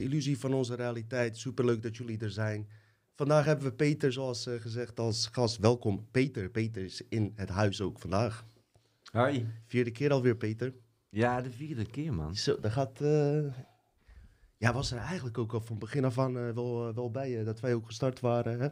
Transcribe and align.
Illusie 0.00 0.38
van 0.38 0.54
onze 0.54 0.74
realiteit. 0.74 1.36
Superleuk 1.36 1.82
dat 1.82 1.96
jullie 1.96 2.18
er 2.18 2.30
zijn. 2.30 2.68
Vandaag 3.14 3.44
hebben 3.44 3.64
we 3.64 3.72
Peter, 3.72 4.12
zoals 4.12 4.46
eh, 4.46 4.60
gezegd, 4.60 5.00
als 5.00 5.26
gast. 5.26 5.56
Welkom, 5.58 6.06
Peter. 6.10 6.50
Peter 6.50 6.82
is 6.84 7.02
in 7.08 7.32
het 7.34 7.48
huis 7.48 7.80
ook 7.80 7.98
vandaag. 7.98 8.46
Hoi. 9.12 9.46
Vierde 9.66 9.90
keer 9.90 10.12
alweer, 10.12 10.36
Peter. 10.36 10.74
Ja, 11.08 11.40
de 11.42 11.50
vierde 11.50 11.84
keer, 11.86 12.14
man. 12.14 12.34
Zo, 12.36 12.58
dat 12.60 12.72
gaat... 12.72 13.00
eh, 13.00 13.44
Ja, 14.56 14.72
was 14.72 14.90
er 14.92 14.98
eigenlijk 14.98 15.38
ook 15.38 15.52
al 15.52 15.60
van 15.60 15.78
begin 15.78 16.04
af 16.04 16.18
aan 16.18 16.38
eh, 16.38 16.50
wel, 16.50 16.94
wel 16.94 17.10
bij, 17.10 17.44
dat 17.44 17.60
wij 17.60 17.74
ook 17.74 17.86
gestart 17.86 18.20
waren, 18.20 18.60
hè? 18.60 18.68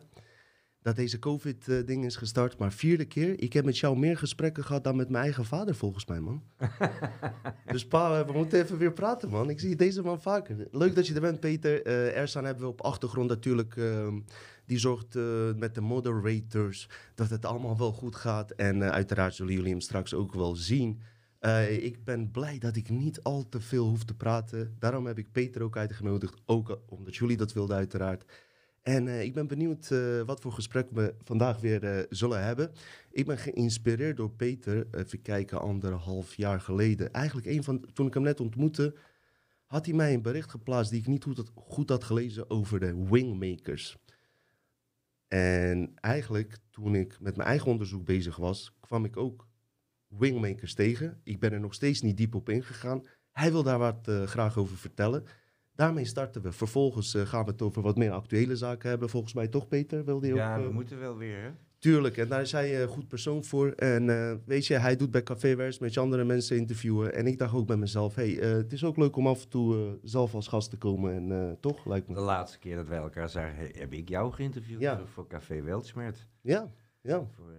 Dat 0.82 0.96
deze 0.96 1.18
COVID-ding 1.18 2.04
is 2.04 2.16
gestart, 2.16 2.58
maar 2.58 2.72
vierde 2.72 3.04
keer. 3.04 3.40
Ik 3.40 3.52
heb 3.52 3.64
met 3.64 3.78
jou 3.78 3.98
meer 3.98 4.16
gesprekken 4.18 4.64
gehad 4.64 4.84
dan 4.84 4.96
met 4.96 5.08
mijn 5.08 5.24
eigen 5.24 5.44
vader, 5.44 5.74
volgens 5.74 6.06
mij, 6.06 6.20
man. 6.20 6.42
dus 7.72 7.86
pa, 7.86 8.20
eh, 8.20 8.26
we 8.26 8.32
moeten 8.32 8.60
even 8.62 8.78
weer 8.78 8.92
praten, 8.92 9.28
man. 9.28 9.50
Ik 9.50 9.60
zie 9.60 9.76
deze 9.76 10.02
man 10.02 10.20
vaker. 10.20 10.68
Leuk 10.70 10.94
dat 10.94 11.06
je 11.06 11.14
er 11.14 11.20
bent, 11.20 11.40
Peter. 11.40 11.82
Eh 11.82 12.16
Ersan 12.16 12.44
hebben 12.44 12.62
we 12.62 12.68
op 12.70 12.80
achtergrond 12.80 13.28
natuurlijk. 13.28 13.76
ehm, 13.76 14.18
die 14.66 14.78
zorgt 14.78 15.16
eh, 15.16 15.24
met 15.56 15.74
de 15.74 15.80
moderators 15.80 16.88
dat 17.14 17.30
het 17.30 17.44
allemaal 17.44 17.78
wel 17.78 17.92
goed 17.92 18.16
gaat. 18.16 18.50
En 18.50 18.82
eh, 18.82 18.88
uiteraard 18.90 19.34
zullen 19.34 19.54
jullie 19.54 19.70
hem 19.70 19.80
straks 19.80 20.14
ook 20.14 20.34
wel 20.34 20.54
zien. 20.56 21.00
Eh, 21.38 21.84
ik 21.84 22.04
ben 22.04 22.30
blij 22.30 22.58
dat 22.58 22.76
ik 22.76 22.88
niet 22.88 23.22
al 23.22 23.48
te 23.48 23.60
veel 23.60 23.88
hoef 23.88 24.04
te 24.04 24.14
praten. 24.14 24.76
Daarom 24.78 25.06
heb 25.06 25.18
ik 25.18 25.32
Peter 25.32 25.62
ook 25.62 25.76
uitgenodigd. 25.76 26.34
Ook 26.46 26.70
eh, 26.70 26.76
omdat 26.86 27.16
jullie 27.16 27.36
dat 27.36 27.52
wilden, 27.52 27.76
uiteraard. 27.76 28.24
En 28.88 29.08
eh, 29.08 29.22
ik 29.22 29.34
ben 29.34 29.46
benieuwd 29.46 29.90
eh, 29.90 30.22
wat 30.22 30.40
voor 30.40 30.52
gesprek 30.52 30.90
we 30.90 31.14
vandaag 31.24 31.60
weer 31.60 31.84
eh, 31.84 32.04
zullen 32.08 32.44
hebben. 32.44 32.72
Ik 33.10 33.26
ben 33.26 33.38
geïnspireerd 33.38 34.16
door 34.16 34.30
Peter, 34.30 34.86
even 34.90 35.22
kijken, 35.22 35.60
anderhalf 35.60 36.34
jaar 36.34 36.60
geleden. 36.60 37.12
Eigenlijk 37.12 37.46
een 37.46 37.64
van, 37.64 37.84
toen 37.92 38.06
ik 38.06 38.14
hem 38.14 38.22
net 38.22 38.40
ontmoette, 38.40 38.94
had 39.66 39.86
hij 39.86 39.94
mij 39.94 40.14
een 40.14 40.22
bericht 40.22 40.50
geplaatst 40.50 40.90
die 40.90 41.00
ik 41.00 41.06
niet 41.06 41.24
goed 41.24 41.36
had, 41.36 41.50
goed 41.54 41.88
had 41.88 42.04
gelezen 42.04 42.50
over 42.50 42.80
de 42.80 43.06
wingmakers. 43.10 43.96
En 45.26 45.92
eigenlijk, 45.94 46.58
toen 46.70 46.94
ik 46.94 47.20
met 47.20 47.36
mijn 47.36 47.48
eigen 47.48 47.70
onderzoek 47.70 48.04
bezig 48.04 48.36
was, 48.36 48.76
kwam 48.80 49.04
ik 49.04 49.16
ook 49.16 49.48
wingmakers 50.06 50.74
tegen. 50.74 51.20
Ik 51.24 51.40
ben 51.40 51.52
er 51.52 51.60
nog 51.60 51.74
steeds 51.74 52.00
niet 52.00 52.16
diep 52.16 52.34
op 52.34 52.48
ingegaan. 52.48 53.02
Hij 53.32 53.50
wil 53.50 53.62
daar 53.62 53.78
wat 53.78 54.10
graag 54.24 54.56
over 54.58 54.76
vertellen. 54.76 55.24
Daarmee 55.78 56.04
starten 56.04 56.42
we. 56.42 56.52
Vervolgens 56.52 57.14
eh, 57.14 57.22
gaan 57.26 57.44
we 57.44 57.50
het 57.50 57.62
over 57.62 57.82
wat 57.82 57.96
meer 57.96 58.10
actuele 58.10 58.56
zaken 58.56 58.88
hebben. 58.88 59.08
Volgens 59.08 59.32
mij 59.32 59.48
toch, 59.48 59.68
Peter? 59.68 60.04
Wilde 60.04 60.26
je 60.26 60.34
Ja, 60.34 60.54
ook, 60.56 60.62
we 60.62 60.68
eh, 60.68 60.74
moeten 60.74 60.98
wel 61.00 61.16
weer, 61.16 61.42
hè? 61.42 61.50
Tuurlijk, 61.78 62.16
en 62.16 62.28
daar 62.28 62.40
is 62.40 62.52
hij 62.52 62.82
een 62.82 62.88
goed 62.88 63.08
persoon 63.08 63.44
voor. 63.44 63.70
En 63.70 64.10
eh, 64.10 64.34
weet 64.46 64.66
je, 64.66 64.74
hij 64.74 64.96
doet 64.96 65.10
bij 65.10 65.22
Café 65.22 65.54
Wers 65.56 65.78
met 65.78 65.94
je 65.94 66.00
andere 66.00 66.24
mensen 66.24 66.56
interviewen. 66.56 67.14
En 67.14 67.26
ik 67.26 67.38
dacht 67.38 67.54
ook 67.54 67.66
bij 67.66 67.76
mezelf, 67.76 68.14
hey, 68.14 68.38
eh, 68.40 68.50
het 68.50 68.72
is 68.72 68.84
ook 68.84 68.96
leuk 68.96 69.16
om 69.16 69.26
af 69.26 69.42
en 69.42 69.48
toe 69.48 69.76
eh, 69.86 69.92
zelf 70.02 70.34
als 70.34 70.48
gast 70.48 70.70
te 70.70 70.76
komen. 70.76 71.14
En 71.14 71.32
eh, 71.48 71.52
toch, 71.60 71.86
lijkt 71.86 72.06
De 72.06 72.12
me. 72.12 72.20
laatste 72.20 72.58
keer 72.58 72.76
dat 72.76 72.88
wij 72.88 72.98
elkaar 72.98 73.28
zagen, 73.28 73.56
he- 73.56 73.78
heb 73.80 73.92
ik 73.92 74.08
jou 74.08 74.32
geïnterviewd 74.32 74.80
Ja. 74.80 75.00
voor- 75.06 75.26
Café 75.26 75.62
Weltschmerz. 75.62 76.18
Ja, 76.40 76.70
ja, 77.00 77.26
Voor, 77.36 77.50
eh, 77.50 77.56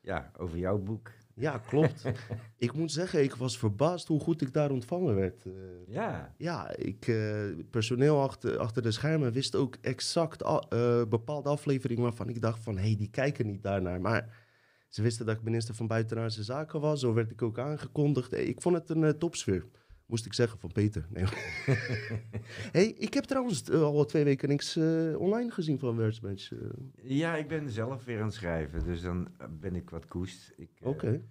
ja, 0.00 0.30
over 0.38 0.58
jouw 0.58 0.78
boek. 0.78 1.10
Ja, 1.34 1.58
klopt. 1.58 2.02
ik 2.56 2.72
moet 2.72 2.92
zeggen, 2.92 3.22
ik 3.22 3.34
was 3.34 3.58
verbaasd 3.58 4.06
hoe 4.08 4.20
goed 4.20 4.40
ik 4.42 4.52
daar 4.52 4.70
ontvangen 4.70 5.14
werd. 5.14 5.44
Eh, 5.46 5.52
Ja, 5.86 6.34
Ja, 6.36 6.76
ik, 6.76 7.06
eh, 7.08 7.44
personeel 7.70 8.20
achter, 8.22 8.58
achter 8.58 8.82
de 8.82 8.90
schermen 8.90 9.32
wist 9.32 9.54
ook 9.54 9.76
exact 9.80 10.44
a- 10.44 10.64
eh, 10.68 11.02
bepaalde 11.08 11.48
afleveringen 11.48 12.02
waarvan 12.02 12.28
ik 12.28 12.40
dacht 12.40 12.62
van, 12.62 12.76
hé, 12.76 12.82
hey, 12.86 12.96
die 12.96 13.10
kijken 13.10 13.46
niet 13.46 13.62
daarnaar. 13.62 14.00
Maar 14.00 14.40
ze 14.88 15.02
wisten 15.02 15.26
dat 15.26 15.36
ik 15.36 15.42
minister 15.42 15.74
van 15.74 15.86
Buitenlandse 15.86 16.42
Zaken 16.42 16.80
was, 16.80 17.00
zo 17.00 17.12
werd 17.14 17.30
ik 17.30 17.42
ook 17.42 17.58
aangekondigd. 17.58 18.32
Ik 18.32 18.60
vond 18.62 18.76
het 18.76 18.90
een 18.90 19.18
topsfeer, 19.18 19.64
moest 20.12 20.26
ik 20.26 20.32
zeggen, 20.32 20.58
van 20.58 20.72
Peter. 20.72 21.06
Nee. 21.08 21.24
hey, 22.76 22.86
ik 22.86 23.14
heb 23.14 23.24
trouwens 23.24 23.62
eh, 23.62 23.82
al 23.82 24.04
twee 24.04 24.24
weken 24.24 24.48
niks 24.48 24.76
eh, 24.76 25.20
online 25.20 25.50
gezien 25.50 25.78
van 25.78 25.96
Wertsbench. 25.96 26.50
eh. 26.50 26.58
ja, 27.02 27.36
ik 27.36 27.48
ben 27.48 27.70
zelf 27.70 28.04
weer 28.04 28.18
aan 28.18 28.24
het 28.24 28.34
schrijven, 28.34 28.84
dus 28.84 29.02
dan 29.02 29.28
ben 29.50 29.74
ik 29.74 29.90
wat 29.90 30.06
koest. 30.06 30.52
Ik, 30.56 30.70
Oké, 30.82 31.22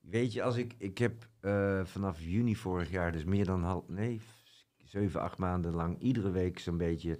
Weet 0.00 0.32
je, 0.32 0.42
als 0.42 0.56
ik, 0.56 0.74
ik 0.78 0.98
heb 0.98 1.28
vanaf 1.84 2.20
juni 2.20 2.56
vorig 2.56 2.90
jaar, 2.90 3.12
dus 3.12 3.24
meer 3.24 3.44
dan 3.44 3.62
half, 3.62 3.88
nee, 3.88 4.20
zeven, 4.84 5.20
acht 5.20 5.38
maanden 5.38 5.74
lang, 5.74 5.98
iedere 5.98 6.30
week 6.30 6.58
zo'n 6.58 6.76
beetje 6.76 7.18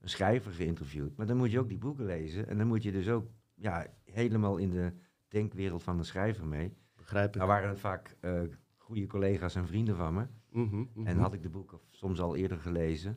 een 0.00 0.08
schrijver 0.08 0.52
geïnterviewd. 0.52 1.16
Maar 1.16 1.26
dan 1.26 1.36
moet 1.36 1.50
je 1.50 1.58
ook 1.58 1.68
die 1.68 1.78
boeken 1.78 2.04
lezen 2.04 2.48
en 2.48 2.58
dan 2.58 2.66
moet 2.66 2.82
je 2.82 2.92
dus 2.92 3.08
ook 3.08 3.26
ja, 3.54 3.86
helemaal 4.04 4.56
in 4.56 4.70
de 4.70 4.92
denkwereld 5.28 5.82
van 5.82 5.96
de 5.96 6.04
schrijver 6.04 6.46
mee. 6.46 6.76
begrijp 6.96 7.28
ik. 7.28 7.34
Nou 7.34 7.48
waren 7.48 7.68
het 7.68 7.80
vaak 7.80 8.16
goede 8.84 9.06
collega's 9.06 9.54
en 9.54 9.66
vrienden 9.66 9.96
van 9.96 10.14
me. 10.14 10.26
Mhm, 10.54 10.84
mhm. 10.94 11.06
En 11.06 11.16
had 11.18 11.32
ik 11.32 11.42
de 11.42 11.48
boeken 11.48 11.78
soms 11.90 12.20
al 12.20 12.36
eerder 12.36 12.58
gelezen. 12.58 13.16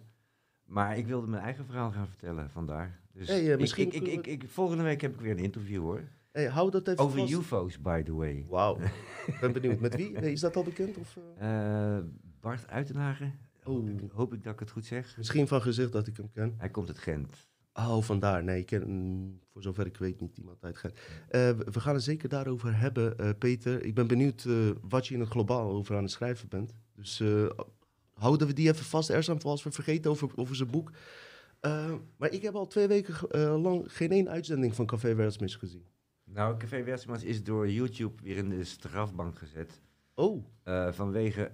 Maar 0.65 0.97
ik 0.97 1.07
wilde 1.07 1.27
mijn 1.27 1.43
eigen 1.43 1.65
verhaal 1.65 1.91
gaan 1.91 2.07
vertellen 2.07 2.49
vandaar. 2.49 2.99
Dus 3.13 3.27
Hey, 3.27 3.45
eh, 3.45 3.51
ik- 3.53 3.59
misschien 3.59 3.87
ik, 3.87 3.93
ik, 3.93 4.07
ik, 4.27 4.27
ik- 4.43 4.49
volgende 4.49 4.83
week 4.83 5.01
heb 5.01 5.13
ik 5.13 5.19
weer 5.19 5.31
een 5.31 5.37
interview 5.43 5.81
hoor. 5.81 6.01
Hey, 6.31 6.45
hou 6.47 6.71
dat 6.71 6.87
even 6.87 7.03
Over 7.03 7.19
vast. 7.19 7.33
UFO's, 7.33 7.81
by 7.81 8.03
the 8.03 8.13
way. 8.15 8.45
Wauw, 8.49 8.77
ik 9.27 9.37
ben 9.41 9.51
benieuwd. 9.53 9.79
Met 9.79 9.95
wie? 9.95 10.11
Is 10.11 10.39
dat 10.39 10.55
al 10.55 10.63
bekend? 10.63 10.97
Of, 10.97 11.17
eh? 11.37 11.95
Eh, 11.97 12.03
Bart 12.41 12.67
Uitenhagen. 12.67 13.33
Hoop, 13.63 13.83
Oh. 13.83 13.89
ik, 13.89 14.11
hoop 14.11 14.33
ik 14.33 14.43
dat 14.43 14.53
ik 14.53 14.59
het 14.59 14.71
goed 14.71 14.85
zeg. 14.85 15.17
Misschien 15.17 15.47
van 15.47 15.61
gezicht 15.61 15.91
dat 15.91 16.07
ik 16.07 16.17
hem 16.17 16.31
ken. 16.31 16.53
Hij 16.57 16.69
komt 16.69 16.87
uit 16.87 16.97
Gent. 16.97 17.47
Oh, 17.73 18.01
vandaar. 18.01 18.43
Nee, 18.43 18.59
ik 18.59 18.65
ken 18.65 18.89
mm, 18.89 19.39
voor 19.51 19.61
zover 19.61 19.85
ik 19.85 19.97
weet 19.97 20.21
niet 20.21 20.37
iemand 20.37 20.63
uit 20.63 20.77
Gent. 20.77 20.93
Eh, 21.29 21.49
we 21.49 21.79
gaan 21.79 21.93
het 21.93 22.03
zeker 22.03 22.29
daarover 22.29 22.79
hebben, 22.79 23.17
eh, 23.17 23.29
Peter. 23.37 23.83
Ik 23.83 23.93
ben 23.95 24.07
benieuwd 24.07 24.45
eh, 24.45 24.53
wat 24.81 25.07
je 25.07 25.13
in 25.13 25.19
het 25.19 25.29
globaal 25.29 25.69
over 25.71 25.95
aan 25.95 26.01
het 26.03 26.11
schrijven 26.11 26.49
bent. 26.49 26.73
Dus 26.97 27.19
eh, 27.19 27.49
houden 28.13 28.47
we 28.47 28.53
die 28.53 28.69
even 28.69 28.85
vast, 28.85 29.09
voor 29.09 29.51
als 29.51 29.63
we 29.63 29.71
vergeten 29.71 30.11
over, 30.11 30.29
over 30.35 30.55
zijn 30.55 30.69
boek. 30.71 30.91
Eh, 31.59 31.93
maar 32.17 32.31
ik 32.31 32.41
heb 32.41 32.55
al 32.55 32.67
twee 32.67 32.87
weken 32.87 33.29
eh, 33.29 33.61
lang 33.61 33.93
geen 33.93 34.11
één 34.11 34.29
uitzending 34.29 34.75
van 34.75 34.85
Café 34.85 35.15
Wereldsmis 35.15 35.55
gezien. 35.55 35.85
Nou, 36.23 36.57
Café 36.57 36.83
Westmans 36.83 37.23
is 37.23 37.43
door 37.43 37.69
YouTube 37.69 38.23
weer 38.23 38.37
in 38.37 38.49
de 38.49 38.63
strafbank 38.63 39.37
gezet. 39.37 39.81
Oh, 40.13 40.45
vanwege 40.91 41.51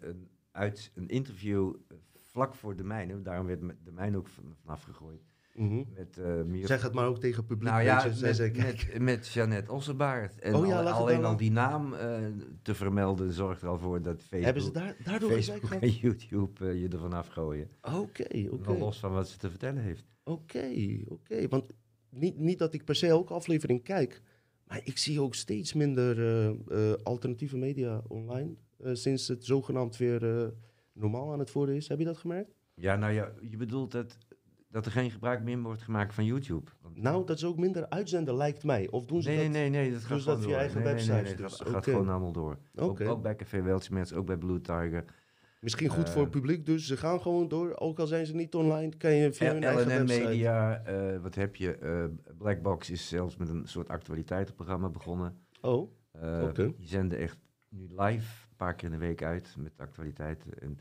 een, 0.00 0.28
uit 0.50 0.90
een 0.94 1.08
interview 1.08 1.74
vlak 2.20 2.54
voor 2.54 2.76
de 2.76 2.84
mijne. 2.84 3.22
Daarom 3.22 3.46
werd 3.46 3.60
de 3.84 3.92
mijne 3.92 4.16
ook 4.16 4.28
van- 4.28 4.54
vanaf 4.60 4.82
gegooid. 4.82 5.22
Mhm. 5.54 5.82
Met, 5.94 6.18
eh 6.18 6.64
zeg 6.66 6.82
het 6.82 6.92
maar 6.92 7.06
ook 7.06 7.18
tegen 7.20 7.36
het 7.36 7.46
publiek. 7.46 7.70
Nou 7.70 7.82
ja, 7.82 8.04
met, 8.20 8.56
met, 8.56 8.98
met 9.00 9.28
Jeannette 9.28 9.72
Ossenbaard. 9.72 10.38
En 10.40 10.54
Oh 10.54 10.66
ja, 10.66 10.76
al- 10.78 10.84
lag 10.84 10.92
het 10.92 11.02
alleen 11.06 11.24
al 11.24 11.36
die 11.36 11.50
naam 11.50 11.94
eh, 11.94 12.18
te 12.62 12.74
vermelden 12.74 13.32
zorgt 13.32 13.62
er 13.62 13.68
al 13.68 13.78
voor 13.78 14.02
dat 14.02 14.16
Facebook, 14.20 14.42
Hebben 14.44 14.62
ze 14.62 14.70
daar, 14.72 14.96
daardoor 15.04 15.30
Facebook 15.30 15.70
en 15.70 15.90
YouTube 15.90 16.68
eh, 16.68 16.80
je 16.80 16.88
ervan 16.88 17.12
afgooien. 17.12 17.68
Oké, 17.82 18.48
oké. 18.50 18.72
Los 18.78 18.98
van 18.98 19.12
wat 19.12 19.28
ze 19.28 19.38
te 19.38 19.50
vertellen 19.50 19.82
heeft. 19.82 20.04
Oké, 20.24 20.70
oké. 21.08 21.48
Want 21.48 21.64
niet, 22.10 22.38
niet 22.38 22.58
dat 22.58 22.74
ik 22.74 22.84
per 22.84 22.94
se 22.94 23.06
elke 23.06 23.32
aflevering 23.32 23.82
kijk, 23.82 24.22
maar 24.66 24.80
ik 24.84 24.98
zie 24.98 25.20
ook 25.20 25.34
steeds 25.34 25.72
minder 25.72 26.18
eh, 26.18 26.48
eh, 26.90 26.94
alternatieve 27.02 27.56
media 27.56 28.02
online. 28.08 28.54
eh, 28.78 28.94
sinds 28.94 29.28
het 29.28 29.44
zogenaamd 29.44 29.96
weer 29.96 30.52
normaal 30.92 31.32
aan 31.32 31.38
het 31.38 31.52
worden 31.52 31.74
is. 31.74 31.88
Heb 31.88 31.98
je 31.98 32.04
dat 32.04 32.16
gemerkt? 32.18 32.50
Ja, 32.74 32.96
nou 32.96 33.12
ja, 33.12 33.32
je 33.50 33.56
bedoelt 33.56 33.92
dat, 33.92 34.18
dat 34.74 34.86
er 34.86 34.92
geen 34.92 35.10
gebruik 35.10 35.42
meer 35.42 35.58
wordt 35.62 35.82
gemaakt 35.82 36.14
van 36.14 36.24
YouTube. 36.24 36.70
Want- 36.82 36.96
Nou, 37.02 37.26
dat 37.26 37.36
is 37.36 37.44
ook 37.44 37.58
minder 37.58 37.88
uitzenden, 37.88 38.34
lijkt 38.36 38.64
mij. 38.64 38.88
Of 38.90 39.06
doen 39.06 39.22
ze 39.22 39.28
nee, 39.28 39.38
dat? 39.42 39.48
nee, 39.48 39.70
nee, 39.70 39.82
nee, 39.82 39.92
dat 39.92 40.00
gaat 40.04 40.24
dat 40.24 40.38
via 40.38 40.48
door. 40.48 40.56
eigen 40.56 40.82
nee, 40.82 40.94
nee, 40.94 41.06
nee, 41.06 41.22
nee, 41.22 41.34
dus? 41.34 41.56
dat 41.58 41.68
gaat 41.68 41.76
Oké. 41.76 41.90
gewoon 41.90 42.08
allemaal 42.08 42.32
door. 42.32 42.58
Ook, 42.74 42.90
Oké. 42.90 43.08
ook 43.08 43.22
bij 43.22 43.36
Café 43.36 43.62
Weltschmerz, 43.62 44.12
ook 44.12 44.26
bij 44.26 44.36
Blue 44.36 44.60
Tiger. 44.60 45.04
Misschien 45.60 45.88
goed 45.88 46.04
Eh, 46.06 46.10
voor 46.12 46.22
het 46.22 46.30
publiek, 46.30 46.66
dus 46.66 46.86
ze 46.86 46.96
gaan 46.96 47.20
gewoon 47.20 47.48
door. 47.48 47.76
Ook 47.78 47.98
al 47.98 48.06
zijn 48.06 48.26
ze 48.26 48.34
niet 48.34 48.54
online, 48.54 48.96
kan 48.96 49.12
je 49.14 49.32
via 49.32 49.52
hun 49.52 49.62
eigen 49.64 49.82
LNM 49.86 50.06
website. 50.06 50.24
Media, 50.28 50.82
eh, 50.84 51.18
wat 51.22 51.34
heb 51.34 51.56
je? 51.56 51.76
eh, 51.76 52.04
Blackbox 52.38 52.90
is 52.90 53.08
zelfs 53.08 53.36
met 53.36 53.48
een 53.48 53.66
soort 53.66 53.88
actualiteitenprogramma 53.88 54.88
begonnen. 54.88 55.36
Oh, 55.60 55.92
Eh, 56.12 56.42
Oké. 56.42 56.72
Die 56.76 56.86
zenden 56.88 57.18
echt 57.18 57.38
nu 57.68 57.86
live 57.96 58.46
een 58.50 58.56
paar 58.56 58.74
keer 58.74 58.84
in 58.92 58.98
de 58.98 59.06
week 59.06 59.22
uit 59.22 59.54
met 59.58 59.72
actualiteiten. 59.76 60.58
En 60.60 60.78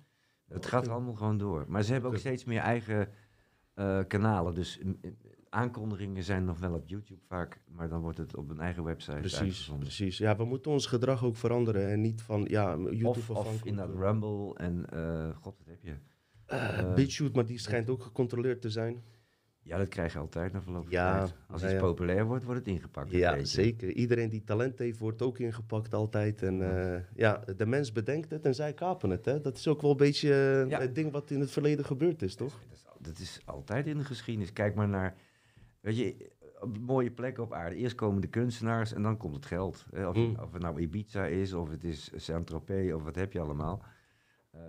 het 0.48 0.58
Oké. 0.58 0.68
gaat 0.68 0.88
allemaal 0.88 1.14
gewoon 1.14 1.38
door. 1.38 1.66
Maar 1.68 1.84
ze 1.84 1.92
hebben 1.92 2.10
ook 2.12 2.18
steeds 2.18 2.44
meer 2.44 2.60
eigen 2.60 3.08
eh, 3.74 4.00
kanalen. 4.08 4.54
Dus 4.54 4.80
aankondigingen 5.50 6.24
zijn 6.24 6.46
nog 6.46 6.60
wel 6.60 6.74
op 6.74 6.88
YouTube 6.88 7.22
vaak, 7.28 7.62
maar 7.68 7.90
dan 7.90 8.02
wordt 8.02 8.18
het 8.18 8.36
op 8.36 8.50
een 8.50 8.60
eigen 8.60 8.84
website 8.84 9.18
precies, 9.18 9.40
uitgezonden. 9.40 9.84
precies. 9.84 10.18
Ja, 10.18 10.36
we 10.36 10.46
moeten 10.46 10.72
ons 10.72 10.86
gedrag 10.86 11.24
ook 11.24 11.36
veranderen 11.36 11.90
en 11.90 12.02
niet 12.02 12.22
van, 12.22 12.46
ja, 12.50 12.78
YouTube 12.78 13.10
Of, 13.10 13.30
of 13.30 13.66
in 13.66 13.76
dat 13.76 13.90
Rumble 13.96 14.54
en 14.56 14.86
eh, 14.90 15.36
god, 15.42 15.58
wat 15.58 15.68
heb 15.68 15.80
je? 15.84 15.94
BitChute, 16.96 17.36
maar 17.36 17.46
die 17.46 17.60
schijnt 17.60 17.90
ook 17.90 18.04
gecontroleerd 18.04 18.62
te 18.62 18.70
zijn. 18.70 19.04
Ja, 19.66 19.78
dat 19.78 19.88
krijg 19.88 20.14
je 20.14 20.20
altijd 20.20 20.54
na 20.54 20.62
verloop 20.62 20.84
van 20.84 20.92
Ja, 20.92 21.18
tijd. 21.20 21.34
Als 21.48 21.62
ja, 21.62 21.68
iets 21.68 21.76
ja. 21.76 21.82
populair 21.82 22.26
wordt, 22.26 22.44
wordt 22.44 22.60
het 22.60 22.70
ingepakt. 22.70 23.12
Ja, 23.12 23.44
zeker. 23.44 23.90
Iedereen 23.92 24.30
die 24.30 24.44
talent 24.44 24.80
heeft, 24.80 25.00
wordt 25.00 25.22
ook 25.22 25.40
ingepakt 25.40 25.94
altijd. 25.94 26.42
En 26.42 26.58
Ja. 26.58 27.04
ja, 27.16 27.44
de 27.58 27.66
mens 27.66 27.92
bedenkt 27.92 28.32
het 28.32 28.46
en 28.46 28.56
zij 28.56 28.74
kapen 28.74 29.10
het. 29.10 29.26
Hè? 29.26 29.42
Dat 29.42 29.58
is 29.58 29.68
ook 29.68 29.82
wel 29.82 29.92
een 29.92 29.98
beetje 29.98 30.30
het 30.70 30.96
ding 30.96 31.12
wat 31.12 31.32
in 31.32 31.40
het 31.40 31.52
verleden 31.52 31.86
gebeurd 31.86 32.22
is, 32.22 32.36
toch? 32.36 32.54
Dat 32.70 32.78
is, 32.78 32.83
al- 32.83 32.83
dat 33.04 33.20
is 33.20 33.40
altijd 33.46 33.88
in 33.88 33.98
de 33.98 34.04
geschiedenis. 34.04 34.54
Kijk 34.54 34.76
maar 34.76 34.88
naar, 34.90 35.16
weet 35.80 35.98
je, 35.98 36.32
mooie 36.80 37.12
plekken 37.12 37.44
op 37.44 37.54
aarde. 37.54 37.76
Eerst 37.76 37.96
komen 37.96 38.22
de 38.22 38.28
kunstenaars 38.28 38.94
en 38.94 39.02
dan 39.02 39.18
komt 39.18 39.36
het 39.36 39.46
geld. 39.46 39.86
Hè? 39.92 40.08
Of, 40.08 40.16
Mm. 40.16 40.36
of 40.42 40.54
het 40.54 40.62
nou 40.62 40.80
Ibiza 40.80 41.26
is, 41.26 41.54
of 41.54 41.70
het 41.70 41.84
is 41.84 42.12
Saint-Tropez, 42.16 42.94
of 42.94 43.04
wat 43.04 43.16
heb 43.16 43.34
je 43.34 43.40
allemaal. 43.40 43.84
Eh, 44.52 44.62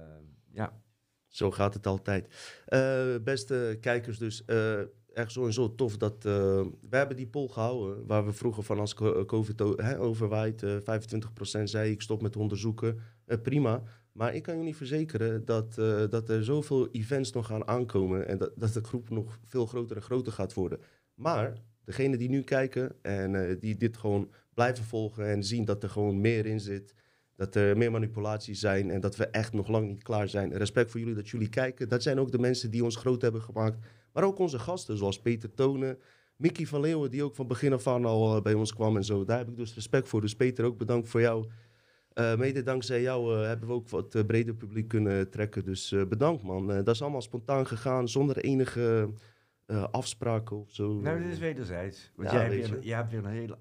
ja, 0.52 0.82
Zo 1.28 1.50
gaat 1.50 1.74
het 1.74 1.86
altijd. 1.86 2.28
Eh, 2.66 3.14
beste 3.24 3.78
kijkers, 3.80 4.18
dus 4.18 4.44
eh 4.44 4.80
echt 5.14 5.32
sowieso 5.32 5.74
tof 5.74 5.96
dat... 5.96 6.22
we 6.22 6.70
hebben 6.90 7.16
die 7.16 7.26
poll 7.26 7.48
gehouden, 7.48 8.06
waar 8.06 8.24
we 8.24 8.32
vroeger 8.32 8.62
van 8.62 8.78
als 8.78 8.94
co- 8.94 9.24
COVID 9.24 9.60
overwaait... 9.98 10.62
eh 10.62 10.76
25% 11.58 11.62
zei 11.64 11.90
ik 11.90 12.02
stop 12.02 12.22
met 12.22 12.36
onderzoeken, 12.36 13.00
prima. 13.42 13.82
Maar 14.14 14.34
ik 14.34 14.42
kan 14.42 14.56
jullie 14.56 14.76
verzekeren 14.76 15.44
dat, 15.44 15.78
eh, 15.78 16.08
dat 16.10 16.28
er 16.28 16.44
zoveel 16.44 16.88
events 16.90 17.32
nog 17.32 17.46
gaan 17.46 17.68
aankomen... 17.68 18.26
en 18.26 18.38
dat, 18.38 18.52
dat 18.56 18.72
de 18.72 18.84
groep 18.84 19.10
nog 19.10 19.38
veel 19.46 19.66
groter 19.66 19.96
en 19.96 20.02
groter 20.02 20.32
gaat 20.32 20.54
worden. 20.54 20.78
Maar 21.14 21.52
degenen 21.84 22.18
die 22.18 22.28
nu 22.28 22.42
kijken 22.42 22.92
en 23.02 23.34
eh, 23.34 23.56
die 23.60 23.76
dit 23.76 23.96
gewoon 23.96 24.30
blijven 24.54 24.84
volgen... 24.84 25.26
en 25.26 25.44
zien 25.44 25.64
dat 25.64 25.82
er 25.82 25.88
gewoon 25.88 26.20
meer 26.20 26.46
in 26.46 26.60
zit... 26.60 26.94
Dat 27.36 27.54
er 27.54 27.76
meer 27.76 27.90
manipulaties 27.90 28.60
zijn 28.60 28.90
en 28.90 29.00
dat 29.00 29.16
we 29.16 29.26
echt 29.26 29.52
nog 29.52 29.68
lang 29.68 29.88
niet 29.88 30.02
klaar 30.02 30.28
zijn. 30.28 30.56
Respect 30.56 30.90
voor 30.90 31.00
jullie 31.00 31.14
dat 31.14 31.28
jullie 31.28 31.48
kijken. 31.48 31.88
Dat 31.88 32.02
zijn 32.02 32.18
ook 32.18 32.32
de 32.32 32.38
mensen 32.38 32.70
die 32.70 32.84
ons 32.84 32.96
groot 32.96 33.22
hebben 33.22 33.42
gemaakt. 33.42 33.78
Maar 34.12 34.24
ook 34.24 34.38
onze 34.38 34.58
gasten, 34.58 34.96
zoals 34.96 35.20
Peter 35.20 35.54
Tonen, 35.54 35.98
Mickey 36.36 36.66
van 36.66 36.80
Leeuwen, 36.80 37.10
die 37.10 37.22
ook 37.22 37.34
van 37.34 37.46
begin 37.46 37.72
af 37.72 37.86
aan 37.86 38.04
al 38.04 38.36
eh, 38.36 38.42
bij 38.42 38.54
ons 38.54 38.74
kwam 38.74 38.96
en 38.96 39.04
zo. 39.04 39.24
Daar 39.24 39.38
heb 39.38 39.48
ik 39.48 39.56
dus 39.56 39.74
respect 39.74 40.08
voor. 40.08 40.20
Dus 40.20 40.34
Peter, 40.34 40.64
ook 40.64 40.78
bedankt 40.78 41.08
voor 41.08 41.20
jou. 41.20 41.46
Eh, 42.14 42.36
mede 42.36 42.62
dankzij 42.62 43.02
jou 43.02 43.34
eh, 43.34 43.46
hebben 43.46 43.68
we 43.68 43.74
ook 43.74 43.88
wat 43.88 44.14
eh, 44.14 44.24
breder 44.24 44.54
publiek 44.54 44.88
kunnen 44.88 45.30
trekken. 45.30 45.64
Dus 45.64 45.94
bedankt 46.08 46.42
man. 46.42 46.66
Dat 46.66 46.88
is 46.88 47.02
allemaal 47.02 47.22
spontaan 47.22 47.66
gegaan, 47.66 48.08
zonder 48.08 48.36
enige 48.36 49.10
afspraken 49.90 50.56
of 50.56 50.70
zo. 50.70 51.00
Nou, 51.00 51.22
dit 51.22 51.32
is 51.32 51.38
wederzijds. 51.38 52.12
Want 52.14 52.30
Ja, 52.30 52.34
jij, 52.34 52.44
hebt 52.44 52.70
weer, 52.70 52.82
jij 52.82 52.96
hebt 52.96 53.10
weer 53.10 53.24
een 53.24 53.30
heel, 53.30 53.56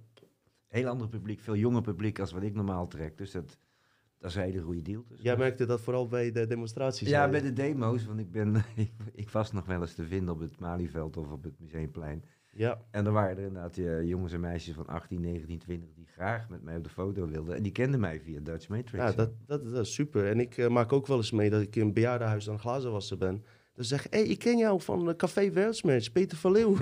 heel 0.67 0.87
ander 0.87 1.07
publiek, 1.07 1.39
veel 1.39 1.55
jonger 1.55 1.81
publiek 1.81 2.19
als 2.19 2.31
wat 2.31 2.43
ik 2.43 2.53
normaal 2.53 2.87
trek. 2.87 3.17
Dus 3.17 3.31
dat, 3.31 3.57
dat 4.19 4.29
is 4.29 4.35
een 4.35 4.43
hele 4.43 4.61
goede 4.61 4.81
deal. 4.81 5.05
Dus 5.07 5.21
Jij 5.21 5.37
merkte 5.37 5.65
dat 5.65 5.81
vooral 5.81 6.07
bij 6.07 6.31
de 6.31 6.47
demonstraties. 6.47 7.09
ja, 7.09 7.29
bij 7.29 7.41
de 7.41 7.53
demo's, 7.53 8.05
want 8.05 8.19
ik, 8.19 8.31
ben, 8.31 8.63
ik 9.13 9.29
was 9.29 9.51
nog 9.51 9.65
wel 9.65 9.81
eens 9.81 9.93
te 9.93 10.05
vinden 10.05 10.33
op 10.33 10.39
het 10.39 10.59
Malieveld 10.59 11.17
of 11.17 11.31
op 11.31 11.43
het 11.43 11.59
Museumplein. 11.59 12.23
Ja, 12.55 12.81
En 12.91 13.05
er 13.05 13.11
waren 13.11 13.37
er 13.37 13.43
inderdaad 13.43 13.77
eh, 13.77 14.03
jongens 14.03 14.33
en 14.33 14.39
meisjes 14.39 14.75
van 14.75 14.87
18, 14.87 15.21
19, 15.21 15.59
20 15.59 15.93
die 15.93 16.07
graag 16.13 16.49
met 16.49 16.63
mij 16.63 16.75
op 16.77 16.83
de 16.83 16.89
foto 16.89 17.27
wilden. 17.27 17.55
En 17.55 17.63
die 17.63 17.71
kenden 17.71 17.99
mij 17.99 18.19
via 18.19 18.39
Dutch 18.39 18.67
Matrix. 18.67 19.03
Ja, 19.03 19.11
dat, 19.11 19.31
dat, 19.45 19.63
dat 19.71 19.85
is 19.85 19.93
super. 19.93 20.27
En 20.27 20.39
ik 20.39 20.57
eh, 20.57 20.67
maak 20.67 20.93
ook 20.93 21.07
wel 21.07 21.17
eens 21.17 21.31
mee 21.31 21.49
dat 21.49 21.61
ik 21.61 21.75
in 21.75 21.81
een 21.81 21.93
bejaardenhuis 21.93 22.49
aan 22.49 22.59
glazenwassen 22.59 23.19
ben. 23.19 23.43
Dan 23.75 23.85
zeg 23.85 24.05
ik, 24.05 24.13
hé, 24.13 24.19
hey, 24.19 24.27
ik 24.27 24.39
ken 24.39 24.57
jou 24.57 24.81
van 24.81 25.09
eh, 25.09 25.15
Café 25.15 25.51
Wertsmerch, 25.51 26.11
Peter 26.11 26.37
van 26.37 26.51
Leeuw. 26.51 26.77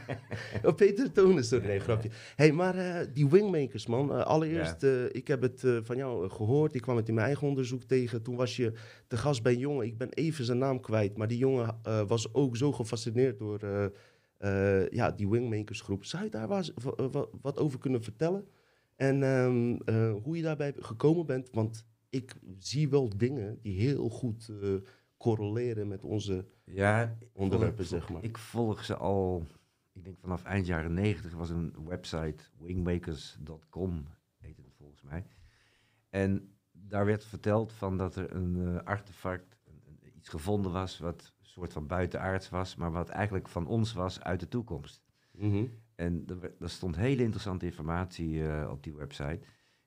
oh, 0.64 0.74
Peter 0.74 1.12
Toon 1.12 1.38
is 1.38 1.50
er. 1.50 1.62
Nee, 1.62 1.80
grapje. 1.80 2.10
hey, 2.36 2.52
maar 2.52 3.06
die 3.12 3.28
wingmakers, 3.28 3.86
man. 3.86 4.24
allereerst, 4.24 4.82
ik 5.12 5.28
heb 5.28 5.42
het 5.42 5.62
van 5.82 5.96
jou 5.96 6.24
eh, 6.24 6.30
gehoord. 6.30 6.74
Ik 6.74 6.82
kwam 6.82 6.96
het 6.96 7.08
in 7.08 7.14
mijn 7.14 7.26
eigen 7.26 7.48
onderzoek 7.48 7.82
tegen. 7.82 8.22
Toen 8.22 8.36
was 8.36 8.56
je 8.56 8.72
te 9.06 9.16
gast 9.16 9.42
bij 9.42 9.52
een 9.52 9.58
jongen. 9.58 9.86
Ik 9.86 9.98
ben 9.98 10.12
even 10.12 10.44
zijn 10.44 10.58
naam 10.58 10.80
kwijt. 10.80 11.16
Maar 11.16 11.28
die 11.28 11.38
jongen 11.38 11.80
was 12.06 12.34
ook 12.34 12.56
zo 12.56 12.72
gefascineerd 12.72 13.38
door 13.38 13.90
eh, 14.36 14.88
ja, 14.88 15.10
die 15.10 15.28
wingmakersgroep. 15.28 16.04
Zou 16.04 16.24
je 16.24 16.30
daar 16.30 16.48
was- 16.48 16.72
wa- 16.74 17.08
wa- 17.10 17.26
wat 17.40 17.58
over 17.58 17.78
kunnen 17.78 18.02
vertellen? 18.02 18.48
En 18.96 19.22
ehm, 19.22 19.76
eh, 19.84 20.14
hoe 20.22 20.36
je 20.36 20.42
daarbij 20.42 20.74
gekomen 20.78 21.26
bent? 21.26 21.50
Want 21.52 21.86
ik 22.10 22.34
zie 22.58 22.88
wel 22.88 23.08
dingen 23.16 23.58
die 23.62 23.78
heel 23.80 24.08
goed 24.08 24.48
eh, 24.62 24.74
correleren 25.16 25.88
met 25.88 26.04
onze 26.04 26.46
ja, 26.64 27.16
onderwerpen, 27.32 27.86
volg- 27.86 28.00
zeg 28.02 28.10
maar. 28.10 28.24
Ik 28.24 28.38
volg 28.38 28.84
ze 28.84 28.96
al, 28.96 29.46
ik 29.92 30.04
denk 30.04 30.18
vanaf 30.18 30.44
eind 30.44 30.66
jaren 30.66 30.94
90 30.94 31.32
was 31.34 31.50
een 31.50 31.74
website, 31.84 32.44
wingmakers.com 32.58 34.06
heette 34.38 34.62
het 34.62 34.74
volgens 34.78 35.02
mij. 35.02 35.24
En 36.10 36.54
daar 36.72 37.04
werd 37.06 37.24
verteld 37.24 37.72
van 37.72 37.96
dat 37.96 38.16
er 38.16 38.34
een 38.34 38.84
artefact, 38.84 39.58
een- 39.64 39.82
een- 40.02 40.12
iets 40.16 40.28
gevonden 40.28 40.72
was 40.72 40.98
wat 40.98 41.32
soort 41.56 41.72
van 41.72 41.86
buitenaards 41.86 42.48
was, 42.48 42.76
maar 42.76 42.92
wat 42.92 43.08
eigenlijk 43.08 43.48
van 43.48 43.66
ons 43.66 43.92
was 43.92 44.22
uit 44.22 44.40
de 44.40 44.48
toekomst. 44.48 45.04
Mhm. 45.30 45.64
En 45.94 46.24
er, 46.26 46.52
er 46.60 46.70
stond 46.70 46.96
hele 46.96 47.22
interessante 47.22 47.64
informatie 47.66 48.48
eh, 48.48 48.70
op 48.70 48.82
die 48.82 48.94
website. 48.94 49.40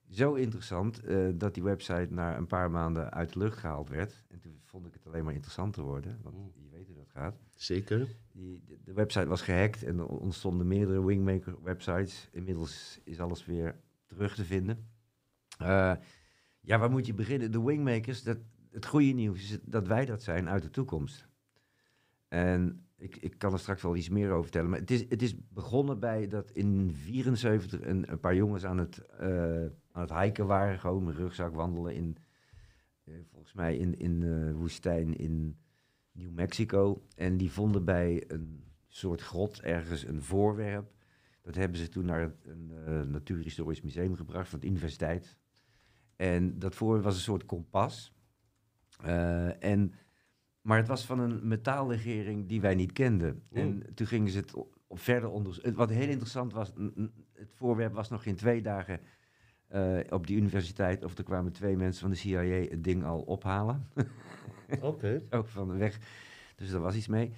Zo 0.10 0.34
interessant 0.34 1.00
eh, 1.04 1.28
dat 1.34 1.54
die 1.54 1.64
website 1.64 2.08
na 2.10 2.38
een 2.38 2.48
paar 2.48 2.72
maanden 2.72 3.12
uit 3.12 3.34
de 3.34 3.40
lucht 3.40 3.58
gehaald 3.58 3.90
werd. 3.90 4.26
En 4.28 4.40
toen 4.40 4.60
vond 4.64 4.86
ik 4.86 4.94
het 4.94 5.06
alleen 5.08 5.24
maar 5.24 5.34
interessanter 5.34 5.84
worden, 5.84 6.20
want 6.22 6.36
Mm. 6.36 6.52
je 6.56 6.70
weet 6.70 6.88
hoe 6.88 6.96
dat 6.96 7.10
gaat. 7.10 7.40
Zeker. 7.56 8.08
Die, 8.32 8.64
de, 8.66 8.78
de 8.84 8.94
website 8.94 9.28
was 9.28 9.42
gehackt 9.42 9.84
en 9.84 9.98
er 9.98 10.06
ontstonden 10.08 10.68
meerdere 10.68 11.06
Wingmaker 11.06 11.64
websites. 11.64 12.30
Inmiddels 12.32 13.00
is 13.04 13.20
alles 13.20 13.46
weer 13.46 13.76
terug 14.06 14.36
te 14.36 14.46
vinden. 14.46 14.88
Eh, 15.58 15.94
ja, 16.60 16.78
waar 16.80 16.92
moet 16.92 17.06
je 17.06 17.14
beginnen? 17.14 17.52
De 17.52 17.64
Wingmakers, 17.64 18.24
dat, 18.24 18.38
het 18.72 18.86
goede 18.86 19.12
nieuws 19.12 19.44
is 19.52 19.60
dat 19.64 19.88
wij 19.88 20.06
dat 20.06 20.24
zijn 20.24 20.50
uit 20.50 20.64
de 20.64 20.70
toekomst. 20.70 21.29
En 22.30 22.86
ik, 22.98 23.16
ik 23.16 23.38
kan 23.38 23.54
er 23.54 23.60
straks 23.60 23.82
wel 23.82 23.96
iets 23.96 24.10
meer 24.10 24.30
over 24.30 24.44
vertellen. 24.44 24.70
Maar 24.70 24.80
het 24.80 24.92
is, 24.92 25.06
het 25.10 25.22
is 25.22 25.36
begonnen 25.50 26.00
bij 26.00 26.28
dat 26.28 26.52
in 26.52 26.92
74 26.94 27.82
een, 27.82 28.20
paar 28.20 28.36
jongens 28.36 28.66
aan 28.66 28.78
het, 28.78 29.06
eh, 29.06 29.66
aan 29.92 30.02
het 30.02 30.14
hiken 30.14 30.46
waren. 30.48 30.80
Gewoon 30.80 31.04
met 31.04 31.16
rugzak 31.16 31.54
wandelen 31.54 31.94
in, 31.94 32.18
eh, 33.04 33.14
volgens 33.32 33.54
mij 33.54 33.78
in, 33.78 34.00
in 34.00 34.24
eh, 34.24 34.56
woestijn 34.56 35.18
in 35.18 35.58
New 36.12 36.32
Mexico. 36.32 37.06
En 37.16 37.38
die 37.38 37.52
vonden 37.52 37.86
bij 37.86 38.24
een 38.28 38.64
soort 38.88 39.22
grot 39.22 39.62
ergens 39.62 40.06
een 40.06 40.22
voorwerp. 40.22 40.92
Dat 41.42 41.56
hebben 41.56 41.78
ze 41.78 41.90
toen 41.90 42.06
naar 42.06 42.32
een 42.44 43.12
natuurhistorisch 43.12 43.82
museum 43.82 44.16
gebracht 44.16 44.50
van 44.50 44.60
de 44.60 44.68
universiteit. 44.68 45.38
En 46.16 46.60
dat 46.60 46.76
voorwerp 46.76 47.04
was 47.04 47.16
een 47.16 47.22
soort 47.22 47.46
kompas. 47.46 48.14
En, 49.60 49.94
maar 50.62 50.78
het 50.78 50.88
was 50.88 51.06
van 51.06 51.20
een 51.20 51.48
metaallegering 51.48 52.48
die 52.48 52.62
wij 52.62 52.76
niet 52.76 52.92
kenden. 52.94 53.44
En 53.52 53.94
toen 53.94 54.08
gingen 54.08 54.32
ze 54.32 54.38
het 54.38 54.54
op, 54.54 55.00
verder 55.00 55.30
onderzoeken. 55.30 55.74
Wat 55.74 55.90
heel 55.90 56.10
interessant 56.10 56.54
was, 56.54 56.74
het 57.34 57.54
voorwerp 57.54 57.94
was 57.94 58.10
nog 58.10 58.24
geen 58.24 58.36
twee 58.36 58.62
dagen 58.62 59.00
eh, 59.68 59.98
op 60.10 60.28
die 60.28 60.38
universiteit. 60.38 61.04
Of 61.04 61.18
er 61.18 61.24
kwamen 61.24 61.52
twee 61.52 61.78
mensen 61.78 62.02
van 62.02 62.10
de 62.10 62.16
CIA 62.16 62.42
het 62.70 62.84
ding 62.84 63.04
al 63.04 63.22
ophalen. 63.22 63.88
Oké. 64.82 65.22
Ook 65.30 65.48
van 65.48 65.68
de 65.68 65.76
weg. 65.76 66.00
Dus 66.56 66.72
daar 66.72 66.82
was 66.82 66.96
iets 66.96 67.08
mee. 67.08 67.32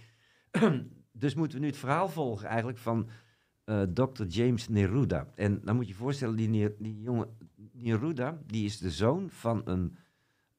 dus 1.12 1.36
moeten 1.36 1.58
we 1.58 1.64
nu 1.64 1.70
het 1.70 1.80
verhaal 1.80 2.10
volgen 2.10 2.48
eigenlijk 2.48 2.78
van 2.78 3.10
eh 3.64 3.82
Dr. 3.82 4.24
James 4.24 4.70
Neruda. 4.70 5.28
En 5.36 5.62
dan 5.64 5.76
moet 5.76 5.86
je 5.86 5.92
je 5.92 5.98
voorstellen, 5.98 6.36
die, 6.36 6.50
Ne- 6.50 6.76
die 6.80 7.02
jonge 7.02 7.28
Neruda, 7.72 8.42
die 8.46 8.66
is 8.66 8.78
de 8.78 8.92
zoon 8.92 9.30
van 9.30 9.62
een 9.66 9.96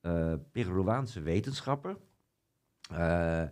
eh 0.00 0.34
Peruaanse 0.52 1.20
wetenschapper. 1.20 1.96
Eh, 2.92 3.48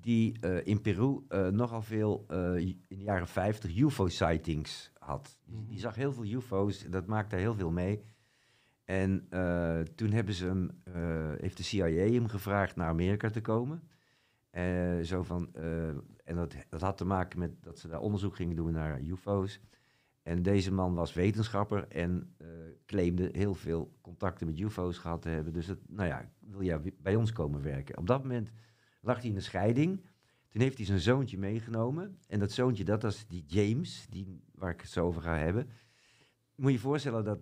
die 0.00 0.40
eh, 0.40 0.66
in 0.66 0.80
Peru 0.80 1.24
eh, 1.28 1.48
nogal 1.48 1.82
veel 1.82 2.24
in 2.56 2.80
de 2.88 3.04
jaren 3.04 3.28
50 3.28 3.76
UFO-sightings 3.76 4.92
had. 4.98 5.38
Die, 5.44 5.66
die 5.66 5.78
zag 5.78 5.94
heel 5.94 6.12
veel 6.12 6.24
UFO's, 6.24 6.84
dat 6.90 7.06
maakte 7.06 7.36
heel 7.36 7.54
veel 7.54 7.70
mee. 7.70 8.02
En 8.84 9.28
toen 9.94 10.10
hebben 10.10 10.34
ze 10.34 10.46
hem, 10.46 10.70
heeft 11.40 11.56
de 11.56 11.62
CIA 11.62 11.88
hem 11.88 12.28
gevraagd 12.28 12.76
naar 12.76 12.88
Amerika 12.88 13.30
te 13.30 13.40
komen. 13.40 13.82
Zo 15.02 15.22
van, 15.22 15.54
en 16.24 16.36
dat, 16.36 16.54
dat 16.68 16.80
had 16.80 16.96
te 16.96 17.04
maken 17.04 17.38
met 17.38 17.62
dat 17.62 17.78
ze 17.78 17.88
daar 17.88 18.00
onderzoek 18.00 18.36
gingen 18.36 18.56
doen 18.56 18.72
naar 18.72 19.00
UFO's. 19.00 19.60
En 20.22 20.42
deze 20.42 20.72
man 20.72 20.94
was 20.94 21.14
wetenschapper 21.14 21.88
en 21.88 22.36
claimde 22.86 23.28
heel 23.32 23.54
veel 23.54 23.92
contacten 24.00 24.46
met 24.46 24.58
UFO's 24.58 24.98
gehad 24.98 25.22
te 25.22 25.28
hebben. 25.28 25.52
Dus 25.52 25.66
dat, 25.66 25.78
nou 25.86 26.08
ja, 26.08 26.30
wil 26.38 26.62
jij 26.62 26.80
bij 27.02 27.14
ons 27.14 27.32
komen 27.32 27.62
werken? 27.62 27.98
Op 27.98 28.06
dat 28.06 28.22
moment 28.22 28.50
lag 29.06 29.20
hij 29.20 29.28
in 29.30 29.36
een 29.36 29.42
scheiding. 29.42 30.00
Toen 30.48 30.60
heeft 30.60 30.76
hij 30.76 30.86
zijn 30.86 31.00
zoontje 31.00 31.38
meegenomen. 31.38 32.18
En 32.28 32.38
dat 32.38 32.52
zoontje, 32.52 32.84
dat 32.84 33.02
was 33.02 33.26
die 33.26 33.44
James, 33.46 34.06
die, 34.10 34.40
waar 34.54 34.72
ik 34.72 34.80
het 34.80 34.90
zo 34.90 35.06
over 35.06 35.22
ga 35.22 35.36
hebben. 35.36 35.68
Moet 36.54 36.66
je 36.66 36.72
je 36.76 36.82
voorstellen 36.82 37.24
dat, 37.24 37.38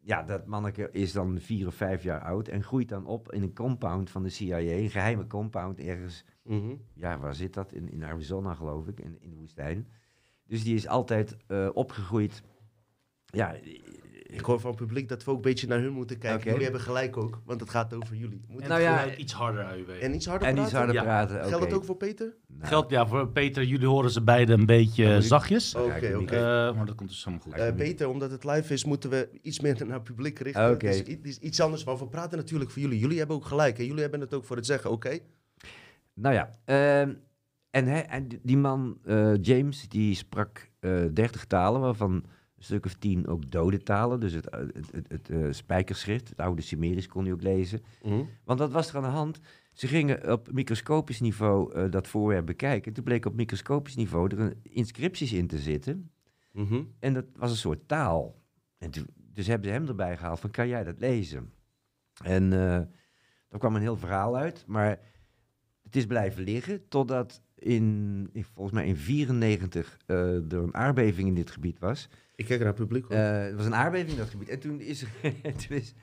ja, 0.00 0.22
dat 0.22 0.46
manneke 0.46 0.88
is 0.92 1.12
dan 1.12 1.40
vier 1.40 1.66
of 1.66 1.74
vijf 1.74 2.02
jaar 2.02 2.20
oud 2.20 2.48
en 2.48 2.62
groeit 2.62 2.88
dan 2.88 3.06
op 3.06 3.32
in 3.32 3.42
een 3.42 3.54
compound 3.54 4.10
van 4.10 4.22
de 4.22 4.28
CIA, 4.28 4.58
een 4.58 4.90
geheime 4.90 5.26
compound 5.26 5.78
ergens 5.78 6.24
Mhm. 6.50 6.74
ja, 6.94 7.18
waar 7.18 7.34
zit 7.34 7.54
dat? 7.54 7.72
In, 7.72 7.90
in 7.90 8.04
Arizona, 8.04 8.54
geloof 8.54 8.86
ik, 8.88 9.00
in, 9.00 9.16
in 9.20 9.30
de 9.30 9.36
woestijn. 9.36 9.88
Dus 10.46 10.64
die 10.64 10.74
is 10.74 10.86
altijd 10.86 11.36
eh, 11.46 11.68
opgegroeid. 11.72 12.42
Ja, 13.24 13.56
Ik 14.32 14.40
hoor 14.40 14.60
van 14.60 14.70
het 14.70 14.78
publiek 14.78 15.08
dat 15.08 15.24
we 15.24 15.30
ook 15.30 15.36
een 15.36 15.42
beetje 15.42 15.66
naar 15.66 15.80
hun 15.80 15.92
moeten 15.92 16.18
kijken. 16.18 16.44
Jullie 16.50 16.62
hebben 16.62 16.80
gelijk 16.80 17.16
ook, 17.16 17.40
want 17.44 17.60
het 17.60 17.70
gaat 17.70 17.94
over 17.94 18.16
jullie. 18.16 18.44
Moet 18.48 18.62
En 18.62 18.68
Nou 18.68 18.80
ja, 18.80 19.14
iets 19.14 19.32
harder. 19.32 19.64
En 20.00 20.14
iets 20.14 20.26
harder 20.26 20.48
en 20.48 20.54
praten? 20.54 20.70
zouden 20.70 20.94
Ja. 20.94 21.02
praten. 21.02 21.44
Geldt 21.44 21.64
dat 21.64 21.72
ook 21.78 21.84
voor 21.84 21.96
Peter? 21.96 22.34
Nou, 22.46 22.66
Geldt 22.68 22.90
ja 22.90 23.06
voor 23.06 23.28
Peter, 23.28 23.64
jullie 23.64 23.86
horen 23.86 24.10
ze 24.10 24.22
beiden 24.22 24.58
een 24.60 24.66
beetje 24.66 25.22
zachtjes. 25.22 25.74
Oké, 25.74 25.84
oké. 26.06 26.16
niet- 26.18 26.30
Eh, 26.30 26.38
maar 26.74 26.86
dat 26.86 26.94
komt 26.94 27.08
dus 27.08 27.24
helemaal 27.24 27.44
goed. 27.46 27.54
Eh, 27.54 27.74
Peter, 27.74 28.08
omdat 28.08 28.30
het 28.30 28.44
live 28.44 28.72
is, 28.72 28.84
moeten 28.84 29.10
we 29.10 29.28
iets 29.42 29.60
meer 29.60 29.76
naar 29.86 29.94
het 29.94 30.04
publiek 30.04 30.38
richten. 30.38 30.70
Oké. 30.70 30.86
Het, 30.86 31.08
is, 31.08 31.18
is 31.22 31.38
iets 31.38 31.60
anders, 31.60 31.84
maar 31.84 31.98
we 31.98 32.06
praten 32.08 32.38
natuurlijk 32.38 32.70
voor 32.70 32.82
jullie. 32.82 32.98
Jullie 32.98 33.18
hebben 33.18 33.36
ook 33.36 33.44
gelijk 33.44 33.78
en 33.78 33.84
jullie 33.86 34.00
hebben 34.02 34.20
het 34.20 34.34
ook 34.34 34.44
voor 34.44 34.56
het 34.56 34.66
zeggen, 34.66 34.90
oké? 34.90 35.18
Nou 36.14 36.34
ja, 36.34 36.50
ehm, 36.64 37.14
en, 37.70 37.86
hij, 37.86 38.06
en 38.06 38.28
die- 38.42 38.56
man, 38.58 38.98
eh, 39.04 39.32
James, 39.40 39.88
die 39.88 40.14
sprak 40.14 40.68
eh 40.80 41.00
30 41.12 41.44
talen, 41.44 41.80
waarvan 41.80 42.24
stuk 42.64 42.84
of 42.84 42.94
tien 42.94 43.26
ook 43.26 43.50
dode 43.50 43.82
talen. 43.82 44.20
Dus 44.20 44.32
het, 44.32 44.50
het, 44.50 44.90
het, 44.92 45.08
het 45.08 45.30
eh, 45.30 45.46
spijkerschrift, 45.50 46.28
het 46.28 46.40
oude 46.40 46.62
Sumerisch 46.62 47.06
kon 47.06 47.24
hij 47.24 47.32
ook 47.32 47.42
lezen. 47.42 47.82
Want 48.44 48.58
wat 48.58 48.72
was 48.72 48.88
er 48.88 48.96
aan 48.96 49.02
de 49.02 49.08
hand? 49.08 49.40
Ze 49.72 49.86
gingen 49.86 50.32
op 50.32 50.52
microscopisch 50.52 51.20
niveau 51.20 51.74
eh, 51.74 51.90
dat 51.90 52.08
voorwerp 52.08 52.46
bekijken. 52.46 52.92
Toen 52.92 53.04
bleek 53.04 53.26
op 53.26 53.34
microscopisch 53.34 53.96
niveau 53.96 54.28
er 54.28 54.40
een 54.40 54.60
inscripties 54.62 55.32
in 55.32 55.46
te 55.46 55.58
zitten. 55.58 56.10
Mhm. 56.52 56.82
En 56.98 57.14
dat 57.14 57.24
was 57.36 57.50
een 57.50 57.56
soort 57.56 57.88
taal. 57.88 58.42
En 58.78 58.90
toen, 58.90 59.06
dus 59.14 59.46
hebben 59.46 59.68
ze 59.68 59.74
hem 59.74 59.88
erbij 59.88 60.16
gehaald 60.16 60.40
van, 60.40 60.50
kan 60.50 60.68
jij 60.68 60.84
dat 60.84 60.98
lezen? 60.98 61.52
En 62.24 62.52
eh 62.52 62.80
daar 63.50 63.58
kwam 63.58 63.74
een 63.74 63.80
heel 63.80 63.96
verhaal 63.96 64.36
uit, 64.36 64.64
maar 64.66 64.98
het 65.82 65.96
is 65.96 66.06
blijven 66.06 66.42
liggen 66.42 66.88
totdat 66.88 67.42
in, 67.54 68.30
volgens 68.54 68.76
mij 68.76 68.86
in 68.86 68.96
94 68.96 69.98
er 70.06 70.52
een 70.52 70.74
aardbeving 70.74 71.28
in 71.28 71.34
dit 71.34 71.50
gebied 71.50 71.78
was. 71.78 72.08
Ik 72.40 72.46
kijk 72.46 72.58
naar 72.58 72.68
het 72.68 72.76
publiek. 72.76 73.02
hoor. 73.04 73.16
Eh, 73.16 73.46
er 73.46 73.56
was 73.56 73.66
een 73.66 73.74
aardbeving 73.74 74.10
in 74.10 74.16
dat 74.16 74.28
gebied. 74.30 74.48
En 74.48 74.58
toen 74.58 74.80
is, 74.80 75.04
toen 75.66 75.76
is 75.76 75.94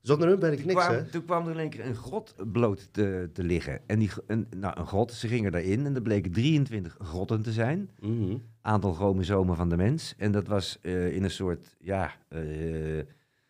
Zonder 0.00 0.28
hun 0.28 0.38
ben 0.38 0.52
ik 0.52 0.58
toen 0.58 0.66
niks, 0.66 0.84
kwam, 0.84 0.94
hè? 0.96 1.04
toen 1.04 1.24
kwam 1.24 1.46
er 1.46 1.52
in 1.52 1.58
één 1.58 1.70
keer 1.70 1.86
een 1.86 1.94
grot 1.94 2.34
bloot 2.52 2.88
te, 2.92 3.30
te 3.32 3.42
liggen. 3.44 3.80
En 3.86 3.98
die, 3.98 4.10
een, 4.26 4.46
nou, 4.56 4.80
een 4.80 4.86
grot, 4.86 5.12
ze 5.12 5.28
gingen 5.28 5.52
daarin 5.52 5.86
en 5.86 5.94
er 5.94 6.02
bleken 6.02 6.32
23 6.32 6.96
grotten 7.00 7.42
te 7.42 7.52
zijn. 7.52 7.90
Mhm. 8.00 8.36
Aantal 8.60 8.92
chromosomen 8.94 9.56
van 9.56 9.68
de 9.68 9.76
mens. 9.76 10.14
En 10.16 10.32
dat 10.32 10.46
was 10.46 10.78
eh, 10.82 11.14
in 11.14 11.22
een 11.24 11.30
soort, 11.30 11.76
ja, 11.80 12.12
eh, 12.28 12.40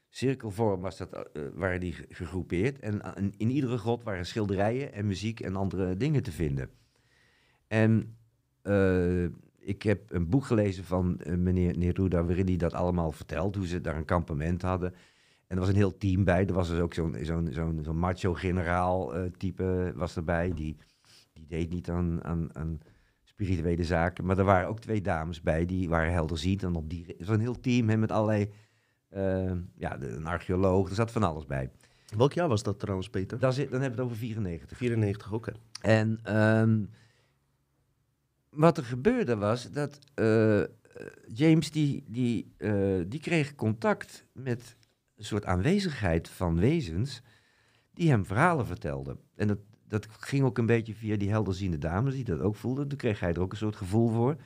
cirkelvorm 0.09 0.81
was 0.81 0.97
dat, 0.97 1.29
waren 1.55 1.81
die 1.81 1.93
ge- 1.93 2.07
gegroepeerd. 2.09 2.79
En 2.79 3.01
in, 3.37 3.51
iedere 3.51 3.79
grot 3.79 4.03
waren 4.03 4.27
schilderijen 4.27 4.93
en 4.93 5.07
muziek 5.07 5.41
en 5.41 5.57
andere 5.57 5.97
dingen 5.97 6.23
te 6.23 6.33
vinden. 6.33 6.71
En 7.69 8.17
ik 9.67 9.83
heb 9.83 10.13
een 10.13 10.29
boek 10.29 10.45
gelezen 10.45 10.85
van 10.85 11.19
eh, 11.19 11.35
meneer 11.35 11.79
Neruda, 11.79 12.25
waarin 12.25 12.47
hij 12.47 12.57
dat 12.57 12.75
allemaal 12.75 13.13
vertelt, 13.13 13.57
hoe 13.57 13.67
ze 13.67 13.81
daar 13.81 13.97
een 13.97 14.05
kampement 14.05 14.63
hadden. 14.63 14.95
En 15.47 15.57
er 15.57 15.59
was 15.59 15.69
een 15.69 15.75
heel 15.75 15.99
team 15.99 16.25
bij. 16.25 16.47
Er 16.47 16.55
was 16.55 16.69
dus 16.69 16.79
ook 16.81 16.95
zo'n 16.95 17.17
zo'n 17.23 17.49
zo'n 17.51 17.81
zo'n 17.83 17.99
macho-generaal 17.99 19.15
eh, 19.15 19.31
type 19.37 19.93
was 19.97 20.17
erbij. 20.17 20.53
Die, 20.55 20.77
die 21.33 21.47
deed 21.47 21.71
niet 21.71 21.91
aan, 21.91 22.25
aan, 22.25 22.57
aan 22.57 22.81
spirituele 23.23 23.85
zaken. 23.85 24.25
Maar 24.25 24.39
er 24.39 24.45
waren 24.45 24.69
ook 24.69 24.81
twee 24.81 25.01
dames 25.01 25.41
bij, 25.41 25.67
die 25.67 25.89
waren 25.89 26.13
helderziend. 26.13 26.63
En 26.63 26.75
op 26.75 26.91
die, 26.91 27.05
het 27.07 27.27
was 27.27 27.37
een 27.37 27.41
heel 27.41 27.61
team 27.61 27.89
hè, 27.89 27.97
met 27.97 28.13
allerlei... 28.13 28.51
eh, 29.09 29.53
ja, 29.77 30.01
een 30.01 30.27
archeoloog, 30.27 30.89
er 30.89 30.95
zat 30.95 31.11
van 31.11 31.23
alles 31.23 31.47
bij. 31.47 31.71
Welk 32.17 32.33
jaar 32.33 32.49
was 32.49 32.63
dat 32.63 32.79
trouwens, 32.79 33.11
Peter? 33.11 33.39
Dan, 33.39 33.53
zit, 33.53 33.71
dan 33.71 33.81
hebben 33.81 33.99
we 33.99 34.05
het 34.05 34.13
over 34.13 34.27
94. 34.27 34.77
94, 34.77 35.33
oké. 35.33 35.53
En 35.81 36.19
ehm, 36.23 36.85
wat 38.57 38.79
er 38.79 38.85
gebeurde 38.85 39.37
was 39.37 39.71
dat 39.71 39.99
eh, 40.15 40.63
James 41.35 41.71
die, 41.71 42.05
die, 42.07 42.55
eh, 42.57 43.01
die 43.07 43.21
kreeg 43.21 43.55
contact 43.55 44.27
met 44.33 44.77
een 45.17 45.25
soort 45.25 45.45
aanwezigheid 45.45 46.29
van 46.29 46.59
wezens 46.59 47.23
die 47.93 48.11
hem 48.11 48.27
verhalen 48.27 48.67
vertelden. 48.67 49.19
En 49.35 49.47
dat, 49.49 49.59
dat 49.89 50.07
ging 50.11 50.45
ook 50.45 50.59
een 50.59 50.67
beetje 50.67 50.95
via 50.95 51.17
die 51.17 51.31
helderziende 51.31 51.79
dames 51.79 52.15
die 52.15 52.25
dat 52.25 52.41
ook 52.41 52.57
voelden. 52.57 52.89
Toen 52.89 52.99
kreeg 52.99 53.21
hij 53.21 53.33
er 53.33 53.41
ook 53.41 53.53
een 53.53 53.59
soort 53.59 53.77
gevoel 53.77 54.09
voor. 54.09 54.37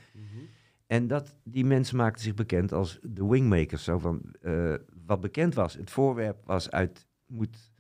En 0.87 1.07
dat, 1.07 1.35
die 1.45 1.65
mensen 1.65 1.97
maakten 1.97 2.23
zich 2.23 2.35
bekend 2.35 2.73
als 2.73 2.99
de 3.03 3.27
wingmakers. 3.27 3.85
Zo 3.85 3.99
van, 3.99 4.23
eh, 4.41 4.75
wat 5.07 5.21
bekend 5.21 5.55
was, 5.55 5.75
het 5.75 5.91
voorwerp 5.91 6.45
was 6.45 6.71
uit, 6.71 7.07
moet, 7.27 7.73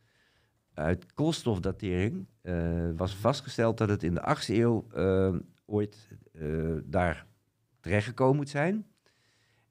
uit 0.74 1.12
koolstofdatering. 1.12 2.26
eh, 2.42 2.90
was 2.96 3.14
vastgesteld 3.14 3.78
dat 3.78 3.88
het 3.88 4.02
in 4.02 4.14
de 4.14 4.22
8e 4.22 4.54
eeuw 4.54 4.86
ooit 5.70 6.08
eh, 6.32 6.76
daar 6.84 7.26
terechtgekomen 7.80 8.36
moet 8.36 8.48
zijn. 8.48 8.86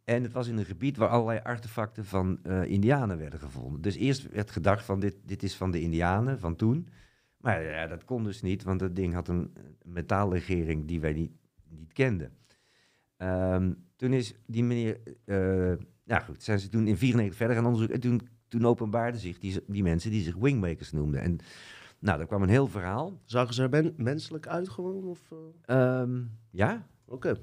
En 0.03 0.23
het 0.23 0.31
was 0.31 0.47
in 0.47 0.57
een 0.57 0.65
gebied 0.65 0.97
waar 0.97 1.09
allerlei 1.09 1.39
artefacten 1.43 2.05
van 2.05 2.39
eh, 2.43 2.63
indianen 2.63 3.17
werden 3.17 3.39
gevonden. 3.39 3.81
Dus 3.81 3.95
eerst 3.95 4.31
werd 4.31 4.51
gedacht 4.51 4.85
van 4.85 4.99
dit, 4.99 5.15
dit 5.25 5.43
is 5.43 5.55
van 5.55 5.71
de 5.71 5.81
indianen 5.81 6.39
van 6.39 6.55
toen. 6.55 6.89
Maar 7.37 7.63
ja, 7.63 7.87
dat 7.87 8.05
kon 8.05 8.23
dus 8.23 8.41
niet, 8.41 8.63
want 8.63 8.79
dat 8.79 8.95
ding 8.95 9.13
had 9.13 9.27
een 9.27 9.53
metaallegering 9.83 10.87
die 10.87 10.99
wij 10.99 11.13
niet, 11.13 11.31
niet 11.69 11.93
kenden. 11.93 12.31
Ehm, 13.17 13.73
toen 13.95 14.13
is 14.13 14.33
die 14.45 14.63
meneer, 14.63 14.99
eh, 15.25 15.85
ja 16.03 16.19
goed, 16.19 16.43
zijn 16.43 16.59
ze 16.59 16.69
toen 16.69 16.87
in 16.87 16.97
94 16.97 17.37
verder 17.37 17.55
gaan 17.55 17.65
onderzoeken. 17.65 17.95
En 17.95 18.01
toen, 18.01 18.27
toen 18.47 18.65
openbaarden 18.65 19.19
zich 19.19 19.39
die, 19.39 19.63
die 19.67 19.83
mensen 19.83 20.11
die 20.11 20.23
zich 20.23 20.35
wingmakers 20.35 20.91
noemden. 20.91 21.21
En 21.21 21.39
nou, 21.99 22.17
daar 22.17 22.27
kwam 22.27 22.41
een 22.43 22.49
heel 22.49 22.67
verhaal. 22.67 23.19
Zagen 23.25 23.53
ze 23.53 23.63
er 23.63 23.69
men- 23.69 23.93
menselijk 23.97 24.47
uit 24.47 24.69
gewoon? 24.69 25.03
Of, 25.03 25.19
eh? 25.65 25.75
Ehm, 26.01 26.21
ja, 26.51 26.87
Oké. 27.07 27.35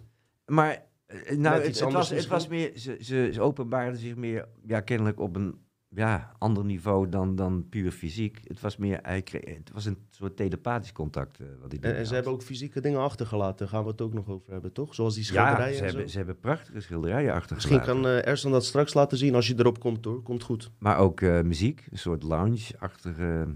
maar 0.46 0.82
eh, 1.06 1.36
nou, 1.36 1.62
het, 1.62 1.80
was, 1.80 2.10
het 2.10 2.26
was 2.26 2.48
meer, 2.48 2.70
ze, 2.78 2.96
ze, 3.00 3.30
ze 3.32 3.40
openbaarden 3.40 3.98
zich 4.00 4.16
meer, 4.16 4.48
ja, 4.66 4.80
kennelijk 4.80 5.20
op 5.20 5.36
een 5.36 5.64
ja, 5.88 6.32
ander 6.38 6.64
niveau 6.64 7.08
dan, 7.08 7.36
dan 7.36 7.68
puur 7.68 7.90
fysiek. 7.90 8.40
Het 8.44 8.60
was 8.60 8.76
meer, 8.76 9.00
het 9.02 9.70
was 9.72 9.84
een 9.84 9.98
soort 10.10 10.36
telepathisch 10.36 10.92
contact. 10.92 11.40
eh, 11.40 11.46
wat 11.60 11.72
En, 11.72 11.96
en 11.96 12.06
ze 12.06 12.14
hebben 12.14 12.32
ook 12.32 12.42
fysieke 12.42 12.80
dingen 12.80 13.00
achtergelaten. 13.00 13.58
Daar 13.58 13.68
gaan 13.68 13.82
we 13.84 13.90
het 13.90 14.00
ook 14.00 14.12
nog 14.14 14.28
over 14.28 14.52
hebben, 14.52 14.72
toch? 14.72 14.94
Zoals 14.94 15.14
die 15.14 15.22
ja, 15.22 15.28
schilderijen 15.28 15.74
ze 15.74 15.80
en 15.80 15.86
hebben, 15.86 16.02
zo. 16.04 16.10
ze 16.10 16.16
hebben 16.16 16.38
prachtige 16.40 16.80
schilderijen 16.80 17.34
Misschien 17.34 17.56
achtergelaten. 17.56 18.02
kan 18.02 18.06
eh 18.06 18.26
Ersan 18.26 18.50
dat 18.52 18.64
straks 18.64 18.94
laten 18.94 19.18
zien 19.18 19.34
als 19.34 19.46
je 19.46 19.54
erop 19.58 19.80
komt, 19.80 20.04
hoor. 20.04 20.22
Komt 20.22 20.42
goed. 20.42 20.70
Maar 20.78 20.98
ook 20.98 21.20
muziek, 21.20 21.86
een 21.90 21.98
soort 21.98 22.22
lounge-achtige 22.22 23.46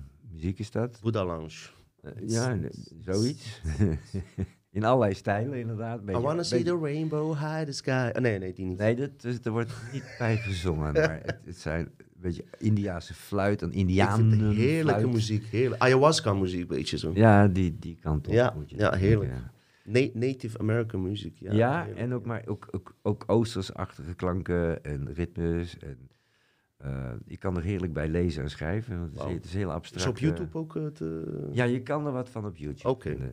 muziek 0.40 0.58
is 0.58 0.70
dat. 0.70 0.98
Buddha 1.02 1.24
Lounge. 1.24 1.56
Eh, 2.02 2.10
ja, 2.26 2.58
zoiets. 3.04 3.60
In 4.72 4.84
allerlei 4.84 5.14
stijlen 5.14 5.58
inderdaad. 5.58 6.00
I 6.00 6.04
Beetje- 6.04 6.20
wanna 6.20 6.42
see 6.42 6.58
beetje- 6.62 6.78
the 6.78 6.84
rainbow, 6.84 7.32
high 7.38 7.62
the 7.64 7.72
sky. 7.72 8.10
Oh, 8.16 8.20
nee, 8.22 8.38
nee, 8.38 8.52
die 8.52 8.64
niet. 8.66 8.78
Nee, 8.78 8.94
dat, 8.96 9.20
dus, 9.20 9.38
er 9.42 9.50
wordt 9.50 9.72
niet 9.92 10.04
bij 10.18 10.36
gezongen. 10.36 10.92
Maar 10.92 11.20
het, 11.22 11.38
het 11.44 11.56
zijn 11.58 11.80
een 11.98 12.04
beetje 12.20 12.44
Indiaanse 12.58 13.14
fluit, 13.14 13.62
een 13.62 13.68
Ik 13.70 13.74
Indianen 13.76 14.50
heerlijke 14.54 15.00
fluit. 15.00 15.14
muziek. 15.14 15.44
Heerlijk. 15.44 15.82
Ayahuasca 15.82 16.32
muziek, 16.34 16.68
weet 16.68 16.88
je 16.88 16.98
zo. 16.98 17.10
Ja, 17.14 17.48
die, 17.48 17.76
die 17.78 17.98
kant 18.00 18.26
op. 18.26 18.32
Ja, 18.32 18.52
moet 18.56 18.70
je 18.70 18.76
ja, 18.76 18.94
heerlijk. 18.94 19.30
Ja, 19.30 19.52
Na- 19.84 20.08
Native 20.12 20.58
American 20.58 21.02
muziek. 21.02 21.36
Ja, 21.38 21.52
Ja, 21.52 21.78
heerlijk, 21.78 21.98
en 21.98 22.14
ook, 22.14 22.24
maar 22.24 22.42
ook, 22.46 22.68
ook, 22.70 22.94
ook 23.02 23.24
Oostersachtige 23.26 24.14
klanken 24.14 24.84
en 24.84 25.12
ritmes. 25.12 25.78
En, 25.78 26.08
eh, 26.80 27.10
je 27.26 27.36
kan 27.36 27.56
er 27.56 27.62
heerlijk 27.62 27.92
bij 27.92 28.08
lezen 28.08 28.42
en 28.42 28.50
schrijven. 28.50 28.98
Want 28.98 29.04
het, 29.10 29.16
is, 29.18 29.22
Wauw. 29.24 29.34
het 29.34 29.44
is 29.44 29.54
heel 29.54 29.72
abstract. 29.72 30.04
Is 30.04 30.10
op 30.10 30.16
eh. 30.16 30.20
YouTube 30.22 30.58
ook 30.58 30.76
eh, 30.76 30.86
te... 30.86 31.48
Ja, 31.52 31.64
je 31.64 31.82
kan 31.82 32.06
er 32.06 32.12
wat 32.12 32.28
van 32.28 32.46
op 32.46 32.56
YouTube 32.56 32.88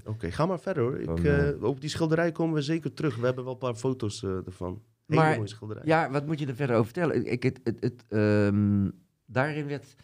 Oké, 0.05 0.31
ga 0.31 0.45
maar 0.45 0.59
verder 0.59 0.83
hoor. 0.83 0.99
Ik, 0.99 1.05
Van, 1.05 1.17
eh, 1.25 1.49
eh, 1.49 1.63
op 1.63 1.81
die 1.81 1.89
schilderij 1.89 2.31
komen 2.31 2.55
we 2.55 2.61
zeker 2.61 2.93
terug. 2.93 3.15
We 3.15 3.25
hebben 3.25 3.43
wel 3.43 3.53
een 3.53 3.59
paar 3.59 3.75
foto's 3.75 4.23
eh, 4.23 4.45
ervan. 4.45 4.81
Hele 5.05 5.21
Maar- 5.21 5.35
mooie 5.35 5.47
schilderij. 5.47 5.83
Ja, 5.85 6.11
wat 6.11 6.25
moet 6.25 6.39
je 6.39 6.47
er 6.47 6.55
verder 6.55 6.75
over 6.75 6.91
vertellen? 6.93 7.15
Ik, 7.15 7.25
ik- 7.25 7.43
het, 7.43 7.59
het, 7.63 7.77
het, 7.79 8.05
ehm, 8.07 8.89
daarin 9.25 9.67
werd, 9.67 9.95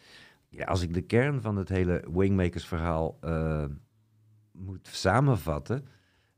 ja, 0.48 0.64
als 0.64 0.82
ik 0.82 0.94
de 0.94 1.02
kern 1.02 1.40
van 1.40 1.56
het 1.56 1.68
hele 1.68 2.04
Wingmakers 2.12 2.66
verhaal 2.66 3.18
moet 4.52 4.88
samenvatten, 4.88 5.84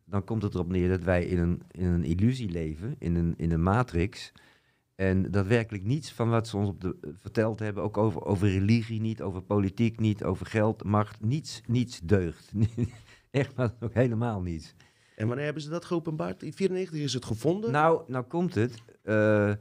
dan 0.05 0.25
komt 0.25 0.43
het 0.43 0.55
erop 0.55 0.69
neer 0.69 0.89
dat 0.89 1.03
wij 1.03 1.25
in 1.25 1.39
een, 1.39 1.63
in 1.71 1.87
een 1.87 2.05
illusie 2.05 2.51
leven, 2.51 2.95
in 2.99 3.15
een, 3.17 3.35
in 3.37 3.51
een 3.53 3.63
matrix. 3.63 4.33
En 4.97 5.31
dat 5.31 5.47
werkelijk 5.47 5.85
niets 5.85 6.13
van 6.13 6.31
wat 6.31 6.49
ze 6.49 6.57
ons 6.57 6.69
op 6.69 6.81
de, 6.81 6.97
verteld 7.21 7.59
hebben, 7.59 7.83
ook 7.83 7.97
over, 7.97 8.25
over 8.25 8.49
religie 8.49 9.01
niet, 9.01 9.23
over 9.23 9.43
politiek 9.43 10.01
niet, 10.01 10.25
over 10.25 10.47
geld, 10.47 10.85
macht, 10.85 11.25
niets, 11.25 11.61
niets 11.67 12.01
deugt. 12.01 12.53
Echt, 13.31 13.57
maar 13.57 13.75
ook 13.81 13.95
helemaal 13.95 14.43
niets. 14.43 14.75
En 15.17 15.27
wanneer 15.27 15.45
hebben 15.45 15.63
ze 15.63 15.69
dat 15.69 15.85
geopenbaard? 15.85 16.43
In 16.43 16.53
94 16.53 17.01
is 17.01 17.13
het 17.13 17.25
gevonden. 17.25 17.71
Nou, 17.71 18.03
nou 18.07 18.25
komt 18.25 18.55
het. 18.55 18.83
eh, 19.03 19.53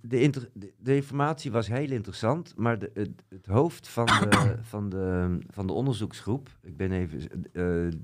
de, 0.00 0.20
inter- 0.20 0.50
de, 0.78 0.94
informatie 0.94 1.50
was 1.50 1.68
heel 1.68 1.90
interessant, 1.90 2.56
maar 2.56 2.78
de, 2.78 2.90
het, 2.94 3.10
het 3.28 3.46
hoofd 3.46 3.88
van 3.88 4.06
de, 4.06 4.56
van, 4.62 4.88
de, 4.88 5.38
van 5.48 5.66
de 5.66 5.72
onderzoeksgroep, 5.72 6.48
ik 6.62 6.76
ben 6.76 6.92
even, 6.92 7.20
eh, 7.52 7.98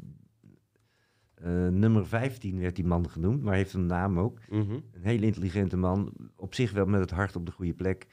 eh, 1.43 1.51
nummer 1.69 2.07
15 2.07 2.61
werd 2.61 2.77
die 2.77 2.85
man 2.85 3.09
genoemd, 3.11 3.43
maar 3.43 3.55
heeft 3.55 3.73
een 3.75 3.87
naam 3.87 4.19
ook. 4.19 4.39
Mhm. 4.51 4.71
Een 4.73 5.03
hele 5.03 5.27
intelligente 5.27 5.77
man, 5.77 6.13
op 6.37 6.55
zich 6.55 6.73
wel 6.73 6.87
met 6.87 7.01
het 7.01 7.11
hart 7.11 7.37
op 7.37 7.47
de 7.47 7.53
goede 7.53 7.75
plek. 7.75 8.07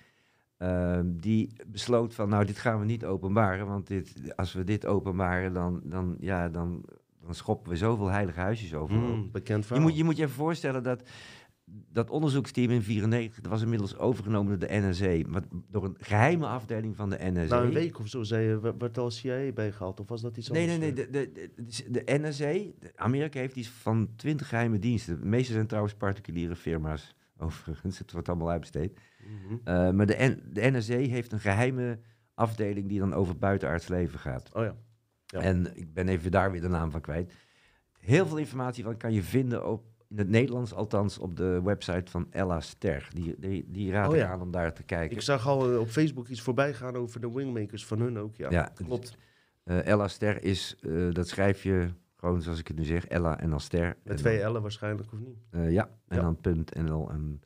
eh, 0.58 1.00
die 1.06 1.53
besloot 1.68 2.13
van, 2.13 2.30
nou, 2.30 2.46
dit 2.46 2.58
gaan 2.58 2.80
we 2.80 2.86
niet 2.86 3.06
openbaren, 3.06 3.68
want 3.68 3.88
dit, 3.88 4.34
als 4.36 4.53
we 4.53 4.63
dit 4.63 4.86
openbaren, 4.86 5.53
dan, 5.53 5.82
dan, 5.84 6.15
ja, 6.20 6.50
dan, 6.50 6.84
dan 7.25 7.36
schoppen 7.36 7.72
we 7.72 7.77
zoveel 7.77 8.08
heilige 8.10 8.39
huisjes 8.39 8.74
over. 8.74 8.96
Mm, 8.96 9.30
bekend 9.32 9.60
Je 9.60 9.65
verhaal. 9.68 9.86
moet, 9.86 9.98
je 9.98 10.03
moet 10.03 10.18
je 10.18 10.24
even 10.24 10.36
voorstellen 10.36 10.84
dat 10.84 11.10
dat 11.92 12.10
onderzoeksteam 12.10 12.70
in 12.70 12.82
94 12.82 13.42
dat 13.42 13.51
was 13.51 13.62
inmiddels 13.62 13.98
overgenomen 13.98 14.60
door 14.60 14.68
de 14.70 14.75
NSA, 14.80 15.30
maar 15.30 15.42
door 15.70 15.84
een 15.86 15.96
geheime 16.00 16.48
afdeling 16.48 16.96
van 16.96 17.10
de 17.10 17.18
NSA. 17.20 17.56
Na 17.56 17.62
een 17.63 17.74
week 17.74 18.00
of 18.00 18.08
zo 18.08 18.24
zei 18.24 18.48
je, 18.48 18.60
werd- 18.77 18.98
al 18.98 19.12
CIA 19.12 19.51
bijgehaald? 19.51 20.00
Of 20.00 20.08
was 20.08 20.22
dat 20.22 20.38
iets 20.38 20.50
Nee, 20.50 20.62
anders? 20.62 20.80
nee, 20.80 20.94
nee. 20.94 21.06
De, 21.12 21.32
de, 21.56 21.63
de, 21.86 22.74
de 22.80 22.92
Amerika 22.96 23.39
heeft 23.39 23.56
iets 23.56 23.70
van 23.70 24.10
20 24.15 24.48
geheime 24.50 24.80
diensten. 24.80 25.20
De 25.20 25.25
meeste 25.25 25.53
zijn 25.53 25.68
trouwens 25.68 25.94
particuliere 25.96 26.56
firma's, 26.56 27.15
overigens. 27.38 27.98
Het 27.98 28.12
wordt 28.12 28.30
allemaal 28.30 28.50
uitbesteed. 28.50 29.00
Mhm. 29.20 29.58
Eh, 29.63 29.92
maar 29.92 30.06
de, 30.06 30.15
N, 30.20 30.50
de 30.53 30.70
NSA 30.72 30.96
heeft 30.98 31.32
een 31.32 31.39
geheime 31.39 32.00
afdeling 32.34 32.88
die 32.89 33.00
dan 33.00 33.13
over 33.13 33.38
buitenaards 33.38 33.88
leven 33.88 34.20
gaat. 34.20 34.50
Oh 34.53 34.63
ja. 34.63 34.75
Ja. 35.25 35.39
En 35.39 35.77
ik 35.77 35.94
ben 35.94 36.08
even 36.08 36.32
daar 36.32 36.51
weer 36.51 36.62
de 36.62 36.68
naam 36.68 36.92
van 36.92 37.01
kwijt. 37.01 37.34
Heel 38.00 38.27
veel 38.27 38.38
informatie 38.38 38.84
van 38.84 38.98
kan 38.98 39.13
je 39.13 39.24
vinden 39.24 39.68
op, 39.68 39.84
in 40.13 40.20
het 40.20 40.29
Nederlands 40.29 40.74
althans, 40.74 41.17
op 41.17 41.38
de 41.38 41.62
website 41.63 42.12
van 42.12 42.27
Ella 42.29 42.60
Ster. 42.60 43.08
Die, 43.13 43.36
die, 43.39 43.65
die 43.67 43.91
raad 43.91 44.10
Oh 44.10 44.15
ik 44.15 44.24
aan 44.24 44.41
om 44.41 44.51
daar 44.51 44.74
te 44.74 44.84
kijken. 44.84 45.15
Ik 45.15 45.22
zag 45.22 45.48
al 45.48 45.72
eh, 45.72 45.79
op 45.79 45.88
Facebook 45.89 46.27
iets 46.27 46.41
voorbij 46.41 46.74
gaan 46.74 46.96
over 46.96 47.22
de 47.22 47.32
wingmakers 47.32 47.86
van 47.86 48.00
hun 48.00 48.20
ook. 48.20 48.36
Ja, 48.36 48.51
Ja, 48.51 48.72
klopt. 48.86 49.17
Eh, 49.63 49.86
Ella 49.86 50.08
Ster 50.08 50.43
is, 50.43 50.75
eh, 50.82 51.12
dat 51.12 51.27
schrijf 51.27 51.63
je 51.63 51.89
gewoon 52.15 52.41
zoals 52.41 52.60
ik 52.60 52.67
het 52.67 52.77
nu 52.77 52.84
zeg, 52.84 53.05
Ella 53.08 53.39
en 53.39 53.50
dan 53.50 53.60
Ster. 53.60 53.98
Met 54.03 54.17
twee 54.17 54.51
L'en 54.51 54.62
waarschijnlijk, 54.62 55.12
of 55.13 55.20
niet? 55.20 55.38
eh, 55.50 55.72
ja, 55.72 55.89
en 56.08 56.15
Ja. 56.17 56.24
dan 56.24 56.36
punt 56.41 56.75
NL. 56.75 57.10
En 57.10 57.41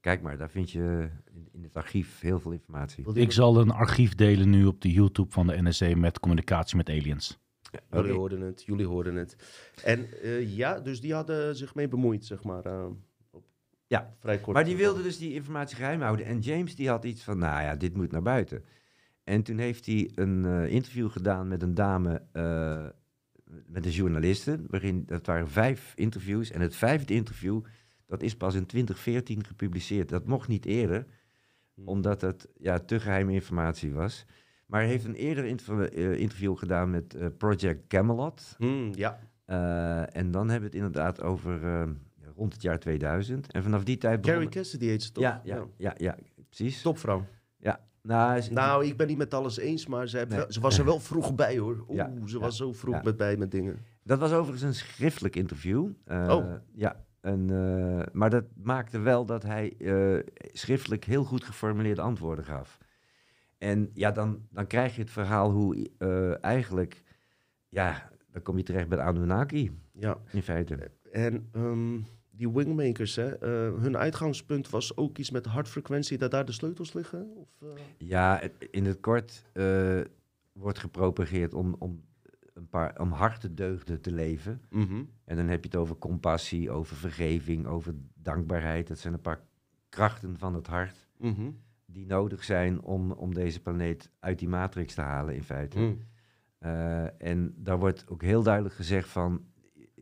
kijk 0.00 0.22
maar, 0.22 0.36
daar 0.36 0.50
vind 0.50 0.70
je 0.70 1.08
in, 1.32 1.48
in 1.52 1.62
het 1.62 1.74
archief 1.76 2.20
heel 2.20 2.38
veel 2.40 2.52
informatie. 2.52 3.12
Ik 3.12 3.32
zal 3.32 3.60
een 3.60 3.70
archief 3.70 4.14
delen 4.14 4.50
nu 4.50 4.66
op 4.66 4.80
de 4.80 4.92
YouTube 4.92 5.32
van 5.32 5.46
de 5.46 5.62
NSC 5.62 5.94
met 5.94 6.20
communicatie 6.20 6.76
met 6.76 6.88
aliens. 6.88 7.38
Jullie 7.90 8.12
hoorden 8.12 8.40
het, 8.40 8.62
jullie 8.62 8.86
hoorden 8.86 9.14
het. 9.14 9.36
En 9.84 10.20
eh, 10.22 10.56
ja, 10.56 10.80
dus 10.80 11.00
die 11.00 11.14
hadden 11.14 11.56
zich 11.56 11.74
mee 11.74 11.88
bemoeid, 11.88 12.24
zeg 12.24 12.44
maar. 12.44 12.64
eh, 12.64 12.86
op 13.30 13.44
Ja, 13.86 14.14
vrij 14.18 14.38
kort. 14.38 14.56
Maar 14.56 14.64
die 14.64 14.76
wilde 14.76 15.02
dus 15.02 15.18
die 15.18 15.34
informatie 15.34 15.76
geheim 15.76 16.00
houden. 16.00 16.26
En 16.26 16.38
James 16.40 16.74
die 16.74 16.88
had 16.88 17.04
iets 17.04 17.22
van, 17.22 17.38
nou 17.38 17.62
ja, 17.62 17.76
dit 17.76 17.94
moet 17.96 18.12
naar 18.12 18.22
buiten. 18.22 18.64
En 19.24 19.42
toen 19.42 19.58
heeft 19.58 19.86
hij 19.86 20.10
een 20.14 20.44
eh, 20.44 20.72
interview 20.72 21.10
gedaan 21.10 21.48
met 21.48 21.62
een 21.62 21.74
dame, 21.74 22.22
met 23.66 23.84
een 23.84 23.90
journaliste. 23.92 24.60
Waarin, 24.68 25.02
dat 25.06 25.26
waren 25.26 25.48
vijf 25.48 25.92
interviews. 25.94 26.50
En 26.50 26.60
het 26.60 26.76
vijfde 26.76 27.14
interview, 27.14 27.60
dat 28.06 28.22
is 28.22 28.36
pas 28.36 28.54
in 28.54 28.66
2014 28.66 29.44
gepubliceerd. 29.44 30.08
Dat 30.08 30.26
mocht 30.26 30.48
niet 30.48 30.64
eerder, 30.64 31.06
Hmm. 31.74 31.88
omdat 31.88 32.20
het 32.20 32.48
ja, 32.56 32.78
te 32.78 33.00
geheime 33.00 33.32
informatie 33.32 33.92
was. 33.92 34.24
Maar 34.68 34.80
hij 34.80 34.88
heeft 34.88 35.04
een 35.04 35.14
eerder 35.14 35.44
eh, 35.44 36.18
interview 36.20 36.58
gedaan 36.58 36.90
met 36.90 37.14
eh, 37.14 37.26
Project 37.38 37.86
Camelot. 37.86 38.54
Hmm, 38.58 38.90
ja, 38.94 39.18
Eh, 39.44 40.16
en 40.16 40.30
dan 40.30 40.48
hebben 40.48 40.70
we 40.70 40.76
het 40.76 40.84
inderdaad 40.86 41.22
over 41.22 41.60
rond 42.34 42.52
het 42.52 42.62
jaar 42.62 42.78
2000. 42.78 43.52
En 43.52 43.62
vanaf 43.62 43.84
die 43.84 43.98
tijd 43.98 44.20
begon... 44.20 44.34
Carrie 44.36 44.50
Cassidy 44.52 44.86
heet 44.86 45.02
ze 45.02 45.12
toch? 45.12 45.24
Ja, 45.24 45.40
ja, 45.44 45.64
ja, 45.76 45.94
ja, 45.96 46.16
precies. 46.48 46.82
Topvrouw. 46.82 47.24
Ja, 47.56 47.80
nou, 48.02 48.40
ze- 48.40 48.52
Nou, 48.52 48.86
ik 48.86 48.96
ben 48.96 49.06
niet 49.06 49.16
met 49.18 49.34
alles 49.34 49.58
eens, 49.58 49.86
maar 49.86 50.08
ze, 50.08 50.16
heeft 50.16 50.28
Nee. 50.28 50.38
wel- 50.38 50.52
ze 50.52 50.60
was 50.60 50.78
er 50.78 50.84
wel 50.84 51.00
vroeg 51.00 51.34
bij, 51.34 51.58
hoor. 51.58 51.84
Oeh, 51.88 51.96
Ja, 51.96 52.12
ze 52.24 52.38
was 52.38 52.56
zo 52.56 52.72
vroeg 52.72 53.02
met 53.02 53.16
bij 53.16 53.36
met 53.36 53.50
dingen. 53.50 53.78
dat 54.02 54.18
was 54.18 54.32
overigens 54.32 54.62
een 54.62 54.74
schriftelijk 54.74 55.36
interview. 55.36 55.88
Oh. 56.08 56.52
Ja, 56.74 57.04
en, 57.20 57.44
maar 58.12 58.30
dat 58.30 58.44
maakte 58.62 58.98
wel 58.98 59.24
dat 59.26 59.42
hij 59.42 59.76
schriftelijk 60.52 61.04
heel 61.04 61.24
goed 61.24 61.44
geformuleerde 61.44 62.00
antwoorden 62.00 62.44
gaf. 62.44 62.78
En 63.58 63.90
ja, 63.94 64.10
dan, 64.10 64.46
dan 64.50 64.66
krijg 64.66 64.94
je 64.94 65.00
het 65.00 65.10
verhaal 65.10 65.50
hoe 65.50 65.88
eh, 65.98 66.44
eigenlijk, 66.44 67.02
ja, 67.68 68.10
dan 68.30 68.42
kom 68.42 68.56
je 68.56 68.62
terecht 68.62 68.88
bij 68.88 68.98
de 68.98 69.04
Anunnaki, 69.04 69.78
Ja, 69.92 70.18
in 70.32 70.42
feite. 70.42 70.90
en 71.12 71.48
ehm, 71.52 71.98
die 72.30 72.50
wingmakers, 72.52 73.16
hè, 73.16 73.34
eh, 73.38 73.80
hun 73.82 73.96
uitgangspunt 73.96 74.70
was 74.70 74.96
ook 74.96 75.18
iets 75.18 75.30
met 75.30 75.46
hartfrequentie, 75.46 76.18
dat 76.18 76.30
daar 76.30 76.44
de 76.44 76.52
sleutels 76.52 76.92
liggen? 76.92 77.36
Of, 77.36 77.48
eh? 77.62 77.68
Ja, 77.98 78.40
in 78.70 78.84
het 78.84 79.00
kort 79.00 79.44
wordt 80.52 80.78
gepropageerd 80.78 81.54
om, 81.54 81.76
om, 81.78 82.04
een 82.54 82.68
paar, 82.68 83.00
om 83.00 83.12
hartedeugden 83.12 84.00
te 84.00 84.12
leven. 84.12 84.60
Mhm. 84.70 85.02
En 85.24 85.36
dan 85.36 85.48
heb 85.48 85.62
je 85.64 85.68
het 85.70 85.78
over 85.78 85.96
compassie, 85.96 86.70
over 86.70 86.96
vergeving, 86.96 87.66
over 87.66 87.94
dankbaarheid. 88.14 88.88
Dat 88.88 88.98
zijn 88.98 89.14
een 89.14 89.20
paar 89.20 89.40
krachten 89.88 90.38
van 90.38 90.54
het 90.54 90.66
hart 90.66 91.06
Mhm. 91.18 91.50
Die 91.90 92.06
nodig 92.06 92.44
zijn 92.44 92.82
om, 92.82 93.12
om 93.12 93.34
deze 93.34 93.60
planeet 93.60 94.10
uit 94.20 94.38
die 94.38 94.48
matrix 94.48 94.94
te 94.94 95.00
halen, 95.00 95.34
in 95.34 95.42
feite. 95.42 95.78
Mm. 95.78 95.98
Eh, 96.58 97.22
en 97.22 97.54
daar 97.56 97.78
wordt 97.78 98.04
ook 98.08 98.22
heel 98.22 98.42
duidelijk 98.42 98.74
gezegd 98.74 99.08
van, 99.08 99.44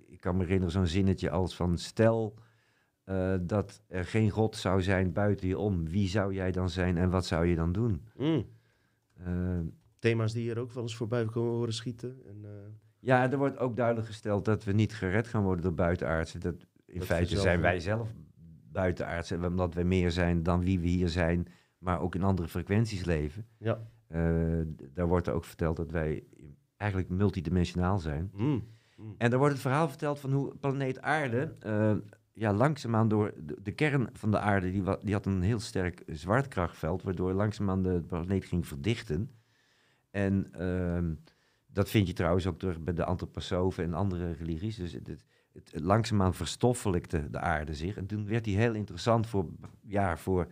ik 0.07 0.21
kan 0.21 0.37
me 0.37 0.43
herinneren 0.43 0.73
zo'n 0.73 0.87
zinnetje 0.87 1.31
als 1.31 1.57
van, 1.57 1.79
stel 1.79 2.39
eh, 3.05 3.35
dat 3.41 3.83
er 3.89 4.05
geen 4.05 4.31
God 4.31 4.57
zou 4.57 4.83
zijn 4.83 5.13
buiten 5.13 5.49
je 5.49 5.59
om, 5.59 5.89
wie 5.89 6.09
zou 6.09 6.35
jij 6.35 6.53
dan 6.53 6.71
zijn 6.71 6.97
en 6.97 7.11
wat 7.11 7.27
zou 7.27 7.47
je 7.47 7.55
dan 7.55 7.73
doen? 7.73 8.03
Mm. 8.17 8.47
Eh, 9.25 9.59
Thema's 9.99 10.33
die 10.33 10.43
hier 10.43 10.59
ook 10.59 10.73
wel 10.73 10.83
eens 10.83 10.97
voorbij 10.97 11.25
komen 11.25 11.53
horen 11.53 11.75
schieten. 11.75 12.23
En, 12.27 12.45
ja, 12.99 13.31
er 13.31 13.39
wordt 13.39 13.59
ook 13.59 13.77
duidelijk 13.77 14.07
gesteld 14.07 14.45
dat 14.45 14.65
we 14.65 14.73
niet 14.73 14.95
gered 14.95 15.27
gaan 15.27 15.43
worden 15.43 15.63
door 15.63 15.75
buitenaardsen. 15.75 16.41
Dat, 16.41 16.67
in 16.87 17.01
we 17.01 17.07
feite 17.07 17.37
zijn 17.37 17.61
wij 17.61 17.81
zelf 17.81 18.13
buitenaardsen, 18.73 19.45
omdat 19.45 19.75
wij 19.75 19.85
meer 19.85 20.11
zijn 20.11 20.43
dan 20.43 20.61
wie 20.61 20.81
we 20.81 20.87
hier 20.87 21.09
zijn, 21.09 21.47
maar 21.87 22.01
ook 22.01 22.15
in 22.15 22.23
andere 22.23 22.49
frequenties 22.49 23.05
leven. 23.05 23.47
ja. 23.59 23.79
Eh, 24.07 24.61
daar 24.93 25.07
wordt 25.07 25.27
er 25.27 25.33
ook 25.33 25.45
verteld 25.45 25.77
dat 25.77 25.91
wij 25.91 26.25
eigenlijk 26.77 27.11
multidimensionaal 27.11 27.99
zijn. 27.99 28.31
Mm. 28.35 28.65
En 29.19 29.33
er 29.33 29.39
wordt 29.39 29.53
het 29.53 29.63
verhaal 29.63 29.89
verteld 29.89 30.21
van 30.21 30.33
hoe 30.33 30.57
planeet 30.57 31.01
Aarde, 31.01 31.55
eh, 31.61 31.95
ja, 32.33 32.53
langzaamaan 32.53 33.09
door 33.09 33.33
de, 33.45 33.57
de 33.63 33.73
kern 33.73 34.09
van 34.13 34.31
de 34.31 34.39
aarde, 34.39 34.71
die, 34.71 34.83
die 35.03 35.15
had 35.15 35.27
een 35.27 35.43
heel 35.43 35.61
sterk 35.61 36.03
zwaartekrachtveld, 36.07 37.03
waardoor 37.03 37.33
langzaamaan 37.33 37.83
de 37.83 38.03
planeet 38.07 38.45
ging 38.45 38.67
verdichten. 38.67 39.31
En 40.11 40.53
ehm, 40.53 41.15
dat 41.67 41.89
vind 41.89 42.07
je 42.07 42.13
trouwens 42.13 42.47
ook 42.47 42.59
terug 42.59 42.81
bij 42.81 42.95
de 42.95 43.05
antroposofen 43.05 43.85
en 43.85 43.95
andere 43.95 44.33
religies. 44.33 44.77
Dus 44.77 44.93
het, 44.93 45.07
het, 45.07 45.25
het, 45.53 45.81
langzaamaan 45.83 46.35
verstoffelijkte 46.35 47.31
de 47.31 47.41
aarde 47.41 47.75
zich. 47.75 47.97
En 47.97 48.07
toen 48.07 48.27
werd 48.27 48.45
die 48.45 48.57
heel 48.57 48.75
interessant 48.75 49.27
voor, 49.27 49.47
ja, 49.81 50.17
voor, 50.17 50.49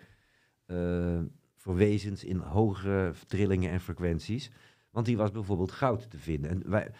voor 1.56 1.74
wezens 1.74 2.24
in 2.24 2.36
hogere 2.36 3.12
trillingen 3.26 3.70
en 3.70 3.80
frequenties. 3.80 4.50
Want 4.90 5.06
die 5.06 5.16
was 5.16 5.30
bijvoorbeeld 5.30 5.72
goud 5.72 6.10
te 6.10 6.18
vinden. 6.18 6.50
En 6.50 6.70
wij, 6.70 6.90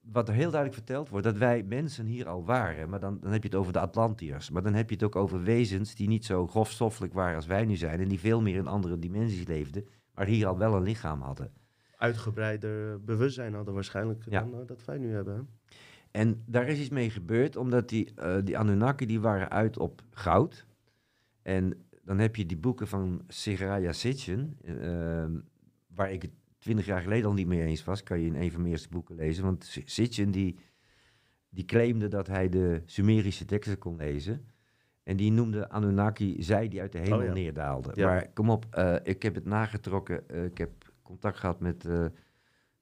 wat 0.00 0.28
er 0.28 0.34
heel 0.34 0.50
duidelijk 0.50 0.74
verteld 0.74 1.08
wordt, 1.08 1.26
dat 1.26 1.36
wij 1.36 1.62
mensen 1.62 2.06
hier 2.06 2.28
al 2.28 2.44
waren. 2.44 2.88
Maar 2.88 3.00
dan, 3.00 3.18
dan 3.20 3.32
heb 3.32 3.42
je 3.42 3.48
het 3.48 3.58
over 3.58 3.72
de 3.72 3.80
Atlantiërs. 3.80 4.50
Maar 4.50 4.62
dan 4.62 4.74
heb 4.74 4.88
je 4.88 4.94
het 4.94 5.04
ook 5.04 5.16
over 5.16 5.42
wezens 5.42 5.94
die 5.94 6.08
niet 6.08 6.24
zo 6.24 6.46
grofstoffelijk 6.46 7.12
waren 7.12 7.36
als 7.36 7.46
wij 7.46 7.64
nu 7.64 7.76
zijn. 7.76 8.00
En 8.00 8.08
die 8.08 8.20
veel 8.20 8.42
meer 8.42 8.56
in 8.56 8.66
andere 8.66 8.98
dimensies 8.98 9.46
leefden. 9.46 9.86
Maar 10.14 10.26
hier 10.26 10.46
al 10.46 10.58
wel 10.58 10.74
een 10.74 10.82
lichaam 10.82 11.20
hadden. 11.20 11.52
Uitgebreider 11.96 13.04
bewustzijn 13.04 13.54
hadden 13.54 13.74
waarschijnlijk 13.74 14.24
Ja. 14.28 14.40
dan 14.40 14.60
eh, 14.60 14.66
dat 14.66 14.84
wij 14.84 14.98
nu 14.98 15.12
hebben. 15.12 15.48
En 16.10 16.42
daar 16.46 16.68
is 16.68 16.78
iets 16.78 16.88
mee 16.88 17.10
gebeurd, 17.10 17.56
omdat 17.56 17.88
die, 17.88 18.14
eh, 18.14 18.36
die 18.44 18.58
Anunnaki 18.58 19.06
die 19.06 19.20
waren 19.20 19.50
uit 19.50 19.78
op 19.78 20.02
goud. 20.10 20.66
En 21.42 21.85
dan 22.06 22.18
heb 22.18 22.36
je 22.36 22.46
die 22.46 22.56
boeken 22.56 22.88
van 22.88 23.22
Seraya 23.28 23.92
Sitchin, 23.92 24.56
eh, 24.64 25.24
waar 25.86 26.12
ik 26.12 26.22
het 26.22 26.30
twintig 26.58 26.86
jaar 26.86 27.02
geleden 27.02 27.26
al 27.26 27.32
niet 27.32 27.46
mee 27.46 27.62
eens 27.62 27.84
was. 27.84 28.02
Kan 28.02 28.20
je 28.20 28.26
in 28.26 28.34
een 28.34 28.50
van 28.50 28.60
mijn 28.60 28.72
eerste 28.72 28.88
boeken 28.88 29.14
lezen. 29.14 29.44
Want 29.44 29.76
Sitchin 29.84 30.30
die, 30.30 30.58
die 31.48 31.64
claimde 31.64 32.08
dat 32.08 32.26
hij 32.26 32.48
de 32.48 32.82
Sumerische 32.84 33.44
teksten 33.44 33.78
kon 33.78 33.96
lezen. 33.96 34.46
En 35.02 35.16
die 35.16 35.32
noemde 35.32 35.68
Anunnaki 35.68 36.42
zij 36.42 36.68
die 36.68 36.80
uit 36.80 36.92
de 36.92 36.98
hemel 36.98 37.18
Oh 37.18 37.24
ja. 37.24 37.32
neerdaalde. 37.32 37.90
Ja. 37.94 38.06
Maar 38.06 38.28
kom 38.32 38.50
op, 38.50 38.66
eh, 38.70 38.96
ik 39.02 39.22
heb 39.22 39.34
het 39.34 39.44
nagetrokken. 39.44 40.28
eh, 40.28 40.44
ik 40.44 40.58
heb 40.58 40.92
contact 41.02 41.38
gehad 41.38 41.60
met, 41.60 41.84
eh, 41.84 42.04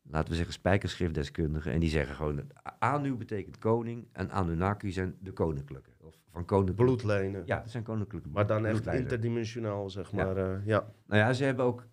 laten 0.02 0.30
we 0.30 0.34
zeggen, 0.36 0.54
spijkerschriftdeskundigen. 0.54 1.72
En 1.72 1.80
die 1.80 1.90
zeggen 1.90 2.14
gewoon, 2.14 2.40
Anu 2.78 3.14
betekent 3.14 3.58
koning 3.58 4.06
en 4.12 4.30
Anunnaki 4.30 4.92
zijn 4.92 5.14
de 5.20 5.32
koninklijke. 5.32 5.90
Van 6.34 6.44
koninklijke. 6.44 6.84
Bloedlijnen. 6.84 7.42
Ja, 7.46 7.60
dat 7.60 7.70
zijn 7.70 7.82
koninklijke 7.82 8.28
Maar 8.32 8.46
dan 8.46 8.66
echt 8.66 8.86
interdimensionaal, 8.86 9.90
zeg 9.90 10.10
Ja. 10.10 10.24
maar. 10.24 10.36
eh, 10.36 10.66
ja. 10.66 10.92
Nou 11.06 11.20
ja, 11.20 11.32
ze 11.32 11.44
hebben 11.44 11.64
ook 11.64 11.86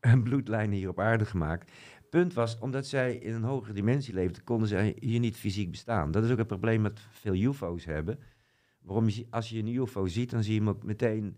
bloedlijnen 0.24 0.76
hier 0.76 0.88
op 0.88 1.00
aarde 1.00 1.24
gemaakt. 1.24 1.70
Punt 2.10 2.32
was, 2.34 2.58
omdat 2.58 2.86
zij 2.86 3.14
in 3.16 3.34
een 3.34 3.42
hogere 3.42 3.72
dimensie 3.72 4.14
leefden, 4.14 4.44
konden 4.44 4.68
zij 4.68 4.96
hier 5.00 5.20
niet 5.20 5.36
fysiek 5.36 5.70
bestaan. 5.70 6.10
Dat 6.10 6.24
is 6.24 6.30
ook 6.30 6.38
het 6.38 6.46
probleem 6.46 6.80
met 6.80 7.00
veel 7.10 7.34
UFO's 7.34 7.84
hebben. 7.84 8.18
Waarom 8.80 9.08
je, 9.08 9.26
als 9.30 9.48
je 9.48 9.58
een 9.58 9.74
UFO 9.76 10.06
ziet, 10.06 10.30
dan 10.30 10.42
zie 10.42 10.52
je 10.54 10.58
hem 10.60 10.68
ook 10.68 10.82
meteen... 10.84 11.36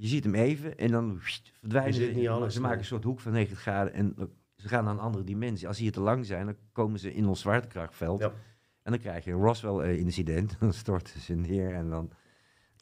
Je 0.00 0.06
ziet 0.06 0.24
hem 0.24 0.34
even 0.34 0.76
en 0.78 0.90
dan 0.90 1.16
verdwijnen 1.20 1.94
ze. 1.94 2.04
niet 2.14 2.28
alles, 2.28 2.54
ze 2.54 2.60
maken 2.60 2.74
nee. 2.74 2.84
een 2.84 2.90
soort 2.90 3.04
hoek 3.04 3.20
van 3.20 3.32
90 3.32 3.60
graden 3.60 3.92
en 3.92 4.14
ze 4.56 4.68
gaan 4.68 4.84
naar 4.84 4.92
een 4.92 4.98
andere 5.00 5.24
dimensie. 5.24 5.66
Als 5.66 5.76
ze 5.76 5.82
hier 5.82 5.92
te 5.92 6.00
lang 6.00 6.26
zijn, 6.26 6.46
dan 6.46 6.56
komen 6.72 6.98
ze 6.98 7.14
in 7.14 7.26
ons 7.26 7.40
zwaartekrachtveld. 7.40 8.20
Ja. 8.20 8.32
En 8.88 8.94
dan 8.94 9.02
krijg 9.02 9.24
je 9.24 9.30
een 9.30 9.40
Roswell-incident. 9.40 10.56
Dan 10.60 10.72
storten 10.72 11.20
ze 11.20 11.34
neer 11.34 11.74
en 11.74 11.90
dan... 11.90 12.10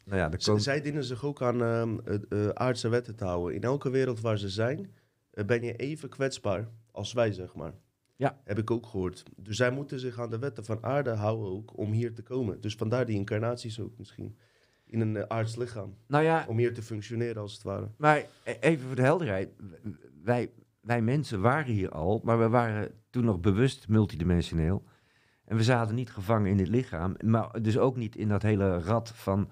Nou 0.05 0.19
ja, 0.19 0.29
komt... 0.43 0.63
Zij 0.63 0.81
dienen 0.81 1.03
zich 1.03 1.25
ook 1.25 1.41
aan 1.41 1.63
eh, 1.63 2.15
eh, 2.29 2.49
aardse 2.49 2.89
wetten 2.89 3.15
te 3.15 3.23
houden. 3.23 3.55
In 3.55 3.61
elke 3.61 3.89
wereld 3.89 4.21
waar 4.21 4.37
ze 4.37 4.49
zijn, 4.49 4.91
eh, 5.31 5.45
ben 5.45 5.63
je 5.63 5.75
even 5.75 6.09
kwetsbaar 6.09 6.67
als 6.91 7.13
wij, 7.13 7.31
zeg 7.31 7.55
maar. 7.55 7.73
Ja. 8.15 8.39
Heb 8.43 8.57
ik 8.57 8.71
ook 8.71 8.85
gehoord. 8.85 9.23
Dus 9.35 9.57
zij 9.57 9.71
moeten 9.71 9.99
zich 9.99 10.19
aan 10.19 10.29
de 10.29 10.39
wetten 10.39 10.65
van 10.65 10.83
aarde 10.83 11.09
houden 11.09 11.47
ook 11.47 11.77
om 11.77 11.91
hier 11.91 12.13
te 12.13 12.23
komen. 12.23 12.61
Dus 12.61 12.75
vandaar 12.75 13.05
die 13.05 13.15
incarnaties 13.15 13.79
ook 13.79 13.97
misschien. 13.97 14.37
In 14.85 15.01
een 15.01 15.15
uh, 15.15 15.21
aards 15.21 15.55
lichaam. 15.55 15.95
Nou 16.07 16.23
ja, 16.23 16.45
Om 16.47 16.57
hier 16.57 16.73
te 16.73 16.81
functioneren 16.81 17.41
als 17.41 17.53
het 17.53 17.63
ware. 17.63 17.89
Maar 17.97 18.17
e- 18.43 18.57
even 18.59 18.87
voor 18.87 18.95
de 18.95 19.01
helderheid. 19.01 19.49
Wij, 20.23 20.51
wij 20.81 21.01
mensen 21.01 21.41
waren 21.41 21.73
hier 21.73 21.89
al, 21.89 22.21
maar 22.23 22.39
we 22.39 22.49
waren 22.49 22.91
toen 23.09 23.25
nog 23.25 23.39
bewust 23.39 23.87
multidimensioneel. 23.87 24.83
En 25.47 25.57
we 25.57 25.63
zaten 25.63 25.95
niet 25.95 26.11
gevangen 26.11 26.51
in 26.51 26.57
dit 26.57 26.67
lichaam. 26.67 27.15
Maar 27.25 27.61
dus 27.61 27.77
ook 27.77 27.95
niet 27.95 28.15
in 28.15 28.27
dat 28.27 28.41
hele 28.41 28.79
rad 28.79 29.11
van 29.15 29.49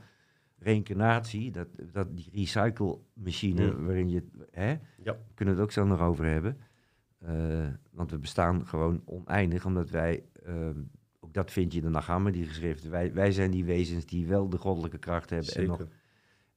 reïncarnatie. 0.59 1.51
Dat, 1.51 1.67
dat, 1.91 2.15
die 2.15 2.29
recycle-machine 2.33 3.71
Mm. 3.71 3.85
waarin 3.85 4.09
je... 4.09 4.23
Hè? 4.51 4.69
Ja. 5.03 5.17
Kunnen 5.33 5.55
we 5.55 5.61
het 5.61 5.69
ook 5.69 5.71
zo 5.71 5.85
nog 5.85 6.01
over 6.01 6.25
hebben. 6.25 6.57
Eh, 7.19 7.67
want 7.91 8.11
we 8.11 8.17
bestaan 8.17 8.67
gewoon 8.67 9.01
oneindig, 9.05 9.65
omdat 9.65 9.89
wij... 9.89 10.23
ehm, 10.45 10.79
ook 11.19 11.33
dat 11.33 11.51
vind 11.51 11.71
je 11.71 11.79
in 11.79 11.85
de 11.85 11.91
Nagama, 11.91 12.31
die 12.31 12.45
geschriften. 12.47 12.91
Wij, 12.91 13.13
wij 13.13 13.31
zijn 13.31 13.51
die 13.51 13.65
wezens 13.65 14.05
die 14.05 14.27
wel 14.27 14.49
de 14.49 14.57
goddelijke 14.57 14.97
kracht 14.97 15.29
hebben 15.29 15.53
en 15.53 15.65
nog 15.67 15.87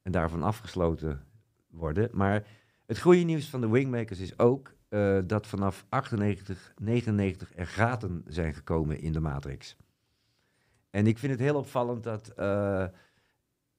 en 0.01 0.11
daarvan 0.11 0.43
afgesloten 0.43 1.23
worden. 1.67 2.09
Maar 2.13 2.47
het 2.85 2.99
goede 2.99 3.21
nieuws 3.21 3.49
van 3.49 3.61
de 3.61 3.69
Wingmakers 3.69 4.19
is 4.19 4.39
ook 4.39 4.73
eh, 4.89 5.19
dat 5.25 5.47
vanaf 5.47 5.85
98, 5.89 6.73
99 6.77 7.51
er 7.55 7.67
gaten 7.67 8.23
zijn 8.27 8.53
gekomen 8.53 8.99
in 8.99 9.11
de 9.13 9.19
Matrix. 9.19 9.75
En 10.89 11.07
ik 11.07 11.17
vind 11.17 11.31
het 11.31 11.41
heel 11.41 11.55
opvallend 11.55 12.03
dat 12.03 12.27
eh, 12.27 12.85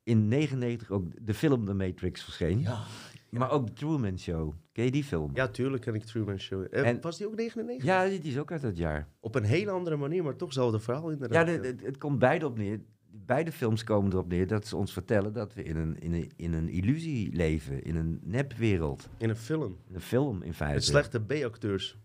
in 0.02 0.28
99 0.28 0.90
ook 0.90 1.26
de 1.26 1.34
film 1.34 1.64
The 1.66 1.74
Matrix 1.74 2.22
verscheen. 2.22 2.60
Ja. 2.60 2.82
Maar 3.30 3.50
ook 3.50 3.66
The 3.66 3.72
Truman 3.72 4.18
Show. 4.18 4.54
Ken 4.72 4.84
je 4.84 4.90
die 4.90 5.04
film? 5.04 5.30
ja, 5.34 5.48
tuurlijk 5.48 5.82
ken 5.82 5.94
ik 5.94 6.04
Truman 6.04 6.38
Show. 6.40 6.66
Eh, 6.70 6.88
En- 6.88 7.00
was 7.00 7.16
die 7.16 7.26
ook 7.26 7.34
99? 7.36 7.86
Ja, 7.86 8.04
die 8.06 8.20
is 8.22 8.38
ook 8.38 8.52
uit 8.52 8.62
dat 8.62 8.76
jaar. 8.76 9.08
Op 9.20 9.34
een 9.34 9.44
hele 9.44 9.70
andere 9.70 9.96
manier, 9.96 10.22
maar 10.24 10.36
toch 10.36 10.48
hetzelfde 10.48 10.80
verhaal 10.80 11.10
inderdaad. 11.10 11.48
Ja, 11.48 11.56
de- 11.56 11.74
de- 11.74 11.84
het 11.84 11.98
komt 11.98 12.18
beide 12.18 12.46
op 12.46 12.56
neer. 12.58 12.80
Beide 13.12 13.52
films 13.52 13.84
komen 13.84 14.12
erop 14.12 14.28
neer 14.28 14.46
dat 14.46 14.66
ze 14.66 14.76
ons 14.76 14.92
vertellen 14.92 15.32
dat 15.32 15.54
we 15.54 15.62
in 15.62 15.76
een, 15.76 15.98
in 16.00 16.12
een, 16.12 16.30
in 16.36 16.52
een 16.52 16.68
illusie 16.68 17.32
leven. 17.32 17.82
In 17.82 17.96
een 17.96 18.20
nepwereld. 18.22 19.08
In 19.18 19.28
een 19.28 19.36
film. 19.36 19.78
In 19.88 19.94
een 19.94 20.00
film 20.00 20.42
in 20.42 20.54
feite. 20.54 20.74
Met 20.74 20.84
slechte 20.84 21.20
B-acteurs. 21.20 21.98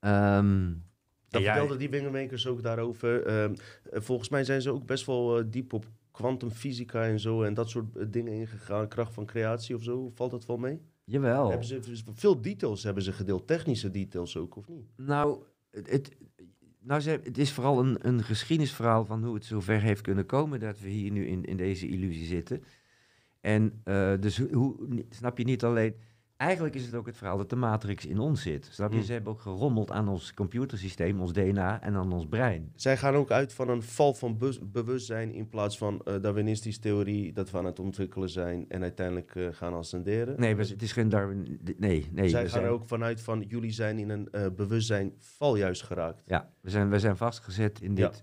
Ehm, 0.00 0.72
Dat 1.28 1.42
ja, 1.42 1.52
vertelden 1.52 1.78
die 1.78 1.90
Wingmakers 1.90 2.46
ook 2.46 2.62
daarover. 2.62 3.26
Ehm, 3.26 3.54
eh, 3.90 4.00
volgens 4.00 4.28
mij 4.28 4.44
zijn 4.44 4.62
ze 4.62 4.70
ook 4.70 4.86
best 4.86 5.06
wel 5.06 5.38
eh, 5.38 5.44
diep 5.48 5.72
op 5.72 5.86
kwantumfysica 6.10 7.04
en 7.04 7.20
zo 7.20 7.42
en 7.42 7.54
dat 7.54 7.70
soort 7.70 7.96
eh, 7.96 8.06
dingen 8.10 8.32
ingegaan. 8.32 8.88
Kracht 8.88 9.14
van 9.14 9.26
creatie 9.26 9.74
of 9.74 9.82
zo. 9.82 10.10
Valt 10.14 10.30
dat 10.30 10.46
wel 10.46 10.56
mee? 10.56 10.80
Jawel. 11.04 11.48
Hebben 11.48 11.66
ze, 11.66 11.80
veel 12.14 12.40
details 12.40 12.82
hebben 12.82 13.02
ze 13.02 13.12
gedeeld. 13.12 13.46
Technische 13.46 13.90
details 13.90 14.36
ook, 14.36 14.56
of 14.56 14.68
niet? 14.68 14.86
Nou, 14.96 15.42
het, 15.70 15.90
het, 15.90 16.16
nou 16.88 17.02
het 17.10 17.38
is 17.38 17.52
vooral 17.52 17.78
een, 17.80 17.96
een 18.00 18.22
geschiedenisverhaal 18.24 19.04
van 19.04 19.24
hoe 19.24 19.34
het 19.34 19.44
zover 19.44 19.80
heeft 19.80 20.00
kunnen 20.00 20.26
komen 20.26 20.60
dat 20.60 20.80
we 20.80 20.88
hier 20.88 21.10
nu 21.10 21.26
in, 21.26 21.44
in 21.44 21.56
deze 21.56 21.88
illusie 21.88 22.26
zitten. 22.26 22.64
En 23.40 23.80
eh, 23.84 24.12
dus 24.20 24.38
hoe- 24.38 25.04
snap 25.10 25.38
je 25.38 25.44
niet 25.44 25.64
alleen. 25.64 25.94
Eigenlijk 26.38 26.74
is 26.74 26.84
het 26.84 26.94
ook 26.94 27.06
het 27.06 27.16
verhaal 27.16 27.36
dat 27.36 27.50
de 27.50 27.56
matrix 27.56 28.06
in 28.06 28.18
ons 28.18 28.42
zit. 28.42 28.68
Snap 28.70 28.90
je? 28.90 28.96
Hmm. 28.96 29.04
Ze 29.06 29.12
hebben 29.12 29.32
ook 29.32 29.40
gerommeld 29.40 29.90
aan 29.90 30.08
ons 30.08 30.34
computersysteem, 30.34 31.20
ons 31.20 31.32
DNA 31.32 31.80
en 31.82 31.94
aan 31.94 32.12
ons 32.12 32.26
brein. 32.26 32.72
Zij 32.74 32.96
gaan 32.96 33.14
ook 33.14 33.30
uit 33.30 33.52
van 33.52 33.68
een 33.68 33.82
val 33.82 34.14
van 34.14 34.38
bewustzijn 34.72 35.32
in 35.32 35.48
plaats 35.48 35.78
van 35.78 36.00
eh 36.04 36.14
Darwinistische 36.22 36.80
theorie 36.80 37.32
dat 37.32 37.50
we 37.50 37.58
aan 37.58 37.64
het 37.64 37.78
ontwikkelen 37.78 38.28
zijn 38.30 38.64
en 38.68 38.82
uiteindelijk 38.82 39.34
eh, 39.34 39.46
gaan 39.50 39.74
ascenderen. 39.74 40.40
Nee, 40.40 40.56
het 40.56 40.82
is 40.82 40.92
geen 40.92 41.08
Darwin. 41.08 41.60
Nee, 41.76 42.08
nee. 42.12 42.28
Zij 42.28 42.40
gaan 42.40 42.50
zijn, 42.50 42.64
er 42.64 42.70
ook 42.70 42.84
vanuit 42.86 43.20
van 43.20 43.44
jullie 43.48 43.72
zijn 43.72 43.98
in 43.98 44.08
een 44.10 44.30
eh, 44.30 44.46
bewustzijn 44.56 45.12
val 45.18 45.56
juist 45.56 45.82
geraakt. 45.82 46.22
Ja, 46.26 46.50
we 46.60 46.70
zijn, 46.70 46.90
we 46.90 46.98
zijn 46.98 47.16
vastgezet 47.16 47.80
in 47.80 47.96
Ja. 47.96 48.08
dit, 48.08 48.22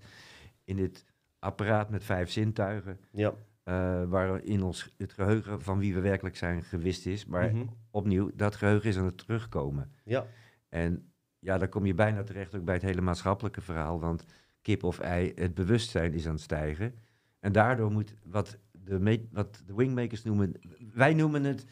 in 0.64 0.76
dit 0.76 1.04
apparaat 1.38 1.90
met 1.90 2.04
vijf 2.04 2.30
zintuigen. 2.30 2.98
Ja. 3.12 3.34
Eh 3.66 4.02
waarin 4.08 4.62
ons 4.62 4.92
het 4.96 5.12
geheugen 5.12 5.62
van 5.62 5.78
wie 5.78 5.94
we 5.94 6.00
werkelijk 6.00 6.36
zijn 6.36 6.62
gewist 6.62 7.06
is. 7.06 7.24
Maar 7.26 7.52
Mhm. 7.54 7.64
opnieuw, 7.90 8.30
dat 8.34 8.56
geheugen 8.56 8.88
is 8.88 8.98
aan 8.98 9.04
het 9.04 9.18
terugkomen. 9.18 9.90
Ja. 10.04 10.26
En 10.68 11.12
ja, 11.38 11.58
dan 11.58 11.68
kom 11.68 11.86
je 11.86 11.94
bijna 11.94 12.22
terecht 12.22 12.54
ook 12.56 12.64
bij 12.64 12.74
het 12.74 12.82
hele 12.82 13.00
maatschappelijke 13.00 13.60
verhaal. 13.60 14.00
Want 14.00 14.24
kip 14.62 14.82
of 14.82 14.98
ei, 14.98 15.32
het 15.34 15.54
bewustzijn 15.54 16.12
is 16.12 16.26
aan 16.26 16.32
het 16.32 16.40
stijgen. 16.42 16.94
En 17.40 17.52
daardoor 17.52 17.90
moet 17.92 18.14
wat 18.24 18.58
de, 18.72 19.26
wat 19.32 19.62
de 19.66 19.74
wingmakers 19.74 20.22
noemen, 20.22 20.52
wij 20.92 21.14
noemen 21.14 21.44
het 21.44 21.64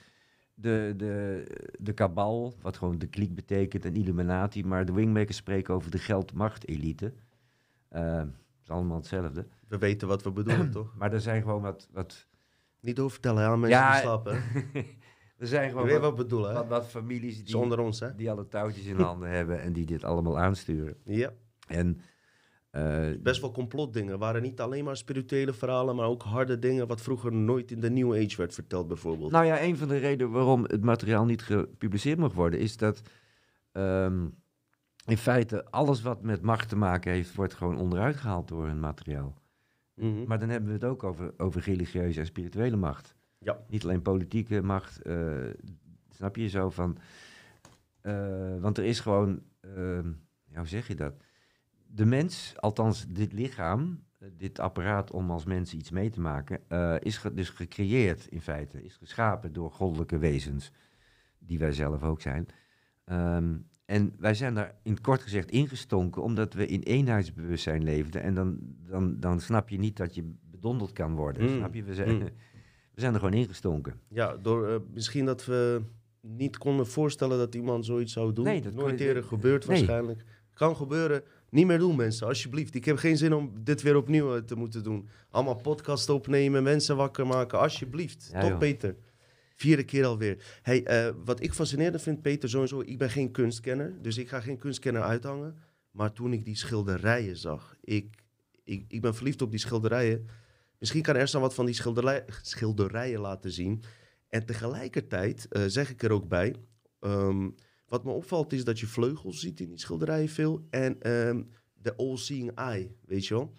de, 0.54 0.94
de, 0.96 1.44
de 1.80 1.92
kabal, 1.92 2.54
wat 2.61 2.76
gewoon 2.76 2.98
de 2.98 3.07
kliek 3.07 3.35
betekent, 3.35 3.85
en 3.85 3.94
Illuminati. 3.96 4.64
Maar 4.64 4.85
de 4.85 4.92
wingmakers 4.92 5.37
spreken 5.37 5.74
over 5.74 5.90
de 5.90 5.98
geld-macht-elite. 5.98 7.12
Eh, 7.88 8.22
is 8.64 8.70
allemaal 8.70 8.96
hetzelfde. 8.96 9.46
We 9.68 9.79
weten 9.79 10.09
wat 10.09 10.22
we 10.22 10.33
bedoelen, 10.33 10.70
toch? 10.81 10.94
Maar 10.98 11.12
er 11.12 11.20
zijn 11.20 11.42
gewoon 11.42 11.62
wat... 11.62 11.88
wat 11.92 12.27
Niet 12.81 12.96
doorvertellen 12.96 13.44
aan 13.44 13.61
mensen 13.61 13.79
Ja, 13.79 13.92
die 13.92 14.00
slapen. 14.00 14.33
er 15.38 15.46
zijn 15.46 15.70
gewoon 15.70 15.87
weet 15.87 15.92
wat, 15.92 16.03
wat 16.03 16.16
we 16.16 16.22
bedoelen, 16.22 16.55
wat, 16.55 16.68
wat 16.68 16.87
families 16.87 17.44
die, 17.44 17.59
onder 17.59 17.79
ons, 17.79 18.00
hè? 18.00 18.14
die 18.14 18.31
alle 18.31 18.48
touwtjes 18.48 18.85
in 18.85 19.00
handen 19.11 19.31
hebben 19.31 19.61
en 19.61 19.72
die 19.72 19.87
dit 19.87 20.05
allemaal 20.05 20.38
aansturen. 20.38 20.96
Ja. 21.05 21.33
En 21.66 22.00
eh, 22.70 23.11
Best 23.22 23.40
wel 23.40 23.53
complotdingen. 23.53 24.18
waren 24.18 24.42
niet 24.42 24.61
alleen 24.61 24.85
maar 24.85 24.96
spirituele 24.96 25.53
verhalen, 25.53 25.96
maar 25.96 26.07
ook 26.07 26.22
harde 26.22 26.59
dingen 26.59 26.87
wat 26.87 27.00
vroeger 27.00 27.33
nooit 27.33 27.70
in 27.70 27.81
de 27.81 27.90
New 27.90 28.12
Age 28.12 28.37
werd 28.37 28.55
verteld, 28.55 28.88
bijvoorbeeld. 28.88 29.31
Nou 29.31 29.44
ja, 29.46 29.62
een 29.62 29.77
van 29.77 29.88
de 29.88 29.96
redenen 29.96 30.33
waarom 30.33 30.62
het 30.62 30.85
materiaal 30.85 31.24
niet 31.24 31.42
gepubliceerd 31.42 32.18
mag 32.18 32.33
worden, 32.33 32.61
is 32.61 32.77
dat 32.77 33.03
ehm, 33.72 34.27
in 35.06 35.16
feite 35.16 35.64
alles 35.70 36.02
wat 36.02 36.22
met 36.22 36.42
macht 36.42 36.68
te 36.68 36.76
maken 36.76 37.12
heeft, 37.12 37.34
wordt 37.34 37.54
gewoon 37.54 37.78
onderuit 37.78 38.16
gehaald 38.16 38.48
door 38.48 38.66
hun 38.66 38.80
materiaal. 38.80 39.34
Mhm. 39.94 40.24
Maar 40.26 40.38
dan 40.38 40.48
hebben 40.48 40.68
we 40.68 40.74
het 40.74 40.84
ook 40.84 41.04
over, 41.04 41.34
over 41.36 41.60
religieuze 41.62 42.20
en 42.20 42.26
spirituele 42.26 42.76
macht. 42.76 43.14
Ja. 43.38 43.58
Niet 43.68 43.84
alleen 43.84 44.02
politieke 44.02 44.62
macht. 44.62 45.02
eh, 45.02 45.34
snap 46.10 46.36
je 46.36 46.48
zo 46.48 46.70
van. 46.70 46.98
eh, 48.00 48.60
want 48.60 48.78
er 48.78 48.84
is 48.84 49.00
gewoon. 49.00 49.42
ehm, 49.60 50.12
hoe 50.54 50.66
zeg 50.66 50.86
je 50.88 50.94
dat? 50.94 51.14
De 51.86 52.04
mens, 52.04 52.54
althans 52.56 53.06
dit 53.08 53.32
lichaam, 53.32 54.02
eh, 54.18 54.28
dit 54.36 54.58
apparaat 54.58 55.10
om 55.10 55.30
als 55.30 55.44
mens 55.44 55.74
iets 55.74 55.90
mee 55.90 56.10
te 56.10 56.20
maken, 56.20 56.60
is 57.02 57.22
dus 57.34 57.48
gecreëerd 57.50 58.26
in 58.26 58.40
feite. 58.40 58.84
Is 58.84 58.96
geschapen 58.96 59.52
door 59.52 59.70
goddelijke 59.70 60.18
wezens, 60.18 60.72
die 61.38 61.58
wij 61.58 61.72
zelf 61.72 62.02
ook 62.02 62.20
zijn. 62.20 62.46
Ehm, 63.04 63.56
en 63.84 64.14
wij 64.18 64.34
zijn 64.34 64.54
daar 64.54 64.74
in 64.82 64.90
het 64.90 65.00
kort 65.00 65.22
gezegd 65.22 65.50
ingestonken, 65.50 66.22
omdat 66.22 66.54
we 66.54 66.66
in 66.66 66.80
eenheidsbewustzijn 66.80 67.82
leefden. 67.84 68.22
En 68.22 68.34
dan, 68.34 68.58
dan, 68.88 69.20
dan 69.20 69.40
snap 69.40 69.68
je 69.68 69.78
niet 69.78 69.96
dat 69.96 70.14
je 70.14 70.32
bedonderd 70.50 70.92
kan 70.92 71.14
worden. 71.14 71.42
Mm. 71.42 71.56
Snap 71.56 71.74
je? 71.74 71.82
We 71.82 71.94
zijn, 71.94 72.08
Mm. 72.16 72.20
we 72.94 73.00
zijn 73.00 73.12
er 73.12 73.18
gewoon 73.18 73.34
ingestonken. 73.34 74.00
Ja, 74.08 74.36
door 74.36 74.68
eh, 74.68 74.76
misschien 74.92 75.24
dat 75.24 75.44
we 75.44 75.82
niet 76.20 76.58
konden 76.58 76.86
voorstellen 76.86 77.38
dat 77.38 77.54
iemand 77.54 77.84
zoiets 77.84 78.12
zou 78.12 78.32
doen. 78.32 78.44
Nee, 78.44 78.60
dat 78.60 78.74
Nooit 78.74 79.00
eerder 79.00 79.24
gebeurd 79.24 79.66
nee. 79.66 79.76
waarschijnlijk. 79.76 80.24
Kan 80.52 80.76
gebeuren. 80.76 81.22
Niet 81.50 81.66
meer 81.66 81.78
doen, 81.78 81.96
mensen, 81.96 82.26
alsjeblieft. 82.26 82.74
Ik 82.74 82.84
heb 82.84 82.96
geen 82.96 83.16
zin 83.16 83.34
om 83.34 83.52
dit 83.60 83.82
weer 83.82 83.96
opnieuw 83.96 84.36
eh, 84.36 84.42
te 84.42 84.56
moeten 84.56 84.82
doen. 84.82 85.08
Allemaal 85.30 85.54
podcast 85.54 86.08
opnemen, 86.08 86.62
mensen 86.62 86.96
wakker 86.96 87.26
maken, 87.26 87.58
alsjeblieft. 87.58 88.28
Ja, 88.32 88.40
Toch, 88.40 88.50
joh. 88.50 88.58
Peter? 88.58 88.96
Vierde 89.64 89.85
keer 89.85 90.05
alweer. 90.05 90.61
Hey, 90.62 90.85
eh, 90.85 91.14
wat 91.24 91.42
ik 91.42 91.55
fascinerend 91.55 92.03
vind, 92.03 92.22
Peter, 92.22 92.48
sowieso, 92.48 92.81
ik 92.81 92.98
ben 92.98 93.11
geen 93.11 93.31
kunstkenner, 93.31 94.03
dus 94.03 94.18
ik 94.18 94.29
ga 94.29 94.40
geen 94.40 94.59
kunstkenner 94.59 95.03
uithangen. 95.03 95.57
Maar 95.90 96.12
toen 96.12 96.33
ik 96.33 96.44
die 96.44 96.57
schilderijen 96.57 97.37
zag, 97.37 97.77
ik, 97.81 98.22
ik, 98.64 98.85
ik 98.88 99.00
ben 99.00 99.14
verliefd 99.14 99.42
op 99.42 99.50
die 99.50 99.61
schilderijen. 99.61 100.29
Misschien 100.79 101.03
kan 101.03 101.16
Ersan 101.16 101.40
wat 101.40 101.55
van 101.55 101.66
die 101.66 101.74
schilderij, 101.74 102.24
schilderijen 102.42 103.20
laten 103.20 103.50
zien. 103.50 103.83
En 104.29 104.46
tegelijkertijd 104.46 105.46
eh, 105.48 105.62
zeg 105.66 105.90
ik 105.90 106.03
er 106.03 106.11
ook 106.12 106.29
bij, 106.29 106.55
ehm, 107.00 107.50
wat 107.87 108.05
me 108.05 108.11
opvalt 108.11 108.53
is 108.53 108.64
dat 108.64 108.81
je 108.81 108.87
vleugels 108.87 109.40
ziet 109.40 109.61
in 109.61 109.68
die 109.68 109.79
schilderijen 109.79 110.29
veel. 110.29 110.66
En 110.70 111.00
ehm, 111.00 111.42
de 111.72 111.96
all-seeing 111.96 112.55
eye, 112.55 112.96
weet 113.05 113.27
je 113.27 113.35
wel. 113.35 113.53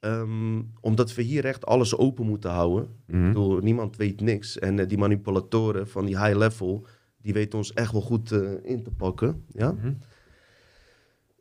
Ehm, 0.00 0.62
omdat 0.80 1.14
we 1.14 1.22
hier 1.22 1.44
echt 1.44 1.66
alles 1.66 1.96
open 1.96 2.26
moeten 2.26 2.50
houden. 2.50 2.88
Ik 3.06 3.22
bedoel, 3.22 3.58
niemand 3.58 3.96
weet 3.96 4.20
niks. 4.20 4.58
En 4.58 4.78
eh, 4.78 4.88
die 4.88 4.98
manipulatoren 4.98 5.88
van 5.88 6.04
die 6.04 6.18
high 6.18 6.36
level, 6.36 6.86
die 7.22 7.32
weten 7.32 7.58
ons 7.58 7.72
echt 7.72 7.92
wel 7.92 8.00
goed 8.00 8.32
eh, 8.32 8.52
in 8.62 8.82
te 8.82 8.90
pakken. 8.90 9.44
Ja? 9.52 9.72
Mhm. 9.72 9.92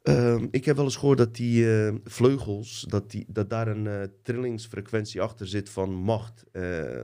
Ehm, 0.03 0.47
ik 0.51 0.65
heb 0.65 0.75
wel 0.75 0.85
eens 0.85 0.95
gehoord 0.95 1.17
dat 1.17 1.35
die 1.35 1.85
eh, 1.85 1.93
vleugels, 2.03 2.85
dat, 2.89 3.11
die, 3.11 3.25
dat 3.27 3.49
daar 3.49 3.67
een 3.67 4.11
trillingsfrequentie 4.23 5.21
achter 5.21 5.47
zit 5.47 5.69
van 5.69 5.93
macht. 5.93 6.43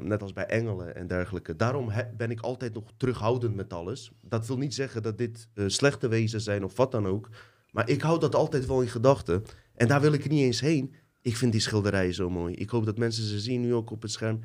net 0.01 0.21
als 0.21 0.33
bij 0.33 0.45
engelen 0.45 0.95
en 0.95 1.07
dergelijke. 1.07 1.55
Daarom 1.55 1.91
ben 2.17 2.31
ik 2.31 2.39
altijd 2.39 2.73
nog 2.73 2.91
terughoudend 2.97 3.55
met 3.55 3.73
alles. 3.73 4.11
Dat 4.21 4.47
wil 4.47 4.57
niet 4.57 4.73
zeggen 4.73 5.03
dat 5.03 5.17
dit 5.17 5.47
slechte 5.67 6.07
wezens 6.07 6.43
zijn 6.43 6.63
of 6.63 6.77
wat 6.77 6.91
dan 6.91 7.07
ook. 7.07 7.29
Maar 7.71 7.89
ik 7.89 8.01
hou 8.01 8.19
dat 8.19 8.35
altijd 8.35 8.65
wel 8.65 8.81
in 8.81 8.87
gedachten. 8.87 9.43
En 9.75 9.87
daar 9.87 10.01
wil 10.01 10.13
ik 10.13 10.29
niet 10.29 10.41
eens 10.41 10.61
heen. 10.61 10.93
Ik 11.23 11.37
vind 11.37 11.51
die 11.51 11.61
schilderijen 11.61 12.13
zo 12.13 12.29
mooi. 12.29 12.53
Ik 12.53 12.69
hoop 12.69 12.85
dat 12.85 12.97
mensen 12.97 13.23
ze 13.23 13.39
zien 13.39 13.61
nu 13.61 13.73
ook 13.73 13.91
op 13.91 14.01
het 14.01 14.11
scherm. 14.11 14.39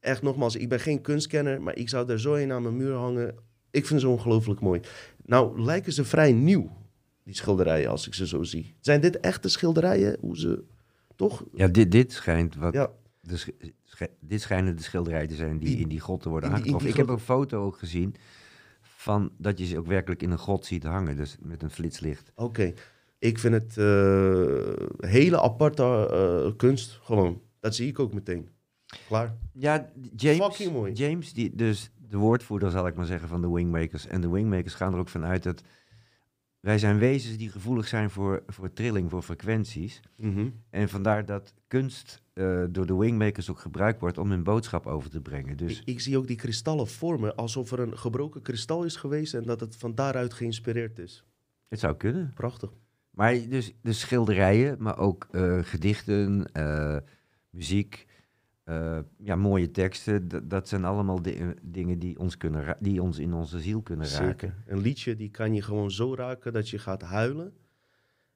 Echt 0.00 0.22
nogmaals, 0.22 0.56
ik 0.56 0.68
ben 0.68 0.80
geen 0.80 1.00
kunstkenner, 1.00 1.62
maar 1.62 1.76
ik 1.76 1.88
zou 1.88 2.10
er 2.10 2.20
zo 2.20 2.34
een 2.34 2.52
aan 2.52 2.62
mijn 2.62 2.76
muur 2.76 2.94
hangen. 2.94 3.34
Ik 3.70 3.86
vind 3.86 4.00
ze 4.00 4.08
ongelooflijk 4.08 4.60
mooi. 4.60 4.80
Nou, 5.24 5.60
lijken 5.62 5.92
ze 5.92 6.04
vrij 6.04 6.32
nieuw, 6.32 6.76
die 7.24 7.34
schilderijen, 7.34 7.90
als 7.90 8.06
ik 8.06 8.14
ze 8.14 8.26
zo 8.26 8.42
zie. 8.42 8.74
Zijn 8.80 9.00
dit 9.00 9.20
echte 9.20 9.48
schilderijen? 9.48 10.16
Hoe 10.20 10.38
ze... 10.38 10.64
Toch? 11.16 11.44
Ja, 11.54 11.66
dit, 11.68 11.90
dit 11.92 12.12
schijnt 12.12 12.56
wat. 12.56 12.72
Ja. 12.74 12.90
De 13.20 13.36
sch- 13.36 13.48
sch- 13.84 14.02
dit 14.20 14.40
schijnen 14.40 14.76
de 14.76 14.82
schilderijen 14.82 15.28
te 15.28 15.34
zijn 15.34 15.58
die 15.58 15.68
Die- 15.68 15.78
in 15.78 15.88
die 15.88 16.00
grotten 16.00 16.30
worden 16.30 16.48
die- 16.48 16.58
aangetroffen. 16.58 16.90
die 16.92 17.00
Ik 17.00 17.06
heb 17.08 17.16
een 17.16 17.24
foto 17.24 17.64
ook 17.64 17.78
gezien 17.78 18.14
van 18.82 19.32
dat 19.38 19.58
je 19.58 19.66
ze 19.66 19.78
ook 19.78 19.86
werkelijk 19.86 20.22
in 20.22 20.30
een 20.30 20.38
grot 20.38 20.66
ziet 20.66 20.82
hangen, 20.84 21.16
dus 21.16 21.36
met 21.40 21.62
een 21.62 21.70
flitslicht. 21.70 22.32
Oké. 22.34 22.72
Ik 23.18 23.38
vind 23.38 23.54
het 23.54 23.76
eh, 23.78 25.10
hele 25.10 25.40
aparte 25.40 25.82
eh, 25.82 26.56
kunst, 26.56 26.98
gewoon. 27.02 27.42
Dat 27.60 27.74
zie 27.74 27.88
ik 27.88 27.98
ook 27.98 28.12
meteen. 28.14 28.48
Klaar. 29.06 29.36
Ja, 29.52 29.90
James, 30.16 30.44
Fucking 30.44 30.72
mooi. 30.72 30.92
James 30.92 31.32
die, 31.32 31.54
dus 31.54 31.90
de 32.08 32.16
woordvoerder 32.16 32.70
zal 32.70 32.86
ik 32.86 32.94
maar 32.94 33.06
zeggen 33.06 33.28
van 33.28 33.40
de 33.40 33.50
Wingmakers. 33.50 34.06
En 34.06 34.20
de 34.20 34.30
Wingmakers 34.30 34.74
gaan 34.74 34.92
er 34.92 34.98
ook 34.98 35.08
vanuit 35.08 35.42
dat 35.42 35.62
wij 36.60 36.78
zijn 36.78 36.98
wezens 36.98 37.36
die 37.36 37.50
gevoelig 37.50 37.88
zijn 37.88 38.10
voor, 38.10 38.42
voor 38.46 38.72
trilling, 38.72 39.10
voor 39.10 39.22
frequenties. 39.22 40.00
Mhm. 40.16 40.48
En 40.70 40.88
vandaar 40.88 41.26
dat 41.26 41.54
kunst 41.68 42.22
eh, 42.32 42.64
door 42.70 42.86
de 42.86 42.96
wingmakers 42.96 43.50
ook 43.50 43.58
gebruikt 43.58 44.00
wordt 44.00 44.18
om 44.18 44.30
hun 44.30 44.42
boodschap 44.42 44.86
over 44.86 45.10
te 45.10 45.20
brengen. 45.20 45.56
Dus 45.56 45.80
Ik, 45.80 45.86
ik 45.86 46.00
zie 46.00 46.18
ook 46.18 46.26
die 46.26 46.36
kristallen 46.36 46.86
vormen 46.88 47.36
alsof 47.36 47.72
er 47.72 47.80
een 47.80 47.98
gebroken 47.98 48.42
kristal 48.42 48.84
is 48.84 48.96
geweest 48.96 49.34
en 49.34 49.42
dat 49.42 49.60
het 49.60 49.76
van 49.76 49.94
daaruit 49.94 50.34
geïnspireerd 50.34 50.98
is. 50.98 51.24
het 51.68 51.80
zou 51.80 51.96
kunnen. 51.96 52.32
Prachtig. 52.34 52.70
Maar 53.16 53.48
dus, 53.48 53.72
dus 53.82 54.00
schilderijen, 54.00 54.76
maar 54.78 54.98
ook 54.98 55.26
eh, 55.30 55.58
gedichten, 55.62 56.52
eh, 56.52 56.96
muziek, 57.50 58.06
eh, 58.64 58.98
ja, 59.18 59.36
mooie 59.36 59.70
teksten. 59.70 60.28
Dat, 60.28 60.50
dat 60.50 60.68
zijn 60.68 60.84
allemaal 60.84 61.22
di- 61.22 61.54
dingen 61.62 61.98
die 61.98 62.18
ons, 62.18 62.36
kunnen 62.36 62.64
ra- 62.64 62.76
die 62.80 63.02
ons 63.02 63.18
in 63.18 63.32
onze 63.34 63.60
ziel 63.60 63.82
kunnen 63.82 64.06
raken. 64.08 64.26
Zeker. 64.26 64.54
Een 64.66 64.80
liedje 64.80 65.14
die 65.16 65.30
kan 65.30 65.54
je 65.54 65.62
gewoon 65.62 65.90
zo 65.90 66.14
raken 66.14 66.52
dat 66.52 66.68
je 66.68 66.78
gaat 66.78 67.02
huilen. 67.02 67.52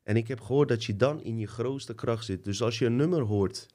En 0.02 0.16
ik 0.16 0.28
heb 0.28 0.40
gehoord 0.40 0.68
dat 0.68 0.84
je 0.84 0.96
dan 0.96 1.22
in 1.22 1.38
je 1.38 1.46
grootste 1.46 1.94
kracht 1.94 2.24
zit. 2.24 2.44
Dus 2.44 2.62
als 2.62 2.78
je 2.78 2.86
een 2.86 2.96
nummer 2.96 3.20
hoort 3.20 3.66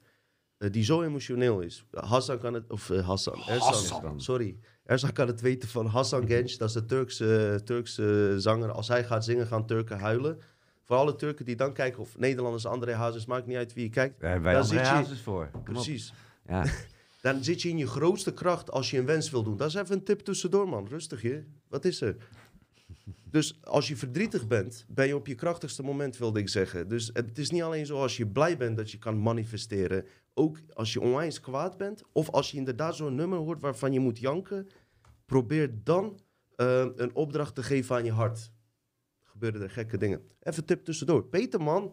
die 0.58 0.84
zo 0.84 1.02
emotioneel 1.02 1.60
is. 1.60 1.84
Hassan 1.90 2.38
kan 2.38 2.54
het, 2.54 2.70
of 2.70 2.88
Hassan, 2.88 3.38
sorry. 4.20 4.56
Ersan 4.84 5.12
kan 5.12 5.26
het 5.26 5.40
weten 5.40 5.68
van 5.68 5.86
Hassan 5.86 6.26
Genç, 6.26 6.56
dat 6.58 6.68
is 6.68 6.74
de 6.74 6.84
Turkse, 6.84 7.60
Turkse 7.64 8.34
zanger. 8.38 8.70
Als 8.72 8.88
hij 8.88 9.04
gaat 9.04 9.24
zingen, 9.24 9.46
gaan 9.46 9.66
Turken 9.66 9.98
huilen. 9.98 10.38
Voor 10.86 10.96
alle 10.96 11.16
Turken 11.16 11.44
die 11.44 11.56
dan 11.56 11.72
kijken, 11.72 12.00
of 12.00 12.18
Nederlanders, 12.18 12.66
André 12.66 12.94
Hazes, 12.94 13.26
maakt 13.26 13.46
niet 13.46 13.56
uit 13.56 13.72
wie 13.72 13.84
je 13.84 13.90
kijkt. 13.90 14.20
Daar 14.20 14.30
hebben 14.30 14.52
wij 14.52 14.60
Daar 14.60 14.62
André 14.62 14.78
zit 14.78 14.86
je- 14.86 14.92
Hazes 14.94 15.20
voor. 15.20 15.48
Kom 15.50 15.60
op. 15.60 15.64
Precies. 15.64 16.12
Ja. 16.46 16.64
Dan 17.20 17.44
zit 17.44 17.62
je 17.62 17.68
in 17.68 17.78
je 17.78 17.86
grootste 17.86 18.32
kracht 18.32 18.70
als 18.70 18.90
je 18.90 18.98
een 18.98 19.06
wens 19.06 19.30
wil 19.30 19.42
doen. 19.42 19.56
Dat 19.56 19.68
is 19.68 19.74
even 19.74 19.94
een 19.94 20.04
tip 20.04 20.20
tussendoor, 20.20 20.68
man. 20.68 20.86
Rustig, 20.88 21.22
je. 21.22 21.44
Wat 21.68 21.84
is 21.84 22.00
er? 22.00 22.16
Dus 23.30 23.58
als 23.64 23.88
je 23.88 23.96
verdrietig 23.96 24.46
bent, 24.46 24.84
ben 24.88 25.06
je 25.06 25.16
op 25.16 25.26
je 25.26 25.34
krachtigste 25.34 25.82
moment, 25.82 26.18
wilde 26.18 26.38
ik 26.40 26.48
zeggen. 26.48 26.88
Dus 26.88 27.10
het 27.12 27.38
is 27.38 27.50
niet 27.50 27.62
alleen 27.62 27.86
zo 27.86 28.00
als 28.00 28.16
je 28.16 28.26
blij 28.26 28.56
bent 28.56 28.76
dat 28.76 28.90
je 28.90 28.98
kan 28.98 29.22
manifesteren. 29.22 30.04
Ook 30.34 30.58
als 30.72 30.92
je 30.92 31.00
onwijs 31.00 31.40
kwaad 31.40 31.76
bent, 31.76 32.02
of 32.12 32.30
als 32.30 32.50
je 32.50 32.56
inderdaad 32.56 32.96
zo'n 32.96 33.14
nummer 33.14 33.38
hoort 33.38 33.60
waarvan 33.60 33.92
je 33.92 34.00
moet 34.00 34.18
janken, 34.18 34.68
probeer 35.26 35.70
dan 35.84 36.20
eh, 36.56 36.86
een 36.96 37.14
opdracht 37.14 37.54
te 37.54 37.62
geven 37.62 37.96
aan 37.96 38.04
je 38.04 38.12
hart. 38.12 38.50
Gebeuren 39.36 39.62
er 39.62 39.70
gekke 39.70 39.96
dingen. 39.98 40.20
Even 40.42 40.64
tip 40.64 40.84
tussendoor. 40.84 41.24
Peter, 41.24 41.62
man. 41.62 41.92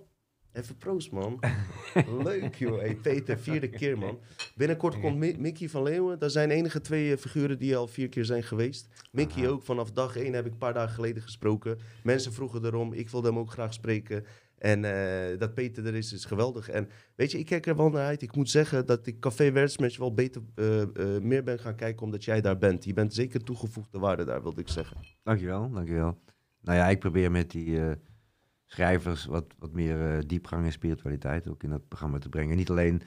Even 0.51 0.77
proost, 0.77 1.11
man. 1.11 1.39
Leuk, 2.23 2.55
joh. 2.55 2.79
Hey, 2.79 2.95
Peter, 2.95 3.39
vierde 3.39 3.69
keer, 3.69 3.97
man. 3.97 4.19
Binnenkort 4.55 4.99
komt 4.99 5.17
Mi- 5.17 5.35
Mickey 5.37 5.69
van 5.69 5.83
Leeuwen. 5.83 6.19
Dat 6.19 6.31
zijn 6.31 6.51
enige 6.51 6.81
twee 6.81 7.11
eh, 7.11 7.17
figuren 7.17 7.57
die 7.59 7.75
al 7.77 7.87
vier 7.87 8.09
keer 8.09 8.25
zijn 8.25 8.43
geweest. 8.43 8.87
Mickey 9.11 9.41
Aha. 9.43 9.51
ook. 9.51 9.63
Vanaf 9.63 9.91
dag 9.91 10.15
één 10.17 10.33
heb 10.33 10.45
ik 10.45 10.51
een 10.51 10.57
paar 10.57 10.73
dagen 10.73 10.93
geleden 10.95 11.23
gesproken. 11.23 11.77
Mensen 12.03 12.33
vroegen 12.33 12.65
erom. 12.65 12.93
Ik 12.93 13.09
wilde 13.09 13.27
hem 13.27 13.37
ook 13.37 13.51
graag 13.51 13.73
spreken. 13.73 14.25
En 14.57 14.85
eh, 14.85 15.39
dat 15.39 15.53
Peter 15.53 15.85
er 15.85 15.95
is, 15.95 16.13
is 16.13 16.25
geweldig. 16.25 16.69
En 16.69 16.89
weet 17.15 17.31
je, 17.31 17.39
ik 17.39 17.45
kijk 17.45 17.65
er 17.65 17.75
wel 17.75 17.89
naar 17.89 18.05
uit. 18.05 18.21
Ik 18.21 18.35
moet 18.35 18.49
zeggen 18.49 18.85
dat 18.85 19.07
ik 19.07 19.19
Café 19.19 19.51
Wertsmatch 19.51 19.97
wel 19.97 20.13
beter, 20.13 20.41
eh, 20.55 20.83
meer 21.21 21.43
ben 21.43 21.59
gaan 21.59 21.75
kijken 21.75 22.03
omdat 22.05 22.23
jij 22.23 22.41
daar 22.41 22.57
bent. 22.57 22.83
Je 22.85 22.93
bent 22.93 23.13
zeker 23.13 23.43
toegevoegde 23.43 23.99
waarde 23.99 24.23
daar, 24.25 24.41
wilde 24.41 24.61
ik 24.61 24.67
zeggen. 24.69 24.97
Dankjewel, 25.23 25.71
dankjewel. 25.71 26.17
Nou 26.63 26.77
ja, 26.77 26.87
ik 26.87 26.99
probeer 26.99 27.31
met 27.31 27.51
die 27.51 27.79
eh, 27.79 27.91
schrijvers 28.65 29.25
wat, 29.25 29.45
wat 29.59 29.71
meer 29.71 30.11
eh, 30.11 30.19
diepgang 30.27 30.65
en 30.65 30.71
spiritualiteit 30.71 31.47
ook 31.47 31.63
in 31.63 31.69
dat 31.69 31.87
programma 31.87 32.17
te 32.17 32.29
brengen. 32.29 32.57
Niet 32.57 32.69
alleen 32.69 33.01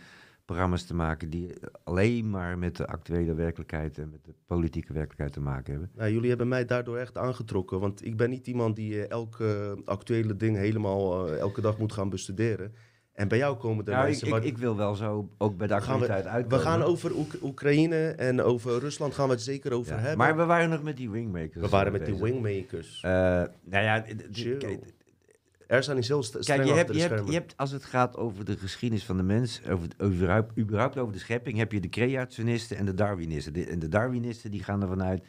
programma's 0.45 0.85
te 0.85 0.95
maken 0.95 1.31
die 1.31 1.53
alleen 1.85 2.31
maar 2.31 2.59
met 2.59 2.77
de 2.77 2.87
actuele 2.87 3.35
werkelijkheid 3.35 3.99
en 3.99 4.11
met 4.11 4.25
de 4.25 4.35
politieke 4.47 4.93
werkelijkheid 4.93 5.33
te 5.33 5.41
maken 5.41 5.73
hebben. 5.73 5.91
Nou, 5.95 6.13
jullie 6.13 6.29
hebben 6.29 6.49
mij 6.49 6.65
daardoor 6.65 6.97
echt 6.97 7.19
aangetrokken. 7.19 7.81
Want 7.81 8.05
ik 8.05 8.17
ben 8.17 8.31
niet 8.31 8.47
iemand 8.47 8.77
die 8.77 9.03
eh, 9.03 9.11
elke 9.11 9.79
actuele 9.85 10.37
ding 10.37 10.57
helemaal 10.57 11.29
elke 11.29 11.61
dag 11.61 11.79
moet 11.79 11.93
gaan 11.93 12.09
bestuderen. 12.09 12.73
En 13.17 13.29
bij 13.29 13.39
jou 13.39 13.57
komen 13.57 13.85
er 13.87 13.93
Nou, 13.93 14.05
mensen... 14.05 14.29
ik, 14.37 14.45
ik 14.45 14.59
wil 14.59 14.77
wel 14.77 14.95
zo 14.95 15.29
ook 15.39 15.57
bij 15.57 15.67
de 15.67 15.73
Gaan 15.73 15.83
we- 15.83 15.91
actualiteit 15.91 16.27
uitkomen. 16.27 16.59
we 16.59 16.65
gaan 16.65 16.83
over 16.83 17.17
Oek- 17.17 17.43
Oekraïne 17.43 18.09
en 18.11 18.43
over 18.43 18.79
Rusland 18.79 19.15
gaan 19.15 19.27
we 19.29 19.33
het 19.33 19.43
zeker 19.43 19.73
over 19.73 19.93
Ja, 19.93 19.99
hebben. 19.99 20.19
Maar 20.19 20.37
we 20.37 20.45
waren 20.45 20.69
nog 20.71 20.83
met 20.83 20.97
die 20.97 21.11
wingmakers. 21.11 21.63
we 21.65 21.69
waren 21.69 21.93
met 21.93 22.07
die 22.07 22.15
wingmakers. 22.17 23.01
Eh, 23.03 23.11
nou 23.11 23.85
ja, 23.85 24.05
er 25.67 25.83
zijn 25.83 26.03
heel 26.03 26.23
streng 26.23 26.45
Kijk, 26.45 26.65
je 26.65 26.73
hebt, 26.73 26.89
je, 26.89 26.95
de 26.95 27.01
hebt, 27.01 27.13
schermen. 27.13 27.33
je 27.33 27.39
hebt, 27.39 27.57
als 27.57 27.71
het 27.71 27.85
gaat 27.85 28.17
over 28.17 28.45
de 28.45 28.57
geschiedenis 28.57 29.05
van 29.05 29.17
de 29.17 29.23
mens, 29.23 29.61
over, 29.71 29.89
überhaupt, 30.03 30.59
überhaupt 30.59 30.99
over 30.99 31.13
de 31.13 31.19
schepping, 31.19 31.59
heb 31.59 31.73
je 31.73 31.81
de 31.81 31.89
creationisten 31.89 32.77
en 32.77 32.85
de 32.87 32.95
Darwinisten. 32.95 33.53
De, 33.53 33.67
en 33.67 33.79
de 33.79 33.89
Darwinisten 33.89 34.51
die 34.51 34.63
gaan 34.63 34.83
ervan 34.83 35.03
uit 35.03 35.25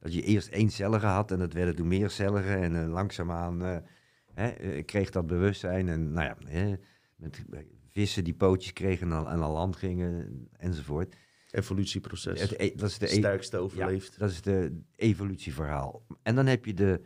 dat 0.00 0.14
je 0.14 0.22
eerst 0.22 0.48
eencelligen 0.48 1.08
had 1.08 1.30
en 1.30 1.38
dat 1.38 1.52
werden 1.52 1.76
toen 1.76 1.88
meercelligen 1.88 2.62
en 2.62 2.82
eh, 2.82 2.92
langzaamaan 2.92 3.64
eh, 3.64 3.76
hè, 4.34 4.48
eh, 4.48 4.84
kreeg 4.84 5.10
dat 5.10 5.26
bewustzijn 5.26 5.88
en 5.88 6.12
nou 6.12 6.26
ja, 6.50 6.76
met 7.22 7.42
eh, 7.50 7.60
vissen 7.90 8.24
die 8.24 8.34
pootjes 8.34 8.72
kregen 8.72 9.12
en 9.12 9.40
al 9.42 9.52
land 9.52 9.76
gingen 9.76 10.48
enzovoort. 10.56 11.14
Evolutieproces. 11.50 12.40
Het, 12.40 12.60
e- 12.60 12.74
dat 12.76 12.88
is 12.88 12.98
de 12.98 13.06
e- 13.10 13.14
sterkste 13.14 13.56
overleefd. 13.58 14.18
dat 14.18 14.30
is 14.30 14.42
de 14.42 14.80
evolutieverhaal. 14.96 16.06
En 16.22 16.34
dan 16.34 16.46
heb 16.46 16.64
je 16.64 16.74
de, 16.74 17.00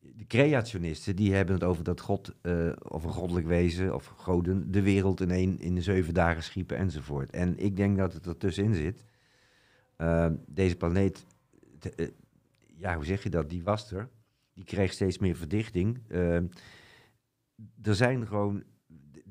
de 0.00 0.26
creationisten, 0.26 1.16
die 1.16 1.34
hebben 1.34 1.54
het 1.54 1.64
over 1.64 1.84
dat 1.84 2.00
God, 2.00 2.34
eh, 2.40 2.72
of 2.78 3.04
een 3.04 3.10
goddelijk 3.12 3.46
wezen, 3.46 3.94
of 3.94 4.06
goden, 4.06 4.70
de 4.70 4.82
wereld 4.82 5.20
in, 5.20 5.30
één, 5.30 5.58
in 5.60 5.82
zeven 5.82 6.14
dagen 6.14 6.42
schiepen 6.42 6.76
enzovoort. 6.76 7.30
En 7.30 7.58
ik 7.58 7.76
denk 7.76 7.96
dat 7.96 8.12
het 8.12 8.26
er 8.26 8.36
tussenin 8.36 8.74
zit. 8.74 9.04
Eh, 9.96 10.30
deze 10.46 10.76
planeet, 10.76 11.24
te- 11.78 12.12
ja, 12.76 12.94
hoe 12.94 13.04
zeg 13.04 13.22
je 13.22 13.30
dat, 13.30 13.50
die 13.50 13.62
was 13.62 13.92
er. 13.92 14.08
Die 14.54 14.64
kreeg 14.64 14.92
steeds 14.92 15.18
meer 15.18 15.36
verdichting. 15.36 15.98
Er 17.82 17.94
zijn 17.94 18.26
gewoon, 18.26 18.62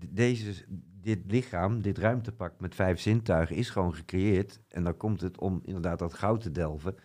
deze, 0.10 0.66
dit 1.02 1.20
lichaam, 1.32 1.82
dit 1.82 1.98
ruimtepak 1.98 2.60
met 2.60 2.76
vijf 2.76 3.00
zintuigen 3.00 3.56
is 3.56 3.70
gewoon 3.70 3.96
gecreëerd. 3.96 4.60
En 4.68 4.84
dan 4.84 4.98
komt 4.98 5.22
het 5.22 5.40
om 5.40 5.60
inderdaad 5.64 6.00
dat 6.00 6.14
goud 6.14 6.42
te 6.42 6.52
delven. 6.52 6.96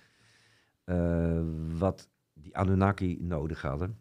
eh, 0.84 1.42
wat 1.78 2.08
die 2.32 2.56
Anunnaki 2.56 3.18
nodig 3.20 3.62
hadden. 3.62 3.98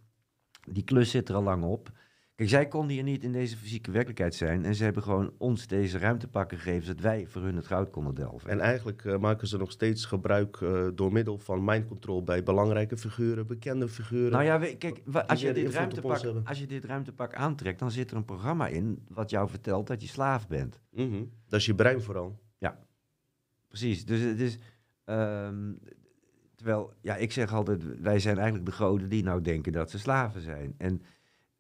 Die 0.72 0.84
klus 0.84 1.10
zit 1.10 1.30
er 1.30 1.36
al 1.36 1.44
lang 1.44 1.64
op. 1.64 1.92
Kijk, 2.36 2.50
zij 2.50 2.68
konden 2.68 2.92
hier 2.96 3.04
niet 3.04 3.24
in 3.24 3.32
deze 3.32 3.58
fysieke 3.58 3.92
werkelijkheid 3.92 4.36
zijn. 4.36 4.66
En 4.66 4.76
ze 4.76 4.84
hebben 4.84 5.04
gewoon 5.04 5.34
ons 5.38 5.68
deze 5.68 5.98
ruimtepakken 5.98 6.58
gegeven, 6.58 6.86
zodat 6.86 7.02
wij 7.02 7.28
voor 7.28 7.42
hun 7.42 7.56
het 7.56 7.68
goud 7.68 7.90
konden 7.90 8.16
delven. 8.16 8.50
En 8.50 8.60
eigenlijk 8.60 9.06
eh, 9.06 9.18
maken 9.18 9.48
ze 9.48 9.58
nog 9.58 9.72
steeds 9.72 10.06
gebruik 10.06 10.58
eh, 10.62 10.88
door 10.96 11.12
middel 11.12 11.38
van 11.38 11.64
mind 11.64 11.88
control 11.88 12.24
bij 12.24 12.44
belangrijke 12.44 12.98
figuren, 12.98 13.48
bekende 13.48 13.88
figuren. 13.88 14.32
Nou 14.32 14.44
ja, 14.44 14.60
we- 14.60 14.78
kijk, 14.78 15.02
als 15.28 15.42
je, 15.42 15.48
dit 15.54 15.64
ruimtepak, 15.74 16.12
als 16.48 16.60
je 16.60 16.68
dit 16.68 16.86
ruimtepak 16.86 17.34
aantrekt, 17.34 17.80
dan 17.80 17.92
zit 17.92 18.12
er 18.12 18.18
een 18.18 18.26
programma 18.26 18.68
in 18.68 19.06
wat 19.08 19.30
jou 19.30 19.50
vertelt 19.50 19.88
dat 19.88 20.02
je 20.02 20.08
slaaf 20.08 20.48
bent. 20.48 20.82
Mhm. 20.92 21.24
Dat 21.48 21.60
is 21.60 21.66
je 21.66 21.76
brein 21.76 22.02
vooral. 22.02 22.40
Precies, 23.68 24.06
dus 24.06 24.20
het 24.22 24.40
is... 24.40 24.58
ehm, 25.06 25.74
terwijl, 26.56 26.94
ja, 27.02 27.16
ik 27.16 27.32
zeg 27.32 27.54
altijd, 27.54 28.00
wij 28.02 28.20
zijn 28.20 28.36
eigenlijk 28.36 28.66
de 28.66 28.72
goden 28.72 29.10
die 29.10 29.24
nou 29.24 29.42
denken 29.42 29.72
dat 29.72 29.90
ze 29.92 30.00
slaven 30.00 30.42
zijn. 30.42 30.74
En 30.78 31.02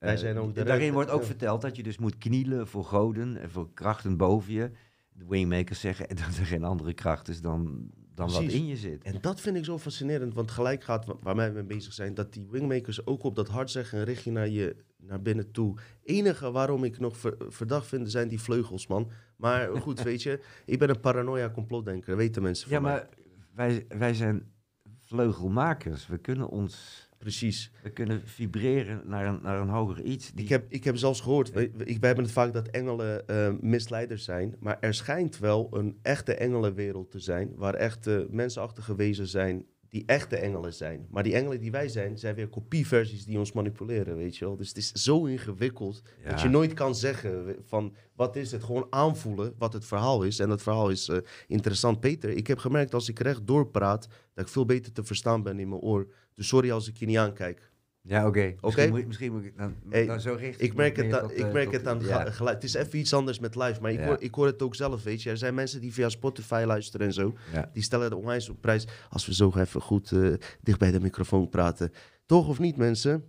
Wij 0.06 0.14
eh, 0.14 0.20
zijn 0.20 0.38
ook 0.38 0.56
de 0.56 0.64
daarin 0.64 0.94
wordt 0.94 1.10
ook 1.12 1.20
ja. 1.22 1.26
verteld 1.28 1.62
dat 1.62 1.76
je 1.76 1.84
dus 1.84 1.98
moet 1.98 2.18
knielen 2.18 2.68
voor 2.68 2.86
goden 2.86 3.38
en 3.42 3.50
voor 3.52 3.70
krachten 3.74 4.18
boven 4.18 4.54
je. 4.54 4.72
De 5.14 5.26
wingmakers 5.28 5.80
zeggen 5.80 6.08
dat 6.16 6.38
er 6.40 6.46
geen 6.46 6.64
andere 6.64 6.94
kracht 6.94 7.28
is 7.28 7.42
dan, 7.42 7.90
dan 8.14 8.32
wat 8.32 8.42
in 8.42 8.66
je 8.68 8.76
zit. 8.78 9.04
En 9.04 9.18
dat 9.22 9.42
vind 9.42 9.58
ik 9.58 9.66
zo 9.66 9.78
fascinerend, 9.80 10.34
want 10.34 10.52
gelijk 10.52 10.84
gaat 10.84 11.06
wa- 11.06 11.16
waar 11.22 11.36
wij 11.36 11.52
mee 11.52 11.64
bezig 11.64 11.94
zijn, 11.94 12.14
dat 12.14 12.34
die 12.34 12.48
wingmakers 12.50 13.06
ook 13.06 13.24
op 13.24 13.36
dat 13.36 13.48
hart 13.48 13.72
zeggen 13.72 14.00
en 14.00 14.06
richt 14.06 14.24
je 14.24 14.32
naar, 14.32 14.48
je 14.50 14.76
naar 14.98 15.22
binnen 15.22 15.52
toe. 15.52 15.78
enige 16.04 16.52
waarom 16.52 16.84
ik 16.84 17.00
nog 17.00 17.18
ver- 17.18 17.38
verdacht 17.40 17.88
vind, 17.88 18.12
zijn 18.12 18.28
die 18.28 18.42
vleugels, 18.42 18.88
man. 18.88 19.10
Maar 19.38 19.70
goed, 19.82 20.02
weet 20.10 20.24
je, 20.24 20.40
ik 20.66 20.80
ben 20.80 20.90
een 20.90 21.00
paranoia 21.00 21.50
complotdenker, 21.50 22.08
dat 22.10 22.18
weten 22.18 22.42
mensen 22.42 22.70
van 22.70 22.78
Ja, 22.78 22.84
mij. 22.84 22.92
maar 22.94 23.10
wij, 23.54 23.86
wij 23.98 24.14
zijn 24.14 24.52
vleugelmakers. 25.00 26.08
We 26.08 26.18
kunnen 26.18 26.48
ons... 26.50 27.05
Precies. 27.26 27.72
We 27.84 27.90
kunnen 27.90 28.22
vibreren 28.26 29.02
naar 29.06 29.26
een, 29.26 29.40
naar 29.42 29.60
een 29.62 29.70
hoger 29.70 30.02
iets. 30.04 30.32
Die, 30.32 30.44
Ik 30.44 30.50
heb, 30.50 30.66
ik 30.70 30.84
heb 30.84 30.98
zelfs 30.98 31.22
gehoord, 31.22 31.52
we, 31.52 31.72
we- 31.76 31.86
ik, 31.86 31.98
wij 32.00 32.08
hebben 32.08 32.24
het 32.24 32.34
vaak 32.34 32.54
dat 32.54 32.68
engelen 32.68 33.28
eh, 33.28 33.52
misleiders 33.62 34.24
zijn, 34.24 34.56
maar 34.60 34.78
er 34.80 34.94
schijnt 34.94 35.38
wel 35.40 35.68
een 35.72 35.98
echte 36.02 36.36
engelenwereld 36.36 37.12
te 37.12 37.20
zijn, 37.20 37.52
waar 37.56 37.74
echte 37.74 38.28
mensenachtige 38.30 38.96
wezens 38.96 39.32
zijn 39.32 39.66
die 39.96 40.04
echte 40.06 40.36
engelen 40.36 40.74
zijn. 40.74 41.08
Maar 41.10 41.24
die 41.24 41.34
engelen 41.34 41.60
die 41.60 41.72
wij 41.72 41.88
zijn, 41.88 42.18
zijn 42.18 42.36
weer 42.36 42.48
kopieversies 42.48 43.26
die 43.26 43.38
ons 43.38 43.52
manipuleren, 43.52 44.16
weet 44.16 44.38
je 44.38 44.46
wel. 44.46 44.56
Dus 44.56 44.68
het 44.68 44.78
is 44.78 44.92
zo 44.92 45.26
ingewikkeld 45.26 46.02
Ja. 46.24 46.30
dat 46.30 46.42
je 46.42 46.48
nooit 46.50 46.74
kan 46.74 46.96
zeggen 46.96 47.56
van 47.66 47.96
wat 48.16 48.36
is 48.36 48.52
het, 48.52 48.64
gewoon 48.64 48.88
aanvoelen 48.90 49.54
wat 49.58 49.74
het 49.74 49.86
verhaal 49.86 50.24
is. 50.24 50.40
En 50.40 50.50
dat 50.50 50.62
verhaal 50.62 50.90
is 50.90 51.08
eh, 51.10 51.18
interessant. 51.48 52.00
Peter, 52.00 52.30
ik 52.30 52.48
heb 52.48 52.58
gemerkt 52.58 52.94
als 52.94 53.10
ik 53.10 53.20
recht 53.20 53.48
doorpraat, 53.48 54.08
dat 54.34 54.46
ik 54.46 54.52
veel 54.52 54.66
beter 54.66 54.92
te 54.92 55.04
verstaan 55.04 55.44
ben 55.44 55.60
in 55.60 55.70
mijn 55.70 55.82
oor. 55.82 56.08
Dus 56.34 56.48
sorry 56.48 56.72
als 56.72 56.88
ik 56.88 56.98
je 56.98 57.06
niet 57.06 57.18
aankijk. 57.18 57.72
Ja, 58.08 58.28
oké. 58.28 58.54
Oké. 58.56 58.66
Misschien, 58.66 58.90
moet, 58.90 59.06
misschien 59.08 59.32
moet 59.34 59.44
ik 59.44 59.58
dan, 59.58 59.76
Hey, 59.90 60.06
dan 60.06 60.20
zo 60.22 60.36
richten. 60.40 60.66
Ik 60.66 60.74
merk 60.76 60.96
het, 60.96 61.10
tot, 61.10 61.32
ik 61.32 61.46
eh, 61.46 61.52
merk 61.52 61.66
tot- 61.66 61.74
het 61.74 61.88
aan 61.88 61.98
het 61.98 62.08
ja. 62.08 62.24
ga- 62.24 62.32
geluid. 62.32 62.56
Het 62.56 62.64
is 62.64 62.74
even 62.74 63.00
iets 63.00 63.14
anders 63.14 63.40
met 63.40 63.56
live, 63.56 63.82
maar 63.82 63.92
ik, 63.92 64.00
Ja. 64.00 64.06
hoor, 64.06 64.18
ik 64.20 64.36
hoor 64.36 64.46
het 64.46 64.62
ook 64.62 64.76
zelf, 64.76 65.04
weet 65.04 65.24
je. 65.24 65.30
Er 65.30 65.38
zijn 65.38 65.54
mensen 65.56 65.82
die 65.82 65.94
via 65.94 66.10
Spotify 66.10 66.64
luisteren 66.68 67.08
en 67.08 67.14
zo. 67.14 67.36
Ja. 67.54 67.70
Die 67.74 67.84
stellen 67.84 68.10
er 68.10 68.18
onwijs 68.18 68.50
op 68.50 68.62
prijs 68.62 68.88
als 69.10 69.26
we 69.26 69.34
zo 69.34 69.52
even 69.56 69.82
goed 69.82 70.12
eh, 70.12 70.34
dicht 70.62 70.80
bij 70.80 70.92
de 70.92 71.00
microfoon 71.00 71.50
praten. 71.50 71.92
Toch 72.26 72.48
of 72.48 72.60
niet, 72.60 72.78
mensen? 72.78 73.24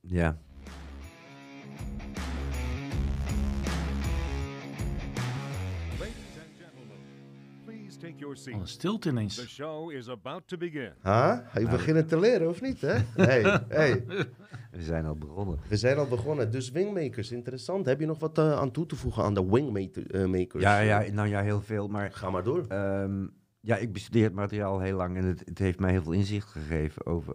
Ja. 0.00 0.38
Wat 8.34 8.46
een 8.60 8.66
stilte 8.66 9.08
The 9.08 9.14
ineens. 9.14 9.46
show 9.48 9.92
is 9.92 10.08
about 10.08 10.48
to 10.48 10.56
begin. 10.56 10.92
Ha? 11.00 11.44
Je 11.58 11.68
begint 11.68 12.08
te 12.08 12.18
leren, 12.18 12.48
of 12.48 12.60
niet, 12.60 12.80
hè? 12.80 12.94
Hey, 13.14 13.42
hey. 13.68 14.04
We 14.70 14.82
zijn 14.82 15.04
al 15.06 15.16
begonnen. 15.16 15.58
We 15.68 15.76
zijn 15.76 15.96
al 15.96 16.06
begonnen. 16.08 16.50
Dus 16.50 16.70
wingmakers, 16.70 17.32
interessant. 17.32 17.86
Heb 17.86 18.00
je 18.00 18.06
nog 18.06 18.18
wat 18.18 18.38
eh, 18.38 18.52
aan 18.52 18.70
toe 18.70 18.86
te 18.86 18.96
voegen 18.96 19.22
aan 19.24 19.34
de 19.34 19.46
wingmakers? 19.50 20.62
Ja, 20.62 20.78
ja, 20.78 21.04
nou 21.12 21.28
ja, 21.28 21.42
heel 21.42 21.60
veel. 21.62 21.88
Maar 21.88 22.12
Ga 22.12 22.30
maar 22.30 22.44
door. 22.44 22.64
Ehm, 22.68 23.26
ja, 23.60 23.76
ik 23.76 23.92
bestudeer 23.92 24.24
het 24.24 24.34
materiaal 24.34 24.80
heel 24.80 24.96
lang 24.96 25.16
en 25.16 25.24
het, 25.24 25.42
het 25.44 25.58
heeft 25.58 25.78
mij 25.80 25.90
heel 25.90 26.02
veel 26.02 26.12
inzicht 26.12 26.48
gegeven 26.48 27.06
over, 27.06 27.34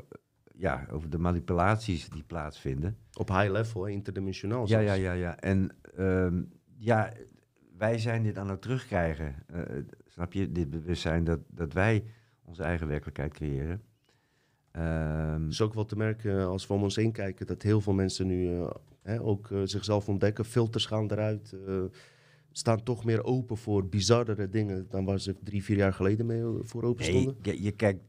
ja, 0.54 0.88
over 0.92 1.10
de 1.10 1.18
manipulaties 1.18 2.10
die 2.10 2.24
plaatsvinden. 2.24 2.98
Op 3.14 3.28
high 3.30 3.52
level, 3.52 3.86
interdimensionaal. 3.86 4.62
Ja, 4.62 4.68
zelfs. 4.68 4.86
ja, 4.86 4.94
ja, 4.94 5.12
ja. 5.12 5.40
En 5.40 5.70
ehm, 5.98 6.42
ja, 6.78 7.12
wij 7.78 7.98
zijn 7.98 8.24
dit 8.24 8.38
aan 8.38 8.50
het 8.50 8.62
terugkrijgen. 8.62 9.36
eh, 9.48 9.62
snap 10.18 10.34
je? 10.34 10.52
Dit 10.52 10.70
bewustzijn 10.70 11.24
dat, 11.24 11.40
dat 11.48 11.74
wij 11.74 12.04
onze 12.44 12.64
eigen 12.64 12.88
werkelijkheid 12.88 13.34
creëren. 13.34 13.82
Ehm, 14.72 15.42
Het 15.42 15.52
is 15.52 15.62
ook 15.62 15.74
wel 15.74 15.86
te 15.86 15.96
merken 15.96 16.40
eh, 16.40 16.48
als 16.48 16.68
we 16.68 16.74
om 16.74 16.84
ons 16.84 16.96
heen 16.96 17.12
kijken 17.12 17.48
dat 17.48 17.62
heel 17.62 17.82
veel 17.82 17.94
mensen 17.94 18.28
nu 18.28 18.54
eh, 18.54 18.70
hè, 19.02 19.22
ook 19.22 19.52
eh, 19.52 19.62
zichzelf 19.64 20.10
ontdekken. 20.10 20.46
Filters 20.46 20.86
gaan 20.86 21.12
eruit. 21.12 21.56
staan 22.52 22.84
toch 22.84 23.06
meer 23.06 23.24
open 23.24 23.58
voor 23.58 23.88
bizarrere 23.88 24.50
dingen 24.50 24.86
dan 24.90 25.06
waar 25.06 25.20
ze 25.20 25.36
drie, 25.44 25.64
vier 25.64 25.78
jaar 25.78 25.94
geleden 25.94 26.26
mee 26.26 26.44
voor 26.62 26.84
open 26.84 27.06
stonden. 27.06 27.36
je, 27.42 27.64
je 27.64 27.72
kijkt, 27.72 28.04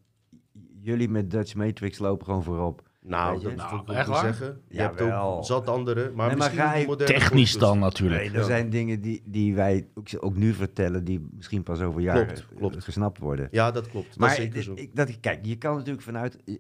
jullie 0.81 1.09
met 1.09 1.31
Dutch 1.31 1.55
Matrix 1.55 1.99
lopen 1.99 2.27
gewoon 2.27 2.43
voorop. 2.43 2.88
Nou, 3.09 3.43
dat 3.43 3.55
Nou, 3.57 3.83
wil 3.87 3.97
ik 3.97 4.07
niet 4.07 4.17
zeggen. 4.17 4.61
Je 4.69 4.81
hebt 4.81 5.01
ook 5.01 5.45
zat 5.45 5.69
andere, 5.69 5.95
maar 6.01 6.07
Nee, 6.07 6.15
maar 6.17 6.37
misschien 6.37 6.59
ga 6.59 6.73
die 6.73 6.81
je 6.81 6.87
moderne 6.87 7.13
Technisch 7.19 7.59
dan 7.59 7.79
natuurlijk. 7.79 8.23
Nee, 8.23 8.39
er 8.41 8.45
zijn 8.45 8.71
dingen 8.71 9.01
die, 9.01 9.23
die 9.25 9.55
wij 9.55 9.89
ook, 9.95 10.07
ook 10.21 10.37
nu 10.37 10.53
vertellen, 10.53 11.05
die 11.05 11.27
misschien 11.31 11.63
pas 11.63 11.81
over 11.81 12.01
jaren 12.01 12.27
Klopt, 12.27 12.47
klopt. 12.57 12.85
gesnapt 12.85 13.19
worden. 13.19 13.49
Ja, 13.51 13.71
dat 13.71 13.89
klopt. 13.89 14.09
Dat 14.09 14.19
Maar 14.19 14.31
is 14.31 14.37
zeker 14.37 14.63
zo. 14.63 14.73
ik, 14.75 14.97
dat, 14.97 15.21
kijk, 15.21 15.47
je 15.47 15.57
kan 15.57 15.77
natuurlijk 15.77 16.03
vanuit 16.03 16.39
eh, 16.45 16.55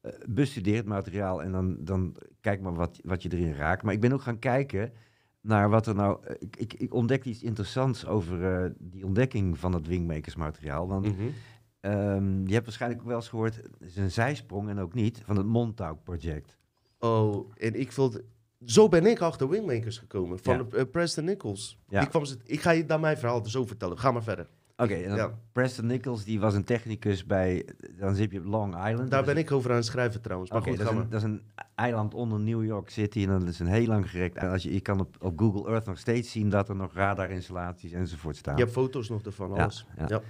eh, 0.00 0.12
bestudeerd 0.28 0.86
materiaal 0.86 1.42
en 1.42 1.52
dan, 1.52 1.76
dan 1.80 2.16
kijk 2.40 2.60
maar 2.60 2.74
wat, 2.74 3.00
wat 3.04 3.22
je 3.22 3.32
erin 3.32 3.54
raakt. 3.54 3.82
Maar 3.82 3.94
ik 3.94 4.00
ben 4.00 4.12
ook 4.12 4.22
gaan 4.22 4.38
kijken 4.38 4.92
naar 5.40 5.70
wat 5.70 5.86
er 5.86 5.94
nou... 5.94 6.18
eh, 6.26 6.34
ik, 6.38 6.56
ik, 6.56 6.72
ik 6.74 6.94
ontdekte 6.94 7.28
iets 7.28 7.42
interessants 7.42 8.06
over 8.06 8.44
eh, 8.64 8.70
die 8.78 9.06
ontdekking 9.06 9.58
van 9.58 9.72
het 9.72 9.86
wingmakersmateriaal. 9.86 10.88
Want 10.88 11.06
Mhm. 11.06 11.28
Ehm, 11.82 12.46
je 12.46 12.52
hebt 12.52 12.64
waarschijnlijk 12.64 13.00
ook 13.02 13.06
wel 13.08 13.16
eens 13.16 13.28
gehoord, 13.28 13.56
het 13.56 13.68
is 13.80 13.96
een 13.96 14.10
zijsprong 14.10 14.68
en 14.68 14.78
ook 14.78 14.94
niet, 14.94 15.22
van 15.24 15.36
het 15.36 15.46
Montauk 15.46 16.02
Project. 16.04 16.56
Oh, 16.98 17.50
en 17.56 17.80
ik 17.80 17.90
wilde... 17.92 18.24
Zo 18.64 18.88
ben 18.88 19.06
ik 19.06 19.20
achter 19.20 19.48
Wingmakers 19.48 19.98
gekomen. 19.98 20.38
Van 20.38 20.56
Ja. 20.56 20.62
de, 20.62 20.76
eh, 20.76 20.84
Preston 20.90 21.24
Nichols. 21.24 21.78
Ja. 21.88 22.00
Ik, 22.00 22.08
kwam 22.08 22.24
ze, 22.24 22.36
ik 22.44 22.60
ga 22.60 22.70
je 22.70 22.84
daar 22.84 23.00
mijn 23.00 23.16
verhaal 23.18 23.44
zo 23.46 23.66
vertellen. 23.66 23.98
Ga 23.98 24.10
maar 24.12 24.22
verder. 24.22 24.48
Oké, 24.76 25.02
dan 25.08 25.16
Ja. 25.16 25.38
Preston 25.52 25.86
Nichols, 25.86 26.24
die 26.24 26.40
was 26.40 26.54
een 26.54 26.64
technicus 26.64 27.26
bij, 27.26 27.66
dan 27.98 28.14
zit 28.14 28.30
je 28.32 28.38
op 28.38 28.44
Long 28.44 28.86
Island. 28.88 29.10
Daar 29.10 29.24
ben 29.24 29.36
ik 29.36 29.52
over 29.52 29.70
aan 29.70 29.76
het 29.76 29.84
schrijven 29.84 30.20
trouwens. 30.20 30.50
Maar 30.50 30.62
goed, 30.62 30.76
dat, 30.78 30.90
is 30.90 30.96
een, 30.96 31.08
dat 31.08 31.18
is 31.20 31.22
een 31.22 31.42
eiland 31.74 32.14
onder 32.14 32.40
New 32.40 32.64
York 32.64 32.90
City 32.90 33.22
en 33.22 33.38
dat 33.38 33.48
is 33.48 33.58
een 33.58 33.66
heel 33.66 33.86
lang 33.86 34.10
gerekt. 34.10 34.36
En 34.36 34.50
als 34.50 34.62
je, 34.62 34.72
je 34.72 34.80
kan 34.80 35.00
op, 35.00 35.16
op 35.20 35.38
Google 35.38 35.70
Earth 35.70 35.86
nog 35.86 35.98
steeds 35.98 36.30
zien 36.30 36.48
dat 36.48 36.68
er 36.68 36.76
nog 36.76 36.92
radarinstallaties 36.94 37.92
enzovoort 37.92 38.36
staan. 38.36 38.56
Je 38.56 38.62
hebt 38.62 38.74
foto's 38.74 39.08
nog 39.08 39.22
ervan, 39.22 39.52
alles. 39.52 39.86
ja. 39.96 40.04
Ja. 40.08 40.20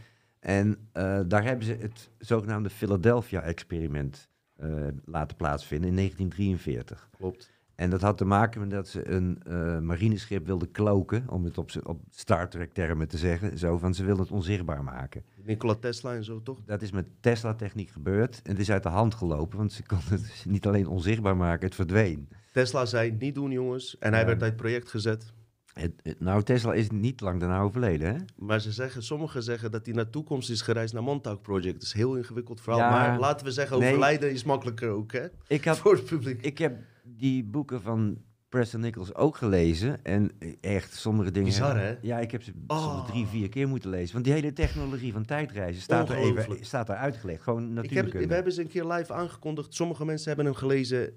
En 0.42 0.88
eh, 0.92 1.20
daar 1.26 1.44
hebben 1.44 1.66
ze 1.66 1.76
het 1.80 2.10
zogenaamde 2.18 2.70
Philadelphia-experiment 2.70 4.28
eh, 4.56 4.68
laten 5.04 5.36
plaatsvinden 5.36 5.88
in 5.88 5.96
1943. 5.96 7.08
klopt. 7.16 7.50
En 7.74 7.90
dat 7.90 8.00
had 8.00 8.18
te 8.18 8.24
maken 8.24 8.60
met 8.60 8.70
dat 8.70 8.88
ze 8.88 9.08
een 9.08 9.42
eh, 9.46 9.78
marineschip 9.78 10.46
wilden 10.46 10.70
kloken, 10.70 11.28
om 11.28 11.44
het 11.44 11.58
op, 11.58 11.70
op 11.82 12.00
Star 12.10 12.48
Trek-termen 12.48 13.08
te 13.08 13.18
zeggen. 13.18 13.58
Zo 13.58 13.78
van, 13.78 13.94
ze 13.94 14.04
wilden 14.04 14.22
het 14.22 14.32
onzichtbaar 14.32 14.84
maken. 14.84 15.24
Nikola 15.42 15.74
Tesla 15.74 16.14
en 16.14 16.24
zo, 16.24 16.42
toch? 16.42 16.58
Dat 16.64 16.82
is 16.82 16.90
met 16.90 17.08
Tesla-techniek 17.20 17.90
gebeurd 17.90 18.40
en 18.42 18.50
het 18.50 18.60
is 18.60 18.70
uit 18.70 18.82
de 18.82 18.88
hand 18.88 19.14
gelopen, 19.14 19.58
want 19.58 19.72
ze 19.72 19.82
konden 19.86 20.10
het 20.10 20.44
niet 20.48 20.66
alleen 20.66 20.86
onzichtbaar 20.86 21.36
maken, 21.36 21.66
het 21.66 21.74
verdween. 21.74 22.28
Tesla 22.52 22.84
zei 22.84 23.16
niet 23.18 23.34
doen, 23.34 23.50
jongens. 23.50 23.98
En 23.98 24.12
hij 24.12 24.26
werd 24.26 24.42
uit 24.42 24.50
het 24.50 24.60
project 24.60 24.88
gezet. 24.88 25.32
Het, 25.72 25.92
het- 26.02 26.20
nou, 26.20 26.42
Tesla 26.42 26.72
is 26.74 26.90
niet 26.90 27.20
lang 27.20 27.40
daarna 27.40 27.60
overleden, 27.60 28.14
hè? 28.14 28.20
Maar 28.36 28.60
ze 28.60 28.72
zeggen, 28.72 29.02
sommigen 29.02 29.42
zeggen 29.42 29.70
dat 29.70 29.86
hij 29.86 29.94
naar 29.94 30.10
toekomst 30.10 30.50
is 30.50 30.60
gereisd 30.62 30.94
naar 30.94 31.02
Montauk 31.02 31.42
Project. 31.42 31.74
Dat 31.74 31.82
is 31.82 31.92
een 31.92 31.98
heel 31.98 32.16
ingewikkeld 32.16 32.60
verhaal. 32.60 32.80
Ja. 32.80 32.90
Maar 32.90 33.18
laten 33.18 33.46
we 33.46 33.52
zeggen, 33.52 33.78
Nee. 33.78 33.88
overlijden 33.88 34.30
is 34.32 34.44
makkelijker 34.44 34.88
ook, 34.90 35.12
hè? 35.12 35.26
Ik, 35.46 35.64
had, 35.64 35.78
Voor 35.78 35.94
het 35.94 36.04
publiek. 36.04 36.42
ik 36.42 36.58
heb 36.58 36.76
die 37.04 37.44
boeken 37.44 37.82
van 37.82 38.18
Preston 38.48 38.80
Nichols 38.80 39.14
ook 39.14 39.36
gelezen. 39.36 40.04
En 40.04 40.30
echt, 40.60 40.94
sommige 40.94 41.30
dingen... 41.30 41.48
Bizar, 41.48 41.78
hè? 41.78 41.94
Ja, 42.00 42.18
ik 42.18 42.30
heb 42.30 42.42
ze 42.42 42.52
Oh. 42.66 42.94
soms 42.96 43.10
drie, 43.10 43.26
vier 43.26 43.48
keer 43.48 43.68
moeten 43.68 43.90
lezen. 43.90 44.12
Want 44.12 44.24
die 44.24 44.34
hele 44.34 44.52
technologie 44.52 45.12
van 45.12 45.24
tijdreizen 45.24 45.82
staat 45.82 46.08
er, 46.10 46.16
even, 46.16 46.56
staat 46.60 46.88
er 46.88 46.94
uitgelegd. 46.94 47.42
Gewoon 47.42 47.78
Ik 47.82 47.90
heb, 47.90 48.12
we 48.12 48.34
hebben 48.34 48.52
ze 48.52 48.60
een 48.60 48.68
keer 48.68 48.84
live 48.84 49.12
aangekondigd. 49.12 49.74
Sommige 49.74 50.04
mensen 50.04 50.26
hebben 50.28 50.44
hem 50.46 50.54
gelezen. 50.54 51.12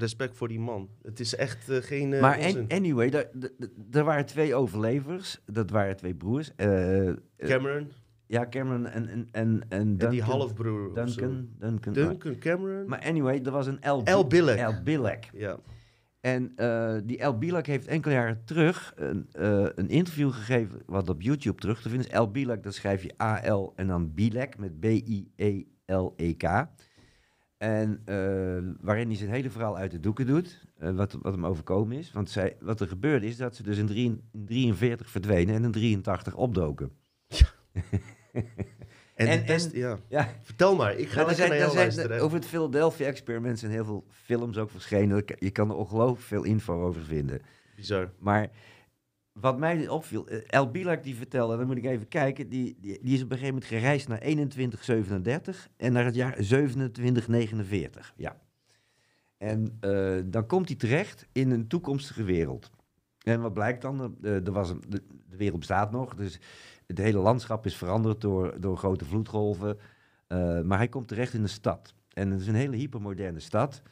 Respect 0.00 0.36
voor 0.36 0.48
die 0.48 0.60
man. 0.60 0.88
Het 1.02 1.20
is 1.20 1.34
echt 1.34 1.68
eh, 1.68 1.76
geen 1.76 2.12
eh 2.12 2.20
maar 2.20 2.38
onzin. 2.38 2.64
anyway, 2.68 3.10
daar- 3.10 3.30
er 3.90 4.04
waren 4.04 4.26
twee 4.26 4.54
overlevers. 4.54 5.40
Dat 5.46 5.70
waren 5.70 5.96
twee 5.96 6.14
broers. 6.14 6.54
eh, 6.56 7.10
Cameron 7.38 7.88
ja, 8.26 8.48
Cameron 8.48 8.86
en, 8.86 9.08
en, 9.08 9.28
en, 9.32 9.62
en 9.68 9.88
Duncan. 9.88 9.98
en 10.06 10.10
die 10.10 10.22
halfbroer. 10.22 10.94
Duncan. 10.94 11.48
Duncan. 11.58 11.92
Duncan 11.92 12.38
Cameron. 12.38 12.86
Maar 12.88 13.00
anyway, 13.00 13.40
er 13.44 13.50
was 13.50 13.66
een 13.66 13.80
El, 13.80 14.02
El 14.04 14.26
Bilek. 14.26 14.58
El 14.58 14.82
Bilek. 14.84 15.30
Ja. 15.32 15.58
En 16.20 16.52
die 17.06 17.18
El 17.18 17.38
Bilek 17.38 17.66
heeft 17.66 17.86
enkele 17.86 18.14
jaren 18.14 18.44
terug 18.44 18.92
een, 18.96 19.28
een 19.74 19.88
interview 19.88 20.32
gegeven, 20.32 20.82
wat 20.86 21.08
op 21.08 21.22
YouTube 21.22 21.60
terug 21.60 21.82
te 21.82 21.88
vinden 21.88 22.06
is. 22.06 22.12
El 22.12 22.30
Bilek, 22.30 22.62
dat 22.62 22.74
schrijf 22.74 23.02
je 23.02 23.14
A-L 23.22 23.72
en 23.76 23.86
dan 23.86 24.14
Bilek 24.14 24.58
met 24.58 24.70
E 24.80 25.00
B-I-E-L-E-K. 25.00 26.66
En 27.60 28.02
eh, 28.04 28.16
waarin 28.80 29.06
hij 29.08 29.16
zijn 29.16 29.30
hele 29.30 29.50
verhaal 29.50 29.76
uit 29.76 29.90
de 29.90 30.00
doeken 30.00 30.26
doet, 30.26 30.66
eh, 30.78 30.90
wat, 30.90 31.12
wat 31.22 31.32
hem 31.32 31.46
overkomen 31.46 31.96
is. 31.96 32.12
Want 32.12 32.30
zij, 32.30 32.56
wat 32.60 32.80
er 32.80 32.88
gebeurde 32.88 33.26
is 33.26 33.36
dat 33.36 33.56
ze 33.56 33.62
dus 33.62 33.78
in 33.78 34.20
43 34.32 35.10
verdwenen 35.10 35.54
en 35.54 35.64
in 35.64 35.70
83 35.72 36.34
opdoken. 36.34 36.90
En, 39.14 39.44
En- 39.46 39.70
ja. 39.72 39.98
Ja, 40.08 40.28
Vertel 40.42 40.76
maar, 40.76 40.96
ik 40.96 41.08
ga 41.08 41.16
Nou, 41.16 41.28
er 41.28 41.34
zijn, 41.34 41.48
naar 41.50 41.58
zijn, 41.58 41.74
luisteren. 41.74 42.20
over 42.20 42.36
het 42.36 42.46
Philadelphia-experiment 42.46 43.58
zijn 43.58 43.72
heel 43.72 43.84
veel 43.84 44.04
films 44.10 44.56
ook 44.58 44.70
verschenen. 44.70 45.24
Je 45.38 45.50
kan 45.50 45.68
er 45.70 45.76
ongelooflijk 45.76 46.20
veel 46.20 46.42
info 46.44 46.82
over 46.82 47.02
vinden. 47.02 47.40
Bizar. 47.76 48.10
Maar 48.18 48.50
wat 49.40 49.58
mij 49.58 49.88
opviel, 49.88 50.26
eh, 50.26 50.38
El 50.46 50.70
Bilak 50.70 51.02
die 51.02 51.16
vertelde, 51.16 51.56
dan 51.56 51.66
moet 51.66 51.76
ik 51.76 51.84
even 51.84 52.08
kijken, 52.08 52.48
die, 52.48 52.76
die, 52.80 52.98
is 53.00 53.22
op 53.22 53.30
een 53.30 53.38
gegeven 53.38 53.46
moment 53.54 53.64
gereisd 53.64 54.08
naar 54.08 54.18
2137 54.18 55.68
en 55.76 55.92
naar 55.92 56.04
het 56.04 56.14
jaar 56.14 56.32
2749. 56.32 58.12
Ja. 58.16 58.40
En 59.36 59.76
eh, 59.80 60.18
dan 60.24 60.46
komt 60.46 60.68
hij 60.68 60.76
terecht 60.76 61.26
in 61.32 61.50
een 61.50 61.66
toekomstige 61.66 62.22
wereld. 62.22 62.70
En 63.22 63.40
wat 63.40 63.54
blijkt 63.54 63.82
dan? 63.82 64.16
Eh, 64.22 64.46
er 64.46 64.52
was 64.52 64.70
een, 64.70 64.82
de, 64.88 65.02
wereld 65.28 65.58
bestaat 65.58 65.90
nog, 65.90 66.14
dus 66.14 66.40
het 66.86 66.98
hele 66.98 67.18
landschap 67.18 67.66
is 67.66 67.76
veranderd 67.76 68.20
door, 68.20 68.60
door 68.60 68.76
grote 68.76 69.04
vloedgolven. 69.04 69.78
Maar 70.64 70.78
hij 70.78 70.88
komt 70.88 71.08
terecht 71.08 71.34
in 71.34 71.42
een 71.42 71.48
stad. 71.48 71.94
En 72.12 72.30
het 72.30 72.40
is 72.40 72.46
een 72.46 72.54
hele 72.54 72.76
hypermoderne 72.76 73.40
stad. 73.40 73.82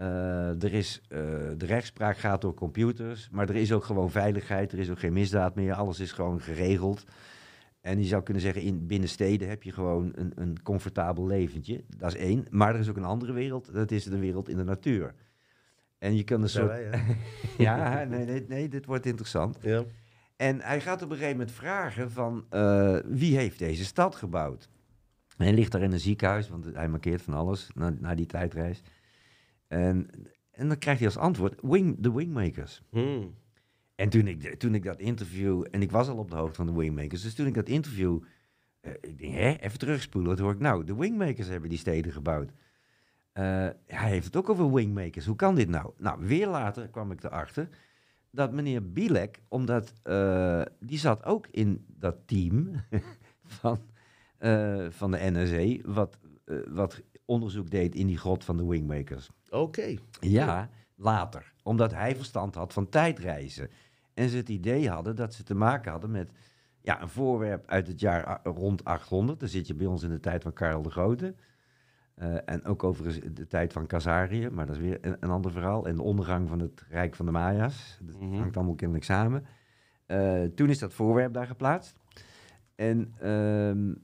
Eh, 0.00 0.62
er 0.62 0.72
is, 0.72 1.00
eh, 1.08 1.18
de 1.56 1.66
rechtspraak 1.66 2.18
gaat 2.18 2.40
door 2.40 2.54
computers, 2.54 3.28
maar 3.30 3.48
er 3.48 3.56
is 3.56 3.72
ook 3.72 3.84
gewoon 3.84 4.10
veiligheid, 4.10 4.72
er 4.72 4.78
is 4.78 4.90
ook 4.90 4.98
geen 4.98 5.12
misdaad 5.12 5.54
meer, 5.54 5.74
alles 5.74 6.00
is 6.00 6.12
gewoon 6.12 6.40
geregeld. 6.40 7.04
En 7.80 7.98
je 7.98 8.06
zou 8.06 8.22
kunnen 8.22 8.42
zeggen, 8.42 8.62
in 8.62 8.86
binnen 8.86 9.08
steden 9.08 9.48
heb 9.48 9.62
je 9.62 9.72
gewoon 9.72 10.12
een, 10.14 10.32
een 10.34 10.62
comfortabel 10.62 11.26
leventje. 11.26 11.84
Dat 11.96 12.14
is 12.14 12.20
één. 12.20 12.46
Maar 12.50 12.74
er 12.74 12.80
is 12.80 12.88
ook 12.88 12.96
een 12.96 13.04
andere 13.04 13.32
wereld, 13.32 13.72
dat 13.72 13.90
is 13.90 14.04
de 14.04 14.18
wereld 14.18 14.48
in 14.48 14.56
de 14.56 14.64
natuur. 14.64 15.14
En 15.98 16.16
je 16.16 16.24
kan 16.24 16.42
een 16.42 16.48
soort... 16.48 16.66
wij? 16.66 17.16
Ja, 17.58 18.04
nee, 18.04 18.24
nee, 18.24 18.44
nee, 18.48 18.68
dit 18.68 18.86
wordt 18.86 19.06
interessant. 19.06 19.58
Ja. 19.60 19.84
En 20.36 20.60
hij 20.60 20.80
gaat 20.80 21.02
op 21.02 21.10
een 21.10 21.16
gegeven 21.16 21.36
moment 21.36 21.56
vragen 21.56 22.10
van 22.10 22.44
eh, 22.50 22.96
wie 23.04 23.36
heeft 23.36 23.58
deze 23.58 23.84
stad 23.84 24.14
gebouwd? 24.14 24.68
En 25.36 25.44
hij 25.44 25.54
ligt 25.54 25.72
daar 25.72 25.82
in 25.82 25.92
een 25.92 26.00
ziekenhuis, 26.00 26.48
want 26.48 26.64
hij 26.72 26.88
markeert 26.88 27.22
van 27.22 27.34
alles 27.34 27.70
na, 27.74 27.94
na 27.98 28.14
die 28.14 28.26
tijdreis. 28.26 28.82
En, 29.70 30.10
en 30.50 30.68
dan 30.68 30.78
krijgt 30.78 31.00
hij 31.00 31.08
als 31.08 31.18
antwoord 31.18 31.54
wing, 31.62 31.96
de 31.98 32.12
Wingmakers. 32.12 32.82
Hmm. 32.90 33.34
En 33.94 34.08
toen 34.08 34.26
ik, 34.26 34.54
toen 34.54 34.74
ik 34.74 34.82
dat 34.82 35.00
interview, 35.00 35.64
en 35.70 35.82
ik 35.82 35.90
was 35.90 36.08
al 36.08 36.16
op 36.16 36.30
de 36.30 36.36
hoogte 36.36 36.54
van 36.54 36.66
de 36.66 36.72
Wingmakers, 36.72 37.22
dus 37.22 37.34
toen 37.34 37.46
ik 37.46 37.54
dat 37.54 37.68
interview, 37.68 38.22
eh, 38.80 38.92
ik 39.00 39.18
denk, 39.18 39.34
hè, 39.34 39.52
even 39.52 39.78
terugspoelen, 39.78 40.30
wat 40.30 40.38
hoor 40.38 40.52
ik 40.52 40.58
nou? 40.58 40.84
De 40.84 40.96
Wingmakers 40.96 41.48
hebben 41.48 41.68
die 41.68 41.78
steden 41.78 42.12
gebouwd. 42.12 42.50
Eh, 43.32 43.44
hij 43.86 44.08
heeft 44.08 44.24
het 44.24 44.36
ook 44.36 44.48
over 44.48 44.72
Wingmakers, 44.72 45.26
hoe 45.26 45.36
kan 45.36 45.54
dit 45.54 45.68
nou? 45.68 45.92
Nou, 45.96 46.26
weer 46.26 46.46
later 46.46 46.88
kwam 46.88 47.10
ik 47.10 47.22
erachter 47.24 47.68
dat 48.30 48.52
meneer 48.52 48.92
Bilek, 48.92 49.42
omdat 49.48 49.92
eh, 50.02 50.62
die 50.80 50.98
zat 50.98 51.24
ook 51.24 51.46
in 51.50 51.84
dat 51.88 52.16
team 52.26 52.70
van, 53.60 53.78
van 54.90 55.10
de 55.10 55.30
NSE, 55.30 55.80
wat, 55.84 56.18
wat 56.68 57.02
onderzoek 57.30 57.70
deed 57.70 57.94
in 57.94 58.06
die 58.06 58.18
grot 58.18 58.44
van 58.44 58.56
de 58.56 58.66
Wingmakers. 58.66 59.30
Oké. 59.50 59.96
Ja, 60.20 60.68
later. 60.94 61.52
Omdat 61.62 61.92
hij 61.94 62.16
verstand 62.16 62.54
had 62.54 62.72
van 62.72 62.88
tijdreizen. 62.88 63.68
En 64.14 64.28
ze 64.28 64.36
het 64.36 64.48
idee 64.48 64.88
hadden 64.90 65.16
dat 65.16 65.34
ze 65.34 65.42
te 65.42 65.54
maken 65.54 65.90
hadden 65.90 66.10
met 66.10 66.30
Ja, 66.82 67.02
een 67.02 67.08
voorwerp 67.08 67.66
uit 67.66 67.86
het 67.86 68.00
jaar 68.00 68.40
rond 68.44 68.84
800. 68.84 69.40
Dan 69.40 69.48
zit 69.48 69.66
je 69.66 69.74
bij 69.74 69.86
ons 69.86 70.02
in 70.02 70.10
de 70.10 70.20
tijd 70.20 70.42
van 70.42 70.52
Karel 70.52 70.82
de 70.82 70.90
Grote. 70.90 71.34
Eh, 72.14 72.34
en 72.44 72.64
ook 72.64 72.84
overigens 72.84 73.34
de 73.34 73.46
tijd 73.46 73.72
van 73.72 73.86
Kazarië, 73.86 74.48
maar 74.50 74.66
dat 74.66 74.74
is 74.76 74.80
weer 74.82 74.98
een, 75.00 75.16
een 75.20 75.30
ander 75.30 75.50
verhaal. 75.52 75.86
En 75.86 75.96
de 75.96 76.02
ondergang 76.02 76.48
van 76.48 76.58
het 76.60 76.84
Rijk 76.88 77.14
van 77.14 77.26
de 77.26 77.32
Maya's. 77.32 77.98
Dat 78.02 78.20
Mhm. 78.20 78.34
hangt 78.38 78.56
allemaal 78.56 78.74
kennelijk 78.74 79.04
samen. 79.06 79.44
Eh, 80.06 80.42
toen 80.42 80.68
is 80.68 80.78
dat 80.78 80.92
voorwerp 80.92 81.32
daar 81.32 81.46
geplaatst. 81.46 81.96
En, 82.74 83.12
ehm, 83.18 83.94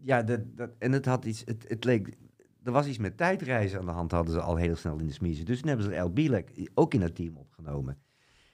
ja, 0.00 0.22
dat, 0.22 0.40
dat, 0.56 0.70
en 0.78 0.92
het 0.92 1.04
had 1.06 1.24
iets, 1.24 1.42
het, 1.44 1.64
het 1.68 1.84
leek, 1.84 2.16
er 2.64 2.72
was 2.72 2.86
iets 2.86 2.98
met 2.98 3.16
tijdreizen 3.16 3.78
aan 3.78 3.86
de 3.86 3.92
hand, 3.92 4.10
hadden 4.10 4.34
ze 4.34 4.40
al 4.40 4.56
heel 4.56 4.76
snel 4.76 4.98
in 4.98 5.06
de 5.06 5.12
smiezen. 5.12 5.44
Dus 5.44 5.58
toen 5.58 5.68
hebben 5.68 5.86
ze 5.86 5.94
El 5.94 6.12
Bilek 6.12 6.68
ook 6.74 6.94
in 6.94 7.00
dat 7.00 7.14
team 7.14 7.36
opgenomen. 7.36 7.98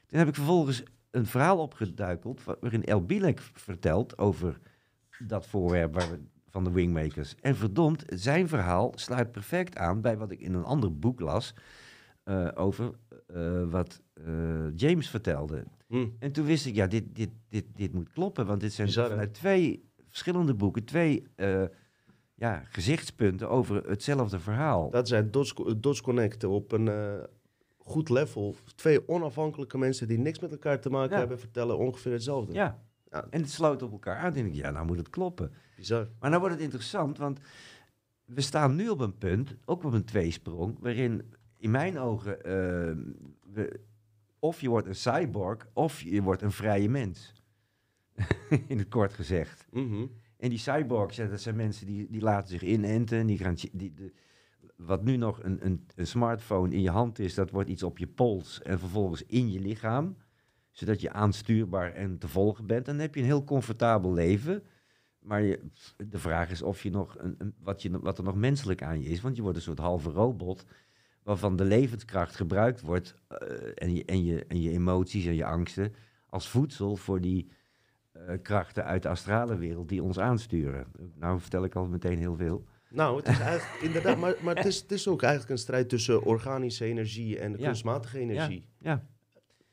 Toen 0.06 0.18
heb 0.18 0.28
ik 0.28 0.34
vervolgens 0.34 0.82
een 1.10 1.26
verhaal 1.26 1.58
opgeduikeld 1.58 2.44
wa- 2.44 2.56
waarin 2.60 2.84
El 2.84 3.04
Bilek 3.04 3.40
vertelt 3.40 4.18
over 4.18 4.58
dat 5.18 5.46
voorwerp 5.46 5.94
waar 5.94 6.10
we, 6.10 6.18
van 6.48 6.64
de 6.64 6.70
Wingmakers. 6.70 7.34
En 7.40 7.56
verdomd, 7.56 8.04
zijn 8.06 8.48
verhaal 8.48 8.92
sluit 8.94 9.32
perfect 9.32 9.76
aan 9.76 10.00
bij 10.00 10.16
wat 10.16 10.30
ik 10.30 10.40
in 10.40 10.54
een 10.54 10.64
ander 10.64 10.98
boek 10.98 11.20
las 11.20 11.54
eh, 12.22 12.48
over 12.54 12.90
eh, 13.26 13.70
wat 13.70 14.00
eh, 14.14 14.76
James 14.76 15.10
vertelde. 15.10 15.64
Hm. 15.86 16.06
En 16.18 16.32
toen 16.32 16.44
wist 16.44 16.66
ik, 16.66 16.74
ja, 16.74 16.86
dit, 16.86 17.14
dit, 17.14 17.30
dit, 17.48 17.64
dit 17.74 17.92
moet 17.92 18.12
kloppen. 18.12 18.46
Want 18.46 18.60
dit 18.60 18.72
zijn 18.72 18.88
vanuit 19.10 19.34
twee 19.34 19.88
verschillende 20.08 20.54
boeken, 20.54 20.84
twee 20.84 21.22
ja, 22.40 22.62
gezichtspunten 22.64 23.48
over 23.48 23.88
hetzelfde 23.88 24.40
verhaal. 24.40 24.90
Dat 24.90 25.08
zijn 25.08 25.30
dots, 25.80 26.00
connecten 26.00 26.48
op 26.48 26.72
een 26.72 26.88
eh, 26.88 27.14
goed 27.78 28.08
level. 28.08 28.56
Twee 28.74 29.08
onafhankelijke 29.08 29.78
mensen 29.78 30.08
die 30.08 30.18
niks 30.18 30.38
met 30.38 30.50
elkaar 30.50 30.80
te 30.80 30.90
maken 30.90 31.12
Ja. 31.12 31.18
hebben, 31.18 31.38
vertellen 31.38 31.78
ongeveer 31.78 32.12
hetzelfde. 32.12 32.52
Ja. 32.52 32.82
Ja. 33.10 33.26
En 33.30 33.40
het 33.40 33.50
sloot 33.50 33.82
op 33.82 33.92
elkaar 33.92 34.16
aan. 34.16 34.34
En 34.34 34.46
ik, 34.46 34.54
ja, 34.54 34.70
nou 34.70 34.86
moet 34.86 34.96
het 34.98 35.10
kloppen. 35.10 35.52
Bizar. 35.76 36.08
Maar 36.18 36.28
nou 36.28 36.40
wordt 36.40 36.54
het 36.54 36.64
interessant, 36.64 37.18
want 37.18 37.40
we 38.24 38.40
staan 38.40 38.74
nu 38.76 38.88
op 38.88 39.00
een 39.00 39.18
punt, 39.18 39.56
ook 39.64 39.84
op 39.84 39.92
een 39.92 40.04
tweesprong, 40.04 40.76
waarin 40.80 41.32
in 41.58 41.70
mijn 41.70 41.98
ogen 41.98 42.36
eh, 42.44 42.52
we, 43.52 43.80
of 44.38 44.60
je 44.60 44.68
wordt 44.68 44.86
een 44.86 44.94
cyborg 44.96 45.66
of 45.72 46.00
je 46.00 46.22
wordt 46.22 46.42
een 46.42 46.52
vrije 46.52 46.88
mens. 46.88 47.32
in 48.68 48.78
het 48.78 48.88
kort 48.88 49.12
gezegd. 49.12 49.66
Mhm. 49.70 50.06
En 50.40 50.48
die 50.48 50.58
cyborgs, 50.58 51.16
dat 51.16 51.40
zijn 51.40 51.56
mensen 51.56 51.86
die, 51.86 52.06
die 52.10 52.20
laten 52.20 52.48
zich 52.48 52.62
inenten. 52.62 53.18
en 53.18 53.26
Die 53.26 53.38
gaan, 53.38 53.56
die, 53.72 53.94
de, 53.94 54.12
wat 54.76 55.04
nu 55.04 55.16
nog 55.16 55.42
een, 55.42 55.66
een, 55.66 55.86
een 55.94 56.06
smartphone 56.06 56.74
in 56.74 56.82
je 56.82 56.90
hand 56.90 57.18
is, 57.18 57.34
dat 57.34 57.50
wordt 57.50 57.68
iets 57.68 57.82
op 57.82 57.98
je 57.98 58.06
pols 58.06 58.62
en 58.62 58.78
vervolgens 58.78 59.22
in 59.26 59.50
je 59.52 59.60
lichaam. 59.60 60.16
Zodat 60.70 61.00
je 61.00 61.12
aanstuurbaar 61.12 61.92
en 61.92 62.18
te 62.18 62.28
volgen 62.28 62.66
bent. 62.66 62.86
En 62.88 62.92
dan 62.92 63.02
heb 63.02 63.14
je 63.14 63.20
een 63.20 63.26
heel 63.26 63.44
comfortabel 63.44 64.12
leven. 64.12 64.62
Maar 65.18 65.42
de 65.96 66.18
vraag 66.18 66.50
is 66.50 66.62
of 66.62 66.82
je 66.82 66.90
nog 66.90 67.16
een, 67.18 67.54
wat, 67.62 67.82
je, 67.82 68.00
wat 68.00 68.18
er 68.18 68.24
nog 68.24 68.36
menselijk 68.36 68.82
aan 68.82 69.00
je 69.02 69.08
is. 69.08 69.20
Want 69.20 69.36
je 69.36 69.42
wordt 69.42 69.56
een 69.56 69.62
soort 69.62 69.78
halve 69.78 70.10
robot. 70.10 70.64
Waarvan 71.22 71.56
de 71.56 71.64
levenskracht 71.64 72.36
gebruikt 72.36 72.80
wordt. 72.80 73.14
eh, 73.28 73.38
en, 73.74 73.94
je, 73.94 74.04
en, 74.04 74.24
je, 74.24 74.44
en 74.46 74.60
je 74.60 74.70
emoties 74.70 75.26
en 75.26 75.34
je 75.34 75.44
angsten. 75.44 75.94
als 76.26 76.48
voedsel 76.48 76.96
voor 76.96 77.20
die 77.20 77.50
krachten 78.42 78.84
uit 78.84 79.02
de 79.02 79.08
astrale 79.08 79.56
wereld 79.56 79.88
die 79.88 80.02
ons 80.02 80.18
aansturen. 80.18 80.86
Nou 81.14 81.40
vertel 81.40 81.64
ik 81.64 81.74
al 81.74 81.86
meteen 81.86 82.18
heel 82.18 82.36
veel. 82.36 82.64
Nou, 82.90 83.16
het 83.16 83.28
is 83.28 83.38
eigenlijk 83.38 83.82
inderdaad, 83.88 84.16
maar, 84.18 84.34
maar 84.42 84.56
het, 84.56 84.66
is, 84.66 84.80
het 84.80 84.92
is 84.92 85.08
ook 85.08 85.22
eigenlijk 85.22 85.52
een 85.52 85.58
strijd 85.58 85.88
tussen 85.88 86.22
organische 86.22 86.84
energie 86.84 87.38
en 87.38 87.50
Ja. 87.58 87.64
kunstmatige 87.64 88.18
energie. 88.18 88.64
Ja, 88.78 89.06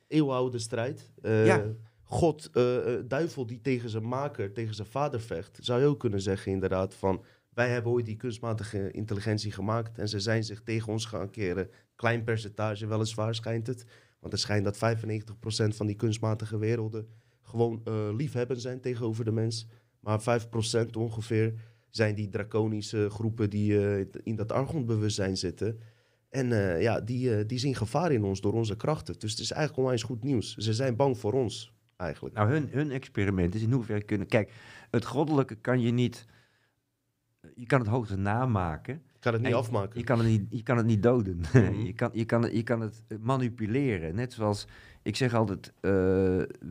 Eeuwenoude 0.07 0.59
strijd. 0.59 1.11
Eh, 1.21 1.45
Ja. 1.45 1.63
God, 2.03 2.49
eh, 2.53 2.93
eh, 2.93 3.03
duivel 3.07 3.45
die 3.45 3.61
tegen 3.61 3.89
zijn 3.89 4.07
maker, 4.07 4.53
tegen 4.53 4.75
zijn 4.75 4.87
vader 4.87 5.21
vecht. 5.21 5.59
Zou 5.61 5.79
je 5.81 5.85
ook 5.85 5.99
kunnen 5.99 6.21
zeggen 6.21 6.51
inderdaad 6.51 6.95
van... 6.95 7.23
Wij 7.49 7.69
hebben 7.69 7.91
ooit 7.91 8.05
die 8.05 8.15
kunstmatige 8.15 8.91
intelligentie 8.91 9.51
gemaakt 9.51 9.97
en 9.97 10.09
ze 10.09 10.19
zijn 10.19 10.43
zich 10.43 10.61
tegen 10.63 10.91
ons 10.91 11.05
gaan 11.05 11.29
keren. 11.29 11.69
Klein 11.95 12.23
percentage 12.23 12.87
weliswaar 12.87 13.35
schijnt 13.35 13.67
het. 13.67 13.85
Want 14.19 14.33
het 14.33 14.41
schijnt 14.41 14.63
dat 14.65 14.77
95% 14.77 15.75
van 15.75 15.87
die 15.87 15.95
kunstmatige 15.95 16.57
werelden 16.57 17.07
gewoon 17.47 17.81
eh, 17.83 18.09
liefhebben 18.15 18.59
zijn 18.59 18.81
tegenover 18.81 19.25
de 19.25 19.31
mens. 19.31 19.67
Maar 19.99 20.41
5% 20.85 20.89
ongeveer 20.97 21.53
zijn 21.89 22.15
die 22.15 22.29
draconische 22.29 23.09
groepen 23.09 23.49
die 23.49 23.87
eh, 23.87 24.05
in 24.23 24.35
dat 24.35 24.51
archonbewustzijn 24.51 25.37
zitten. 25.37 25.79
En 26.29 26.51
eh, 26.51 26.81
ja, 26.81 27.01
die, 27.01 27.45
die 27.45 27.59
zien 27.59 27.75
gevaar 27.75 28.11
in 28.11 28.23
ons 28.23 28.41
door 28.41 28.53
onze 28.53 28.75
krachten. 28.75 29.19
Dus 29.19 29.31
het 29.31 29.39
is 29.39 29.51
eigenlijk 29.51 29.81
onwijs 29.81 30.03
goed 30.03 30.23
nieuws. 30.23 30.55
Ze 30.55 30.73
zijn 30.73 30.95
bang 30.95 31.17
voor 31.17 31.33
ons, 31.33 31.73
eigenlijk. 31.97 32.35
Nou, 32.35 32.49
hun, 32.49 32.67
hun 32.71 32.91
experiment 32.91 33.55
is 33.55 33.61
in 33.61 33.71
hoeverre 33.71 34.03
kunnen... 34.03 34.27
Kijk, 34.27 34.53
het 34.91 35.05
goddelijke 35.05 35.55
kan 35.55 35.81
je 35.81 35.91
niet... 35.91 36.25
Je 37.55 37.65
kan 37.65 37.79
het 37.79 37.89
hoogte 37.89 38.15
namaken. 38.15 38.95
Ik 38.95 39.23
kan 39.23 39.33
het 39.33 39.41
niet 39.41 39.51
En 39.51 39.57
afmaken. 39.57 39.99
Je 39.99 40.05
kan 40.05 40.19
het 40.19 40.27
niet, 40.27 40.45
je 40.49 40.63
kan 40.63 40.77
het 40.77 40.85
niet 40.85 41.03
doden. 41.03 41.37
Mhm. 41.37 41.73
je, 41.87 41.93
kan, 41.93 42.09
je, 42.13 42.25
kan 42.25 42.55
je 42.55 42.63
kan 42.63 42.81
het 42.81 43.03
manipuleren. 43.19 44.15
Net 44.15 44.33
zoals, 44.33 44.67
ik 45.07 45.15
zeg 45.15 45.33
altijd, 45.33 45.73
eh, 45.79 45.91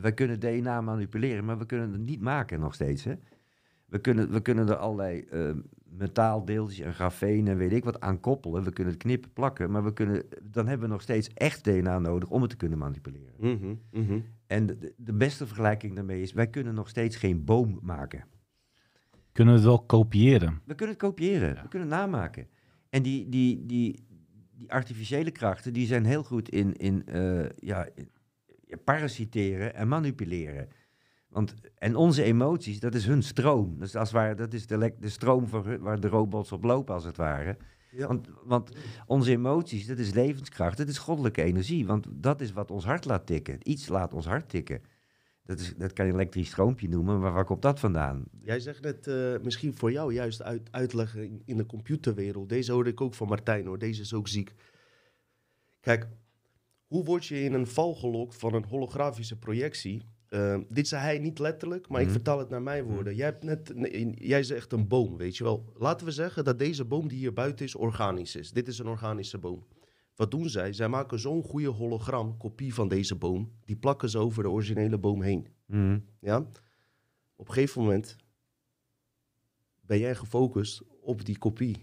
wij 0.00 0.12
kunnen 0.14 0.40
DNA 0.40 0.80
manipuleren, 0.80 1.44
maar 1.44 1.58
we 1.58 1.66
kunnen 1.66 1.92
het 1.92 2.00
niet 2.00 2.20
maken 2.20 2.60
nog 2.60 2.74
steeds. 2.74 3.04
Hè? 3.04 3.14
We, 3.86 3.98
kunnen, 3.98 4.30
we 4.30 4.40
kunnen 4.40 4.68
er 4.68 4.76
allerlei 4.76 5.20
eh, 5.20 5.50
metaaldeeltjes 5.84 6.86
en 6.86 6.94
grafeen 6.94 7.48
en 7.48 7.56
weet 7.56 7.72
ik 7.72 7.84
wat 7.84 8.00
aan 8.00 8.20
koppelen. 8.20 8.62
We 8.64 8.72
kunnen 8.72 8.92
het 8.92 9.02
knippen, 9.02 9.32
plakken, 9.32 9.70
maar 9.70 9.84
we 9.84 9.92
kunnen, 9.92 10.22
dan 10.42 10.66
hebben 10.66 10.86
we 10.86 10.92
nog 10.92 11.02
steeds 11.02 11.28
echt 11.34 11.64
DNA 11.64 11.98
nodig 11.98 12.28
om 12.30 12.40
het 12.40 12.50
te 12.50 12.56
kunnen 12.56 12.78
manipuleren. 12.78 13.34
Mhm, 13.38 13.74
mhm. 13.92 14.18
En 14.46 14.66
de, 14.66 14.94
de 14.96 15.12
beste 15.12 15.46
vergelijking 15.46 15.94
daarmee 15.94 16.22
is, 16.22 16.32
wij 16.32 16.46
kunnen 16.48 16.74
nog 16.74 16.88
steeds 16.88 17.16
geen 17.16 17.44
boom 17.44 17.78
maken. 17.82 18.24
Kunnen 19.32 19.54
we 19.54 19.60
het 19.60 19.68
wel 19.68 19.82
kopiëren? 19.82 20.60
We 20.64 20.74
kunnen 20.74 20.94
het 20.96 21.04
kopiëren, 21.04 21.54
Ja. 21.54 21.62
we 21.62 21.68
kunnen 21.68 21.88
het 21.90 21.98
namaken. 21.98 22.46
En 22.90 23.02
die, 23.02 23.28
die, 23.28 23.66
die, 23.66 24.04
die 24.56 24.72
artificiële 24.72 25.30
krachten, 25.30 25.72
die 25.72 25.86
zijn 25.86 26.04
heel 26.04 26.22
goed 26.24 26.48
in, 26.48 26.76
in, 26.76 27.06
eh, 27.06 27.48
ja, 27.56 27.88
in- 27.94 28.08
ja, 28.12 28.15
parasiteren 28.84 29.74
en 29.74 29.88
manipuleren. 29.88 30.68
Want, 31.28 31.54
en 31.74 31.96
onze 31.96 32.22
emoties, 32.22 32.80
dat 32.80 32.94
is 32.94 33.06
hun 33.06 33.22
stroom. 33.22 33.78
Dus 33.78 33.96
als 33.96 34.08
het 34.08 34.16
ware, 34.16 34.34
dat 34.34 34.52
is 34.52 34.66
de, 34.66 34.94
de 34.98 35.08
stroom 35.08 35.46
voor 35.46 35.78
waar 35.78 36.00
de 36.00 36.08
robots 36.08 36.52
op 36.52 36.64
lopen, 36.64 36.94
als 36.94 37.04
het 37.04 37.16
ware. 37.16 37.56
Ja. 37.90 38.06
Want, 38.06 38.28
want 38.44 38.70
onze 39.06 39.30
emoties, 39.30 39.86
dat 39.86 39.98
is 39.98 40.12
levenskracht, 40.12 40.76
dat 40.76 40.88
is 40.88 40.98
goddelijke 40.98 41.42
energie. 41.42 41.86
Want 41.86 42.06
dat 42.10 42.40
is 42.40 42.52
wat 42.52 42.70
ons 42.70 42.84
hart 42.84 43.04
laat 43.04 43.26
tikken. 43.26 43.58
Iets 43.62 43.88
laat 43.88 44.12
ons 44.12 44.26
hart 44.26 44.48
tikken. 44.48 44.82
Dat, 45.44 45.60
is, 45.60 45.74
dat 45.76 45.92
kan 45.92 46.06
je 46.06 46.12
een 46.12 46.18
elektrisch 46.18 46.48
stroompje 46.48 46.88
noemen, 46.88 47.20
maar 47.20 47.32
waar 47.32 47.44
komt 47.44 47.62
dat 47.62 47.80
vandaan? 47.80 48.24
Jij 48.40 48.60
zegt 48.60 48.82
net, 48.82 49.06
eh, 49.06 49.34
misschien 49.42 49.74
voor 49.74 49.92
jou 49.92 50.12
juist 50.12 50.42
uit, 50.42 50.68
uitleggen 50.70 51.24
in, 51.24 51.42
in 51.44 51.56
de 51.56 51.66
computerwereld. 51.66 52.48
Deze 52.48 52.72
hoorde 52.72 52.90
ik 52.90 53.00
ook 53.00 53.14
van 53.14 53.28
Martijn 53.28 53.66
hoor, 53.66 53.78
deze 53.78 54.00
is 54.00 54.14
ook 54.14 54.28
ziek. 54.28 54.54
Kijk, 55.80 56.08
hoe 56.86 57.04
word 57.04 57.26
je 57.26 57.42
in 57.42 57.52
een 57.52 57.66
val 57.66 57.94
gelokt 57.94 58.36
van 58.36 58.54
een 58.54 58.64
holografische 58.64 59.38
projectie? 59.38 60.02
Eh, 60.28 60.58
dit 60.68 60.88
zei 60.88 61.02
hij 61.02 61.18
niet 61.18 61.38
letterlijk, 61.38 61.88
maar 61.88 62.00
ik 62.00 62.06
Mhm. 62.06 62.14
vertaal 62.16 62.38
het 62.38 62.48
naar 62.48 62.62
mijn 62.62 62.84
woorden. 62.84 63.14
Jij, 63.14 63.26
hebt 63.26 63.44
net, 63.44 63.74
nee, 63.74 64.10
jij 64.14 64.42
zegt 64.42 64.72
een 64.72 64.88
boom, 64.88 65.16
weet 65.16 65.36
je 65.36 65.44
wel. 65.44 65.72
Laten 65.78 66.06
we 66.06 66.12
zeggen 66.12 66.44
dat 66.44 66.58
deze 66.58 66.84
boom 66.84 67.08
die 67.08 67.18
hier 67.18 67.32
buiten 67.32 67.64
is, 67.66 67.74
organisch 67.74 68.36
is. 68.36 68.50
Dit 68.52 68.68
is 68.68 68.78
een 68.78 68.86
organische 68.86 69.38
boom. 69.38 69.66
Wat 70.14 70.30
doen 70.30 70.48
zij? 70.48 70.72
Zij 70.72 70.88
maken 70.88 71.18
zo'n 71.18 71.42
goede 71.42 71.66
hologram, 71.68 72.36
kopie 72.36 72.74
van 72.74 72.88
deze 72.88 73.14
boom. 73.14 73.52
Die 73.64 73.76
plakken 73.76 74.10
ze 74.10 74.18
over 74.18 74.42
de 74.42 74.50
originele 74.50 74.98
boom 74.98 75.22
heen. 75.22 75.46
Mhm. 75.66 75.98
Ja? 76.20 76.38
Op 77.36 77.48
een 77.48 77.54
gegeven 77.54 77.82
moment 77.82 78.16
ben 79.80 79.98
jij 79.98 80.14
gefocust 80.14 80.82
op 81.00 81.24
die 81.24 81.38
kopie. 81.38 81.76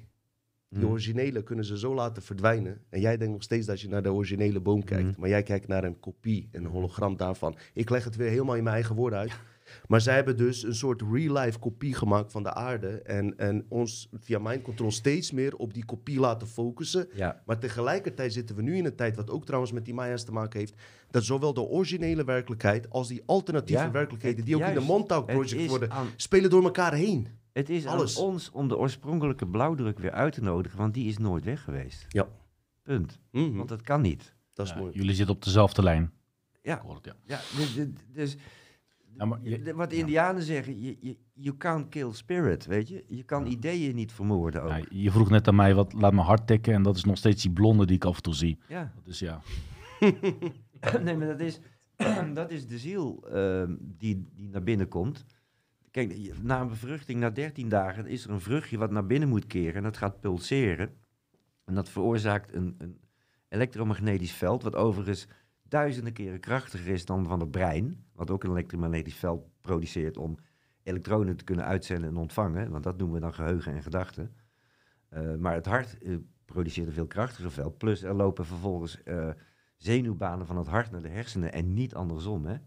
Die 0.73 0.81
Mhm. 0.83 0.91
originele 0.91 1.43
kunnen 1.43 1.65
ze 1.65 1.77
zo 1.77 1.93
laten 1.93 2.23
verdwijnen. 2.23 2.81
En 2.89 2.99
jij 3.01 3.17
denkt 3.17 3.33
nog 3.33 3.43
steeds 3.43 3.65
dat 3.67 3.81
je 3.81 3.87
naar 3.87 4.03
de 4.03 4.11
originele 4.13 4.59
boom 4.59 4.83
kijkt. 4.83 5.09
Mhm. 5.11 5.19
Maar 5.19 5.29
jij 5.29 5.43
kijkt 5.43 5.67
naar 5.67 5.83
een 5.83 5.99
kopie, 5.99 6.49
een 6.51 6.65
hologram 6.65 7.17
daarvan. 7.17 7.55
Ik 7.73 7.89
leg 7.89 8.03
het 8.03 8.15
weer 8.15 8.29
helemaal 8.29 8.55
in 8.55 8.63
mijn 8.63 8.75
eigen 8.75 8.95
woorden 8.95 9.19
uit. 9.19 9.31
Maar 9.87 10.01
zij 10.01 10.15
hebben 10.15 10.37
dus 10.37 10.63
een 10.63 10.75
soort 10.75 11.01
real-life 11.11 11.59
kopie 11.59 11.93
gemaakt 11.93 12.31
van 12.31 12.43
de 12.43 12.53
aarde. 12.53 12.87
En, 13.01 13.37
en 13.37 13.65
ons 13.69 14.09
via 14.13 14.39
mind 14.39 14.61
control 14.61 14.91
steeds 14.91 15.31
meer 15.31 15.55
op 15.55 15.73
die 15.73 15.85
kopie 15.85 16.19
laten 16.19 16.47
focussen. 16.47 17.07
Ja, 17.13 17.41
Maar 17.45 17.59
tegelijkertijd 17.59 18.33
zitten 18.33 18.55
we 18.55 18.61
nu 18.61 18.75
in 18.77 18.85
een 18.85 18.95
tijd, 18.95 19.15
wat 19.15 19.29
ook 19.29 19.45
trouwens 19.45 19.71
met 19.71 19.85
die 19.85 19.93
Maya's 19.93 20.23
te 20.23 20.31
maken 20.31 20.59
heeft, 20.59 20.73
dat 21.11 21.23
zowel 21.23 21.53
de 21.53 21.61
originele 21.61 22.23
werkelijkheid 22.23 22.89
als 22.89 23.07
die 23.07 23.23
alternatieve 23.25 23.83
Ja, 23.83 23.91
werkelijkheden, 23.91 24.45
die 24.45 24.55
ook 24.55 24.61
in 24.61 24.73
de 24.73 24.79
Montauk 24.79 25.25
Project 25.25 25.69
worden, 25.69 25.91
aan, 25.91 26.07
spelen 26.15 26.49
door 26.49 26.63
elkaar 26.63 26.93
heen. 26.93 27.27
Het 27.53 27.69
is 27.69 27.85
Alles. 27.85 28.17
aan 28.17 28.23
ons 28.25 28.51
om 28.51 28.67
de 28.67 28.77
oorspronkelijke 28.77 29.47
blauwdruk 29.47 29.99
weer 29.99 30.11
uit 30.11 30.33
te 30.33 30.41
nodigen, 30.41 30.77
want 30.77 30.93
die 30.93 31.07
is 31.07 31.17
nooit 31.17 31.43
weg 31.43 31.63
geweest. 31.63 32.05
Ja. 32.07 32.27
Punt. 32.81 33.19
Mhm, 33.31 33.53
Want 33.55 33.69
dat 33.69 33.81
kan 33.81 34.01
niet. 34.01 34.35
dat 34.53 34.65
is 34.65 34.71
Ja, 34.71 34.77
mooi. 34.79 34.91
jullie 34.93 35.15
zitten 35.15 35.35
op 35.35 35.43
dezelfde 35.43 35.83
lijn. 35.83 36.11
Ja. 36.61 36.75
Ik 36.75 36.81
hoor 36.81 36.95
het, 36.95 37.05
ja. 37.05 37.13
Ja, 37.23 37.39
dus, 37.57 37.75
dus- 38.13 38.37
Ja, 39.17 39.25
maar 39.25 39.39
je- 39.41 39.61
de- 39.61 39.73
wat 39.73 39.89
de 39.89 39.95
ja. 39.95 40.01
Indianen 40.01 40.43
zeggen, 40.43 40.81
je, 40.81 40.97
je, 41.01 41.17
you 41.33 41.57
can't 41.57 41.89
kill 41.89 42.11
spirit, 42.11 42.65
weet 42.65 42.87
je? 42.87 43.03
Je 43.07 43.23
kan 43.23 43.45
Ja. 43.45 43.51
ideeën 43.51 43.95
niet 43.95 44.11
vermoorden 44.11 44.63
ook. 44.63 44.69
Ja, 44.69 44.85
je 44.89 45.11
vroeg 45.11 45.29
net 45.29 45.47
aan 45.47 45.55
mij, 45.55 45.75
wat 45.75 45.93
laat 45.93 46.13
mijn 46.13 46.25
hart 46.25 46.47
tikken? 46.47 46.73
En 46.73 46.83
dat 46.83 46.95
is 46.95 47.03
nog 47.03 47.17
steeds 47.17 47.41
die 47.41 47.51
blonde 47.51 47.85
die 47.85 47.95
ik 47.95 48.05
af 48.05 48.15
en 48.15 48.21
toe 48.21 48.33
zie. 48.33 48.57
Ja. 48.67 48.93
Dus 49.03 49.19
ja, 49.19 49.41
nee, 51.03 51.17
maar 51.17 51.27
dat 51.27 51.39
is, 51.39 51.59
dat 52.33 52.51
is 52.51 52.67
de 52.67 52.77
ziel 52.77 53.27
ehm, 53.31 53.75
die, 53.79 54.27
die 54.35 54.49
naar 54.49 54.63
binnen 54.63 54.87
komt. 54.87 55.25
Kijk, 55.93 56.41
na 56.41 56.61
een 56.61 56.67
bevruchting, 56.67 57.19
na 57.19 57.29
13 57.29 57.69
dagen, 57.69 58.07
is 58.07 58.23
er 58.23 58.29
een 58.29 58.41
vruchtje 58.41 58.77
wat 58.77 58.91
naar 58.91 59.05
binnen 59.05 59.29
moet 59.29 59.47
keren 59.47 59.75
en 59.75 59.83
dat 59.83 59.97
gaat 59.97 60.19
pulseren. 60.19 60.93
En 61.65 61.75
dat 61.75 61.89
veroorzaakt 61.89 62.53
een, 62.53 62.75
een 62.77 62.99
elektromagnetisch 63.49 64.31
veld, 64.31 64.63
wat 64.63 64.75
overigens 64.75 65.27
duizenden 65.63 66.13
keren 66.13 66.39
krachtiger 66.39 66.93
is 66.93 67.05
dan 67.05 67.25
van 67.25 67.39
het 67.39 67.51
brein, 67.51 68.05
wat 68.13 68.31
ook 68.31 68.43
een 68.43 68.49
elektromagnetisch 68.49 69.15
veld 69.15 69.47
produceert 69.61 70.17
om 70.17 70.37
elektronen 70.83 71.35
te 71.35 71.43
kunnen 71.43 71.65
uitzenden 71.65 72.09
en 72.09 72.17
ontvangen, 72.17 72.71
want 72.71 72.83
dat 72.83 72.97
noemen 72.97 73.15
we 73.15 73.21
dan 73.21 73.33
geheugen 73.33 73.73
en 73.73 73.83
gedachten. 73.83 74.35
Eh, 75.09 75.35
maar 75.35 75.53
het 75.53 75.65
hart 75.65 75.97
eh, 75.97 76.15
produceert 76.45 76.87
een 76.87 76.93
veel 76.93 77.07
krachtiger 77.07 77.51
veld, 77.51 77.77
plus 77.77 78.03
er 78.03 78.13
lopen 78.13 78.45
vervolgens 78.45 79.03
eh, 79.03 79.29
zenuwbanen 79.77 80.45
van 80.45 80.57
het 80.57 80.67
hart 80.67 80.91
naar 80.91 81.01
de 81.01 81.09
hersenen 81.09 81.53
en 81.53 81.73
niet 81.73 81.95
andersom. 81.95 82.45
Hè? 82.45 82.57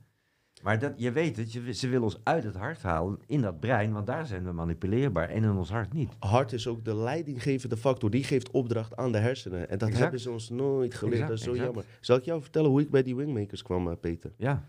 Maar 0.63 0.79
dat, 0.79 0.93
je 0.97 1.13
weet 1.13 1.37
het, 1.37 1.53
je, 1.53 1.73
ze 1.75 1.89
willen 1.89 2.05
ons 2.05 2.19
uit 2.23 2.45
het 2.45 2.55
hart 2.57 2.83
halen 2.83 3.19
in 3.27 3.41
dat 3.41 3.61
brein, 3.61 3.93
want 3.93 4.07
daar 4.07 4.27
zijn 4.27 4.45
we 4.45 4.53
manipuleerbaar 4.53 5.29
en 5.29 5.43
in 5.43 5.51
ons 5.51 5.71
hart 5.71 5.93
niet. 5.93 6.13
Hart 6.19 6.53
is 6.53 6.67
ook 6.67 6.85
de 6.85 6.95
leidinggevende 6.97 7.77
factor. 7.77 8.11
Die 8.11 8.25
geeft 8.25 8.51
opdracht 8.51 8.97
aan 8.97 9.13
de 9.13 9.19
hersenen. 9.19 9.69
En 9.69 9.79
dat 9.79 9.89
Exact. 9.89 10.03
hebben 10.03 10.21
ze 10.21 10.31
ons 10.31 10.51
nooit 10.51 10.95
geleerd. 10.95 11.21
Exact, 11.21 11.31
dat 11.31 11.39
is 11.39 11.45
zo 11.45 11.51
exact. 11.51 11.67
jammer. 11.67 11.85
Zal 12.01 12.17
ik 12.17 12.25
jou 12.25 12.43
vertellen 12.43 12.71
hoe 12.71 12.81
ik 12.81 12.91
bij 12.91 13.03
die 13.03 13.17
wingmakers 13.17 13.63
kwam, 13.63 13.89
eh, 13.89 13.95
Peter? 14.01 14.33
Ja. 14.37 14.65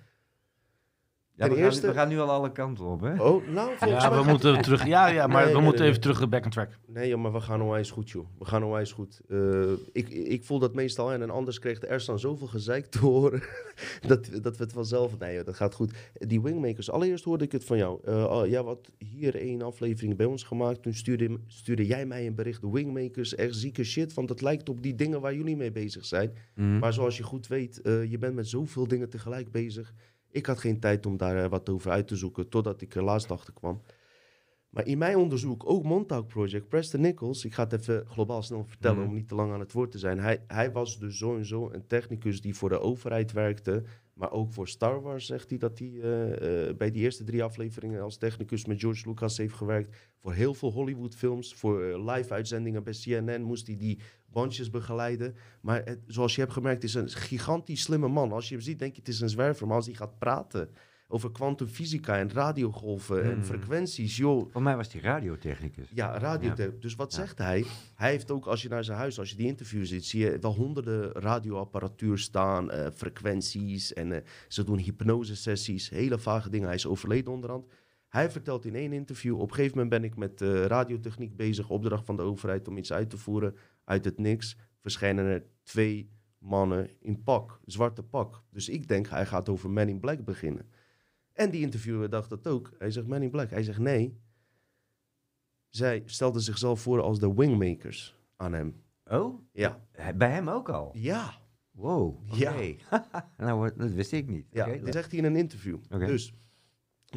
Ja, 1.38 1.48
we, 1.50 1.56
gaan, 1.56 1.64
eerste- 1.64 1.88
we 1.88 1.94
gaan 1.94 2.08
nu 2.08 2.20
al 2.20 2.30
alle 2.30 2.52
kanten 2.52 2.86
op, 2.86 3.02
hè? 3.02 3.24
Oh, 3.24 3.48
nou, 3.48 3.70
volgens 3.78 4.04
Ja, 4.04 4.10
mij... 4.10 4.20
we 4.20 4.30
moeten 4.30 4.62
terug. 4.62 4.86
Ja, 4.86 5.08
ja 5.08 5.28
maar 5.28 5.36
Nee, 5.36 5.46
we 5.46 5.54
nee, 5.54 5.62
moeten 5.62 5.82
nee, 5.82 5.90
even 5.90 6.02
terug 6.02 6.30
back 6.30 6.46
on 6.46 6.50
track. 6.52 6.70
Nee, 6.88 7.08
joh, 7.10 7.22
maar 7.22 7.34
we 7.34 7.40
gaan 7.42 7.62
onwijs 7.62 7.92
goed, 7.92 8.10
joh. 8.10 8.26
We 8.40 8.46
gaan 8.46 8.64
onwijs 8.64 8.92
goed. 8.92 9.22
Eh, 9.30 9.72
ik, 9.92 10.10
ik 10.10 10.44
voel 10.44 10.60
dat 10.60 10.74
meestal 10.74 11.12
en 11.12 11.30
anders 11.30 11.60
kreeg 11.60 11.80
de 11.80 11.88
Ersan 11.88 12.20
zoveel 12.20 12.48
gezeik 12.48 12.86
te 12.86 13.00
horen 13.00 13.42
dat, 14.08 14.30
dat 14.42 14.58
we 14.58 14.64
het 14.64 14.74
vanzelf... 14.74 15.18
Nee, 15.20 15.36
joh, 15.36 15.46
dat 15.46 15.56
gaat 15.56 15.74
goed. 15.74 15.94
Die 16.14 16.42
Wingmakers, 16.42 16.92
allereerst 16.92 17.24
hoorde 17.24 17.44
ik 17.44 17.52
het 17.52 17.64
van 17.66 17.78
jou. 17.78 18.00
Eh 18.04 18.24
oh, 18.24 18.48
ja, 18.48 18.64
wat 18.64 18.92
hier 18.98 19.36
één 19.36 19.62
aflevering 19.62 20.16
bij 20.18 20.26
ons 20.26 20.44
gemaakt. 20.44 20.82
Toen 20.82 20.94
stuurde, 20.94 21.38
stuurde 21.48 21.86
jij 21.86 22.06
mij 22.06 22.28
een 22.28 22.36
bericht. 22.36 22.62
De 22.62 22.72
Wingmakers, 22.72 23.36
echt 23.36 23.56
zieke 23.56 23.84
shit. 23.84 24.14
Want 24.14 24.30
het 24.30 24.42
lijkt 24.42 24.70
op 24.70 24.82
die 24.84 24.96
dingen 24.96 25.22
waar 25.22 25.36
jullie 25.36 25.58
mee 25.58 25.72
bezig 25.72 26.06
zijn. 26.06 26.32
Mhm. 26.56 26.80
Maar 26.80 26.94
zoals 26.94 27.18
je 27.18 27.24
goed 27.24 27.48
weet, 27.48 27.82
eh, 27.82 28.12
je 28.12 28.18
bent 28.18 28.36
met 28.36 28.48
zoveel 28.48 28.88
dingen 28.88 29.10
tegelijk 29.10 29.52
bezig. 29.52 29.94
Ik 30.38 30.46
had 30.46 30.60
geen 30.60 30.80
tijd 30.80 31.06
om 31.06 31.18
daar 31.18 31.44
eh, 31.44 31.50
wat 31.50 31.70
over 31.70 31.92
uit 31.92 32.08
te 32.08 32.16
zoeken, 32.16 32.50
totdat 32.50 32.82
ik 32.82 32.96
er 32.96 33.04
laatst 33.04 33.32
achter 33.32 33.54
kwam. 33.54 33.82
Maar 34.70 34.86
in 34.86 34.98
mijn 34.98 35.18
onderzoek, 35.18 35.70
ook 35.70 35.84
Montauk 35.84 36.28
Project, 36.28 36.68
Preston 36.68 37.02
Nichols, 37.02 37.46
ik 37.46 37.54
ga 37.54 37.64
het 37.64 37.74
even 37.74 38.06
globaal 38.08 38.42
snel 38.42 38.64
vertellen 38.66 38.98
Mhm. 39.00 39.08
om 39.08 39.14
niet 39.14 39.28
te 39.28 39.36
lang 39.36 39.52
aan 39.54 39.60
het 39.60 39.72
woord 39.72 39.92
te 39.92 39.98
zijn. 39.98 40.20
Hij, 40.20 40.44
hij 40.48 40.72
was 40.72 41.00
dus 41.00 41.18
zo 41.18 41.36
en 41.38 41.46
zo 41.46 41.70
een 41.72 41.88
technicus 41.88 42.42
die 42.42 42.56
voor 42.56 42.70
de 42.70 42.80
overheid 42.80 43.32
werkte, 43.32 43.84
maar 44.14 44.32
ook 44.32 44.52
voor 44.54 44.68
Star 44.68 45.02
Wars 45.02 45.26
zegt 45.26 45.50
hij 45.50 45.58
dat 45.58 45.80
hij 45.80 46.00
eh, 46.02 46.68
eh, 46.70 46.76
bij 46.78 46.92
die 46.92 47.02
eerste 47.04 47.24
drie 47.24 47.44
afleveringen 47.44 48.02
als 48.02 48.18
technicus 48.18 48.66
met 48.66 48.80
George 48.80 49.10
Lucas 49.10 49.38
heeft 49.38 49.54
gewerkt. 49.54 49.96
Voor 50.18 50.34
heel 50.34 50.54
veel 50.54 50.72
Hollywood 50.72 51.16
films, 51.16 51.54
voor 51.54 52.10
live 52.12 52.34
uitzendingen 52.34 52.84
bij 52.84 52.94
CNN 52.94 53.42
moest 53.42 53.68
hij 53.68 53.78
die 53.78 54.00
bandjes 54.42 54.70
begeleiden. 54.70 55.36
Maar 55.62 55.82
het, 55.86 56.00
zoals 56.08 56.36
je 56.36 56.42
hebt 56.42 56.54
gemerkt, 56.54 56.84
is 56.84 56.94
een 56.94 57.10
gigantisch 57.10 57.82
slimme 57.82 58.08
man. 58.08 58.32
Als 58.32 58.48
je 58.50 58.56
hem 58.56 58.64
ziet, 58.64 58.80
denk 58.80 58.94
je 58.94 59.00
het 59.00 59.08
is 59.10 59.20
een 59.22 59.30
zwerver. 59.30 59.68
Maar 59.68 59.76
als 59.76 59.86
hij 59.86 59.96
gaat 59.96 60.18
praten 60.20 60.70
over 61.10 61.32
kwantumfysica 61.32 62.18
en 62.18 62.32
radiogolven 62.32 63.24
en 63.24 63.38
Mm. 63.38 63.44
frequenties, 63.44 64.18
joh. 64.18 64.50
Voor 64.52 64.62
mij 64.62 64.76
was 64.76 64.90
die 64.90 65.02
radiotechnicus. 65.02 65.88
Ja, 65.94 66.18
radio. 66.18 66.54
Dus 66.80 66.96
wat 66.96 67.12
Ja. 67.12 67.18
zegt 67.20 67.38
hij? 67.38 67.66
Hij 67.96 68.10
heeft 68.10 68.32
ook, 68.32 68.46
als 68.46 68.62
je 68.62 68.70
naar 68.70 68.84
zijn 68.84 68.98
huis, 68.98 69.20
als 69.20 69.30
je 69.30 69.36
die 69.36 69.48
interview 69.48 69.86
ziet, 69.86 70.06
zie 70.06 70.20
je 70.20 70.38
wel 70.40 70.54
honderden 70.56 71.12
radioapparatuur 71.12 72.18
staan, 72.18 72.72
eh, 72.72 72.88
frequenties 72.96 73.94
en 73.94 74.12
eh, 74.12 74.22
ze 74.48 74.64
doen 74.64 74.78
hypnosesessies, 74.78 75.90
hele 75.90 76.20
vage 76.20 76.50
dingen. 76.50 76.68
Hij 76.68 76.76
is 76.76 76.86
overleden 76.88 77.34
onderhand. 77.34 77.66
Hij 78.08 78.32
vertelt 78.32 78.66
in 78.66 78.76
één 78.76 78.94
interview, 78.94 79.36
op 79.40 79.50
een 79.50 79.56
gegeven 79.56 79.78
moment 79.78 80.02
ben 80.02 80.10
ik 80.10 80.18
met 80.18 80.42
eh, 80.42 80.66
radiotechniek 80.66 81.36
bezig, 81.36 81.70
opdracht 81.70 82.06
van 82.06 82.16
de 82.16 82.22
overheid 82.22 82.68
om 82.68 82.78
iets 82.78 82.94
uit 82.94 83.10
te 83.10 83.18
voeren. 83.18 83.56
Uit 83.88 84.06
het 84.06 84.18
niks 84.18 84.58
verschijnen 84.80 85.26
er 85.26 85.46
twee 85.64 86.12
mannen 86.38 86.90
in 87.00 87.24
pak, 87.24 87.60
zwarte 87.66 88.04
pak. 88.04 88.44
Dus 88.50 88.70
ik 88.70 88.88
denk, 88.88 89.08
hij 89.08 89.26
gaat 89.26 89.50
over 89.50 89.70
Men 89.70 89.90
in 89.90 90.00
Black 90.00 90.26
beginnen. 90.26 90.70
En 91.34 91.52
die 91.52 91.62
interviewer 91.62 92.10
dacht 92.10 92.30
dat 92.30 92.48
ook. 92.48 92.72
Hij 92.78 92.92
zegt 92.92 93.08
Men 93.08 93.22
in 93.22 93.30
Black. 93.30 93.50
Hij 93.50 93.64
zegt 93.64 93.80
nee. 93.80 94.20
Zij 95.70 96.04
stelden 96.06 96.42
zichzelf 96.42 96.82
voor 96.82 97.02
als 97.02 97.20
de 97.20 97.34
wingmakers 97.34 98.20
aan 98.36 98.54
hem. 98.54 98.84
Oh? 99.06 99.42
Ja. 99.52 99.86
Bij 100.16 100.32
hem 100.32 100.50
ook 100.50 100.70
al? 100.70 100.92
Ja. 100.94 101.34
Wow, 101.72 102.32
oké. 102.32 102.36
Ja. 102.36 103.08
nou, 103.38 103.72
dat 103.76 103.92
wist 103.92 104.12
ik 104.12 104.28
niet. 104.28 104.48
Ja, 104.52 104.66
dit 104.66 104.82
leuk. 104.82 104.94
zegt 104.94 105.12
hij 105.12 105.20
in 105.20 105.26
een 105.26 105.36
interview. 105.36 105.78
Oké. 105.90 106.06
Dus 106.06 106.34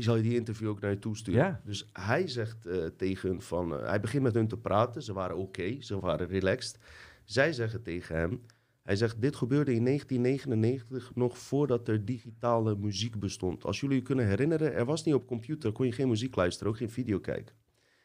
ik 0.01 0.07
zal 0.07 0.17
je 0.17 0.23
die 0.23 0.35
interview 0.35 0.69
ook 0.69 0.81
naar 0.81 0.91
je 0.91 0.99
toe 0.99 1.17
sturen. 1.17 1.45
Ja. 1.45 1.61
Dus 1.65 1.89
hij 1.93 2.29
zegt 2.29 2.67
eh, 2.67 2.87
tegen 2.97 3.29
hun 3.29 3.41
van... 3.41 3.75
eh, 3.75 3.89
hij 3.89 4.01
begint 4.01 4.23
met 4.23 4.35
hun 4.35 4.49
te 4.49 4.59
praten. 4.59 5.03
Ze 5.03 5.13
waren 5.13 5.37
oké, 5.37 5.81
ze 5.81 6.01
waren 6.01 6.27
relaxed. 6.27 6.79
Zij 7.25 7.53
zeggen 7.53 7.83
tegen 7.83 8.17
hem... 8.17 8.41
Hij 8.83 8.97
zegt, 8.97 9.21
dit 9.21 9.37
gebeurde 9.37 9.75
in 9.75 9.85
1999 9.85 11.15
nog 11.15 11.39
voordat 11.39 11.89
er 11.89 12.05
digitale 12.05 12.77
muziek 12.77 13.19
bestond. 13.19 13.65
Als 13.65 13.81
jullie 13.81 13.97
je 13.97 14.03
kunnen 14.03 14.27
herinneren, 14.27 14.75
er 14.75 14.85
was 14.85 15.05
niet 15.05 15.15
op 15.15 15.27
computer, 15.27 15.73
kon 15.73 15.87
je 15.87 15.93
geen 15.93 16.09
muziek 16.09 16.37
luisteren, 16.37 16.73
ook 16.73 16.79
geen 16.79 16.91
video 16.91 17.19
kijken. 17.19 17.55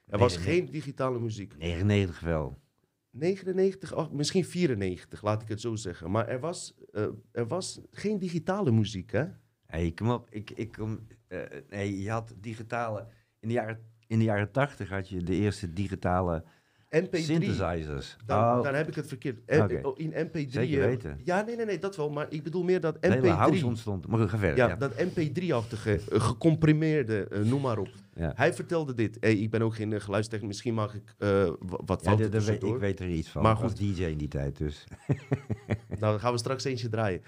Er 0.08 0.20
was 0.20 0.38
geen 0.38 0.66
digitale 0.72 1.20
muziek. 1.20 1.58
99 1.58 2.20
wel. 2.20 2.58
99, 3.10 3.96
oh, 3.96 4.12
misschien 4.12 4.46
94, 4.46 5.22
laat 5.22 5.42
ik 5.42 5.48
het 5.48 5.62
zo 5.62 5.76
zeggen. 5.76 6.12
Maar 6.12 6.28
er 6.28 6.40
was, 6.40 6.74
eh, 6.92 7.08
er 7.32 7.48
was 7.48 7.82
geen 7.92 8.20
digitale 8.20 8.72
muziek, 8.72 9.12
hè? 9.12 9.26
Hey, 9.76 9.92
kom 9.92 10.10
op. 10.10 10.28
Ik, 10.30 10.52
ik 10.52 10.72
kom, 10.72 11.00
eh, 11.28 11.40
nee, 11.70 12.02
je 12.02 12.10
had 12.10 12.34
digitale... 12.42 13.08
In 13.40 13.48
de, 13.48 13.54
jaren, 13.54 13.80
in 14.08 14.20
de 14.20 14.26
jaren 14.26 14.52
80 14.52 14.90
had 14.90 15.10
je 15.10 15.24
de 15.24 15.34
eerste 15.34 15.74
digitale 15.74 16.44
MP3. 16.90 17.10
synthesizers. 17.10 18.18
Dan, 18.26 18.58
oh, 18.58 18.64
dan 18.64 18.74
heb 18.74 18.88
ik 18.88 18.96
het 18.96 19.08
verkeerd. 19.08 19.40
Oh, 19.84 20.00
in 20.00 20.12
MP3. 20.12 20.50
Zeker 20.50 20.80
eh, 20.82 20.86
weten. 20.86 21.20
Ja, 21.24 21.42
nee, 21.42 21.56
nee, 21.56 21.66
nee, 21.66 21.80
dat 21.80 21.96
wel. 21.96 22.10
Maar 22.10 22.26
ik 22.30 22.44
bedoel 22.44 22.64
meer 22.64 22.80
dat 22.80 23.02
de 23.02 23.12
hele 23.12 23.30
house 23.30 23.62
MP3. 23.62 23.66
ontstond. 23.66 24.08
Maar 24.08 24.30
ga 24.30 24.38
verder. 24.38 24.58
Ja, 24.58 24.68
Ja, 24.68 24.76
dat 24.76 24.94
MP3-achtige, 24.94 25.92
eh, 26.12 26.22
gecomprimeerde, 26.22 27.28
noem 27.44 27.62
maar 27.62 27.78
op. 27.78 27.90
Ja. 28.16 28.32
Hij 28.36 28.54
vertelde 28.54 28.94
dit. 28.94 29.18
Hey, 29.20 29.36
ik 29.36 29.50
ben 29.50 29.62
ook 29.62 29.76
geen 29.76 29.92
uh, 29.92 30.00
geluidstechnisch. 30.00 30.48
Misschien 30.50 30.74
mag 30.74 30.94
ik 30.96 31.14
wa- 31.18 31.56
wat 31.86 32.04
Ja, 32.04 32.18
fouten 32.18 32.68
ik 32.70 32.78
weet 32.78 33.00
er 33.00 33.10
iets 33.10 33.30
van. 33.30 33.42
Maar 33.42 33.56
goed. 33.56 33.78
DJ 33.78 34.04
in 34.04 34.18
die 34.18 34.28
tijd, 34.28 34.58
dus... 34.58 34.84
Nou, 36.00 36.12
dan 36.12 36.20
gaan 36.20 36.32
we 36.32 36.38
straks 36.38 36.64
eentje 36.64 36.90
draaien. 36.90 37.22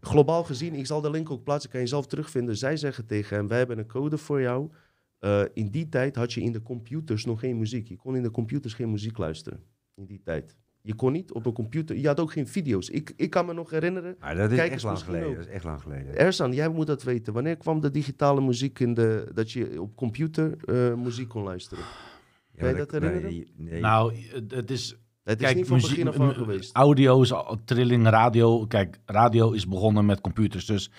Globaal 0.00 0.44
gezien, 0.44 0.74
ik 0.74 0.86
zal 0.86 1.00
de 1.00 1.10
link 1.10 1.30
ook 1.30 1.42
plaatsen, 1.44 1.70
kan 1.70 1.80
je 1.80 1.86
zelf 1.86 2.06
terugvinden. 2.06 2.56
Zij 2.56 2.76
zeggen 2.76 3.06
tegen 3.06 3.36
hem, 3.36 3.48
wij 3.48 3.58
hebben 3.58 3.78
een 3.78 3.86
code 3.86 4.18
voor 4.18 4.40
jou. 4.40 4.70
Eh, 5.18 5.42
in 5.54 5.70
die 5.70 5.88
tijd 5.88 6.16
had 6.16 6.32
je 6.32 6.40
in 6.40 6.52
de 6.52 6.62
computers 6.62 7.24
nog 7.24 7.40
geen 7.40 7.58
muziek. 7.58 7.88
Je 7.88 7.96
kon 7.96 8.16
in 8.16 8.22
de 8.22 8.30
computers 8.30 8.74
geen 8.74 8.90
muziek 8.90 9.18
luisteren. 9.18 9.62
In 9.94 10.04
die 10.06 10.20
tijd. 10.24 10.56
Je 10.82 10.94
kon 10.94 11.12
niet 11.12 11.32
op 11.32 11.46
een 11.46 11.52
computer, 11.52 11.96
je 11.96 12.06
had 12.06 12.20
ook 12.20 12.32
geen 12.32 12.46
video's. 12.48 12.88
Ik, 12.88 13.12
ik 13.16 13.30
kan 13.30 13.46
me 13.46 13.52
nog 13.52 13.70
herinneren. 13.70 14.16
Maar 14.20 14.34
dat 14.36 14.50
is 14.50 14.56
Kijkers 14.56 14.74
echt 14.74 14.92
lang 14.92 14.98
geleden. 14.98 15.28
ook. 15.28 15.34
Dat 15.36 15.46
is 15.46 15.52
echt 15.52 15.64
lang 15.64 15.80
geleden. 15.80 16.16
Ersan, 16.16 16.52
jij 16.52 16.68
moet 16.68 16.86
dat 16.86 17.02
weten. 17.02 17.32
Wanneer 17.32 17.56
kwam 17.56 17.80
de 17.80 17.90
digitale 17.90 18.40
muziek 18.40 18.78
in 18.78 18.94
de, 18.94 19.30
dat 19.34 19.52
je 19.52 19.80
op 19.82 19.96
computer 19.96 20.56
eh, 20.64 20.94
muziek 20.94 21.28
kon 21.28 21.42
luisteren? 21.42 21.84
Ja, 21.84 22.58
Kan 22.58 22.68
je 22.68 22.74
maar 22.74 22.86
dat 22.86 22.90
herinneren? 23.02 23.30
Nee, 23.30 23.52
nee. 23.56 23.80
Nou, 23.80 24.14
het 24.48 24.70
is 24.70 24.96
Het 25.24 25.40
is 25.40 25.44
Kijk, 25.46 25.56
niet 25.56 25.66
van 25.66 25.76
muziek- 25.76 25.90
begin 25.90 26.08
af 26.08 26.20
aan 26.20 26.34
geweest. 26.34 26.74
Audio 26.76 27.22
is 27.22 27.32
al- 27.32 27.58
trilling, 27.64 28.08
radio. 28.08 28.66
Kijk, 28.66 28.98
radio 29.06 29.50
is 29.50 29.68
begonnen 29.68 30.06
met 30.06 30.20
computers. 30.20 30.66
Dus 30.66 30.90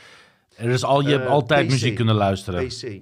er 0.55 0.69
is 0.69 0.83
al, 0.83 1.01
je 1.01 1.09
hebt 1.09 1.25
Eh, 1.25 1.29
altijd 1.31 1.65
PC. 1.65 1.71
muziek 1.71 1.95
kunnen 1.95 2.15
luisteren. 2.15 2.67
PC. 2.67 3.01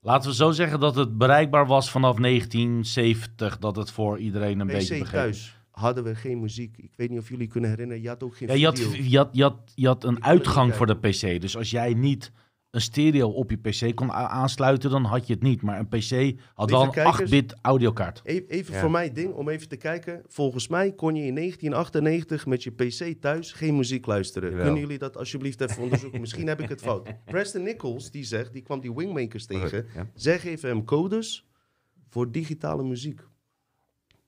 Laten 0.00 0.30
we 0.30 0.36
zo 0.36 0.50
zeggen 0.50 0.80
dat 0.80 0.94
het 0.94 1.18
bereikbaar 1.18 1.66
was 1.66 1.90
vanaf 1.90 2.16
1970. 2.18 3.58
Dat 3.58 3.76
het 3.76 3.90
voor 3.90 4.18
iedereen 4.18 4.60
een 4.60 4.66
beetje 4.66 4.94
PC 4.94 5.00
begrepen 5.00 5.30
thuis 5.32 5.54
hadden 5.70 6.04
we 6.04 6.14
geen 6.14 6.40
muziek. 6.40 6.76
Ik 6.78 6.92
weet 6.96 7.10
niet 7.10 7.18
of 7.18 7.28
jullie 7.28 7.46
kunnen 7.46 7.70
herinneren. 7.70 8.02
Je 8.02 8.08
had 8.08 8.22
ook 8.22 8.36
geen 8.36 8.48
Ja, 8.48 8.54
je, 8.54 8.64
had, 8.64 8.78
je, 8.78 9.16
had, 9.18 9.28
je, 9.32 9.42
had, 9.42 9.56
je 9.74 9.86
had 9.86 10.04
een 10.04 10.24
uitgang 10.24 10.74
voor 10.74 10.86
de 10.86 10.96
PC. 10.96 11.40
Dus 11.40 11.56
als 11.56 11.70
jij 11.70 11.94
niet 11.94 12.32
een 12.76 12.82
stereo 12.82 13.28
op 13.30 13.50
je 13.50 13.56
PC 13.56 13.94
kon 13.94 14.12
aansluiten, 14.12 14.90
dan 14.90 15.04
had 15.04 15.26
je 15.26 15.32
het 15.32 15.42
niet. 15.42 15.62
Maar 15.62 15.78
een 15.78 15.88
PC 15.88 16.40
had 16.54 16.70
wel 16.70 16.82
een 16.82 16.90
kijkers. 16.90 17.30
8-bit 17.30 17.54
audiokaart. 17.62 18.20
E- 18.24 18.40
Even 18.48 18.74
Ja. 18.74 18.80
voor 18.80 18.90
mij 18.90 19.12
ding, 19.12 19.32
om 19.34 19.48
even 19.48 19.68
te 19.68 19.76
kijken. 19.76 20.22
Volgens 20.26 20.68
mij 20.68 20.92
kon 20.92 21.14
je 21.14 21.24
in 21.24 21.34
1998 21.34 22.46
met 22.46 22.62
je 22.62 22.70
PC 22.70 23.20
thuis 23.20 23.52
geen 23.52 23.76
muziek 23.76 24.06
luisteren. 24.06 24.48
Jawel. 24.50 24.64
Kunnen 24.64 24.82
jullie 24.82 24.98
dat 24.98 25.16
alsjeblieft 25.16 25.60
even 25.60 25.82
onderzoeken? 25.82 26.20
Misschien 26.20 26.46
heb 26.46 26.60
ik 26.60 26.68
het 26.68 26.80
fout. 26.80 27.08
Preston 27.24 27.62
Nichols, 27.62 28.10
die 28.10 28.24
zegt, 28.24 28.52
die 28.52 28.62
kwam 28.62 28.80
die 28.80 28.94
Wingmakers 28.94 29.46
tegen. 29.46 29.86
Ja. 29.94 30.06
Zij 30.14 30.38
geven 30.38 30.68
hem 30.68 30.84
codes 30.84 31.46
voor 32.08 32.30
digitale 32.32 32.82
muziek. 32.84 33.20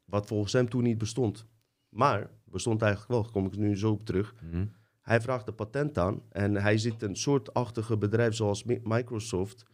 Wat 0.04 0.26
volgens 0.26 0.52
hem 0.52 0.68
toen 0.68 0.82
niet 0.82 0.98
bestond. 0.98 1.46
Maar, 1.88 2.30
bestond 2.44 2.82
eigenlijk 2.82 3.12
wel, 3.12 3.22
daar 3.22 3.32
kom 3.32 3.46
ik 3.46 3.56
nu 3.56 3.76
zo 3.76 3.90
op 3.90 4.04
terug. 4.04 4.34
Mhm. 4.50 4.64
Hij 5.08 5.20
vraagt 5.20 5.46
de 5.46 5.52
patent 5.52 5.98
aan 5.98 6.22
en 6.28 6.54
hij 6.54 6.78
zit 6.78 7.02
een 7.02 7.16
soortachtige 7.16 7.96
bedrijf 7.98 8.34
zoals 8.34 8.64
Mi- 8.64 8.80
Microsoft 8.82 9.64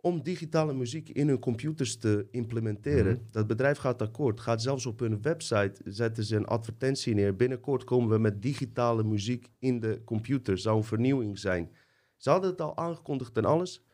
om 0.00 0.22
digitale 0.22 0.74
muziek 0.74 1.08
in 1.08 1.28
hun 1.28 1.38
computers 1.38 1.96
te 1.96 2.26
implementeren. 2.30 3.12
Mhm. 3.12 3.22
Dat 3.30 3.46
bedrijf 3.46 3.78
gaat 3.78 4.02
akkoord, 4.02 4.40
gaat 4.40 4.62
zelfs 4.62 4.86
op 4.86 4.98
hun 5.00 5.22
website 5.22 5.80
zetten 5.84 6.24
ze 6.24 6.36
een 6.36 6.46
advertentie 6.46 7.14
neer. 7.14 7.36
Binnenkort 7.36 7.84
komen 7.84 8.08
we 8.10 8.18
met 8.18 8.42
digitale 8.42 9.04
muziek 9.04 9.50
in 9.58 9.80
de 9.80 10.02
computer. 10.04 10.58
Zou 10.58 10.76
een 10.76 10.84
vernieuwing 10.84 11.38
zijn. 11.38 11.70
Ze 12.16 12.30
hadden 12.30 12.50
het 12.50 12.60
al 12.60 12.76
aangekondigd 12.76 13.36
en 13.36 13.44
alles. 13.44 13.84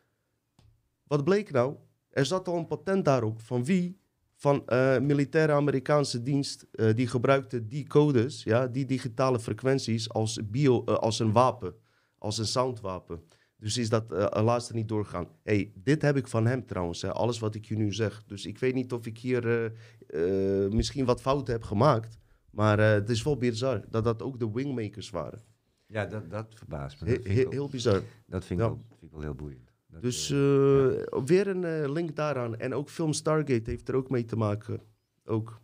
Wat 1.07 1.25
bleek 1.25 1.51
nou? 1.51 1.77
Er 2.11 2.27
zat 2.27 2.49
al 2.49 2.57
een 2.57 2.67
patent 2.67 3.05
daarop 3.05 3.41
van 3.41 3.65
wie? 3.65 3.99
Van 4.47 4.67
eh, 4.67 4.99
militaire 4.99 5.53
Amerikaanse 5.53 6.23
dienst. 6.23 6.67
eh, 6.73 6.95
die 6.95 7.07
gebruikte 7.07 7.67
die 7.67 7.87
codes, 7.87 8.43
ja, 8.43 8.67
die 8.67 8.85
digitale 8.85 9.41
frequenties 9.41 10.09
als, 10.11 10.41
bio, 10.45 10.85
eh, 10.85 10.95
als 10.95 11.19
een 11.19 11.33
wapen. 11.33 11.75
Als 12.19 12.39
een 12.39 12.47
soundwapen. 12.47 13.23
Dus 13.57 13.79
is 13.79 13.89
dat 13.89 14.13
er 14.13 14.75
niet 14.75 14.89
doorgegaan. 14.89 15.29
hey, 15.43 15.73
dit 15.75 16.03
heb 16.03 16.17
ik 16.17 16.29
van 16.29 16.47
hem 16.47 16.67
trouwens, 16.67 17.03
hè, 17.03 17.13
alles 17.13 17.39
wat 17.39 17.55
ik 17.55 17.65
je 17.65 17.77
nu 17.77 17.93
zeg. 17.93 18.25
Dus 18.27 18.47
ik 18.47 18.59
weet 18.59 18.75
niet 18.75 18.93
of 18.93 19.07
ik 19.07 19.19
hier 19.19 19.73
misschien 20.71 21.05
wat 21.05 21.21
fouten 21.21 21.55
heb 21.55 21.63
gemaakt. 21.63 22.19
Maar 22.51 22.79
het 22.79 23.11
is 23.11 23.23
wel 23.23 23.37
bizar 23.37 23.85
dat 23.91 24.05
dat 24.05 24.23
ook 24.23 24.39
de 24.39 24.51
wingmakers 24.53 25.11
waren. 25.11 25.41
Ja, 25.87 26.07
dat, 26.07 26.31
dat 26.31 26.55
verbaast 26.55 27.01
me. 27.01 27.09
Dat 27.09 27.25
he- 27.25 27.47
heel 27.51 27.69
bizar. 27.69 28.03
dat 28.27 28.45
vind, 28.45 28.61
ik, 28.61 28.67
ja. 28.67 28.73
wel, 28.73 28.85
vind 28.89 29.03
ik 29.03 29.11
wel 29.11 29.21
heel 29.21 29.35
boeiend. 29.35 29.71
Dus 30.01 30.31
eh, 30.31 31.03
eh, 31.03 31.25
weer 31.25 31.47
een 31.47 31.65
eh, 31.65 31.93
link 31.93 32.17
daaraan. 32.17 32.57
En 32.57 32.75
ook 32.75 32.89
film 32.89 33.13
Stargate 33.13 33.71
heeft 33.71 33.89
er 33.89 33.95
ook 33.95 34.11
mee 34.11 34.25
te 34.25 34.37
maken. 34.37 34.81
Ook. 35.25 35.61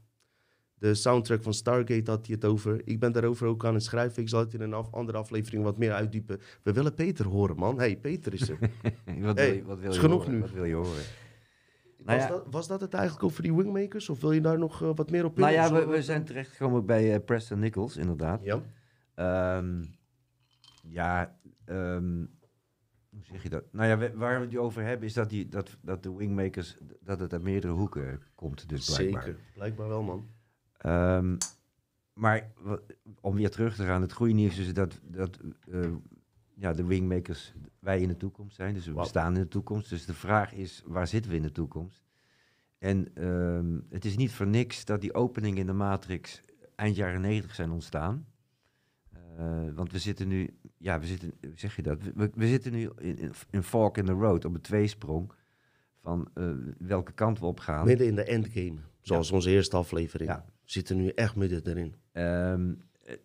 De 0.74 0.94
soundtrack 0.94 1.42
van 1.42 1.54
Stargate 1.54 2.10
had 2.10 2.26
hij 2.26 2.34
het 2.34 2.44
over. 2.44 2.80
Ik 2.84 3.00
ben 3.00 3.12
daarover 3.12 3.46
ook 3.46 3.64
aan 3.64 3.74
het 3.74 3.82
schrijven. 3.82 4.22
Ik 4.22 4.28
zal 4.28 4.40
het 4.40 4.54
in 4.54 4.60
een 4.60 4.72
af- 4.72 4.92
andere 4.92 5.18
aflevering 5.18 5.62
wat 5.62 5.78
meer 5.78 5.92
uitdiepen. 5.92 6.40
We 6.62 6.72
willen 6.72 6.94
Peter 6.94 7.26
horen, 7.26 7.56
man. 7.56 7.78
hey, 7.78 7.96
Peter 7.96 8.32
is 8.32 8.48
er. 8.48 8.58
wat, 9.20 9.36
hey, 9.36 9.46
wil 9.48 9.54
je, 9.56 9.64
wat 9.64 9.78
wil 9.78 9.88
is 9.90 9.94
je 9.94 10.00
genoeg 10.00 10.18
horen? 10.18 10.34
nu. 10.34 10.40
Wat 10.40 10.50
wil 10.50 10.64
je 10.64 10.74
horen? 10.74 11.02
Nou 12.04 12.18
was, 12.18 12.28
ja. 12.28 12.32
dat, 12.32 12.46
was 12.50 12.68
dat 12.68 12.80
het 12.80 12.94
eigenlijk 12.94 13.24
over 13.24 13.42
die 13.42 13.54
wingmakers? 13.54 14.08
Of 14.08 14.20
wil 14.20 14.32
je 14.32 14.40
daar 14.40 14.58
nog 14.58 14.78
wat 14.78 15.10
meer 15.10 15.24
op 15.24 15.34
in? 15.34 15.40
Nou 15.40 15.52
ja, 15.52 15.72
we, 15.72 15.86
we 15.86 16.02
zijn 16.02 16.24
terechtgekomen 16.24 16.86
bij 16.86 17.20
Preston 17.20 17.58
Nichols, 17.58 17.96
inderdaad. 17.96 18.42
Ja. 18.44 18.62
Ehm, 19.14 19.82
ja, 20.82 21.38
ehm, 21.64 22.24
hoe 23.12 23.24
zeg 23.24 23.42
je 23.42 23.48
dat? 23.48 23.64
Nou 23.72 23.88
ja, 23.88 23.98
we- 23.98 24.16
waar 24.16 24.40
we 24.40 24.46
het 24.46 24.56
over 24.56 24.82
hebben 24.82 25.06
is 25.06 25.12
dat, 25.14 25.30
die, 25.30 25.48
dat, 25.48 25.76
dat 25.80 26.02
de 26.02 26.14
wingmakers, 26.14 26.76
dat 27.00 27.20
het 27.20 27.32
uit 27.32 27.42
meerdere 27.42 27.72
hoeken 27.72 28.22
komt, 28.34 28.68
dus 28.68 28.94
blijkbaar. 28.94 29.22
Zeker. 29.22 29.40
Blijkbaar 29.54 29.88
wel, 29.88 30.02
man. 30.02 30.28
Ehm, 30.78 31.36
maar 32.12 32.50
om 33.20 33.34
weer 33.34 33.50
terug 33.50 33.74
te 33.74 33.84
gaan, 33.84 34.02
het 34.02 34.12
goede 34.12 34.32
nieuws 34.32 34.58
is 34.58 34.74
dat, 34.74 35.00
dat 35.02 35.38
eh, 35.72 35.90
ja, 36.54 36.72
de 36.72 36.84
wingmakers 36.84 37.54
wij 37.78 38.00
in 38.00 38.08
de 38.08 38.16
toekomst 38.16 38.56
zijn. 38.56 38.74
Dus 38.74 38.84
we 38.86 38.92
Wauw. 38.92 39.02
bestaan 39.02 39.34
in 39.34 39.40
de 39.42 39.48
toekomst. 39.48 39.88
Dus 39.90 40.04
de 40.04 40.14
vraag 40.14 40.52
is, 40.52 40.82
waar 40.86 41.06
zitten 41.06 41.30
we 41.30 41.36
in 41.36 41.42
de 41.42 41.52
toekomst? 41.52 42.04
En 42.78 43.14
ehm, 43.14 43.80
het 43.90 44.04
is 44.04 44.16
niet 44.16 44.32
voor 44.32 44.46
niks 44.46 44.84
dat 44.84 45.00
die 45.00 45.14
openingen 45.14 45.58
in 45.58 45.66
de 45.66 45.72
Matrix 45.72 46.40
eind 46.76 46.96
jaren 46.96 47.20
negentig 47.20 47.54
zijn 47.54 47.70
ontstaan. 47.70 48.26
Eh, 49.36 49.74
want 49.74 49.92
we 49.92 49.98
zitten 49.98 50.28
nu, 50.28 50.58
ja, 50.76 51.00
we 51.00 51.06
zitten, 51.06 51.32
hoe 51.40 51.52
zeg 51.54 51.76
je 51.76 51.82
dat? 51.82 52.02
We, 52.14 52.30
we 52.34 52.46
zitten 52.46 52.72
nu 52.72 52.90
in, 52.98 53.18
in, 53.18 53.32
in 53.50 53.62
fork 53.62 53.96
in 53.96 54.04
the 54.04 54.12
road, 54.12 54.44
op 54.44 54.54
een 54.54 54.60
tweesprong 54.60 55.32
van 56.00 56.28
eh, 56.34 56.50
welke 56.78 57.12
kant 57.12 57.38
we 57.38 57.46
op 57.46 57.60
gaan. 57.60 57.84
Midden 57.86 58.06
in 58.06 58.14
de 58.14 58.24
endgame. 58.24 58.78
Zoals 59.00 59.30
onze 59.30 59.50
eerste 59.50 59.76
aflevering. 59.76 60.30
Ja. 60.30 60.44
We 60.46 60.70
zitten 60.70 60.96
nu 60.96 61.08
echt 61.08 61.36
midden 61.36 61.66
erin. 61.66 61.94
Ehm, 62.12 62.74
eh, 63.04 63.16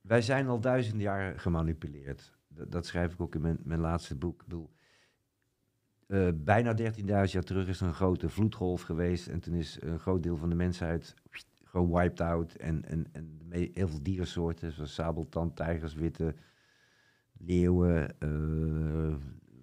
wij 0.00 0.22
zijn 0.22 0.48
al 0.48 0.60
duizend 0.60 1.00
jaar 1.00 1.40
gemanipuleerd. 1.40 2.32
Dat, 2.48 2.72
dat 2.72 2.86
schrijf 2.86 3.12
ik 3.12 3.20
ook 3.20 3.34
in 3.34 3.40
mijn, 3.40 3.58
mijn 3.62 3.80
laatste 3.80 4.14
boek. 4.14 4.40
Ik 4.40 4.48
bedoel, 4.48 4.70
bijna 6.34 6.74
13.000 6.74 7.04
jaar 7.04 7.42
terug 7.42 7.68
is 7.68 7.80
er 7.80 7.86
een 7.86 7.94
grote 7.94 8.28
vloedgolf 8.28 8.82
geweest. 8.82 9.26
En 9.26 9.40
toen 9.40 9.54
is 9.54 9.78
een 9.80 9.98
groot 9.98 10.22
deel 10.22 10.36
van 10.36 10.48
de 10.48 10.54
mensheid 10.54 11.14
wiped 11.84 12.20
out. 12.20 12.54
En, 12.54 12.84
en, 12.84 13.06
en 13.12 13.38
heel 13.50 13.88
veel 13.88 14.02
diersoorten, 14.02 14.72
zoals 14.72 14.94
sabeltand, 14.94 15.56
tijgers, 15.56 15.94
witte 15.94 16.34
leeuwen, 17.38 18.18
eh 18.18 19.14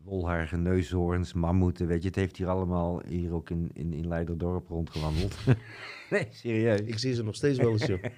wolharige 0.04 0.58
neushoorns, 0.58 1.34
mammoeten. 1.34 1.88
Weet 1.88 2.02
je, 2.02 2.08
het 2.08 2.16
heeft 2.16 2.38
hier 2.38 2.48
allemaal, 2.48 3.02
hier 3.08 3.34
ook 3.34 3.50
in, 3.50 3.70
in, 3.74 3.94
in 3.94 4.08
Leiderdorp 4.08 4.68
rondgewandeld. 4.68 5.38
nee, 6.10 6.28
serieus. 6.30 6.80
Ik 6.80 7.00
zie 7.00 7.14
ze 7.14 7.24
nog 7.24 7.36
steeds 7.36 7.58
wel 7.58 7.72
eens, 7.72 7.86
joh. 7.86 8.04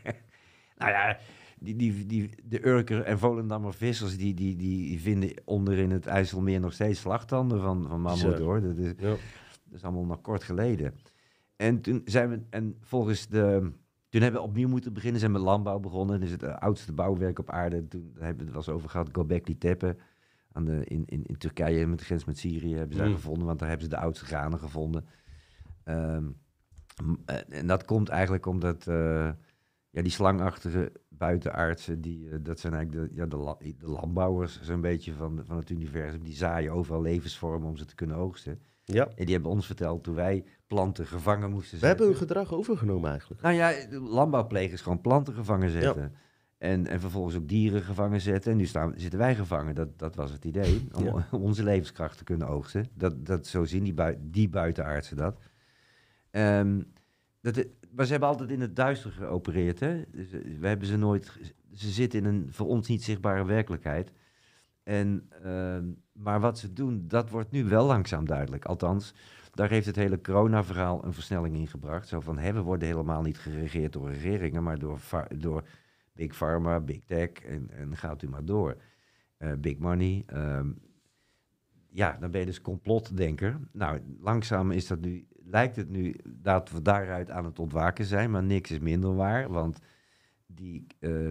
Nou 0.78 0.92
ja, 0.92 1.18
die, 1.60 1.76
die, 1.76 2.06
die, 2.06 2.30
de 2.44 2.68
Urker 2.68 3.02
en 3.02 3.20
Volendammer 3.20 3.74
vissers, 3.74 4.18
die, 4.18 4.34
die, 4.34 4.56
die 4.56 5.02
vinden 5.02 5.32
onder 5.46 5.78
in 5.78 5.92
het 5.92 6.06
IJsselmeer 6.06 6.60
nog 6.60 6.74
steeds 6.74 7.00
slagtanden 7.00 7.62
van, 7.62 7.88
van 7.88 8.02
mammoet, 8.02 8.40
hoor. 8.40 8.62
Dat 8.62 8.78
is, 8.78 8.92
Ja. 8.98 9.10
dat 9.10 9.20
is 9.72 9.84
allemaal 9.84 10.06
nog 10.06 10.22
kort 10.22 10.44
geleden. 10.44 10.94
En 11.56 11.82
toen 11.82 12.02
zijn 12.06 12.30
we, 12.30 12.40
en 12.50 12.76
volgens 12.82 13.28
de, 13.28 13.72
toen 14.16 14.24
hebben 14.24 14.42
we 14.42 14.48
opnieuw 14.48 14.68
moeten 14.68 14.94
beginnen, 14.94 15.20
zijn 15.20 15.32
met 15.32 15.42
landbouw 15.42 15.80
begonnen. 15.80 16.16
Dat 16.20 16.26
is 16.26 16.32
het 16.32 16.44
eh, 16.44 16.56
oudste 16.58 16.94
bouwwerk 16.94 17.40
op 17.40 17.50
aarde. 17.50 17.88
Toen 17.88 18.02
hebben 18.20 18.38
we 18.38 18.44
het 18.44 18.48
wel 18.48 18.56
eens 18.56 18.70
over 18.70 18.90
gehad, 18.90 19.10
Göbekli 19.10 19.58
Tepe. 19.58 19.96
Aan 20.52 20.66
de, 20.66 20.86
in, 20.86 21.04
in, 21.06 21.24
in 21.26 21.38
Turkije, 21.38 21.88
met 21.88 22.00
de 22.00 22.06
grens 22.06 22.26
met 22.26 22.38
Syrië, 22.38 22.76
hebben 22.76 22.96
ze 22.96 23.02
daar 23.02 23.10
Mm. 23.10 23.16
gevonden, 23.16 23.46
want 23.46 23.60
daar 23.60 23.68
hebben 23.68 23.86
ze 23.90 23.96
de 23.96 24.02
oudste 24.02 24.26
granen 24.26 24.60
gevonden. 24.60 25.06
Ehm, 25.84 26.26
eh, 27.26 27.38
en 27.60 27.68
dat 27.68 27.86
komt 27.86 28.10
eigenlijk 28.10 28.46
omdat 28.46 28.88
eh, 28.88 29.30
ja, 29.90 30.02
die 30.02 30.12
slangachtige 30.12 30.92
buitenaardsen, 31.10 32.02
die, 32.02 32.42
dat 32.42 32.60
zijn 32.60 32.74
eigenlijk 32.74 33.10
de, 33.10 33.16
ja, 33.16 33.26
de, 33.26 33.38
la- 33.38 33.58
de 33.60 33.88
landbouwers 33.90 34.62
zo'n 34.62 34.82
beetje 34.82 35.14
van, 35.14 35.42
van 35.46 35.58
het 35.58 35.70
universum. 35.70 36.24
Die 36.24 36.36
zaaien 36.36 36.72
overal 36.72 37.02
levensvormen 37.02 37.70
om 37.70 37.78
ze 37.78 37.86
te 37.86 37.96
kunnen 37.96 38.16
oogsten. 38.16 38.60
Ja. 38.86 39.08
En 39.16 39.26
die 39.26 39.34
hebben 39.34 39.52
ons 39.52 39.66
verteld 39.66 40.04
toen 40.04 40.16
wij 40.16 40.44
planten 40.68 41.06
gevangen 41.08 41.50
moesten 41.52 41.80
We 41.80 41.86
hebben 41.86 42.06
zetten. 42.06 42.28
hun 42.28 42.28
gedrag 42.30 42.60
overgenomen 42.60 43.10
eigenlijk. 43.10 43.42
Nou 43.42 43.56
ja, 43.56 43.74
landbouwplegers 44.00 44.82
gewoon 44.82 45.02
planten 45.02 45.34
gevangen 45.34 45.70
zetten. 45.70 46.14
En, 46.58 46.88
en 46.88 47.00
vervolgens 47.00 47.36
ook 47.36 47.48
dieren 47.48 47.82
gevangen 47.82 48.22
zetten. 48.22 48.52
En 48.52 48.58
nu 48.58 48.66
staan, 48.66 48.94
zitten 48.96 49.20
wij 49.20 49.36
gevangen. 49.36 49.76
Dat, 49.76 50.00
dat 50.00 50.16
was 50.16 50.32
het 50.32 50.46
idee. 50.46 50.88
Om, 50.94 51.04
Ja. 51.04 51.28
om 51.32 51.42
onze 51.50 51.64
levenskracht 51.64 52.18
te 52.18 52.24
kunnen 52.24 52.48
oogsten. 52.48 52.86
Dat, 52.94 53.26
dat, 53.26 53.48
zo 53.48 53.64
zien 53.66 53.84
die, 53.84 53.94
bui, 53.94 54.18
die 54.22 54.50
buitenaardsen 54.50 55.18
dat. 55.18 55.40
Ehm, 56.32 56.82
dat 57.42 57.66
maar 57.92 58.06
ze 58.06 58.12
hebben 58.12 58.30
altijd 58.30 58.50
in 58.50 58.62
het 58.62 58.76
duister 58.76 59.12
geopereerd. 59.12 59.80
Hè? 59.80 60.02
Dus, 60.12 60.32
eh, 60.32 60.40
we 60.60 60.68
hebben 60.68 60.88
ze 60.88 60.98
nooit. 60.98 61.32
Ze 61.74 61.90
zitten 61.90 62.20
in 62.20 62.26
een 62.26 62.48
voor 62.50 62.68
ons 62.68 62.88
niet 62.88 63.04
zichtbare 63.04 63.46
werkelijkheid. 63.46 64.12
En, 64.86 65.30
ehm, 65.44 65.92
maar 66.12 66.40
wat 66.40 66.60
ze 66.60 66.74
doen, 66.74 67.08
dat 67.08 67.30
wordt 67.30 67.52
nu 67.52 67.66
wel 67.66 67.86
langzaam 67.86 68.26
duidelijk. 68.26 68.66
Althans, 68.66 69.14
daar 69.52 69.70
heeft 69.70 69.86
het 69.86 69.96
hele 69.96 70.22
corona-verhaal 70.22 71.06
een 71.06 71.14
versnelling 71.14 71.56
in 71.56 71.68
gebracht. 71.68 72.08
Zo 72.08 72.20
van, 72.20 72.38
hè, 72.38 72.54
we 72.54 72.62
worden 72.62 72.88
helemaal 72.88 73.22
niet 73.22 73.38
geregeerd 73.38 73.94
door 73.94 74.10
regeringen, 74.10 74.64
maar 74.64 74.80
door, 74.80 75.00
door 75.38 75.68
Big 76.14 76.36
Pharma, 76.36 76.80
Big 76.80 77.04
Tech 77.06 77.30
en, 77.30 77.70
en 77.70 77.98
gaat 77.98 78.22
u 78.22 78.30
maar 78.30 78.46
door. 78.46 78.78
Eh, 79.38 79.54
big 79.54 79.78
Money. 79.78 80.24
ehm, 80.26 80.72
ja, 81.90 82.18
dan 82.20 82.32
ben 82.32 82.40
je 82.40 82.46
dus 82.46 82.62
complotdenker. 82.62 83.60
Nou, 83.72 84.00
langzaam 84.20 84.72
is 84.72 84.88
dat 84.88 85.00
nu, 85.00 85.28
lijkt 85.44 85.76
het 85.76 85.90
nu 85.90 86.16
dat 86.28 86.70
we 86.72 86.82
daaruit 86.82 87.30
aan 87.30 87.46
het 87.46 87.60
ontwaken 87.60 88.06
zijn, 88.06 88.32
maar 88.32 88.44
niks 88.44 88.72
is 88.72 88.80
minder 88.80 89.16
waar, 89.16 89.50
want 89.50 89.80
die, 90.46 90.88
eh, 91.00 91.30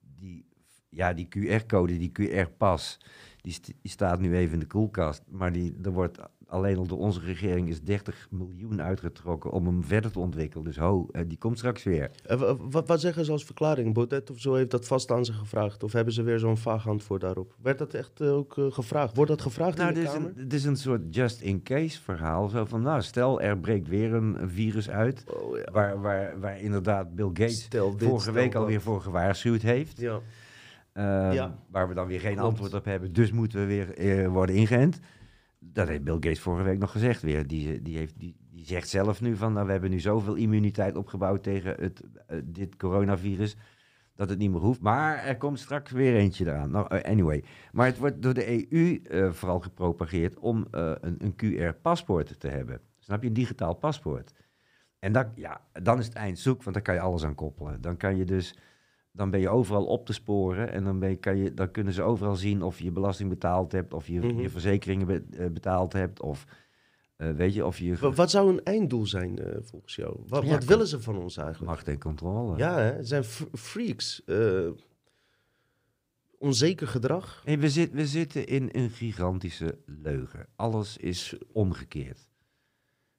die, 0.00 0.46
ja, 0.94 1.12
die 1.12 1.28
QR-code, 1.38 1.98
die 1.98 2.12
QR-pas, 2.20 2.98
die, 3.40 3.52
st- 3.52 3.66
die 3.82 3.90
staat 3.90 4.20
nu 4.20 4.36
even 4.36 4.52
in 4.54 4.60
de 4.60 4.66
koelkast, 4.66 5.22
maar 5.30 5.52
die, 5.52 5.76
er 5.82 5.92
wordt 5.92 6.18
alleen 6.46 6.76
al 6.76 6.86
door 6.86 6.98
onze 6.98 7.20
regering 7.20 7.68
is 7.68 7.82
30 7.82 8.26
miljoen 8.30 8.82
uitgetrokken 8.82 9.50
om 9.50 9.66
hem 9.66 9.84
verder 9.84 10.10
te 10.12 10.18
ontwikkelen. 10.18 10.64
Dus 10.64 10.76
ho, 10.76 11.08
eh, 11.12 11.22
die 11.26 11.38
komt 11.38 11.58
straks 11.58 11.82
weer. 11.82 12.10
Wa- 12.26 12.56
wat, 12.56 12.88
wat 12.88 13.00
zeggen 13.00 13.24
ze 13.24 13.32
als 13.32 13.44
verklaring? 13.44 13.94
Baudet 13.94 14.30
of 14.30 14.38
zo 14.40 14.54
heeft 14.54 14.70
dat 14.70 14.86
vast 14.86 15.10
aan 15.10 15.24
ze 15.24 15.32
gevraagd? 15.32 15.82
Of 15.82 15.92
hebben 15.92 16.14
ze 16.14 16.22
weer 16.22 16.38
zo'n 16.38 16.56
vaag 16.56 16.88
antwoord 16.88 17.20
daarop? 17.20 17.54
Werd 17.62 17.78
dat 17.78 17.94
echt 17.94 18.20
eh, 18.20 18.32
ook 18.34 18.58
eh, 18.58 18.66
gevraagd? 18.72 19.16
Wordt 19.16 19.30
dat 19.30 19.42
gevraagd 19.42 19.76
Nou, 19.76 19.88
in 19.88 19.94
de 19.94 20.00
dit 20.00 20.08
is, 20.08 20.14
Kamer? 20.14 20.28
een, 20.36 20.42
dit 20.48 20.52
is 20.52 20.64
een 20.64 20.76
soort 20.76 21.14
just-in-case 21.14 22.02
verhaal. 22.02 22.48
Zo 22.48 22.64
van, 22.64 22.82
nou, 22.82 23.02
stel 23.02 23.40
er 23.40 23.58
breekt 23.58 23.88
weer 23.88 24.12
een, 24.14 24.36
virus 24.50 24.90
uit, 24.90 25.24
Oh 25.30 25.56
ja. 25.56 25.64
waar, 25.72 26.00
waar, 26.00 26.40
waar 26.40 26.60
inderdaad 26.60 27.14
Bill 27.14 27.26
Gates 27.32 27.68
dit, 27.68 27.82
vorige 27.98 28.32
week 28.32 28.54
alweer 28.54 28.80
voor 28.80 29.00
gewaarschuwd 29.00 29.62
heeft. 29.62 30.00
Ja. 30.00 30.20
Ehm, 30.94 31.32
Ja. 31.32 31.58
Waar 31.70 31.88
we 31.88 31.94
dan 31.94 32.06
weer 32.06 32.20
geen 32.20 32.32
Klopt. 32.34 32.48
antwoord 32.48 32.74
op 32.74 32.84
hebben. 32.84 33.12
Dus 33.12 33.32
moeten 33.32 33.58
we 33.60 33.66
weer 33.66 33.94
eh, 33.98 34.28
worden 34.28 34.54
ingeënt. 34.56 35.00
Dat 35.58 35.88
heeft 35.88 36.04
Bill 36.04 36.14
Gates 36.14 36.40
vorige 36.40 36.64
week 36.64 36.78
nog 36.78 36.90
gezegd 36.92 37.22
weer. 37.22 37.46
Die, 37.46 37.82
die, 37.82 37.96
heeft, 37.98 38.20
die, 38.20 38.36
die 38.50 38.64
zegt 38.66 38.88
zelf 38.88 39.20
nu 39.20 39.36
van... 39.36 39.52
Nou, 39.52 39.66
we 39.66 39.72
hebben 39.72 39.90
nu 39.90 40.00
zoveel 40.00 40.34
immuniteit 40.34 40.96
opgebouwd 40.96 41.42
tegen 41.42 41.74
het, 41.80 42.02
eh, 42.26 42.38
dit 42.44 42.76
coronavirus... 42.76 43.56
dat 44.16 44.28
het 44.28 44.38
niet 44.38 44.50
meer 44.50 44.60
hoeft. 44.60 44.80
Maar 44.80 45.18
er 45.18 45.36
komt 45.36 45.58
straks 45.60 45.90
weer 45.90 46.14
eentje 46.16 46.46
eraan. 46.46 46.70
Nou, 46.70 46.86
eh, 46.88 47.10
anyway. 47.10 47.44
Maar 47.72 47.86
het 47.86 47.98
wordt 47.98 48.22
door 48.22 48.34
de 48.34 48.72
EU 48.72 49.00
eh, 49.02 49.30
vooral 49.32 49.60
gepropageerd... 49.60 50.38
om 50.38 50.66
eh, 50.70 50.92
een, 51.00 51.16
een 51.18 51.34
QR-paspoort 51.36 52.40
te 52.40 52.48
hebben. 52.48 52.80
Snap 52.98 53.22
je? 53.22 53.28
Een 53.28 53.34
digitaal 53.34 53.74
paspoort. 53.74 54.32
En 54.98 55.12
dan, 55.12 55.26
ja, 55.34 55.60
dan 55.82 55.98
is 55.98 56.06
het 56.06 56.14
eind 56.14 56.38
zoek, 56.38 56.62
want 56.62 56.74
dan 56.74 56.84
kan 56.84 56.94
je 56.94 57.00
alles 57.00 57.24
aan 57.24 57.34
koppelen. 57.34 57.80
Dan 57.80 57.96
kan 57.96 58.16
je 58.16 58.24
dus 58.24 58.56
dan 59.16 59.30
ben 59.30 59.40
je 59.40 59.48
overal 59.48 59.84
op 59.86 60.06
te 60.06 60.12
sporen 60.12 60.72
en 60.72 60.84
dan, 60.84 60.98
ben 60.98 61.08
je, 61.08 61.16
kan 61.16 61.36
je, 61.36 61.54
dan 61.54 61.70
kunnen 61.70 61.92
ze 61.92 62.02
overal 62.02 62.36
zien 62.36 62.62
of 62.62 62.78
je 62.78 62.90
belasting 62.90 63.28
betaald 63.28 63.72
hebt, 63.72 63.92
of 63.94 64.06
je, 64.06 64.20
Mhm. 64.20 64.40
je 64.40 64.50
verzekeringen 64.50 65.06
be- 65.06 65.24
eh, 65.38 65.50
betaald 65.50 65.92
hebt, 65.92 66.20
of 66.22 66.44
eh, 67.16 67.30
weet 67.30 67.54
je, 67.54 67.66
of 67.66 67.78
je 67.78 67.96
Wa- 67.96 68.10
Wat 68.12 68.30
zou 68.30 68.48
een 68.52 68.62
einddoel 68.64 69.06
zijn 69.06 69.38
eh, 69.38 69.56
volgens 69.62 69.94
jou? 69.96 70.16
Wat, 70.26 70.42
Ja, 70.42 70.48
wat 70.48 70.58
kom. 70.58 70.66
willen 70.68 70.86
ze 70.86 71.00
van 71.00 71.16
ons 71.18 71.36
eigenlijk? 71.36 71.70
macht 71.70 71.88
en 71.88 71.98
controle. 71.98 72.56
Ja, 72.56 72.74
hè? 72.78 72.92
het 72.92 73.08
zijn 73.08 73.24
freaks. 73.52 74.22
onzeker 76.38 76.86
gedrag. 76.88 77.42
Hey, 77.44 77.58
we, 77.58 77.70
zit, 77.70 77.92
we 77.92 78.06
zitten 78.06 78.46
in 78.46 78.68
een 78.72 78.90
gigantische 78.90 79.78
leugen. 79.86 80.46
Alles 80.56 80.96
is 80.96 81.36
omgekeerd. 81.52 82.28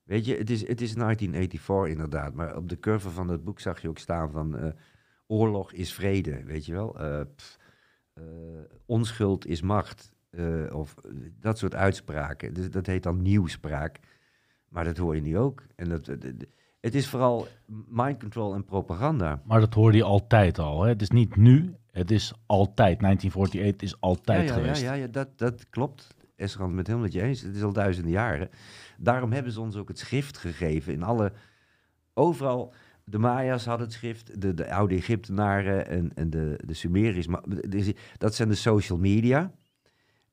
Weet 0.04 0.26
je, 0.26 0.36
het 0.36 0.50
is, 0.50 0.68
het 0.68 0.82
is 0.82 0.94
1984 0.94 1.88
inderdaad. 1.88 2.34
Maar 2.34 2.56
op 2.58 2.70
de 2.70 2.80
curve 2.80 3.10
van 3.10 3.28
het 3.30 3.44
boek 3.44 3.60
zag 3.60 3.82
je 3.82 3.90
ook 3.90 3.98
staan 3.98 4.32
van... 4.32 4.74
oorlog 5.28 5.72
is 5.74 5.94
vrede, 5.94 6.44
weet 6.44 6.66
je 6.66 6.74
wel. 6.74 7.00
Eh, 7.00 7.22
pff, 7.36 7.58
eh, 8.14 8.24
onschuld 8.86 9.46
is 9.46 9.62
macht. 9.62 10.14
eh, 10.30 10.76
of 10.76 10.96
dat 11.40 11.58
soort 11.58 11.76
uitspraken. 11.76 12.54
Dus 12.54 12.70
dat 12.70 12.86
heet 12.86 13.04
dan 13.04 13.22
nieuwspraak. 13.22 14.00
Maar 14.70 14.84
dat 14.84 14.98
hoor 14.98 15.16
je 15.16 15.22
nu 15.22 15.38
ook. 15.38 15.64
En 15.76 15.90
dat, 15.90 16.06
het 16.80 16.96
is 16.96 17.08
vooral 17.08 17.48
mind 17.88 18.20
control 18.20 18.54
en 18.54 18.66
propaganda. 18.66 19.42
Maar 19.46 19.60
dat 19.60 19.74
hoorde 19.74 19.98
je 19.98 20.04
altijd 20.04 20.60
al. 20.60 20.82
Hè? 20.82 20.90
Het 20.90 21.02
is 21.02 21.10
niet 21.10 21.36
nu, 21.36 21.76
het 21.92 22.12
is 22.12 22.34
altijd. 22.46 23.00
1948 23.00 23.82
is 23.82 24.02
altijd 24.02 24.50
ja, 24.50 24.56
ja, 24.56 24.62
geweest. 24.62 24.82
Ja, 24.82 24.94
ja, 24.94 25.02
ja 25.02 25.08
dat, 25.08 25.38
dat 25.38 25.70
klopt. 25.70 26.16
Esrand 26.36 26.74
met 26.74 26.88
helemaal 26.88 27.08
met 27.08 27.16
je 27.16 27.22
eens. 27.22 27.42
Het 27.42 27.56
is 27.56 27.64
al 27.64 27.74
duizenden 27.74 28.12
jaren. 28.12 28.50
Daarom 28.98 29.32
hebben 29.32 29.52
ze 29.52 29.62
ons 29.62 29.76
ook 29.76 29.88
het 29.88 30.00
schrift 30.00 30.38
gegeven. 30.38 30.94
In 30.94 31.04
alle, 31.04 31.32
overal, 32.14 32.74
de 33.06 33.18
Maya's 33.18 33.66
hadden 33.66 33.86
het 33.86 33.96
schrift, 33.96 34.42
de, 34.42 34.54
de 34.54 34.74
oude 34.74 34.96
Egyptenaren 34.96 35.88
en, 35.88 36.12
en 36.16 36.30
de, 36.30 36.60
de 36.66 36.74
Sumeriërs. 36.74 37.28
maar 37.28 37.44
Dat 38.18 38.36
zijn 38.36 38.50
de 38.50 38.56
social 38.56 38.98
media. 38.98 39.52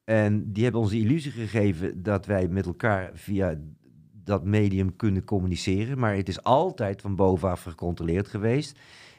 En 0.04 0.52
die 0.52 0.62
hebben 0.62 0.80
ons 0.80 0.90
de 0.90 0.98
illusie 0.98 1.30
gegeven 1.32 2.02
dat 2.02 2.26
wij 2.26 2.48
met 2.48 2.66
elkaar 2.66 3.10
via 3.14 3.58
dat 4.24 4.44
medium 4.44 4.96
kunnen 4.96 5.24
communiceren. 5.24 5.98
Maar 5.98 6.16
het 6.16 6.28
is 6.28 6.42
altijd 6.42 7.00
van 7.00 7.16
bovenaf 7.16 7.62
gecontroleerd 7.62 8.28
geweest. 8.28 8.78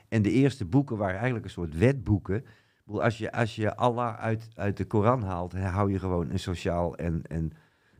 En 0.09 0.21
de 0.21 0.31
eerste 0.31 0.65
boeken 0.65 0.97
waren 0.97 1.15
eigenlijk 1.15 1.45
een 1.45 1.51
soort 1.51 1.77
wetboeken. 1.77 2.43
Als 2.85 3.17
je, 3.17 3.31
als 3.31 3.55
je 3.55 3.75
Allah 3.75 4.19
uit, 4.19 4.47
uit 4.55 4.77
de 4.77 4.85
Koran 4.85 5.23
haalt, 5.23 5.53
hou 5.53 5.91
je 5.91 5.99
gewoon 5.99 6.29
een 6.29 6.39
sociaal 6.39 6.95
en, 6.95 7.21
en 7.27 7.51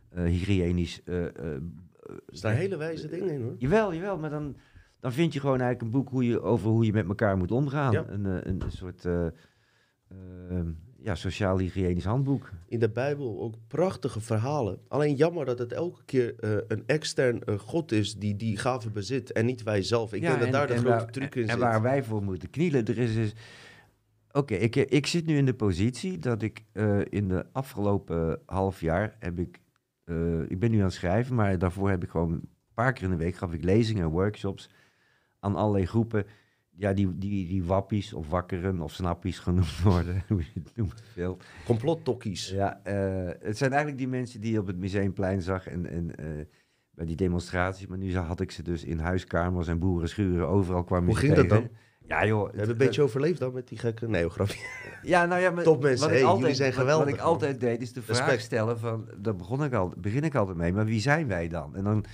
eh, 0.08 0.24
hygiënisch. 0.24 1.02
eh, 1.04 1.24
eh, 1.24 1.32
Er 1.32 2.20
staan 2.26 2.52
hele 2.54 2.76
wijze 2.76 3.08
dingen 3.08 3.30
in 3.30 3.42
hoor. 3.42 3.54
jawel, 3.58 3.94
jawel, 3.94 4.18
maar 4.18 4.30
dan, 4.30 4.56
dan 5.04 5.12
vind 5.12 5.32
je 5.32 5.40
gewoon 5.40 5.60
eigenlijk 5.60 5.82
een 5.82 6.00
boek 6.00 6.10
hoe 6.10 6.24
je, 6.24 6.40
over 6.42 6.68
hoe 6.70 6.84
je 6.84 6.92
met 6.92 7.08
elkaar 7.08 7.36
moet 7.36 7.50
omgaan. 7.52 7.92
Ja. 7.92 8.04
Een, 8.08 8.26
eh, 8.26 8.32
een, 8.42 8.62
een 8.62 8.70
soort 8.70 9.04
eh, 9.04 9.26
eh, 9.26 9.32
ja, 10.98 11.14
sociaal-hygiënisch 11.14 12.04
handboek. 12.04 12.50
In 12.68 12.78
de 12.78 12.90
Bijbel 12.90 13.40
ook 13.40 13.54
prachtige 13.68 14.20
verhalen. 14.20 14.78
Alleen 14.88 15.14
jammer 15.14 15.44
dat 15.44 15.58
het 15.58 15.72
elke 15.72 16.04
keer 16.04 16.34
eh, 16.38 16.50
een 16.68 16.82
extern 16.86 17.58
God 17.58 17.92
is 17.92 18.14
die 18.16 18.36
die 18.36 18.56
gave 18.56 18.90
bezit 18.90 19.32
en 19.32 19.46
niet 19.46 19.62
wij 19.62 19.82
zelf. 19.82 20.12
Ik 20.12 20.20
Ja, 20.22 20.26
denk 20.28 20.38
dat 20.38 20.46
en- 20.46 20.52
daar 20.52 20.66
de 20.66 20.72
en 20.72 20.78
grote 20.78 20.96
waar- 20.96 21.10
truc 21.10 21.34
in 21.34 21.42
En 21.42 21.48
zit. 21.48 21.58
waar 21.58 21.82
wij 21.82 22.02
voor 22.04 22.22
moeten 22.22 22.50
knielen. 22.50 22.84
Er 22.84 22.98
is 22.98 23.14
dus... 23.14 23.34
Oké, 24.32 24.54
ik, 24.54 24.76
ik 24.76 25.06
zit 25.06 25.26
nu 25.26 25.36
in 25.36 25.44
de 25.46 25.54
positie 25.54 26.18
dat 26.18 26.42
ik 26.42 26.64
eh, 26.72 26.98
in 27.08 27.28
de 27.28 27.44
afgelopen 27.52 28.40
half 28.46 28.80
jaar 28.80 29.16
heb 29.18 29.38
ik... 29.38 29.60
eh, 30.04 30.40
ik 30.50 30.58
ben 30.58 30.70
nu 30.70 30.78
aan 30.78 30.84
het 30.84 30.92
schrijven, 30.92 31.34
maar 31.34 31.58
daarvoor 31.58 31.90
heb 31.90 32.02
ik 32.04 32.10
gewoon 32.10 32.32
een 32.32 32.48
paar 32.74 32.92
keer 32.92 33.04
in 33.04 33.10
de 33.10 33.16
week 33.16 33.34
gaf 33.36 33.52
ik 33.52 33.64
lezingen 33.64 34.02
en 34.02 34.08
workshops 34.10 34.70
aan 35.44 35.56
allerlei 35.56 35.86
groepen. 35.86 36.26
Ja, 36.76 36.92
die, 36.92 37.18
die, 37.18 37.48
die 37.48 37.64
wappies 37.64 38.12
of 38.12 38.28
wakkeren 38.28 38.80
of 38.80 38.92
snappies 38.92 39.38
genoemd 39.38 39.82
worden. 39.82 40.22
Hoe 40.28 40.40
je 40.40 40.60
het 40.64 40.76
noemt 40.76 41.02
veel. 41.12 41.38
Complottokkies. 41.64 42.50
Ja, 42.50 42.80
eh, 42.82 43.30
het 43.40 43.58
zijn 43.58 43.70
eigenlijk 43.70 43.98
die 43.98 44.08
mensen 44.08 44.40
die 44.40 44.52
je 44.52 44.58
op 44.58 44.66
het 44.66 44.76
Museumplein 44.76 45.42
zag 45.42 45.66
en, 45.66 45.86
en 45.86 46.16
eh, 46.16 46.26
bij 46.90 47.06
die 47.06 47.16
demonstraties. 47.16 47.86
Maar 47.86 47.98
nu 47.98 48.16
had 48.16 48.40
ik 48.40 48.50
ze 48.50 48.62
dus 48.62 48.84
in 48.84 48.98
huiskamers 48.98 49.68
en 49.68 49.78
boerenschuren, 49.78 50.48
overal 50.48 50.84
kwam 50.84 51.06
Hoe 51.06 51.16
ging 51.16 51.34
dat 51.34 51.48
dan? 51.48 51.68
Ja 52.06 52.26
joh. 52.26 52.42
We 52.50 52.56
hebben 52.56 52.70
een 52.70 52.76
beetje 52.76 53.02
overleefd 53.02 53.38
dan 53.38 53.52
met 53.52 53.68
die 53.68 53.78
gekke... 53.78 54.08
Nee, 54.08 54.30
grapje. 54.30 54.58
Ja, 55.02 55.26
nou 55.26 55.40
ja, 55.40 55.50
maar 55.50 55.64
Top 55.64 55.82
mensen, 55.82 56.08
hey, 56.08 56.24
altijd, 56.24 56.40
jullie 56.40 56.54
zijn 56.54 56.72
geweldig, 56.72 57.04
Wat 57.04 57.14
ik 57.14 57.20
altijd 57.20 57.60
deed 57.60 57.82
is 57.82 57.92
de 57.92 58.02
vraag 58.02 58.18
Respect. 58.18 58.42
stellen 58.42 58.78
van, 58.78 59.08
daar 59.16 59.36
begon 59.36 59.64
ik 59.64 59.72
al, 59.72 59.92
begin 59.96 60.22
ik 60.22 60.34
altijd 60.34 60.56
mee, 60.56 60.72
maar 60.72 60.84
wie 60.84 61.00
zijn 61.00 61.28
wij 61.28 61.48
dan? 61.48 61.76
En 61.76 61.84
dan, 61.84 62.04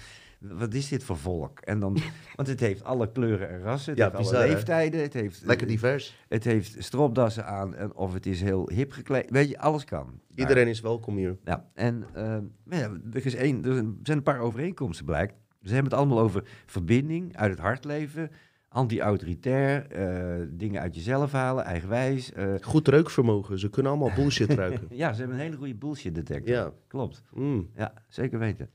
wat 0.41 0.75
is 0.75 0.89
dit 0.89 1.05
voor 1.05 1.17
volk? 1.17 1.59
En 1.61 1.81
dan, 1.81 1.97
want 2.37 2.49
het 2.49 2.61
heeft 2.61 2.85
alle 2.85 3.13
kleuren 3.13 3.49
en 3.49 3.61
rassen, 3.61 3.91
het 3.91 3.99
Ja, 3.99 4.05
heeft 4.05 4.17
alle 4.17 4.31
bizar, 4.31 4.49
leeftijden, 4.49 5.01
het 5.03 5.13
heeft, 5.13 5.43
Lekker 5.45 5.67
divers. 5.67 6.25
het 6.29 6.45
heeft 6.45 6.77
stropdassen 6.79 7.47
aan, 7.47 7.75
en 7.75 7.95
of 7.95 8.13
het 8.13 8.27
is 8.27 8.43
heel 8.43 8.71
hip 8.71 8.93
gekleed, 8.93 9.31
weet 9.31 9.49
je, 9.49 9.59
alles 9.59 9.85
kan. 9.85 10.21
Iedereen 10.35 10.69
is 10.69 10.81
welkom 10.81 11.17
hier. 11.17 11.39
Ja, 11.45 11.71
en 11.75 12.05
eh, 12.15 12.37
ja, 12.79 12.91
er, 13.13 13.27
is 13.27 13.35
één, 13.35 13.65
er 13.65 13.75
zijn- 13.75 14.17
een 14.17 14.23
paar 14.23 14.41
overeenkomsten 14.41 15.05
blijkt. 15.05 15.35
Ze 15.63 15.73
hebben 15.75 15.91
het 15.91 16.01
allemaal 16.01 16.21
over 16.21 16.45
verbinding, 16.67 17.37
uit 17.37 17.51
het 17.51 17.61
hart 17.61 17.85
leven, 17.85 18.31
anti-autoritair, 18.69 19.87
eh, 19.87 20.47
dingen 20.51 20.81
uit 20.81 20.95
jezelf 20.95 21.33
halen, 21.33 21.65
eigenwijs. 21.65 22.33
eh. 22.33 22.55
Goed 22.61 22.89
reukvermogen. 22.89 23.59
Ze 23.59 23.69
kunnen 23.71 23.93
allemaal 23.93 24.15
bullshit 24.15 24.51
ruiken. 24.53 24.87
ja, 24.97 25.13
ze 25.13 25.19
hebben 25.19 25.37
een 25.39 25.43
hele 25.45 25.57
goede 25.57 25.75
bullshit 25.75 26.15
detector. 26.15 26.55
Ja. 26.55 26.73
Klopt. 26.87 27.23
Mm. 27.35 27.71
Ja, 27.77 27.93
zeker 28.09 28.39
weten. 28.39 28.71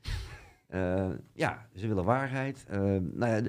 Eh, 0.66 1.10
ja, 1.32 1.68
ze 1.74 1.88
willen 1.88 2.04
waarheid. 2.04 2.64
Eh, 2.68 2.78
nou 2.80 3.16
ja, 3.18 3.42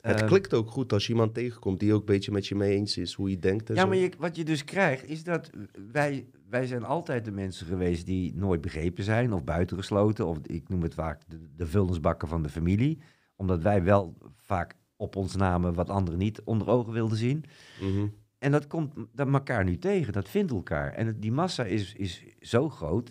Het 0.00 0.20
eh, 0.20 0.26
klikt 0.26 0.54
ook 0.54 0.70
goed 0.70 0.92
als 0.92 1.06
je 1.06 1.12
iemand 1.12 1.34
tegenkomt 1.34 1.80
die 1.80 1.92
ook 1.92 2.00
een 2.00 2.06
beetje 2.06 2.32
met 2.32 2.46
je 2.46 2.54
mee 2.54 2.74
eens 2.74 2.96
is 2.96 3.14
hoe 3.14 3.30
je 3.30 3.38
denkt 3.38 3.68
en 3.68 3.74
Ja, 3.74 3.80
zo. 3.80 3.86
maar 3.88 3.96
je, 3.96 4.10
wat 4.18 4.36
je 4.36 4.44
dus 4.44 4.64
krijgt 4.64 5.08
is 5.08 5.24
dat 5.24 5.50
wij, 5.92 6.26
wij 6.48 6.66
zijn 6.66 6.84
altijd 6.84 7.24
de 7.24 7.30
mensen 7.30 7.66
geweest 7.66 8.06
die 8.06 8.34
nooit 8.34 8.60
begrepen 8.60 9.04
zijn 9.04 9.32
of 9.32 9.44
buitengesloten. 9.44 10.26
Of 10.26 10.38
ik 10.42 10.68
noem 10.68 10.82
het 10.82 10.94
vaak 10.94 11.20
de, 11.28 11.38
de 11.56 11.66
vuilnisbakken 11.66 12.28
van 12.28 12.42
de 12.42 12.48
familie. 12.48 12.98
Omdat 13.36 13.62
wij 13.62 13.82
wel 13.82 14.16
vaak 14.36 14.74
op 14.96 15.16
ons 15.16 15.36
namen 15.36 15.74
wat 15.74 15.90
anderen 15.90 16.18
niet 16.18 16.40
onder 16.44 16.68
ogen 16.68 16.92
wilden 16.92 17.18
zien. 17.18 17.44
Mhm. 17.80 18.06
En 18.38 18.50
dat 18.52 18.66
komt 18.66 18.94
dat 19.12 19.28
elkaar 19.32 19.64
nu 19.64 19.78
tegen, 19.78 20.12
dat 20.12 20.28
vindt 20.28 20.50
elkaar. 20.52 20.92
En 20.92 21.06
het- 21.06 21.22
die 21.22 21.32
massa 21.32 21.64
is, 21.64 21.94
is 21.94 22.24
zo 22.40 22.68
groot 22.68 23.10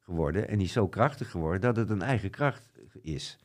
geworden 0.00 0.48
en 0.48 0.56
die 0.58 0.66
is 0.66 0.72
zo 0.72 0.88
krachtig 0.88 1.30
geworden 1.30 1.60
dat 1.60 1.76
het 1.76 1.90
een 1.90 2.02
eigen 2.02 2.30
kracht 2.30 2.70
is. 3.02 3.38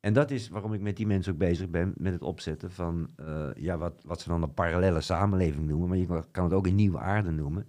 En 0.00 0.12
dat 0.12 0.30
is 0.30 0.48
waarom 0.48 0.72
ik 0.72 0.80
met 0.80 0.96
die 0.96 1.06
mensen 1.06 1.32
ook 1.32 1.38
bezig 1.38 1.68
ben 1.70 1.92
met 1.96 2.12
het 2.12 2.22
opzetten 2.22 2.70
van 2.72 3.10
eh, 3.16 3.48
ja, 3.54 3.78
wat, 3.78 4.02
wat 4.04 4.20
ze 4.20 4.28
dan 4.28 4.42
een 4.42 4.54
parallele 4.54 5.00
samenleving 5.00 5.66
noemen, 5.66 5.88
maar 5.88 5.98
je 5.98 6.24
kan- 6.30 6.44
het 6.44 6.52
ook 6.52 6.66
een 6.66 6.74
nieuwe 6.74 6.98
aarde 6.98 7.30
noemen. 7.30 7.66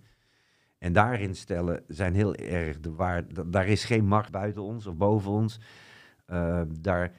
En 0.77 0.93
daarin 0.93 1.35
stellen 1.35 1.83
zijn 1.87 2.13
heel 2.13 2.35
erg 2.35 2.79
de 2.79 2.91
waarde. 2.93 3.49
Daar 3.49 3.67
is 3.67 3.83
geen 3.85 4.05
macht 4.05 4.31
buiten 4.31 4.61
ons 4.61 4.87
of 4.87 4.95
boven 4.95 5.31
ons. 5.31 5.59
Eh, 6.25 6.61
daar, 6.79 7.11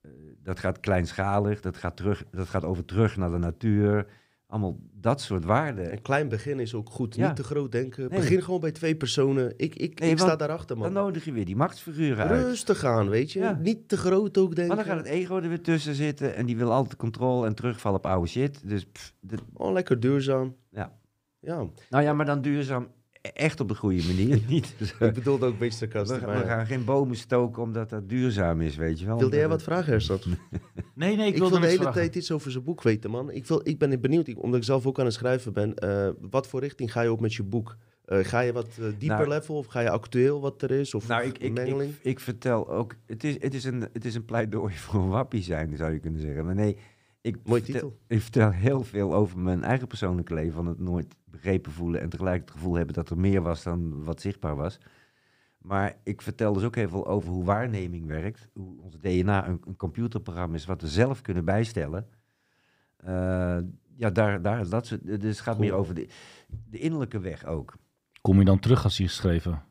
eh, 0.00 0.10
dat 0.42 0.58
gaat 0.58 0.80
kleinschalig, 0.80 1.60
dat 1.60 1.76
gaat, 1.76 1.96
terug, 1.96 2.24
dat 2.30 2.48
gaat 2.48 2.64
over 2.64 2.84
terug 2.84 3.16
naar 3.16 3.30
de 3.30 3.38
natuur. 3.38 4.06
Allemaal 4.48 4.78
dat 4.92 5.20
soort 5.20 5.44
waarden. 5.44 5.92
Een 5.92 6.02
klein 6.02 6.28
begin 6.28 6.60
is 6.60 6.74
ook 6.74 6.90
goed. 6.90 7.14
Ja. 7.14 7.26
Niet 7.26 7.36
te 7.36 7.42
groot 7.44 7.72
denken. 7.72 8.08
Nee. 8.10 8.20
Begin 8.20 8.42
gewoon 8.42 8.60
bij 8.60 8.72
twee 8.72 8.96
personen. 8.96 9.52
Ik, 9.56 9.74
ik, 9.74 9.98
Nee, 10.00 10.10
ik 10.10 10.18
sta 10.18 10.36
daarachter, 10.36 10.76
Dan 10.76 10.92
man. 10.92 11.02
nodig 11.02 11.24
je 11.24 11.32
weer 11.32 11.44
die 11.44 11.56
machtsfiguren 11.56 12.26
uit. 12.28 12.42
Rustig 12.44 12.84
aan, 12.84 13.08
weet 13.08 13.32
je. 13.32 13.38
Ja. 13.38 13.58
Niet 13.62 13.88
te 13.88 13.96
groot 13.96 14.38
ook 14.38 14.54
denken. 14.54 14.76
Maar 14.76 14.84
dan 14.84 14.94
gaat 14.94 15.04
het 15.04 15.14
ego 15.14 15.36
er 15.36 15.48
weer 15.48 15.62
tussen 15.62 15.94
zitten 15.94 16.34
en 16.34 16.46
die 16.46 16.56
wil 16.56 16.72
altijd 16.72 16.96
controle 16.96 17.46
en 17.46 17.54
terugvallen 17.54 17.98
op 17.98 18.06
oude 18.06 18.28
shit. 18.28 18.68
Dus 18.68 18.86
pff, 18.86 19.14
dit- 19.20 19.42
Oh, 19.54 19.72
lekker 19.72 20.00
duurzaam. 20.00 20.54
Ja. 20.70 20.96
Ja, 21.40 21.66
nou 21.90 22.04
ja, 22.04 22.12
maar 22.12 22.26
dan 22.26 22.40
duurzaam 22.42 22.88
echt 23.22 23.60
op 23.60 23.68
de 23.68 23.74
goede 23.74 24.02
manier. 24.06 24.40
Niet 24.48 24.74
ik 25.00 25.12
bedoelde 25.14 25.46
ook 25.46 25.52
een 25.52 25.58
beetje 25.58 25.86
we, 25.86 25.92
sarcastisch. 25.92 26.18
gaan- 26.18 26.28
maar 26.28 26.38
we 26.38 26.44
ja. 26.48 26.54
gaan 26.56 26.66
geen 26.66 26.84
bomen 26.84 27.16
stoken 27.16 27.62
omdat 27.62 27.90
dat 27.90 28.08
duurzaam 28.08 28.60
is, 28.60 28.76
weet 28.76 29.00
je 29.00 29.06
wel. 29.06 29.18
Wilde 29.18 29.36
jij 29.36 29.48
wat 29.48 29.62
vragen, 29.62 29.92
Herstad? 29.92 30.26
Nee, 30.94 31.16
nee, 31.16 31.26
ik, 31.26 31.32
Ik, 31.32 31.38
wilde 31.38 31.50
wil 31.52 31.60
de 31.60 31.66
hele 31.66 31.82
vragen. 31.82 32.00
tijd 32.00 32.14
iets 32.14 32.30
over 32.32 32.50
zijn 32.50 32.64
boek 32.64 32.82
weten, 32.82 33.10
man. 33.10 33.30
Ik, 33.30 33.46
wil, 33.46 33.60
ik 33.64 33.78
ben 33.78 34.00
benieuwd, 34.00 34.26
ik- 34.28 34.42
omdat 34.42 34.58
ik 34.58 34.64
zelf 34.64 34.86
ook 34.86 34.98
aan 34.98 35.04
het 35.04 35.14
schrijven 35.14 35.52
ben. 35.52 35.74
eh, 35.74 36.08
wat 36.30 36.46
voor 36.46 36.60
richting 36.60 36.92
ga 36.92 37.00
je 37.00 37.12
op 37.12 37.20
met 37.20 37.34
je 37.34 37.42
boek? 37.42 37.76
Eh, 38.04 38.18
ga 38.24 38.40
je 38.40 38.52
wat 38.52 38.68
eh, 38.78 38.84
dieper 38.98 39.16
Nou- 39.16 39.28
level 39.28 39.54
of 39.56 39.66
ga 39.66 39.80
je 39.80 39.90
actueel 39.90 40.40
wat 40.40 40.62
er 40.62 40.70
is? 40.70 40.94
Of 40.94 41.08
Nou, 41.08 41.22
ik, 41.26 41.38
een 41.38 41.46
ik, 41.46 41.52
mengeling? 41.52 41.90
ik, 41.92 41.98
ik 42.02 42.20
vertel 42.20 42.68
ook... 42.70 42.94
Het 43.06 43.24
is, 43.24 43.36
het, 43.40 43.54
is 43.54 43.64
een, 43.64 43.88
het 43.92 44.04
is 44.04 44.14
een 44.14 44.24
pleidooi 44.24 44.74
voor 44.74 45.00
een 45.02 45.08
wappie 45.08 45.42
zijn, 45.42 45.76
zou 45.76 45.92
je 45.92 45.98
kunnen 45.98 46.20
zeggen. 46.20 46.44
Maar 46.44 46.54
nee, 46.54 46.76
ik 47.20 47.36
Mooie 47.44 47.62
vertel, 47.62 47.80
titel. 47.80 47.98
ik 48.06 48.20
vertel 48.20 48.50
heel 48.50 48.84
veel 48.84 49.14
over 49.14 49.38
mijn 49.38 49.62
eigen 49.62 49.86
persoonlijke 49.86 50.34
leven. 50.34 50.52
Van 50.52 50.66
het 50.66 50.78
nooit 50.78 51.14
begrepen 51.24 51.72
voelen 51.72 52.00
en 52.00 52.08
tegelijk 52.08 52.40
het 52.40 52.50
gevoel 52.50 52.74
hebben 52.74 52.94
dat 52.94 53.10
er 53.10 53.18
meer 53.18 53.42
was 53.42 53.62
dan 53.62 54.04
wat 54.04 54.20
zichtbaar 54.20 54.56
was. 54.56 54.78
Maar 55.58 55.96
ik 56.02 56.22
vertel 56.22 56.52
dus 56.52 56.62
ook 56.62 56.74
heel 56.74 56.88
veel 56.88 57.06
over 57.06 57.30
hoe 57.30 57.44
waarneming 57.44 58.06
werkt. 58.06 58.48
Hoe 58.52 58.82
ons 58.82 58.96
DNA 59.00 59.48
een, 59.48 59.60
een 59.66 59.76
computerprogramma 59.76 60.56
is 60.56 60.64
wat 60.64 60.80
we 60.80 60.88
zelf 60.88 61.22
kunnen 61.22 61.44
bijstellen. 61.44 62.08
Eh, 62.96 63.58
ja, 63.96 64.10
daar, 64.10 64.42
daar, 64.42 64.68
dat 64.68 64.86
soort, 64.86 65.06
dus 65.06 65.22
het 65.22 65.40
gaat 65.40 65.58
meer 65.58 65.72
over 65.72 65.94
de, 65.94 66.08
de 66.70 66.78
innerlijke 66.78 67.20
weg 67.20 67.44
ook. 67.44 67.76
Kom 68.20 68.38
je 68.38 68.44
dan 68.44 68.58
terug 68.58 68.84
als 68.84 69.00
is 69.00 69.06
geschreven? 69.06 69.62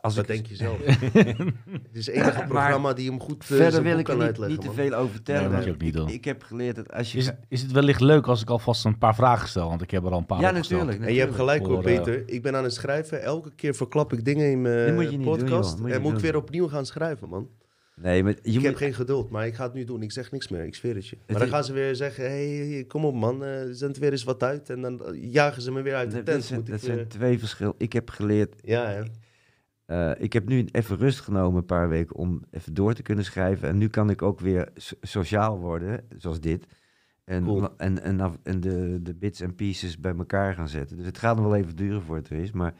Als 0.00 0.14
Dat 0.14 0.28
ik- 0.28 0.30
denk 0.34 0.46
je 0.46 0.56
zelf. 0.56 0.78
het 0.86 1.92
is 1.92 2.06
het 2.06 2.14
enige 2.14 2.44
programma 2.48 2.92
die 2.92 3.08
hem 3.10 3.20
goed 3.20 3.40
eh, 3.42 3.46
Verder 3.56 3.82
wil 3.82 3.92
ik 3.92 3.98
er 3.98 4.04
kan 4.04 4.14
niet, 4.16 4.24
uitleggen, 4.26 4.58
niet 4.58 4.66
te 4.68 4.72
veel 4.82 4.92
over 4.94 5.12
vertellen. 5.14 5.40
Nee, 5.40 5.48
moet 5.50 5.58
maar 5.58 5.66
je 5.66 5.94
ook 5.94 6.04
niet 6.06 6.14
ik, 6.14 6.24
heb 6.24 6.42
geleerd 6.42 6.76
dat 6.76 6.92
als 6.92 7.12
je... 7.12 7.18
Is, 7.18 7.26
het- 7.26 7.38
is 7.48 7.62
het 7.62 7.72
wellicht 7.72 8.00
leuk 8.00 8.26
als 8.26 8.42
ik 8.42 8.50
alvast 8.50 8.84
een 8.84 8.98
paar 8.98 9.14
vragen 9.14 9.48
stel? 9.48 9.68
Want 9.68 9.82
ik 9.82 9.90
heb 9.90 10.04
er 10.04 10.10
al 10.10 10.18
een 10.18 10.26
paar 10.26 10.40
ja, 10.40 10.50
natuurlijk. 10.50 11.00
En 11.00 11.12
je 11.12 11.20
hebt 11.20 11.34
gelijk 11.34 11.66
hoor, 11.66 11.76
eh, 11.78 11.82
Peter. 11.84 12.22
Ik 12.26 12.42
ben 12.42 12.56
aan 12.56 12.64
het 12.64 12.74
schrijven. 12.74 13.22
Elke 13.22 13.54
keer 13.54 13.74
verklap 13.74 14.12
ik 14.12 14.24
dingen 14.24 14.50
in 14.50 14.62
mijn 14.62 14.94
moet 14.94 15.10
je 15.10 15.16
niet 15.16 15.26
doen, 15.26 15.36
podcast. 15.36 15.78
Moet 15.78 15.88
je 15.88 15.94
en 15.94 16.02
moet 16.02 16.12
ik 16.12 16.18
weer 16.20 16.36
opnieuw 16.36 16.68
gaan 16.68 16.86
schrijven, 16.86 17.28
man. 17.28 17.48
Nee, 18.00 18.22
maar 18.22 18.32
je 18.32 18.38
ik 18.48 18.54
moet... 18.54 18.62
heb 18.64 18.76
geen 18.76 18.94
geduld, 18.94 19.30
maar 19.30 19.46
ik 19.46 19.54
ga 19.54 19.64
het 19.64 19.74
nu 19.74 19.84
doen. 19.84 20.02
Ik 20.02 20.12
zeg 20.12 20.30
niks 20.30 20.48
meer, 20.48 20.64
ik 20.64 20.74
zweer 20.74 20.94
het 20.94 21.06
je. 21.08 21.16
Maar 21.26 21.36
dan 21.38 21.46
is- 21.46 21.52
gaan 21.52 21.64
ze 21.64 21.72
weer 21.72 21.96
zeggen, 21.96 22.24
hey, 22.24 22.84
kom 22.88 23.04
op 23.04 23.14
man, 23.14 23.44
eh 23.44 23.50
zend 23.70 23.98
weer 23.98 24.10
eens 24.10 24.24
wat 24.24 24.42
uit. 24.42 24.70
En 24.70 24.80
dan 24.82 25.04
eh, 25.06 25.32
jagen 25.32 25.62
ze 25.62 25.70
me 25.72 25.82
weer 25.82 25.94
uit 25.94 26.10
de 26.10 26.16
dat, 26.16 26.24
tent. 26.24 26.36
dat 26.38 26.46
zijn, 26.46 26.58
Moet 26.58 26.68
ik 26.68 26.74
dat 26.74 26.82
weer- 26.84 26.94
zijn 26.96 27.08
twee 27.08 27.38
verschillen. 27.38 27.74
Ik 27.78 27.92
heb 27.92 28.10
geleerd... 28.10 28.54
Ja, 28.64 28.90
ja. 28.90 29.02
Eh, 29.88 30.10
ik 30.18 30.32
heb 30.32 30.48
nu 30.48 30.64
even 30.72 30.96
rust 30.96 31.20
genomen 31.20 31.58
een 31.58 31.64
paar 31.66 31.88
weken 31.88 32.16
om 32.16 32.42
even 32.50 32.74
door 32.74 32.94
te 32.94 33.02
kunnen 33.02 33.24
schrijven. 33.24 33.68
En 33.68 33.78
nu 33.78 33.88
kan 33.88 34.10
ik 34.10 34.22
ook 34.22 34.40
weer 34.40 34.68
so- 34.74 34.96
sociaal 35.00 35.58
worden, 35.58 36.04
zoals 36.16 36.40
dit. 36.40 36.66
En, 37.24 37.44
Cool. 37.44 37.68
en, 37.76 38.02
en, 38.02 38.20
af- 38.20 38.38
en 38.42 38.60
de, 38.60 38.98
de 39.02 39.14
bits 39.14 39.40
en 39.40 39.54
pieces 39.54 39.98
bij 40.00 40.14
elkaar 40.18 40.54
gaan 40.54 40.68
zetten. 40.68 40.96
Dus 40.96 41.06
het 41.06 41.18
gaat 41.18 41.36
nog 41.36 41.44
wel 41.44 41.54
even 41.54 41.76
duren 41.76 42.02
voor 42.02 42.16
het 42.16 42.30
er 42.30 42.36
is. 42.36 42.52
Maar 42.52 42.74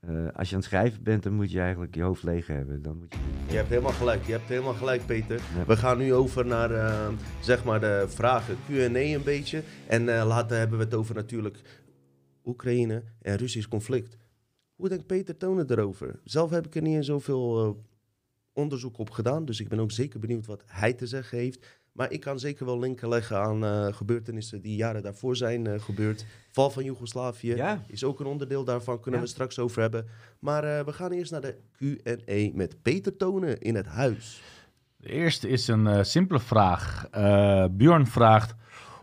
eh, 0.00 0.10
als 0.34 0.48
je 0.48 0.54
aan 0.54 0.60
het 0.60 0.70
schrijven 0.70 1.02
bent, 1.02 1.22
dan 1.22 1.32
moet 1.32 1.50
je 1.52 1.60
eigenlijk 1.60 1.94
je 1.94 2.02
hoofd 2.02 2.22
leeg 2.22 2.46
hebben. 2.46 2.82
Dan 2.82 2.96
moet 2.98 3.12
je... 3.14 3.18
Je 3.50 3.56
hebt 3.56 3.68
helemaal 3.68 3.92
gelijk, 3.92 4.24
je 4.24 4.32
hebt 4.32 4.48
helemaal 4.48 4.74
gelijk, 4.74 5.06
Peter. 5.06 5.36
Ja. 5.56 5.64
We 5.66 5.76
gaan 5.76 5.98
nu 5.98 6.14
over 6.14 6.46
naar 6.46 6.70
eh, 6.70 7.08
zeg 7.40 7.64
maar 7.64 7.80
de 7.80 8.04
vragen 8.08 8.56
Q&A 8.66 8.74
een 8.98 9.22
beetje. 9.24 9.62
En 9.86 10.04
later 10.04 10.58
hebben 10.58 10.78
we 10.78 10.84
het 10.84 10.94
over 10.94 11.14
natuurlijk 11.14 11.60
Oekraïne 12.44 13.02
en 13.22 13.36
Russisch 13.36 13.68
conflict. 13.68 14.16
Hoe 14.80 14.88
denkt 14.88 15.06
Peter 15.06 15.36
Tonen 15.36 15.70
erover? 15.70 16.20
Zelf 16.24 16.50
heb 16.50 16.66
ik 16.66 16.74
er 16.74 16.82
niet 16.82 16.94
in 16.94 17.04
zoveel 17.04 17.64
eh, 17.64 17.70
onderzoek 18.52 18.98
op 18.98 19.10
gedaan, 19.10 19.44
dus 19.44 19.60
ik 19.60 19.68
ben 19.68 19.80
ook 19.80 19.90
zeker 19.90 20.20
benieuwd 20.20 20.46
wat 20.46 20.62
hij 20.66 20.92
te 20.92 21.06
zeggen 21.06 21.38
heeft. 21.38 21.66
Maar 21.92 22.12
ik 22.12 22.20
kan 22.20 22.38
zeker 22.38 22.66
wel 22.66 22.78
linken 22.78 23.08
leggen 23.08 23.36
aan 23.36 23.64
eh, 23.64 23.86
gebeurtenissen 23.92 24.60
die 24.60 24.76
jaren 24.76 25.02
daarvoor 25.02 25.36
zijn 25.36 25.66
eh, 25.66 25.80
gebeurd. 25.80 26.26
Val 26.50 26.70
van 26.70 26.84
Joegoslavië 26.84 27.54
Ja, 27.54 27.82
is 27.86 28.04
ook 28.04 28.20
een 28.20 28.26
onderdeel 28.26 28.64
daarvan, 28.64 29.00
kunnen 29.00 29.20
Ja. 29.20 29.26
we 29.26 29.32
straks 29.32 29.58
over 29.58 29.80
hebben. 29.80 30.06
Maar 30.38 30.64
eh, 30.78 30.84
we 30.84 30.92
gaan 30.92 31.10
eerst 31.10 31.32
naar 31.32 31.40
de 31.40 31.56
Q&A 31.76 32.56
met 32.56 32.82
Peter 32.82 33.16
Tonen 33.16 33.60
in 33.60 33.74
het 33.74 33.86
huis. 33.86 34.42
De 34.96 35.08
eerste 35.08 35.48
is 35.48 35.68
een 35.68 35.86
eh, 35.86 36.02
simpele 36.02 36.40
vraag. 36.40 37.06
Eh 37.10 37.64
Bjorn 37.70 38.06
vraagt: 38.06 38.54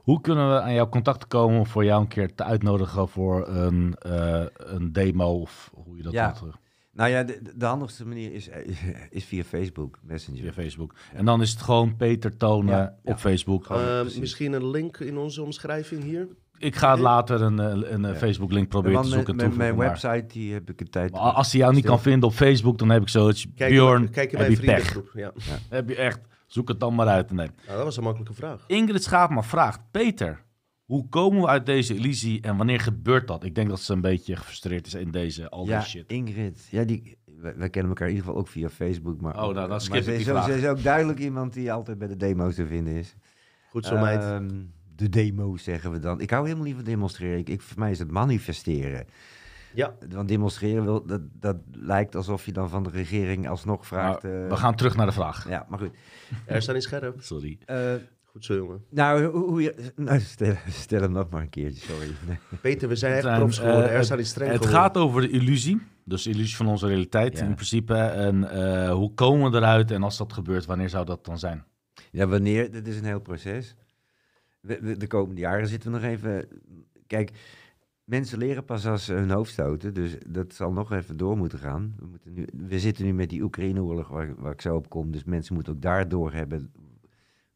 hoe 0.08 0.22
kunnen 0.22 0.50
we 0.54 0.62
aan 0.62 0.74
jouw 0.74 0.90
contact 0.90 1.28
komen 1.28 1.66
voor 1.66 1.86
jou 1.86 2.02
een 2.02 2.08
keer 2.08 2.36
te 2.36 2.44
uitnodigen 2.44 3.08
voor 3.10 3.48
een, 3.48 3.96
eh, 4.00 4.44
een 4.56 4.92
demo 4.92 5.40
of 5.42 5.72
hoe 5.74 5.98
je 5.98 6.04
dat 6.04 6.14
Ja. 6.14 6.28
doet, 6.40 6.50
eh, 6.50 6.56
nou 6.94 7.10
ja, 7.10 7.24
de, 7.24 7.42
de 7.56 7.66
handigste 7.66 8.06
manier 8.08 8.34
is, 8.34 8.50
is 9.10 9.26
via 9.26 9.44
Facebook 9.44 10.00
Messenger. 10.02 10.42
via 10.42 10.52
Facebook. 10.52 10.94
En 11.14 11.26
dan 11.26 11.42
is 11.42 11.50
het 11.52 11.62
gewoon 11.62 11.96
Peter 11.96 12.38
Tonen 12.38 12.76
Ja, 12.76 12.98
ja. 13.04 13.12
op 13.12 13.18
Facebook. 13.18 13.66
Gewoon, 13.66 13.82
Eh, 13.84 14.00
precies. 14.00 14.20
misschien 14.20 14.54
een 14.54 14.70
link 14.70 14.98
in 14.98 15.18
onze 15.18 15.44
omschrijving 15.44 16.04
hier. 16.04 16.28
Ik 16.58 16.76
ga 16.76 16.92
het 16.92 17.00
later 17.00 17.42
een, 17.42 17.60
eh, 17.60 17.92
een, 17.92 18.06
eh, 18.06 18.12
Ja. 18.12 18.18
Facebook 18.18 18.52
link 18.52 18.70
proberen 18.70 19.02
te 19.02 19.08
zoeken. 19.10 19.36
Mijn, 19.36 19.52
en 19.52 19.58
mijn, 19.58 19.76
website 19.78 20.26
die 20.28 20.54
heb 20.54 20.70
ik 20.70 20.82
een 20.82 20.90
tijd. 20.90 21.12
Maar 21.12 21.22
als 21.22 21.52
hij 21.52 21.62
jou 21.62 21.74
niet 21.74 21.86
kan 21.86 22.00
vinden 22.02 22.30
op 22.30 22.36
Facebook, 22.36 22.78
dan 22.78 22.90
heb 22.90 23.02
ik 23.02 23.10
zoiets. 23.10 23.46
Kijk, 23.56 23.72
Bjorn, 23.72 24.10
kijk 24.10 24.32
in 24.32 24.38
heb 24.38 24.48
mijn 24.48 24.60
je 24.60 24.66
pech. 24.66 24.86
vriendengroep. 24.86 25.12
Ja. 25.14 25.32
Heb 25.70 25.90
je 25.90 25.96
echt. 25.96 26.20
Zoek 26.48 26.68
het 26.68 26.80
dan 26.80 26.96
maar 26.96 27.08
uit. 27.08 27.32
Nee. 27.32 27.48
Nou, 27.66 27.76
dat 27.76 27.84
was 27.84 27.98
een 27.98 28.04
makkelijke 28.04 28.34
vraag. 28.34 28.64
Ingrid 28.68 29.04
Schaapma 29.04 29.44
vraagt: 29.44 29.80
Peter, 29.92 30.44
hoe 30.86 31.10
komen 31.10 31.42
we 31.42 31.48
uit 31.48 31.66
deze 31.66 31.96
illusie 31.96 32.42
en 32.42 32.58
wanneer 32.58 32.80
gebeurt 32.80 33.28
dat? 33.28 33.44
Ik 33.44 33.56
denk 33.56 33.70
dat 33.70 33.80
ze 33.80 33.94
een 33.94 34.02
beetje 34.02 34.36
gefrustreerd 34.36 34.88
is 34.88 34.94
in 34.94 35.12
deze 35.12 35.50
al 35.50 35.66
ja, 35.66 35.80
die 35.80 35.88
shit. 35.88 36.12
Ingrid. 36.12 36.68
Ja, 36.72 36.84
die, 36.84 37.18
wij, 37.26 37.56
wij 37.58 37.70
kennen 37.70 37.90
elkaar 37.92 38.08
in 38.08 38.14
ieder 38.14 38.28
geval 38.28 38.42
ook 38.42 38.48
via 38.50 38.70
Facebook. 38.70 39.22
Maar, 39.22 39.34
Oh, 39.36 39.40
nou, 39.42 39.54
dan 39.54 39.70
maar 39.70 39.82
skip 39.82 40.04
ze 40.04 40.12
ik 40.14 40.18
is, 40.20 40.24
die 40.26 40.34
ook- 40.34 40.44
vraag. 40.44 40.52
ze 40.58 40.62
is 40.62 40.68
ook 40.70 40.84
duidelijk 40.84 41.20
iemand 41.20 41.54
die 41.54 41.72
altijd 41.72 41.98
bij 41.98 42.08
de 42.08 42.18
demo's 42.18 42.56
te 42.56 42.68
vinden 42.68 42.94
is. 42.94 43.16
Goed 43.70 43.86
zo, 43.86 43.98
meid. 43.98 44.22
Ehm, 44.22 44.50
de 44.96 45.10
demo's 45.10 45.64
zeggen 45.64 45.92
we 45.92 46.00
dan. 46.00 46.22
Ik 46.22 46.30
hou 46.30 46.44
helemaal 46.46 46.66
niet 46.66 46.76
van 46.76 46.84
demonstreren. 46.84 47.38
Ik, 47.40 47.50
ik, 47.50 47.62
voor 47.62 47.80
mij 47.80 47.92
is 47.92 48.00
het 48.00 48.12
manifesteren. 48.12 49.06
Ja, 49.74 49.96
Want 50.10 50.28
demonstreren, 50.28 50.84
wil, 50.84 51.06
dat, 51.06 51.22
dat 51.34 51.56
lijkt 51.72 52.16
alsof 52.16 52.46
je 52.46 52.52
dan 52.52 52.70
van 52.70 52.84
de 52.84 52.90
regering 52.90 53.50
alsnog 53.50 53.88
vraagt. 53.88 54.24
Maar 54.24 54.44
eh, 54.44 54.48
we 54.50 54.56
gaan 54.56 54.76
terug 54.76 54.96
naar 54.96 55.06
de 55.06 55.12
vraag. 55.12 55.50
Ja, 55.50 55.66
maar 55.70 55.80
goed. 55.80 55.92
er 56.46 56.62
staan 56.62 56.76
in 56.76 56.82
scherp. 56.82 57.22
Sorry. 57.22 57.58
Eh, 57.66 57.94
Goed 58.24 58.46
zo, 58.46 58.56
jongen. 58.56 58.84
nou, 58.90 59.24
hoe, 59.26 59.44
hoe 59.50 59.62
je, 59.62 59.92
nou 59.96 60.20
stel, 60.20 60.54
stel 60.70 61.02
hem 61.02 61.12
nog 61.12 61.30
maar 61.30 61.42
een 61.42 61.50
keertje, 61.50 61.94
sorry. 61.94 62.08
Nee. 62.28 62.38
Peter, 62.62 62.88
we 62.88 62.96
zijn 62.96 63.14
echt 63.14 63.38
profs 63.40 63.58
geworden. 63.60 63.90
eh, 63.90 63.96
er 63.96 64.04
staan 64.04 64.18
in 64.18 64.26
streng 64.26 64.52
Het 64.52 64.58
geworden. 64.62 64.82
gaat 64.82 64.98
over 64.98 65.22
de 65.22 65.30
illusie. 65.30 65.82
Dus 66.06 66.24
de 66.24 66.30
illusie 66.30 66.56
van 66.56 66.68
onze 66.68 66.88
realiteit 66.88 67.38
Ja. 67.38 67.46
in 67.46 67.54
principe. 67.54 67.96
En 67.96 68.50
eh, 68.52 68.92
hoe 68.92 69.14
komen 69.14 69.52
we 69.52 69.58
eruit? 69.58 69.92
En 69.92 70.04
als 70.04 70.18
dat 70.18 70.34
gebeurt, 70.34 70.66
wanneer 70.66 70.90
zou 70.90 71.06
dat 71.06 71.26
dan 71.26 71.40
zijn? 71.40 71.64
Ja, 72.12 72.28
wanneer? 72.28 72.72
Dit 72.72 72.88
is 72.88 72.98
een 72.98 73.06
heel 73.06 73.20
proces. 73.20 73.76
We- 74.60 74.80
we- 74.82 74.98
De 74.98 75.08
komende 75.08 75.42
jaren 75.42 75.68
zitten 75.68 75.92
we 75.92 75.98
nog 76.00 76.08
even... 76.08 76.48
Kijk, 77.08 77.32
mensen 78.08 78.38
leren 78.38 78.66
pas 78.66 78.86
als 78.88 79.06
ze 79.06 79.14
hun 79.14 79.30
hoofd 79.32 79.52
stoten. 79.52 79.94
Dus 79.94 80.18
dat 80.28 80.54
zal 80.54 80.72
nog 80.72 80.92
even 80.92 81.18
door 81.18 81.38
moeten 81.38 81.60
gaan. 81.60 81.94
We, 82.00 82.06
moeten 82.06 82.34
nu, 82.34 82.46
we 82.68 82.80
zitten 82.80 83.06
nu 83.06 83.14
met 83.14 83.30
die 83.30 83.42
Oekraïne-oorlog 83.44 84.08
waar, 84.08 84.36
waar 84.38 84.52
ik 84.52 84.62
zo 84.62 84.76
op 84.76 84.90
kom. 84.90 85.12
Dus 85.12 85.24
mensen 85.24 85.54
moeten 85.54 85.74
ook 85.74 85.82
daardoor 85.82 86.34
hebben... 86.34 86.72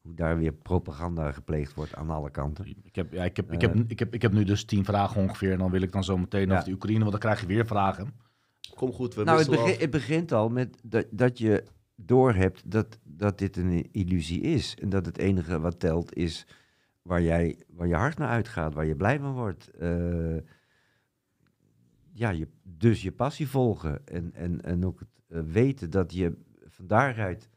hoe 0.01 0.13
daar 0.13 0.37
weer 0.37 0.53
propaganda 0.53 1.31
gepleegd 1.31 1.73
wordt 1.73 1.95
aan 1.95 2.09
alle 2.09 2.31
kanten. 2.31 2.67
Ik 2.83 2.95
heb, 2.95 3.13
ja, 3.13 3.23
ik, 3.23 3.35
heb, 3.35 3.51
ik, 3.51 3.61
Eh. 3.63 3.69
heb, 3.73 3.83
ik, 3.91 3.99
heb, 3.99 4.13
ik 4.13 4.21
heb 4.21 4.31
nu 4.33 4.43
dus 4.43 4.63
tien 4.65 4.85
vragen 4.85 5.21
ongeveer. 5.21 5.51
En 5.51 5.57
dan 5.57 5.71
wil 5.71 5.81
ik 5.81 5.91
dan 5.91 6.03
zo 6.03 6.17
meteen 6.17 6.47
Ja. 6.47 6.53
over 6.53 6.65
de 6.65 6.71
Oekraïne, 6.71 6.99
want 6.99 7.11
dan 7.11 7.19
krijg 7.19 7.41
je 7.41 7.47
weer 7.47 7.65
vragen. 7.67 8.13
Kom 8.75 8.91
goed, 8.93 9.13
we 9.15 9.23
nou, 9.23 9.39
het, 9.39 9.49
begin- 9.49 9.79
het 9.79 9.89
begint 9.89 10.31
al 10.31 10.49
met 10.49 10.77
dat, 10.83 11.05
dat 11.11 11.37
je 11.37 11.63
doorhebt 11.95 12.71
dat, 12.71 12.99
dat 13.03 13.37
dit 13.37 13.57
een 13.57 13.87
illusie 13.91 14.41
is. 14.41 14.75
En 14.81 14.89
dat 14.89 15.05
het 15.05 15.17
enige 15.17 15.59
wat 15.59 15.79
telt 15.79 16.15
is 16.15 16.47
waar, 17.01 17.21
jij, 17.21 17.63
waar 17.67 17.87
je 17.87 17.95
hart 17.95 18.17
naar 18.17 18.29
uitgaat, 18.29 18.73
waar 18.73 18.85
je 18.85 18.95
blij 18.95 19.19
van 19.19 19.33
wordt. 19.33 19.69
Eh, 19.69 20.37
ja, 22.13 22.29
je, 22.29 22.47
dus 22.63 23.01
je 23.01 23.11
passie 23.11 23.47
volgen. 23.47 24.07
En, 24.07 24.33
en, 24.33 24.61
en 24.61 24.85
ook 24.85 24.99
het 24.99 25.21
eh, 25.27 25.41
weten 25.41 25.89
dat 25.89 26.13
je 26.13 26.37
van 26.65 26.87
daaruit, 26.87 27.49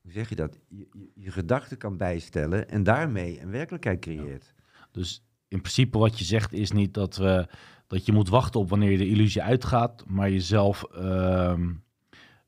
hoe 0.00 0.12
zeg 0.12 0.28
je 0.28 0.34
dat, 0.34 0.58
je, 0.68 0.88
je, 0.92 1.10
je 1.14 1.30
gedachten 1.30 1.78
kan 1.78 1.96
bijstellen 1.96 2.68
en 2.68 2.82
daarmee 2.82 3.40
een 3.40 3.50
werkelijkheid 3.50 4.00
creëert. 4.00 4.54
Dus 4.90 5.24
in 5.48 5.60
principe 5.60 5.98
wat 5.98 6.18
je 6.18 6.24
zegt 6.24 6.52
is 6.52 6.72
niet 6.72 6.94
dat, 6.94 7.16
we, 7.16 7.48
dat 7.86 8.06
je 8.06 8.12
moet 8.12 8.28
wachten 8.28 8.60
op 8.60 8.68
wanneer 8.68 8.90
je 8.90 8.98
de 8.98 9.08
illusie 9.08 9.42
uitgaat, 9.42 10.04
maar 10.06 10.30
jezelf 10.30 10.84
ehm, 10.84 11.72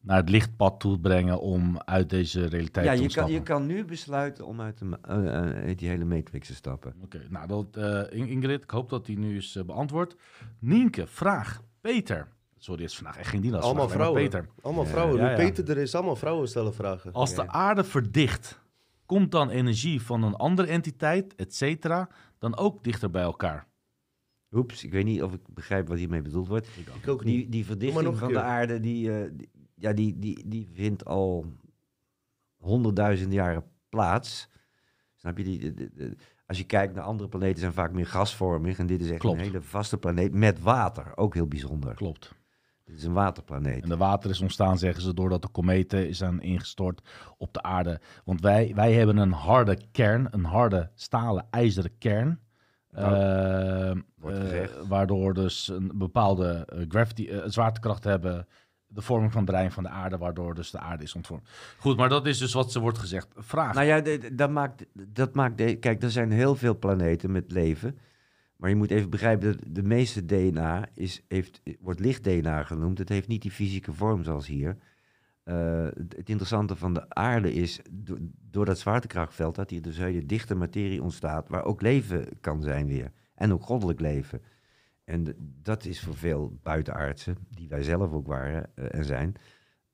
naar 0.04 0.16
het 0.16 0.28
lichtpad 0.28 0.80
toe 0.80 1.00
brengen 1.00 1.40
om 1.40 1.78
uit 1.80 2.10
deze 2.10 2.46
realiteit 2.46 2.86
Ja, 2.86 2.92
te 2.94 3.02
je 3.02 3.08
kan, 3.08 3.24
ontsnappen. 3.24 3.34
je 3.34 3.42
kan 3.42 3.66
nu 3.66 3.84
besluiten 3.84 4.46
om 4.46 4.60
uit, 4.60 4.78
de, 4.78 4.98
eh, 5.02 5.70
eh, 5.70 5.76
die 5.78 5.88
hele 5.88 6.04
matrix 6.04 6.46
te 6.46 6.54
stappen. 6.54 6.94
Oké, 7.02 7.20
nou 7.28 7.46
dat, 7.46 7.66
eh, 7.76 8.18
In- 8.18 8.28
Ingrid, 8.28 8.62
ik 8.62 8.70
hoop 8.70 8.88
dat 8.90 9.06
die 9.06 9.18
nu 9.18 9.36
is 9.36 9.58
beantwoord. 9.66 10.16
Nienke, 10.58 11.06
vraag. 11.06 11.62
Peter. 11.80 12.28
Sorry, 12.58 12.82
het 12.82 12.90
is 12.90 12.96
vandaag 12.96 13.16
echt 13.18 13.28
geen 13.28 13.40
Dina. 13.40 13.58
Allemaal 13.58 13.88
vrouwen. 13.88 14.22
Peter. 14.22 14.48
Allemaal 14.62 14.84
vrouwen. 14.86 15.16
ja, 15.16 15.22
Nu 15.24 15.30
ja. 15.30 15.36
Peter 15.36 15.70
er 15.70 15.78
is, 15.78 15.94
allemaal 15.94 16.16
vrouwen 16.16 16.48
stellen 16.48 16.74
vragen. 16.74 17.12
Als 17.12 17.34
de 17.34 17.48
aarde 17.48 17.84
verdicht, 17.84 18.60
komt 19.06 19.30
dan 19.32 19.50
energie 19.50 20.02
van 20.02 20.22
een 20.22 20.34
andere 20.34 20.68
entiteit, 20.68 21.34
et 21.34 21.54
cetera, 21.54 22.08
dan 22.38 22.56
ook 22.56 22.84
dichter 22.84 23.10
bij 23.10 23.22
elkaar? 23.22 23.66
Oeps, 24.52 24.84
ik 24.84 24.92
weet 24.92 25.04
niet 25.04 25.22
of 25.22 25.32
ik 25.32 25.40
begrijp 25.48 25.88
wat 25.88 25.98
hiermee 25.98 26.22
bedoeld 26.22 26.48
wordt. 26.48 26.68
Ik 27.00 27.08
ook 27.08 27.24
niet. 27.24 27.34
Die, 27.34 27.48
die 27.48 27.64
verdichting 27.64 28.16
van 28.18 28.32
de 28.32 28.40
aarde, 28.40 28.80
die, 28.80 29.12
eh, 29.12 29.30
die- 29.32 29.48
ja, 29.74 29.92
die, 29.92 30.18
die, 30.18 30.48
die 30.48 30.68
vindt 30.72 31.04
al 31.04 31.46
honderdduizenden 32.56 33.34
jaren 33.34 33.64
plaats. 33.88 34.48
Snap 35.14 35.38
je? 35.38 35.44
Die, 35.44 35.58
de- 35.58 35.74
de- 35.74 35.90
de- 35.94 36.16
als 36.46 36.58
je 36.58 36.64
kijkt 36.64 36.94
naar 36.94 37.04
andere 37.04 37.28
planeten, 37.28 37.60
zijn 37.60 37.72
vaak 37.72 37.92
meer 37.92 38.06
gasvormig. 38.06 38.78
En 38.78 38.86
dit 38.86 39.00
is 39.00 39.10
echt 39.10 39.20
Klopt. 39.20 39.38
een 39.38 39.44
hele 39.44 39.60
vaste 39.62 39.98
planeet 39.98 40.34
met 40.34 40.60
water. 40.60 41.16
Ook 41.16 41.34
heel 41.34 41.46
bijzonder. 41.46 41.94
Klopt. 41.94 42.34
Dit 42.84 42.96
is 42.96 43.04
een 43.04 43.12
waterplaneet. 43.12 43.82
En 43.82 43.88
de 43.88 43.96
water 43.96 44.30
is 44.30 44.40
ontstaan, 44.40 44.78
zeggen 44.78 45.02
ze, 45.02 45.14
doordat 45.14 45.42
de 45.42 45.48
kometen 45.48 46.08
is 46.08 46.22
aan 46.22 46.42
ingestort 46.42 47.08
op 47.36 47.52
de 47.52 47.62
aarde. 47.62 48.00
Want 48.24 48.40
wij, 48.40 48.72
wij 48.74 48.92
hebben 48.92 49.16
een 49.16 49.32
harde 49.32 49.78
kern, 49.92 50.26
een 50.30 50.44
harde 50.44 50.90
stalen, 50.94 51.46
ijzeren 51.50 51.98
kern. 51.98 52.40
Nou, 52.90 53.14
Eh, 53.14 53.90
eh, 54.62 54.70
waardoor 54.88 55.34
dus 55.34 55.68
een 55.68 55.92
bepaalde 55.94 56.66
eh, 56.66 56.84
gravity, 56.88 57.26
eh, 57.28 57.42
zwaartekracht 57.46 58.04
hebben, 58.04 58.46
de 58.94 59.02
vorming 59.02 59.32
van 59.32 59.42
het 59.42 59.50
brein 59.50 59.72
van 59.72 59.82
de 59.82 59.88
aarde, 59.88 60.18
waardoor 60.18 60.54
dus 60.54 60.70
de 60.70 60.78
aarde 60.78 61.02
is 61.02 61.14
ontvormd. 61.14 61.48
Goed, 61.78 61.96
maar 61.96 62.08
dat 62.08 62.26
is 62.26 62.38
dus 62.38 62.52
wat 62.52 62.72
ze 62.72 62.80
wordt 62.80 62.98
gezegd. 62.98 63.28
Vraag. 63.36 63.74
Nou 63.74 63.86
ja, 63.86 64.18
dat 64.32 64.50
maakt, 64.50 64.86
dat 64.92 65.34
maakt 65.34 65.58
de, 65.58 65.76
kijk, 65.76 66.02
er 66.02 66.10
zijn 66.10 66.30
heel 66.30 66.54
veel 66.54 66.78
planeten 66.78 67.32
met 67.32 67.52
leven. 67.52 67.98
Maar 68.56 68.70
je 68.70 68.76
moet 68.76 68.90
even 68.90 69.10
begrijpen 69.10 69.52
dat 69.52 69.74
de 69.74 69.82
meeste 69.82 70.24
DNA 70.24 70.88
is, 70.94 71.24
heeft, 71.28 71.60
wordt 71.80 72.00
licht-DNA 72.00 72.62
genoemd. 72.62 72.98
Het 72.98 73.08
heeft 73.08 73.28
niet 73.28 73.42
die 73.42 73.50
fysieke 73.50 73.92
vorm 73.92 74.24
zoals 74.24 74.46
hier. 74.46 74.76
Eh, 75.44 75.84
het 75.84 76.28
interessante 76.28 76.76
van 76.76 76.94
de 76.94 77.08
aarde 77.08 77.52
is, 77.52 77.80
do- 77.90 78.16
door 78.50 78.64
dat 78.64 78.78
zwaartekrachtveld, 78.78 79.54
dat 79.54 79.70
hier 79.70 79.82
dus 79.82 79.96
hele 79.96 80.26
dichte 80.26 80.54
materie 80.54 81.02
ontstaat, 81.02 81.48
waar 81.48 81.64
ook 81.64 81.82
leven 81.82 82.28
kan 82.40 82.62
zijn 82.62 82.86
weer. 82.86 83.12
En 83.34 83.52
ook 83.52 83.62
goddelijk 83.62 84.00
leven. 84.00 84.42
En 85.04 85.26
dat 85.62 85.84
is 85.84 86.00
voor 86.00 86.16
veel 86.16 86.58
buitenaardsen, 86.62 87.36
die 87.50 87.68
wij 87.68 87.82
zelf 87.82 88.12
ook 88.12 88.26
waren 88.26 88.70
eh, 88.74 88.84
en 88.98 89.04
zijn, 89.04 89.34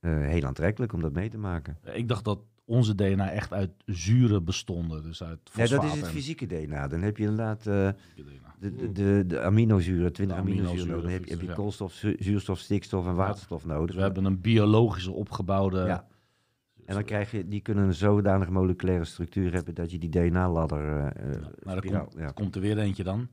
eh, 0.00 0.18
heel 0.18 0.44
aantrekkelijk 0.44 0.92
om 0.92 1.00
dat 1.02 1.12
mee 1.12 1.28
te 1.28 1.38
maken. 1.38 1.78
Ik 1.92 2.08
dacht 2.08 2.24
dat 2.24 2.40
onze 2.64 2.94
DNA 2.94 3.30
echt 3.30 3.52
uit 3.52 3.70
zuren 3.86 4.44
bestonden, 4.44 5.02
dus 5.02 5.22
uit 5.22 5.38
Ja, 5.54 5.66
dat 5.66 5.84
is 5.84 5.90
het 5.92 6.02
en- 6.04 6.10
fysieke 6.10 6.46
DNA. 6.46 6.88
Dan 6.88 7.00
heb 7.02 7.16
je 7.16 7.22
inderdaad 7.22 7.58
eh, 7.58 7.88
de, 8.58 8.74
de, 8.74 8.92
de, 8.92 9.24
de 9.26 9.40
aminozuren, 9.40 10.12
20 10.12 10.36
De 10.36 10.42
aminozuren. 10.42 10.70
aminozuren, 10.70 11.02
Dan 11.02 11.10
heb 11.12 11.24
je, 11.24 11.30
heb 11.30 11.40
je 11.40 11.46
ja. 11.46 11.52
koolstof, 11.54 11.92
zu- 11.92 12.16
zuurstof, 12.18 12.58
stikstof 12.58 13.06
en 13.06 13.14
waterstof 13.14 13.64
nodig. 13.66 13.86
Dus 13.86 13.94
we 13.96 14.02
hebben 14.02 14.24
een 14.24 14.40
biologische 14.40 15.12
opgebouwde... 15.12 15.84
Ja. 15.84 16.06
En 16.86 16.94
dan 16.96 17.04
krijg 17.04 17.30
je, 17.30 17.48
die 17.48 17.60
kunnen 17.60 17.84
een 17.84 17.94
zodanige 17.94 18.52
moleculaire 18.52 19.04
structuur 19.04 19.52
hebben 19.52 19.74
dat 19.74 19.90
je 19.90 19.98
die 19.98 20.08
DNA-ladder. 20.10 20.98
eh 20.98 21.06
eh, 21.06 21.40
nou, 21.40 21.52
daar 21.62 21.76
spiraal- 21.76 22.04
komt, 22.04 22.14
ja. 22.18 22.30
komt 22.30 22.54
er 22.54 22.60
weer 22.60 22.78
eentje 22.78 23.04
dan. 23.04 23.28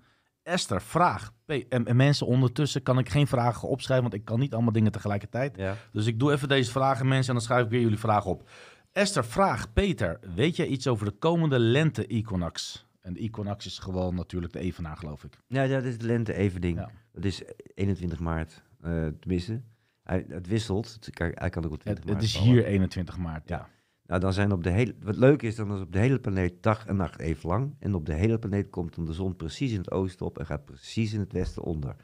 Esther, 0.47 0.81
vraag. 0.81 1.31
En, 1.45 1.85
en 1.85 1.95
mensen 1.95 2.27
ondertussen 2.27 2.83
kan 2.83 2.97
ik 2.99 3.09
geen 3.09 3.27
vragen 3.27 3.67
opschrijven, 3.67 4.09
want 4.09 4.19
ik 4.19 4.25
kan 4.25 4.39
niet 4.39 4.53
allemaal 4.53 4.71
dingen 4.73 4.91
tegelijkertijd. 4.91 5.57
Ja. 5.57 5.75
Dus 5.91 6.05
ik 6.05 6.19
doe 6.19 6.31
even 6.31 6.47
deze 6.47 6.71
vragen, 6.71 7.07
mensen, 7.07 7.27
en 7.27 7.33
dan 7.39 7.43
schrijf 7.47 7.63
ik 7.63 7.69
weer 7.69 7.81
jullie 7.81 7.99
vragen 7.99 8.31
op. 8.31 8.49
Esther, 8.91 9.25
vraag. 9.25 9.73
Peter, 9.73 10.19
weet 10.35 10.55
jij 10.55 10.65
iets 10.67 10.87
over 10.87 11.05
de 11.05 11.11
komende 11.11 11.59
lente-equinox? 11.59 12.85
En 13.01 13.13
de 13.13 13.19
equinox 13.19 13.65
is 13.65 13.79
gewoon 13.79 14.15
natuurlijk 14.15 14.53
de 14.53 14.59
evenaar, 14.59 14.97
geloof 14.97 15.23
ik. 15.23 15.37
Ja, 15.47 15.61
ja, 15.61 15.75
dat 15.75 15.83
is 15.83 15.97
de 15.97 16.05
lente 16.05 16.33
even 16.33 16.61
ding. 16.61 16.77
Ja. 16.77 16.89
Dat 17.11 17.23
is 17.23 17.41
21 17.73 18.19
maart, 18.19 18.63
eh 18.81 19.05
tenminste. 19.19 19.61
Hij, 20.03 20.25
het 20.29 20.47
wisselt. 20.47 20.93
Het 20.93 21.09
kan- 21.09 21.31
Hij 21.33 21.49
kan 21.49 21.65
ook 21.65 21.71
op 21.71 21.79
20 21.81 21.85
Het, 21.85 21.97
het 22.03 22.07
maart 22.13 22.23
is 22.23 22.37
vallen. 22.37 22.51
hier 22.53 22.65
21 22.65 23.17
maart, 23.17 23.49
ja. 23.49 23.69
Ja. 24.07 24.13
Nou, 24.13 24.21
dan 24.21 24.33
zijn 24.33 24.51
op 24.51 24.63
de 24.63 24.69
hele, 24.69 24.95
wat 25.01 25.15
leuk 25.15 25.41
is, 25.41 25.55
dan 25.55 25.75
is 25.75 25.81
op 25.81 25.91
de 25.91 25.99
hele 25.99 26.19
planeet 26.19 26.63
dag 26.63 26.85
en 26.85 26.95
nacht 26.95 27.19
even 27.19 27.49
lang. 27.49 27.75
En 27.79 27.93
op 27.93 28.05
de 28.05 28.13
hele 28.13 28.39
planeet 28.39 28.69
komt 28.69 28.95
dan 28.95 29.05
de 29.05 29.13
zon 29.13 29.35
precies 29.35 29.71
in 29.71 29.77
het 29.77 29.91
oosten 29.91 30.25
op 30.25 30.39
en 30.39 30.45
gaat 30.45 30.65
precies 30.65 31.13
in 31.13 31.19
het 31.19 31.31
westen 31.31 31.63
onder. 31.63 31.95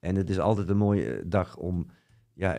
En 0.00 0.16
het 0.16 0.30
is 0.30 0.38
altijd 0.38 0.68
een 0.68 0.76
mooie 0.76 1.10
eh, 1.10 1.22
dag 1.26 1.56
om 1.56 1.86
ja, 2.34 2.58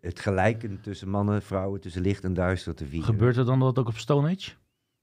het 0.00 0.20
gelijken 0.20 0.80
tussen 0.80 1.08
mannen, 1.08 1.42
vrouwen, 1.42 1.80
tussen 1.80 2.02
licht 2.02 2.24
en 2.24 2.34
duister 2.34 2.74
te 2.74 2.86
vieren. 2.86 3.08
Gebeurt 3.08 3.36
er 3.36 3.44
dan 3.44 3.58
dat 3.58 3.78
ook 3.78 3.88
op 3.88 3.96
Stone 3.96 4.30
Age? 4.30 4.50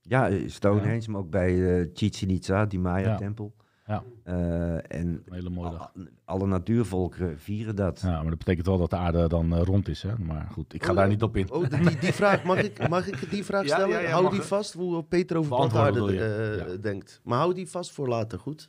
Ja, 0.00 0.28
eh, 0.28 0.48
Stonehenge, 0.48 1.10
maar 1.10 1.20
ook 1.20 1.30
bij 1.30 1.80
eh 1.80 1.88
Chichen 1.94 2.30
Itza, 2.30 2.66
die 2.66 2.78
Maya-tempel. 2.78 3.54
Ja. 3.56 3.64
Eh, 3.86 4.74
en 4.74 4.82
Een 4.88 5.22
hele 5.30 5.50
mooie 5.50 5.70
dag. 5.70 5.92
alle 6.24 6.46
natuurvolkeren 6.46 7.38
vieren 7.38 7.76
dat. 7.76 8.00
Ja, 8.00 8.20
maar 8.20 8.28
dat 8.30 8.38
betekent 8.38 8.66
wel 8.66 8.78
dat 8.78 8.90
de 8.90 8.96
aarde 8.96 9.28
dan 9.28 9.54
eh, 9.54 9.62
rond 9.62 9.88
is, 9.88 10.02
hè? 10.02 10.18
Maar 10.18 10.48
goed, 10.52 10.74
ik 10.74 10.84
ga 10.84 10.92
daar 10.92 11.08
niet 11.08 11.22
op 11.22 11.36
in. 11.36 11.50
Oh, 11.52 11.68
die, 11.70 11.98
die 11.98 12.12
vraag, 12.22 12.44
mag 12.44 12.58
ik, 12.62 12.88
mag 12.88 13.06
ik 13.06 13.30
die 13.30 13.44
vraag 13.44 13.62
Ja, 13.66 13.74
stellen? 13.74 13.88
ja, 13.88 14.00
ja, 14.00 14.10
hou 14.10 14.30
die 14.30 14.40
vast, 14.42 14.72
hoe 14.72 15.02
Peter 15.04 15.36
over 15.36 15.56
plantaarden 15.56 16.08
eh, 16.08 16.56
Ja. 16.68 16.76
denkt. 16.76 17.20
Maar 17.24 17.38
hou 17.38 17.54
die 17.54 17.68
vast 17.70 17.92
voor 17.92 18.08
later, 18.08 18.38
goed? 18.38 18.68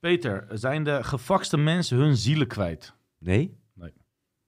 Peter, 0.00 0.46
zijn 0.52 0.84
de 0.84 1.04
gevakste 1.04 1.56
mensen 1.56 1.98
hun 1.98 2.16
zielen 2.16 2.46
kwijt? 2.46 2.94
Nee? 3.18 3.56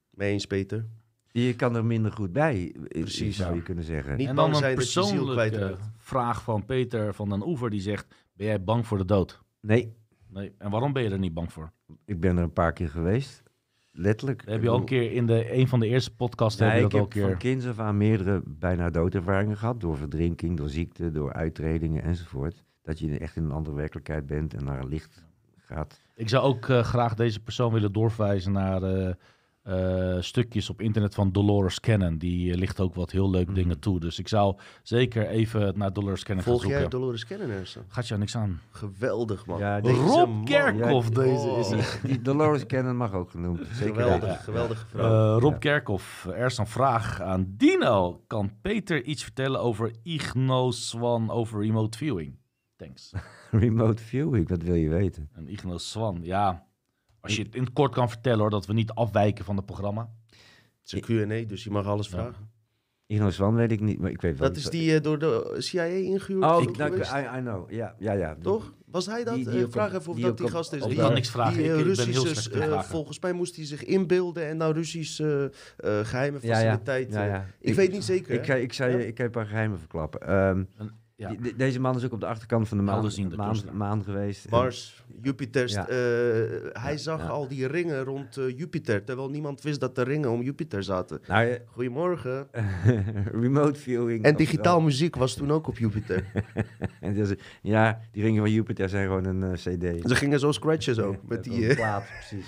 Mee 0.09 0.31
eens, 0.31 0.45
Peter. 0.45 0.85
Je 1.31 1.55
kan 1.55 1.75
er 1.75 1.85
minder 1.85 2.11
goed 2.11 2.31
bij, 2.31 2.75
Precies, 2.89 3.37
zou 3.37 3.49
ja. 3.49 3.55
je 3.55 3.61
kunnen 3.61 3.83
zeggen. 3.83 4.17
Niet 4.17 4.27
en 4.27 4.35
bang 4.35 4.53
dan 4.53 4.63
een 4.63 4.75
persoonlijke 4.75 5.77
vraag 5.97 6.43
van 6.43 6.65
Peter 6.65 7.13
van 7.13 7.29
den 7.29 7.47
Oever, 7.47 7.69
die 7.69 7.81
zegt... 7.81 8.15
Ben 8.33 8.47
jij 8.47 8.63
bang 8.63 8.87
voor 8.87 8.97
de 8.97 9.05
dood? 9.05 9.41
Nee, 9.61 9.93
Nee. 10.31 10.53
En 10.57 10.69
waarom 10.69 10.93
ben 10.93 11.03
je 11.03 11.09
er 11.09 11.19
niet 11.19 11.33
bang 11.33 11.53
voor? 11.53 11.71
ik 12.05 12.19
ben 12.19 12.37
er 12.37 12.43
een 12.43 12.53
paar 12.53 12.73
keer 12.73 12.89
geweest. 12.89 13.43
Letterlijk. 13.91 14.43
Heb 14.45 14.61
je 14.61 14.69
al 14.69 14.77
een 14.77 14.85
keer 14.85 15.11
in 15.11 15.27
de, 15.27 15.53
een 15.53 15.67
van 15.67 15.79
de 15.79 15.87
eerste 15.87 16.15
podcasts... 16.15 16.59
heb 16.59 16.69
Nee, 16.69 16.77
je 16.77 16.85
ik 16.85 16.91
dat 16.91 16.99
al 16.99 17.05
heb 17.05 17.15
een 17.15 17.21
keer... 17.21 17.29
van 17.29 17.39
kinds 17.39 17.67
af 17.67 17.79
aan 17.79 17.97
meerdere 17.97 18.41
bijna 18.45 18.89
doodervaringen 18.89 19.57
gehad. 19.57 19.81
Door 19.81 19.97
verdrinking, 19.97 20.57
door 20.57 20.69
ziekte, 20.69 21.11
door 21.11 21.33
uittredingen 21.33 22.03
enzovoort. 22.03 22.63
Dat 22.81 22.99
je 22.99 23.17
echt 23.17 23.35
in 23.35 23.43
een 23.43 23.51
andere 23.51 23.75
werkelijkheid 23.75 24.25
bent 24.25 24.53
en 24.53 24.63
naar 24.63 24.85
licht 24.85 25.25
gaat. 25.57 26.01
Ik 26.15 26.29
zou 26.29 26.43
ook 26.43 26.69
eh, 26.69 26.83
graag 26.83 27.13
deze 27.13 27.39
persoon 27.39 27.73
willen 27.73 27.91
doorverwijzen 27.91 28.51
naar 28.51 28.83
eh, 28.83 29.13
eh, 29.61 30.17
stukjes 30.19 30.69
op 30.69 30.81
internet 30.81 31.15
van 31.15 31.31
Dolores 31.31 31.79
Cannon. 31.79 32.17
Die 32.17 32.51
eh, 32.51 32.57
ligt 32.57 32.79
ook 32.79 32.95
wat 32.95 33.11
heel 33.11 33.29
leuke 33.29 33.53
dingen 33.53 33.79
toe. 33.79 33.99
Dus 33.99 34.19
ik 34.19 34.27
zou 34.27 34.57
zeker 34.83 35.27
even 35.27 35.77
naar 35.77 35.93
Dolores 35.93 36.23
Cannon 36.23 36.43
Volg 36.43 36.61
gaan 36.61 36.69
jij 36.69 36.79
zoeken. 36.79 36.99
Dolores 36.99 37.25
Kennenersen? 37.25 37.85
Gaat 37.87 38.07
jou 38.07 38.19
niks 38.19 38.35
aan. 38.37 38.61
Geweldig, 38.71 39.45
man. 39.45 39.59
Ja, 39.59 39.79
Rob. 39.79 40.45
Kerkhoff, 40.45 41.07
Ja, 41.07 41.13
deze 41.13 41.47
oh. 41.47 41.59
is 41.59 41.69
het. 41.69 41.99
Die 42.03 42.21
Dolores 42.21 42.65
Cannon 42.65 42.95
mag 42.97 43.13
ook 43.13 43.29
genoemd. 43.29 43.59
Zeker 43.71 43.93
Geweldig, 43.93 44.43
geweldige 44.43 44.85
vrouw. 44.87 45.35
Eh, 45.35 45.41
Rob 45.41 45.51
Ja. 45.51 45.57
Kerkhoff, 45.57 46.25
er 46.25 46.45
is 46.45 46.57
een 46.57 46.67
vraag 46.67 47.21
aan 47.21 47.45
Dino. 47.57 48.23
Kan 48.27 48.51
Peter 48.61 49.03
iets 49.03 49.23
vertellen 49.23 49.59
over 49.61 49.91
Igno 50.03 50.71
Swan 50.71 51.29
over 51.29 51.61
remote 51.61 51.97
viewing? 51.97 52.39
Thanks. 52.75 53.11
Remote 53.51 54.03
viewing, 54.03 54.49
wat 54.49 54.61
wil 54.63 54.75
je 54.75 54.89
weten? 54.89 55.29
En 55.33 55.51
Igno 55.51 55.77
Swan, 55.77 56.19
ja. 56.21 56.69
Als 57.21 57.35
je 57.35 57.43
het 57.43 57.55
in 57.55 57.63
het 57.63 57.73
kort 57.73 57.93
kan 57.93 58.09
vertellen 58.09 58.39
hoor, 58.39 58.49
dat 58.49 58.65
we 58.65 58.73
niet 58.73 58.91
afwijken 58.91 59.45
van 59.45 59.55
het 59.55 59.65
programma. 59.65 60.09
Het 60.29 60.37
is 60.83 60.91
een 60.93 61.01
Q&A, 61.27 61.47
dus 61.47 61.63
je 61.63 61.69
mag 61.69 61.85
alles 61.85 62.07
Ja. 62.09 62.11
vragen. 62.13 62.49
Igno 63.05 63.29
Swan 63.29 63.55
weet 63.55 63.71
ik 63.71 63.79
niet, 63.79 63.99
maar 63.99 64.09
ik 64.11 64.21
weet 64.21 64.37
wel. 64.39 64.47
Dat 64.47 64.57
is 64.57 64.65
die 64.69 64.95
eh, 64.95 65.01
door 65.01 65.19
de 65.19 65.55
CIA 65.57 65.83
ingehuurd 65.83 66.43
Oh, 66.43 66.61
ik, 66.61 66.77
nou, 66.77 66.91
geweest? 66.91 67.11
I, 67.13 67.37
I 67.37 67.39
know. 67.41 67.71
Ja, 67.71 67.95
ja, 67.99 68.11
ja. 68.11 68.35
Toch? 68.41 68.73
Was 68.85 69.05
hij 69.05 69.23
dat? 69.23 69.35
Die- 69.35 69.49
die 69.49 69.63
Eh, 69.65 69.71
vraag 69.71 69.93
op- 69.93 69.99
even 69.99 70.09
of 70.09 70.15
die 70.15 70.25
dat 70.25 70.37
die 70.37 70.45
op- 70.45 70.51
gast 70.51 70.73
is. 70.73 70.81
Ik 70.83 70.89
Die- 70.89 70.97
kan 70.97 71.13
niks 71.13 71.29
vragen. 71.29 71.53
Die 71.53 71.63
Ik- 71.63 71.71
eh, 71.71 71.79
ik 71.79 71.85
ben 71.95 72.07
heel 72.07 72.23
Russische, 72.23 72.83
volgens 72.83 73.19
mij 73.19 73.33
moest 73.33 73.55
hij 73.55 73.65
zich 73.65 73.83
inbeelden 73.83 74.47
en 74.47 74.57
nou 74.57 74.73
Russisch 74.73 75.19
eh, 75.19 75.43
eh, 75.43 75.49
geheime 75.77 76.37
Ja, 76.41 76.47
ja. 76.47 76.55
faciliteit. 76.63 77.11
Ja, 77.13 77.23
ja. 77.25 77.45
Ik, 77.59 77.73
weet 77.73 77.91
niet 77.91 78.03
zeker. 78.03 78.33
Ik, 78.33 78.47
ik, 78.47 78.71
je, 78.71 79.07
ik 79.07 79.17
heb 79.17 79.25
een 79.27 79.31
paar 79.31 79.45
geheimen 79.45 79.79
verklappen. 79.79 80.21
Ehm, 80.27 80.63
Ja. 81.21 81.33
de- 81.41 81.55
deze 81.55 81.79
man 81.79 81.95
is 81.95 82.05
ook 82.05 82.11
op 82.11 82.19
de 82.19 82.25
achterkant 82.25 82.67
van 82.67 82.77
de 82.77 82.83
maan, 82.83 82.93
Helderziende 82.93 83.35
maan, 83.35 83.57
maan 83.73 84.03
geweest. 84.03 84.49
Mars, 84.49 85.03
Jupiter. 85.21 85.69
Ja. 85.69 85.87
eh, 85.87 85.95
hij 86.83 86.97
zag 86.97 87.19
Ja. 87.21 87.27
al 87.27 87.47
die 87.47 87.67
ringen 87.67 88.03
rond 88.03 88.37
eh, 88.37 88.57
Jupiter, 88.57 89.03
terwijl 89.03 89.29
niemand 89.29 89.61
wist 89.61 89.79
dat 89.79 89.95
de 89.95 90.01
ringen 90.03 90.29
om 90.29 90.41
Jupiter 90.41 90.83
zaten. 90.83 91.19
Nou, 91.27 91.45
ja, 91.45 91.57
Goedemorgen. 91.65 92.47
remote 93.41 93.79
viewing. 93.79 94.23
En 94.23 94.35
digitaal 94.35 94.81
muziek 94.81 95.15
was 95.15 95.33
toen 95.33 95.51
ook 95.51 95.67
op 95.67 95.77
Jupiter. 95.77 96.23
En 96.99 97.15
is- 97.15 97.33
ja, 97.61 97.99
die 98.11 98.23
ringen 98.23 98.41
van 98.41 98.51
Jupiter 98.51 98.89
zijn 98.89 99.05
gewoon 99.07 99.25
een 99.25 99.43
eh, 99.43 99.51
CD. 99.51 100.09
Ze 100.09 100.15
gingen 100.15 100.39
zo 100.39 100.51
scratchen 100.51 100.95
zo. 100.95 101.11
Ja, 101.11 101.17
met 101.27 101.43
die, 101.43 101.67
eh, 101.67 101.75
plaat, 101.75 102.03
precies. 102.27 102.45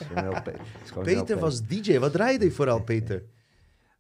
Peter 1.04 1.36
LP. 1.36 1.42
was 1.42 1.62
DJ. 1.68 2.00
Wat 2.00 2.12
draaide 2.12 2.44
hij 2.46 2.54
vooral, 2.54 2.82
Peter? 2.82 3.24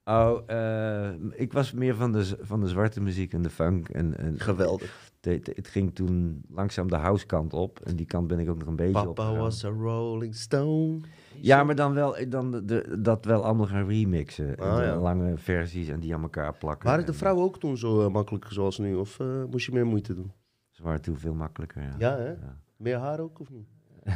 Oh, 0.05 0.39
eh, 0.45 1.09
ik 1.31 1.53
was 1.53 1.71
meer 1.71 1.95
van 1.95 2.11
de, 2.11 2.37
van 2.41 2.59
de 2.59 2.67
zwarte 2.67 3.01
muziek 3.01 3.33
en 3.33 3.41
de 3.41 3.49
funk. 3.49 3.89
En, 3.89 4.17
en 4.17 4.39
Geweldig. 4.39 5.11
het, 5.21 5.51
het 5.55 5.67
ging 5.67 5.95
toen 5.95 6.41
langzaam 6.49 6.87
de 6.89 6.95
house 6.95 7.25
kant 7.25 7.53
op. 7.53 7.79
En 7.79 7.95
die 7.95 8.05
kant 8.05 8.27
ben 8.27 8.39
ik 8.39 8.49
ook 8.49 8.57
nog 8.57 8.67
een 8.67 8.75
beetje 8.75 9.07
op. 9.09 9.15
Papa 9.15 9.35
was 9.37 9.65
a 9.65 9.69
rolling 9.69 10.35
stone. 10.35 10.99
Ja, 11.41 11.63
maar 11.63 11.75
dan 11.75 11.93
wel, 11.93 12.15
dan 12.29 12.51
de, 12.51 12.65
de- 12.65 13.01
dat 13.01 13.25
wel 13.25 13.43
allemaal 13.43 13.65
gaan 13.67 13.87
remixen. 13.87 14.57
En 14.57 14.63
Ah, 14.71 14.83
ja. 14.83 14.95
Lange 14.95 15.37
versies 15.37 15.87
en 15.87 15.99
die 15.99 16.13
aan 16.15 16.21
elkaar 16.21 16.57
plakken. 16.57 16.89
Waren 16.89 17.05
de 17.05 17.11
En 17.11 17.17
vrouwen 17.17 17.43
ook 17.43 17.59
toen 17.59 17.77
zo 17.77 18.05
eh, 18.05 18.11
makkelijk 18.11 18.45
zoals 18.49 18.77
nu? 18.77 18.95
Of 18.95 19.19
eh, 19.19 19.43
moest 19.49 19.65
je 19.65 19.71
meer 19.71 19.85
moeite 19.85 20.13
doen? 20.13 20.31
Ze 20.69 20.83
waren 20.83 21.01
toen 21.01 21.17
veel 21.17 21.33
makkelijker, 21.33 21.81
ja. 21.81 21.95
Ja, 21.97 22.17
hè? 22.17 22.27
Ja. 22.29 22.57
Meer 22.77 22.97
haar 22.97 23.19
ook 23.19 23.39
of 23.39 23.49
niet? 23.49 23.67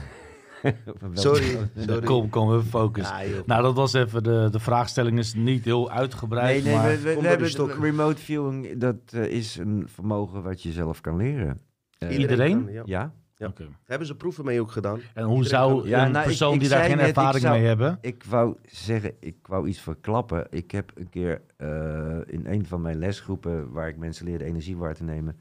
Sorry. 1.13 1.57
sorry. 1.87 2.05
Kom, 2.05 2.29
kom, 2.29 2.49
we. 2.49 3.01
Ja, 3.01 3.25
joh. 3.25 3.45
Nou, 3.45 3.61
dat 3.61 3.75
was 3.75 3.93
even, 3.93 4.23
de, 4.23 4.47
de 4.51 4.59
vraagstelling 4.59 5.17
is 5.17 5.33
niet 5.33 5.65
heel 5.65 5.91
uitgebreid, 5.91 6.63
Nee, 6.63 6.73
nee, 6.73 6.81
maar 6.81 7.01
we, 7.21 7.27
hebben 7.27 7.81
remote 7.81 8.21
viewing, 8.21 8.77
dat 8.77 8.95
eh, 9.11 9.25
is 9.25 9.55
een 9.55 9.83
vermogen 9.87 10.43
wat 10.43 10.63
je 10.63 10.71
zelf 10.71 11.01
kan 11.01 11.17
leren. 11.17 11.61
Eh, 11.97 12.19
Iedereen? 12.19 12.65
kan, 12.65 12.73
ja. 12.85 13.13
Ja. 13.37 13.53
Hebben 13.85 14.07
ze 14.07 14.15
proeven 14.15 14.45
mee 14.45 14.61
ook 14.61 14.71
gedaan? 14.71 14.99
En 15.13 15.23
hoe 15.23 15.35
Iedereen 15.43 15.49
zou 15.49 15.91
een 15.91 16.11
nou, 16.11 16.25
persoon 16.25 16.53
ik 16.53 16.59
die 16.59 16.69
daar 16.69 16.83
geen 16.83 16.97
net, 16.97 17.07
ervaring 17.07 17.41
zou- 17.41 17.57
mee 17.57 17.67
hebben... 17.67 17.97
ik 18.01 18.23
wou 18.23 18.55
zeggen, 18.65 19.13
ik 19.19 19.35
wou 19.47 19.67
iets 19.67 19.79
verklappen. 19.79 20.47
Ik 20.49 20.71
heb 20.71 20.91
een 20.95 21.09
keer 21.09 21.41
eh, 21.57 22.17
in 22.25 22.45
een 22.45 22.65
van 22.65 22.81
mijn 22.81 22.97
lesgroepen, 22.99 23.71
waar 23.71 23.87
ik 23.87 23.97
mensen 23.97 24.25
leerde 24.25 24.43
energie 24.45 24.77
waar 24.77 24.95
te 24.95 25.03
nemen, 25.03 25.35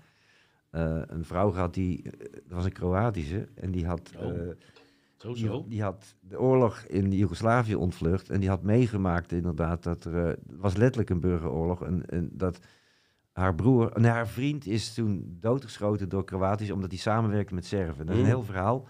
eh, 0.71 1.01
een 1.07 1.25
vrouw 1.25 1.51
gehad 1.51 1.75
die, 1.75 2.03
dat 2.21 2.41
was 2.49 2.64
een 2.64 2.73
Kroatische, 2.73 3.49
en 3.55 3.71
die 3.71 3.87
had, 3.87 4.11
Oh. 4.19 4.51
Zo, 5.17 5.33
die, 5.33 5.45
zo. 5.47 5.64
die 5.69 5.83
had 5.83 6.14
de 6.21 6.41
oorlog 6.41 6.79
in 6.81 7.12
Joegoslavië 7.12 7.75
ontvlucht 7.75 8.31
en 8.31 8.41
die 8.41 8.49
had 8.49 8.62
meegemaakt 8.62 9.33
inderdaad 9.33 9.83
dat 9.83 10.05
er, 10.05 10.27
eh, 10.29 10.37
was 10.47 10.77
letterlijk 10.77 11.11
een 11.11 11.21
burgeroorlog 11.21 11.83
en, 11.85 12.07
en 12.07 12.31
dat 12.33 12.59
haar 13.33 13.55
broer, 13.55 13.93
nee, 13.95 14.11
haar 14.11 14.29
vriend 14.29 14.67
is 14.67 14.95
toen 14.95 15.37
doodgeschoten 15.41 16.09
door 16.09 16.25
Kroatisch 16.25 16.71
omdat 16.71 16.91
hij 16.91 16.99
samenwerkte 16.99 17.55
met 17.55 17.67
Serven. 17.67 18.07
Dat 18.07 18.14
is 18.14 18.21
een 18.21 18.27
Mm. 18.27 18.33
heel 18.33 18.43
verhaal. 18.45 18.89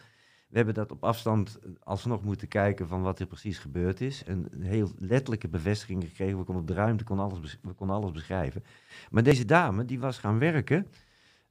We 0.49 0.57
hebben 0.57 0.75
dat 0.75 0.93
op 0.93 1.05
afstand 1.05 1.59
alsnog 1.83 2.23
moeten 2.23 2.49
kijken 2.49 2.89
van 2.89 3.03
wat 3.03 3.19
er 3.19 3.27
precies 3.27 3.59
gebeurd 3.59 4.01
is. 4.01 4.25
En 4.25 4.47
een 4.51 4.63
heel 4.63 4.91
letterlijke 4.99 5.49
bevestiging 5.49 6.05
gekregen. 6.05 6.39
We 6.39 6.45
konden 6.45 6.63
op 6.63 6.69
de 6.69 6.75
ruimte, 6.75 7.05
kon 7.05 7.19
alles, 7.19 7.59
we 7.63 7.73
konden 7.73 7.97
alles 7.97 8.11
beschrijven. 8.11 8.65
Maar 9.11 9.23
deze 9.23 9.45
dame, 9.45 9.85
die 9.85 10.01
was 10.01 10.19
gaan 10.19 10.39
werken 10.39 10.87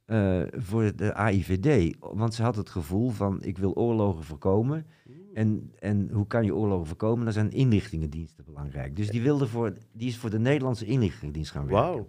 eh, 0.06 0.42
voor 0.54 0.96
de 0.96 1.14
AIVD. 1.14 1.96
Want 2.00 2.34
ze 2.34 2.44
had 2.44 2.56
het 2.56 2.70
gevoel 2.70 3.10
van, 3.10 3.44
ik 3.44 3.58
wil 3.58 3.74
oorlogen 3.76 4.24
voorkomen. 4.24 4.86
En, 5.34 5.72
en 5.80 6.10
hoe 6.12 6.28
kan 6.28 6.46
je 6.46 6.56
oorlogen 6.56 6.88
voorkomen? 6.88 7.24
Dan 7.24 7.34
zijn 7.34 7.52
inlichtingendiensten 7.52 8.44
belangrijk. 8.46 8.96
Dus 8.96 9.10
die, 9.10 9.22
wilde 9.22 9.48
voor, 9.48 9.74
die 9.92 10.08
is 10.08 10.18
voor 10.18 10.30
de 10.30 10.40
Nederlandse 10.40 10.86
inlichtingendienst 10.86 11.52
gaan 11.52 11.68
werken. 11.68 11.92
Wauw. 11.92 12.08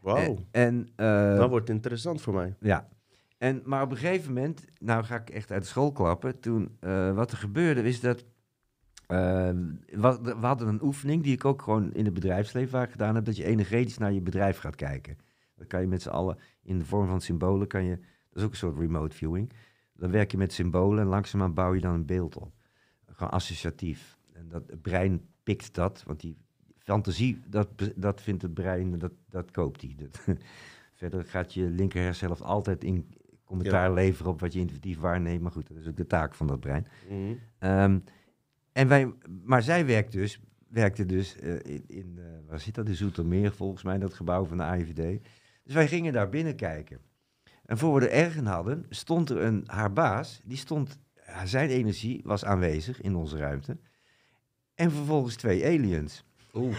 Wauw. 0.00 0.38
En, 0.50 0.88
eh, 0.96 1.36
Dat 1.36 1.48
wordt 1.50 1.68
interessant 1.68 2.20
voor 2.22 2.34
mij. 2.34 2.54
ja. 2.60 2.88
En, 3.38 3.62
maar 3.64 3.82
op 3.82 3.90
een 3.90 3.96
gegeven 3.96 4.32
moment, 4.32 4.64
nou 4.78 5.04
ga 5.04 5.16
ik 5.16 5.30
echt 5.30 5.50
uit 5.50 5.62
de 5.62 5.68
school 5.68 5.92
klappen. 5.92 6.40
Toen, 6.40 6.76
eh, 6.80 7.14
wat 7.14 7.30
er 7.30 7.36
gebeurde, 7.38 7.82
is 7.82 8.00
dat. 8.00 8.24
eh, 9.06 9.16
we, 9.86 10.18
we 10.22 10.46
hadden 10.46 10.68
een 10.68 10.82
oefening 10.82 11.22
die 11.22 11.32
ik 11.32 11.44
ook 11.44 11.62
gewoon 11.62 11.92
in 11.92 12.04
het 12.04 12.14
bedrijfsleven 12.14 12.70
vaak 12.70 12.90
gedaan 12.90 13.14
heb. 13.14 13.24
Dat 13.24 13.36
je 13.36 13.44
energetisch 13.44 13.98
naar 13.98 14.12
je 14.12 14.20
bedrijf 14.20 14.58
gaat 14.58 14.74
kijken. 14.76 15.18
Dat 15.56 15.66
kan 15.66 15.80
je 15.80 15.86
met 15.86 16.02
z'n 16.02 16.08
allen 16.08 16.38
in 16.66 16.78
de 16.78 16.84
vorm 16.84 17.06
van 17.06 17.20
symbolen. 17.20 17.66
Kan 17.66 17.84
je, 17.84 17.96
dat 17.96 18.38
is 18.38 18.42
ook 18.42 18.50
een 18.50 18.56
soort 18.56 18.78
remote 18.78 19.16
viewing. 19.16 19.52
Dan 19.92 20.10
werk 20.10 20.30
je 20.30 20.36
met 20.36 20.52
symbolen 20.52 21.02
en 21.02 21.06
langzaamaan 21.06 21.54
bouw 21.54 21.74
je 21.74 21.80
dan 21.80 21.94
een 21.94 22.06
beeld 22.06 22.36
op. 22.36 22.52
Gewoon 23.06 23.32
associatief. 23.32 24.18
En 24.32 24.48
dat, 24.48 24.66
het 24.66 24.82
brein 24.82 25.20
pikt 25.42 25.74
dat, 25.74 26.02
want 26.06 26.20
die 26.20 26.36
fantasie, 26.78 27.40
dat, 27.46 27.68
dat 27.96 28.22
vindt 28.22 28.42
het 28.42 28.54
brein, 28.54 28.98
dat, 28.98 29.12
dat 29.28 29.50
koopt 29.50 29.82
hij. 29.82 29.96
Verder 30.94 31.24
gaat 31.24 31.54
je 31.54 31.70
linker 31.70 32.02
hersenhelft 32.02 32.42
altijd 32.42 32.84
in 32.84 33.08
commentaar 33.44 33.92
leveren 33.92 34.32
op 34.32 34.40
wat 34.40 34.52
je 34.52 34.58
intuïtief 34.60 34.98
waarneemt. 34.98 35.42
Maar 35.42 35.52
goed, 35.52 35.68
dat 35.68 35.76
is 35.76 35.88
ook 35.88 35.96
de 35.96 36.06
taak 36.06 36.34
van 36.34 36.46
dat 36.46 36.60
brein. 36.60 36.86
Mhm. 37.08 37.34
Ehm, 37.58 37.98
en 38.72 38.88
wij, 38.88 39.12
maar 39.44 39.62
zij 39.62 39.86
werkt 39.86 40.12
dus, 40.12 40.40
werkte 40.68 41.06
dus 41.06 41.38
eh, 41.38 41.54
in, 41.54 41.84
in 41.86 42.18
eh, 42.18 42.24
waar 42.48 42.60
zit 42.60 42.74
dat, 42.74 42.88
in 42.88 42.94
Zoetermeer 42.94 43.52
volgens 43.52 43.82
mij, 43.82 43.98
dat 43.98 44.14
gebouw 44.14 44.44
van 44.44 44.56
de 44.56 44.62
AIVD. 44.62 45.26
Dus 45.66 45.74
wij 45.74 45.88
gingen 45.88 46.12
daar 46.12 46.28
binnen 46.28 46.56
kijken. 46.56 47.00
En 47.64 47.78
voor 47.78 47.94
we 47.94 48.06
er 48.06 48.24
erg 48.24 48.36
in 48.36 48.46
hadden, 48.46 48.86
stond 48.88 49.30
er 49.30 49.40
een, 49.40 49.64
haar 49.66 49.92
baas, 49.92 50.40
die 50.44 50.56
stond, 50.56 50.98
zijn 51.44 51.68
energie 51.68 52.20
was 52.24 52.44
aanwezig 52.44 53.00
in 53.00 53.14
onze 53.14 53.36
ruimte. 53.36 53.78
En 54.74 54.90
vervolgens 54.90 55.36
twee 55.36 55.64
aliens. 55.64 56.24
Oeh, 56.54 56.76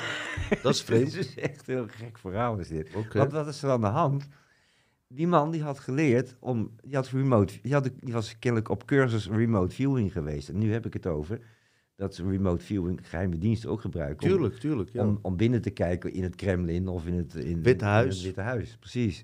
dat 0.62 0.74
is 0.74 0.82
vreemd. 0.88 1.16
is 1.16 1.36
echt 1.36 1.68
een 1.68 1.76
heel 1.76 1.88
gek 1.88 2.18
verhaal 2.18 2.58
is 2.58 2.68
dit. 2.68 2.96
Oké. 2.96 3.18
Want 3.18 3.32
wat 3.32 3.48
is 3.48 3.64
er 3.64 3.70
aan 3.70 3.82
de 3.82 3.88
hand? 3.88 4.28
Die 5.08 5.28
man 5.28 5.52
die 5.52 5.64
had 5.64 5.80
geleerd 5.80 6.36
om, 6.40 6.76
die, 6.82 6.96
had 6.96 7.08
remote, 7.08 7.62
die, 7.62 7.74
had, 7.74 7.90
die 8.00 8.14
was 8.14 8.40
kennelijk 8.40 8.70
op 8.70 8.86
cursus 8.86 9.28
remote 9.28 9.76
viewing 9.76 10.12
geweest. 10.12 10.50
En 10.50 10.58
nu 10.58 10.74
heb 10.74 10.86
ik 10.86 10.94
het 10.94 11.08
over 11.08 11.40
dat 11.98 12.16
ze 12.16 12.30
remote 12.30 12.66
viewing 12.66 13.00
geheime 13.10 13.38
diensten 13.38 13.70
ook 13.70 13.82
gebruiken. 13.82 14.28
om- 14.28 14.36
Tuurlijk, 14.36 14.56
tuurlijk. 14.60 14.90
Ja. 14.94 15.06
om, 15.06 15.20
om 15.22 15.36
binnen 15.38 15.62
te 15.62 15.70
kijken 15.70 16.14
in 16.14 16.24
het 16.24 16.36
Kremlin 16.36 16.88
of 16.88 17.06
in 17.08 17.14
het, 17.14 17.36
in, 17.36 17.64
Witte 17.64 17.86
in 17.86 17.92
Huis. 17.92 18.16
het 18.16 18.24
Witte 18.26 18.42
Huis, 18.42 18.78
precies. 18.80 19.24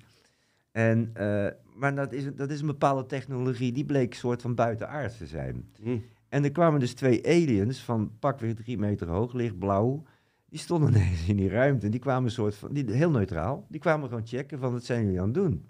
En, 0.71 1.09
eh, 1.13 1.47
maar 1.75 1.95
dat 1.95 2.13
is, 2.13 2.35
dat 2.35 2.49
is 2.51 2.59
een 2.61 2.67
bepaalde 2.67 3.05
technologie, 3.05 3.71
die 3.71 3.85
bleek 3.85 4.11
een 4.11 4.17
soort 4.19 4.41
van 4.41 4.55
buitenaards 4.55 5.17
te 5.17 5.25
zijn. 5.25 5.69
Hm. 5.81 5.97
En 6.29 6.43
er 6.43 6.51
kwamen 6.51 6.79
dus 6.79 6.93
twee 6.93 7.25
aliens 7.27 7.79
van 7.83 8.11
pakweg 8.19 8.53
drie 8.53 8.77
meter 8.77 9.07
hoog, 9.07 9.33
lichtblauw. 9.33 10.03
Die 10.49 10.59
stonden 10.59 10.89
ineens 10.95 11.27
in 11.27 11.35
die 11.37 11.49
ruimte. 11.49 11.85
En 11.85 11.91
die 11.91 11.99
kwamen 11.99 12.23
een 12.23 12.31
soort 12.31 12.55
van, 12.55 12.73
die, 12.73 12.91
heel 12.91 13.11
neutraal, 13.11 13.65
die 13.69 13.79
kwamen 13.79 14.07
gewoon 14.09 14.27
checken 14.27 14.59
van 14.59 14.71
wat 14.71 14.83
zijn 14.83 15.03
jullie 15.03 15.19
aan 15.19 15.25
het 15.25 15.33
doen. 15.35 15.69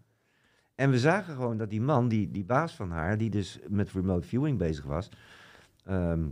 En 0.76 0.90
we 0.90 1.00
zagen 1.00 1.36
gewoon 1.36 1.58
dat 1.58 1.70
die 1.70 1.82
man, 1.82 2.08
die, 2.08 2.32
die 2.32 2.44
baas 2.46 2.76
van 2.76 2.92
haar, 2.92 3.18
die 3.18 3.30
dus 3.30 3.60
met 3.70 3.92
remote 3.92 4.28
viewing 4.28 4.58
bezig 4.58 4.86
was, 4.86 5.10
ehm, 5.86 6.24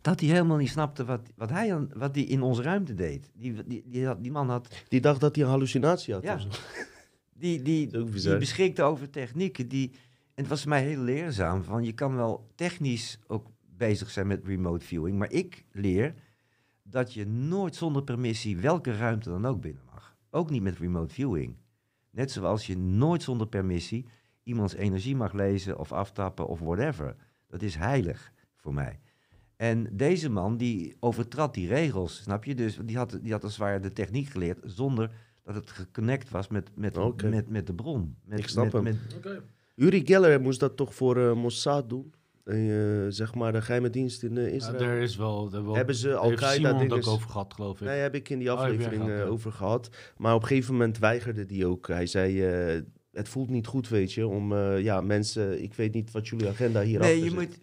dat 0.00 0.20
hij 0.20 0.28
helemaal 0.28 0.56
niet 0.56 0.68
snapte 0.68 1.04
wat, 1.04 1.20
wat 1.36 1.50
hij 1.50 1.74
aan, 1.74 1.90
wat 1.94 2.14
die 2.14 2.26
in 2.26 2.42
onze 2.42 2.62
ruimte 2.62 2.94
deed. 2.94 3.30
Die, 3.34 3.64
die, 3.66 3.82
die, 3.86 4.06
had- 4.06 4.22
die 4.22 4.32
man 4.32 4.48
had, 4.50 4.84
Die 4.88 5.00
dacht 5.00 5.20
dat 5.20 5.34
hij 5.34 5.44
een 5.44 5.50
hallucinatie 5.50 6.14
had. 6.14 6.22
Ja. 6.22 6.38
die, 7.42 7.62
die, 7.62 7.86
die 7.86 8.36
beschikte 8.38 8.82
over 8.82 9.10
technieken 9.10 9.68
die, 9.68 9.90
en 10.34 10.42
het 10.42 10.48
was 10.48 10.64
mij 10.64 10.82
heel 10.82 11.00
leerzaam, 11.00 11.62
van 11.64 11.84
je 11.84 11.92
kan 11.92 12.16
wel 12.16 12.50
technisch 12.54 13.18
ook 13.26 13.46
bezig 13.76 14.10
zijn 14.10 14.26
met 14.26 14.44
remote 14.44 14.84
viewing, 14.86 15.18
maar 15.18 15.30
ik 15.32 15.64
leer 15.72 16.14
dat 16.82 17.14
je 17.14 17.26
nooit 17.26 17.74
zonder 17.76 18.02
permissie 18.04 18.56
welke 18.56 18.96
ruimte 18.96 19.28
dan 19.30 19.46
ook 19.46 19.60
binnen 19.60 19.82
mag. 19.92 20.16
Ook 20.30 20.50
niet 20.50 20.62
met 20.62 20.78
remote 20.78 21.14
viewing. 21.14 21.56
Net 22.10 22.30
zoals 22.30 22.66
je 22.66 22.76
nooit 22.78 23.22
zonder 23.22 23.46
permissie 23.46 24.06
iemands 24.42 24.74
energie 24.74 25.16
mag 25.16 25.32
lezen 25.32 25.78
of 25.78 25.92
aftappen 25.92 26.46
of 26.48 26.60
whatever. 26.60 27.16
Dat 27.48 27.62
is 27.62 27.74
heilig 27.74 28.32
voor 28.56 28.74
mij. 28.74 29.00
En 29.62 29.88
deze 29.92 30.30
man 30.30 30.56
die 30.56 30.96
overtrad 31.00 31.54
die 31.54 31.68
regels, 31.68 32.22
snap 32.22 32.44
je? 32.44 32.54
Dus 32.54 32.78
die 32.84 32.96
had, 32.96 33.18
die 33.22 33.32
had 33.32 33.42
als 33.42 33.52
het 33.52 33.60
ware 33.60 33.80
de 33.80 33.92
techniek 33.92 34.28
geleerd 34.28 34.58
zonder 34.64 35.10
dat 35.44 35.54
het 35.54 35.70
geconnect 35.70 36.30
was 36.30 36.48
met, 36.48 36.70
met, 36.74 36.96
met, 37.22 37.48
met 37.48 37.66
de 37.66 37.74
bron. 37.74 38.16
Met, 38.24 38.38
Ik 38.38 38.48
snap 38.48 38.64
met, 38.64 38.72
hem. 38.72 38.82
met- 39.22 39.40
Uri 39.74 40.02
Geller 40.06 40.40
moest 40.40 40.60
dat 40.60 40.76
toch 40.76 40.94
voor 40.94 41.16
eh, 41.16 41.32
Mossad 41.34 41.88
doen? 41.88 42.12
Eh, 42.44 42.56
zeg 43.08 43.34
maar 43.34 43.52
de 43.52 43.62
geheime 43.62 43.90
dienst 43.90 44.22
in 44.22 44.36
eh, 44.38 44.48
Ja, 44.48 44.52
Israël. 44.54 44.80
er 44.80 45.00
is 45.00 45.16
wel... 45.16 45.50
er 45.52 45.64
wel 45.64 45.74
Hebben 45.74 45.94
ze 45.94 46.14
Al-Qaeda 46.16 46.70
ook 46.82 47.06
over 47.06 47.28
gehad, 47.30 47.54
geloof 47.54 47.80
ik. 47.80 47.86
Nee, 47.86 48.00
heb 48.00 48.14
ik 48.14 48.28
in 48.28 48.38
die 48.38 48.52
Oh, 48.52 48.58
aflevering 48.58 49.02
gehad, 49.02 49.18
eh, 49.18 49.24
ja. 49.24 49.24
over 49.24 49.52
gehad. 49.52 49.88
Maar 50.16 50.34
op 50.34 50.42
een 50.42 50.48
gegeven 50.48 50.72
moment 50.72 50.98
weigerde 50.98 51.46
die 51.46 51.66
ook. 51.66 51.88
Hij 51.88 52.06
zei, 52.06 52.42
eh, 52.44 52.80
het 53.12 53.28
voelt 53.28 53.50
niet 53.50 53.66
goed, 53.66 53.88
weet 53.88 54.12
je, 54.12 54.26
om 54.26 54.52
eh, 54.52 54.80
ja, 54.82 55.00
mensen... 55.00 55.62
Ik 55.62 55.74
weet 55.74 55.94
niet 55.94 56.10
wat 56.10 56.28
jullie 56.28 56.48
agenda 56.48 56.82
hier 56.82 57.00
Nee, 57.00 57.16
je 57.18 57.22
zit. 57.30 57.34
moet. 57.34 57.58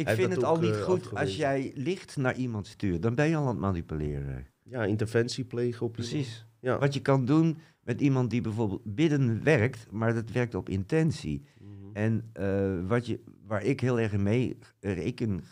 Ik 0.00 0.08
vind 0.08 0.32
het 0.32 0.44
al 0.44 0.58
niet 0.60 0.74
eh, 0.74 0.82
goed 0.82 1.14
als 1.14 1.36
jij 1.36 1.72
licht 1.74 2.16
naar 2.16 2.36
iemand 2.36 2.66
stuurt. 2.66 3.02
Dan 3.02 3.14
ben 3.14 3.28
je 3.28 3.36
al 3.36 3.42
aan 3.42 3.48
het 3.48 3.58
manipuleren. 3.58 4.46
Ja, 4.62 4.84
interventie 4.84 5.44
plegen 5.44 5.86
op 5.86 5.96
iemand. 5.96 6.12
Precies. 6.12 6.46
Ja. 6.60 6.78
Wat 6.78 6.94
je 6.94 7.00
kan 7.00 7.24
doen 7.24 7.58
met 7.82 8.00
iemand 8.00 8.30
die 8.30 8.40
bijvoorbeeld 8.40 8.82
bidden 8.84 9.42
werkt, 9.42 9.90
maar 9.90 10.14
dat 10.14 10.30
werkt 10.30 10.54
op 10.54 10.68
intentie. 10.68 11.44
Mhm. 11.58 11.70
En 11.92 12.30
eh, 12.32 12.88
wat 12.88 13.06
je, 13.06 13.20
waar 13.46 13.64
ik 13.64 13.80
heel 13.80 14.00
erg 14.00 14.16
mee 14.16 14.58
reken, 14.80 15.44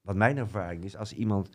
wat 0.00 0.16
mijn 0.16 0.36
ervaring 0.36 0.84
is, 0.84 0.96
als 0.96 1.12
iemand 1.12 1.48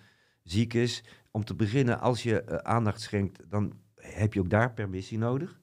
ziek 0.44 0.74
is, 0.74 1.04
om 1.32 1.44
te 1.44 1.56
beginnen, 1.56 2.00
als 2.00 2.24
je 2.24 2.42
eh, 2.42 2.58
aandacht 2.58 3.02
schenkt, 3.02 3.44
dan 3.50 3.74
heb 3.96 4.34
je 4.34 4.40
ook 4.40 4.50
daar 4.50 4.74
permissie 4.74 5.18
nodig. 5.18 5.60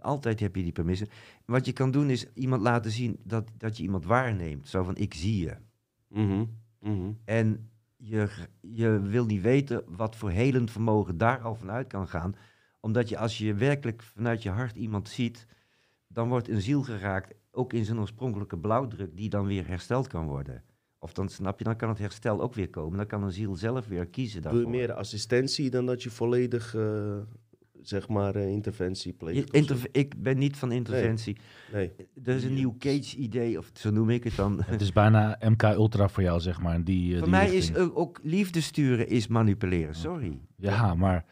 Altijd 0.00 0.40
heb 0.40 0.56
je 0.56 0.62
die 0.62 0.72
permissie. 0.72 1.08
Wat 1.44 1.66
je 1.66 1.72
kan 1.72 1.90
doen 1.90 2.10
is 2.10 2.26
iemand 2.34 2.62
laten 2.62 2.90
zien 2.90 3.16
dat, 3.22 3.50
dat 3.56 3.76
je 3.76 3.82
iemand 3.82 4.04
waarneemt. 4.04 4.68
Zo 4.68 4.82
van, 4.82 4.96
ik 4.96 5.14
zie 5.14 5.44
je. 5.44 5.56
Mhm. 6.14 6.44
Mhm. 6.80 7.12
En 7.24 7.70
je, 7.96 8.28
je 8.60 9.00
wil 9.00 9.26
niet 9.26 9.42
weten 9.42 9.82
wat 9.86 10.16
voor 10.16 10.30
helend 10.30 10.70
vermogen 10.70 11.18
daar 11.18 11.40
al 11.40 11.54
vanuit 11.54 11.86
kan 11.86 12.08
gaan. 12.08 12.34
Omdat 12.80 13.08
je 13.08 13.18
als 13.18 13.38
je 13.38 13.54
werkelijk 13.54 14.02
vanuit 14.02 14.42
je 14.42 14.50
hart 14.50 14.76
iemand 14.76 15.08
ziet, 15.08 15.46
dan 16.08 16.28
wordt 16.28 16.48
een 16.48 16.60
ziel 16.60 16.82
geraakt, 16.82 17.34
ook 17.50 17.72
in 17.72 17.84
zijn 17.84 17.98
oorspronkelijke 17.98 18.58
blauwdruk, 18.58 19.16
die 19.16 19.28
dan 19.28 19.46
weer 19.46 19.66
hersteld 19.66 20.06
kan 20.06 20.26
worden. 20.26 20.62
Of 20.98 21.12
dan 21.12 21.28
snap 21.28 21.58
je, 21.58 21.64
dan 21.64 21.76
kan 21.76 21.88
het 21.88 21.98
herstel 21.98 22.40
ook 22.40 22.54
weer 22.54 22.70
komen. 22.70 22.96
Dan 22.96 23.06
kan 23.06 23.22
een 23.22 23.32
ziel 23.32 23.54
zelf 23.54 23.86
weer 23.86 24.06
kiezen 24.06 24.42
Doe 24.42 24.50
daarvoor. 24.52 24.70
je 24.70 24.76
meer 24.78 24.92
assistentie 24.92 25.70
dan 25.70 25.86
dat 25.86 26.02
je 26.02 26.10
volledig, 26.10 26.74
eh, 26.74 27.16
zeg 27.88 28.08
maar, 28.08 28.34
eh, 28.34 28.48
interventie 28.48 29.12
pleegt? 29.12 29.50
interve- 29.52 29.88
ik 29.92 30.22
ben 30.22 30.38
niet 30.38 30.56
van 30.56 30.72
interventie. 30.72 31.36
Nee. 31.72 31.90
Er 32.24 32.34
is 32.34 32.44
een 32.44 32.54
nieuw 32.54 32.76
Cage-idee, 32.78 33.58
of 33.58 33.70
zo 33.72 33.90
noem 33.90 34.10
ik 34.10 34.24
het 34.24 34.36
dan. 34.36 34.60
Het 34.66 34.80
is 34.80 34.92
bijna 34.92 35.38
MK 35.40 35.62
Ultra 35.62 36.08
voor 36.08 36.22
jou, 36.22 36.40
zeg 36.40 36.60
maar. 36.60 36.84
Die, 36.84 37.06
eh, 37.12 37.18
Voor 37.18 37.22
die 37.28 37.30
mij 37.36 37.48
richting. 37.50 37.76
is 37.76 37.82
ook, 37.82 37.98
ook 37.98 38.20
liefde 38.22 38.60
sturen 38.60 39.08
is 39.08 39.26
manipuleren, 39.26 39.94
sorry. 39.94 40.38
Ja, 40.56 40.94
maar 40.94 41.24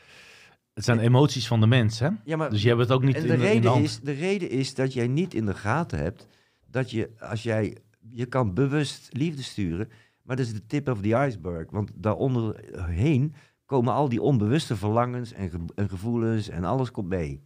het 0.74 0.84
zijn 0.84 0.98
emoties 0.98 1.46
van 1.46 1.60
de 1.60 1.66
mens, 1.66 1.98
hè? 1.98 2.08
Ja, 2.24 2.36
maar 2.36 2.50
Dus 2.50 2.62
je 2.62 2.68
hebt 2.68 2.80
het 2.80 2.90
ook 2.90 3.02
niet 3.04 3.14
En 3.16 3.20
in, 3.22 3.26
de 3.26 3.32
in 3.34 3.38
de 3.40 3.46
reden, 3.46 3.70
hand. 3.70 3.84
is, 3.84 4.00
de 4.00 4.12
reden 4.12 4.50
is 4.50 4.74
dat 4.74 4.92
jij 4.92 5.06
niet 5.08 5.34
in 5.34 5.46
de 5.46 5.54
gaten 5.54 5.98
hebt 5.98 6.26
dat 6.70 6.90
je, 6.90 7.10
als 7.18 7.42
jij, 7.42 7.76
je 8.10 8.26
kan 8.26 8.54
bewust 8.54 9.08
liefde 9.10 9.42
sturen, 9.42 9.88
maar 10.22 10.36
dat 10.36 10.46
is 10.46 10.52
de 10.52 10.66
tip 10.66 10.88
of 10.88 11.00
the 11.00 11.24
iceberg. 11.26 11.70
Want 11.70 11.90
daaronder 11.96 12.64
heen 12.88 13.34
komen 13.72 13.92
al 13.92 14.08
die 14.08 14.22
onbewuste 14.22 14.76
verlangens 14.76 15.32
en, 15.32 15.50
ge- 15.50 15.64
en 15.74 15.88
gevoelens 15.88 16.48
en 16.48 16.64
alles 16.64 16.90
komt 16.90 17.08
mee. 17.08 17.44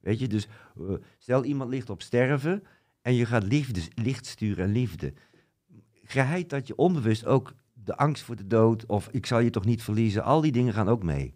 Weet 0.00 0.18
je, 0.18 0.28
dus 0.28 0.48
eh, 0.78 0.94
stel 1.18 1.44
iemand 1.44 1.70
ligt 1.70 1.90
op 1.90 2.02
sterven 2.02 2.62
en 3.02 3.14
je 3.14 3.26
gaat 3.26 3.42
liefde, 3.42 3.80
licht 3.94 4.26
sturen 4.26 4.64
en 4.64 4.72
liefde. 4.72 5.12
Geheid 6.04 6.50
dat 6.50 6.66
je 6.66 6.76
onbewust 6.76 7.26
ook 7.26 7.54
de 7.72 7.96
angst 7.96 8.22
voor 8.22 8.36
de 8.36 8.46
dood 8.46 8.86
of 8.86 9.08
ik 9.12 9.26
zal 9.26 9.38
je 9.40 9.50
toch 9.50 9.64
niet 9.64 9.82
verliezen, 9.82 10.22
al 10.24 10.40
die 10.40 10.52
dingen 10.52 10.72
gaan 10.72 10.88
ook 10.88 11.02
mee. 11.02 11.34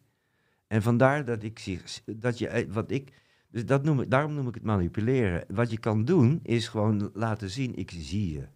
En 0.67 0.83
vandaar 0.83 1.25
dat 1.25 1.43
ik 1.43 1.59
zie, 1.59 1.81
dat 2.05 2.39
je, 2.39 2.49
eh, 2.49 2.73
wat 2.73 2.91
ik, 2.91 3.13
dus 3.51 3.67
dat 3.67 3.85
noem 3.85 4.01
ik, 4.01 4.11
daarom 4.11 4.35
noem 4.35 4.49
ik 4.49 4.55
het 4.55 4.63
manipuleren. 4.63 5.45
Wat 5.49 5.71
je 5.71 5.79
kan 5.79 6.05
doen, 6.05 6.41
is 6.43 6.69
gewoon 6.69 7.11
laten 7.15 7.51
zien, 7.51 7.75
ik 7.77 7.91
zie 7.91 8.33
je. 8.33 8.49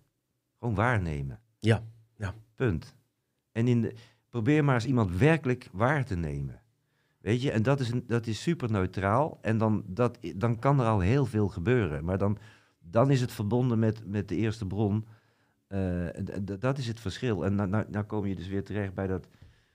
Gewoon 0.58 0.74
waarnemen. 0.74 1.40
Ja, 1.58 1.84
ja. 2.16 2.34
Punt. 2.54 2.94
En 3.52 3.68
in 3.68 3.80
de, 3.80 3.94
probeer 4.34 4.64
maar 4.64 4.74
eens 4.74 4.86
iemand 4.86 5.16
werkelijk 5.16 5.68
waar 5.72 6.04
te 6.04 6.16
nemen. 6.16 6.60
Weet 7.20 7.42
je, 7.42 7.50
en 7.50 7.62
dat 7.62 7.80
is, 7.80 7.90
een, 7.90 8.04
dat 8.06 8.26
is 8.26 8.42
super 8.42 8.70
neutraal. 8.70 9.38
En 9.42 9.58
dan, 9.58 9.84
dat, 9.86 10.18
dan 10.36 10.58
kan 10.58 10.80
er 10.80 10.86
al 10.86 11.00
heel 11.00 11.26
veel 11.26 11.48
gebeuren. 11.48 12.04
Maar 12.04 12.18
dan, 12.18 12.38
dan 12.80 13.10
is 13.10 13.20
het 13.20 13.32
verbonden 13.32 13.78
met, 13.78 14.02
met 14.06 14.28
de 14.28 14.36
eerste 14.36 14.66
bron. 14.66 15.06
Eh, 15.66 16.06
dat 16.58 16.78
is 16.78 16.86
het 16.86 17.00
verschil. 17.00 17.44
En 17.44 17.54
nou, 17.54 17.68
nou, 17.68 17.84
nou 17.90 18.04
kom 18.04 18.26
je 18.26 18.34
dus 18.34 18.48
weer 18.48 18.64
terecht 18.64 18.94
bij 18.94 19.06
dat... 19.06 19.28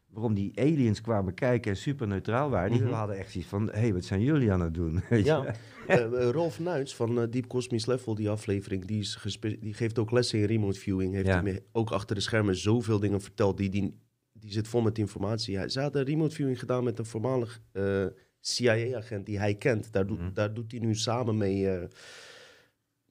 Waarom 0.10 0.34
die 0.34 0.60
aliens 0.60 1.02
kwamen 1.02 1.34
kijken 1.34 1.72
en 1.72 1.77
super 1.77 2.07
neutraal 2.07 2.49
waren. 2.49 2.72
Die 2.72 2.81
Mhm. 2.81 2.94
hadden 2.94 3.18
echt 3.18 3.31
zoiets 3.31 3.49
van, 3.49 3.65
hé, 3.72 3.80
hey, 3.80 3.94
wat 3.94 4.03
zijn 4.06 4.22
jullie 4.22 4.52
aan 4.52 4.61
het 4.61 4.73
doen? 4.73 5.02
Weet? 5.10 5.26
Ja, 5.26 5.56
Eh, 5.88 6.03
eh, 6.03 6.30
Rolf 6.30 6.60
Nuits 6.60 6.95
van 6.95 7.19
eh, 7.22 7.27
Deep 7.30 7.48
Cosmic 7.48 7.86
Level, 7.86 8.15
die 8.15 8.30
aflevering, 8.30 8.86
die, 8.86 8.99
is 8.99 9.38
die 9.60 9.73
geeft 9.73 9.99
ook 9.99 10.11
lessen 10.11 10.40
in 10.40 10.45
remote 10.45 10.80
viewing. 10.80 11.14
Heeft 11.14 11.27
Ja. 11.27 11.34
hij 11.34 11.44
me 11.44 11.64
ook 11.72 11.91
achter 11.91 12.15
de 12.15 12.22
schermen 12.22 12.56
zoveel 12.56 12.99
dingen 12.99 13.22
verteld. 13.22 13.57
Die, 13.57 13.69
die, 13.69 13.99
die 14.40 14.52
zit 14.52 14.68
vol 14.68 14.82
met 14.82 14.98
informatie. 14.98 15.57
Hij, 15.57 15.70
ze 15.70 15.80
hadden 15.80 16.03
remote 16.03 16.36
viewing 16.36 16.60
gedaan 16.60 16.84
met 16.84 16.99
een 16.99 17.06
voormalig 17.06 17.61
eh, 17.72 18.06
CIA-agent 18.40 19.26
die 19.26 19.40
hij 19.40 19.56
kent. 19.56 19.91
Daar, 19.91 20.06
doet 20.07 20.20
Mhm. 20.20 20.34
daar 20.34 20.53
doet 20.53 20.72
hij 20.72 20.80
nu 20.80 20.95
samen 20.95 21.38
mee, 21.38 21.70
eh, 21.70 21.88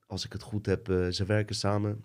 als 0.07 0.25
ik 0.25 0.33
het 0.33 0.43
goed 0.43 0.67
heb, 0.67 0.89
eh, 0.89 1.09
ze 1.09 1.25
werken 1.25 1.55
samen. 1.55 2.05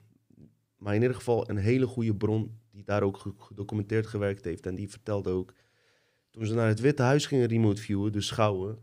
Maar 0.78 0.95
in 0.95 1.02
ieder 1.02 1.16
geval 1.16 1.50
een 1.50 1.58
hele 1.58 1.86
goede 1.88 2.16
bron 2.16 2.60
die 2.72 2.84
daar 2.84 3.04
ook 3.04 3.18
ge- 3.18 3.34
gedocumenteerd 3.38 4.08
gewerkt 4.08 4.44
heeft. 4.45 4.66
En 4.66 4.76
die 4.76 4.90
vertelde 4.90 5.30
ook, 5.30 5.54
toen 6.30 6.45
ze 6.45 6.54
naar 6.54 6.68
het 6.68 6.80
Witte 6.80 7.02
Huis 7.02 7.26
gingen 7.26 7.48
remote 7.48 7.82
viewen, 7.82 8.12
dus 8.12 8.28
schouwen, 8.28 8.78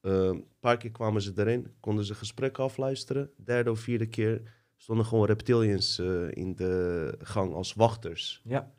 eh, 0.00 0.12
een 0.12 0.44
paar 0.60 0.76
keer 0.76 0.90
kwamen 0.90 1.22
ze 1.22 1.32
erin, 1.36 1.66
konden 1.80 2.04
ze 2.04 2.14
gesprekken 2.14 2.64
afluisteren. 2.64 3.30
Derde 3.36 3.70
of 3.70 3.80
vierde 3.80 4.06
keer 4.06 4.42
stonden 4.76 5.06
gewoon 5.06 5.26
reptilians 5.26 5.98
in 6.30 6.54
de 6.56 7.14
gang 7.18 7.52
als 7.54 7.74
wachters. 7.74 8.40
Ja. 8.44 8.72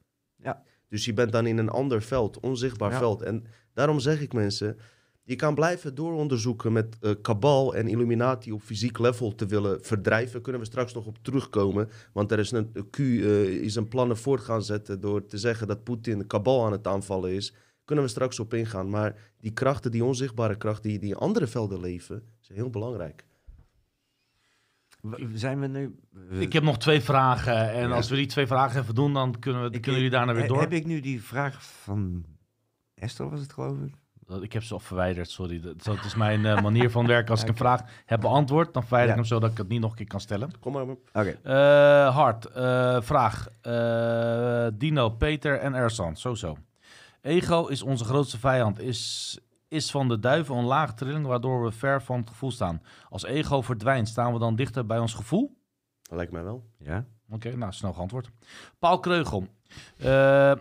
Dus 0.90 1.06
je 1.06 1.14
bent 1.14 1.32
dan 1.32 1.46
in 1.46 1.58
een 1.58 1.70
ander 1.70 2.02
veld, 2.02 2.40
onzichtbaar 2.40 2.92
Ja. 2.92 2.98
veld. 2.98 3.22
En 3.22 3.44
daarom 3.74 4.00
zeg 4.00 4.22
ik 4.22 4.34
mensen, 4.34 4.78
je 5.24 5.36
kan 5.36 5.56
blijven 5.56 5.96
dooronderzoeken 5.96 6.72
met 6.72 6.98
eh 7.02 7.12
kabal 7.22 7.76
en 7.76 7.88
Illuminati 7.88 8.52
op 8.52 8.62
fysiek 8.62 9.00
level 9.00 9.36
te 9.36 9.46
willen 9.46 9.84
verdrijven. 9.84 10.42
Kunnen 10.42 10.62
we 10.62 10.68
straks 10.68 10.94
nog 10.94 11.06
op 11.06 11.18
terugkomen. 11.22 11.90
Want 12.14 12.32
er 12.32 12.40
is 12.40 12.52
een 12.52 12.72
Q 12.90 12.98
eh, 13.00 13.44
is 13.48 13.76
een 13.76 13.88
plannen 13.88 14.18
voort 14.18 14.42
gaan 14.42 14.64
zetten 14.64 15.00
door 15.00 15.26
te 15.26 15.38
zeggen 15.38 15.68
dat 15.68 15.84
Poetin 15.84 16.28
kabal 16.28 16.66
aan 16.66 16.72
het 16.72 16.88
aanvallen 16.88 17.32
is. 17.32 17.54
Kunnen 17.86 18.06
we 18.06 18.12
straks 18.12 18.40
op 18.40 18.54
ingaan. 18.54 18.90
Maar 18.90 19.16
die 19.40 19.52
krachten, 19.52 19.92
die 19.92 20.04
onzichtbare 20.04 20.58
krachten 20.58 20.90
die, 20.90 21.00
die 21.00 21.10
in 21.10 21.16
andere 21.16 21.48
velden 21.48 21.80
leven, 21.80 22.24
zijn 22.40 22.58
heel 22.58 22.70
belangrijk. 22.70 23.26
Zijn 25.34 25.60
we 25.60 25.68
nu... 25.68 25.96
we- 26.12 26.40
Ik 26.42 26.54
heb 26.54 26.64
nog 26.64 26.78
twee 26.78 27.02
vragen. 27.02 27.72
En 27.72 27.88
Ja. 27.88 27.96
als 27.96 28.10
we 28.10 28.16
die 28.16 28.26
twee 28.26 28.48
vragen 28.48 28.82
even 28.82 28.96
doen, 28.96 29.14
dan 29.14 29.40
kunnen, 29.40 29.62
we, 29.62 29.68
ik- 29.72 29.82
kunnen 29.82 30.02
jullie 30.02 30.16
daarna 30.16 30.34
weer 30.34 30.48
door. 30.48 30.60
Heb 30.60 30.74
ik 30.74 30.86
nu 30.86 31.00
die 31.00 31.24
vraag 31.24 31.64
van 31.64 32.26
Esther, 32.96 33.30
was 33.30 33.40
het 33.40 33.54
geloof 33.54 33.78
ik? 33.78 33.94
Dat- 34.26 34.44
Ik 34.44 34.54
heb 34.54 34.64
ze 34.64 34.74
al 34.74 34.80
verwijderd, 34.80 35.30
sorry. 35.30 35.60
Dat, 35.62 35.84
dat 35.84 36.06
is 36.06 36.16
mijn 36.16 36.46
eh, 36.46 36.62
manier 36.62 36.90
van 36.90 37.08
werken. 37.08 37.32
Als 37.32 37.42
ik 37.42 37.48
een 37.50 37.56
vraag 37.66 37.82
heb 38.06 38.22
beantwoord, 38.22 38.74
dan 38.74 38.82
verwijder 38.84 39.10
ik 39.10 39.16
Ja. 39.16 39.22
hem 39.22 39.30
zo 39.32 39.40
dat 39.40 39.52
ik 39.52 39.58
het 39.58 39.68
niet 39.68 39.82
nog 39.82 39.90
een 39.92 39.98
keer 39.98 40.08
kan 40.08 40.20
stellen. 40.20 40.52
Kom 40.60 40.74
maar. 40.74 40.84
Oké. 41.14 41.40
Eh 41.44 42.16
Hart, 42.16 42.46
eh, 42.46 43.02
vraag. 43.02 43.48
Eh, 43.62 44.68
Dino, 44.74 45.10
Peter 45.10 45.58
en 45.60 45.74
Ersan, 45.74 46.18
zo 46.18 46.34
zo. 46.36 46.58
Ego 47.22 47.66
is 47.68 47.82
onze 47.82 48.04
grootste 48.06 48.40
vijand. 48.40 48.80
Is, 48.80 49.40
is 49.72 49.92
van 49.92 50.08
de 50.08 50.20
duivel 50.20 50.56
een 50.58 50.66
lage 50.66 50.94
trilling 50.94 51.26
waardoor 51.26 51.64
we 51.64 51.72
ver 51.72 52.02
van 52.02 52.20
het 52.20 52.30
gevoel 52.30 52.52
staan. 52.52 52.82
Als 53.10 53.24
ego 53.24 53.62
verdwijnt, 53.62 54.08
staan 54.08 54.34
we 54.34 54.40
dan 54.40 54.56
dichter 54.56 54.86
bij 54.86 55.00
ons 55.00 55.14
gevoel? 55.14 55.58
Dat 56.02 56.18
lijkt 56.18 56.32
mij 56.32 56.44
wel. 56.44 56.66
Ja? 56.78 57.06
Oké, 57.30 57.56
nou, 57.56 57.72
snel 57.72 57.94
geantwoord. 57.94 58.30
Paul 58.80 59.00
Kreugel. 59.00 59.48
Eh, 59.98 60.54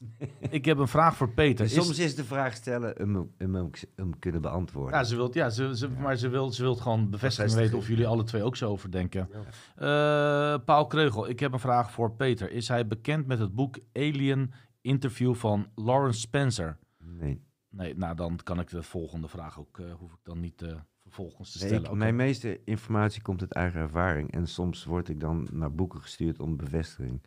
ik 0.50 0.64
heb 0.64 0.78
een 0.78 0.88
vraag 0.88 1.16
voor 1.16 1.30
Peter. 1.30 1.64
Is- 1.64 1.74
Soms 1.74 1.98
is 1.98 2.14
de 2.14 2.24
vraag 2.24 2.54
stellen 2.54 2.94
hem, 2.96 3.14
hem, 3.38 3.54
hem, 3.54 3.70
hem 3.96 4.18
kunnen 4.18 4.40
beantwoorden. 4.40 4.94
Ja, 4.98 5.04
ze 5.04 5.16
wilt, 5.16 5.34
ja 5.34 5.50
ze, 5.50 5.76
ze, 5.76 5.88
maar 5.88 6.16
ze 6.16 6.28
wilt, 6.28 6.54
ze 6.54 6.62
wilt 6.62 6.80
gewoon 6.80 7.10
bevestiging 7.10 7.20
Bevestiging. 7.36 7.60
weten 7.60 7.78
of 7.78 7.88
jullie 7.88 8.06
alle 8.06 8.24
twee 8.24 8.42
ook 8.42 8.56
zo 8.56 8.70
over 8.70 8.90
denken. 8.90 9.28
Eh, 9.76 10.54
Paul 10.64 10.86
Kreugel, 10.86 11.28
ik 11.28 11.40
heb 11.40 11.52
een 11.52 11.58
vraag 11.58 11.90
voor 11.90 12.12
Peter. 12.12 12.50
Is 12.50 12.68
hij 12.68 12.86
bekend 12.86 13.26
met 13.26 13.38
het 13.38 13.54
boek 13.54 13.78
Alien 13.92 14.52
Interview 14.80 15.34
van 15.34 15.66
Lawrence 15.74 16.20
Spencer? 16.20 16.78
Nee. 16.98 17.42
Nee, 17.72 17.96
nou 17.96 18.16
dan 18.16 18.38
kan 18.42 18.60
ik 18.60 18.70
de 18.70 18.82
volgende 18.82 19.28
vraag 19.28 19.58
ook, 19.58 19.78
eh, 19.78 19.94
hoef 19.94 20.12
ik 20.12 20.18
dan 20.22 20.40
niet 20.40 20.62
eh, 20.62 20.76
vervolgens 20.98 21.52
te 21.52 21.58
stellen. 21.58 21.90
ik-. 21.90 21.92
Mijn 21.96 22.16
meeste 22.16 22.60
informatie 22.64 23.22
komt 23.22 23.40
uit 23.40 23.52
eigen 23.52 23.80
ervaring. 23.80 24.32
En 24.32 24.46
soms 24.46 24.84
word 24.84 25.08
ik 25.08 25.20
dan 25.20 25.48
naar 25.52 25.74
boeken 25.74 26.00
gestuurd 26.00 26.40
om 26.40 26.56
bevestiging. 26.56 27.20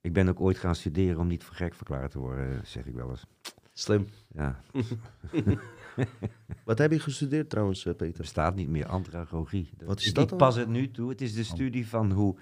Ik 0.00 0.12
ben 0.12 0.28
ook 0.28 0.40
ooit 0.40 0.58
gaan 0.58 0.74
studeren 0.74 1.20
om 1.20 1.26
niet 1.26 1.44
voor 1.44 1.56
gek 1.56 1.74
verklaard 1.74 2.10
te 2.10 2.18
worden, 2.18 2.66
zeg 2.66 2.86
ik 2.86 2.94
wel 2.94 3.10
eens. 3.10 3.26
Slim. 3.72 4.06
Ja, 4.28 4.60
Wat 6.64 6.78
heb 6.78 6.92
je 6.92 6.98
gestudeerd 6.98 7.50
trouwens, 7.50 7.80
eh, 7.80 7.86
het 7.86 7.96
Peter? 7.96 8.20
bestaat 8.20 8.54
niet 8.54 8.68
meer, 8.68 8.86
andragogie. 8.86 9.70
Wat 9.84 10.00
is 10.00 10.06
ik, 10.06 10.14
dat 10.14 10.30
ik 10.30 10.36
pas 10.36 10.56
het 10.56 10.68
nu 10.68 10.90
toe. 10.90 11.08
Het 11.08 11.20
is 11.20 11.34
de 11.34 11.44
studie 11.44 11.88
van 11.88 12.12
hoe 12.12 12.38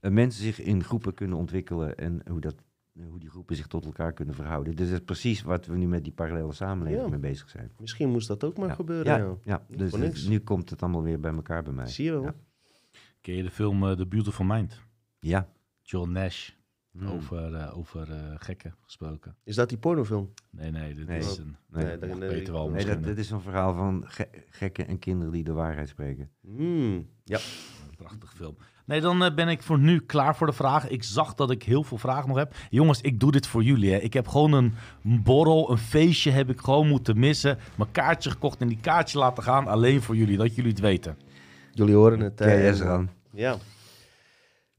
eh, 0.00 0.10
mensen 0.10 0.42
zich 0.42 0.60
in 0.60 0.84
groepen 0.84 1.14
kunnen 1.14 1.38
ontwikkelen 1.38 1.96
en 1.96 2.22
hoe, 2.30 2.40
dat, 2.40 2.54
hoe 3.08 3.18
die 3.20 3.30
groepen 3.30 3.56
zich 3.56 3.66
tot 3.66 3.84
elkaar 3.84 4.12
kunnen 4.12 4.34
verhouden. 4.34 4.76
Dus 4.76 4.88
dat 4.90 4.98
is 4.98 5.04
precies 5.04 5.42
wat 5.42 5.66
we 5.66 5.76
nu 5.76 5.86
met 5.88 6.04
die 6.04 6.12
parallele 6.12 6.52
samenleving 6.52 7.02
Ja. 7.04 7.08
mee 7.10 7.18
bezig 7.18 7.48
zijn. 7.50 7.70
Misschien 7.78 8.08
moest 8.10 8.28
dat 8.28 8.44
ook 8.44 8.56
maar 8.58 8.68
Ja. 8.68 8.74
gebeuren. 8.74 9.18
Ja. 9.18 9.36
Ja, 9.44 9.76
dus 9.76 9.92
het- 9.92 10.28
nu 10.28 10.38
komt 10.38 10.70
het 10.70 10.82
allemaal 10.82 11.02
weer 11.02 11.20
bij 11.20 11.32
elkaar 11.32 11.62
bij 11.62 11.72
mij. 11.72 11.86
Zie 11.86 12.04
je 12.04 12.10
wel. 12.10 12.22
Ja. 12.22 12.34
Ken 13.20 13.34
je 13.34 13.42
de 13.42 13.50
film 13.50 13.84
eh, 13.88 13.92
The 13.96 14.06
Beautiful 14.06 14.44
Mind? 14.44 14.80
Ja. 15.18 15.48
John 15.82 16.10
Nash, 16.12 16.50
Hmm. 16.92 17.08
over, 17.08 17.54
eh, 17.54 17.78
over 17.78 18.10
eh, 18.12 18.34
gekken 18.38 18.74
gesproken. 18.80 19.36
Is 19.44 19.54
dat 19.54 19.68
die 19.68 19.78
pornofilm? 19.78 20.32
Nee, 20.50 20.70
nee, 20.70 20.94
dit 20.94 21.06
Nee. 21.06 21.18
is 21.18 21.38
een... 21.38 21.56
Nee. 21.68 21.84
Nee, 21.84 21.98
dat- 21.98 22.08
nee, 22.08 22.44
wel 22.46 22.72
dat, 23.02 23.16
is 23.16 23.30
een 23.30 23.40
verhaal 23.40 23.74
van 23.74 24.02
ge- 24.06 24.28
gekken 24.50 24.86
en 24.86 24.98
kinderen 24.98 25.32
die 25.32 25.44
de 25.44 25.52
waarheid 25.52 25.88
spreken. 25.88 26.30
Hmm, 26.40 27.08
Ja. 27.24 27.38
Een 27.90 27.96
prachtig 27.96 28.32
film. 28.34 28.56
Nee, 28.90 29.00
dan 29.00 29.24
eh, 29.24 29.34
ben 29.34 29.48
ik 29.48 29.62
voor 29.62 29.78
nu 29.78 30.00
klaar 30.00 30.36
voor 30.36 30.46
de 30.46 30.52
vragen. 30.52 30.92
Ik 30.92 31.02
zag 31.02 31.34
dat 31.34 31.50
ik 31.50 31.62
heel 31.62 31.82
veel 31.82 31.98
vragen 31.98 32.28
nog 32.28 32.36
heb. 32.36 32.54
Jongens, 32.70 33.00
ik 33.00 33.20
doe 33.20 33.32
dit 33.32 33.46
voor 33.46 33.62
jullie. 33.62 33.92
Hè. 33.92 33.98
Ik 33.98 34.12
heb 34.12 34.28
gewoon 34.28 34.52
een 34.52 34.74
borrel, 35.02 35.70
een 35.70 35.78
feestje 35.78 36.30
heb 36.30 36.50
ik 36.50 36.60
gewoon 36.60 36.88
moeten 36.88 37.18
missen. 37.18 37.58
Mijn 37.76 37.90
kaartje 37.92 38.30
gekocht 38.30 38.60
en 38.60 38.68
die 38.68 38.78
kaartje 38.80 39.18
laten 39.18 39.42
gaan. 39.42 39.66
Alleen 39.66 40.02
voor 40.02 40.16
jullie, 40.16 40.36
dat 40.36 40.54
jullie 40.54 40.70
het 40.70 40.80
weten. 40.80 41.16
Jullie 41.72 41.94
horen 41.94 42.20
het. 42.20 42.40
Eh, 42.40 42.80
aan. 42.80 43.10
Ja. 43.30 43.56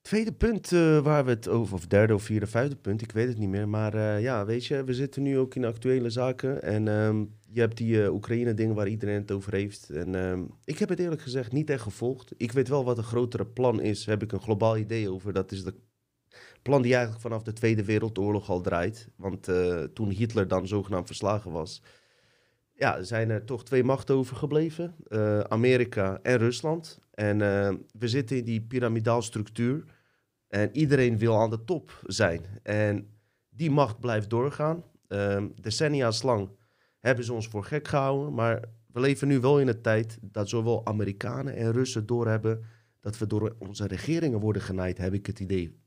Tweede 0.01 0.31
punt 0.31 0.71
eh, 0.71 0.99
waar 0.99 1.25
we 1.25 1.29
het 1.29 1.47
over, 1.47 1.73
of 1.73 1.87
derde 1.87 2.13
of 2.13 2.23
vierde, 2.23 2.47
vijfde 2.47 2.75
punt, 2.75 3.01
ik 3.01 3.11
weet 3.11 3.27
het 3.27 3.37
niet 3.37 3.49
meer. 3.49 3.69
Maar 3.69 3.93
eh, 3.93 4.21
ja, 4.21 4.45
weet 4.45 4.65
je, 4.65 4.83
we 4.83 4.93
zitten 4.93 5.21
nu 5.23 5.37
ook 5.37 5.55
in 5.55 5.65
actuele 5.65 6.09
zaken. 6.09 6.61
En 6.61 6.87
ehm, 6.87 7.25
je 7.47 7.59
hebt 7.59 7.77
die 7.77 8.03
eh, 8.03 8.13
Oekraïne-dingen 8.13 8.75
waar 8.75 8.87
iedereen 8.87 9.15
het 9.15 9.31
over 9.31 9.53
heeft. 9.53 9.89
En 9.89 10.15
ehm, 10.15 10.43
ik 10.63 10.77
heb 10.77 10.89
het 10.89 10.99
eerlijk 10.99 11.21
gezegd 11.21 11.51
niet 11.51 11.69
echt 11.69 11.81
gevolgd. 11.81 12.33
Ik 12.37 12.51
weet 12.51 12.67
wel 12.67 12.83
wat 12.83 12.97
een 12.97 13.03
grotere 13.03 13.45
plan 13.45 13.81
is, 13.81 14.05
heb 14.05 14.23
ik 14.23 14.31
een 14.31 14.41
globaal 14.41 14.77
idee 14.77 15.09
over. 15.09 15.33
Dat 15.33 15.51
is 15.51 15.63
de 15.63 15.73
plan 16.61 16.81
die 16.81 16.93
eigenlijk 16.93 17.21
vanaf 17.21 17.43
de 17.43 17.53
Tweede 17.53 17.83
Wereldoorlog 17.83 18.49
al 18.49 18.61
draait. 18.61 19.09
Want 19.15 19.49
toen 19.93 20.09
Hitler 20.09 20.47
dan 20.47 20.67
zogenaamd 20.67 21.07
verslagen 21.07 21.51
was, 21.51 21.81
ja, 22.81 23.03
zijn 23.03 23.29
er 23.29 23.45
toch 23.45 23.63
twee 23.63 23.83
machten 23.83 24.15
overgebleven. 24.15 24.95
eh, 25.07 25.39
Amerika 25.39 26.19
en 26.21 26.37
Rusland. 26.37 26.99
En 27.13 27.41
eh, 27.41 27.73
we 27.99 28.07
zitten 28.07 28.37
in 28.37 28.43
die 28.43 28.61
piramidaal 28.61 29.21
structuur. 29.21 29.83
En 30.47 30.69
iedereen 30.75 31.17
wil 31.17 31.39
aan 31.39 31.49
de 31.49 31.63
top 31.63 32.01
zijn. 32.05 32.41
En 32.63 33.07
die 33.49 33.71
macht 33.71 33.99
blijft 33.99 34.29
doorgaan. 34.29 34.83
Ehm 35.07 35.47
decennia's 35.61 36.21
lang 36.21 36.49
hebben 36.99 37.25
ze 37.25 37.33
ons 37.33 37.47
voor 37.47 37.63
gek 37.63 37.87
gehouden. 37.87 38.33
Maar 38.33 38.63
we 38.91 38.99
leven 38.99 39.27
nu 39.27 39.39
wel 39.39 39.59
in 39.59 39.67
een 39.67 39.81
tijd 39.81 40.17
dat 40.21 40.49
zowel 40.49 40.85
Amerikanen 40.85 41.55
en 41.55 41.71
Russen 41.71 42.05
doorhebben... 42.05 42.63
dat 42.99 43.17
we 43.17 43.27
door 43.27 43.55
onze 43.59 43.87
regeringen 43.87 44.39
worden 44.39 44.61
genaaid, 44.61 44.97
heb 44.97 45.13
ik 45.13 45.25
het 45.25 45.39
idee. 45.39 45.80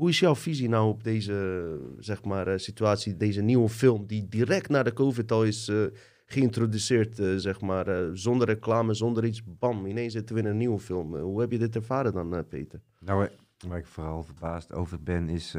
Hoe 0.00 0.08
is 0.08 0.18
jouw 0.18 0.34
visie 0.34 0.68
nou 0.68 0.88
op 0.88 1.04
deze 1.04 1.78
zeg 1.98 2.24
maar, 2.24 2.46
eh, 2.46 2.58
situatie, 2.58 3.16
deze 3.16 3.42
nieuwe 3.42 3.68
film... 3.68 4.06
die 4.06 4.28
direct 4.28 4.68
na 4.68 4.82
de 4.82 4.92
COVID 4.92 5.32
al 5.32 5.44
is 5.44 5.68
eh, 5.68 5.84
geïntroduceerd, 6.26 7.18
eh, 7.18 7.34
zeg 7.36 7.60
maar... 7.60 8.16
zonder 8.16 8.46
reclame, 8.46 8.94
zonder 8.94 9.24
iets, 9.24 9.42
bam, 9.44 9.86
ineens 9.86 10.12
zitten 10.12 10.34
we 10.34 10.40
in 10.40 10.46
een 10.46 10.56
nieuwe 10.56 10.78
film. 10.78 11.16
Hoe 11.16 11.40
heb 11.40 11.50
je 11.50 11.58
dit 11.58 11.76
ervaren 11.76 12.12
dan, 12.12 12.46
Peter? 12.48 12.80
Nou, 12.98 13.28
waar 13.66 13.78
ik 13.78 13.86
vooral 13.86 14.22
verbaasd 14.22 14.72
over 14.72 15.02
ben, 15.02 15.28
is. 15.28 15.54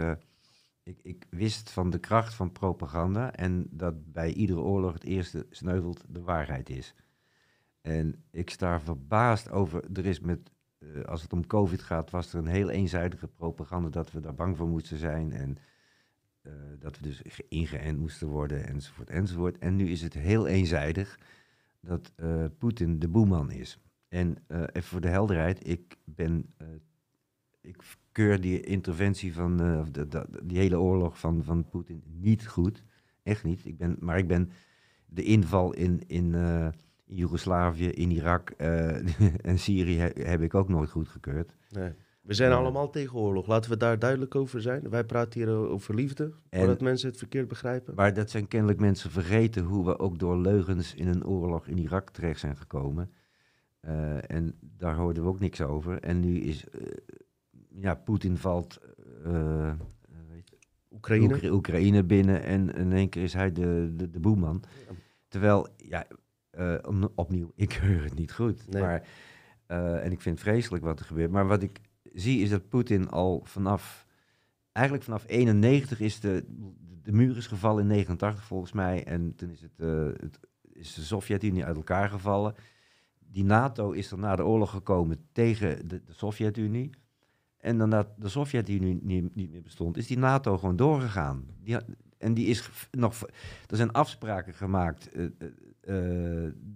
ik, 0.84 1.00
ik 1.04 1.26
wist 1.30 1.70
van 1.70 1.90
de 1.90 2.00
kracht 2.00 2.34
van 2.34 2.52
propaganda 2.52 3.36
en 3.36 3.68
dat 3.70 4.12
bij 4.12 4.34
iedere 4.34 4.60
oorlog 4.60 4.94
het 4.94 5.04
eerste 5.04 5.46
sneuvelt 5.50 6.04
de 6.08 6.22
waarheid 6.22 6.70
is. 6.70 6.94
En 7.82 8.24
ik 8.32 8.50
sta 8.50 8.80
verbaasd 8.80 9.52
over. 9.52 9.84
Er 9.94 10.06
is 10.06 10.20
met. 10.20 10.52
Eh, 10.82 11.04
als 11.04 11.22
het 11.22 11.34
om 11.34 11.48
COVID 11.48 11.82
gaat, 11.82 12.10
was 12.10 12.34
er 12.34 12.40
een 12.40 12.48
heel 12.48 12.70
eenzijdige 12.70 13.28
propaganda 13.28 13.90
dat 13.90 14.12
we 14.12 14.20
daar 14.20 14.36
bang 14.36 14.58
voor 14.58 14.68
moesten 14.68 14.98
zijn. 14.98 15.32
En 15.32 15.58
eh, 16.42 16.52
dat 16.80 16.98
we 16.98 17.04
dus 17.04 17.22
ge- 17.26 17.46
ingeënt 17.50 18.00
moesten 18.00 18.28
worden, 18.28 18.68
enzovoort, 18.68 19.10
enzovoort. 19.10 19.58
En 19.58 19.76
nu 19.76 19.90
is 19.90 20.02
het 20.02 20.14
heel 20.14 20.48
eenzijdig 20.48 21.20
dat 21.80 22.12
eh, 22.16 22.46
Poetin 22.58 23.00
de 23.00 23.08
boeman 23.08 23.52
is. 23.52 23.80
En 24.08 24.38
even 24.48 24.84
voor 24.84 25.02
de 25.02 25.08
helderheid, 25.08 25.68
ik 25.68 25.98
ben. 26.04 26.54
ik 27.62 27.76
keur 28.12 28.42
die 28.42 28.62
interventie 28.62 29.34
van. 29.34 29.58
de, 29.92 30.26
die 30.44 30.58
hele 30.58 30.80
oorlog 30.80 31.20
van, 31.20 31.44
van 31.44 31.70
Poetin 31.70 32.04
niet 32.06 32.48
goed. 32.48 32.84
Echt 33.24 33.44
niet. 33.44 33.66
Ik 33.66 33.78
ben, 33.78 33.96
maar 34.00 34.18
ik 34.18 34.28
ben 34.28 34.52
de 35.06 35.24
inval 35.24 35.74
in. 35.74 36.02
in 36.08 36.34
in 37.12 37.18
Joegoslavië, 37.18 37.88
in 37.90 38.12
Irak 38.12 38.50
eh, 38.50 38.96
en 39.50 39.60
Syrië 39.60 39.98
he- 39.98 40.24
heb 40.24 40.42
ik 40.42 40.54
ook 40.56 40.70
nooit 40.70 40.90
goedgekeurd. 40.90 41.56
Nee. 41.70 41.92
We 42.22 42.34
zijn 42.34 42.52
Ja. 42.52 42.58
allemaal 42.58 42.90
tegen 42.90 43.18
oorlog. 43.20 43.48
Laten 43.48 43.72
we 43.72 43.78
daar 43.78 44.00
duidelijk 44.00 44.36
over 44.36 44.62
zijn. 44.62 44.90
Wij 44.90 45.04
praten 45.04 45.40
hier 45.40 45.50
o- 45.50 45.68
over 45.68 45.96
liefde, 45.96 46.32
voordat 46.50 46.82
mensen 46.82 47.10
het 47.10 47.18
verkeerd 47.18 47.48
begrijpen. 47.48 47.96
Maar 47.96 48.14
dat 48.14 48.30
zijn 48.30 48.48
kennelijk 48.48 48.80
mensen 48.80 49.12
vergeten 49.12 49.64
hoe 49.64 49.86
we 49.86 50.00
ook 50.00 50.20
door 50.20 50.38
leugens 50.38 50.94
in 50.96 51.08
een 51.08 51.26
oorlog 51.26 51.68
in 51.68 51.78
Irak 51.78 52.10
terecht 52.10 52.40
zijn 52.40 52.58
gekomen. 52.58 53.12
Eh, 53.80 54.32
en 54.32 54.54
daar 54.62 54.96
hoorden 54.96 55.24
we 55.24 55.30
ook 55.30 55.40
niks 55.40 55.62
over. 55.62 56.00
En 56.00 56.20
nu 56.20 56.38
is, 56.40 56.70
eh, 56.70 56.82
ja, 57.70 57.96
Poetin 57.96 58.38
valt 58.38 58.80
eh, 59.26 59.68
eh, 59.70 59.76
weet 60.30 60.50
je, 60.50 60.58
Oekraïne. 60.92 61.34
Oekra- 61.34 61.50
Oekraïne 61.50 62.04
binnen 62.04 62.44
en 62.44 62.74
in 62.76 62.92
één 62.94 63.10
keer 63.10 63.24
is 63.24 63.34
hij 63.34 63.52
de, 63.52 63.92
de, 63.96 64.10
de 64.10 64.20
boeman. 64.20 64.64
Ja. 64.88 64.94
Terwijl, 65.28 65.68
ja, 65.78 66.06
eh, 66.52 66.76
om- 66.88 67.10
opnieuw, 67.16 67.52
ik 67.56 67.70
keur 67.70 68.04
het 68.04 68.16
niet 68.16 68.32
goed. 68.34 68.68
Nee. 68.70 68.82
Maar, 68.82 69.08
eh, 69.66 70.06
en 70.06 70.12
ik 70.12 70.22
vind 70.22 70.40
het 70.40 70.48
vreselijk 70.48 70.84
wat 70.84 71.00
er 71.00 71.06
gebeurt. 71.06 71.32
Maar 71.32 71.48
wat 71.48 71.64
ik 71.64 71.80
zie 72.14 72.42
is 72.42 72.50
dat 72.50 72.70
Poetin 72.70 73.10
al 73.10 73.42
vanaf, 73.44 74.06
eigenlijk 74.72 75.06
vanaf 75.06 75.24
91 75.28 76.00
is 76.00 76.20
de, 76.20 76.46
de 77.04 77.12
muur 77.12 77.38
is 77.38 77.48
gevallen 77.48 77.82
in 77.82 77.88
89 77.88 78.44
volgens 78.44 78.72
mij. 78.72 79.04
En 79.06 79.36
toen 79.36 79.50
is, 79.50 79.62
het, 79.62 79.72
eh, 79.80 80.06
het, 80.06 80.40
is 80.74 80.94
de 80.94 81.02
Sovjet-Unie 81.02 81.66
uit 81.66 81.76
elkaar 81.76 82.10
gevallen. 82.10 82.56
Die 83.20 83.44
NATO 83.44 83.92
is 83.92 84.12
er 84.12 84.18
na 84.20 84.36
de 84.36 84.46
oorlog 84.46 84.70
gekomen 84.70 85.18
tegen 85.32 85.88
de, 85.88 86.04
de 86.04 86.14
Sovjet-Unie. 86.14 86.90
En 87.58 87.78
dan 87.78 87.90
dat 87.90 88.08
de 88.18 88.30
Sovjet-Unie 88.30 89.00
niet, 89.02 89.36
niet 89.36 89.52
meer 89.52 89.62
bestond, 89.62 89.98
is 89.98 90.08
die 90.08 90.18
NATO 90.18 90.58
gewoon 90.58 90.76
doorgegaan. 90.76 91.46
Die, 91.64 91.78
En 92.18 92.34
die 92.34 92.46
is 92.48 92.70
nog. 92.92 93.22
Er 93.68 93.76
zijn 93.78 93.92
afspraken 93.92 94.54
gemaakt 94.54 95.10
eh, 95.82 95.96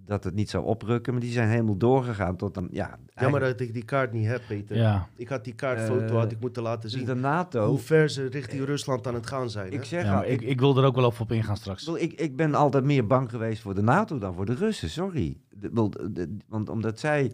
dat 0.04 0.24
het 0.24 0.34
niet 0.34 0.50
zou 0.50 0.64
oprukken, 0.64 1.12
maar 1.12 1.22
die 1.22 1.32
zijn 1.32 1.48
helemaal 1.48 1.76
doorgegaan 1.76 2.36
tot 2.36 2.56
een. 2.56 2.68
Ja, 2.70 2.86
Jammer 2.86 3.00
eigenlijk- 3.14 3.58
dat 3.58 3.66
ik 3.66 3.72
die 3.74 3.84
kaart 3.84 4.12
niet 4.12 4.26
heb, 4.26 4.42
Peter. 4.48 4.76
Ja. 4.76 5.08
Ik 5.16 5.28
had 5.28 5.44
die 5.44 5.54
kaartfoto 5.54 6.04
Eh, 6.04 6.10
had 6.10 6.32
ik 6.32 6.40
moeten 6.40 6.62
laten 6.62 6.80
Dus 6.82 6.92
zien. 6.92 7.04
de 7.04 7.14
NATO. 7.14 7.68
Hoe 7.68 7.78
ver 7.78 8.08
ze 8.10 8.26
richting 8.26 8.64
Rusland 8.64 9.06
aan 9.06 9.14
het 9.14 9.26
gaan 9.26 9.50
zijn. 9.50 9.72
ik 9.72 9.78
hè? 9.78 9.84
zeg 9.84 10.04
Ja, 10.04 10.16
al, 10.16 10.24
ik, 10.24 10.40
ik, 10.42 10.60
wil 10.60 10.76
er 10.78 10.84
ook 10.84 10.94
wel 10.94 11.04
op, 11.06 11.20
op 11.20 11.32
ingaan 11.32 11.56
straks. 11.56 11.86
ik, 11.88 12.12
ik 12.12 12.36
ben 12.36 12.54
altijd 12.54 12.84
meer 12.84 13.06
bang 13.06 13.30
geweest 13.30 13.62
voor 13.62 13.74
de 13.74 13.82
NATO 13.82 14.18
dan 14.18 14.34
voor 14.34 14.46
de 14.46 14.54
Russen, 14.54 14.90
sorry. 14.90 15.36
De- 15.50 15.68
bedoel, 15.68 15.90
de- 15.90 16.36
want 16.48 16.68
omdat 16.68 16.98
zij. 17.00 17.32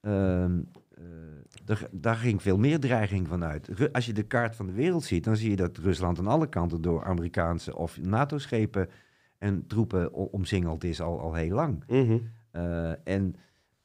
ehm, 0.00 0.58
eh, 0.94 1.04
er- 1.66 1.88
daar 1.90 2.16
ging 2.16 2.42
veel 2.42 2.58
meer 2.58 2.80
dreiging 2.80 3.28
van 3.28 3.44
uit. 3.44 3.68
Ru- 3.68 3.88
Als 3.92 4.06
je 4.06 4.12
de 4.12 4.22
kaart 4.22 4.56
van 4.56 4.66
de 4.66 4.72
wereld 4.72 5.04
ziet, 5.04 5.24
dan 5.24 5.36
zie 5.36 5.50
je 5.50 5.56
dat 5.56 5.78
Rusland 5.78 6.18
aan 6.18 6.26
alle 6.26 6.48
kanten 6.48 6.80
door 6.82 7.04
Amerikaanse 7.04 7.76
of 7.76 7.98
NATO-schepen 8.00 8.88
en 9.44 9.66
troepen 9.66 10.14
o- 10.14 10.28
omsingeld 10.30 10.84
is 10.84 11.00
al, 11.00 11.20
al 11.20 11.34
heel 11.34 11.54
lang. 11.54 11.84
Mhm. 11.88 12.18
Eh, 12.50 13.06
en 13.08 13.34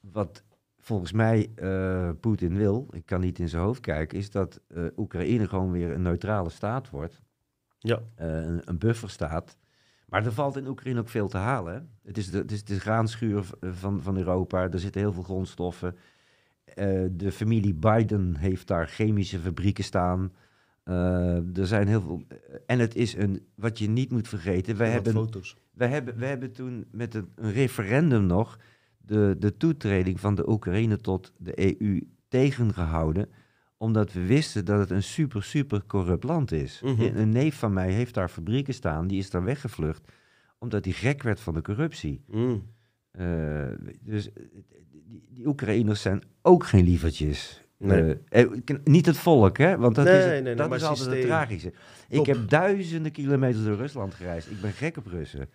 wat 0.00 0.44
volgens 0.78 1.12
mij 1.12 1.50
eh, 1.54 2.10
Poetin 2.20 2.56
wil, 2.56 2.86
ik 2.90 3.06
kan 3.06 3.20
niet 3.20 3.38
in 3.38 3.48
zijn 3.48 3.62
hoofd 3.62 3.80
kijken, 3.80 4.18
is 4.18 4.30
dat 4.30 4.60
eh, 4.68 4.84
Oekraïne 4.96 5.48
gewoon 5.48 5.70
weer 5.70 5.90
een 5.90 6.02
neutrale 6.02 6.50
staat 6.50 6.90
wordt. 6.90 7.20
Ja. 7.78 8.00
Een, 8.16 8.60
een 8.64 8.78
bufferstaat. 8.78 9.56
Maar 10.06 10.24
er 10.26 10.32
valt 10.32 10.56
in 10.56 10.66
Oekraïne 10.66 11.00
ook 11.00 11.08
veel 11.08 11.28
te 11.28 11.36
halen. 11.36 11.74
hè. 11.74 11.80
Het 12.08 12.18
is 12.18 12.30
de, 12.30 12.38
het 12.38 12.52
is 12.52 12.64
de 12.64 12.80
graanschuur 12.80 13.44
van, 13.60 14.02
van 14.02 14.16
Europa. 14.16 14.68
Er 14.70 14.78
zitten 14.78 15.00
heel 15.00 15.12
veel 15.12 15.22
grondstoffen. 15.22 15.96
De 17.10 17.32
familie 17.32 17.74
Biden 17.74 18.36
heeft 18.36 18.66
daar 18.66 18.86
chemische 18.86 19.38
fabrieken 19.38 19.84
staan. 19.84 20.32
Eh, 20.82 21.56
er 21.58 21.66
zijn 21.66 21.88
heel 21.88 22.00
veel. 22.00 22.22
En 22.66 22.78
het 22.78 22.94
is 22.94 23.14
een. 23.14 23.46
Wat 23.54 23.78
je 23.78 23.88
niet 23.88 24.10
moet 24.10 24.28
vergeten. 24.28 24.76
Wij 24.76 24.86
Wat 24.86 24.94
hebben 25.04 25.12
foto's. 25.24 25.56
we 25.72 25.86
hebben, 25.86 26.16
we 26.16 26.26
hebben 26.26 26.52
toen 26.52 26.84
met 26.92 27.14
een, 27.14 27.28
een 27.34 27.52
referendum 27.52 28.26
nog 28.26 28.58
de, 28.98 29.36
de 29.38 29.56
toetreding 29.56 30.20
van 30.20 30.34
de 30.34 30.48
Oekraïne 30.50 30.96
tot 30.96 31.32
de 31.38 31.80
EU 31.82 32.00
tegengehouden. 32.28 33.28
Omdat 33.76 34.12
we 34.12 34.26
wisten 34.26 34.64
dat 34.64 34.78
het 34.78 34.90
een 34.90 35.02
super, 35.02 35.42
super 35.42 35.82
corrupt 35.86 36.24
land 36.24 36.52
is. 36.52 36.80
Mhm. 36.84 37.00
Een- 37.02 37.18
Een 37.18 37.28
neef 37.28 37.58
van 37.58 37.72
mij 37.72 37.92
heeft 37.92 38.14
daar 38.14 38.28
fabrieken 38.28 38.74
staan, 38.74 39.06
die 39.06 39.18
is 39.18 39.30
daar 39.30 39.44
weggevlucht. 39.44 40.12
Omdat 40.58 40.84
hij 40.84 40.94
gek 40.94 41.22
werd 41.22 41.40
van 41.40 41.54
de 41.54 41.62
corruptie. 41.62 42.22
Mm. 42.26 42.62
Eh, 43.10 43.68
dus 44.00 44.32
eh, 44.32 44.42
die, 44.90 45.24
die 45.30 45.46
Oekraïners 45.46 46.02
zijn 46.02 46.22
ook 46.42 46.64
geen 46.66 46.84
lievertjes. 46.84 47.59
Nee. 47.80 48.16
Eh, 48.28 48.42
eh, 48.42 48.50
niet 48.84 49.06
het 49.06 49.16
volk, 49.16 49.58
hè? 49.58 49.76
Want 49.78 49.94
dat 49.94 50.04
Nee, 50.04 50.16
is, 50.18 50.22
het- 50.24 50.32
nee, 50.32 50.42
nee, 50.42 50.54
dat 50.54 50.68
maar 50.68 50.78
is 50.78 50.84
altijd 50.84 51.10
het 51.10 51.20
tragische. 51.20 51.72
Ik 52.08 52.16
Top. 52.16 52.26
heb 52.26 52.48
duizenden 52.48 53.12
kilometers 53.12 53.64
door 53.64 53.76
Rusland 53.76 54.14
gereisd. 54.14 54.50
Ik 54.50 54.60
ben 54.60 54.72
gek 54.72 54.96
op 54.96 55.06
Russen. 55.06 55.48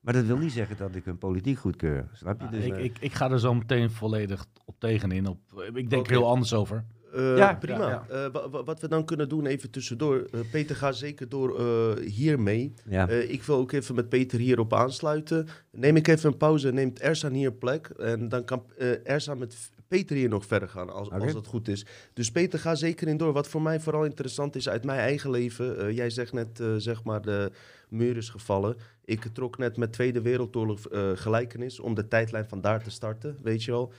Maar 0.00 0.14
dat 0.14 0.24
wil 0.24 0.36
niet 0.38 0.52
zeggen 0.52 0.76
dat 0.76 0.94
ik 0.94 1.04
hun 1.04 1.18
politiek 1.18 1.58
goedkeur. 1.58 2.08
Snap 2.12 2.40
je? 2.40 2.44
Nou, 2.44 2.56
Dus, 2.56 2.64
ik, 2.64 2.72
eh, 2.76 2.84
ik, 2.84 2.96
ik 3.00 3.12
ga 3.12 3.30
er 3.30 3.40
zo 3.40 3.54
meteen 3.54 3.90
volledig 3.90 4.46
op 4.64 4.74
tegenin. 4.78 5.26
Op, 5.26 5.38
ik 5.74 5.90
denk 5.90 6.02
Oké. 6.02 6.12
heel 6.12 6.26
anders 6.28 6.54
over. 6.54 6.84
Eh, 7.14 7.36
Ja, 7.36 7.54
prima. 7.54 7.88
ja, 7.88 8.04
Eh, 8.08 8.26
wat 8.64 8.80
we 8.80 8.88
dan 8.88 9.04
kunnen 9.04 9.28
doen, 9.28 9.46
even 9.46 9.70
tussendoor. 9.70 10.26
Eh, 10.32 10.40
Peter, 10.50 10.76
ga 10.76 10.92
zeker 10.92 11.28
door 11.28 11.58
eh, 11.60 12.06
hiermee. 12.10 12.72
ja. 12.88 13.08
Eh, 13.08 13.30
ik 13.30 13.42
wil 13.42 13.56
ook 13.56 13.72
even 13.72 13.94
met 13.94 14.08
Peter 14.08 14.38
hierop 14.38 14.74
aansluiten. 14.74 15.46
Neem 15.70 15.96
ik 15.96 16.08
even 16.08 16.30
een 16.30 16.36
pauze, 16.36 16.72
neemt 16.72 17.00
Ersan 17.00 17.32
hier 17.32 17.52
plek. 17.52 17.86
En 17.86 18.28
dan 18.28 18.44
kan 18.44 18.64
eh 18.78 19.08
Ersan 19.10 19.38
met 19.38 19.70
Peter 19.92 20.16
hier 20.16 20.28
nog 20.28 20.46
verder 20.46 20.68
gaan, 20.68 20.90
als, 20.92 21.10
als 21.10 21.32
dat 21.32 21.46
goed 21.46 21.68
is. 21.68 21.86
Dus 22.12 22.30
Peter, 22.30 22.58
ga 22.58 22.74
zeker 22.74 23.08
in 23.08 23.16
door. 23.16 23.32
Wat 23.32 23.48
voor 23.48 23.62
mij 23.62 23.80
vooral 23.80 24.04
interessant 24.04 24.56
is 24.56 24.68
uit 24.68 24.84
mijn 24.84 24.98
eigen 24.98 25.30
leven. 25.30 25.78
eh, 25.78 25.96
jij 25.96 26.10
zegt 26.10 26.32
net, 26.32 26.60
eh, 26.60 26.74
zeg 26.76 27.04
maar, 27.04 27.22
de 27.22 27.50
muur 27.88 28.16
is 28.16 28.28
gevallen. 28.28 28.76
Ik 29.04 29.24
trok 29.32 29.58
net 29.58 29.76
met 29.76 29.92
Tweede 29.92 30.20
Wereldoorlog 30.22 30.86
eh, 30.88 31.10
gelijkenis 31.14 31.80
om 31.80 31.94
de 31.94 32.08
tijdlijn 32.08 32.48
van 32.48 32.60
daar 32.60 32.82
te 32.82 32.90
starten, 32.90 33.36
weet 33.42 33.64
je 33.64 33.70
wel. 33.70 33.92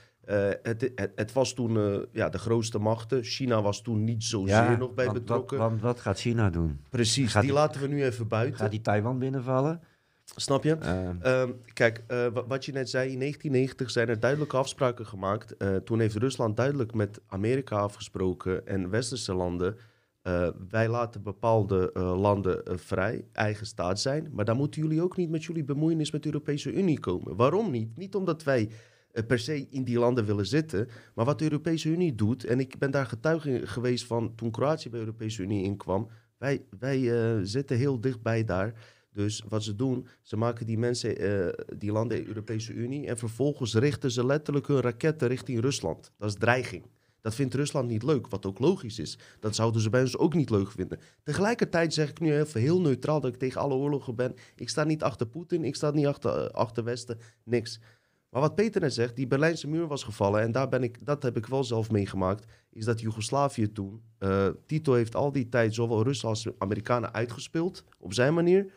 Het, 0.62 0.90
het, 0.94 1.12
het 1.14 1.32
was 1.32 1.52
toen 1.54 2.06
ja, 2.12 2.28
de 2.28 2.38
grootste 2.38 2.78
machten. 2.78 3.22
China 3.24 3.62
was 3.62 3.82
toen 3.82 4.04
niet 4.04 4.24
zozeer 4.24 4.78
nog 4.78 4.94
bij 4.94 5.04
want, 5.04 5.18
betrokken. 5.18 5.58
Wat, 5.58 5.68
want 5.68 5.80
wat 5.80 6.00
gaat 6.00 6.18
China 6.18 6.50
doen? 6.50 6.80
Precies, 6.90 7.30
gaat 7.32 7.42
die 7.42 7.50
die- 7.50 7.60
laten 7.60 7.80
we 7.80 7.86
nu 7.86 8.04
even 8.04 8.28
buiten. 8.28 8.58
Gaat 8.58 8.70
die 8.70 8.80
Taiwan 8.80 9.18
binnenvallen? 9.18 9.80
Snap 10.24 10.64
je? 10.64 10.74
Eh, 10.76 11.08
Ehm, 11.40 11.50
kijk, 11.72 12.04
eh, 12.06 12.26
wa- 12.32 12.46
wat 12.46 12.64
je 12.64 12.72
net 12.72 12.90
zei, 12.90 13.10
in 13.10 13.18
1990 13.18 13.90
zijn 13.90 14.08
er 14.08 14.20
duidelijke 14.20 14.56
afspraken 14.56 15.06
gemaakt. 15.06 15.56
Eh, 15.56 15.76
toen 15.76 16.00
heeft 16.00 16.16
Rusland 16.16 16.56
duidelijk 16.56 16.94
met 16.94 17.20
Amerika 17.26 17.76
afgesproken 17.76 18.66
en 18.66 18.90
westerse 18.90 19.34
landen. 19.34 19.76
eh, 20.24 20.48
wij 20.68 20.88
laten 20.88 21.22
bepaalde 21.22 21.90
landen 21.94 22.62
vrij, 22.78 23.24
eigen 23.32 23.66
staat 23.66 24.00
zijn. 24.00 24.28
Maar 24.32 24.44
dan 24.44 24.56
moeten 24.56 24.82
jullie 24.82 25.02
ook 25.02 25.16
niet 25.16 25.30
met 25.30 25.44
jullie 25.44 25.64
bemoeienis 25.64 26.10
met 26.10 26.22
de 26.22 26.28
Europese 26.32 26.72
Unie 26.72 27.00
komen. 27.00 27.36
Waarom 27.36 27.70
niet? 27.70 27.96
Niet 27.96 28.14
omdat 28.14 28.42
wij 28.42 28.68
per 29.26 29.38
se 29.38 29.66
in 29.70 29.84
die 29.84 29.98
landen 29.98 30.24
willen 30.24 30.46
zitten. 30.46 30.88
Maar 31.14 31.24
wat 31.24 31.38
de 31.38 31.44
Europese 31.44 31.88
Unie 31.88 32.14
doet, 32.14 32.44
en 32.44 32.60
ik 32.60 32.78
ben 32.78 32.90
daar 32.90 33.06
getuige 33.06 33.60
geweest 33.66 34.06
van 34.06 34.34
toen 34.34 34.50
Kroatië 34.50 34.90
bij 34.90 34.98
de 35.00 35.04
Europese 35.06 35.42
Unie 35.42 35.64
inkwam. 35.64 36.08
Wij, 36.38 36.64
wij 36.78 37.00
zitten 37.46 37.76
heel 37.76 38.00
dichtbij 38.00 38.44
daar. 38.44 38.72
Dus 39.14 39.44
wat 39.48 39.62
ze 39.62 39.76
doen, 39.76 40.06
ze 40.22 40.36
maken 40.36 40.66
die 40.66 40.78
mensen, 40.78 41.16
eh, 41.16 41.64
die 41.78 41.92
landen 41.92 42.18
de 42.18 42.26
Europese 42.26 42.72
Unie, 42.72 43.06
en 43.06 43.18
vervolgens 43.18 43.74
richten 43.74 44.10
ze 44.10 44.26
letterlijk 44.26 44.66
hun 44.66 44.80
raketten 44.80 45.28
richting 45.28 45.60
Rusland. 45.60 46.12
Dat 46.18 46.28
is 46.28 46.36
dreiging. 46.38 46.84
Dat 47.20 47.34
vindt 47.34 47.54
Rusland 47.54 47.88
niet 47.88 48.02
leuk, 48.02 48.28
wat 48.28 48.46
ook 48.46 48.58
logisch 48.58 48.98
is. 48.98 49.18
Dat 49.40 49.54
zouden 49.54 49.80
ze 49.80 49.90
bij 49.90 50.00
ons 50.00 50.16
ook 50.16 50.34
niet 50.34 50.50
leuk 50.50 50.70
vinden. 50.70 50.98
Tegelijkertijd 51.22 51.94
zeg 51.94 52.10
ik 52.10 52.20
nu 52.20 52.36
even 52.38 52.60
heel 52.60 52.80
neutraal 52.80 53.20
dat 53.20 53.32
ik 53.32 53.38
tegen 53.38 53.60
alle 53.60 53.74
oorlogen 53.74 54.14
ben. 54.14 54.34
Ik 54.56 54.68
sta 54.68 54.84
niet 54.84 55.02
achter 55.02 55.26
Poetin, 55.26 55.64
ik 55.64 55.74
sta 55.74 55.90
niet 55.90 56.06
achter, 56.06 56.44
eh, 56.44 56.50
achter 56.50 56.84
Westen, 56.84 57.18
niks. 57.44 57.80
Maar 58.30 58.40
wat 58.40 58.54
Peter 58.54 58.80
net 58.80 58.94
zegt, 58.94 59.16
die 59.16 59.26
Berlijnse 59.26 59.68
muur 59.68 59.86
was 59.86 60.04
gevallen 60.04 60.40
en 60.40 60.52
daar 60.52 60.68
ben 60.68 60.82
ik, 60.82 61.06
dat 61.06 61.22
heb 61.22 61.36
ik 61.36 61.46
wel 61.46 61.64
zelf 61.64 61.90
meegemaakt, 61.90 62.52
is 62.70 62.84
dat 62.84 63.00
Joegoslavië 63.00 63.72
toen, 63.72 64.02
eh, 64.18 64.48
Tito 64.66 64.92
heeft 64.92 65.14
al 65.14 65.32
die 65.32 65.48
tijd 65.48 65.74
zowel 65.74 66.02
Russen 66.02 66.28
als 66.28 66.48
Amerikanen 66.58 67.14
uitgespeeld, 67.14 67.84
op 67.98 68.12
zijn 68.12 68.34
manier. 68.34 68.72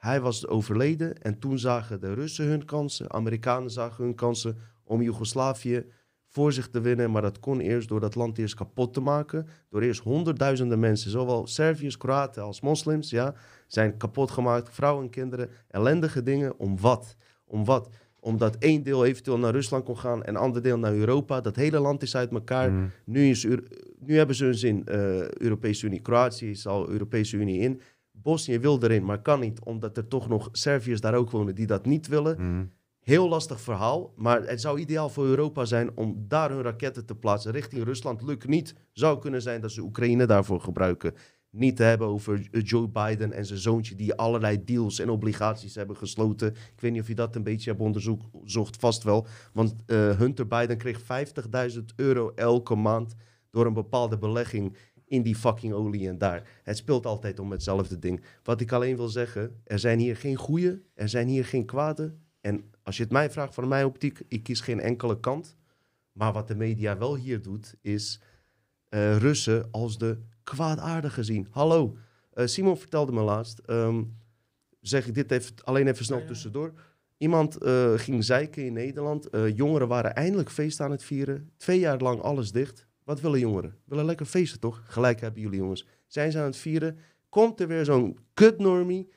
Hij 0.00 0.20
was 0.20 0.46
overleden 0.46 1.22
en 1.22 1.38
toen 1.38 1.58
zagen 1.58 2.00
de 2.00 2.14
Russen 2.14 2.46
hun 2.46 2.64
kansen, 2.64 3.12
Amerikanen 3.12 3.70
zagen 3.70 4.04
hun 4.04 4.14
kansen 4.14 4.56
om 4.84 5.02
Joegoslavië 5.02 5.84
voor 6.26 6.52
zich 6.52 6.68
te 6.68 6.80
winnen. 6.80 7.10
Maar 7.10 7.22
dat 7.22 7.40
kon 7.40 7.60
eerst 7.60 7.88
door 7.88 8.00
dat 8.00 8.14
land 8.14 8.38
eerst 8.38 8.54
kapot 8.54 8.94
te 8.94 9.00
maken. 9.00 9.46
Door 9.70 9.82
eerst 9.82 10.00
honderdduizenden 10.00 10.78
mensen, 10.80 11.10
zowel 11.10 11.46
Serviërs, 11.46 11.96
Kroaten 11.96 12.42
als 12.42 12.60
moslims, 12.60 13.10
ja, 13.10 13.34
zijn 13.66 13.96
kapot 13.96 14.30
gemaakt. 14.30 14.74
Vrouwen 14.74 15.04
en 15.04 15.10
kinderen, 15.10 15.48
ellendige 15.68 16.22
dingen. 16.22 16.58
Om 16.58 16.80
wat? 16.80 17.16
Om 17.44 17.64
wat? 17.64 17.88
Omdat 18.20 18.56
één 18.56 18.82
deel 18.82 19.04
eventueel 19.04 19.38
naar 19.38 19.52
Rusland 19.52 19.84
kon 19.84 19.98
gaan 19.98 20.22
en 20.22 20.34
een 20.34 20.40
ander 20.40 20.62
deel 20.62 20.78
naar 20.78 20.94
Europa. 20.94 21.40
Dat 21.40 21.56
hele 21.56 21.78
land 21.78 22.02
is 22.02 22.16
uit 22.16 22.32
elkaar. 22.32 22.70
mm, 22.70 22.90
Nu, 23.04 23.28
is, 23.30 23.44
nu 23.98 24.16
hebben 24.16 24.36
ze 24.36 24.44
hun 24.44 24.54
zin. 24.54 24.86
eh, 24.86 25.28
Europese 25.28 25.86
Unie, 25.86 26.00
Kroatië 26.00 26.50
is 26.50 26.66
al 26.66 26.88
Europese 26.88 27.36
Unie 27.36 27.60
in. 27.60 27.80
Bosnië 28.22 28.58
wil 28.58 28.82
erin, 28.82 29.04
maar 29.04 29.22
kan 29.22 29.40
niet, 29.40 29.60
omdat 29.60 29.96
er 29.96 30.08
toch 30.08 30.28
nog 30.28 30.48
Serviërs 30.52 31.00
daar 31.00 31.14
ook 31.14 31.30
wonen 31.30 31.54
die 31.54 31.66
dat 31.66 31.86
niet 31.86 32.08
willen. 32.08 32.36
mm. 32.38 32.70
Heel 33.00 33.28
lastig 33.28 33.60
verhaal, 33.60 34.12
maar 34.16 34.42
het 34.42 34.60
zou 34.60 34.78
ideaal 34.80 35.08
voor 35.08 35.24
Europa 35.24 35.64
zijn 35.64 35.96
om 35.96 36.24
daar 36.28 36.50
hun 36.50 36.62
raketten 36.62 37.06
te 37.06 37.14
plaatsen 37.14 37.52
richting 37.52 37.84
Rusland. 37.84 38.22
Lukt 38.22 38.48
niet. 38.48 38.74
Zou 38.92 39.18
kunnen 39.18 39.42
zijn 39.42 39.60
dat 39.60 39.72
ze 39.72 39.82
Oekraïne 39.82 40.26
daarvoor 40.26 40.60
gebruiken. 40.60 41.14
Niet 41.50 41.76
te 41.76 41.82
hebben 41.82 42.06
over 42.06 42.48
Joe 42.62 42.88
Biden 42.88 43.32
en 43.32 43.46
zijn 43.46 43.58
zoontje 43.58 43.94
die 43.94 44.14
allerlei 44.14 44.64
deals 44.64 44.98
en 44.98 45.10
obligaties 45.10 45.74
hebben 45.74 45.96
gesloten. 45.96 46.48
Ik 46.50 46.80
weet 46.80 46.92
niet 46.92 47.00
of 47.00 47.08
je 47.08 47.14
dat 47.14 47.36
een 47.36 47.42
beetje 47.42 47.70
hebt 47.70 47.82
onderzocht, 47.82 48.76
vast 48.78 49.02
wel. 49.02 49.26
Want 49.52 49.74
eh, 49.86 50.18
Hunter 50.18 50.46
Biden 50.46 50.78
kreeg 50.78 51.00
50.000 51.00 51.84
euro 51.96 52.32
elke 52.34 52.74
maand 52.74 53.14
door 53.50 53.66
een 53.66 53.72
bepaalde 53.72 54.18
belegging 54.18 54.76
in 55.10 55.22
die 55.22 55.36
fucking 55.36 55.72
olie 55.72 56.08
en 56.08 56.18
daar. 56.18 56.60
Het 56.62 56.76
speelt 56.76 57.06
altijd 57.06 57.38
om 57.38 57.50
hetzelfde 57.50 57.98
ding. 57.98 58.24
Wat 58.42 58.60
ik 58.60 58.72
alleen 58.72 58.96
wil 58.96 59.08
zeggen, 59.08 59.60
er 59.64 59.78
zijn 59.78 59.98
hier 59.98 60.16
geen 60.16 60.36
goede, 60.36 60.80
er 60.94 61.08
zijn 61.08 61.28
hier 61.28 61.44
geen 61.44 61.64
kwade. 61.64 62.14
En 62.40 62.64
als 62.82 62.96
je 62.96 63.02
het 63.02 63.12
mij 63.12 63.30
vraagt 63.30 63.54
van 63.54 63.68
mijn 63.68 63.84
optiek, 63.84 64.22
ik 64.28 64.42
kies 64.42 64.60
geen 64.60 64.80
enkele 64.80 65.20
kant. 65.20 65.56
Maar 66.12 66.32
wat 66.32 66.48
de 66.48 66.54
media 66.54 66.98
wel 66.98 67.16
hier 67.16 67.42
doet, 67.42 67.74
is 67.80 68.20
eh, 68.88 69.16
Russen 69.16 69.68
als 69.70 69.98
de 69.98 70.18
kwaadaardige 70.42 71.22
zien. 71.22 71.46
Hallo, 71.50 71.96
eh, 72.32 72.46
Simon 72.46 72.78
vertelde 72.78 73.12
me 73.12 73.20
laatst, 73.20 73.58
ehm, 73.58 74.02
zeg 74.80 75.06
ik 75.06 75.14
dit 75.14 75.30
even, 75.30 75.54
alleen 75.64 75.88
even 75.88 76.04
snel 76.04 76.24
tussendoor. 76.24 76.72
Iemand 77.16 77.56
eh, 77.56 77.92
ging 77.96 78.24
zeiken 78.24 78.64
in 78.64 78.72
Nederland. 78.72 79.28
Jongeren 79.54 79.88
waren 79.88 80.14
eindelijk 80.14 80.50
feest 80.50 80.80
aan 80.80 80.90
het 80.90 81.04
vieren. 81.04 81.50
Twee 81.56 81.78
jaar 81.78 81.98
lang 81.98 82.20
alles 82.20 82.52
dicht. 82.52 82.88
Wat 83.10 83.20
willen 83.20 83.38
jongeren? 83.38 83.76
Willen 83.84 84.04
lekker 84.04 84.26
feesten, 84.26 84.60
toch? 84.60 84.82
Gelijk 84.84 85.20
hebben 85.20 85.42
jullie 85.42 85.58
jongens. 85.58 85.86
Zijn 86.06 86.32
ze 86.32 86.38
aan 86.38 86.44
het 86.44 86.56
vieren? 86.56 86.98
Komt 87.28 87.60
er 87.60 87.68
weer 87.68 87.84
zo'n 87.84 88.18
kutnormie 88.34 89.12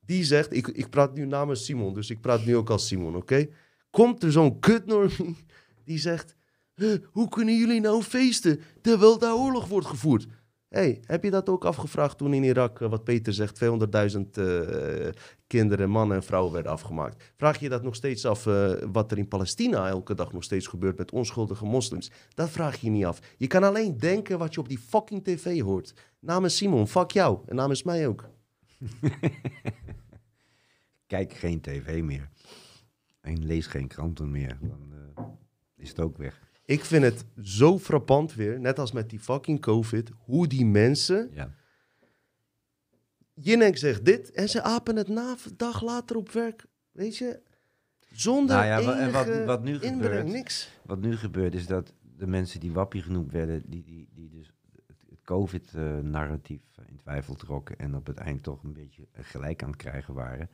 die 0.00 0.24
zegt... 0.24 0.52
Ik, 0.52 0.68
ik 0.68 0.90
praat 0.90 1.14
nu 1.14 1.26
namens 1.26 1.64
Simon, 1.64 1.94
dus 1.94 2.10
ik 2.10 2.20
praat 2.20 2.44
nu 2.44 2.56
ook 2.56 2.70
als 2.70 2.86
Simon, 2.86 3.16
oké? 3.16 3.48
Komt 3.90 4.22
er 4.22 4.32
zo'n 4.32 4.58
kutnormie 4.58 5.36
die 5.84 5.98
zegt... 5.98 6.36
"Huh, 6.74 6.96
hoe 7.04 7.28
kunnen 7.28 7.58
jullie 7.58 7.80
nou 7.80 8.02
feesten 8.02 8.60
terwijl 8.80 9.18
daar 9.18 9.34
oorlog 9.34 9.66
wordt 9.68 9.86
gevoerd? 9.86 10.26
Hey, 10.72 11.00
heb 11.06 11.22
je 11.22 11.30
dat 11.30 11.48
ook 11.48 11.64
afgevraagd 11.64 12.18
toen 12.18 12.34
in 12.34 12.44
Irak, 12.44 12.80
eh, 12.80 12.88
wat 12.88 13.04
Peter 13.04 13.32
zegt, 13.32 13.54
200.000 13.54 14.38
eh, 14.38 15.08
kinderen, 15.46 15.90
mannen 15.90 16.16
en 16.16 16.22
vrouwen 16.22 16.52
werden 16.52 16.72
afgemaakt? 16.72 17.32
Vraag 17.36 17.60
je 17.60 17.68
dat 17.68 17.82
nog 17.82 17.94
steeds 17.94 18.26
af, 18.26 18.46
eh, 18.46 18.72
wat 18.92 19.10
er 19.10 19.18
in 19.18 19.28
Palestina 19.28 19.88
elke 19.88 20.14
dag 20.14 20.32
nog 20.32 20.44
steeds 20.44 20.66
gebeurt 20.66 20.98
met 20.98 21.12
onschuldige 21.12 21.64
moslims? 21.64 22.10
Dat 22.34 22.50
vraag 22.50 22.80
je 22.80 22.90
niet 22.90 23.04
af. 23.04 23.20
Je 23.36 23.46
kan 23.46 23.62
alleen 23.62 23.96
denken 23.96 24.38
wat 24.38 24.54
je 24.54 24.60
op 24.60 24.68
die 24.68 24.78
fucking 24.78 25.24
tv 25.24 25.60
hoort. 25.60 25.94
Namens 26.18 26.56
Simon, 26.56 26.88
fuck 26.88 27.10
jou. 27.10 27.38
En 27.46 27.56
namens 27.56 27.82
mij 27.82 28.06
ook. 28.06 28.28
Kijk 31.06 31.32
geen 31.32 31.60
tv 31.60 32.02
meer. 32.02 32.28
En 33.20 33.46
lees 33.46 33.66
geen 33.66 33.88
kranten 33.88 34.30
meer. 34.30 34.58
Dan 34.60 34.92
is 35.76 35.88
het 35.88 36.00
ook 36.00 36.16
weg. 36.16 36.51
Ik 36.64 36.84
vind 36.84 37.04
het 37.04 37.24
zo 37.42 37.78
frappant 37.78 38.34
weer, 38.34 38.60
net 38.60 38.78
als 38.78 38.92
met 38.92 39.10
die 39.10 39.20
fucking 39.20 39.60
COVID, 39.60 40.10
hoe 40.18 40.46
die 40.46 40.66
mensen... 40.66 41.30
Ja. 41.32 41.54
Jinek 43.34 43.76
zegt 43.78 44.04
dit 44.04 44.30
en 44.30 44.48
ze 44.48 44.62
apen 44.62 44.96
het 44.96 45.08
na 45.08 45.36
dag 45.56 45.82
later 45.82 46.16
op 46.16 46.30
werk. 46.30 46.64
Weet 46.92 47.16
je? 47.16 47.40
Zonder 48.12 48.56
Nou 48.56 48.66
ja, 48.66 48.82
wa- 48.82 48.98
en 48.98 49.12
wat- 49.12 49.26
enige 49.26 49.44
wat 49.44 49.62
nu 49.62 49.72
inbreng, 49.72 49.92
gebeurt- 50.02 50.26
niks. 50.26 50.70
Wat 50.84 51.00
nu 51.00 51.16
gebeurt 51.16 51.54
is 51.54 51.66
dat 51.66 51.94
de 52.16 52.26
mensen 52.26 52.60
die 52.60 52.72
wappie 52.72 53.02
genoemd 53.02 53.32
werden, 53.32 53.62
die, 53.66 53.84
die, 53.84 54.08
die 54.14 54.28
dus 54.28 54.52
het, 54.86 54.96
het 55.10 55.20
COVID-narratief 55.24 56.60
in 56.88 56.96
twijfel 56.96 57.34
trokken 57.34 57.78
en 57.78 57.94
op 57.94 58.06
het 58.06 58.16
eind 58.18 58.42
toch 58.42 58.62
een 58.62 58.72
beetje 58.72 59.08
gelijk 59.12 59.62
aan 59.62 59.68
het 59.70 59.78
krijgen 59.78 60.14
waren. 60.14 60.50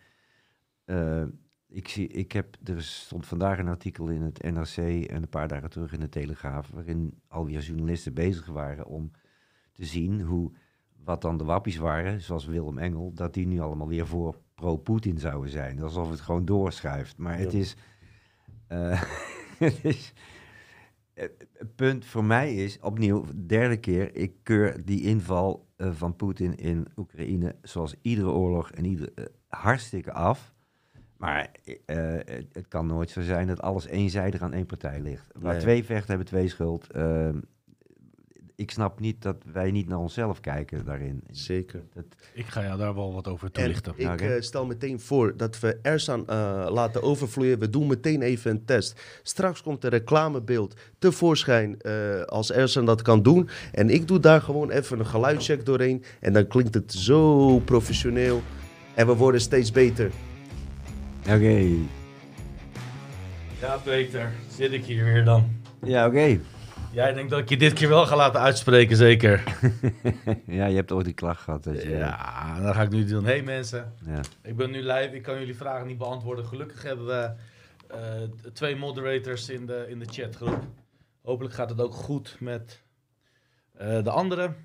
Eh, 0.84 1.24
ik, 1.68 1.88
zie, 1.88 2.08
ik 2.08 2.32
heb, 2.32 2.56
er 2.64 2.82
stond 2.82 3.26
vandaag 3.26 3.58
een 3.58 3.68
artikel 3.68 4.08
in 4.08 4.22
het 4.22 4.42
NRC 4.42 4.76
en 5.06 5.22
een 5.22 5.28
paar 5.28 5.48
dagen 5.48 5.70
terug 5.70 5.92
in 5.92 6.00
de 6.00 6.08
Telegraaf, 6.08 6.70
waarin 6.70 7.20
alweer 7.28 7.60
journalisten 7.60 8.14
bezig 8.14 8.46
waren 8.46 8.86
om 8.86 9.10
te 9.72 9.84
zien 9.84 10.20
hoe, 10.20 10.52
wat 11.04 11.22
dan 11.22 11.36
de 11.36 11.44
wappies 11.44 11.76
waren, 11.76 12.20
zoals 12.20 12.46
Willem 12.46 12.78
Engel, 12.78 13.12
dat 13.12 13.34
die 13.34 13.46
nu 13.46 13.60
allemaal 13.60 13.88
weer 13.88 14.06
voor 14.06 14.36
pro-Poetin 14.54 15.18
zouden 15.18 15.50
zijn. 15.50 15.82
Alsof 15.82 16.10
het 16.10 16.20
gewoon 16.20 16.44
doorschuift. 16.44 17.16
Maar 17.16 17.38
het 17.38 17.54
is... 17.54 17.76
eh, 18.66 19.02
het 19.58 19.84
is 19.84 20.12
het 21.58 21.74
punt 21.74 22.04
voor 22.04 22.24
mij 22.24 22.54
is, 22.54 22.80
opnieuw, 22.80 23.24
derde 23.46 23.76
keer, 23.76 24.16
ik 24.16 24.32
keur 24.42 24.84
die 24.84 25.02
inval 25.02 25.68
eh, 25.76 25.92
van 25.92 26.16
Poetin 26.16 26.56
in 26.56 26.86
Oekraïne, 26.96 27.56
zoals 27.62 27.94
iedere 28.02 28.30
oorlog 28.30 28.70
en 28.70 28.84
iedere, 28.84 29.12
eh, 29.14 29.24
hartstikke 29.48 30.12
af. 30.12 30.54
Maar 31.18 31.48
eh, 31.86 31.96
het, 32.24 32.46
het 32.52 32.68
kan 32.68 32.86
nooit 32.86 33.10
zo 33.10 33.20
zijn 33.22 33.46
dat 33.46 33.60
alles 33.60 33.86
eenzijdig 33.86 34.40
aan 34.40 34.52
één 34.52 34.66
partij 34.66 35.00
ligt. 35.00 35.26
Waar 35.38 35.52
Nee. 35.52 35.62
twee 35.62 35.84
vechten 35.84 36.08
hebben 36.08 36.26
twee 36.26 36.48
schuld. 36.48 36.90
Ehm, 36.90 37.36
ik 38.54 38.70
snap 38.70 39.00
niet 39.00 39.22
dat 39.22 39.36
wij 39.52 39.70
niet 39.70 39.88
naar 39.88 39.98
onszelf 39.98 40.40
kijken 40.40 40.84
daarin. 40.84 41.22
Zeker. 41.30 41.82
Dat, 41.94 42.04
Ik 42.34 42.46
ga 42.46 42.62
jou 42.62 42.78
daar 42.78 42.94
wel 42.94 43.12
wat 43.14 43.28
over 43.28 43.46
En 43.46 43.52
toelichten. 43.52 43.92
ik 43.96 44.08
Oké. 44.10 44.24
eh, 44.24 44.40
stel 44.40 44.66
meteen 44.66 45.00
voor 45.00 45.36
dat 45.36 45.60
we 45.60 45.78
Ersan 45.82 46.26
eh, 46.26 46.66
laten 46.70 47.02
overvloeien. 47.02 47.58
We 47.58 47.70
doen 47.70 47.86
meteen 47.86 48.22
even 48.22 48.50
een 48.50 48.64
test. 48.64 49.00
Straks 49.22 49.62
komt 49.62 49.84
een 49.84 49.90
reclamebeeld 49.90 50.74
tevoorschijn 50.98 51.80
eh, 51.80 52.22
als 52.22 52.52
Ersan 52.52 52.84
dat 52.86 53.02
kan 53.02 53.22
doen. 53.22 53.48
En 53.72 53.90
ik 53.90 54.08
doe 54.08 54.20
daar 54.20 54.40
gewoon 54.40 54.70
even 54.70 54.98
een 54.98 55.06
geluidscheck 55.06 55.66
doorheen. 55.66 56.04
En 56.20 56.32
dan 56.32 56.46
klinkt 56.46 56.74
het 56.74 56.92
zo 56.92 57.58
professioneel. 57.58 58.42
En 58.94 59.06
we 59.06 59.14
worden 59.14 59.40
steeds 59.40 59.70
beter. 59.72 60.10
Oké. 61.28 61.68
Ja, 63.60 63.76
Peter, 63.84 64.32
zit 64.50 64.72
ik 64.72 64.84
hier 64.84 65.04
weer 65.04 65.24
dan. 65.24 65.62
Ja, 65.82 66.06
oké. 66.06 66.40
Jij 66.92 67.12
denkt 67.12 67.30
dat 67.30 67.38
ik 67.38 67.48
je 67.48 67.56
dit 67.56 67.72
keer 67.72 67.88
wel 67.88 68.06
ga 68.06 68.16
laten 68.16 68.40
uitspreken, 68.40 68.96
zeker? 68.96 69.42
ja, 70.46 70.66
je 70.66 70.76
hebt 70.76 70.92
ooit 70.92 71.04
die 71.04 71.14
klacht 71.14 71.42
gehad. 71.42 71.64
Je, 71.64 71.88
Ja, 71.88 72.60
dat 72.60 72.74
ga 72.74 72.82
ik 72.82 72.90
nu 72.90 73.04
doen. 73.04 73.24
Hey 73.24 73.42
mensen, 73.42 73.92
ja. 74.06 74.20
ik 74.42 74.56
ben 74.56 74.70
nu 74.70 74.82
live. 74.82 75.10
Ik 75.12 75.22
kan 75.22 75.38
jullie 75.38 75.56
vragen 75.56 75.86
niet 75.86 75.98
beantwoorden. 75.98 76.46
Gelukkig 76.46 76.82
hebben 76.82 77.06
we 77.06 77.30
eh, 77.88 77.98
twee 78.52 78.76
moderators 78.76 79.48
in 79.48 79.66
de, 79.66 79.86
in 79.88 79.98
de 79.98 80.06
chatgroep. 80.10 80.64
Hopelijk 81.22 81.54
gaat 81.54 81.70
het 81.70 81.80
ook 81.80 81.94
goed 81.94 82.36
met 82.40 82.82
eh, 83.76 84.02
de 84.02 84.10
anderen. 84.10 84.56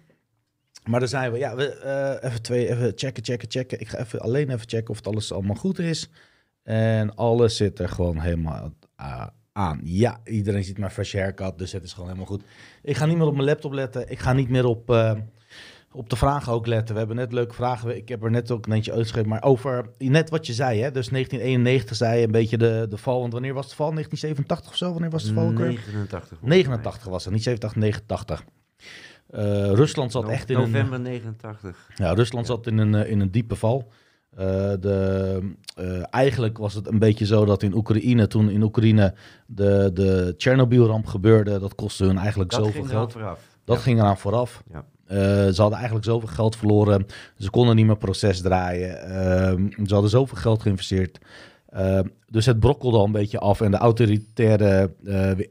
Maar 0.85 0.99
daar 0.99 1.09
zijn 1.09 1.31
we. 1.31 1.37
Ja, 1.37 1.55
we, 1.55 1.69
eh, 1.75 2.29
even 2.29 2.41
twee, 2.41 2.69
even 2.69 2.91
checken, 2.95 3.23
checken, 3.23 3.51
checken. 3.51 3.79
Ik 3.79 3.87
ga 3.87 3.97
even 3.97 4.19
alleen 4.19 4.49
even 4.49 4.69
checken 4.69 4.89
of 4.89 4.97
het 4.97 5.07
alles 5.07 5.31
allemaal 5.31 5.55
goed 5.55 5.79
is. 5.79 6.09
En 6.63 7.15
alles 7.15 7.55
zit 7.55 7.79
er 7.79 7.89
gewoon 7.89 8.19
helemaal 8.19 8.73
ah, 8.95 9.27
aan. 9.51 9.79
Ja, 9.83 10.19
iedereen 10.23 10.63
ziet 10.63 10.77
mijn 10.77 10.91
fresh 10.91 11.13
haircut, 11.13 11.57
dus 11.57 11.71
het 11.71 11.83
is 11.83 11.93
gewoon 11.93 12.07
helemaal 12.07 12.29
goed. 12.29 12.43
Ik 12.81 12.95
ga 12.95 13.05
niet 13.05 13.17
meer 13.17 13.27
op 13.27 13.33
mijn 13.33 13.47
laptop 13.47 13.71
letten. 13.71 14.11
Ik 14.11 14.19
ga 14.19 14.33
niet 14.33 14.49
meer 14.49 14.65
op, 14.65 14.89
eh, 14.89 15.13
op 15.91 16.09
de 16.09 16.15
vragen 16.15 16.53
ook 16.53 16.67
letten. 16.67 16.93
We 16.93 16.99
hebben 16.99 17.17
net 17.17 17.31
leuke 17.31 17.53
vragen. 17.53 17.97
Ik 17.97 18.09
heb 18.09 18.23
er 18.23 18.31
net 18.31 18.51
ook 18.51 18.65
een 18.65 18.71
eentje 18.71 18.91
uitgeschreven. 18.91 19.29
Maar 19.29 19.43
over 19.43 19.89
net 19.97 20.29
wat 20.29 20.47
je 20.47 20.53
zei, 20.53 20.81
hè? 20.81 20.91
Dus 20.91 21.09
1991 21.09 21.95
zei 21.95 22.19
je 22.19 22.25
een 22.25 22.31
beetje 22.31 22.57
de, 22.57 22.85
de 22.89 22.97
val. 22.97 23.19
Want 23.19 23.33
wanneer 23.33 23.53
was 23.53 23.69
de 23.69 23.75
val? 23.75 23.91
1987 23.91 24.71
of 24.71 24.77
zo? 24.77 24.91
Wanneer 24.91 25.09
was 25.09 25.23
de 25.23 25.33
val? 25.33 25.47
ook 25.47 25.57
weer? 25.57 25.67
89. 25.67 26.09
volgens 26.27 26.41
mij. 26.41 26.57
89 26.57 27.07
was 27.07 27.23
het, 27.23 27.33
niet 27.33 27.43
87, 27.43 27.81
89. 27.81 28.43
Eh, 29.29 29.71
Rusland 29.73 30.11
zat 30.11 30.23
No- 30.23 30.29
echt 30.29 30.49
in 30.49 30.55
een... 30.55 30.61
November 30.71 30.99
89. 30.99 31.89
Ja, 31.95 32.13
Rusland 32.13 32.45
zat 32.45 32.67
in 32.67 32.77
een, 32.77 32.95
eh, 32.95 33.11
in 33.11 33.19
een 33.19 33.31
diepe 33.31 33.55
val. 33.55 33.91
Eh, 34.37 34.45
de, 34.79 35.39
eh, 35.75 36.03
eigenlijk 36.09 36.57
was 36.57 36.73
het 36.73 36.87
een 36.87 36.99
beetje 36.99 37.25
zo 37.25 37.45
dat 37.45 37.63
in 37.63 37.75
Oekraïne, 37.75 38.27
toen 38.27 38.49
in 38.49 38.61
Oekraïne 38.63 39.13
de, 39.47 39.89
de 39.93 40.33
Tsjernobyl-ramp 40.37 41.05
gebeurde, 41.07 41.59
dat 41.59 41.75
kostte 41.75 42.05
hun 42.05 42.17
eigenlijk 42.17 42.49
Dat 42.51 42.65
zoveel 42.65 42.83
geld. 42.83 43.11
vooraf. 43.11 43.39
Dat 43.65 43.75
Ja. 43.77 43.81
ging 43.83 43.99
eraan 43.99 44.17
vooraf. 44.17 44.63
Ja. 44.71 44.85
Eh, 45.05 45.17
ze 45.53 45.61
hadden 45.61 45.73
eigenlijk 45.77 46.05
zoveel 46.05 46.27
geld 46.27 46.55
verloren. 46.55 47.05
Ze 47.37 47.49
konden 47.49 47.75
niet 47.75 47.85
meer 47.85 47.97
proces 47.97 48.41
draaien. 48.41 49.01
Ehm, 49.03 49.85
ze 49.85 49.93
hadden 49.93 50.09
zoveel 50.11 50.37
geld 50.37 50.61
geïnvesteerd. 50.61 51.19
Ehm, 51.69 52.07
dus 52.27 52.45
het 52.45 52.59
brokkelde 52.59 52.97
al 52.97 53.05
een 53.05 53.11
beetje 53.11 53.39
af. 53.39 53.61
En 53.61 53.71
de 53.71 53.77
autoritaire... 53.77 54.93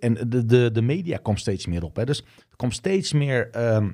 en 0.00 0.14
de, 0.28 0.44
de, 0.46 0.70
de 0.72 0.82
media 0.82 1.16
kwam 1.16 1.36
steeds 1.36 1.66
meer 1.66 1.84
op. 1.84 1.96
Hè. 1.96 2.04
Dus 2.04 2.18
er 2.50 2.56
kwam 2.56 2.70
steeds 2.70 3.12
meer 3.12 3.50
eh, 3.50 3.86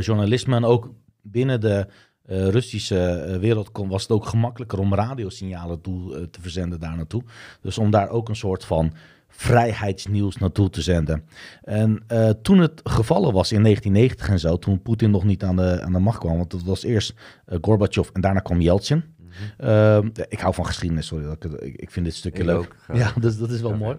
journalisme. 0.00 0.56
En 0.56 0.64
ook 0.64 0.90
binnen 1.22 1.60
de 1.60 1.86
eh, 2.26 2.48
Russische 2.48 3.08
eh, 3.08 3.38
wereld 3.38 3.72
kon, 3.72 3.88
was 3.88 4.02
het 4.02 4.10
ook 4.10 4.26
gemakkelijker 4.26 4.78
om 4.78 4.94
radiosignalen 4.94 5.80
toe, 5.80 6.16
eh, 6.16 6.22
te 6.22 6.40
verzenden 6.40 6.80
daar 6.80 6.96
naartoe. 6.96 7.22
Dus 7.60 7.78
om 7.78 7.90
daar 7.90 8.08
ook 8.08 8.28
een 8.28 8.36
soort 8.36 8.64
van 8.64 8.92
vrijheidsnieuws 9.28 10.36
naartoe 10.36 10.70
te 10.70 10.82
zenden. 10.82 11.24
En 11.62 12.06
toen 12.42 12.58
het 12.58 12.80
gevallen 12.84 13.32
was 13.32 13.52
in 13.52 13.62
1990 13.62 14.28
en 14.28 14.38
zo, 14.38 14.58
toen 14.58 14.82
Poetin 14.82 15.10
nog 15.10 15.24
niet 15.24 15.44
aan 15.44 15.56
de, 15.56 15.82
aan 15.82 15.92
de 15.92 15.98
macht 15.98 16.18
kwam, 16.18 16.36
want 16.36 16.50
dat 16.50 16.62
was 16.62 16.82
eerst 16.82 17.14
Gorbachev 17.60 18.08
en 18.12 18.20
daarna 18.20 18.40
kwam 18.40 18.60
Yeltsin. 18.60 19.04
Mhm. 19.28 19.68
Ehm, 19.68 20.08
ik 20.28 20.40
hou 20.40 20.54
van 20.54 20.66
geschiedenis, 20.66 21.06
sorry. 21.06 21.24
Dat 21.24 21.62
ik, 21.62 21.76
ik, 21.76 21.90
vind 21.90 22.06
dit 22.06 22.14
stukje 22.14 22.42
Ik 22.42 22.46
leuk. 22.46 22.56
ook. 22.56 22.96
Ja, 22.96 23.12
dus 23.20 23.38
dat 23.38 23.50
is 23.50 23.60
wel 23.60 23.76
mooi. 23.76 23.96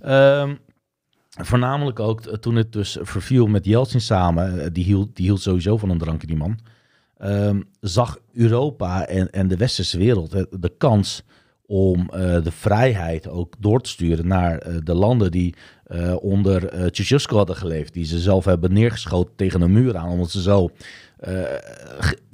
Ehm, 0.00 0.54
voornamelijk 1.28 2.00
ook 2.00 2.20
toen 2.20 2.56
het 2.56 2.72
dus 2.72 2.98
verviel 3.00 3.46
met 3.46 3.64
Yeltsin 3.64 4.00
samen, 4.00 4.72
die 4.72 4.84
hield, 4.84 5.16
die 5.16 5.24
hield 5.24 5.40
sowieso 5.40 5.76
van 5.76 5.90
een 5.90 5.98
drankje, 5.98 6.26
die 6.26 6.36
man. 6.36 6.58
Ehm, 7.18 7.60
zag 7.80 8.18
Europa 8.32 9.06
en, 9.06 9.30
en 9.30 9.48
de 9.48 9.56
westerse 9.56 9.98
wereld 9.98 10.30
de 10.50 10.72
kans 10.78 11.24
om 11.66 12.10
eh, 12.10 12.42
de 12.42 12.52
vrijheid 12.52 13.28
ook 13.28 13.54
door 13.58 13.80
te 13.80 13.90
sturen 13.90 14.26
naar 14.26 14.58
eh, 14.58 14.74
de 14.82 14.94
landen 14.94 15.30
die 15.30 15.54
eh, 15.84 16.16
onder 16.20 16.90
Ceausescu 16.90 17.34
hadden 17.34 17.56
geleefd. 17.56 17.92
Die 17.92 18.04
ze 18.04 18.18
zelf 18.18 18.44
hebben 18.44 18.72
neergeschoten 18.72 19.36
tegen 19.36 19.60
een 19.60 19.72
muur 19.72 19.96
aan, 19.96 20.08
omdat 20.08 20.30
ze 20.30 20.42
zo... 20.42 20.70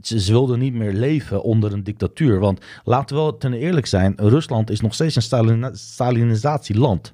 ze, 0.02 0.20
ze 0.20 0.32
wilden 0.32 0.59
niet 0.59 0.74
meer 0.74 0.93
leven 0.93 1.43
onder 1.43 1.73
een 1.73 1.85
dictatuur. 1.85 2.39
Want 2.39 2.61
laten 2.85 3.16
we 3.16 3.23
wel 3.23 3.36
ten 3.36 3.52
eerlijk 3.52 3.86
zijn, 3.86 4.12
Rusland 4.16 4.70
is 4.70 4.81
nog 4.81 4.94
steeds 4.94 5.16
een 5.16 5.23
Stalin 5.23 5.70
Stalinisatieland. 5.73 7.12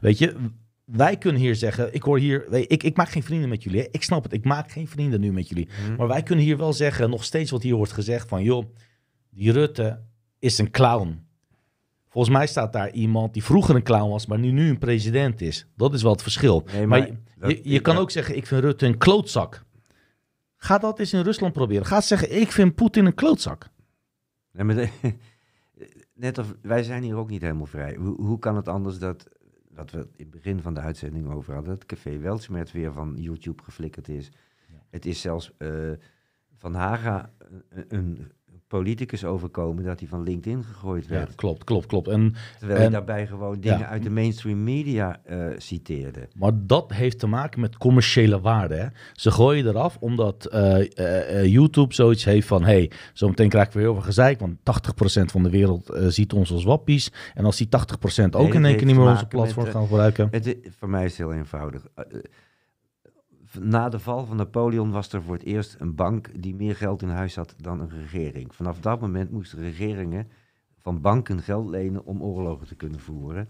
Weet 0.00 0.18
je, 0.18 0.34
wij 0.90 1.16
kunnen 1.18 1.40
hier 1.40 1.54
zeggen, 1.54 1.94
ik 1.94 2.02
hoor 2.02 2.18
hier, 2.18 2.52
ik, 2.70 2.82
ik 2.82 2.96
maak 2.96 3.08
geen 3.08 3.22
vrienden 3.22 3.48
met 3.48 3.62
jullie. 3.62 3.80
hè. 3.80 3.86
Ik 3.90 4.02
snap 4.02 4.22
het, 4.22 4.32
ik 4.32 4.44
maak 4.44 4.70
geen 4.72 4.88
vrienden 4.88 5.20
nu 5.20 5.32
met 5.32 5.48
jullie. 5.48 5.68
Mhm. 5.86 5.96
Maar 5.96 6.08
wij 6.08 6.22
kunnen 6.22 6.44
hier 6.44 6.56
wel 6.56 6.72
zeggen, 6.72 7.10
nog 7.10 7.24
steeds 7.24 7.50
wat 7.50 7.62
hier 7.62 7.74
wordt 7.74 7.92
gezegd 7.92 8.28
van, 8.28 8.42
joh, 8.42 8.64
die 9.30 9.52
Rutte 9.52 10.00
is 10.38 10.58
een 10.58 10.70
clown. 10.70 11.26
Volgens 12.08 12.36
mij 12.36 12.46
staat 12.46 12.72
daar 12.72 12.90
iemand 12.90 13.32
die 13.32 13.44
vroeger 13.44 13.74
een 13.74 13.82
clown 13.82 14.10
was, 14.10 14.26
maar 14.26 14.38
nu, 14.38 14.50
nu 14.50 14.68
een 14.68 14.78
president 14.78 15.40
is. 15.40 15.66
Dat 15.76 15.94
is 15.94 16.02
wel 16.02 16.12
het 16.12 16.22
verschil. 16.22 16.66
Nee, 16.72 16.86
maar 16.86 16.98
maar 16.98 17.08
je, 17.08 17.14
dat- 17.38 17.50
je, 17.50 17.60
je 17.62 17.80
kan 17.80 17.94
dat- 17.94 18.02
ook 18.02 18.10
zeggen, 18.10 18.36
ik 18.36 18.46
vind 18.46 18.60
Rutte 18.60 18.86
een 18.86 18.98
klootzak. 18.98 19.64
Ga 20.56 20.78
dat 20.78 20.98
eens 20.98 21.12
in 21.12 21.20
Rusland 21.22 21.52
proberen. 21.52 21.86
Ga 21.86 22.00
zeggen, 22.00 22.40
ik 22.40 22.52
vind 22.52 22.74
Poetin 22.74 23.06
een 23.06 23.14
klootzak. 23.14 23.68
Nee, 24.52 24.64
maar 24.64 24.74
de- 24.74 24.88
net 26.14 26.38
of 26.38 26.54
wij 26.62 26.82
zijn 26.82 27.02
hier 27.02 27.16
ook 27.16 27.30
niet 27.30 27.42
helemaal 27.42 27.66
vrij. 27.66 27.94
Hoe, 27.94 28.22
hoe 28.22 28.38
kan 28.38 28.56
het 28.56 28.68
anders 28.68 28.98
dat, 28.98 29.28
wat 29.78 29.90
we 29.90 29.98
in 29.98 30.08
het 30.16 30.30
begin 30.30 30.60
van 30.60 30.74
de 30.74 30.80
uitzending 30.80 31.28
over 31.32 31.54
hadden, 31.54 31.74
dat 31.74 31.86
Café 31.86 32.18
Weltsmet 32.18 32.72
weer 32.72 32.92
van 32.92 33.14
YouTube 33.16 33.62
geflikkerd 33.62 34.08
is. 34.08 34.30
Het 34.90 35.06
is 35.06 35.20
zelfs 35.20 35.56
eh, 35.56 35.92
Van 36.54 36.74
Haga 36.74 37.32
een, 37.68 37.84
een 37.88 38.32
politicus 38.68 39.24
overkomen 39.24 39.84
dat 39.84 39.98
hij 39.98 40.08
van 40.08 40.22
LinkedIn 40.22 40.64
gegooid 40.64 41.04
Ja, 41.06 41.10
werd. 41.10 41.34
klopt, 41.34 41.64
klopt, 41.64 41.86
klopt. 41.86 42.08
En, 42.08 42.34
Terwijl 42.58 42.80
hij 42.80 42.88
daarbij 42.88 43.26
gewoon 43.26 43.60
dingen 43.60 43.78
Ja. 43.78 43.86
uit 43.88 44.02
de 44.02 44.10
mainstream 44.10 44.64
media 44.64 45.20
eh, 45.24 45.46
citeerde. 45.56 46.28
maar 46.34 46.52
dat 46.54 46.92
heeft 46.92 47.18
te 47.18 47.26
maken 47.26 47.60
met 47.60 47.76
commerciële 47.76 48.40
waarde. 48.40 48.74
Hè? 48.74 48.86
Ze 49.12 49.30
gooien 49.30 49.66
eraf 49.66 49.96
omdat 50.00 50.44
eh, 50.46 51.40
eh, 51.40 51.46
YouTube 51.46 51.94
zoiets 51.94 52.24
heeft 52.24 52.46
van... 52.46 52.64
hey, 52.64 52.90
zometeen 53.12 53.48
krijg 53.48 53.66
ik 53.66 53.72
weer 53.72 53.82
heel 53.82 53.94
veel 53.94 54.02
gezeik... 54.02 54.40
want 54.40 54.56
80% 54.58 54.62
van 55.24 55.42
de 55.42 55.50
wereld 55.50 55.90
ziet 56.08 56.32
ons 56.32 56.52
als 56.52 56.64
wappies. 56.64 57.12
En 57.34 57.44
als 57.44 57.56
die 57.56 57.68
80% 58.22 58.30
ook 58.30 58.54
in 58.54 58.64
één 58.64 58.76
keer 58.76 58.86
niet 58.86 58.96
meer 58.96 59.04
onze 59.04 59.16
met, 59.16 59.28
platform 59.28 59.66
gaan 59.66 59.86
gebruiken... 59.86 60.28
Het, 60.30 60.56
voor 60.78 60.88
mij 60.88 61.04
is 61.04 61.18
het 61.18 61.26
heel 61.26 61.36
eenvoudig. 61.36 61.86
Na 63.60 63.88
de 63.88 63.98
val 63.98 64.26
van 64.26 64.36
Napoleon 64.36 64.90
was 64.90 65.12
er 65.12 65.22
voor 65.22 65.34
het 65.34 65.44
eerst 65.44 65.76
een 65.78 65.94
bank 65.94 66.42
die 66.42 66.54
meer 66.54 66.76
geld 66.76 67.02
in 67.02 67.08
huis 67.08 67.36
had 67.36 67.54
dan 67.56 67.80
een 67.80 67.90
regering. 67.90 68.54
Vanaf 68.54 68.80
dat 68.80 69.00
moment 69.00 69.30
moesten 69.30 69.58
regeringen 69.58 70.28
van 70.78 71.00
banken 71.00 71.42
geld 71.42 71.68
lenen 71.68 72.04
om 72.04 72.22
oorlogen 72.22 72.66
te 72.66 72.74
kunnen 72.74 73.00
voeren. 73.00 73.48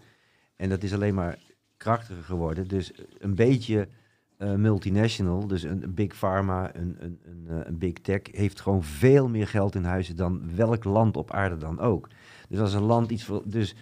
En 0.56 0.68
dat 0.68 0.82
is 0.82 0.94
alleen 0.94 1.14
maar 1.14 1.38
krachtiger 1.76 2.22
geworden. 2.22 2.68
Dus 2.68 2.92
een 3.18 3.34
beetje 3.34 3.88
eh, 4.36 4.54
multinational, 4.54 5.46
dus 5.46 5.62
een, 5.62 5.94
big 5.94 6.18
pharma, 6.18 6.74
een, 6.74 6.96
een, 6.98 7.20
een, 7.22 7.46
eh, 7.48 7.66
een 7.66 7.78
big 7.78 7.92
tech, 7.92 8.20
heeft 8.30 8.60
gewoon 8.60 8.82
veel 8.82 9.28
meer 9.28 9.48
geld 9.48 9.74
in 9.74 9.84
huis 9.84 10.08
dan 10.08 10.54
welk 10.54 10.84
land 10.84 11.16
op 11.16 11.30
aarde 11.30 11.56
dan 11.56 11.80
ook. 11.80 12.08
Dus 12.48 12.60
als 12.60 12.74
een 12.74 12.82
land 12.82 13.10
iets. 13.10 13.30
Dus 13.44 13.74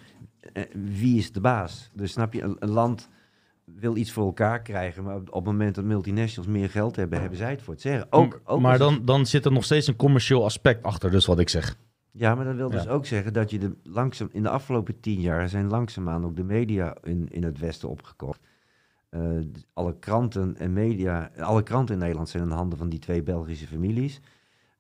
eh, 0.52 0.62
wie 0.94 1.18
is 1.18 1.32
de 1.32 1.40
baas? 1.40 1.90
Dus 1.93 2.12
snap 2.12 2.32
je, 2.32 2.56
een 2.59 2.70
land 2.70 3.09
wil 3.74 3.97
iets 3.97 4.12
voor 4.12 4.24
elkaar 4.24 4.62
krijgen, 4.62 5.05
maar 5.05 5.16
op, 5.16 5.34
het 5.34 5.44
moment 5.44 5.74
dat 5.74 5.84
multinationals 5.84 6.51
meer 6.52 6.70
geld 6.70 6.97
hebben, 6.97 7.20
hebben 7.20 7.38
zij 7.38 7.51
het 7.51 7.62
voor 7.62 7.72
het 7.72 7.82
zeggen. 7.82 8.06
Ook, 8.12 8.40
ook 8.44 8.60
maar 8.60 8.78
dan, 8.78 9.05
dan 9.05 9.26
zit 9.26 9.44
er 9.44 9.52
nog 9.52 9.64
steeds 9.64 9.86
een 9.86 9.97
commercieel 9.97 10.44
aspect 10.44 10.82
achter, 10.82 11.10
dus 11.10 11.26
wat 11.26 11.38
ik 11.38 11.48
zeg. 11.48 11.76
ja, 12.10 12.34
maar 12.34 12.44
dat 12.44 12.55
wil 12.56 12.70
dus 12.70 12.82
Ja. 12.84 12.90
ook 12.90 13.06
zeggen 13.06 13.32
dat 13.32 13.51
je 13.51 13.59
de 13.59 13.76
langzaam, 13.82 14.28
in 14.32 14.43
de 14.43 14.48
afgelopen 14.48 15.01
tien 15.01 15.20
jaar 15.20 15.48
zijn 15.48 15.68
langzaamaan 15.68 16.24
ook 16.24 16.36
de 16.36 16.44
media 16.44 16.97
in, 17.02 17.28
in 17.30 17.44
het 17.44 17.59
Westen 17.59 17.88
opgekocht. 17.88 18.40
Eh, 19.09 19.20
alle 19.72 19.98
kranten 19.98 20.56
en 20.56 20.72
media, 20.72 21.30
alle 21.38 21.62
kranten 21.62 21.94
in 21.94 22.01
Nederland 22.01 22.28
zijn 22.28 22.43
in 22.43 22.48
de 22.48 22.55
handen 22.55 22.78
van 22.78 22.88
die 22.88 22.98
twee 22.98 23.22
Belgische 23.22 23.66
families. 23.66 24.20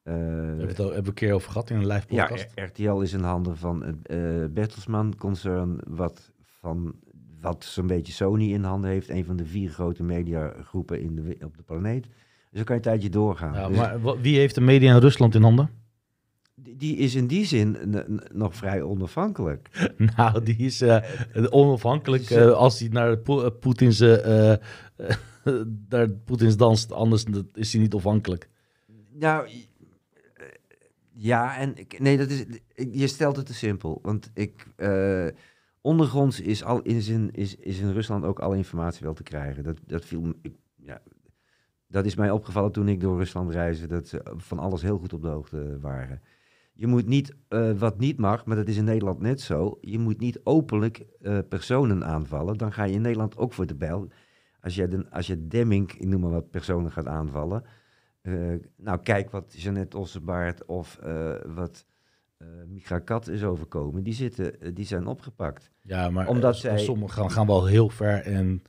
Eh, 0.02 0.14
Daar 0.14 0.22
hebben 0.24 0.56
we 0.58 0.66
het 0.66 0.78
al 0.78 0.84
hebben 0.84 1.02
we 1.02 1.08
een 1.08 1.14
keer 1.14 1.32
over 1.34 1.50
gehad 1.50 1.70
in 1.70 1.76
een 1.76 1.86
live 1.86 2.06
ja, 2.08 2.26
podcast. 2.26 2.52
R- 2.54 2.60
RTL 2.62 3.00
is 3.00 3.12
in 3.12 3.20
handen 3.22 3.56
van 3.56 3.82
het 3.82 4.06
eh 4.08 4.18
Bertelsmann-concern, 4.50 5.78
wat, 5.88 6.32
van, 6.42 6.94
wat 7.40 7.64
zo'n 7.64 7.86
beetje 7.86 8.12
Sony 8.12 8.52
in 8.52 8.62
handen 8.64 8.90
heeft. 8.90 9.08
Een 9.08 9.24
van 9.24 9.36
de 9.36 9.46
vier 9.46 9.70
grote 9.70 10.02
mediagroepen 10.02 11.00
in 11.00 11.14
de, 11.14 11.36
op 11.44 11.56
de 11.56 11.62
planeet. 11.62 12.02
Dus 12.02 12.10
dan 12.50 12.64
kan 12.64 12.74
je 12.76 12.80
een 12.82 12.88
tijdje 12.90 13.08
doorgaan. 13.10 13.52
Ja, 13.54 13.68
Dus 13.68 13.76
maar 13.76 14.20
wie 14.20 14.36
heeft 14.38 14.54
de 14.54 14.60
media 14.60 14.94
in 14.94 15.00
Rusland 15.00 15.34
in 15.34 15.42
handen? 15.42 15.70
die, 16.54 16.96
is 16.96 17.14
in 17.14 17.26
die 17.26 17.44
zin 17.44 17.76
nog 18.32 18.54
vrij 18.56 18.82
onafhankelijk. 18.82 19.68
Nou, 20.16 20.42
die 20.42 20.56
is 20.56 20.80
eh, 20.80 21.02
onafhankelijk 21.50 22.22
Ze- 22.22 22.40
eh, 22.44 22.52
als 22.52 22.80
hij 22.80 22.88
naar 22.88 23.18
Po- 23.18 23.44
eh, 23.44 23.50
Poetins, 23.60 24.00
eh, 24.00 24.52
eh, 24.52 24.58
naar 25.88 26.10
Poetins 26.10 26.56
danst. 26.56 26.92
Anders 26.92 27.24
is 27.54 27.72
hij 27.72 27.82
niet 27.82 27.94
afhankelijk. 27.94 28.48
Nou, 29.12 29.46
eh, 29.46 29.52
ja, 31.12 31.56
en 31.58 31.74
nee, 31.98 32.16
dat 32.16 32.30
is, 32.30 32.44
je 32.92 33.06
stelt 33.06 33.36
het 33.36 33.46
te 33.46 33.54
simpel. 33.54 33.98
Want 34.02 34.30
ik, 34.34 34.66
eh, 34.76 35.26
ondergronds 35.86 36.40
is, 36.40 36.64
al, 36.64 36.82
is, 36.82 37.08
in, 37.08 37.30
is, 37.32 37.56
is 37.56 37.78
in 37.78 37.92
Rusland 37.92 38.24
ook 38.24 38.38
alle 38.38 38.56
informatie 38.56 39.04
wel 39.04 39.14
te 39.14 39.22
krijgen. 39.22 39.64
Dat, 39.64 39.78
dat 39.86 40.04
viel, 40.04 40.32
ik, 40.42 40.54
ja, 40.76 41.02
dat 41.86 42.06
is 42.06 42.14
mij 42.14 42.30
opgevallen 42.30 42.72
toen 42.72 42.88
ik 42.88 43.00
door 43.00 43.18
Rusland 43.18 43.50
reisde, 43.50 43.86
dat 43.86 44.08
ze 44.08 44.20
van 44.36 44.58
alles 44.58 44.82
heel 44.82 44.98
goed 44.98 45.12
op 45.12 45.22
de 45.22 45.28
hoogte 45.28 45.78
waren. 45.80 46.22
Je 46.72 46.86
moet 46.86 47.06
niet, 47.06 47.34
eh, 47.48 47.72
wat 47.72 47.98
niet 47.98 48.18
mag, 48.18 48.44
maar 48.44 48.56
dat 48.56 48.68
is 48.68 48.76
in 48.76 48.84
Nederland 48.84 49.20
net 49.20 49.40
zo, 49.40 49.78
je 49.80 49.98
moet 49.98 50.18
niet 50.18 50.40
openlijk 50.44 51.06
eh, 51.20 51.38
personen 51.48 52.04
aanvallen. 52.04 52.56
Dan 52.58 52.72
ga 52.72 52.84
je 52.84 52.94
in 52.94 53.00
Nederland 53.00 53.36
ook 53.36 53.52
voor 53.52 53.66
de 53.66 53.76
bijl. 53.76 54.08
Als 54.60 54.74
je, 54.74 54.88
de, 54.88 55.10
als 55.10 55.26
je 55.26 55.46
Demming, 55.46 55.92
ik 55.92 56.06
noem 56.06 56.20
maar 56.20 56.30
wat, 56.30 56.50
personen 56.50 56.92
gaat 56.92 57.06
aanvallen, 57.06 57.64
eh, 58.20 58.54
nou, 58.76 58.98
kijk 59.02 59.30
wat 59.30 59.54
Jeannette 59.56 59.98
Ossenbaard 59.98 60.64
of 60.64 60.98
wat 61.46 61.86
Micha 62.66 62.98
Kat 62.98 63.28
is 63.28 63.44
overkomen. 63.44 64.02
Die, 64.02 64.14
zitten, 64.14 64.60
eh, 64.60 64.70
die 64.74 64.86
zijn 64.86 65.06
opgepakt. 65.06 65.70
Ja, 65.82 66.10
maar 66.10 66.28
Omdat 66.28 66.54
eh, 66.54 66.60
zij- 66.60 66.78
sommigen 66.78 67.14
gaan, 67.14 67.30
gaan 67.30 67.46
wel 67.46 67.66
heel 67.66 67.88
ver 67.88 68.22
en 68.22 68.62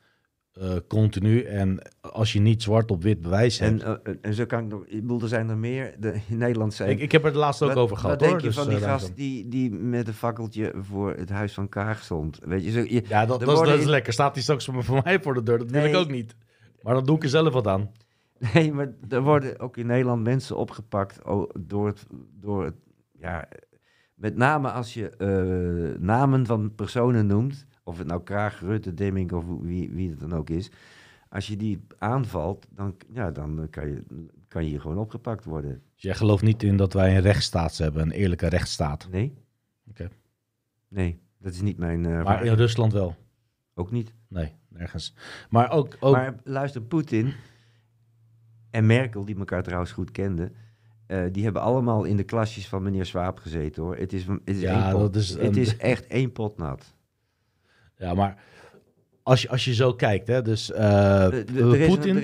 continu. 0.88 1.42
En 1.42 1.80
als 2.02 2.34
je 2.34 2.40
niet 2.40 2.64
zwart 2.64 2.92
op 2.92 3.04
wit 3.04 3.22
bewijs 3.22 3.60
hebt. 3.60 3.84
En, 3.84 4.22
en 4.22 4.34
zo 4.34 4.46
kan 4.46 4.64
ik 4.64 4.70
nog... 4.70 4.86
Ik 4.86 5.02
bedoel, 5.02 5.22
er 5.22 5.28
zijn 5.28 5.50
er 5.50 5.58
meer. 5.58 5.96
De, 6.00 6.20
in 6.30 6.38
Nederland 6.38 6.74
zijn... 6.74 6.90
ik, 6.90 7.00
ik 7.00 7.12
heb 7.12 7.26
er 7.26 7.32
de 7.32 7.38
laatste 7.38 7.64
ook 7.66 7.74
Wat- 7.74 7.84
over 7.84 7.98
gehad 7.98 8.20
Wat 8.20 8.30
denk 8.30 8.42
je 8.42 8.48
dus, 8.48 8.56
van 8.56 8.68
die 8.70 8.78
gast 8.78 9.16
die, 9.16 9.48
die 9.48 9.72
met 9.72 10.08
een 10.08 10.14
fakkeltje 10.14 10.74
voor 10.80 11.14
het 11.14 11.30
Huis 11.30 11.54
van 11.54 11.70
Kaag 11.70 12.04
stond? 12.04 12.40
Weet 12.46 12.64
je, 12.64 12.72
zo, 12.72 12.80
je 12.80 13.04
Ja, 13.08 13.26
dat, 13.26 13.40
dat, 13.40 13.56
dat 13.56 13.68
is 13.68 13.82
in- 13.84 13.90
lekker. 13.90 14.14
Staat 14.14 14.34
hij 14.34 14.44
straks 14.44 14.66
voor 14.66 15.02
mij 15.04 15.22
voor 15.22 15.34
de 15.34 15.44
deur? 15.44 15.58
Dat 15.58 15.72
wil 15.72 15.84
ik 15.86 15.96
ook 15.96 16.10
niet. 16.12 16.36
Maar 16.82 16.94
dan 16.94 17.06
doe 17.06 17.16
ik 17.16 17.24
er 17.24 17.30
zelf 17.30 17.54
wat 17.54 17.68
aan. 17.68 17.92
Nee, 18.54 18.74
maar 18.74 18.94
er 19.10 19.22
worden 19.22 19.60
ook 19.60 19.78
in 19.78 19.86
Nederland 19.86 20.24
mensen 20.24 20.58
opgepakt 20.58 21.20
door 21.60 21.88
het, 21.88 22.06
door 22.40 22.64
het 22.66 22.76
ja, 23.20 23.48
met 24.14 24.36
name 24.36 24.72
als 24.72 24.94
je 24.94 25.10
eh, 25.10 26.00
namen 26.02 26.46
van 26.46 26.76
personen 26.76 27.26
noemt, 27.26 27.66
of 27.84 27.98
het 27.98 28.08
nou 28.08 28.24
Kraag, 28.24 28.60
Rutte, 28.60 28.94
Demming 28.94 29.32
of 29.32 29.46
wie, 29.62 29.90
wie 29.90 30.10
het 30.10 30.20
dan 30.20 30.34
ook 30.34 30.50
is, 30.50 30.72
als 31.30 31.48
je 31.48 31.58
die 31.58 31.86
aanvalt, 31.98 32.68
dan, 32.70 32.96
ja, 33.14 33.32
dan 33.32 33.62
eh, 33.62 33.70
kan, 33.70 33.88
je, 33.88 34.04
kan 34.48 34.64
je 34.64 34.70
hier 34.70 34.82
gewoon 34.82 34.98
opgepakt 34.98 35.46
worden. 35.46 35.82
Dus 35.94 36.04
jij 36.04 36.16
gelooft 36.16 36.44
niet 36.44 36.64
in 36.64 36.78
dat 36.78 36.94
wij 36.94 37.16
een 37.16 37.22
rechtsstaat 37.22 37.78
hebben, 37.78 38.02
een 38.02 38.12
eerlijke 38.12 38.48
rechtsstaat. 38.48 39.08
Nee? 39.12 39.34
Oké. 39.90 40.10
Nee, 40.88 41.20
dat 41.40 41.54
is 41.54 41.62
niet 41.62 41.78
mijn... 41.78 42.06
eh, 42.06 42.24
Maar 42.24 42.46
in 42.46 42.54
Rusland 42.54 42.94
wel. 42.94 43.16
Ook 43.74 43.92
niet. 43.92 44.14
Nee, 44.28 44.54
nergens. 44.70 45.14
Maar 45.50 45.72
ook, 45.72 45.98
ook 46.00 46.16
Maar 46.16 46.36
luister, 46.44 46.82
Poetin 46.82 47.34
en 48.70 48.86
Merkel, 48.86 49.26
die 49.26 49.38
elkaar 49.38 49.64
trouwens 49.64 49.92
goed 49.92 50.12
kenden, 50.12 50.56
eh, 51.08 51.24
die 51.32 51.44
hebben 51.44 51.62
allemaal 51.62 52.04
in 52.04 52.18
de 52.18 52.24
klasjes 52.24 52.68
van 52.68 52.84
meneer 52.84 53.06
Swaap 53.06 53.40
gezeten 53.40 53.84
hoor. 53.84 53.96
Het 53.96 54.14
is, 54.14 54.26
het 54.26 54.40
is, 54.44 54.60
Ja, 54.60 54.84
één 54.84 54.92
pot, 54.92 55.14
dat 55.14 55.16
is 55.16 55.38
het 55.38 55.58
is 55.58 55.78
echt 55.78 56.08
één 56.08 56.32
pot 56.32 56.58
nat. 56.58 56.96
Ja, 57.98 58.14
maar 58.14 58.44
als 59.24 59.42
je, 59.42 59.50
als 59.50 59.66
je 59.66 59.74
zo 59.74 59.94
kijkt, 59.94 60.28
hè, 60.28 60.42
dus 60.42 60.72
Poetin... 61.88 62.24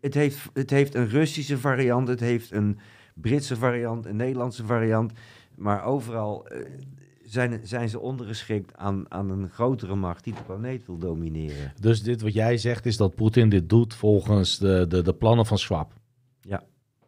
het, 0.00 0.14
heeft, 0.14 0.38
het 0.52 0.70
heeft 0.70 0.94
een 0.94 1.08
Russische 1.08 1.58
variant, 1.58 2.08
het 2.08 2.20
heeft 2.20 2.52
een 2.52 2.78
Britse 3.14 3.56
variant, 3.56 4.06
een 4.06 4.16
Nederlandse 4.16 4.64
variant. 4.64 5.12
Maar 5.56 5.84
overal 5.84 6.46
eh, 6.46 6.66
zijn, 7.22 7.60
zijn 7.62 7.88
ze 7.88 8.00
ondergeschikt 8.00 8.76
aan, 8.76 9.04
aan 9.08 9.30
een 9.30 9.48
grotere 9.48 9.94
macht 9.94 10.24
die 10.24 10.34
de 10.34 10.42
planeet 10.42 10.86
wil 10.86 10.98
domineren. 10.98 11.72
Dus 11.80 12.02
dit 12.02 12.20
wat 12.20 12.32
jij 12.32 12.56
zegt 12.56 12.86
is 12.86 12.96
dat 12.96 13.14
Poetin 13.14 13.48
dit 13.48 13.68
doet 13.68 13.94
volgens 13.94 14.58
de, 14.58 14.86
de, 14.88 15.02
de 15.02 15.14
plannen 15.14 15.46
van 15.46 15.58
Schwab. 15.58 15.92
Ja. 16.40 16.62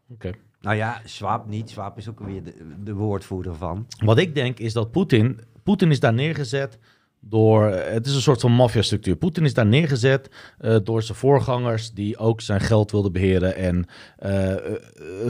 Oké. 0.08 0.30
Nou 0.62 0.76
ja, 0.76 1.00
Schwab 1.04 1.48
niet. 1.48 1.70
Schwab 1.70 1.98
is 1.98 2.08
ook 2.08 2.20
weer 2.20 2.42
de, 2.42 2.54
de 2.84 2.94
woordvoerder 2.94 3.54
van. 3.54 3.86
Wat 4.04 4.18
ik 4.18 4.34
denk 4.34 4.58
is 4.58 4.72
dat 4.72 4.90
Poetin... 4.90 5.40
Poetin 5.62 5.90
is 5.90 6.00
daar 6.00 6.12
neergezet 6.12 6.78
door... 7.20 7.64
Het 7.64 8.06
is 8.06 8.14
een 8.14 8.20
soort 8.20 8.40
van 8.40 8.52
maffiastructuur. 8.52 9.16
Poetin 9.16 9.44
is 9.44 9.54
daar 9.54 9.66
neergezet 9.66 10.30
eh, 10.58 10.76
door 10.84 11.02
zijn 11.02 11.18
voorgangers... 11.18 11.92
die 11.92 12.18
ook 12.18 12.40
zijn 12.40 12.60
geld 12.60 12.90
wilden 12.90 13.12
beheren. 13.12 13.56
En 13.56 13.86
eh, 14.16 14.54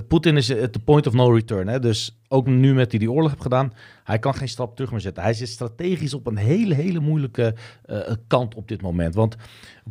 Poetin 0.09 0.37
is 0.37 0.57
at 0.57 0.73
the 0.73 0.79
point 0.79 1.07
of 1.07 1.13
no 1.13 1.31
return. 1.31 1.69
Hè? 1.69 1.79
Dus 1.79 2.21
ook 2.29 2.47
nu 2.47 2.75
met 2.75 2.91
hij 2.91 3.01
die 3.01 3.13
oorlog 3.13 3.31
heeft 3.31 3.43
gedaan... 3.43 3.73
hij 4.05 4.19
kan 4.19 4.35
geen 4.35 4.49
stap 4.49 4.77
terug 4.77 4.91
meer 4.91 5.01
zetten. 5.01 5.23
Hij 5.23 5.35
zit 5.35 5.49
strategisch 5.49 6.15
op 6.15 6.27
een 6.27 6.37
hele, 6.37 6.75
hele 6.75 7.01
moeilijke 7.01 7.55
kant 8.27 8.55
op 8.55 8.69
dit 8.69 8.83
moment. 8.83 9.15
Want 9.15 9.37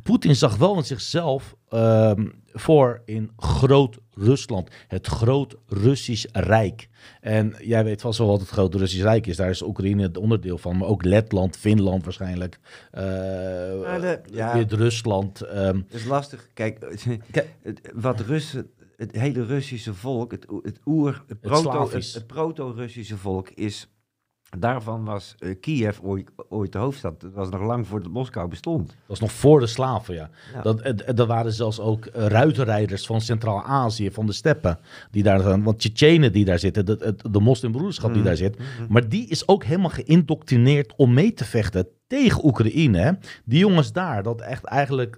Poetin 0.04 0.36
zag 0.36 0.58
wel 0.58 0.78
in 0.78 0.84
zichzelf 0.84 1.56
ehm, 1.70 2.28
voor 2.54 3.02
in 3.06 3.32
groot 3.38 4.00
Rusland. 4.22 4.70
Het 4.88 5.08
groot 5.08 5.56
Russisch 5.68 6.26
Rijk. 6.32 6.90
En 7.22 7.56
jij 7.62 7.84
weet 7.84 8.02
vast 8.02 8.18
wel 8.18 8.28
wat 8.28 8.40
het 8.40 8.50
grote 8.50 8.78
Russisch 8.78 9.04
Rijk 9.04 9.28
is. 9.28 9.36
Daar 9.38 9.50
is 9.50 9.62
Oekraïne 9.62 10.02
het 10.02 10.18
onderdeel 10.18 10.58
van. 10.58 10.78
Maar 10.78 10.88
ook 10.88 11.04
Letland, 11.04 11.58
Finland 11.58 12.04
waarschijnlijk. 12.04 12.60
eh 12.92 13.02
de- 13.02 14.22
ja. 14.32 14.54
Wit-Rusland. 14.58 15.42
ehm, 15.42 15.76
Het 15.76 15.94
is 15.94 16.06
lastig. 16.06 16.48
Kijk, 16.54 17.04
wat 17.94 18.20
Russen, 18.20 18.70
het 18.98 19.12
hele 19.16 19.46
Russische 19.46 19.94
volk, 19.94 20.32
het, 20.32 20.46
het 20.64 20.80
oer, 20.86 21.24
het, 21.28 21.40
proto, 21.40 21.90
het 21.92 22.28
proto-Russische 22.28 23.18
volk 23.18 23.50
is. 23.50 23.88
Daarvan 24.58 25.06
was 25.06 25.36
eh, 25.40 25.56
Kiev 25.62 26.00
ooit, 26.02 26.30
ooit 26.50 26.72
de 26.72 26.78
hoofdstad. 26.78 27.22
Het 27.22 27.34
was 27.34 27.50
nog 27.50 27.62
lang 27.62 27.88
voordat 27.88 28.12
Moskou 28.12 28.48
bestond. 28.50 28.88
dat 28.88 28.96
was 29.08 29.20
nog 29.20 29.32
voor 29.32 29.60
de 29.60 29.68
slaven, 29.68 30.14
ja. 30.16 30.30
Ja. 30.54 30.62
Dat, 30.62 30.82
eh, 30.82 31.20
er 31.20 31.26
waren 31.26 31.54
zelfs 31.54 31.80
ook 31.80 32.06
eh, 32.06 32.26
ruitenrijders 32.26 33.06
van 33.06 33.22
Centraal-Azië, 33.22 34.12
van 34.12 34.26
de 34.26 34.34
steppen. 34.34 34.80
Die 35.12 35.24
daar, 35.24 35.40
zijn. 35.40 35.64
want 35.64 35.80
Tsjetsjenen 35.80 36.32
die 36.32 36.46
daar 36.46 36.60
zitten, 36.60 36.86
de, 36.86 37.16
de 37.32 37.40
moslimbroederschap 37.40 38.10
Mhm. 38.10 38.18
die 38.18 38.28
daar 38.28 38.38
zit. 38.38 38.58
Maar 38.90 39.10
die 39.10 39.28
is 39.28 39.48
ook 39.48 39.64
helemaal 39.64 39.90
geïndoctrineerd 39.90 40.94
om 40.96 41.14
mee 41.14 41.34
te 41.34 41.46
vechten 41.46 41.88
tegen 42.08 42.46
Oekraïne. 42.46 42.98
Hè? 42.98 43.12
Die 43.46 43.60
jongens 43.60 43.92
daar, 43.92 44.24
dat 44.24 44.42
echt 44.42 44.64
eigenlijk 44.64 45.18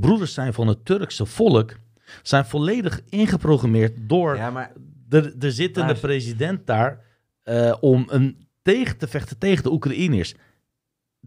broeders 0.00 0.34
zijn 0.34 0.52
van 0.52 0.66
het 0.68 0.84
Turkse 0.84 1.26
volk, 1.26 1.74
zijn 2.22 2.44
volledig 2.44 3.00
ingeprogrammeerd 3.08 3.92
door 4.08 4.36
Ja, 4.36 4.50
maar 4.50 4.72
de, 5.08 5.38
de 5.38 5.50
zittende 5.52 5.92
Maar- 5.92 6.00
president 6.00 6.66
daar 6.66 7.04
eh, 7.46 7.76
om 7.80 8.04
een 8.08 8.48
tegen 8.62 8.96
te 8.98 9.06
vechten 9.08 9.38
tegen 9.38 9.62
de 9.62 9.72
Oekraïners. 9.72 10.34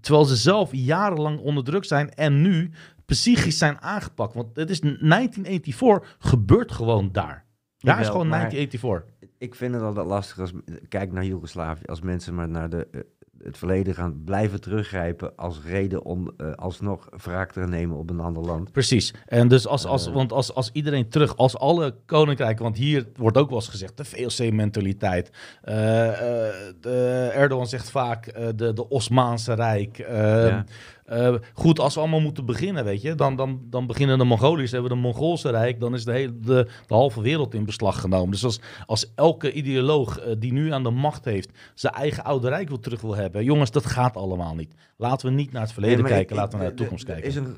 Terwijl 0.02 0.26
ze 0.26 0.36
zelf 0.36 0.70
jarenlang 0.74 1.40
onder 1.40 1.64
druk 1.64 1.84
zijn 1.86 2.14
en 2.14 2.42
nu 2.42 2.72
psychisch 3.06 3.58
zijn 3.58 3.82
aangepakt. 3.82 4.34
Want 4.34 4.56
het 4.56 4.70
is 4.70 4.80
1984 4.80 6.16
gebeurt 6.20 6.72
gewoon 6.72 7.12
daar. 7.12 7.46
Daar 7.78 8.00
is 8.00 8.08
gewoon 8.08 8.28
maar- 8.28 8.40
1984. 8.40 9.30
Ik 9.38 9.56
vind 9.56 9.74
het 9.74 9.84
altijd 9.84 10.08
lastig 10.08 10.40
als 10.40 10.52
kijk 10.88 11.12
naar 11.12 11.26
Joegoslavië, 11.26 11.86
als 11.86 12.02
mensen 12.02 12.36
maar 12.36 12.50
naar 12.50 12.70
de, 12.70 12.88
eh, 12.92 13.02
het 13.44 13.58
verleden 13.58 13.94
gaan 13.94 14.22
blijven 14.26 14.62
teruggrijpen 14.62 15.36
als 15.36 15.60
reden 15.66 16.04
om 16.04 16.32
eh, 16.38 16.52
alsnog 16.54 17.10
wraak 17.24 17.52
te 17.52 17.60
nemen 17.60 17.98
op 17.98 18.10
een 18.10 18.20
ander 18.20 18.44
land. 18.44 18.72
Precies. 18.72 19.14
En 19.26 19.48
dus 19.48 19.68
als, 19.68 19.86
als, 19.86 20.08
Eh. 20.08 20.14
want 20.14 20.32
als, 20.32 20.54
als 20.54 20.70
iedereen 20.74 21.10
terug, 21.10 21.38
als 21.38 21.58
alle 21.58 21.96
koninkrijken, 22.06 22.64
want 22.64 22.78
hier 22.78 23.08
wordt 23.16 23.38
ook 23.38 23.50
wel 23.50 23.58
eens 23.58 23.68
gezegd 23.68 23.98
de 23.98 24.06
VOC-mentaliteit. 24.06 25.32
Eh, 25.62 27.36
Erdogan 27.38 27.68
zegt 27.68 27.92
vaak 27.92 28.34
de, 28.56 28.74
de 28.74 28.90
Osmaanse 28.90 29.54
Rijk. 29.54 29.98
Ja. 29.98 30.66
Eh, 31.10 31.36
goed, 31.54 31.80
als 31.80 31.94
we 31.94 32.00
allemaal 32.00 32.20
moeten 32.22 32.46
beginnen, 32.46 32.84
weet 32.84 33.02
je, 33.02 33.16
dan, 33.16 33.36
dan, 33.36 33.62
dan 33.70 33.88
beginnen 33.88 34.18
de 34.18 34.24
Mongoliërs, 34.24 34.72
hebben 34.72 34.90
we 34.90 34.96
de 34.96 35.02
Mongoolse 35.02 35.50
Rijk, 35.50 35.80
dan 35.80 35.94
is 35.94 36.06
de, 36.06 36.12
hele, 36.12 36.40
de, 36.40 36.68
de 36.88 36.94
halve 36.94 37.22
wereld 37.22 37.54
in 37.54 37.66
beslag 37.66 38.00
genomen. 38.02 38.32
Dus 38.32 38.44
als, 38.44 38.62
als 38.86 39.12
elke 39.16 39.52
ideoloog 39.52 40.20
eh, 40.20 40.36
die 40.40 40.54
nu 40.54 40.72
aan 40.74 40.84
de 40.84 40.90
macht 40.90 41.26
heeft, 41.26 41.52
zijn 41.74 41.94
eigen 41.94 42.24
oude 42.24 42.48
rijk 42.50 42.68
wil 42.68 42.80
terug 42.80 43.02
wil 43.02 43.16
hebben, 43.16 43.44
jongens, 43.44 43.72
dat 43.72 43.86
gaat 43.86 44.16
allemaal 44.18 44.56
niet. 44.56 44.74
Laten 44.98 45.28
we 45.28 45.34
niet 45.34 45.52
naar 45.52 45.62
het 45.62 45.72
verleden 45.72 46.04
Nee, 46.04 46.12
kijken, 46.14 46.36
ik- 46.36 46.42
laten 46.42 46.58
we 46.58 46.64
naar 46.64 46.74
de 46.74 46.78
toekomst 46.82 47.08
er 47.08 47.14
kijken. 47.14 47.30
is 47.30 47.36
een, 47.36 47.58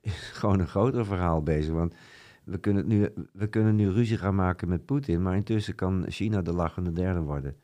is 0.00 0.12
gewoon 0.40 0.60
een 0.60 0.68
groter 0.68 1.04
verhaal 1.06 1.42
bezig. 1.42 1.72
Want 1.74 1.94
we 2.44 2.58
kunnen, 2.58 2.86
nu, 2.86 3.08
we 3.32 3.46
kunnen 3.46 3.74
nu 3.76 3.90
ruzie 3.90 4.16
gaan 4.18 4.34
maken 4.34 4.68
met 4.68 4.84
Poetin, 4.84 5.22
maar 5.22 5.36
intussen 5.36 5.74
kan 5.74 6.04
China 6.08 6.42
de 6.42 6.52
lachende 6.52 6.92
derde 6.92 7.20
worden. 7.20 7.56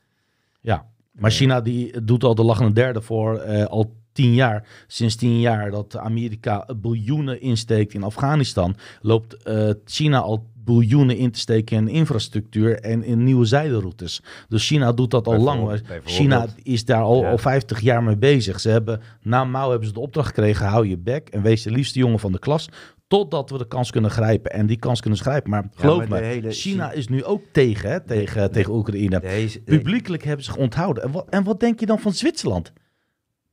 Ja, 0.61 0.87
maar 1.13 1.31
China 1.31 1.61
die 1.61 2.05
doet 2.05 2.25
al 2.25 2.35
de 2.35 2.45
lachende 2.45 2.73
derde 2.73 3.03
voor 3.03 3.39
eh, 3.39 3.65
al 3.65 3.95
tien 4.17 4.35
jaar. 4.35 4.67
Sinds 4.87 5.15
tien 5.17 5.41
jaar 5.41 5.71
dat 5.71 5.97
Amerika 5.97 6.67
biljoenen 6.77 7.41
insteekt 7.41 7.95
in 7.95 8.03
Afghanistan, 8.03 8.77
loopt 9.01 9.43
eh, 9.43 9.71
China 9.85 10.19
al 10.21 10.47
biljoenen 10.65 11.17
in 11.17 11.31
te 11.31 11.39
steken 11.39 11.77
in 11.77 11.89
infrastructuur 11.89 12.81
en 12.81 13.05
in 13.05 13.25
nieuwe 13.25 13.45
zijderoutes. 13.45 14.23
Dus 14.49 14.67
China 14.67 14.93
doet 14.93 15.11
dat 15.11 15.27
al 15.27 15.39
lang. 15.39 15.81
China 16.05 16.47
is 16.63 16.85
daar 16.85 17.03
al, 17.03 17.21
Ja. 17.23 17.31
al 17.31 17.39
50 17.39 17.81
jaar 17.81 18.03
mee 18.03 18.17
bezig. 18.17 18.61
Ze 18.61 18.69
hebben, 18.71 19.01
na 19.23 19.45
Mao 19.45 19.71
hebben 19.71 19.89
ze 19.89 19.95
de 19.95 20.01
opdracht 20.01 20.27
gekregen, 20.29 20.67
hou 20.67 20.89
je 20.89 20.99
bek 20.99 21.29
en 21.29 21.43
wees 21.43 21.63
de 21.63 21.71
liefste 21.71 21.99
jongen 21.99 22.19
van 22.19 22.33
de 22.33 22.39
klas. 22.39 22.69
Totdat 23.09 23.51
we 23.51 23.59
de 23.59 23.69
kans 23.69 23.91
kunnen 23.91 24.11
grijpen. 24.11 24.53
En 24.53 24.67
die 24.67 24.77
kans 24.79 25.01
kunnen 25.01 25.19
grijpen. 25.19 25.51
Maar 25.51 25.69
geloof 25.75 26.09
maar 26.09 26.21
me, 26.21 26.27
hele 26.27 26.51
China 26.51 26.89
Chi- 26.89 26.97
is 26.99 27.09
nu 27.09 27.25
ook 27.25 27.43
tegen, 27.53 27.91
hè, 27.91 28.01
tegen, 28.01 28.53
tegen 28.53 28.75
Oekraïne. 28.75 29.21
Deze, 29.21 29.61
Publiekelijk 29.61 30.25
hebben 30.25 30.45
ze 30.45 30.51
zich 30.53 30.61
onthouden. 30.61 31.03
En 31.03 31.11
wat, 31.13 31.27
en 31.31 31.45
wat 31.45 31.61
denk 31.61 31.81
je 31.81 31.87
dan 31.87 31.99
van 31.99 32.13
Zwitserland? 32.13 32.73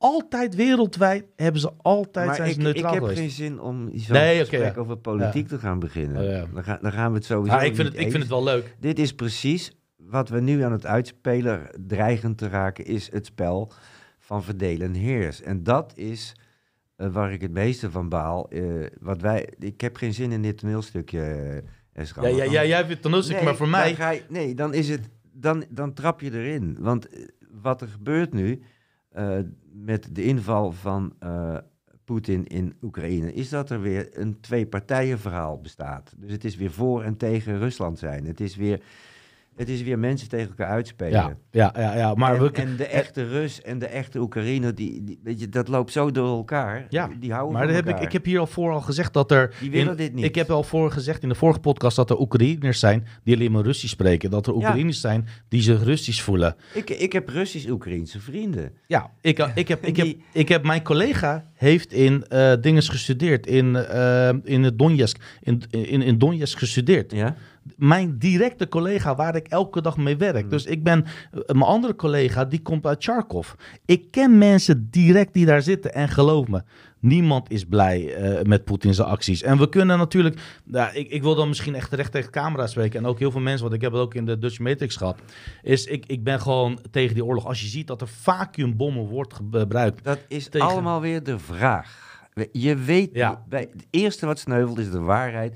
Altijd 0.04 0.54
wereldwijd 0.54 1.24
hebben 1.36 1.60
ze 1.60 1.70
altijd 1.82 2.26
maar 2.26 2.34
zijn 2.36 2.52
ze 2.52 2.60
ik, 2.60 2.76
ik 2.76 2.82
heb 2.84 2.92
geweest. 2.92 3.18
geen 3.18 3.30
zin 3.30 3.60
om 3.60 3.90
zo'n 3.94 4.16
Nee, 4.16 4.34
oké, 4.34 4.48
gesprek 4.48 4.74
ja. 4.74 4.80
over 4.80 4.96
politiek 4.96 5.48
te 5.48 5.58
gaan 5.58 5.78
beginnen. 5.78 6.22
Oh, 6.22 6.28
ja. 6.30 6.46
dan, 6.54 6.64
gaan, 6.64 6.78
dan 6.82 6.92
gaan 6.92 7.10
we 7.10 7.16
het 7.16 7.24
sowieso 7.26 7.56
Ah, 7.56 7.64
ik, 7.64 7.74
vind 7.74 7.88
niet 7.88 7.96
het, 7.96 8.04
ik 8.06 8.10
vind 8.10 8.22
het 8.22 8.32
wel 8.32 8.44
leuk. 8.44 8.76
Dit 8.80 8.98
is 8.98 9.14
precies 9.14 9.76
wat 9.96 10.28
we 10.28 10.40
nu 10.40 10.62
aan 10.62 10.72
het 10.72 10.86
uitspelen, 10.86 11.66
dreigend 11.86 12.38
te 12.38 12.48
raken, 12.48 12.84
is 12.84 13.12
het 13.12 13.26
spel 13.26 13.72
van 14.18 14.42
verdelen 14.44 14.86
en 14.86 14.94
heers. 14.94 15.42
En 15.42 15.62
dat 15.62 15.92
is 15.96 16.36
eh, 16.96 17.08
waar 17.12 17.32
ik 17.32 17.40
het 17.40 17.52
meeste 17.52 17.90
van 17.90 18.08
baal. 18.08 18.48
eh, 18.50 18.62
wat 19.00 19.20
wij, 19.20 19.48
ik 19.58 19.80
heb 19.80 19.96
geen 19.96 20.14
zin 20.14 20.32
in 20.32 20.42
dit 20.42 20.58
toneelstukje, 20.58 21.62
Esra. 21.92 22.26
Ja, 22.26 22.28
ja, 22.36 22.44
ja, 22.44 22.64
jij 22.64 22.86
vindt 22.86 23.04
het 23.04 23.28
Nee, 23.28 23.42
maar 23.42 23.56
voor 23.56 23.68
mij... 23.68 23.94
ga 23.94 24.10
je- 24.10 24.22
nee, 24.28 24.54
dan 24.54 24.74
is 24.74 24.88
het. 24.88 25.08
Dan, 25.32 25.64
dan 25.70 25.92
trap 25.92 26.20
je 26.20 26.32
erin. 26.32 26.76
Want 26.80 27.06
wat 27.50 27.80
er 27.80 27.88
gebeurt 27.88 28.32
nu 28.32 28.62
eh, 29.10 29.38
met 29.74 30.08
de 30.12 30.24
inval 30.24 30.72
van 30.72 31.14
eh, 31.18 31.56
Poetin 32.04 32.46
in 32.46 32.76
Oekraïne, 32.82 33.32
is 33.32 33.48
dat 33.48 33.70
er 33.70 33.80
weer 33.80 34.08
een 34.12 34.40
twee-partijen-verhaal 34.40 35.60
bestaat. 35.60 36.14
Dus 36.16 36.32
het 36.32 36.44
is 36.44 36.56
weer 36.56 36.70
voor 36.70 37.02
en 37.02 37.16
tegen 37.16 37.58
Rusland 37.58 37.98
zijn. 37.98 38.26
Het 38.26 38.40
is 38.40 38.56
weer, 38.56 38.82
het 39.56 39.68
is 39.68 39.82
weer 39.82 39.98
mensen 39.98 40.28
tegen 40.28 40.48
elkaar 40.48 40.68
uitspelen. 40.68 41.12
Ja, 41.12 41.36
ja, 41.50 41.72
ja, 41.76 41.96
ja, 41.96 42.14
maar 42.14 42.34
en, 42.34 42.42
we... 42.42 42.50
en 42.50 42.76
de 42.76 42.86
echte 42.86 43.28
Rus 43.28 43.62
en 43.62 43.78
de 43.78 43.86
echte 43.86 44.18
Oekraïner, 44.20 44.74
die, 44.74 45.04
die, 45.04 45.20
weet 45.22 45.40
je, 45.40 45.48
dat 45.48 45.68
loopt 45.68 45.92
zo 45.92 46.10
door 46.10 46.36
elkaar. 46.36 46.86
Ja, 46.88 47.10
die, 47.20 47.32
houden 47.32 47.52
maar 47.58 47.68
heb 47.68 47.88
ik, 47.88 48.00
ik 48.00 48.12
heb 48.12 48.24
hier 48.24 48.38
al 48.38 48.46
voor 48.46 48.72
al 48.72 48.80
gezegd 48.80 49.12
dat 49.12 49.30
er... 49.30 49.54
Die 49.60 49.70
willen 49.70 49.90
in- 49.90 49.96
dit 49.96 50.14
niet. 50.14 50.24
Ik 50.24 50.34
heb 50.34 50.50
al 50.50 50.62
voor 50.62 50.90
gezegd 50.90 51.22
in 51.22 51.28
de 51.28 51.34
vorige 51.34 51.60
podcast 51.60 51.96
dat 51.96 52.10
er 52.10 52.20
Oekraïners 52.20 52.78
zijn 52.78 53.06
die 53.22 53.34
alleen 53.34 53.52
maar 53.52 53.62
Russisch 53.62 53.92
spreken. 53.92 54.30
Dat 54.30 54.46
er 54.46 54.54
Oekraïners 54.54 55.00
zijn 55.00 55.26
die 55.48 55.62
zich 55.62 55.82
Russisch 55.82 56.22
voelen. 56.22 56.56
ik, 56.74 56.90
ik 56.90 57.12
heb 57.12 57.28
Russisch-Oekraïnse 57.28 58.20
vrienden. 58.20 58.72
Ja, 58.86 59.10
ik, 59.20 59.38
ik, 59.54 59.68
heb, 59.68 59.84
ik, 59.84 59.96
heb, 60.00 60.16
ik 60.32 60.48
heb 60.48 60.64
mijn 60.64 60.82
collega 60.82 61.44
heeft 61.54 61.92
in 61.92 62.24
eh 62.28 62.52
dinges 62.60 62.88
gestudeerd, 62.88 63.46
in, 63.46 63.76
eh 63.76 64.28
in 64.44 64.62
het 64.62 64.78
Donetsk, 64.78 65.16
in, 65.40 65.62
in, 65.70 66.02
in 66.02 66.18
Donetsk 66.18 66.58
gestudeerd. 66.58 67.12
Ja? 67.12 67.36
Mijn 67.76 68.18
directe 68.18 68.68
collega 68.68 69.14
waar 69.14 69.36
ik 69.36 69.48
elke 69.48 69.82
dag 69.82 69.96
mee 69.96 70.16
werk. 70.16 70.40
Hmm. 70.40 70.48
Dus 70.48 70.64
ik 70.66 70.82
ben, 70.82 71.04
eh, 71.04 71.40
mijn 71.46 71.62
andere 71.62 71.96
collega 71.96 72.44
die 72.44 72.62
komt 72.62 72.86
uit 72.86 73.04
Charkov. 73.04 73.52
Ik 73.84 74.10
ken 74.10 74.38
mensen 74.38 74.88
direct 74.90 75.32
die 75.34 75.46
daar 75.46 75.62
zitten 75.62 75.94
en 75.94 76.08
geloof 76.08 76.48
me, 76.48 76.62
niemand 77.00 77.50
is 77.50 77.64
blij 77.64 78.14
eh, 78.14 78.42
met 78.44 78.64
Poetin's 78.64 79.00
acties. 79.00 79.42
En 79.42 79.58
we 79.58 79.68
kunnen 79.68 79.98
natuurlijk, 79.98 80.40
ja, 80.64 80.92
ik, 80.92 81.08
ik 81.10 81.22
wil 81.22 81.34
dan 81.34 81.48
misschien 81.48 81.74
echt 81.74 81.92
recht 81.92 82.12
tegen 82.12 82.32
de 82.32 82.38
camera 82.38 82.66
spreken 82.66 83.00
en 83.00 83.06
ook 83.06 83.18
heel 83.18 83.30
veel 83.30 83.40
mensen, 83.40 83.62
want 83.62 83.74
ik 83.74 83.80
heb 83.80 83.92
het 83.92 84.00
ook 84.00 84.14
in 84.14 84.26
de 84.26 84.38
Dutch 84.38 84.58
Matrix 84.58 84.96
gehad, 84.96 85.18
is 85.62 85.84
ik, 85.86 86.06
ik 86.06 86.24
ben 86.24 86.40
gewoon 86.40 86.78
tegen 86.90 87.14
die 87.14 87.24
oorlog. 87.24 87.46
Als 87.46 87.60
je 87.60 87.66
ziet 87.66 87.86
dat 87.86 88.00
er 88.00 88.08
vacuumbommen 88.08 89.06
wordt 89.06 89.34
gebruikt, 89.34 90.04
Dat 90.04 90.18
is 90.28 90.48
Tegen- 90.48 90.68
allemaal 90.68 91.00
weer 91.00 91.22
de 91.22 91.38
vraag. 91.38 92.02
Je 92.52 92.76
weet, 92.76 93.10
Ja. 93.12 93.42
bij, 93.48 93.68
het 93.72 93.86
eerste 93.90 94.26
wat 94.26 94.38
sneuvelt 94.38 94.78
is 94.78 94.90
de 94.90 95.00
waarheid. 95.00 95.54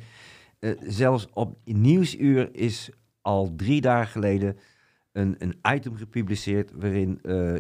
Eh, 0.59 0.71
zelfs 0.87 1.27
op 1.33 1.59
Nieuwsuur 1.65 2.49
is 2.55 2.91
al 3.23 3.53
drie 3.57 3.81
dagen 3.81 4.11
geleden 4.11 4.57
een, 5.13 5.35
een 5.39 5.59
item 5.75 5.97
gepubliceerd 5.97 6.71
waarin 6.75 7.19
eh, 7.23 7.53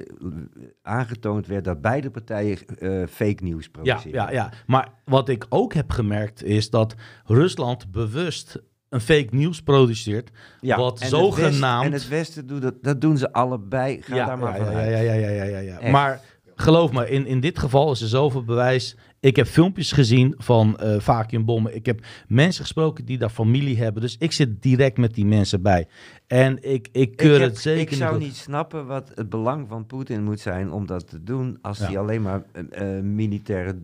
aangetoond 0.82 1.46
werd 1.46 1.64
dat 1.64 1.80
beide 1.80 2.10
partijen 2.10 2.58
eh, 2.78 3.06
fake 3.10 3.42
nieuws 3.42 3.64
Ja, 3.64 3.70
produceren. 3.70 4.10
ja, 4.12 4.30
ja. 4.30 4.52
Maar 4.66 4.88
wat 5.04 5.28
ik 5.28 5.46
ook 5.48 5.74
heb 5.74 5.90
gemerkt 5.90 6.42
is 6.44 6.70
dat 6.70 6.94
Rusland 7.24 7.90
bewust 7.90 8.62
een 8.88 9.00
fake 9.00 9.28
nieuws 9.36 9.62
produceert. 9.62 10.30
Ja, 10.60 10.76
Wat 10.76 10.96
en 10.98 11.00
het 11.06 11.14
zogenaamd- 11.14 11.50
Westen- 11.60 11.82
en 11.82 11.92
het 11.92 12.08
Westen 12.08 12.46
doet 12.46 12.62
dat, 12.62 12.74
dat 12.82 13.00
doen 13.00 13.16
ze 13.18 13.32
allebei. 13.32 14.02
Ga 14.02 14.26
daar 14.26 14.38
maar 14.38 14.58
ja, 14.58 14.64
van 14.64 14.72
ja, 14.74 14.80
ja, 14.80 14.98
ja, 14.98 15.12
ja, 15.12 15.28
ja, 15.42 15.58
ja, 15.58 15.78
ja. 15.80 15.90
Maar 15.90 16.20
geloof 16.54 16.92
me, 16.92 17.10
in, 17.10 17.26
in 17.26 17.40
dit 17.40 17.58
geval 17.58 17.92
is 17.92 18.00
er 18.02 18.08
zoveel 18.08 18.44
bewijs. 18.44 18.96
Ik 19.20 19.36
heb 19.36 19.46
filmpjes 19.46 19.92
gezien 19.92 20.34
van 20.36 20.76
eh 20.78 21.00
vacuumbommen. 21.00 21.74
Ik 21.74 21.86
heb 21.86 22.00
mensen 22.28 22.62
gesproken 22.62 23.04
die 23.04 23.18
daar 23.18 23.28
familie 23.28 23.78
hebben. 23.78 24.02
Dus 24.02 24.16
ik 24.18 24.32
zit 24.32 24.62
direct 24.62 24.96
met 24.98 25.14
die 25.14 25.26
mensen 25.26 25.62
bij. 25.62 25.88
En 26.26 26.58
ik, 26.72 26.88
ik 26.92 27.16
keur 27.16 27.34
ik, 27.34 27.40
heb- 27.40 27.50
het 27.50 27.58
zeker 27.58 27.92
ik 27.92 27.98
zou 27.98 28.18
niet 28.18 28.36
snappen 28.36 28.86
wat 28.86 29.12
het 29.14 29.28
belang 29.28 29.68
van 29.68 29.86
Poetin 29.86 30.22
moet 30.24 30.40
zijn 30.40 30.72
om 30.72 30.86
dat 30.86 31.08
te 31.08 31.22
doen 31.22 31.58
als 31.62 31.78
Ja. 31.78 31.84
hij 31.86 31.98
alleen 31.98 32.22
maar 32.22 32.42
eh, 32.70 32.86
militaire 33.00 33.76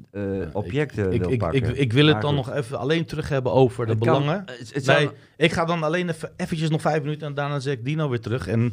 objecten 0.53 1.13
ik, 1.13 1.21
wil 1.23 1.33
ik, 1.33 1.39
pakken. 1.39 1.69
ik, 1.69 1.77
ik 1.77 1.93
wil 1.93 2.07
het 2.07 2.21
dan 2.21 2.35
nog 2.35 2.51
even 2.53 2.79
alleen 2.79 3.05
terug 3.05 3.29
hebben 3.29 3.53
over 3.53 3.87
de 3.87 3.93
Het 3.93 4.05
kan- 4.05 4.21
belangen. 4.23 4.43
het- 4.47 4.75
het 4.75 4.85
zou- 4.85 4.99
Nee, 4.99 5.11
ik 5.37 5.53
ga 5.53 5.65
dan 5.65 5.83
alleen 5.83 6.09
even 6.09 6.31
eventjes 6.37 6.71
nog 6.71 6.81
vijf 6.81 7.03
minuten 7.03 7.27
en 7.29 7.35
daarna 7.35 7.59
zeg 7.61 7.75
ik 7.75 7.85
Dino 7.85 8.09
weer 8.09 8.21
terug. 8.21 8.47
En 8.49 8.73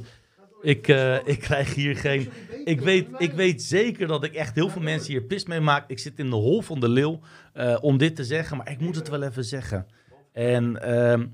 ik, 0.61 0.87
eh, 0.87 1.27
ik 1.27 1.39
krijg 1.39 1.75
hier 1.75 1.95
geen... 1.95 2.29
Ik 2.63 2.81
weet, 2.81 3.07
ik 3.17 3.31
weet 3.31 3.61
zeker 3.61 4.07
dat 4.07 4.23
ik 4.23 4.33
echt 4.33 4.55
heel 4.55 4.69
veel 4.69 4.81
mensen 4.81 5.11
hier 5.11 5.23
pis 5.23 5.45
mee 5.45 5.59
maak. 5.59 5.89
Ik 5.89 5.99
zit 5.99 6.19
in 6.19 6.29
de 6.29 6.35
hol 6.35 6.61
van 6.61 6.79
de 6.79 6.89
leeuw 6.89 7.19
eh, 7.53 7.77
om 7.81 7.97
dit 7.97 8.15
te 8.15 8.23
zeggen, 8.23 8.57
maar 8.57 8.71
ik 8.71 8.79
moet 8.79 8.95
het 8.95 9.09
wel 9.09 9.23
even 9.23 9.45
zeggen. 9.45 9.87
En 10.31 10.81
ehm, 10.81 11.27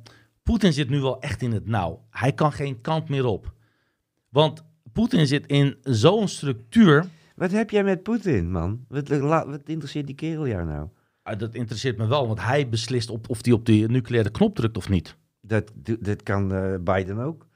Poetin 0.44 0.74
zit 0.74 0.90
nu 0.90 1.00
wel 1.00 1.20
echt 1.20 1.42
in 1.42 1.52
het 1.52 1.68
nauw. 1.68 2.06
Hij 2.10 2.34
kan 2.34 2.52
geen 2.52 2.82
kant 2.82 3.10
meer 3.10 3.26
op. 3.26 3.54
Want 4.30 4.64
Poetin 4.94 5.28
zit 5.28 5.46
in 5.48 5.78
zo'n 5.84 6.28
structuur... 6.28 7.06
Wat 7.36 7.52
heb 7.52 7.70
jij 7.70 7.84
met 7.84 8.04
Poetin, 8.04 8.52
man? 8.52 8.86
Wat, 8.88 9.08
wat 9.08 9.62
interesseert 9.66 10.06
die 10.06 10.16
kerel 10.16 10.48
jou 10.48 10.66
nou? 10.66 10.88
Ah, 11.24 11.40
dat 11.40 11.56
interesseert 11.56 11.98
me 11.98 12.08
wel, 12.08 12.28
want 12.28 12.42
hij 12.42 12.70
beslist 12.70 13.10
op, 13.10 13.30
of 13.30 13.46
hij 13.46 13.54
op 13.54 13.66
die 13.66 13.88
nucleaire 13.88 14.30
knop 14.32 14.56
drukt 14.56 14.78
of 14.78 14.90
niet. 14.90 15.16
Dat, 15.42 15.72
dat 16.00 16.24
kan 16.24 16.54
eh, 16.54 16.76
Biden 16.82 17.18
ook. 17.18 17.47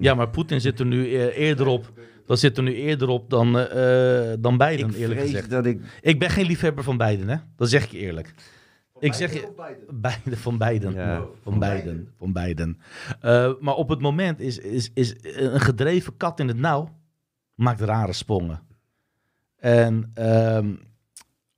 Ja, 0.00 0.14
maar 0.14 0.28
Poetin 0.28 0.60
zit 0.60 0.80
er 0.80 0.86
nu 0.86 1.14
eh, 1.14 1.38
eerder 1.38 1.66
op. 1.66 1.92
Dat 2.26 2.38
zit 2.38 2.56
er 2.56 2.62
nu 2.62 2.74
eerder 2.74 3.08
op 3.08 3.30
dan, 3.30 3.58
eh, 3.58 4.32
eh, 4.32 4.38
dan 4.40 4.58
Biden, 4.58 4.88
ik 4.88 4.94
eerlijk 4.94 5.20
vrees 5.20 5.30
gezegd. 5.30 5.50
dat 5.50 5.66
ik... 5.66 5.80
Ik 6.00 6.18
ben 6.18 6.30
geen 6.30 6.46
liefhebber 6.46 6.84
van 6.84 6.96
Biden, 6.96 7.28
hè? 7.28 7.36
Dat 7.56 7.68
zeg 7.68 7.84
ik 7.84 7.90
je 7.90 7.98
eerlijk. 7.98 8.34
Ik 8.98 9.12
zeg 9.12 9.32
je, 9.32 9.74
Biden 9.90 10.38
van 10.38 10.58
Biden. 10.58 10.92
Ja. 10.92 11.24
Van 11.42 11.58
Biden. 11.58 12.12
Van 12.18 12.32
Biden. 12.32 12.80
Eh, 13.20 13.52
maar 13.60 13.74
op 13.74 13.88
het 13.88 14.00
moment 14.00 14.40
is, 14.40 14.58
is, 14.58 14.90
is 14.94 15.14
een 15.22 15.60
gedreven 15.60 16.16
kat 16.16 16.40
in 16.40 16.48
het 16.48 16.58
nauw 16.58 16.98
maakt 17.54 17.80
rare 17.80 18.12
sprongen. 18.12 18.60
En 19.56 20.10
ehm, 20.14 20.74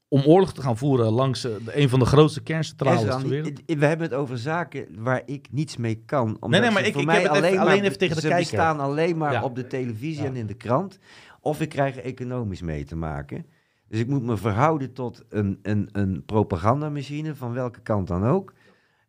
om 0.09 0.22
oorlog 0.26 0.52
te 0.52 0.62
gaan 0.62 0.76
voeren 0.76 1.10
langs 1.10 1.40
de- 1.40 1.60
een 1.72 1.89
van 1.89 1.98
de 1.98 2.05
grootste 2.05 2.43
kerncentrales 2.43 3.02
Ezra, 3.02 3.16
ter 3.18 3.28
wereld. 3.28 3.60
i- 3.70 3.76
we 3.78 3.86
hebben 3.86 4.06
het 4.06 4.16
over 4.16 4.39
zaken 4.39 4.86
waar 4.98 5.22
ik 5.24 5.47
niets 5.51 5.76
mee 5.76 6.02
kan. 6.06 6.36
Omdat 6.40 6.60
nee, 6.60 6.70
maar 6.70 6.80
ze 6.82 6.86
ik- 6.86 6.93
voor 6.93 7.01
ik 7.02 7.06
mij 7.06 7.20
heb 7.20 7.24
het 7.24 7.35
even- 7.36 7.47
alleen, 7.48 7.60
alleen 7.60 7.76
maar, 7.76 7.85
even 7.86 7.98
tegen 7.98 8.14
de 8.14 8.20
ze 8.20 8.28
kijker. 8.28 8.51
bestaan 8.51 8.80
alleen 8.80 9.16
maar 9.16 9.32
Ja. 9.32 9.43
op 9.44 9.55
de 9.55 9.66
televisie 9.66 10.22
Ja. 10.22 10.28
en 10.28 10.36
in 10.36 10.47
de 10.47 10.55
krant. 10.55 10.98
Of 11.40 11.60
ik 11.60 11.68
krijg 11.68 11.97
er 11.97 12.05
economisch 12.05 12.62
mee 12.62 12.85
te 12.85 12.97
maken. 12.97 13.47
Dus 13.89 14.01
ik 14.01 14.06
moet 14.09 14.22
me 14.22 14.36
verhouden 14.36 14.93
tot 14.93 15.24
een, 15.28 15.59
een, 15.62 15.89
een 15.93 16.22
propagandamachine 16.26 17.35
van 17.35 17.52
welke 17.52 17.80
kant 17.80 18.06
dan 18.06 18.24
ook. 18.26 18.52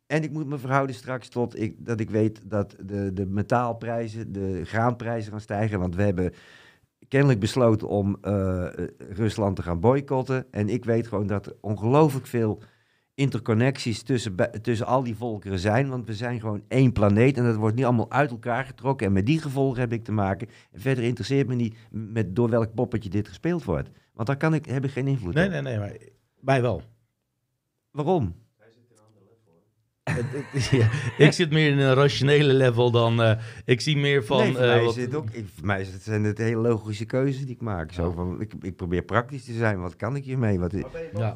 En 0.08 0.24
ik 0.24 0.32
moet 0.32 0.48
me 0.48 0.58
verhouden 0.58 0.96
straks 0.96 1.28
tot 1.30 1.60
ik, 1.60 1.76
dat 1.86 2.00
ik 2.00 2.10
weet 2.10 2.42
dat 2.50 2.76
de, 2.86 3.14
de 3.14 3.26
metaalprijzen, 3.26 4.32
de 4.32 4.62
graanprijzen 4.66 5.32
gaan 5.32 5.42
stijgen. 5.42 5.80
Want 5.80 5.96
we 5.96 6.02
hebben 6.02 6.34
kennelijk 7.10 7.40
besloten 7.40 7.88
om 7.88 8.18
eh, 8.22 8.68
Rusland 9.10 9.56
te 9.56 9.62
gaan 9.62 9.80
boycotten. 9.80 10.46
En 10.52 10.70
ik 10.70 10.86
weet 10.86 11.08
gewoon 11.08 11.28
dat 11.28 11.46
er 11.46 11.56
ongelooflijk 11.62 12.28
veel 12.28 12.62
interconnecties 13.16 14.02
tussen, 14.04 14.36
tussen 14.62 14.86
al 14.86 15.04
die 15.04 15.16
volkeren 15.16 15.60
zijn. 15.60 15.90
Want 15.90 16.06
we 16.06 16.14
zijn 16.16 16.40
gewoon 16.40 16.64
één 16.68 16.92
planeet 16.92 17.38
en 17.38 17.44
dat 17.44 17.56
wordt 17.56 17.76
niet 17.76 17.86
allemaal 17.86 18.12
uit 18.12 18.32
elkaar 18.32 18.66
getrokken. 18.66 19.08
En 19.08 19.14
met 19.14 19.26
die 19.26 19.42
gevolgen 19.42 19.80
heb 19.80 19.94
ik 19.94 20.04
te 20.04 20.12
maken. 20.12 20.48
En 20.72 20.80
verder 20.82 21.04
interesseert 21.04 21.48
me 21.48 21.56
niet 21.56 21.76
met 21.92 22.36
door 22.36 22.50
welk 22.50 22.74
poppetje 22.74 23.10
dit 23.10 23.28
gespeeld 23.28 23.64
wordt. 23.64 23.90
Want 24.14 24.28
daar 24.28 24.38
kan 24.38 24.54
ik, 24.54 24.66
heb 24.66 24.84
ik 24.86 24.92
geen 24.92 25.08
invloed 25.08 25.34
Nee, 25.34 25.46
op. 25.46 25.52
nee, 25.52 25.62
nee, 25.62 25.78
maar 25.80 25.94
mij 26.40 26.62
wel. 26.62 26.82
Waarom? 27.92 28.36
Ja, 30.80 30.90
ik 31.18 31.32
zit 31.32 31.52
meer 31.52 31.70
in 31.72 31.80
een 31.80 31.94
rationele 31.94 32.54
level 32.54 32.92
dan... 32.92 33.22
eh, 33.22 33.32
ik 33.66 33.82
zie 33.82 33.98
meer 33.98 34.24
van... 34.26 34.38
nee, 34.38 34.52
voor, 34.54 34.62
eh, 34.62 34.68
mij 34.68 34.84
wat- 34.84 34.98
is 34.98 35.04
het 35.04 35.16
ook, 35.16 35.30
ik, 35.32 35.46
voor 35.56 35.66
mij 35.66 35.82
is 35.82 35.88
het, 35.94 36.02
zijn 36.04 36.24
het 36.24 36.38
hele 36.38 36.62
logische 36.62 37.06
keuzes 37.06 37.42
die 37.46 37.56
ik 37.56 37.62
maak. 37.62 37.92
Zo 37.94 38.12
van, 38.12 38.42
ik, 38.42 38.52
ik 38.62 38.76
probeer 38.76 39.02
praktisch 39.04 39.44
te 39.46 39.54
zijn. 39.54 39.82
Wat 39.82 39.96
kan 39.96 40.16
ik 40.16 40.24
hiermee? 40.24 40.60
Wat, 40.60 40.72
ben 40.72 40.80
je 40.80 41.10
bang 41.14 41.36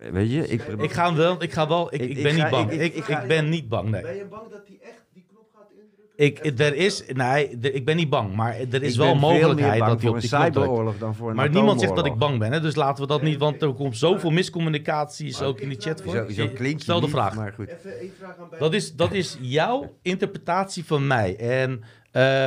Ja. 0.00 0.10
weet 0.12 0.30
je, 0.30 0.48
ik, 0.48 0.62
ik 0.62 0.92
ga 0.92 1.14
wel... 1.14 1.42
Ik, 1.42 1.52
ga 1.52 1.68
wel 1.68 1.94
ik, 1.94 2.00
Ik- 2.00 2.22
ben 2.22 2.32
ga- 2.34 2.42
niet 2.42 2.50
bang. 2.50 2.70
ik- 2.70 2.80
Ik, 2.80 2.86
ik- 2.86 2.92
ik, 2.92 2.96
ik 3.08 3.14
ga- 3.14 3.26
ben 3.26 3.48
niet 3.48 3.68
bang, 3.68 3.88
nee. 3.90 4.02
Ben 4.02 4.16
je 4.16 4.24
bang 4.24 4.50
dat 4.50 4.62
hij 4.66 4.78
echt 4.82 5.02
die 5.12 5.24
knop 5.30 5.46
gaat 5.54 5.68
indrukken? 5.70 6.03
Ik, 6.16 6.38
er 6.60 6.74
is... 6.74 7.04
Nee, 7.06 7.58
er- 7.58 7.74
ik 7.74 7.84
ben 7.84 7.96
niet 7.96 8.08
bang. 8.10 8.34
Maar 8.34 8.54
er 8.54 8.82
is 8.82 8.92
ik 8.92 8.98
wel 8.98 9.06
ben 9.06 9.14
een 9.14 9.20
veel 9.20 9.28
meer 9.30 9.40
mogelijkheid 9.40 9.78
bang 9.78 9.90
dat 9.90 10.00
hij 10.00 10.08
voor 10.08 10.14
op 10.16 10.20
die 10.20 10.32
een 10.32 10.38
knop 10.40 10.52
drukt. 10.52 10.66
cyberoorlog 10.66 10.98
dan 10.98 11.14
voor 11.14 11.30
een 11.30 11.36
Maar 11.36 11.50
niemand 11.50 11.80
zegt 11.80 11.94
dat 11.96 12.06
ik 12.06 12.14
bang 12.14 12.38
ben, 12.38 12.52
hè? 12.52 12.60
dus 12.60 12.74
laten 12.74 13.02
we 13.02 13.08
dat 13.08 13.22
niet, 13.22 13.38
want 13.38 13.62
er 13.62 13.74
komt 13.74 13.96
zoveel 13.96 14.30
miscommunicaties 14.30 15.42
ook 15.42 15.60
in 15.60 15.68
die 15.68 15.80
chat 15.80 16.02
voor. 16.02 16.12
Zo, 16.14 16.28
zo 16.28 16.48
klinkt 16.48 16.82
Stel 16.82 16.96
de 17.00 17.06
niet, 17.06 17.14
vraag. 17.14 17.34
Maar 17.34 17.52
goed. 17.52 17.68
Even 17.68 17.98
één 17.98 18.12
vraag 18.18 18.38
aan. 18.38 18.48
Dat 18.58 18.74
is, 18.74 18.94
dat 18.96 19.12
is 19.12 19.38
jouw 19.40 19.98
interpretatie 20.02 20.84
van 20.84 21.06
mij. 21.06 21.36
En 21.36 21.82
eh, 22.10 22.46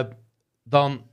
dan, 0.64 1.06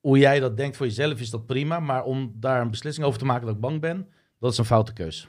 hoe 0.00 0.18
jij 0.18 0.40
dat 0.40 0.56
denkt 0.56 0.76
voor 0.76 0.86
jezelf, 0.86 1.20
is 1.20 1.30
dat 1.30 1.46
prima. 1.46 1.80
Maar 1.80 2.04
om 2.04 2.32
daar 2.34 2.60
een 2.60 2.70
beslissing 2.70 3.06
over 3.06 3.18
te 3.18 3.24
maken 3.24 3.46
dat 3.46 3.54
ik 3.54 3.60
bang 3.60 3.80
ben, 3.80 4.08
dat 4.38 4.52
is 4.52 4.58
een 4.58 4.64
foute 4.64 4.92
keus. 4.92 5.28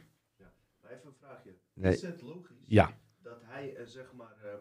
Maar 0.81 0.91
even 0.91 1.07
een 1.07 1.13
vraagje. 1.19 1.51
Nee. 1.73 1.93
Is 1.93 2.01
het 2.01 2.21
logisch 2.21 2.55
Ja. 2.65 2.91
dat 3.23 3.37
hij, 3.43 3.75
eh, 3.75 3.85
zeg 3.85 4.05
maar, 4.17 4.35
ehm, 4.43 4.55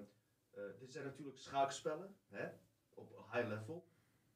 eh, 0.55 0.61
dit 0.81 0.93
zijn 0.93 1.05
natuurlijk 1.05 1.39
schaakspellen, 1.53 2.09
hè, 2.31 2.45
op 2.95 3.09
high 3.33 3.49
level. 3.49 3.85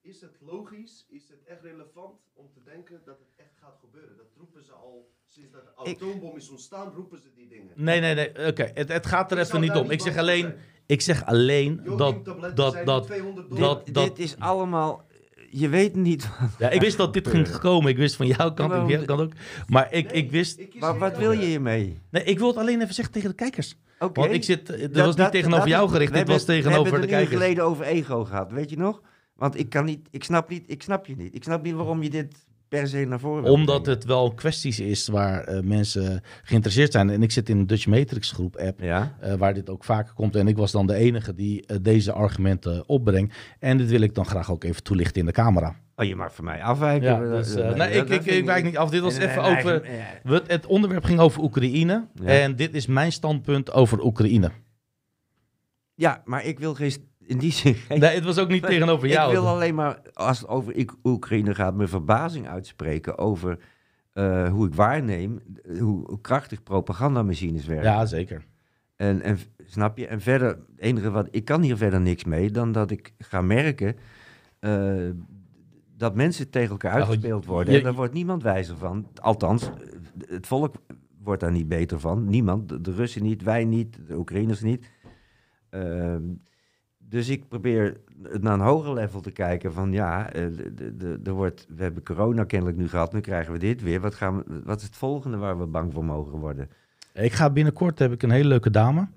Is 0.02 0.20
het 0.20 0.36
logisch, 0.40 1.06
is 1.09 1.28
het 1.28 1.44
echt 1.44 1.62
relevant 1.62 2.20
om 2.34 2.47
te 2.55 2.60
denken 2.64 3.01
dat 3.05 3.18
het 3.18 3.28
echt 3.36 3.55
gaat 3.60 3.76
gebeuren? 3.80 4.16
Dat 4.16 4.26
roepen 4.36 4.64
ze 4.64 4.72
al, 4.72 5.10
sinds 5.26 5.52
dat 5.52 5.62
de 5.64 5.90
Ik- 5.90 5.97
atoombom 5.97 6.36
is 6.36 6.48
ontstaan, 6.51 6.93
roepen 6.93 7.18
ze 7.18 7.28
die 7.34 7.48
dingen. 7.48 7.72
Nee, 7.74 8.01
nee, 8.01 8.14
nee. 8.14 8.47
Oké, 8.47 8.70
het, 8.74 8.88
het 8.88 9.06
gaat 9.06 9.30
er 9.32 9.38
Ik 9.38 9.44
even 9.44 9.60
niet 9.60 9.70
om. 9.76 9.90
Ik 9.90 10.01
zeg 10.01 10.16
alleen, 10.16 10.40
zijn. 10.43 10.59
ik 10.86 11.01
zeg 11.01 11.24
alleen 11.26 11.80
dat, 11.97 12.24
dat, 12.55 12.86
dat, 12.86 13.05
200 13.06 13.48
Dit, 13.48 13.59
dollar. 13.59 13.74
dat- 13.84 13.94
dat- 13.94 14.16
dit 14.16 14.18
is 14.18 14.38
allemaal... 14.38 15.05
Je 15.51 15.68
weet 15.68 15.94
niet... 15.94 16.28
ja, 16.59 16.70
ik 16.70 16.80
wist 16.80 16.97
dat 16.97 17.12
dit 17.12 17.28
ging 17.28 17.59
komen. 17.59 17.90
Ik 17.90 17.97
wist 17.97 18.16
van 18.16 18.26
jouw 18.26 18.52
kant, 18.55 18.68
maar 18.70 18.90
ik 18.90 18.97
hoe- 18.97 19.05
kant 19.06 19.20
ook. 19.20 19.32
Maar 19.66 19.93
ik, 19.93 20.05
Nee, 20.12 20.22
ik 20.22 20.30
wist, 20.30 20.59
ik 20.59 20.74
Maar 20.74 20.98
wat 20.98 21.16
wil 21.18 21.32
je 21.32 21.47
hiermee? 21.47 21.98
nee, 22.10 22.22
ik 22.24 22.38
wil 22.38 22.48
het 22.48 22.56
alleen 22.56 22.80
even 22.82 22.94
zeggen 22.94 23.14
tegen 23.14 23.28
de 23.30 23.34
kijkers. 23.36 23.76
Oké. 23.98 24.20
Want 24.20 24.32
ik 24.32 24.44
zit, 24.44 24.68
het 24.68 24.81
Dat- 24.81 24.93
was 24.94 25.06
niet 25.06 25.16
dat- 25.16 25.32
tegenover 25.32 25.60
dat 25.64 25.68
jou 25.74 25.89
gericht, 25.89 26.12
we 26.12 26.18
dit 26.18 26.28
was 26.28 26.44
tegenover 26.44 26.82
We 26.82 26.85
de 26.85 26.90
hebben 26.90 27.01
het 27.01 27.10
een 27.10 27.16
kijkers. 27.18 27.43
geleden 27.43 27.64
over 27.64 27.85
ego 27.85 28.24
gehad, 28.24 28.52
weet 28.52 28.70
je 28.70 28.77
nog? 28.77 29.02
Want 29.36 29.59
ik 29.59 29.68
kan 29.68 29.85
niet, 29.85 30.09
ik 30.10 30.24
snap 30.24 30.48
niet, 30.51 30.64
ik 30.66 30.82
snap 30.82 31.06
je 31.06 31.16
niet. 31.16 31.35
Ik 31.35 31.43
snap 31.43 31.62
niet 31.62 31.74
waarom 31.74 32.02
je 32.02 32.10
dit 32.10 32.44
per 32.68 32.89
se 32.89 33.05
naar 33.05 33.20
voren 33.20 33.51
Omdat 33.51 33.86
het 33.86 34.05
wel 34.05 34.35
kwesties 34.35 34.81
is 34.81 35.09
waar 35.09 35.44
eh, 35.44 35.60
mensen 35.62 36.20
geïnteresseerd 36.43 36.93
zijn. 36.93 37.10
En 37.10 37.23
ik 37.23 37.31
zit 37.31 37.48
in 37.48 37.59
een 37.59 37.66
Dutch 37.66 37.86
Matrix 37.86 38.31
groep 38.32 38.56
app, 38.56 38.81
Ja, 38.81 39.16
eh, 39.20 39.35
waar 39.35 39.55
dit 39.55 39.70
ook 39.70 39.85
vaker 39.85 40.12
komt. 40.14 40.36
En 40.36 40.48
ik 40.48 40.56
was 40.56 40.73
dan 40.73 40.86
de 40.86 40.94
enige 40.94 41.35
die 41.35 41.66
eh, 41.66 41.77
deze 41.82 42.12
argumenten 42.12 42.89
opbrengt. 42.89 43.35
En 43.59 43.77
dit 43.78 43.89
wil 43.90 44.01
ik 44.01 44.14
dan 44.14 44.27
graag 44.27 44.51
ook 44.51 44.64
even 44.64 44.82
toelichten 44.82 45.20
in 45.20 45.27
de 45.27 45.32
camera. 45.32 45.77
Oh, 45.97 46.05
je 46.06 46.16
mag 46.16 46.35
van 46.35 46.44
mij 46.44 46.62
afwijken. 46.62 47.09
Ja, 47.09 47.36
dus, 47.36 47.55
eh, 47.55 47.74
nee, 47.74 47.94
dat 47.94 48.10
ik, 48.10 48.20
ik, 48.20 48.24
ik 48.32 48.44
wijk 48.44 48.64
niet 48.64 48.77
af. 48.77 48.90
Dit 48.90 49.01
was 49.01 49.16
even 49.16 49.43
over... 49.43 49.82
Het 50.47 50.66
onderwerp 50.66 51.05
ging 51.05 51.20
over 51.20 51.43
Oekraïne. 51.43 52.06
Ja. 52.14 52.27
En 52.27 52.56
dit 52.56 52.74
is 52.74 52.86
mijn 52.86 53.12
standpunt 53.12 53.73
over 53.73 54.05
Oekraïne. 54.05 54.51
Ja, 55.94 56.23
maar 56.24 56.44
ik 56.44 56.59
wil 56.59 56.74
geen... 56.74 56.93
In 57.27 57.39
die 57.39 57.52
zin... 57.52 57.74
geen- 57.74 58.01
Nee, 58.01 58.14
het 58.14 58.24
was 58.24 58.39
ook 58.39 58.48
niet 58.48 58.62
tegenover 58.62 59.09
jou. 59.09 59.28
Ik 59.28 59.39
wil 59.39 59.48
alleen 59.48 59.74
maar, 59.74 60.01
als 60.12 60.39
het 60.39 60.48
over 60.48 60.86
Oekraïne 61.02 61.55
gaat, 61.55 61.74
mijn 61.74 61.89
verbazing 61.89 62.48
uitspreken 62.48 63.18
over 63.18 63.59
eh, 64.12 64.48
hoe 64.48 64.66
ik 64.66 64.74
waarneem, 64.74 65.40
eh, 65.64 65.81
hoe, 65.81 66.20
krachtig 66.20 66.62
propagandamachines 66.62 67.66
werken. 67.66 67.90
Ja, 67.90 68.06
zeker. 68.06 68.44
En, 68.97 69.23
en 69.23 69.39
snap 69.66 69.98
je? 69.98 70.06
En 70.06 70.20
verder, 70.20 70.48
het 70.48 70.59
enige 70.77 71.10
wat 71.10 71.28
ik 71.31 71.44
kan 71.44 71.62
hier 71.62 71.77
verder 71.77 72.01
niks 72.01 72.24
mee 72.24 72.51
dan 72.51 72.73
dat 72.73 72.90
ik 72.90 73.12
ga 73.18 73.40
merken 73.40 73.97
dat 75.97 76.14
mensen 76.14 76.51
tegen 76.51 76.70
elkaar 76.70 76.90
goed, 76.93 77.01
uitgespeeld 77.01 77.44
worden. 77.47 77.74
en 77.74 77.82
daar 77.82 77.94
wordt 77.94 78.12
niemand 78.12 78.43
wijzer 78.43 78.77
van. 78.77 79.06
Althans, 79.20 79.70
het 80.27 80.47
volk 80.47 80.74
wordt 81.23 81.40
daar 81.40 81.52
niet 81.52 81.68
beter 81.68 82.01
van. 82.01 82.24
Niemand. 82.28 82.68
De, 82.68 82.81
de 82.81 82.93
Russen 82.93 83.23
niet, 83.23 83.43
wij 83.43 83.64
niet, 83.64 83.98
de 84.09 84.16
Oekraïners 84.16 84.60
niet. 84.60 84.90
Ehm, 85.70 86.23
dus 86.98 87.28
ik 87.28 87.48
probeer 87.48 88.01
het 88.23 88.43
naar 88.43 88.55
een 88.55 88.60
hoger 88.60 88.93
level 88.93 89.20
te 89.20 89.31
kijken 89.31 89.73
van 89.73 89.93
ja, 89.93 90.32
eh, 90.32 90.47
de, 90.56 90.74
de, 90.74 90.97
de- 90.97 91.20
er 91.24 91.32
wordt, 91.32 91.66
we 91.77 91.82
hebben 91.82 92.02
corona 92.02 92.44
kennelijk 92.44 92.78
nu 92.78 92.89
gehad, 92.89 93.12
nu 93.12 93.20
krijgen 93.20 93.52
we 93.52 93.59
dit 93.59 93.82
weer. 93.82 94.01
Wat, 94.01 94.14
gaan 94.14 94.36
we, 94.36 94.60
wat 94.64 94.78
is 94.78 94.86
het 94.86 94.97
volgende 94.97 95.36
waar 95.36 95.59
we 95.59 95.66
bang 95.66 95.93
voor 95.93 96.05
mogen 96.05 96.39
worden? 96.39 96.70
Ik 97.14 97.32
ga 97.32 97.51
binnenkort, 97.51 97.98
heb 97.98 98.12
ik 98.12 98.23
een 98.23 98.31
hele 98.31 98.48
leuke 98.48 98.70
dame. 98.70 99.09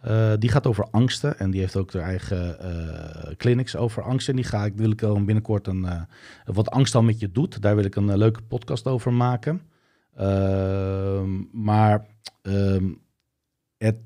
Eh, 0.00 0.32
die 0.38 0.50
gaat 0.50 0.66
over 0.66 0.88
angsten 0.90 1.38
en 1.38 1.50
die 1.50 1.60
heeft 1.60 1.76
ook 1.76 1.92
haar 1.92 2.02
eigen 2.02 2.60
eh, 2.60 3.34
clinics 3.36 3.76
over 3.76 4.02
angsten. 4.02 4.34
En 4.34 4.40
die 4.40 4.50
ga 4.50 4.64
ik, 4.64 4.76
wil 4.76 4.90
ik 4.90 5.24
binnenkort 5.24 5.66
een, 5.66 5.84
eh, 5.84 6.02
wat 6.44 6.70
angst 6.70 6.92
dan 6.92 7.04
met 7.04 7.20
je 7.20 7.32
doet. 7.32 7.62
Daar 7.62 7.76
wil 7.76 7.84
ik 7.84 7.96
een 7.96 8.18
leuke 8.18 8.42
podcast 8.42 8.86
over 8.86 9.12
maken. 9.12 9.62
Ehm, 10.14 11.42
maar 11.52 12.06
ehm, 12.42 12.92
het 13.76 13.96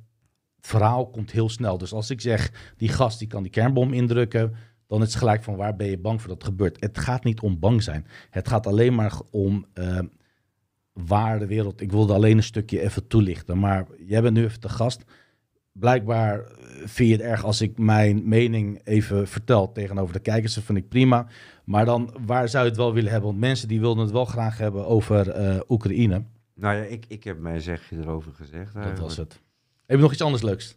verhaal 0.60 1.10
komt 1.10 1.30
heel 1.30 1.48
snel. 1.48 1.78
Dus 1.78 1.92
als 1.92 2.10
ik 2.10 2.20
zeg, 2.20 2.72
die 2.76 2.88
gast 2.88 3.18
die 3.18 3.28
kan 3.28 3.42
die 3.42 3.52
kernbom 3.52 3.92
indrukken, 3.92 4.54
dan 4.86 5.02
is 5.02 5.08
het 5.08 5.16
gelijk 5.16 5.42
van 5.42 5.56
waar 5.56 5.76
ben 5.76 5.86
je 5.86 5.98
bang 5.98 6.20
voor 6.20 6.30
dat 6.30 6.44
gebeurt. 6.44 6.80
Het 6.80 6.98
gaat 6.98 7.24
niet 7.24 7.40
om 7.40 7.58
bang 7.58 7.82
zijn. 7.82 8.06
Het 8.30 8.48
gaat 8.48 8.66
alleen 8.66 8.94
maar 8.94 9.20
om 9.30 9.66
ehm, 9.72 10.06
waar 10.92 11.38
de 11.38 11.46
wereld... 11.46 11.80
Ik 11.80 11.92
wilde 11.92 12.12
alleen 12.12 12.36
een 12.36 12.42
stukje 12.42 12.80
even 12.80 13.06
toelichten, 13.06 13.58
maar 13.58 13.86
jij 14.06 14.22
bent 14.22 14.34
nu 14.34 14.44
even 14.44 14.60
de 14.60 14.68
gast. 14.68 15.04
Blijkbaar 15.72 16.40
eh, 16.40 16.46
vind 16.86 17.08
je 17.08 17.14
het 17.14 17.20
erg 17.24 17.44
als 17.44 17.60
ik 17.60 17.78
mijn 17.78 18.28
mening 18.28 18.80
even 18.84 19.28
vertel 19.28 19.72
tegenover 19.72 20.12
de 20.12 20.20
kijkers. 20.20 20.54
Dat 20.54 20.64
vind 20.64 20.78
ik 20.78 20.88
prima. 20.88 21.26
Maar 21.64 21.84
dan, 21.84 22.14
waar 22.26 22.48
zou 22.48 22.62
je 22.64 22.68
het 22.70 22.78
wel 22.78 22.94
willen 22.94 23.10
hebben? 23.10 23.28
Want 23.28 23.40
mensen 23.40 23.68
die 23.68 23.80
wilden 23.80 24.02
het 24.04 24.12
wel 24.12 24.24
graag 24.24 24.58
hebben 24.58 24.86
over 24.86 25.30
eh, 25.30 25.60
Oekraïne. 25.68 26.24
Nou 26.54 26.76
ja, 26.76 26.82
ik, 26.82 27.04
ik 27.08 27.24
heb 27.24 27.38
mijn 27.38 27.60
zegje 27.60 27.96
erover 27.96 28.32
gezegd. 28.32 28.74
Dat 28.74 28.98
was 28.98 29.16
het. 29.16 29.32
Heb 29.86 29.96
je 29.96 30.02
nog 30.02 30.12
iets 30.12 30.22
anders 30.22 30.42
leuks? 30.42 30.76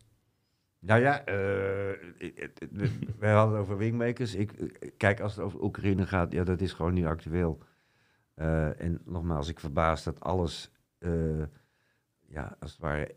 Nou 0.79 1.01
ja, 1.01 1.21
het- 1.25 2.67
we- 2.71 2.89
wij 3.19 3.31
hadden 3.33 3.53
het 3.55 3.63
over 3.63 3.77
wingmakers. 3.77 4.35
Ik, 4.35 4.51
kijk, 4.97 5.19
als 5.19 5.35
het 5.35 5.45
over 5.45 5.63
Oekraïne 5.63 6.07
gaat, 6.07 6.31
ja, 6.31 6.43
dat 6.43 6.61
is 6.61 6.73
gewoon 6.73 6.93
nu 6.93 7.05
actueel. 7.05 7.59
En 8.77 9.01
nogmaals, 9.05 9.47
ik 9.49 9.59
verbaas 9.59 10.03
dat 10.03 10.19
alles, 10.19 10.71
ja, 12.27 12.55
als 12.59 12.71
het 12.71 12.79
ware, 12.81 13.15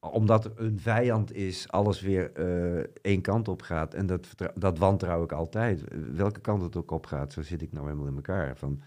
omdat 0.00 0.44
er 0.44 0.52
een 0.56 0.80
vijand 0.80 1.32
is, 1.32 1.68
alles 1.68 2.00
weer 2.00 2.32
eh, 2.32 2.84
één 3.02 3.20
kant 3.20 3.48
op 3.48 3.62
gaat. 3.62 3.94
En 3.94 4.06
dat, 4.06 4.28
dat 4.54 4.78
wantrouw 4.78 5.22
ik 5.22 5.32
altijd. 5.32 5.82
Welke 6.14 6.40
kant 6.40 6.62
het 6.62 6.76
ook 6.76 6.90
op 6.90 7.06
gaat, 7.06 7.32
zo 7.32 7.42
zit 7.42 7.62
ik 7.62 7.72
nou 7.72 7.86
helemaal 7.86 8.06
in 8.08 8.14
elkaar. 8.16 8.56
Van, 8.56 8.82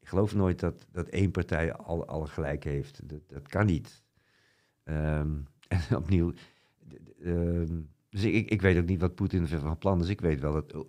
ik 0.00 0.08
geloof 0.08 0.34
nooit 0.34 0.60
dat, 0.60 0.86
dat 0.92 1.08
één 1.08 1.30
partij 1.30 1.72
al, 1.72 2.06
al 2.06 2.26
gelijk 2.26 2.64
heeft. 2.64 3.08
Dat, 3.08 3.20
dat 3.28 3.48
kan 3.48 3.66
niet. 3.66 4.02
Ehm, 4.84 5.30
en 5.88 5.96
opnieuw, 5.96 6.32
ehm, 7.22 7.80
dus 8.10 8.22
ik, 8.24 8.50
ik 8.50 8.62
weet 8.62 8.78
ook 8.78 8.86
niet 8.86 9.00
wat 9.00 9.14
Poetin 9.14 9.46
van 9.48 9.78
plan 9.78 10.00
is. 10.02 10.08
Ik 10.08 10.20
weet 10.20 10.40
wel 10.40 10.52
dat. 10.52 10.86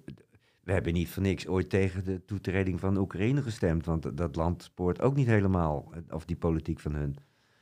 We 0.64 0.72
hebben 0.72 0.94
niet 0.94 1.10
voor 1.10 1.24
niks 1.24 1.48
ooit 1.48 1.70
tegen 1.70 2.04
de 2.04 2.26
toetreding 2.26 2.80
van 2.80 2.98
Oekraïne 2.98 3.42
gestemd. 3.42 3.86
Want 3.86 4.04
dat- 4.04 4.18
dat 4.18 4.36
land 4.36 4.64
spoort 4.64 5.02
ook 5.02 5.16
niet 5.16 5.28
helemaal. 5.28 5.92
eh, 5.94 6.16
Of 6.16 6.26
die 6.26 6.36
politiek 6.36 6.80
van 6.80 6.94
hun. 6.96 7.16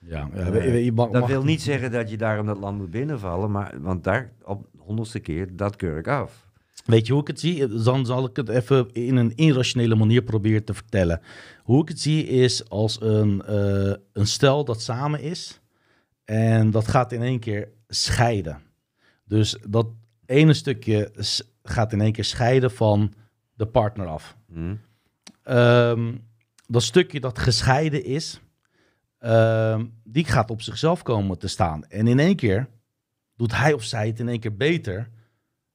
Ja, 0.05 0.29
Eh, 0.33 0.95
Dat 0.95 1.11
mag- 1.11 1.27
wil 1.27 1.43
niet 1.43 1.61
zeggen 1.61 1.91
dat 1.91 2.09
je 2.09 2.17
daarom 2.17 2.45
dat 2.45 2.57
land 2.57 2.77
moet 2.77 2.91
binnenvallen. 2.91 3.51
Maar, 3.51 3.81
want 3.81 4.03
daar 4.03 4.31
op 4.43 4.67
honderdste 4.77 5.19
keer, 5.19 5.55
dat 5.55 5.75
keur 5.75 5.97
ik 5.97 6.07
af. 6.07 6.49
Weet 6.85 7.05
je 7.07 7.11
hoe 7.13 7.21
ik 7.21 7.27
het 7.27 7.39
zie? 7.39 7.67
Dan 7.83 8.05
zal 8.05 8.25
ik 8.25 8.35
het 8.35 8.49
even 8.49 8.89
in 8.91 9.15
een 9.15 9.35
irrationele 9.35 9.95
manier 9.95 10.21
proberen 10.21 10.63
te 10.63 10.73
vertellen. 10.73 11.21
Hoe 11.63 11.81
ik 11.81 11.87
het 11.87 11.99
zie 11.99 12.25
is 12.27 12.69
als 12.69 13.01
een, 13.01 13.41
eh, 13.41 13.93
een 14.13 14.27
stel 14.27 14.65
dat 14.65 14.81
samen 14.81 15.21
is 15.21 15.61
en 16.25 16.71
dat 16.71 16.87
gaat 16.87 17.11
in 17.11 17.21
één 17.21 17.39
keer 17.39 17.69
scheiden. 17.87 18.61
Dus 19.25 19.57
dat 19.69 19.87
ene 20.25 20.53
stukje 20.53 21.11
gaat 21.63 21.93
in 21.93 22.01
één 22.01 22.11
keer 22.11 22.23
scheiden 22.23 22.71
van 22.71 23.13
de 23.53 23.65
partner 23.65 24.07
af. 24.07 24.37
Hm? 24.53 24.75
Ehm, 25.43 26.13
dat 26.67 26.83
stukje 26.83 27.19
dat 27.19 27.39
gescheiden 27.39 28.05
is, 28.05 28.40
ehm, 29.21 29.85
die 30.03 30.25
gaat 30.25 30.49
op 30.51 30.61
zichzelf 30.61 31.01
komen 31.01 31.37
te 31.37 31.47
staan. 31.47 31.85
En 31.85 32.07
in 32.07 32.19
één 32.19 32.35
keer 32.35 32.69
doet 33.35 33.55
hij 33.55 33.73
of 33.73 33.83
zij 33.83 34.07
het 34.07 34.19
in 34.19 34.29
één 34.29 34.39
keer 34.39 34.55
beter 34.55 35.09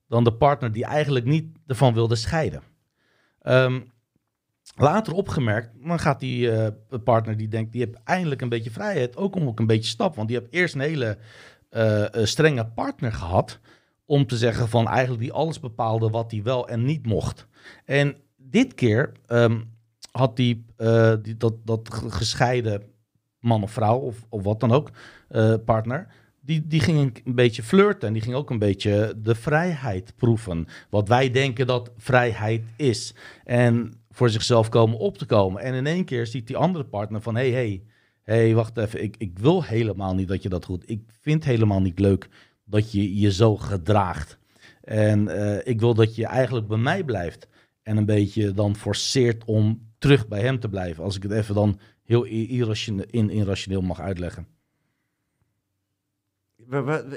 dan 0.09 0.24
de 0.24 0.32
partner 0.32 0.73
die 0.73 0.85
eigenlijk 0.85 1.24
niet 1.24 1.59
ervan 1.66 1.94
wilde 1.94 2.14
scheiden. 2.16 2.62
Ehm, 3.40 3.81
later 4.77 5.12
opgemerkt, 5.12 5.70
dan 5.86 5.98
gaat 5.98 6.20
die 6.20 6.51
eh, 6.51 6.73
partner 7.05 7.36
die 7.36 7.48
denkt, 7.48 7.73
die 7.73 7.85
heeft 7.85 8.02
eindelijk 8.05 8.40
een 8.40 8.48
beetje 8.48 8.70
vrijheid, 8.70 9.16
ook 9.16 9.36
om 9.36 9.47
ook 9.47 9.59
een 9.59 9.66
beetje 9.66 9.90
stap. 9.90 10.16
Want 10.16 10.28
die 10.28 10.39
heeft 10.39 10.52
eerst 10.52 10.74
een 10.74 10.81
hele 10.81 11.18
eh, 11.70 12.14
eh, 12.14 12.24
strenge 12.27 12.66
partner 12.66 13.12
gehad, 13.12 13.59
om 14.05 14.27
te 14.27 14.36
zeggen 14.36 14.68
van 14.68 14.89
eigenlijk 14.89 15.20
die 15.20 15.32
alles 15.32 15.60
bepaalde 15.60 16.10
wat 16.10 16.31
hij 16.31 16.43
wel 16.43 16.68
en 16.68 16.85
niet 16.85 17.06
mocht. 17.06 17.47
En 17.85 18.16
dit 18.36 18.74
keer 18.74 19.12
ehm, 19.27 19.60
had 20.10 20.36
die, 20.36 20.64
die 21.23 21.36
dat, 21.36 21.55
dat 21.64 21.94
ge- 21.94 22.10
gescheiden 22.10 22.82
man 23.47 23.62
of 23.62 23.70
vrouw 23.70 23.98
of, 23.98 24.27
of 24.28 24.43
wat 24.43 24.60
dan 24.60 24.73
ook, 24.73 24.90
eh, 25.28 25.55
partner, 25.64 26.06
die, 26.40 26.66
die 26.66 26.81
ging 26.81 27.20
een, 27.24 27.35
beetje 27.35 27.62
flirten 27.62 28.09
en 28.09 28.12
die 28.12 28.23
ging 28.23 28.35
ook 28.35 28.51
een 28.51 28.59
beetje 28.59 29.14
de 29.23 29.35
vrijheid 29.35 30.12
proeven. 30.16 30.66
Wat 30.90 31.09
wij 31.09 31.31
denken 31.31 31.66
dat 31.66 31.90
vrijheid 31.97 32.64
is. 32.77 33.14
En 33.44 33.93
voor 34.10 34.31
zichzelf 34.31 34.68
komen 34.68 34.98
op 34.98 35.18
te 35.18 35.27
komen. 35.27 35.62
En 35.62 35.74
in 35.74 35.86
één 35.86 36.05
keer 36.05 36.27
ziet 36.27 36.47
die 36.47 36.56
andere 36.56 36.85
partner 36.85 37.20
van, 37.20 37.36
hé, 37.36 37.51
hey, 37.51 37.60
hey, 37.60 37.82
hey, 38.23 38.55
wacht 38.55 38.77
even, 38.77 39.02
ik, 39.02 39.14
ik 39.18 39.39
wil 39.39 39.64
helemaal 39.64 40.14
niet 40.14 40.28
dat 40.28 40.43
je 40.43 40.48
dat 40.48 40.66
doet. 40.66 40.90
Ik 40.90 41.01
vind 41.20 41.44
helemaal 41.44 41.81
niet 41.81 41.98
leuk 41.98 42.28
dat 42.64 42.93
je 42.93 43.18
je 43.18 43.32
zo 43.32 43.56
gedraagt. 43.56 44.39
En 44.81 45.28
eh, 45.28 45.66
ik 45.73 45.81
wil 45.81 45.94
dat 45.94 46.14
je 46.14 46.27
eigenlijk 46.27 46.66
bij 46.66 46.78
mij 46.78 47.05
blijft. 47.05 47.48
En 47.82 47.97
een 47.97 48.05
beetje 48.05 48.52
dan 48.52 48.77
forceert 48.77 49.44
om 49.44 49.86
terug 49.98 50.28
bij 50.28 50.40
hem 50.40 50.60
te 50.60 50.68
blijven. 50.68 51.05
Als 51.05 51.16
ik 51.16 51.23
het 51.23 51.32
even 51.32 51.55
dan 51.55 51.78
heel 52.07 52.24
in, 53.11 53.31
irrationeel 53.31 53.81
mag 53.81 54.01
uitleggen. 54.01 54.47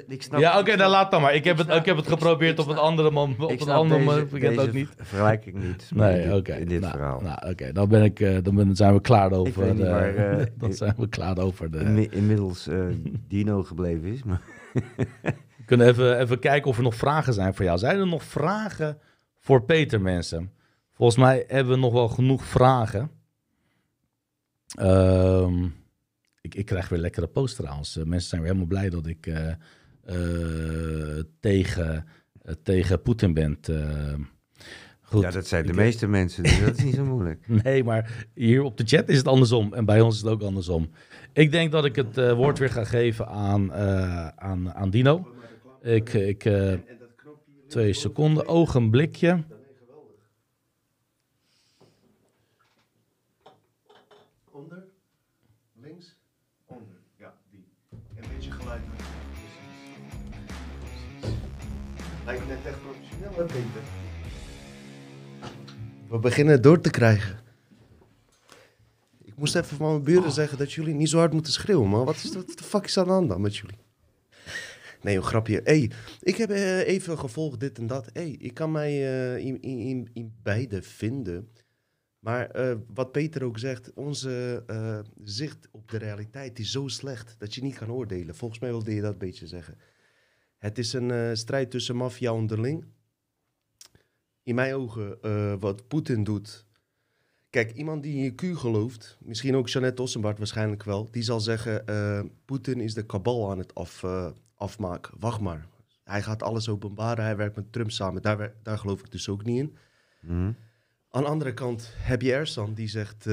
Ik 0.07 0.21
snap, 0.23 0.39
ja, 0.39 0.59
oké, 0.59 0.75
dan 0.77 0.89
laat 0.89 1.11
dan 1.11 1.21
maar. 1.21 1.35
Ik 1.35 1.43
heb 1.43 1.53
ik 1.53 1.57
het, 1.59 1.67
snap- 1.67 1.79
ik 1.79 1.85
heb 1.85 1.97
het 1.97 2.07
geprobeerd 2.07 2.59
op 2.59 2.67
een 2.67 2.77
andere 2.77 3.11
man. 3.11 3.35
Op 3.39 3.51
ik 3.51 3.61
een 3.61 3.69
andere 3.69 4.03
man. 4.03 4.19
Ik 4.31 4.41
het 4.41 4.59
ook 4.59 4.73
niet. 4.73 4.87
ver- 4.95 5.05
vergelijking 5.05 5.63
niet. 5.63 5.91
Nee, 5.93 6.35
oké. 6.35 6.53
in 6.53 6.67
dit 6.67 6.81
nou, 6.81 6.91
verhaal. 6.93 7.21
Nou, 7.21 7.49
oké, 7.49 7.71
dan, 7.71 7.89
ben 7.89 8.03
ik, 8.03 8.19
eh, 8.19 8.37
dan 8.43 8.55
ben, 8.55 8.75
zijn 8.75 8.93
we 8.93 9.01
klaar 9.01 9.31
over. 9.31 9.63
weet 9.63 9.73
niet 9.73 9.81
de- 9.83 9.89
eh, 9.89 10.45
dan 10.61 10.73
zijn 10.73 10.93
we 10.97 11.07
klaar 11.09 11.37
over 11.37 11.71
de. 11.71 11.79
Inmi- 11.79 12.07
inmiddels 12.11 12.67
eh, 12.67 12.85
Dino 13.27 13.63
gebleven 13.63 14.03
is. 14.09 14.23
Maar 14.23 14.41
We 15.23 15.65
kunnen 15.65 15.87
even, 15.87 16.19
even 16.19 16.39
kijken 16.39 16.69
of 16.69 16.77
er 16.77 16.83
nog 16.83 16.95
vragen 16.95 17.33
zijn 17.33 17.53
voor 17.53 17.65
jou. 17.65 17.77
Zijn 17.77 17.99
er 17.99 18.07
nog 18.07 18.23
vragen 18.23 18.97
voor 19.39 19.63
Peter, 19.63 20.01
mensen? 20.01 20.51
Volgens 20.93 21.17
mij 21.17 21.43
hebben 21.47 21.73
we 21.73 21.79
nog 21.79 21.93
wel 21.93 22.07
genoeg 22.07 22.43
vragen. 22.45 23.11
Ehm, 24.77 25.63
ik, 26.41 26.55
ik 26.55 26.65
krijg 26.65 26.89
weer 26.89 26.99
lekkere 26.99 27.27
posts 27.27 27.55
trouwens. 27.57 27.97
Eh, 27.97 28.03
mensen 28.03 28.29
zijn 28.29 28.41
weer 28.41 28.49
helemaal 28.51 28.69
blij 28.77 28.89
dat 28.89 29.07
ik 29.07 29.27
eh, 29.27 29.49
eh, 30.05 31.23
tegen, 31.39 32.05
tegen 32.63 33.01
Poetin 33.01 33.33
ben. 33.33 33.57
Goed. 35.01 35.21
ja, 35.21 35.31
dat 35.31 35.47
zijn 35.47 35.63
de 35.63 35.69
Ik- 35.69 35.75
meeste 35.75 36.07
mensen, 36.07 36.43
dus 36.43 36.59
dat 36.59 36.77
is 36.77 36.83
niet 36.83 36.95
zo 36.95 37.05
moeilijk. 37.05 37.45
Nee, 37.63 37.83
maar 37.83 38.25
hier 38.33 38.61
op 38.63 38.77
de 38.77 38.83
chat 38.85 39.09
is 39.09 39.17
het 39.17 39.27
andersom. 39.27 39.73
En 39.73 39.85
bij 39.85 40.01
ons 40.01 40.15
is 40.15 40.21
het 40.21 40.31
ook 40.31 40.41
andersom. 40.41 40.89
Ik 41.33 41.51
denk 41.51 41.71
dat 41.71 41.85
ik 41.85 41.95
het 41.95 42.17
eh, 42.17 42.33
woord 42.33 42.59
weer 42.59 42.69
ga 42.69 42.83
geven 42.83 43.27
aan, 43.27 43.73
eh, 43.73 44.27
aan, 44.27 44.73
aan 44.73 44.89
Dino. 44.89 45.27
Ik, 45.81 46.13
ik, 46.13 46.45
eh, 46.45 46.73
twee 47.67 47.93
seconden, 47.93 48.47
ogenblikje. 48.47 49.43
We 66.07 66.19
beginnen 66.19 66.53
het 66.53 66.63
door 66.63 66.81
te 66.81 66.89
krijgen. 66.89 67.39
Ik 69.23 69.35
moest 69.35 69.55
even 69.55 69.77
van 69.77 69.89
mijn 69.89 70.03
buren 70.03 70.31
zeggen 70.31 70.57
dat 70.57 70.73
jullie 70.73 70.93
niet 70.93 71.09
zo 71.09 71.17
hard 71.17 71.33
moeten 71.33 71.51
schreeuwen, 71.51 71.89
man. 71.89 72.05
Wat 72.05 72.15
is 72.15 72.33
wat 72.33 72.57
de 72.57 72.63
fuck 72.63 72.85
is 72.85 72.97
aan 72.97 73.05
de 73.05 73.11
hand 73.11 73.29
dan 73.29 73.41
met 73.41 73.57
jullie? 73.57 73.77
Nee, 75.01 75.15
een 75.15 75.23
grapje. 75.23 75.61
Hey, 75.63 75.91
ik 76.21 76.35
heb 76.35 76.49
eh, 76.49 76.87
even 76.87 77.19
gevolgd 77.19 77.59
dit 77.59 77.77
en 77.77 77.87
dat. 77.87 78.09
Hey, 78.13 78.35
ik 78.39 78.53
kan 78.53 78.71
mij 78.71 78.91
eh, 78.91 79.45
in, 79.45 79.61
in, 79.61 79.79
in, 79.79 80.09
in 80.13 80.33
beide 80.43 80.81
vinden. 80.81 81.49
Maar 82.19 82.49
eh, 82.49 82.75
wat 82.93 83.11
Peter 83.11 83.43
ook 83.43 83.59
zegt, 83.59 83.93
onze 83.93 84.63
eh, 84.67 84.99
zicht 85.23 85.67
op 85.71 85.91
de 85.91 85.97
realiteit 85.97 86.59
is 86.59 86.71
zo 86.71 86.87
slecht 86.87 87.35
dat 87.37 87.55
je 87.55 87.61
niet 87.61 87.75
kan 87.75 87.91
oordelen. 87.91 88.35
Volgens 88.35 88.59
mij 88.59 88.69
wilde 88.69 88.95
je 88.95 89.01
dat 89.01 89.11
een 89.11 89.17
beetje 89.17 89.47
zeggen. 89.47 89.77
Het 90.57 90.77
is 90.77 90.93
een 90.93 91.11
eh, 91.11 91.29
strijd 91.33 91.71
tussen 91.71 91.95
maffia 91.95 92.33
onderling. 92.33 92.85
In 94.49 94.55
mijn 94.55 94.73
ogen, 94.73 95.21
eh, 95.21 95.53
wat 95.59 95.87
Poetin 95.87 96.23
doet. 96.23 96.65
Kijk, 97.49 97.71
iemand 97.71 98.03
die 98.03 98.15
in 98.15 98.23
je 98.23 98.35
Q 98.35 98.57
gelooft, 98.57 99.17
misschien 99.19 99.55
ook 99.55 99.69
Jeannette 99.69 100.01
Ossenbart 100.01 100.37
waarschijnlijk 100.37 100.83
wel, 100.83 101.07
die 101.11 101.23
zal 101.23 101.39
zeggen: 101.39 101.87
eh, 101.87 102.21
Poetin 102.45 102.79
is 102.79 102.93
de 102.93 103.05
kabal 103.05 103.51
aan 103.51 103.57
het 103.57 103.75
af, 103.75 104.03
eh, 104.03 104.29
afmaken. 104.55 105.13
Wacht 105.19 105.39
maar. 105.39 105.67
Hij 106.03 106.21
gaat 106.21 106.43
alles 106.43 106.69
openbaren, 106.69 107.23
hij 107.23 107.35
werkt 107.35 107.55
met 107.55 107.71
Trump 107.71 107.91
samen. 107.91 108.21
Daar, 108.21 108.53
daar 108.63 108.77
geloof 108.77 108.99
ik 108.99 109.11
dus 109.11 109.29
ook 109.29 109.43
niet 109.43 109.59
in. 109.59 109.75
Hm? 110.19 110.51
Aan 111.09 111.23
de 111.23 111.29
andere 111.29 111.53
kant 111.53 111.91
heb 111.95 112.21
je 112.21 112.33
Ersan 112.33 112.73
die 112.73 112.87
zegt: 112.87 113.25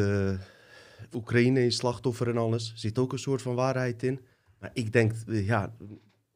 Oekraïne 1.12 1.66
is 1.66 1.76
slachtoffer 1.76 2.28
en 2.28 2.36
alles. 2.36 2.72
Zit 2.74 2.98
ook 2.98 3.12
een 3.12 3.18
soort 3.18 3.42
van 3.42 3.54
waarheid 3.54 4.02
in. 4.02 4.20
Maar 4.58 4.70
ik 4.72 4.92
denk, 4.92 5.12
ja, 5.26 5.76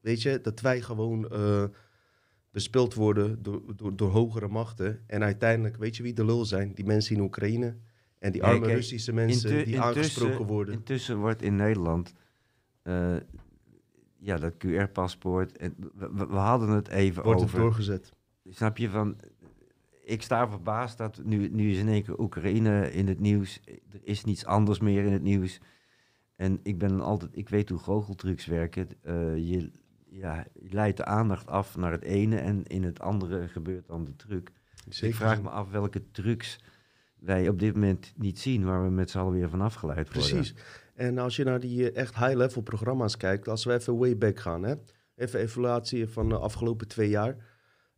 weet 0.01 0.23
je, 0.23 0.41
dat 0.41 0.61
wij 0.61 0.81
gewoon 0.81 1.29
bespeeld 2.51 2.95
worden 2.95 3.43
door, 3.43 3.63
door, 3.77 3.97
door 3.97 4.11
hogere 4.11 4.49
machten. 4.49 5.01
En 5.07 5.23
uiteindelijk, 5.23 5.77
weet 5.77 5.97
je 5.97 6.03
wie 6.03 6.13
de 6.13 6.25
lul 6.25 6.45
zijn? 6.45 6.75
Die 6.75 6.85
mensen 6.85 7.17
in 7.17 7.23
Oekraïne. 7.23 7.77
En 8.19 8.33
die 8.33 8.43
arme 8.45 8.61
kijk, 8.61 8.73
Russische 8.75 9.13
mensen 9.13 9.65
die 9.65 9.81
aangesproken 9.81 10.47
worden. 10.47 10.75
Intussen 10.75 11.19
wordt 11.19 11.43
in 11.43 11.57
Nederland 11.57 12.13
eh, 12.83 13.17
ja, 14.19 14.37
dat 14.37 14.55
QR-paspoort. 14.67 15.57
en 15.57 15.75
We, 15.95 16.27
we- 16.29 16.35
hadden 16.37 16.69
het 16.69 16.89
even 16.89 17.23
wordt 17.23 17.43
over. 17.43 17.59
doorgezet. 17.59 18.13
Snap 18.49 18.77
je 18.77 18.91
van. 18.91 19.17
Ik 20.05 20.23
sta 20.23 20.49
verbaasd 20.49 20.99
dat 20.99 21.21
nu, 21.25 21.49
nu 21.49 21.71
is 21.71 21.79
in 21.79 21.89
één 21.89 22.03
keer 22.03 22.19
Oekraïne 22.21 22.93
in 22.93 23.09
het 23.09 23.21
nieuws. 23.21 23.61
Er 23.65 24.01
is 24.03 24.25
niets 24.25 24.45
anders 24.45 24.79
meer 24.81 25.05
in 25.05 25.13
het 25.13 25.23
nieuws. 25.23 25.61
En 26.37 26.61
ik 26.63 26.79
ben 26.79 27.01
altijd, 27.01 27.37
ik 27.37 27.49
weet 27.49 27.69
hoe 27.69 27.79
goocheltrucs 27.79 28.47
werken. 28.47 28.89
Eh, 29.03 29.37
je, 29.37 29.71
ja, 30.11 30.47
je 30.61 30.73
leidt 30.73 30.97
de 30.97 31.05
aandacht 31.05 31.47
af 31.47 31.77
naar 31.77 31.93
het 31.93 32.03
ene 32.03 32.37
en 32.37 32.65
in 32.67 32.83
het 32.83 33.01
andere 33.01 33.49
gebeurt 33.49 33.87
dan 33.87 34.05
de 34.05 34.17
truc. 34.17 34.51
ik 35.01 35.15
vraag 35.15 35.43
me 35.43 35.49
af 35.49 35.71
welke 35.71 36.11
trucs 36.11 36.59
wij 37.21 37.49
op 37.49 37.59
dit 37.59 37.75
moment 37.75 38.13
niet 38.17 38.39
zien, 38.39 38.65
waar 38.65 38.85
we 38.85 38.91
met 38.91 39.11
z'n 39.11 39.19
allen 39.19 39.33
weer 39.33 39.49
van 39.49 39.61
afgeleid 39.61 40.15
worden. 40.15 40.31
Precies. 40.31 40.55
En 40.95 41.19
als 41.19 41.37
je 41.37 41.45
naar 41.45 41.61
die 41.61 41.91
eh, 41.91 42.03
echt 42.03 42.17
high-level 42.17 42.63
programma's 42.63 43.17
kijkt, 43.17 43.49
als 43.49 43.65
we 43.65 43.73
even 43.73 43.99
way 43.99 44.19
back 44.19 44.39
gaan, 44.39 44.63
hè? 44.63 44.75
even 45.17 45.41
evaluatie 45.41 46.09
van 46.09 46.29
de 46.29 46.39
afgelopen 46.39 46.89
twee 46.89 47.09
jaar. 47.09 47.37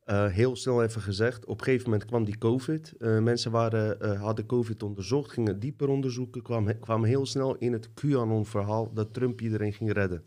Eh, 0.04 0.26
heel 0.26 0.56
snel 0.56 0.82
even 0.82 1.00
gezegd, 1.00 1.44
op 1.44 1.58
een 1.58 1.64
gegeven 1.64 1.90
moment 1.90 2.08
kwam 2.08 2.24
die 2.24 2.38
COVID. 2.38 2.92
Eh, 2.98 3.18
mensen 3.18 3.50
waren, 3.50 4.16
hadden 4.18 4.46
COVID 4.46 4.82
onderzocht, 4.82 5.32
gingen 5.32 5.58
dieper 5.58 5.88
onderzoeken, 5.88 6.42
kwamen, 6.42 6.78
kwamen 6.78 7.08
heel 7.08 7.26
snel 7.26 7.56
in 7.56 7.72
het 7.72 7.90
QAnon-verhaal 7.94 8.92
dat 8.92 9.14
Trump 9.14 9.40
iedereen 9.40 9.72
ging 9.72 9.92
redden. 9.92 10.24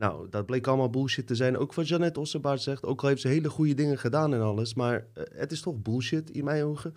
Nou, 0.00 0.28
dat 0.30 0.46
bleek 0.46 0.66
allemaal 0.66 0.90
bullshit 0.90 1.26
te 1.26 1.34
zijn. 1.34 1.56
Ook 1.56 1.74
wat 1.74 1.88
Janet 1.88 2.18
Ossenbaard 2.18 2.60
zegt, 2.60 2.84
ook 2.84 3.02
al 3.02 3.08
heeft 3.08 3.20
ze 3.20 3.28
hele 3.28 3.50
goede 3.50 3.74
dingen 3.74 3.98
gedaan 3.98 4.34
en 4.34 4.40
alles, 4.40 4.74
maar 4.74 5.06
eh, 5.14 5.24
het 5.32 5.52
is 5.52 5.60
toch 5.60 5.82
bullshit 5.82 6.30
in 6.30 6.44
mijn 6.44 6.64
ogen. 6.64 6.94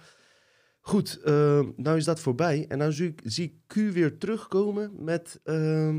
Goed, 0.82 1.20
uh, 1.26 1.62
nou 1.76 1.98
is 1.98 2.06
dat 2.06 2.20
voorbij. 2.20 2.66
En 2.68 2.80
dan 2.80 2.92
zie 2.94 3.08
ik, 3.08 3.22
zie 3.24 3.62
Q 3.68 3.74
weer 3.74 4.18
terugkomen 4.18 5.04
met... 5.04 5.40
Uh, 5.44 5.96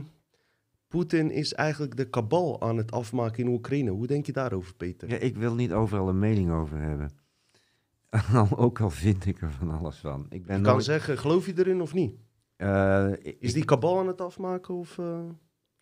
Poetin 0.89 1.31
is 1.31 1.55
eigenlijk 1.55 1.97
de 1.97 2.09
kabal 2.09 2.61
aan 2.63 2.77
het 2.77 2.91
afmaken 2.93 3.45
in 3.45 3.51
Oekraïne. 3.53 3.91
Hoe 3.91 4.07
denk 4.07 4.27
je 4.27 4.33
daarover, 4.33 4.75
Peter? 4.75 5.09
Ja, 5.09 5.17
ik 5.17 5.37
wil 5.37 5.55
niet 5.55 5.73
overal 5.73 6.09
een 6.09 6.19
mening 6.19 6.53
over 6.53 6.79
hebben. 6.79 7.11
ook 8.57 8.81
al 8.81 8.91
vind 8.91 9.27
ik 9.27 9.41
er 9.43 9.51
van 9.51 9.71
alles 9.71 9.97
van. 9.99 10.27
Ik 10.29 10.47
ben 10.47 10.57
je 10.57 10.63
kan 10.63 10.73
nooit- 10.73 10.85
zeggen, 10.85 11.19
geloof 11.19 11.47
je 11.47 11.53
erin 11.59 11.81
of 11.81 11.95
niet? 11.95 12.15
Eh, 12.57 13.11
Is 13.23 13.49
ik- 13.49 13.53
die 13.55 13.65
kabal 13.65 13.99
aan 13.99 14.07
het 14.07 14.21
afmaken? 14.21 14.75
Of, 14.75 14.99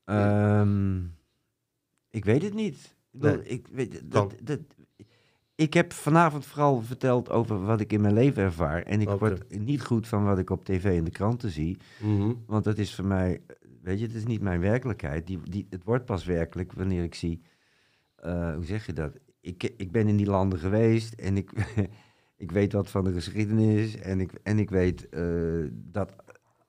Ehm, 0.04 1.00
ik 2.10 2.24
weet 2.24 2.42
het 2.42 2.54
niet. 2.54 2.96
Ik, 3.12 3.20
bedoel, 3.20 3.36
Nee. 3.36 3.46
ik, 3.46 3.66
weet, 3.72 4.00
dat, 4.10 4.34
dat, 4.42 4.60
ik 5.54 5.74
heb 5.74 5.92
vanavond 5.92 6.46
vooral 6.46 6.80
verteld 6.82 7.30
over 7.30 7.64
wat 7.64 7.80
ik 7.80 7.92
in 7.92 8.00
mijn 8.00 8.14
leven 8.14 8.42
ervaar. 8.42 8.82
En 8.82 9.00
ik 9.00 9.08
word 9.08 9.58
niet 9.58 9.82
goed 9.82 10.08
van 10.08 10.24
wat 10.24 10.38
ik 10.38 10.50
op 10.50 10.64
tv 10.64 10.98
en 10.98 11.04
de 11.04 11.10
kranten 11.10 11.50
zie. 11.50 11.76
Mhm. 12.00 12.32
Want 12.46 12.64
dat 12.64 12.78
is 12.78 12.94
voor 12.94 13.04
mij, 13.04 13.40
weet 13.82 13.98
je, 13.98 14.06
het 14.06 14.14
is 14.14 14.24
niet 14.24 14.40
mijn 14.40 14.60
werkelijkheid. 14.60 15.26
Die, 15.26 15.40
die, 15.50 15.66
het 15.70 15.84
wordt 15.84 16.04
pas 16.04 16.24
werkelijk 16.24 16.72
wanneer 16.72 17.02
ik 17.02 17.14
zie, 17.14 17.42
eh, 18.16 18.54
hoe 18.54 18.64
zeg 18.64 18.86
je 18.86 18.92
dat? 18.92 19.18
Ik, 19.40 19.72
ik 19.76 19.92
ben 19.92 20.08
in 20.08 20.16
die 20.16 20.26
landen 20.26 20.58
geweest 20.58 21.12
en 21.12 21.36
ik, 21.36 21.52
ik 22.36 22.50
weet 22.50 22.72
wat 22.72 22.90
van 22.90 23.04
de 23.04 23.12
geschiedenis. 23.12 23.96
En 23.96 24.20
ik, 24.20 24.32
en 24.42 24.58
ik 24.58 24.70
weet 24.70 25.08
eh, 25.08 25.22
dat 25.72 26.12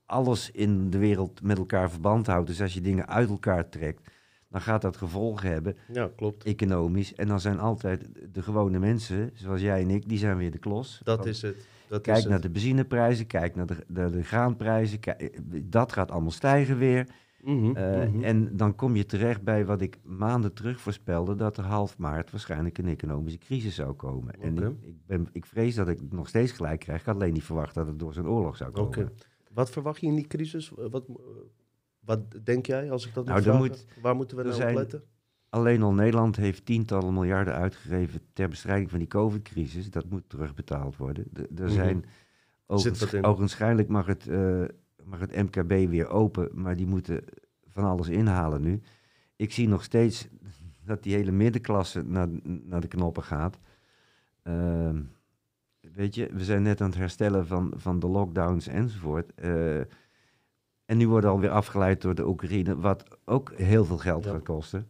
alles 0.06 0.52
in 0.52 0.90
de 0.90 0.98
wereld 0.98 1.42
met 1.44 1.58
elkaar 1.58 1.90
verband 1.92 2.28
houdt. 2.28 2.48
Dus 2.48 2.62
als 2.62 2.74
je 2.74 2.82
dingen 2.82 3.08
uit 3.08 3.30
elkaar 3.30 3.70
trekt, 3.70 4.10
dan 4.50 4.62
gaat 4.62 4.82
dat 4.82 4.98
gevolgen 4.98 5.50
hebben, 5.52 5.78
Ja, 5.92 6.10
klopt. 6.16 6.44
economisch. 6.44 7.16
En 7.16 7.28
dan 7.28 7.40
zijn 7.40 7.60
altijd 7.60 8.08
de 8.34 8.42
gewone 8.42 8.80
mensen, 8.80 9.32
zoals 9.34 9.62
jij 9.62 9.82
en 9.82 9.90
ik, 9.90 10.10
die 10.10 10.18
zijn 10.18 10.38
weer 10.38 10.52
de 10.52 10.58
klos. 10.58 11.02
Dat 11.04 11.18
Want 11.18 11.30
is 11.30 11.42
het. 11.42 11.68
Dat 11.88 12.02
Kijk 12.02 12.18
is 12.18 12.24
naar 12.24 12.34
het. 12.34 12.42
de 12.42 12.50
benzineprijzen, 12.50 13.28
kijk 13.28 13.56
naar 13.56 13.66
de, 13.66 13.76
de, 13.88 14.10
de 14.10 14.24
graanprijzen. 14.24 15.00
kijk- 15.00 15.40
dat 15.64 15.92
gaat 15.92 16.12
allemaal 16.12 16.32
stijgen 16.32 16.78
weer. 16.78 17.08
Mhm, 17.44 17.76
Eh, 17.76 18.08
mhm. 18.10 18.24
En 18.24 18.58
dan 18.58 18.76
kom 18.76 18.96
je 18.96 19.06
terecht 19.06 19.42
bij 19.44 19.66
wat 19.66 19.82
ik 19.82 19.98
maanden 20.04 20.54
terug 20.54 20.80
voorspelde: 20.82 21.36
dat 21.36 21.58
er 21.58 21.64
half 21.64 21.98
maart 21.98 22.32
waarschijnlijk 22.32 22.78
een 22.78 22.88
economische 22.88 23.40
crisis 23.40 23.76
zou 23.76 23.94
komen. 23.94 24.42
En 24.42 24.58
ik, 24.58 24.64
ik, 24.82 24.96
ben, 25.06 25.28
ik 25.32 25.46
vrees 25.46 25.76
dat 25.76 25.88
ik 25.88 26.00
nog 26.10 26.28
steeds 26.28 26.52
gelijk 26.52 26.80
krijg. 26.80 27.00
Ik 27.00 27.06
had 27.06 27.16
alleen 27.16 27.34
niet 27.34 27.44
verwacht 27.44 27.74
dat 27.76 27.88
het 27.88 28.00
door 28.00 28.14
zo'n 28.14 28.28
oorlog 28.30 28.58
zou 28.58 28.72
komen. 28.72 28.88
Oké. 28.88 29.12
Wat 29.54 29.70
verwacht 29.70 30.02
je 30.02 30.08
in 30.08 30.16
die 30.16 30.28
crisis? 30.28 30.72
Eh, 30.78 30.86
Wat, 30.90 31.06
eh, 31.08 31.16
wat 32.00 32.20
denk 32.44 32.66
jij, 32.66 32.92
als 32.92 33.08
ik 33.08 33.14
dat 33.14 33.26
Nou, 33.26 33.36
moet 33.38 33.44
vragen? 33.46 33.62
moet- 33.62 33.86
Waar 34.02 34.16
moeten 34.16 34.38
we 34.38 34.44
nou 34.44 34.64
op 34.70 34.76
letten? 34.76 35.04
Alleen 35.50 35.82
al 35.82 35.94
Nederland 35.94 36.36
heeft 36.36 36.66
tientallen 36.66 37.14
miljarden 37.14 37.54
uitgegeven 37.54 38.20
ter 38.34 38.50
bestrijding 38.50 38.90
van 38.90 39.00
die 39.00 39.08
COVID-crisis. 39.08 39.90
Dat 39.90 40.10
moet 40.10 40.30
terugbetaald 40.30 40.98
worden. 40.98 41.26
De- 41.32 41.50
er 41.56 41.70
zijn 41.70 42.06
wat 42.66 43.14
in? 43.14 43.24
ogenschijnlijk 43.24 43.88
mag 43.88 44.06
het, 44.06 44.28
eh, 44.28 44.64
mag 45.04 45.20
het 45.20 45.36
MKB 45.36 45.90
weer 45.90 46.08
open, 46.08 46.50
maar 46.54 46.76
die 46.76 46.86
moeten 46.88 47.24
van 47.68 47.84
alles 47.84 48.08
inhalen 48.08 48.62
nu. 48.62 48.82
Ik 49.36 49.52
zie 49.52 49.68
nog 49.68 49.84
steeds 49.84 50.28
dat 50.86 51.04
die 51.04 51.16
hele 51.16 51.32
middenklasse 51.32 52.02
naar, 52.02 52.28
naar 52.44 52.82
de 52.82 52.88
knoppen 52.88 53.24
gaat. 53.24 53.60
Ehm, 54.44 55.02
weet 55.96 56.16
je, 56.16 56.30
we 56.34 56.44
zijn 56.44 56.62
net 56.64 56.82
aan 56.82 56.90
het 56.90 56.98
herstellen 56.98 57.48
van, 57.48 57.74
van 57.76 58.00
de 58.00 58.08
lockdowns 58.08 58.68
enzovoort. 58.68 59.32
Eh, 59.36 59.78
en 60.86 60.98
nu 60.98 61.08
worden 61.08 61.30
alweer 61.30 61.50
afgeleid 61.50 62.02
door 62.02 62.16
de 62.16 62.28
Oekraïne, 62.28 62.78
wat 62.80 63.04
ook 63.26 63.54
heel 63.56 63.86
veel 63.86 63.98
geld 63.98 64.26
Ja. 64.26 64.32
gaat 64.32 64.44
kosten. 64.44 64.88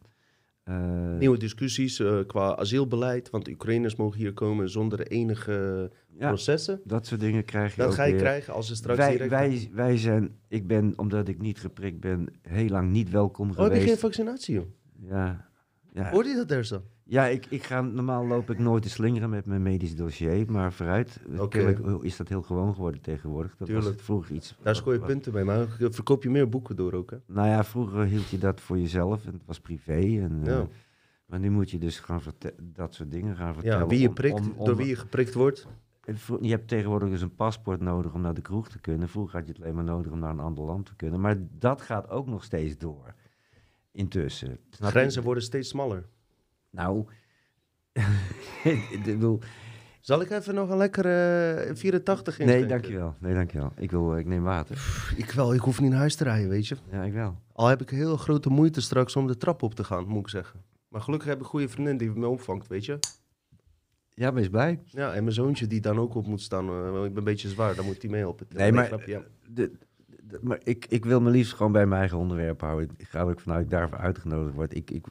Eh, 0.63 1.17
Nieuwe 1.19 1.38
discussies 1.38 1.99
eh, 1.99 2.19
qua 2.27 2.55
asielbeleid, 2.55 3.30
want 3.30 3.47
Oekraïners 3.47 3.95
mogen 3.95 4.19
hier 4.19 4.34
komen 4.34 4.69
zonder 4.69 5.07
enige 5.07 5.91
ja, 6.17 6.27
processen. 6.27 6.81
dat 6.84 7.05
soort 7.05 7.19
dingen 7.19 7.45
krijg 7.45 7.75
je 7.75 7.81
Dat 7.81 7.89
ook 7.89 7.95
ga 7.95 8.03
je 8.03 8.11
weer. 8.11 8.21
krijgen 8.21 8.53
als 8.53 8.67
ze 8.67 8.75
straks 8.75 8.97
Wij, 8.99 9.11
direct... 9.11 9.30
wij, 9.30 9.69
wij 9.73 9.97
zijn, 9.97 10.38
ik 10.47 10.67
ben, 10.67 10.93
omdat 10.95 11.27
ik 11.27 11.41
niet 11.41 11.59
geprikt 11.59 11.99
ben, 11.99 12.27
heel 12.41 12.69
lang 12.69 12.91
niet 12.91 13.09
welkom 13.09 13.49
oh, 13.49 13.55
heb 13.57 13.65
je 13.65 13.69
geweest. 13.71 13.88
geen 13.88 13.97
vaccinatie, 13.97 14.53
joh? 14.55 14.65
Ja, 15.09 15.49
ja. 15.93 16.09
Hoorde 16.11 16.30
je 16.30 16.35
dat 16.35 16.51
er 16.51 16.65
zo? 16.65 16.84
Ja 17.05 17.25
ik, 17.25 17.45
ik 17.49 17.63
ga, 17.63 17.81
normaal 17.81 18.25
loop 18.27 18.49
ik 18.49 18.59
nooit 18.59 18.84
te 18.84 18.89
slingeren 18.89 19.30
met 19.30 19.45
mijn 19.45 19.61
medisch 19.61 19.95
dossier, 19.95 20.51
maar 20.51 20.73
vooruit. 20.73 21.19
Kennelijk 21.49 22.03
is 22.03 22.17
dat 22.17 22.27
heel 22.30 22.41
gewoon 22.41 22.73
geworden 22.73 23.01
tegenwoordig. 23.01 23.51
Dat 23.51 23.59
was 23.59 23.67
Tuurlijk. 23.67 23.95
het 23.95 24.01
vroeger 24.05 24.35
iets. 24.35 24.55
Daar 24.61 24.75
scoor 24.75 24.93
je 24.93 24.99
wat- 24.99 25.07
punten 25.07 25.34
mee, 25.34 25.43
maar 25.43 25.67
verkoop 25.80 26.23
je 26.23 26.30
meer 26.30 26.49
boeken 26.49 26.75
door 26.75 26.93
ook, 26.93 27.11
hè? 27.11 27.17
Nou 27.25 27.47
ja, 27.47 27.63
vroeger 27.63 28.03
hield 28.05 28.27
je 28.30 28.38
dat 28.38 28.61
voor 28.61 28.77
jezelf 28.80 29.25
en 29.25 29.34
het 29.34 29.45
was 29.45 29.59
privé. 29.59 29.93
En, 30.21 30.39
eh, 30.41 30.47
Ja. 30.47 30.67
maar 31.25 31.39
nu 31.39 31.49
moet 31.51 31.71
je 31.71 31.77
dus 31.77 31.99
gaan 31.99 32.21
dat 32.61 32.93
soort 32.93 33.11
dingen 33.11 33.35
gaan 33.35 33.53
vertellen. 33.53 33.80
Ja, 33.80 33.88
wie 33.88 33.99
je 33.99 34.09
prikt, 34.09 34.39
om- 34.39 34.53
om- 34.57 34.65
door 34.65 34.75
wie 34.75 34.88
je 34.88 34.95
geprikt 34.95 35.34
wordt. 35.34 35.67
Je 36.41 36.49
hebt 36.49 36.67
tegenwoordig 36.67 37.09
dus 37.09 37.21
een 37.21 37.35
paspoort 37.35 37.80
nodig 37.81 38.13
om 38.13 38.21
naar 38.21 38.34
de 38.34 38.41
kroeg 38.41 38.69
te 38.69 38.80
kunnen. 38.80 39.09
Vroeger 39.09 39.38
had 39.38 39.47
je 39.47 39.53
het 39.53 39.61
alleen 39.61 39.75
maar 39.75 39.84
nodig 39.84 40.11
om 40.11 40.19
naar 40.19 40.30
een 40.31 40.39
ander 40.39 40.63
land 40.63 40.85
te 40.85 40.95
kunnen. 40.95 41.19
Maar 41.19 41.35
dat 41.57 41.81
gaat 41.81 42.09
ook 42.09 42.27
nog 42.27 42.43
steeds 42.43 42.77
door. 42.77 43.13
Intussen. 43.91 44.57
Grenzen 44.69 45.23
worden 45.23 45.43
steeds 45.43 45.69
smaller. 45.69 46.05
Nou, 46.73 47.05
ik 48.91 49.01
bedoel, 49.03 49.39
Zal 49.99 50.21
ik 50.21 50.29
even 50.29 50.55
nog 50.55 50.69
een 50.69 50.77
lekkere 50.77 51.51
eh, 51.53 51.75
84 51.75 52.39
in? 52.39 52.45
nee, 52.45 52.65
dankjewel. 52.65 53.15
Nee, 53.19 53.33
dankjewel. 53.33 53.71
Ik, 53.77 53.91
wil, 53.91 54.17
ik 54.17 54.25
neem 54.25 54.43
water. 54.43 54.77
Ik 55.17 55.31
wel, 55.31 55.53
ik 55.53 55.59
hoef 55.59 55.81
niet 55.81 55.89
naar 55.89 55.99
huis 55.99 56.15
te 56.15 56.23
rijden, 56.23 56.49
weet 56.49 56.67
je. 56.67 56.75
Ja, 56.91 57.03
ik 57.03 57.13
wel. 57.13 57.37
Al 57.53 57.67
heb 57.67 57.81
ik 57.81 57.89
heel 57.89 58.17
grote 58.17 58.49
moeite 58.49 58.81
straks 58.81 59.15
om 59.15 59.27
de 59.27 59.37
trap 59.37 59.61
op 59.61 59.75
te 59.75 59.83
gaan, 59.83 60.07
moet 60.07 60.19
ik 60.21 60.29
zeggen. 60.29 60.59
Maar 60.87 61.01
gelukkig 61.01 61.27
heb 61.27 61.37
ik 61.37 61.43
een 61.43 61.49
goede 61.49 61.69
vriendin 61.69 61.97
die 61.97 62.11
me 62.11 62.27
opvangt, 62.27 62.67
weet 62.67 62.85
je. 62.85 62.99
Ja, 64.15 64.33
wees 64.33 64.49
blij. 64.49 64.79
Ja, 64.85 65.13
en 65.13 65.23
mijn 65.23 65.35
zoontje 65.35 65.67
die 65.67 65.81
dan 65.81 65.99
ook 65.99 66.15
op 66.15 66.27
moet 66.27 66.41
staan. 66.41 66.67
eh, 66.69 66.85
ik 66.85 66.91
ben 67.09 67.17
een 67.17 67.23
beetje 67.23 67.49
zwaar, 67.49 67.75
dan 67.75 67.85
moet 67.85 68.01
hij 68.01 68.11
mee 68.11 68.19
helpen. 68.19 68.45
Nee, 68.49 68.71
maar, 68.71 68.85
grapje, 68.85 69.11
ja. 69.11 69.21
de, 69.49 69.71
de- 70.23 70.39
maar 70.41 70.59
ik, 70.63 70.85
ik 70.89 71.05
wil 71.05 71.21
me 71.21 71.29
liefst 71.29 71.53
gewoon 71.53 71.71
bij 71.71 71.85
mijn 71.85 71.99
eigen 71.99 72.17
onderwerp 72.17 72.61
houden. 72.61 72.89
Ik 72.97 73.07
ga 73.07 73.19
er 73.19 73.25
ook 73.25 73.39
vanuit 73.39 73.69
dat 73.69 73.71
ik 73.73 73.79
daarvoor 73.79 73.97
uitgenodigd 74.05 74.55
word. 74.55 74.75
Ik, 74.75 74.91
ik, 74.91 75.05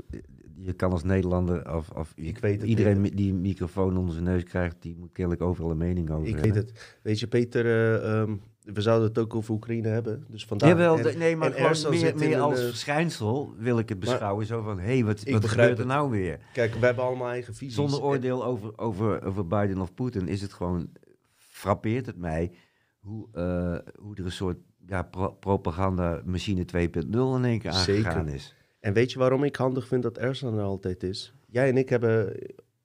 je 0.65 0.73
kan 0.73 0.91
als 0.93 1.03
Nederlander, 1.05 1.75
of, 1.75 1.91
of 1.91 2.13
Ik 2.17 2.39
weet 2.39 2.61
het, 2.61 2.69
iedereen 2.71 3.01
Peter. 3.01 3.17
die 3.17 3.33
een 3.33 3.41
microfoon 3.41 3.97
onder 3.97 4.13
zijn 4.13 4.25
neus 4.27 4.43
krijgt, 4.45 4.77
die 4.81 4.97
moet 4.99 5.13
kennelijk 5.13 5.43
overal 5.43 5.71
een 5.71 5.77
mening 5.77 6.11
over 6.11 6.27
Ik 6.29 6.35
hebben. 6.35 6.53
weet 6.53 6.63
het. 6.69 6.99
Weet 7.03 7.21
je, 7.21 7.27
Peter, 7.27 7.65
eh, 7.67 8.21
ehm, 8.21 8.37
we 8.63 8.81
zouden 8.81 9.09
het 9.09 9.19
ook 9.19 9.35
over 9.35 9.55
Oekraïne 9.55 9.89
hebben. 9.89 10.25
Dus 10.29 10.47
vandaar. 10.47 10.69
Jawel, 10.69 10.99
En- 10.99 11.19
nee, 11.19 11.37
maar 11.37 11.53
gewoon 11.53 11.91
meer, 12.01 12.17
meer 12.17 12.41
als 12.41 12.59
eh, 12.61 12.67
verschijnsel 12.67 13.55
wil 13.59 13.79
ik 13.79 13.89
het 13.89 13.99
beschouwen. 13.99 14.47
zo 14.47 14.63
van, 14.63 14.79
hé, 14.79 14.85
hey, 14.85 15.05
wat, 15.05 15.23
gebeurt 15.27 15.79
er 15.79 15.87
nou 15.87 16.11
weer? 16.11 16.39
Kijk, 16.53 16.75
we 16.75 16.85
hebben 16.87 17.05
allemaal 17.05 17.29
eigen 17.29 17.55
visies. 17.55 17.75
Zonder 17.75 17.99
En- 17.99 18.05
oordeel 18.05 18.45
over, 18.45 18.79
over, 18.79 19.25
over 19.25 19.47
Biden 19.47 19.81
of 19.81 19.95
Poetin 19.95 20.29
is 20.29 20.41
het 20.43 20.53
gewoon, 20.53 20.89
frappeert 21.37 22.07
het 22.07 22.17
mij 22.19 22.53
hoe, 23.01 23.29
eh, 23.33 23.93
hoe 24.01 24.15
er 24.17 24.25
een 24.25 24.33
soort 24.33 24.59
ja, 24.87 25.03
pro- 25.03 25.33
propaganda-machine 25.33 26.65
2.0 26.65 27.37
in 27.37 27.45
één 27.45 27.59
keer 27.59 27.73
Zeker. 27.73 28.07
aangegaan 28.07 28.29
is. 28.29 28.55
En 28.83 28.93
weet 28.93 29.13
je 29.13 29.19
waarom 29.19 29.45
ik 29.45 29.57
handig 29.57 29.87
vind 29.87 30.03
dat 30.03 30.19
Ersan 30.19 30.59
er 30.59 30.65
altijd 30.65 31.03
is? 31.03 31.35
Jij 31.47 31.69
en 31.69 31.77
ik 31.77 31.89
hebben 31.89 32.35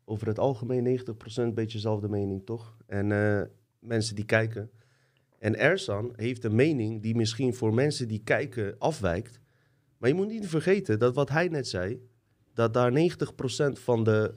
over 0.06 0.28
het 0.28 0.40
algemeen 0.40 1.00
90% 1.00 1.04
een 1.36 1.54
beetje 1.54 1.78
dezelfde 1.78 2.10
mening, 2.10 2.46
toch? 2.46 2.78
En 2.86 3.12
eh, 3.12 3.42
mensen 3.80 4.16
die 4.16 4.26
kijken. 4.26 4.70
En 5.40 5.58
Ersan 5.60 6.14
heeft 6.16 6.44
een 6.44 6.56
mening 6.56 7.02
die 7.02 7.16
misschien 7.16 7.54
voor 7.54 7.74
mensen 7.74 8.08
die 8.08 8.22
kijken 8.24 8.76
afwijkt. 8.80 9.40
Maar 9.98 10.10
je 10.10 10.16
moet 10.16 10.28
niet 10.28 10.48
vergeten 10.48 11.00
dat 11.00 11.16
wat 11.16 11.30
hij 11.30 11.48
net 11.48 11.68
zei, 11.68 12.08
dat 12.54 12.74
daar 12.74 12.92
90% 12.92 13.80
van 13.80 14.04
de 14.04 14.34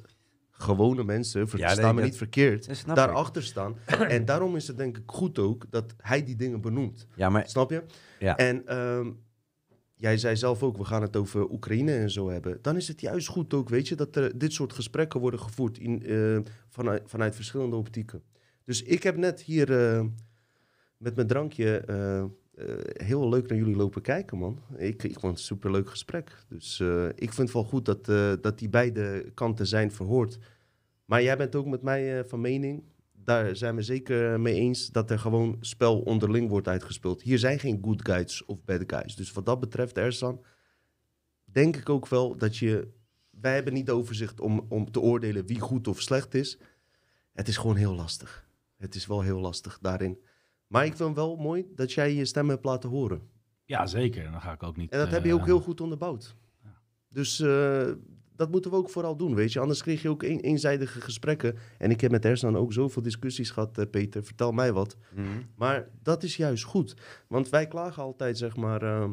gewone 0.51 1.05
mensen, 1.05 1.49
verstaan 1.49 1.95
me 1.95 2.01
dat- 2.01 2.11
niet 2.11 2.17
verkeerd, 2.19 2.69
ik. 2.69 2.95
daarachter 2.95 3.43
staan. 3.43 3.77
en 4.09 4.25
daarom 4.25 4.57
is 4.57 4.67
het 4.69 4.77
denk 4.77 4.97
ik 4.97 5.03
goed 5.07 5.39
ook 5.39 5.71
dat 5.71 5.95
hij 5.97 6.25
die 6.25 6.37
dingen 6.37 6.61
benoemt. 6.61 7.07
Ja, 7.15 7.31
maar 7.31 7.49
Snap 7.49 7.71
je? 7.71 7.83
Ja. 8.19 8.37
En 8.37 8.67
ehm, 8.67 9.11
jij 10.01 10.19
zei 10.19 10.37
zelf 10.37 10.63
ook, 10.63 10.77
we 10.77 10.85
gaan 10.85 11.03
het 11.03 11.17
over 11.17 11.51
Oekraïne 11.51 11.93
en 11.93 12.11
zo 12.11 12.31
hebben. 12.31 12.59
Dan 12.63 12.77
is 12.77 12.89
het 12.89 13.01
juist 13.01 13.29
goed 13.29 13.55
ook, 13.55 13.69
weet 13.69 13.89
je, 13.89 13.95
dat 13.95 14.17
er 14.17 14.39
dit 14.39 14.53
soort 14.53 14.73
gesprekken 14.73 15.21
worden 15.21 15.41
gevoerd 15.41 15.79
in, 15.79 16.03
eh, 16.07 16.39
vanuit, 16.69 17.03
vanuit 17.07 17.35
verschillende 17.35 17.77
optieken. 17.77 18.23
Dus 18.65 18.83
ik 18.83 19.03
heb 19.03 19.17
net 19.17 19.41
hier 19.41 19.81
eh, 19.81 20.05
met 20.97 21.15
mijn 21.15 21.27
drankje 21.27 21.79
eh, 21.79 22.25
heel 22.93 23.29
leuk 23.29 23.49
naar 23.49 23.59
jullie 23.59 23.77
lopen 23.77 24.03
kijken, 24.03 24.39
man. 24.39 24.61
Ik, 24.77 25.03
ik 25.03 25.13
vond 25.13 25.23
het 25.23 25.33
een 25.33 25.39
superleuk 25.39 25.91
gesprek. 25.91 26.45
Dus 26.49 26.81
ik 27.15 27.33
vind 27.33 27.37
het 27.37 27.53
wel 27.53 27.65
goed 27.65 27.85
dat, 27.85 28.05
dat 28.43 28.59
die 28.59 28.69
beide 28.69 29.31
kanten 29.35 29.67
zijn 29.67 29.93
verhoord. 29.93 30.39
Maar 31.05 31.23
jij 31.23 31.37
bent 31.37 31.55
ook 31.55 31.67
met 31.67 31.83
mij 31.83 32.25
van 32.25 32.41
mening, 32.41 32.83
daar 33.25 33.57
zijn 33.57 33.77
we 33.77 33.83
zeker 33.83 34.41
mee 34.41 34.55
eens, 34.55 34.89
dat 34.89 35.11
er 35.11 35.19
gewoon 35.19 35.57
spel 35.61 36.01
onderling 36.01 36.49
wordt 36.49 36.69
uitgespeeld. 36.69 37.23
Hier 37.23 37.39
zijn 37.39 37.59
geen 37.59 37.79
good 37.83 38.09
guys 38.09 38.45
of 38.45 38.65
bad 38.65 38.83
guys. 38.87 39.17
Dus 39.17 39.33
wat 39.33 39.47
dat 39.47 39.61
betreft, 39.61 39.99
Ersan, 39.99 40.45
denk 41.45 41.77
ik 41.77 41.89
ook 41.89 42.09
wel 42.09 42.37
dat 42.37 42.57
je... 42.57 42.89
Wij 43.31 43.55
hebben 43.55 43.73
niet 43.73 43.87
de 43.87 43.93
overzicht 43.93 44.41
om, 44.41 44.67
om 44.69 44.91
te 44.91 45.01
oordelen 45.01 45.47
wie 45.47 45.61
goed 45.61 45.89
of 45.89 46.01
slecht 46.01 46.35
is. 46.35 46.59
Het 47.33 47.49
is 47.49 47.57
gewoon 47.57 47.77
heel 47.77 47.95
lastig. 47.95 48.49
Het 48.77 48.95
is 48.95 49.07
wel 49.07 49.21
heel 49.21 49.41
lastig 49.41 49.79
daarin. 49.81 50.19
Maar 50.67 50.85
ik 50.85 50.97
vind 50.97 51.09
het 51.09 51.19
wel 51.19 51.37
mooi 51.37 51.67
dat 51.75 51.93
jij 51.93 52.15
je 52.15 52.25
stem 52.25 52.49
hebt 52.49 52.65
laten 52.65 52.91
horen. 52.91 53.23
Ja, 53.65 53.87
zeker. 53.87 54.25
En 54.25 54.33
dan 54.33 54.41
ga 54.41 54.53
ik 54.53 54.63
ook 54.63 54.77
niet... 54.77 54.91
En 54.91 54.99
dat 54.99 55.11
heb 55.11 55.25
je 55.25 55.29
eh, 55.31 55.35
ook 55.35 55.45
heel 55.45 55.61
goed 55.61 55.81
onderbouwd. 55.81 56.37
Dus 57.09 57.41
eh, 57.41 57.91
dat 58.41 58.51
moeten 58.51 58.71
we 58.71 58.77
ook 58.77 58.91
vooral 58.91 59.17
doen, 59.17 59.35
weet 59.35 59.53
je. 59.53 59.61
Anders 59.61 59.83
kreeg 59.83 60.03
je 60.03 60.09
ook 60.09 60.23
een, 60.23 60.41
eenzijdige 60.41 61.01
gesprekken. 61.01 61.57
En 61.79 61.91
ik 61.91 62.01
heb 62.01 62.11
met 62.11 62.25
Ersan 62.25 62.57
ook 62.57 62.73
zoveel 62.73 63.03
discussies 63.03 63.51
gehad, 63.51 63.79
eh, 63.79 63.85
Peter. 63.91 64.25
Vertel 64.25 64.53
mij 64.53 64.73
wat. 64.73 64.97
Maar 65.55 65.89
dat 66.03 66.23
is 66.23 66.37
juist 66.37 66.65
goed. 66.65 66.95
Want 67.29 67.49
wij 67.49 67.67
klagen 67.67 68.03
altijd, 68.03 68.39
zeg 68.39 68.57
maar... 68.57 68.83
ehm, 68.83 69.11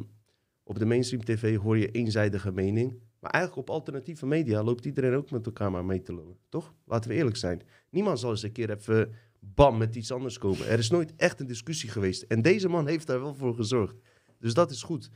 op 0.63 0.79
de 0.79 0.85
mainstream 0.85 1.23
tv 1.23 1.57
hoor 1.57 1.77
je 1.77 1.91
eenzijdige 1.91 2.51
mening. 2.51 2.99
Maar 3.19 3.31
eigenlijk 3.31 3.69
op 3.69 3.75
alternatieve 3.75 4.25
media 4.25 4.63
loopt 4.63 4.85
iedereen 4.85 5.13
ook 5.13 5.31
met 5.31 5.45
elkaar 5.45 5.71
maar 5.71 5.85
mee 5.85 6.01
te 6.01 6.13
lopen. 6.13 6.37
Toch? 6.49 6.73
Laten 6.85 7.09
we 7.09 7.15
eerlijk 7.15 7.37
zijn. 7.37 7.61
Niemand 7.89 8.19
zal 8.19 8.29
eens 8.29 8.43
een 8.43 8.51
keer 8.51 8.69
even 8.69 9.13
bam 9.39 9.77
met 9.77 9.95
iets 9.95 10.11
anders 10.11 10.37
komen. 10.37 10.67
Er 10.67 10.79
is 10.79 10.89
nooit 10.89 11.15
echt 11.15 11.39
een 11.39 11.47
discussie 11.47 11.89
geweest. 11.89 12.21
En 12.21 12.41
deze 12.41 12.69
man 12.69 12.87
heeft 12.87 13.07
daar 13.07 13.21
wel 13.21 13.33
voor 13.33 13.55
gezorgd. 13.55 13.95
Dus 14.39 14.53
dat 14.53 14.71
is 14.71 14.83
goed. 14.83 15.09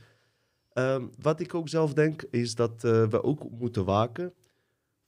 Ehm, 0.74 1.06
wat 1.20 1.40
ik 1.40 1.54
ook 1.54 1.68
zelf 1.68 1.92
denk, 1.94 2.22
is 2.30 2.54
dat 2.54 2.84
eh, 2.84 3.06
we 3.08 3.22
ook 3.22 3.50
moeten 3.50 3.84
waken 3.84 4.32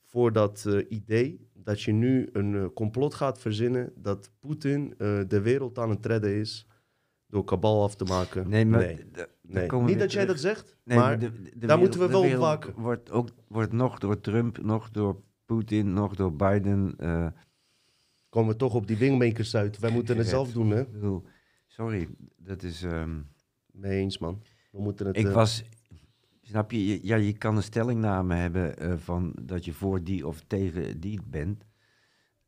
voor 0.05 0.31
dat 0.31 0.65
eh, 0.67 0.85
idee 0.89 1.47
dat 1.53 1.81
je 1.81 1.91
nu 1.91 2.29
een 2.33 2.55
eh, 2.55 2.65
complot 2.73 3.13
gaat 3.13 3.39
verzinnen 3.39 3.91
dat 3.95 4.31
Poetin 4.39 4.93
eh, 4.97 5.19
de 5.27 5.41
wereld 5.41 5.79
aan 5.79 5.89
het 5.89 6.05
redden 6.05 6.35
is 6.35 6.67
door 7.27 7.43
kabal 7.43 7.83
af 7.83 7.95
te 7.95 8.03
maken. 8.03 8.49
Nee, 8.49 8.65
maar 8.65 8.79
nee. 9.41 9.67
Niet 9.85 9.99
dat 9.99 10.11
jij 10.11 10.25
dat 10.25 10.39
zegt, 10.39 10.75
Nee, 10.83 10.97
maar 10.97 11.19
de- 11.19 11.31
de- 11.31 11.41
de 11.41 11.49
daar 11.49 11.59
wereld- 11.59 11.79
moeten 11.79 11.99
we 11.99 12.07
wel 12.07 12.21
op 12.33 12.39
waken. 12.39 12.73
Wordt, 12.81 13.11
ook, 13.11 13.29
wordt 13.47 13.71
nog 13.71 13.99
door 13.99 14.19
Trump, 14.21 14.57
nog 14.63 14.89
door 14.91 15.21
Poetin, 15.45 15.93
nog 15.93 16.15
door 16.15 16.35
Biden. 16.35 16.93
eh, 16.97 17.27
komen 18.29 18.51
we 18.51 18.55
toch 18.57 18.73
op 18.73 18.87
die 18.87 18.97
wingmakers 18.97 19.55
uit. 19.55 19.79
Wij 19.79 19.91
moeten 19.91 20.17
het 20.17 20.27
zelf 20.27 20.51
doen, 20.51 20.69
hè? 20.69 20.83
sorry, 21.67 22.07
dat 22.37 22.63
is... 22.63 22.83
ehm, 22.83 23.19
Mee 23.71 23.99
eens, 23.99 24.17
man. 24.17 24.41
We 24.75 24.81
moeten 24.81 25.05
het... 25.05 25.17
ik 25.17 25.25
eh, 25.27 25.33
was... 25.33 25.63
Snap 26.41 26.71
je? 26.71 27.05
Ja, 27.05 27.15
je 27.15 27.37
kan 27.37 27.55
een 27.55 27.63
stellingname 27.63 28.35
hebben 28.35 28.77
eh, 28.77 28.93
van 28.97 29.35
dat 29.41 29.65
je 29.65 29.73
voor 29.73 30.03
die 30.03 30.27
of 30.27 30.41
tegen 30.47 30.99
die 30.99 31.19
bent. 31.29 31.65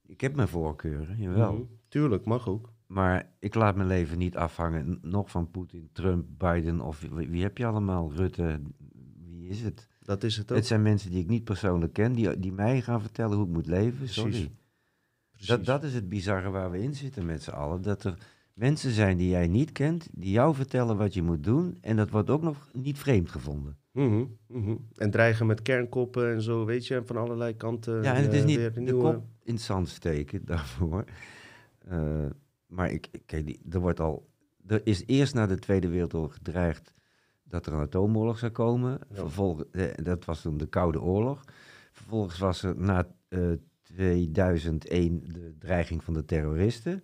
Ik 0.05 0.21
heb 0.21 0.35
mijn 0.35 0.47
voorkeuren, 0.47 1.17
jawel. 1.17 1.53
mhm. 1.53 1.63
Tuurlijk, 1.87 2.25
mag 2.25 2.47
ook. 2.47 2.73
Maar 2.87 3.31
ik 3.39 3.55
laat 3.55 3.75
mijn 3.75 3.87
leven 3.87 4.17
niet 4.17 4.37
afhangen, 4.37 4.99
nog 5.01 5.31
van 5.31 5.51
Poetin, 5.51 5.89
Trump, 5.93 6.25
Biden 6.37 6.81
of 6.81 6.99
wie, 7.01 7.29
wie 7.29 7.41
heb 7.43 7.57
je 7.57 7.65
allemaal? 7.65 8.11
Rutte, 8.13 8.61
wie 9.27 9.47
is 9.49 9.61
het? 9.61 9.87
Dat 10.01 10.23
is 10.23 10.37
het 10.37 10.51
ook. 10.51 10.57
Het 10.57 10.67
zijn 10.67 10.81
mensen 10.81 11.11
die 11.11 11.19
ik 11.19 11.27
niet 11.27 11.43
persoonlijk 11.43 11.93
ken, 11.93 12.13
die, 12.13 12.39
die 12.39 12.51
mij 12.51 12.81
gaan 12.81 13.01
vertellen 13.01 13.37
hoe 13.37 13.45
ik 13.45 13.53
moet 13.53 13.67
leven. 13.67 14.09
Sorry. 14.09 14.29
Precies. 14.29 14.49
Precies. 15.31 15.47
Dat, 15.47 15.65
dat 15.65 15.83
is 15.83 15.93
het 15.93 16.09
bizarre 16.09 16.49
waar 16.49 16.71
we 16.71 16.81
in 16.81 16.95
zitten 16.95 17.25
met 17.25 17.43
z'n 17.43 17.51
allen. 17.51 17.81
Dat 17.81 18.03
er 18.03 18.17
mensen 18.57 18.91
zijn 18.91 19.17
die 19.17 19.29
jij 19.29 19.47
niet 19.47 19.71
kent, 19.71 20.07
die 20.11 20.31
jou 20.31 20.55
vertellen 20.55 20.97
wat 20.97 21.13
je 21.13 21.21
moet 21.21 21.43
doen. 21.43 21.77
En 21.81 21.95
dat 21.95 22.09
wordt 22.09 22.29
ook 22.29 22.41
nog 22.41 22.69
niet 22.73 22.97
vreemd 22.97 23.29
gevonden. 23.31 23.77
Mhm, 23.91 24.23
mhm. 24.47 24.75
En 24.95 25.11
dreigen 25.11 25.45
met 25.45 25.61
kernkoppen 25.61 26.33
en 26.33 26.41
zo, 26.41 26.65
weet 26.65 26.87
je, 26.87 26.95
en 26.95 27.05
van 27.07 27.17
allerlei 27.17 27.55
kanten. 27.55 28.03
ja, 28.03 28.15
en 28.15 28.23
het 28.23 28.33
is 28.33 28.39
eh, 28.39 28.45
niet 28.45 28.73
de 28.73 28.81
nieuwe- 28.81 29.01
kop 29.13 29.23
in 29.43 29.53
het 29.53 29.61
zand 29.63 29.89
steken 29.89 30.45
daarvoor. 30.45 31.03
Eh, 31.87 32.25
maar 32.67 32.91
ik, 32.91 33.09
kijk, 33.25 33.45
die- 33.45 33.61
er 33.69 33.79
wordt 33.79 33.99
al... 33.99 34.27
Er 34.67 34.81
is 34.83 35.03
eerst 35.05 35.33
na 35.33 35.45
de 35.47 35.59
Tweede 35.59 35.87
Wereldoorlog 35.87 36.33
gedreigd 36.33 36.93
dat 37.43 37.65
er 37.65 37.73
een 37.73 37.79
atoomoorlog 37.79 38.37
zou 38.37 38.51
komen. 38.51 38.99
Vervolgens, 39.11 39.67
eh, 39.71 39.85
dat 40.03 40.25
was 40.25 40.41
toen 40.41 40.57
de 40.57 40.67
Koude 40.67 41.01
Oorlog. 41.01 41.43
Vervolgens 41.91 42.37
was 42.39 42.63
er 42.63 42.77
na 42.77 43.07
eh, 43.27 43.39
2001 43.83 45.23
de 45.33 45.55
dreiging 45.59 46.03
van 46.03 46.13
de 46.13 46.25
terroristen. 46.25 47.03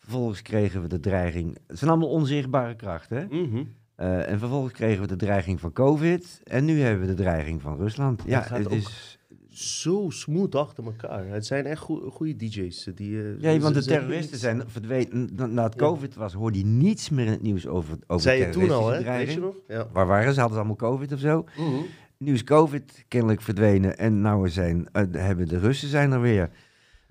Vervolgens 0.00 0.42
kregen 0.42 0.82
we 0.82 0.88
de 0.88 1.00
dreiging... 1.00 1.58
Het 1.66 1.78
zijn 1.78 1.90
allemaal 1.90 2.08
onzichtbare 2.08 2.76
krachten, 2.76 3.16
hè? 3.16 3.42
Mhm. 3.42 3.64
Eh, 3.94 4.28
en 4.30 4.38
vervolgens 4.38 4.72
kregen 4.72 5.00
we 5.00 5.06
de 5.06 5.16
dreiging 5.16 5.60
van 5.60 5.72
COVID. 5.72 6.40
En 6.44 6.64
nu 6.64 6.80
hebben 6.80 7.00
we 7.06 7.14
de 7.14 7.22
dreiging 7.22 7.62
van 7.62 7.76
Rusland. 7.76 8.22
Ja, 8.26 8.44
het 8.48 8.70
is... 8.70 9.18
Zo 9.48 10.10
smooth 10.10 10.54
achter 10.54 10.84
elkaar. 10.84 11.26
Het 11.26 11.46
zijn 11.46 11.66
echt 11.66 11.80
goede 12.10 12.36
DJ's. 12.36 12.88
Die, 12.94 13.22
eh, 13.22 13.40
Ja, 13.40 13.58
want 13.58 13.74
de 13.74 13.84
terroristen 13.84 14.38
zijn 14.38 14.62
verdwenen. 14.66 15.30
Na, 15.36 15.46
na 15.46 15.62
het. 15.62 15.76
COVID 15.76 16.14
was, 16.14 16.32
hoorde 16.32 16.58
je 16.58 16.64
niets 16.64 17.08
meer 17.10 17.26
in 17.26 17.30
het 17.30 17.42
nieuws 17.42 17.66
over, 17.66 17.98
over 18.06 18.22
Zei 18.22 18.40
je 18.40 18.48
toen 18.48 18.70
al, 18.70 18.88
hè? 18.88 19.02
Weet 19.02 19.32
je 19.32 19.40
nog? 19.40 19.54
Ja. 19.68 19.86
Waar 19.92 20.06
waren 20.06 20.34
ze? 20.34 20.40
Hadden 20.40 20.58
ze 20.58 20.64
allemaal 20.64 20.90
COVID 20.90 21.12
of 21.12 21.18
zo? 21.18 21.44
Mhm. 21.56 21.82
Nu 22.16 22.32
is 22.32 22.44
COVID 22.44 23.04
kennelijk 23.08 23.40
verdwenen 23.40 23.98
en 23.98 24.20
nou 24.20 24.48
zijn, 24.48 24.88
eh, 24.92 25.02
hebben 25.10 25.48
de 25.48 25.58
Russen 25.58 25.88
zijn 25.88 26.12
er 26.12 26.20
weer. 26.20 26.50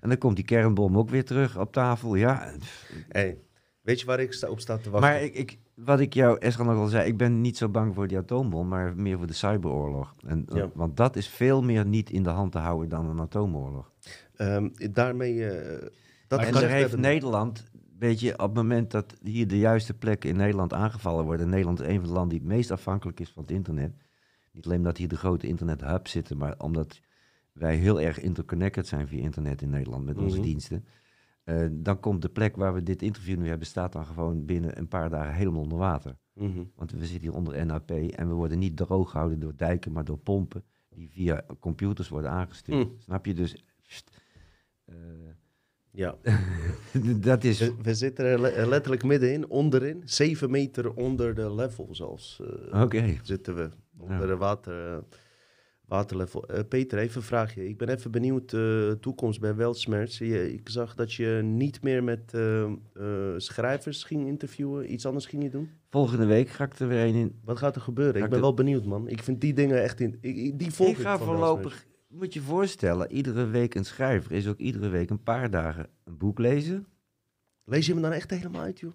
En 0.00 0.08
dan 0.08 0.18
komt 0.18 0.36
die 0.36 0.44
kernbom 0.44 0.98
ook 0.98 1.10
weer 1.10 1.24
terug 1.24 1.58
op 1.58 1.72
tafel. 1.72 2.14
Ja. 2.14 2.52
Hey, 3.08 3.38
weet 3.80 4.00
je 4.00 4.06
waar 4.06 4.20
ik 4.20 4.32
sta, 4.32 4.48
op 4.48 4.60
sta 4.60 4.76
te 4.76 4.90
wachten? 4.90 5.10
maar 5.10 5.22
ik, 5.22 5.34
ik, 5.34 5.58
wat 5.74 6.00
ik 6.00 6.14
jou, 6.14 6.38
Esra, 6.38 6.64
nog 6.64 6.76
al 6.76 6.86
zei, 6.86 7.08
ik 7.08 7.16
ben 7.16 7.40
niet 7.40 7.56
zo 7.56 7.68
bang 7.68 7.94
voor 7.94 8.08
die 8.08 8.18
atoombom, 8.18 8.68
maar 8.68 8.96
meer 8.96 9.18
voor 9.18 9.26
de 9.26 9.32
cyberoorlog. 9.32 10.14
En, 10.26 10.46
eh, 10.48 10.56
Ja. 10.56 10.70
Want 10.74 10.96
dat 10.96 11.16
is 11.16 11.28
veel 11.28 11.62
meer 11.62 11.86
niet 11.86 12.10
in 12.10 12.22
de 12.22 12.30
hand 12.30 12.52
te 12.52 12.58
houden 12.58 12.88
dan 12.88 13.08
een 13.08 13.20
atoomoorlog. 13.20 13.92
Ehm, 14.36 14.68
daarmee... 14.92 15.46
eh, 15.48 15.86
dat 16.28 16.40
en 16.40 16.52
daar 16.52 16.68
heeft 16.68 16.96
Nederland, 16.96 17.70
weet 17.98 18.20
je, 18.20 18.32
op 18.32 18.38
het 18.38 18.54
moment 18.54 18.90
dat 18.90 19.14
hier 19.22 19.48
de 19.48 19.58
juiste 19.58 19.94
plekken 19.94 20.30
in 20.30 20.36
Nederland 20.36 20.72
aangevallen 20.72 21.24
worden, 21.24 21.44
en 21.44 21.50
Nederland 21.50 21.80
is 21.80 21.86
een 21.86 21.98
van 21.98 22.08
de 22.08 22.12
landen 22.14 22.28
die 22.38 22.38
het 22.38 22.56
meest 22.56 22.70
afhankelijk 22.70 23.20
is 23.20 23.30
van 23.30 23.42
het 23.42 23.52
internet. 23.52 23.92
Niet 24.52 24.64
alleen 24.64 24.78
omdat 24.78 24.96
hier 24.96 25.08
de 25.08 25.16
grote 25.16 25.46
internethubs 25.46 26.10
zitten, 26.10 26.36
maar 26.36 26.54
omdat 26.58 27.00
wij 27.52 27.76
heel 27.76 28.00
erg 28.00 28.20
interconnected 28.20 28.86
zijn 28.86 29.08
via 29.08 29.20
internet 29.22 29.62
in 29.62 29.70
Nederland 29.70 30.04
met 30.04 30.18
onze 30.18 30.36
Mhm. 30.36 30.44
diensten. 30.46 30.84
Eh, 31.44 31.66
dan 31.72 32.00
komt 32.00 32.22
de 32.22 32.28
plek 32.28 32.56
waar 32.56 32.74
we 32.74 32.82
dit 32.82 33.02
interview 33.02 33.38
nu 33.38 33.48
hebben, 33.48 33.66
staat 33.66 33.92
dan 33.92 34.06
gewoon 34.06 34.44
binnen 34.44 34.78
een 34.78 34.88
paar 34.88 35.10
dagen 35.10 35.34
helemaal 35.34 35.62
onder 35.62 35.78
water. 35.78 36.16
Mhm. 36.34 36.62
Want 36.76 36.90
we 36.92 36.98
zitten 36.98 37.20
hier 37.20 37.34
onder 37.34 37.66
NAP 37.66 37.90
en 37.90 38.28
we 38.28 38.34
worden 38.34 38.58
niet 38.58 38.76
droog 38.76 39.10
gehouden 39.10 39.40
door 39.40 39.52
dijken, 39.56 39.92
maar 39.92 40.04
door 40.04 40.18
pompen 40.18 40.64
die 40.88 41.10
via 41.10 41.44
computers 41.60 42.08
worden 42.08 42.30
aangestuurd. 42.30 42.88
Mm. 42.88 42.94
Snap 42.98 43.26
je? 43.26 43.34
Dus 43.34 43.64
pst, 43.82 44.10
eh, 44.84 44.94
Ja. 45.92 46.16
dat 47.20 47.44
is... 47.44 47.58
We, 47.58 47.74
we 47.82 47.94
zitten 47.94 48.24
er 48.24 48.40
le- 48.40 48.66
letterlijk 48.66 49.04
middenin, 49.04 49.48
onderin. 49.48 50.02
Zeven 50.04 50.50
meter 50.50 50.94
onder 50.94 51.34
de 51.34 51.54
level 51.54 51.88
zelfs. 51.94 52.40
eh, 52.70 52.82
Oké. 52.82 53.18
zitten 53.22 53.54
we. 53.54 53.70
Onder 53.98 54.20
Ja. 54.20 54.26
de 54.26 54.36
water, 54.36 54.92
eh, 54.96 55.02
waterlevel. 55.90 56.46
Eh, 56.48 56.60
Peter, 56.68 56.98
even 56.98 57.16
een 57.16 57.22
vraagje. 57.26 57.68
Ik 57.68 57.78
ben 57.78 57.88
even 57.88 58.10
benieuwd, 58.10 58.52
eh 58.52 58.90
toekomst 58.90 59.40
bij 59.40 59.54
Weltsmerts. 59.54 60.18
Je- 60.18 60.52
Ik 60.52 60.68
zag 60.68 60.94
dat 60.94 61.12
je 61.12 61.40
niet 61.44 61.82
meer 61.82 62.04
met 62.04 62.34
eh, 62.34 62.72
schrijvers 63.36 64.04
ging 64.04 64.26
interviewen. 64.26 64.92
Iets 64.92 65.06
anders 65.06 65.26
ging 65.26 65.42
je 65.42 65.50
doen. 65.50 65.70
Volgende 65.90 66.26
week 66.26 66.48
ga 66.48 66.64
ik 66.64 66.78
er 66.78 66.88
weer 66.88 67.06
een 67.06 67.14
in. 67.14 67.38
Wat 67.44 67.58
gaat 67.58 67.74
er 67.74 67.80
gebeuren? 67.80 68.14
Ik 68.14 68.20
ben 68.20 68.30
de- 68.30 68.40
wel 68.40 68.54
benieuwd, 68.54 68.84
man. 68.84 69.08
Ik 69.08 69.22
vind 69.22 69.40
die 69.40 69.52
dingen 69.54 69.82
echt... 69.82 70.00
In, 70.00 70.18
ik, 70.20 70.58
die 70.58 70.70
volg 70.72 70.90
ik, 70.90 70.96
ga 70.96 71.18
voorlopig, 71.18 71.86
moet 72.08 72.32
je 72.34 72.40
voorstellen, 72.40 73.12
iedere 73.12 73.46
week 73.46 73.74
een 73.74 73.84
schrijver 73.84 74.32
is 74.32 74.46
ook 74.46 74.58
iedere 74.58 74.88
week 74.88 75.10
een 75.10 75.22
paar 75.22 75.50
dagen 75.50 75.86
een 76.04 76.16
boek 76.18 76.38
lezen. 76.38 76.86
Lees 77.64 77.86
je 77.86 77.94
me 77.94 78.00
dan 78.00 78.12
echt 78.12 78.30
helemaal 78.30 78.62
uit, 78.62 78.80
joh? 78.80 78.92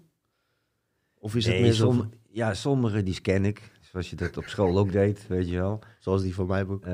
Of 1.18 1.34
is 1.34 1.46
het 1.46 1.60
meer 1.60 1.72
zo... 1.72 1.90
som- 1.92 2.10
ja, 2.28 2.54
sommige 2.54 3.02
die 3.02 3.14
scan 3.14 3.44
ik, 3.44 3.70
zoals 3.96 4.10
je 4.10 4.16
dat 4.16 4.36
op 4.36 4.44
school 4.44 4.78
ook 4.78 4.92
deed, 4.92 5.26
weet 5.26 5.48
je 5.48 5.56
wel. 5.56 5.78
Zoals 5.98 6.22
die 6.22 6.34
van 6.34 6.46
mij 6.46 6.66
boek. 6.66 6.84
Eh, 6.84 6.92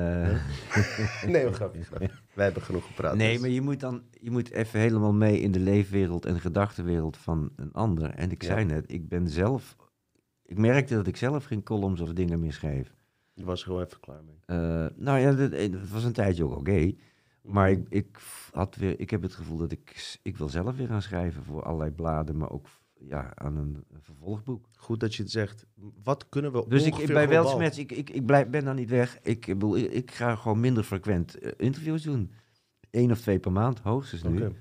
Nee, 1.27 1.45
we 1.45 1.53
grapje. 1.53 1.81
Wij 2.33 2.45
hebben 2.45 2.63
genoeg 2.63 2.85
gepraat. 2.85 3.15
nee, 3.15 3.31
dus- 3.31 3.41
maar 3.41 3.49
je 3.49 3.61
moet 3.61 3.79
dan 3.79 4.03
je 4.11 4.31
moet 4.31 4.51
even 4.51 4.79
helemaal 4.79 5.13
mee 5.13 5.39
in 5.39 5.51
de 5.51 5.59
leefwereld 5.59 6.25
en 6.25 6.39
gedachtenwereld 6.39 7.17
van 7.17 7.51
een 7.55 7.71
ander. 7.73 8.09
En 8.09 8.31
ik 8.31 8.41
Ja. 8.41 8.47
zei 8.47 8.65
net, 8.65 8.91
ik 8.91 9.07
ben 9.09 9.27
zelf, 9.29 9.75
ik 10.45 10.57
merkte 10.57 10.95
dat 10.95 11.07
ik 11.07 11.17
zelf 11.17 11.45
geen 11.45 11.63
columns 11.63 12.01
of 12.01 12.13
dingen 12.13 12.39
meer 12.39 12.53
schreef. 12.53 12.93
Je 13.33 13.45
was 13.45 13.59
er 13.59 13.65
gewoon 13.67 13.83
even 13.83 13.99
klaar 13.99 14.23
mee. 14.23 14.37
Eh, 14.45 14.85
nou 14.95 15.19
ja, 15.19 15.31
dat, 15.33 15.51
eh, 15.51 15.71
dat 15.71 15.89
was 15.89 16.03
een 16.03 16.13
tijdje 16.13 16.43
ook 16.43 16.57
oké. 16.57 16.91
Maar 17.41 17.71
ik, 17.71 17.85
ik, 17.89 18.17
had 18.51 18.75
weer, 18.75 18.99
ik 18.99 19.09
heb 19.09 19.21
het 19.21 19.33
gevoel 19.33 19.57
dat 19.57 19.71
ik, 19.71 20.17
ik 20.21 20.37
wil 20.37 20.49
zelf 20.49 20.75
weer 20.75 20.87
gaan 20.87 21.01
schrijven 21.01 21.43
voor 21.43 21.63
allerlei 21.63 21.91
bladen, 21.91 22.37
maar 22.37 22.49
ook 22.51 22.67
ja, 23.07 23.31
aan 23.35 23.57
een, 23.57 23.83
vervolgboek. 23.99 24.65
Goed 24.77 24.99
dat 24.99 25.15
je 25.15 25.23
het 25.23 25.31
zegt. 25.31 25.65
Wat 26.03 26.29
kunnen 26.29 26.51
we 26.51 26.65
Dus 26.67 26.85
ik, 26.85 27.07
bij 27.07 27.27
Weltsmets, 27.29 27.77
ik, 27.77 27.91
ik, 27.91 28.09
ik 28.09 28.25
blijf, 28.25 28.47
ben 28.49 28.65
daar 28.65 28.73
niet 28.73 28.89
weg. 28.89 29.19
Ik, 29.21 29.45
bedoel, 29.45 29.77
ik, 29.77 29.91
ik 29.91 30.11
ga 30.11 30.35
gewoon 30.35 30.59
minder 30.59 30.83
frequent 30.83 31.39
eh, 31.39 31.51
interviews 31.57 32.01
doen. 32.03 32.31
Eén 32.91 33.11
of 33.11 33.21
twee 33.21 33.39
per 33.39 33.51
maand, 33.51 33.79
hoogstens 33.79 34.23
nu. 34.23 34.51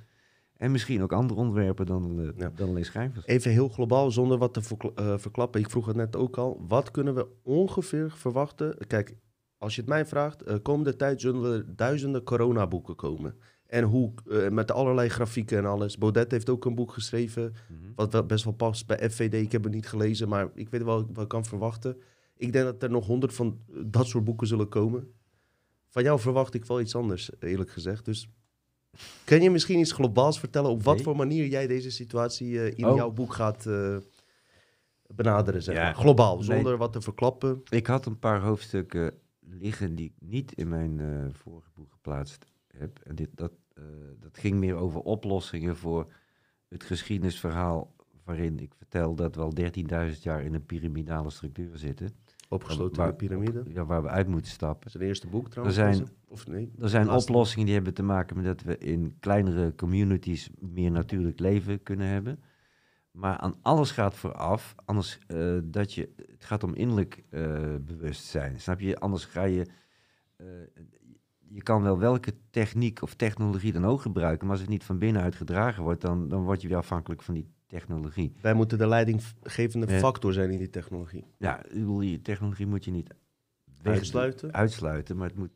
En 0.56 0.70
misschien 0.70 1.02
ook 1.02 1.12
andere 1.12 1.40
onderwerpen 1.40 1.86
dan, 1.86 2.20
eh, 2.20 2.28
Ja. 2.36 2.52
dan 2.54 2.68
alleen 2.68 2.84
schrijvers. 2.84 3.26
Even 3.26 3.50
heel 3.50 3.68
globaal, 3.68 4.10
zonder 4.10 4.38
wat 4.38 4.54
te 4.54 4.62
verkla- 4.62 4.90
eh, 4.94 5.18
verklappen. 5.18 5.60
Ik 5.60 5.70
vroeg 5.70 5.86
het 5.86 5.96
net 5.96 6.16
ook 6.16 6.36
al. 6.36 6.64
Wat 6.68 6.90
kunnen 6.90 7.14
we 7.14 7.26
ongeveer 7.42 8.10
verwachten? 8.10 8.76
Kijk, 8.86 9.16
als 9.58 9.74
je 9.74 9.80
het 9.80 9.90
mij 9.90 10.06
vraagt, 10.06 10.62
komende 10.62 10.96
tijd 10.96 11.20
zullen 11.20 11.52
er 11.52 11.76
duizenden 11.76 12.22
coronaboeken 12.22 12.96
komen. 12.96 13.34
En 13.72 13.84
hoe, 13.84 14.12
eh, 14.30 14.48
met 14.48 14.70
allerlei 14.70 15.08
grafieken 15.08 15.58
en 15.58 15.64
alles. 15.66 15.98
Baudet 15.98 16.30
heeft 16.30 16.48
ook 16.50 16.64
een 16.64 16.74
boek 16.74 16.92
geschreven, 16.92 17.54
Mhm. 17.68 17.90
wat 17.94 18.12
wel 18.12 18.26
best 18.26 18.44
wel 18.44 18.52
past 18.52 18.86
bij 18.86 19.10
FVD. 19.10 19.34
Ik 19.34 19.52
heb 19.52 19.64
het 19.64 19.72
niet 19.72 19.88
gelezen, 19.88 20.28
maar 20.28 20.50
ik 20.54 20.68
weet 20.68 20.82
wel 20.82 21.06
wat 21.12 21.22
ik 21.22 21.28
kan 21.28 21.44
verwachten. 21.44 21.96
Ik 22.36 22.52
denk 22.52 22.64
dat 22.64 22.82
er 22.82 22.90
nog 22.90 23.06
honderd 23.06 23.34
van 23.34 23.58
dat 23.84 24.06
soort 24.06 24.24
boeken 24.24 24.46
zullen 24.46 24.68
komen. 24.68 25.12
Van 25.88 26.02
jou 26.02 26.20
verwacht 26.20 26.54
ik 26.54 26.64
wel 26.64 26.80
iets 26.80 26.94
anders, 26.96 27.30
eerlijk 27.40 27.70
gezegd. 27.70 28.04
Dus 28.04 28.28
kan 29.24 29.40
je 29.42 29.50
misschien 29.50 29.78
iets 29.78 29.92
globaals 29.92 30.38
vertellen 30.38 30.70
op 30.70 30.82
wat 30.82 30.94
Nee. 30.94 31.04
voor 31.04 31.16
manier 31.16 31.46
jij 31.46 31.66
deze 31.66 31.90
situatie 31.90 32.60
eh, 32.60 32.78
in 32.78 32.86
Oh. 32.86 32.96
jouw 32.96 33.10
boek 33.10 33.32
gaat 33.32 33.66
eh, 33.66 33.96
benaderen, 35.06 35.62
zeg 35.62 35.74
Ja. 35.74 35.82
maar. 35.82 35.94
Globaal, 35.94 36.34
Nee. 36.36 36.44
zonder 36.44 36.76
wat 36.76 36.92
te 36.92 37.00
verklappen. 37.00 37.62
Ik 37.68 37.86
had 37.86 38.06
een 38.06 38.18
paar 38.18 38.40
hoofdstukken 38.40 39.14
liggen 39.40 39.94
die 39.94 40.06
ik 40.06 40.28
niet 40.28 40.52
in 40.54 40.68
mijn 40.68 41.00
eh, 41.00 41.26
vorige 41.32 41.70
boek 41.74 41.92
geplaatst 41.92 42.44
heb. 42.76 42.98
En 42.98 43.14
dit, 43.14 43.28
dat, 43.34 43.52
eh, 43.74 43.82
dat 44.20 44.38
ging 44.38 44.58
meer 44.58 44.74
over 44.74 45.00
oplossingen 45.00 45.76
voor 45.76 46.12
het 46.68 46.82
geschiedenisverhaal 46.84 47.94
waarin 48.24 48.58
ik 48.60 48.74
vertel 48.76 49.14
dat 49.14 49.34
we 49.34 49.40
al 49.40 49.52
13.000 50.14 50.22
jaar 50.22 50.42
in 50.42 50.54
een 50.54 50.66
piramidale 50.66 51.30
structuur 51.30 51.76
zitten. 51.78 52.08
Opgesloten 52.48 52.96
Waar- 52.96 53.06
in 53.06 53.16
de 53.16 53.24
piramide. 53.26 53.62
Ja, 53.68 53.84
waar 53.84 54.02
we 54.02 54.08
uit 54.08 54.26
moeten 54.26 54.44
Dat 54.46 54.52
stappen. 54.54 54.86
is 54.86 54.92
het 54.92 55.02
eerste 55.02 55.26
boek 55.26 55.48
trouwens. 55.48 55.76
zijn- 55.76 55.98
deze? 55.98 56.10
Of 56.28 56.46
nee? 56.46 56.72
Er 56.80 56.88
zijn 56.88 57.10
oplossingen 57.10 57.64
die 57.66 57.74
hebben 57.74 57.94
te 57.94 58.02
maken 58.02 58.36
met 58.36 58.44
dat 58.44 58.62
we 58.62 58.78
in 58.78 59.16
kleinere 59.20 59.74
communities 59.74 60.50
meer 60.58 60.90
natuurlijk 60.90 61.38
leven 61.38 61.82
kunnen 61.82 62.06
hebben. 62.06 62.40
Maar 63.10 63.36
aan 63.36 63.54
alles 63.62 63.90
gaat 63.90 64.14
vooraf, 64.14 64.74
anders 64.84 65.18
eh, 65.26 65.58
dat 65.64 65.92
je, 65.94 66.08
het 66.16 66.44
gaat 66.44 66.64
om 66.64 66.74
innerlijk 66.74 67.22
eh, 67.30 67.74
bewustzijn. 67.80 68.60
Snap 68.60 68.80
je? 68.80 68.98
Anders 68.98 69.24
ga 69.24 69.42
je, 69.44 69.66
je 71.54 71.62
kan 71.62 71.82
wel 71.82 71.98
welke 71.98 72.34
techniek 72.50 73.02
of 73.02 73.14
technologie 73.14 73.72
dan 73.72 73.84
ook 73.84 74.00
gebruiken, 74.00 74.42
maar 74.46 74.52
als 74.54 74.60
het 74.60 74.70
niet 74.70 74.84
van 74.84 74.98
binnenuit 74.98 75.34
gedragen 75.34 75.82
wordt, 75.82 76.00
dan, 76.00 76.28
dan 76.28 76.42
word 76.44 76.62
je 76.62 76.68
weer 76.68 76.76
afhankelijk 76.76 77.22
van 77.22 77.34
die 77.34 77.48
technologie. 77.66 78.32
Wij 78.40 78.54
moeten 78.54 78.78
de 78.78 78.86
leidinggevende 78.86 79.88
factor 79.88 80.32
zijn 80.32 80.50
in 80.50 80.58
die 80.58 80.70
technologie. 80.70 81.24
Ja, 81.38 81.64
ik 81.64 81.72
bedoel, 81.72 81.98
die 81.98 82.22
technologie 82.22 82.66
moet 82.66 82.84
je 82.84 82.90
niet 82.90 83.14
Uitsluiten, 83.82 84.52
uitsluiten, 84.52 85.16
maar 85.16 85.28
het 85.28 85.38
moet, 85.38 85.50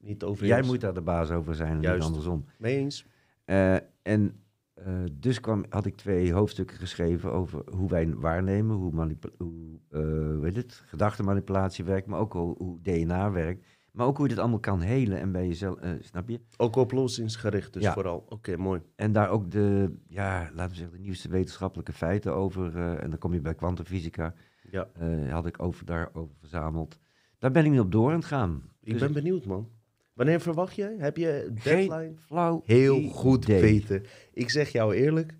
niet 0.00 0.22
over 0.22 0.46
jij 0.46 0.62
moet 0.62 0.80
daar 0.80 0.94
de 0.94 1.00
baas 1.00 1.30
over 1.30 1.54
zijn 1.54 1.76
en 1.76 1.80
Juist. 1.80 1.98
niet 1.98 2.06
andersom. 2.06 2.44
Mee 2.58 2.76
eens? 2.76 3.06
Eh, 3.44 3.74
en 4.02 4.42
eh, 4.74 4.94
dus 5.12 5.40
kwam, 5.40 5.64
had 5.68 5.86
ik 5.86 5.96
twee 5.96 6.32
hoofdstukken 6.32 6.76
geschreven 6.76 7.32
over 7.32 7.62
hoe 7.70 7.88
wij 7.88 8.14
waarnemen, 8.14 8.76
hoe, 8.76 9.16
hoe 9.36 9.80
eh, 9.88 10.00
hoe 10.00 10.50
het, 10.52 10.82
gedachtenmanipulatie 10.86 11.84
werkt, 11.84 12.06
maar 12.06 12.20
ook 12.20 12.32
hoe, 12.32 12.56
hoe 12.58 12.80
DNA 12.82 13.30
werkt. 13.30 13.66
Maar 13.92 14.06
ook 14.06 14.16
hoe 14.16 14.26
je 14.26 14.32
dit 14.32 14.40
allemaal 14.42 14.60
kan 14.60 14.80
helen 14.80 15.20
en 15.20 15.32
bij 15.32 15.46
jezelf, 15.46 15.78
eh, 15.78 15.90
snap 16.00 16.28
je? 16.28 16.40
Ook 16.56 16.76
oplossingsgericht 16.76 17.72
dus 17.72 17.82
Ja. 17.82 17.92
vooral. 17.92 18.24
Oké, 18.28 18.56
mooi. 18.56 18.80
En 18.96 19.12
daar 19.12 19.28
ook 19.30 19.50
de, 19.50 19.92
ja, 20.08 20.50
laten 20.54 20.70
we 20.70 20.76
zeggen, 20.76 20.96
de 20.96 21.02
nieuwste 21.02 21.28
wetenschappelijke 21.28 21.92
feiten 21.92 22.34
over. 22.34 22.76
eh, 22.76 23.02
en 23.02 23.10
dan 23.10 23.18
kom 23.18 23.32
je 23.32 23.40
bij 23.40 23.54
kwantumfysica. 23.54 24.34
Ja. 24.70 24.88
eh, 24.98 25.32
had 25.32 25.46
ik 25.46 25.62
over, 25.62 25.84
daarover 25.86 26.34
verzameld. 26.38 26.98
Daar 27.38 27.50
ben 27.50 27.64
ik 27.64 27.70
nu 27.70 27.78
op 27.78 27.92
door 27.92 28.08
aan 28.10 28.16
het 28.16 28.24
gaan. 28.24 28.62
Ik 28.82 28.92
Dus 28.92 29.00
ben 29.00 29.12
benieuwd, 29.12 29.44
man. 29.44 29.68
Wanneer 30.14 30.40
verwacht 30.40 30.74
jij? 30.74 30.94
Heb 30.98 31.16
je 31.16 31.50
Geen 31.54 31.88
deadline? 31.88 32.12
Flauw. 32.16 32.62
Heel 32.64 33.02
goed. 33.08 33.44
Peter. 33.46 34.08
Ik 34.32 34.50
zeg 34.50 34.68
jou 34.68 34.94
eerlijk. 34.94 35.34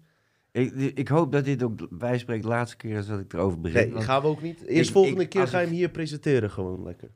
Ik, 0.52 0.72
ik 0.74 1.08
hoop 1.08 1.32
dat 1.32 1.44
dit 1.44 1.62
ook 1.62 1.98
bijspreekt 1.98 2.42
de 2.42 2.48
laatste 2.48 2.76
keer 2.76 2.96
is 2.96 3.06
dat 3.06 3.20
ik 3.20 3.32
erover 3.32 3.60
begin. 3.60 3.92
Nee, 3.92 4.02
gaan 4.02 4.22
we 4.22 4.28
ook 4.28 4.42
niet. 4.42 4.62
Eerst 4.62 4.88
ik- 4.88 4.94
volgende 4.96 5.22
ik- 5.22 5.28
keer 5.28 5.46
ga 5.48 5.56
je 5.58 5.62
ik- 5.62 5.68
hem 5.68 5.78
hier 5.78 5.90
presenteren 5.90 6.50
gewoon 6.50 6.82
lekker. 6.82 7.10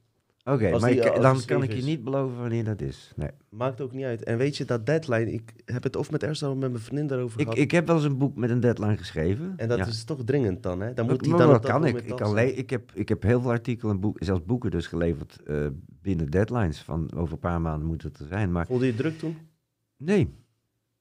Oké, 0.50 0.70
maar 0.78 0.90
die, 0.90 1.00
ik- 1.00 1.20
dan 1.22 1.36
die 1.36 1.44
kan 1.44 1.62
ik 1.62 1.72
je 1.72 1.82
niet 1.82 2.04
beloven 2.04 2.38
wanneer 2.38 2.64
dat 2.64 2.80
is. 2.80 3.12
Nee. 3.16 3.28
Maakt 3.50 3.80
ook 3.80 3.92
niet 3.92 4.04
uit. 4.04 4.24
En 4.24 4.38
weet 4.38 4.56
je, 4.56 4.64
dat 4.64 4.86
deadline, 4.86 5.32
ik 5.32 5.52
heb 5.64 5.82
het 5.82 5.96
of 5.96 6.10
met 6.10 6.22
Ersan 6.22 6.50
of 6.52 6.56
met 6.58 6.70
mijn 6.70 6.82
vriendin 6.82 7.06
daarover 7.06 7.38
Ik, 7.40 7.44
gehad. 7.46 7.58
ik 7.60 7.70
heb 7.70 7.86
wel 7.86 7.96
eens 7.96 8.04
een 8.04 8.18
boek 8.18 8.36
met 8.36 8.50
een 8.50 8.60
deadline 8.60 8.96
geschreven. 8.96 9.52
en 9.56 9.68
dat 9.68 9.78
Ja. 9.78 9.86
is 9.86 10.04
toch 10.04 10.24
dringend 10.24 10.62
dan, 10.62 10.80
hè? 10.80 10.92
Dan 10.94 11.06
moet 11.06 11.26
maar 11.26 11.38
dan 11.38 11.48
dat 11.50 11.66
kan 11.66 11.84
ik. 11.84 12.00
Ik, 12.00 12.16
kan 12.16 12.38
ik, 12.38 12.70
heb, 12.70 12.90
ik 12.94 13.08
heb 13.08 13.22
heel 13.22 13.40
veel 13.40 13.50
artikelen 13.50 13.94
en 13.94 14.00
boek, 14.00 14.16
zelfs 14.20 14.44
boeken 14.44 14.70
dus 14.70 14.86
geleverd 14.86 15.42
eh, 15.46 15.66
binnen 16.02 16.30
deadlines. 16.30 16.80
Van 16.82 17.10
over 17.16 17.32
een 17.32 17.38
paar 17.38 17.60
maanden 17.60 17.86
moet 17.88 18.02
het 18.02 18.18
er 18.18 18.26
zijn. 18.26 18.52
Maar 18.52 18.66
Voelde 18.66 18.86
je 18.86 18.94
druk 18.94 19.18
toen? 19.18 19.36
nee. 19.96 20.34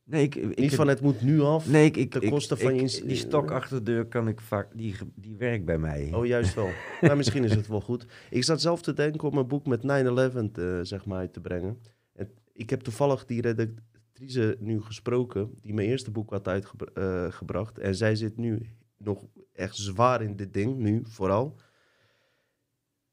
Nee, 0.05 0.23
ik, 0.23 0.35
ik 0.35 0.47
niet 0.47 0.59
heb- 0.59 0.73
van 0.73 0.87
het 0.87 1.01
moet 1.01 1.21
nu 1.21 1.41
af. 1.41 1.67
Nee, 1.69 1.85
ik, 1.85 1.97
ik, 1.97 2.11
ten 2.11 2.21
ik- 2.21 2.29
koste 2.31 2.57
van 2.57 2.75
je 2.75 3.03
Die 3.05 3.15
stok 3.15 3.51
achter 3.51 3.77
de 3.77 3.83
deur 3.91 4.05
kan 4.05 4.27
ik 4.27 4.41
vaak, 4.41 4.67
die, 4.77 4.95
die 5.15 5.35
werkt 5.35 5.65
bij 5.65 5.77
mij. 5.77 6.11
Oh, 6.13 6.25
juist 6.25 6.53
wel. 6.53 6.69
maar 7.01 7.17
misschien 7.17 7.43
is 7.43 7.55
het 7.55 7.67
wel 7.67 7.81
goed. 7.81 8.05
Ik 8.29 8.43
zat 8.43 8.61
zelf 8.61 8.81
te 8.81 8.93
denken 8.93 9.29
om 9.29 9.37
een 9.37 9.47
boek 9.47 9.65
met 9.65 9.81
9-11 9.81 10.51
te, 10.51 10.79
zeg 10.83 11.05
maar, 11.05 11.31
te 11.31 11.41
brengen. 11.41 11.79
En 12.13 12.29
ik 12.53 12.69
heb 12.69 12.81
toevallig 12.81 13.25
die 13.25 13.41
redactrice 13.41 14.57
nu 14.59 14.81
gesproken, 14.81 15.49
die 15.61 15.73
mijn 15.73 15.87
eerste 15.87 16.11
boek 16.11 16.29
had 16.29 16.47
uitgebracht. 16.47 17.77
en 17.77 17.95
zij 17.95 18.15
zit 18.15 18.37
nu 18.37 18.69
nog 18.97 19.25
echt 19.53 19.75
zwaar 19.75 20.21
in 20.21 20.35
dit 20.35 20.53
ding, 20.53 20.77
nu 20.77 21.01
vooral. 21.03 21.55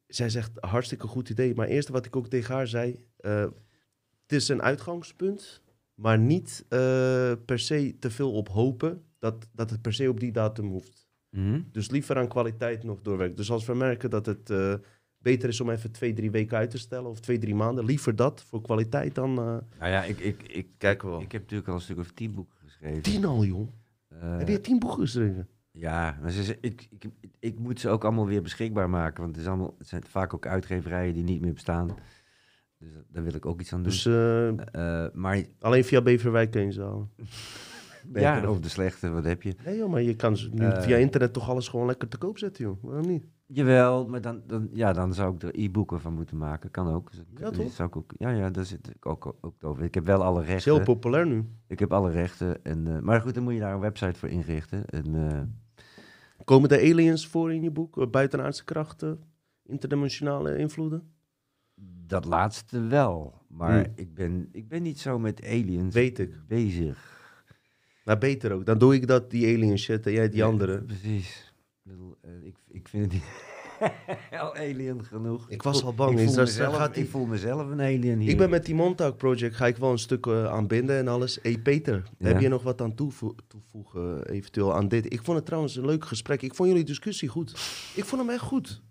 Zij 0.06 0.28
zegt, 0.28 0.50
hartstikke 0.60 1.06
goed 1.06 1.28
idee. 1.28 1.54
Maar 1.54 1.66
eerst 1.68 1.88
wat 1.88 2.06
ik 2.06 2.16
ook 2.16 2.28
tegen 2.28 2.54
haar 2.54 2.66
zei, 2.66 3.04
eh, 3.16 3.40
het 4.22 4.32
is 4.32 4.48
een 4.48 4.62
uitgangspunt, 4.62 5.62
maar 6.02 6.18
niet 6.18 6.64
eh, 6.68 6.78
per 7.44 7.58
se 7.58 7.96
te 7.98 8.10
veel 8.10 8.32
op 8.32 8.48
hopen 8.48 9.02
dat, 9.18 9.48
dat 9.52 9.70
het 9.70 9.82
per 9.82 9.92
se 9.94 10.08
op 10.08 10.20
die 10.20 10.32
datum 10.32 10.66
hoeft. 10.68 11.08
Mhm. 11.30 11.60
Dus 11.72 11.90
liever 11.90 12.16
aan 12.16 12.28
kwaliteit 12.28 12.84
nog 12.84 13.02
doorwerken. 13.02 13.36
Dus 13.36 13.50
als 13.50 13.66
we 13.66 13.74
merken 13.74 14.10
dat 14.10 14.26
het 14.26 14.50
eh, 14.50 14.74
beter 15.18 15.48
is 15.48 15.60
om 15.60 15.70
even 15.70 15.90
twee, 15.92 16.12
drie 16.12 16.30
weken 16.30 16.56
uit 16.56 16.70
te 16.70 16.78
stellen 16.78 17.10
of 17.10 17.20
twee, 17.20 17.38
drie 17.38 17.54
maanden, 17.54 17.84
liever 17.84 18.16
dat 18.16 18.42
voor 18.42 18.62
kwaliteit 18.62 19.14
dan. 19.14 19.30
eh, 19.30 19.44
Nou 19.78 19.90
ja, 19.90 20.04
ik, 20.04 20.18
ik, 20.18 20.42
ik, 20.42 20.66
kijken 20.78 21.06
we 21.08 21.12
wel. 21.14 21.22
ik 21.22 21.32
heb 21.32 21.40
natuurlijk 21.40 21.68
al 21.68 21.74
een 21.74 21.80
stuk 21.80 21.98
of 21.98 22.10
tien 22.10 22.34
boeken 22.34 22.56
geschreven. 22.64 23.02
Tien 23.02 23.24
al, 23.24 23.44
joh. 23.44 23.68
Heb 24.14 24.48
je 24.48 24.60
tien 24.60 24.78
boeken 24.78 25.00
geschreven? 25.00 25.48
Ja, 25.70 26.18
maar 26.22 26.30
ze, 26.30 26.44
ze- 26.44 26.58
ik, 26.60 26.88
ik, 26.90 27.04
ik 27.38 27.58
moet 27.58 27.80
ze 27.80 27.88
ook 27.88 28.04
allemaal 28.04 28.26
weer 28.26 28.42
beschikbaar 28.42 28.90
maken. 28.90 29.22
Want 29.22 29.34
het, 29.36 29.44
is 29.44 29.50
allemaal, 29.50 29.74
het 29.78 29.88
zijn 29.88 30.04
vaak 30.08 30.34
ook 30.34 30.46
uitgeverijen 30.46 31.14
die 31.14 31.22
niet 31.22 31.40
meer 31.40 31.52
bestaan. 31.52 31.96
Dus 32.82 32.90
daar 33.08 33.22
wil 33.22 33.34
ik 33.34 33.46
ook 33.46 33.60
iets 33.60 33.72
aan 33.72 33.82
doen. 33.82 33.90
Dus 33.92 34.06
eh, 34.06 34.48
Eh, 34.48 35.12
maar 35.12 35.44
alleen 35.60 35.84
via 35.84 36.02
Beverwijk 36.02 36.50
kun 36.50 36.62
je 36.64 36.72
ze 36.72 36.80
halen. 36.82 37.10
ja, 38.12 38.44
over 38.44 38.62
de 38.62 38.68
slechte, 38.68 39.10
wat 39.10 39.24
heb 39.24 39.42
je? 39.42 39.54
Nee 39.64 39.76
joh, 39.76 39.90
maar 39.90 40.02
je 40.02 40.16
kan 40.16 40.36
nu 40.52 40.64
Eh. 40.66 40.82
via 40.82 40.96
internet 40.96 41.32
toch 41.32 41.48
alles 41.50 41.68
gewoon 41.68 41.86
lekker 41.86 42.08
te 42.08 42.18
koop 42.18 42.38
zetten, 42.38 42.64
joh. 42.64 42.82
Waarom 42.82 43.06
niet? 43.06 43.24
Jawel, 43.46 44.06
maar 44.08 44.20
dan, 44.20 44.42
dan, 44.46 44.68
ja, 44.72 44.92
dan 44.92 45.14
zou 45.14 45.34
ik 45.34 45.42
er 45.42 45.50
e-boeken 45.60 46.00
van 46.00 46.12
moeten 46.14 46.36
maken. 46.36 46.70
Kan 46.70 46.88
ook. 46.88 47.10
Dus 47.10 47.20
ik- 47.20 47.38
Ja, 47.38 47.48
dus 47.50 47.58
toch? 47.58 47.72
Zou 47.72 47.88
ik 47.88 47.96
ook, 47.96 48.12
ja, 48.18 48.30
ja, 48.30 48.50
daar 48.50 48.64
zit 48.64 48.88
ik 48.94 49.06
ook, 49.06 49.34
ook 49.40 49.64
over. 49.64 49.84
Ik 49.84 49.94
heb 49.94 50.04
wel 50.06 50.22
alle 50.22 50.38
Het 50.38 50.46
is 50.48 50.52
rechten. 50.52 50.74
heel 50.74 50.82
populair 50.84 51.26
nu. 51.26 51.44
Ik 51.66 51.78
heb 51.78 51.92
alle 51.92 52.10
rechten. 52.10 52.64
En, 52.64 52.86
eh, 52.96 52.98
maar 53.00 53.20
goed, 53.20 53.34
dan 53.34 53.42
moet 53.42 53.52
je 53.54 53.58
daar 53.60 53.74
een 53.74 53.80
website 53.80 54.18
voor 54.18 54.28
inrichten. 54.28 54.84
En, 54.86 55.14
eh, 55.30 55.40
Komen 56.44 56.68
de 56.68 56.76
aliens 56.80 57.26
voor 57.26 57.52
in 57.52 57.62
je 57.62 57.70
boek? 57.70 57.98
Eh, 57.98 58.06
Buitenaardse 58.10 58.64
krachten? 58.64 59.20
Interdimensionale 59.66 60.56
invloeden? 60.58 61.11
Dat 62.06 62.24
laatste 62.24 62.80
wel. 62.80 63.40
Maar 63.48 63.84
Hmm. 63.84 63.92
ik, 63.96 64.14
ben, 64.14 64.48
ik 64.52 64.68
ben 64.68 64.82
niet 64.82 65.00
zo 65.00 65.18
met 65.18 65.44
aliens 65.44 65.94
Weet 65.94 66.18
ik. 66.18 66.34
bezig. 66.48 67.20
Maar 68.04 68.18
beter 68.18 68.52
ook. 68.52 68.66
Dan 68.66 68.78
doe 68.78 68.94
ik 68.94 69.06
dat, 69.06 69.30
die 69.30 69.54
alien 69.56 69.78
shit, 69.78 70.06
en 70.06 70.12
jij 70.12 70.28
die 70.28 70.38
Ja, 70.38 70.46
andere. 70.46 70.82
Precies. 70.82 71.52
Ik, 71.84 71.90
bedoel, 71.92 72.16
eh, 72.20 72.30
ik, 72.44 72.56
ik 72.68 72.88
vind 72.88 73.02
het 73.04 73.12
niet 73.12 73.22
al 74.40 74.54
alien 74.56 75.04
genoeg. 75.04 75.50
Ik 75.50 75.62
was 75.62 75.84
al 75.84 75.94
bang. 75.94 76.18
Ik 76.20 76.26
voel, 76.28 76.36
mezelf, 76.36 76.74
gaat 76.74 76.94
die- 76.94 77.04
ik 77.04 77.10
voel 77.10 77.26
mezelf 77.26 77.70
een 77.70 77.80
alien 77.80 78.18
hier. 78.18 78.30
Ik 78.30 78.36
ben 78.36 78.50
met 78.50 78.64
die 78.66 78.74
Montauk 78.74 79.16
Project, 79.16 79.54
ga 79.56 79.66
ik 79.66 79.76
wel 79.76 79.90
een 79.90 79.98
stuk 79.98 80.26
eh, 80.26 80.44
aanbinden 80.46 80.98
en 80.98 81.08
alles. 81.08 81.38
hey 81.42 81.58
Peter, 81.58 82.02
Ja. 82.18 82.26
heb 82.26 82.40
je 82.40 82.48
nog 82.48 82.62
wat 82.62 82.80
aan 82.80 82.94
toevo- 82.94 83.34
toevoegen 83.48 84.26
eventueel 84.28 84.74
aan 84.74 84.88
dit? 84.88 85.12
Ik 85.12 85.22
vond 85.22 85.36
het 85.36 85.46
trouwens 85.46 85.76
een 85.76 85.86
leuk 85.86 86.04
gesprek. 86.04 86.42
Ik 86.42 86.54
vond 86.54 86.68
jullie 86.68 86.84
discussie 86.84 87.28
goed. 87.28 87.50
Ik 87.94 88.04
vond 88.04 88.20
hem 88.22 88.30
echt 88.30 88.40
goed. 88.42 88.82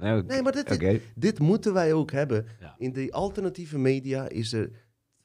Nou, 0.00 0.24
Nee, 0.26 0.42
maar 0.42 0.52
dit, 0.52 1.00
dit, 1.14 1.38
moeten 1.38 1.72
wij 1.72 1.92
ook 1.92 2.10
hebben. 2.10 2.46
Ja. 2.60 2.74
In 2.78 2.92
de 2.92 3.12
alternatieve 3.12 3.78
media 3.78 4.28
is 4.28 4.52
er... 4.52 4.70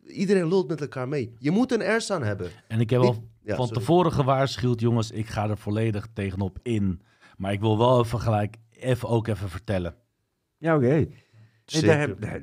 Iedereen 0.08 0.48
lult 0.48 0.68
met 0.68 0.82
elkaar 0.82 1.08
mee. 1.08 1.34
Je 1.40 1.52
moet 1.52 1.72
een 1.72 1.82
Ersan 1.82 2.24
hebben. 2.24 2.50
En 2.68 2.80
ik 2.80 2.90
heb 2.90 3.02
al 3.02 3.30
Ja, 3.44 3.56
van 3.56 3.66
sorry. 3.68 3.80
tevoren 3.82 4.12
gewaarschuwd, 4.12 4.80
jongens, 4.80 5.12
ik 5.12 5.28
ga 5.28 5.50
er 5.50 5.58
volledig 5.58 6.08
tegenop 6.14 6.60
in. 6.62 7.02
Maar 7.38 7.52
ik 7.52 7.60
wil 7.60 7.78
wel 7.78 8.04
even 8.04 8.20
gelijk 8.20 8.56
even 8.72 9.10
ook 9.10 9.28
even 9.28 9.50
vertellen. 9.50 9.96
Ja, 10.58 10.76
oké. 10.76 10.86
Nee, 10.86 11.82
daar- 11.82 12.20
daar- 12.20 12.42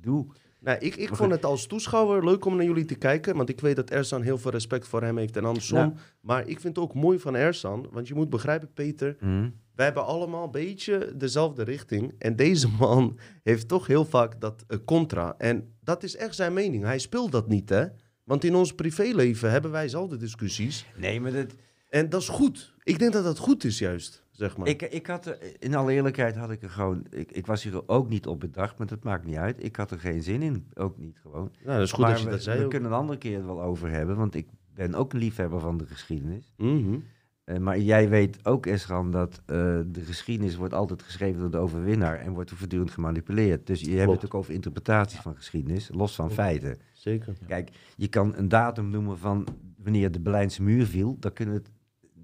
Doe. 0.00 0.26
Nou, 0.60 0.78
ik, 0.78 0.96
ik 0.96 1.16
vond 1.16 1.30
het 1.30 1.44
als 1.44 1.66
toeschouwer 1.66 2.24
leuk 2.24 2.44
om 2.44 2.56
naar 2.56 2.64
jullie 2.64 2.84
te 2.84 2.94
kijken. 2.94 3.36
Want 3.36 3.48
ik 3.48 3.60
weet 3.60 3.76
dat 3.76 3.90
Ersan 3.90 4.22
heel 4.22 4.38
veel 4.38 4.50
respect 4.50 4.86
voor 4.88 5.02
hem 5.02 5.18
heeft 5.18 5.36
en 5.36 5.44
andersom. 5.44 5.78
Ja. 5.78 5.92
Maar 6.20 6.40
ik 6.48 6.60
vind 6.60 6.76
het 6.76 6.84
ook 6.84 6.94
mooi 6.94 7.18
van 7.18 7.34
Ersan. 7.36 7.86
Want 7.90 8.08
je 8.08 8.14
moet 8.14 8.30
begrijpen, 8.30 8.72
Peter... 8.72 9.16
Hm. 9.18 9.48
Wij 9.74 9.84
hebben 9.84 10.04
allemaal 10.06 10.44
een 10.44 10.50
beetje 10.50 11.12
dezelfde 11.16 11.62
richting. 11.64 12.14
En 12.18 12.36
deze 12.36 12.68
man 12.80 13.18
heeft 13.42 13.68
toch 13.68 13.86
heel 13.86 14.04
vaak 14.04 14.40
dat 14.40 14.64
eh, 14.68 14.78
contra. 14.84 15.34
En 15.38 15.74
dat 15.80 16.02
is 16.02 16.16
echt 16.16 16.34
zijn 16.34 16.52
mening. 16.52 16.84
Hij 16.84 16.98
speelt 16.98 17.32
dat 17.32 17.48
niet, 17.48 17.68
hè? 17.68 17.86
Want 18.24 18.44
in 18.44 18.54
ons 18.54 18.74
privéleven 18.74 19.50
hebben 19.50 19.70
wij 19.70 19.88
zelfde 19.88 20.16
discussies. 20.16 20.86
Nee, 20.96 21.20
maar 21.20 21.32
dat, 21.32 21.54
En 21.88 22.08
dat 22.08 22.20
is 22.20 22.28
goed. 22.28 22.74
Ik 22.82 22.98
denk 22.98 23.12
dat 23.12 23.24
dat 23.24 23.38
goed 23.38 23.64
is, 23.64 23.78
juist, 23.78 24.24
zeg 24.30 24.56
maar. 24.56 24.68
ik, 24.68 24.82
ik 24.82 25.06
had 25.06 25.26
er, 25.26 25.38
in 25.58 25.74
alle 25.74 25.92
eerlijkheid 25.92 26.36
had 26.36 26.50
ik 26.50 26.62
er 26.62 26.70
gewoon, 26.70 27.06
ik, 27.10 27.32
ik 27.32 27.46
was 27.46 27.62
hier 27.62 27.88
ook 27.88 28.08
niet 28.08 28.26
op 28.26 28.40
bedacht, 28.40 28.78
maar 28.78 28.86
dat 28.86 29.02
maakt 29.02 29.24
niet 29.24 29.36
uit. 29.36 29.64
Ik 29.64 29.76
had 29.76 29.90
er 29.90 29.98
geen 29.98 30.22
zin 30.22 30.42
in, 30.42 30.66
ook 30.74 30.98
niet 30.98 31.18
gewoon. 31.22 31.52
nou, 31.64 31.78
dat 31.78 31.86
is 31.86 31.92
goed 31.92 32.00
maar 32.00 32.10
als 32.10 32.20
je 32.20 32.26
we, 32.26 32.32
dat 32.32 32.42
zei 32.42 32.58
we 32.58 32.64
ook. 32.64 32.70
kunnen 32.70 32.90
een 32.90 32.96
andere 32.96 33.18
keer 33.18 33.36
het 33.36 33.46
wel 33.46 33.62
over 33.62 33.90
hebben, 33.90 34.16
want 34.16 34.34
ik 34.34 34.48
ben 34.74 34.94
ook 34.94 35.12
een 35.12 35.18
liefhebber 35.18 35.60
van 35.60 35.76
de 35.78 35.86
geschiedenis. 35.86 36.52
Mhm. 36.56 36.98
Eh, 37.44 37.58
maar 37.58 37.78
jij 37.78 38.08
weet 38.08 38.44
ook, 38.46 38.66
Esran, 38.66 39.10
dat 39.10 39.42
eh, 39.46 39.56
de 39.86 40.00
geschiedenis 40.00 40.56
wordt 40.56 40.74
altijd 40.74 41.02
geschreven 41.02 41.40
door 41.40 41.50
de 41.50 41.56
overwinnaar 41.58 42.18
en 42.18 42.32
wordt 42.32 42.50
voortdurend 42.52 42.90
gemanipuleerd. 42.90 43.66
Dus 43.66 43.80
je 43.80 43.96
hebt 43.96 44.12
het 44.12 44.24
ook 44.24 44.34
over 44.34 44.52
interpretaties 44.54 45.18
van 45.20 45.34
geschiedenis, 45.36 45.90
los 45.92 46.14
van 46.14 46.30
feiten. 46.30 46.78
Zeker. 46.92 47.34
Kijk, 47.46 47.70
je 47.96 48.08
kan 48.08 48.36
een 48.36 48.48
datum 48.48 48.90
noemen 48.90 49.18
van 49.18 49.46
wanneer 49.76 50.12
de 50.12 50.20
Berlijnse 50.20 50.62
muur 50.62 50.86
viel, 50.86 51.16
dan 51.20 51.32
kunnen 51.32 51.54
het, 51.54 51.70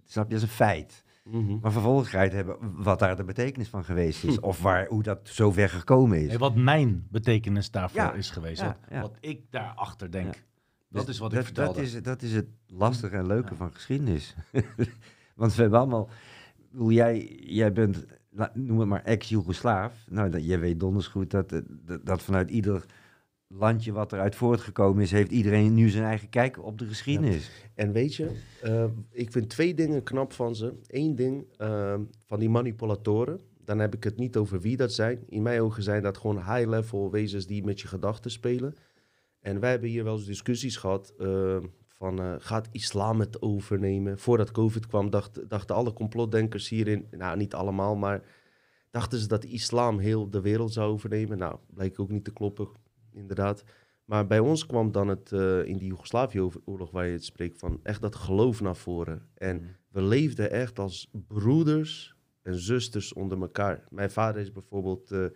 snap 0.05 0.25
je, 0.25 0.31
dat 0.35 0.43
is 0.43 0.49
een 0.49 0.55
feit. 0.55 1.05
Mhm. 1.25 1.59
Maar 1.61 1.73
vervolgens 1.73 2.09
ga 2.09 2.19
je 2.19 2.25
het 2.25 2.35
hebben 2.35 2.57
wat 2.61 2.99
daar 2.99 3.17
de 3.17 3.25
betekenis 3.25 3.69
van 3.69 3.85
geweest 3.85 4.25
is, 4.25 4.41
of 4.41 4.63
waar, 4.63 4.87
hoe 4.87 5.03
dat 5.03 5.21
zo 5.23 5.53
ver 5.53 5.69
gekomen 5.69 6.19
is. 6.21 6.37
Wat 6.37 6.55
mijn 6.55 7.07
betekenis 7.11 7.71
daarvoor 7.71 8.01
Ja, 8.01 8.13
is 8.13 8.31
geweest. 8.31 8.61
ja, 8.61 8.67
wat, 8.67 8.77
ja. 8.91 9.01
wat 9.01 9.17
ik 9.21 9.41
daarachter 9.51 10.11
denk. 10.11 10.47
Dat 10.89 11.07
Dus 11.07 11.15
is 11.15 11.21
wat 11.21 11.31
dat, 11.31 11.39
ik 11.39 11.45
vertelde. 11.47 11.75
Dat 11.79 11.85
is, 11.89 12.03
dat 12.03 12.23
is 12.23 12.33
het 12.33 12.47
lastige 12.67 13.17
en 13.17 13.27
leuke 13.27 13.51
Ja. 13.51 13.57
van 13.57 13.73
geschiedenis. 13.73 14.35
Want 15.35 15.55
we 15.55 15.61
hebben 15.61 15.79
allemaal... 15.79 16.09
Jij, 16.89 17.25
jij 17.41 17.73
bent, 17.73 18.05
noem 18.55 18.79
het 18.81 18.89
maar, 18.89 19.05
ex-Jugoslaaf. 19.05 20.05
Nou, 20.11 20.31
dat, 20.31 20.45
jij 20.47 20.61
weet 20.61 20.81
donders 20.81 21.07
goed 21.07 21.31
dat, 21.31 21.53
eh, 21.53 21.61
dat, 21.69 22.07
dat 22.07 22.23
vanuit 22.23 22.51
ieder 22.51 22.85
landje 23.47 23.93
wat 23.93 24.13
eruit 24.13 24.35
voortgekomen 24.35 25.03
is... 25.03 25.11
heeft 25.11 25.31
iedereen 25.31 25.75
nu 25.75 25.89
zijn 25.89 26.05
eigen 26.05 26.29
kijk 26.29 26.65
op 26.65 26.79
de 26.79 26.87
geschiedenis. 26.87 27.51
En 27.75 27.93
weet 27.93 28.15
je, 28.15 28.31
eh, 28.63 28.85
ik 29.11 29.33
vind 29.33 29.49
twee 29.49 29.75
dingen 29.75 30.03
knap 30.03 30.33
van 30.33 30.57
ze. 30.57 30.75
Eén 30.87 31.15
ding 31.15 31.45
eh, 31.57 31.95
van 32.25 32.39
die 32.39 32.51
manipulatoren. 32.51 33.41
dan 33.65 33.79
heb 33.79 33.95
ik 33.95 34.05
het 34.05 34.17
niet 34.17 34.37
over 34.37 34.61
wie 34.61 34.77
dat 34.77 34.93
zijn. 34.93 35.25
In 35.29 35.43
mijn 35.43 35.61
ogen 35.61 35.83
zijn 35.83 36.03
dat 36.03 36.19
gewoon 36.19 36.37
high-level 36.37 37.11
wezens 37.11 37.47
die 37.47 37.65
met 37.65 37.81
je 37.81 37.89
gedachten 37.89 38.31
spelen. 38.31 38.75
En 39.49 39.61
wij 39.61 39.71
hebben 39.71 39.89
hier 39.89 40.05
wel 40.05 40.17
eens 40.17 40.25
discussies 40.25 40.77
gehad 40.77 41.15
eh, 41.19 41.57
van 41.89 42.21
eh, 42.21 42.35
gaat 42.39 42.69
islam 42.73 43.21
het 43.21 43.43
overnemen? 43.43 44.19
Voordat 44.19 44.51
COVID 44.51 44.87
kwam 44.87 45.11
dacht, 45.11 45.49
dachten 45.49 45.75
alle 45.75 45.93
complotdenkers 45.93 46.69
hierin, 46.69 47.07
nou 47.11 47.37
niet 47.37 47.55
allemaal, 47.55 47.97
maar 47.97 48.23
dachten 48.91 49.19
ze 49.19 49.29
dat 49.29 49.45
islam 49.45 49.99
heel 49.99 50.31
de 50.31 50.41
wereld 50.41 50.73
zou 50.73 50.93
overnemen. 50.93 51.39
Nou, 51.39 51.59
blijkt 51.75 51.99
ook 51.99 52.11
niet 52.11 52.25
te 52.25 52.33
kloppen, 52.33 52.69
inderdaad. 53.13 53.65
Maar 54.05 54.27
bij 54.27 54.39
ons 54.39 54.67
kwam 54.67 54.93
dan 54.93 55.09
het 55.09 55.33
eh, 55.33 55.65
in 55.65 55.77
die 55.77 55.89
Joegoslavië-oorlog 55.89 56.91
waar 56.91 57.07
je 57.07 57.13
het 57.13 57.25
spreekt 57.25 57.59
van 57.59 57.81
echt 57.83 58.01
dat 58.01 58.15
geloof 58.15 58.61
naar 58.61 58.77
voren. 58.77 59.29
En 59.35 59.77
we 59.89 60.03
leefden 60.03 60.51
echt 60.51 60.79
als 60.79 61.11
broeders 61.13 62.15
en 62.43 62.55
zusters 62.55 63.13
onder 63.13 63.41
elkaar. 63.41 63.85
Mijn 63.91 64.11
vader 64.11 64.43
is 64.43 64.53
bijvoorbeeld 64.53 65.11
eh, 65.11 65.27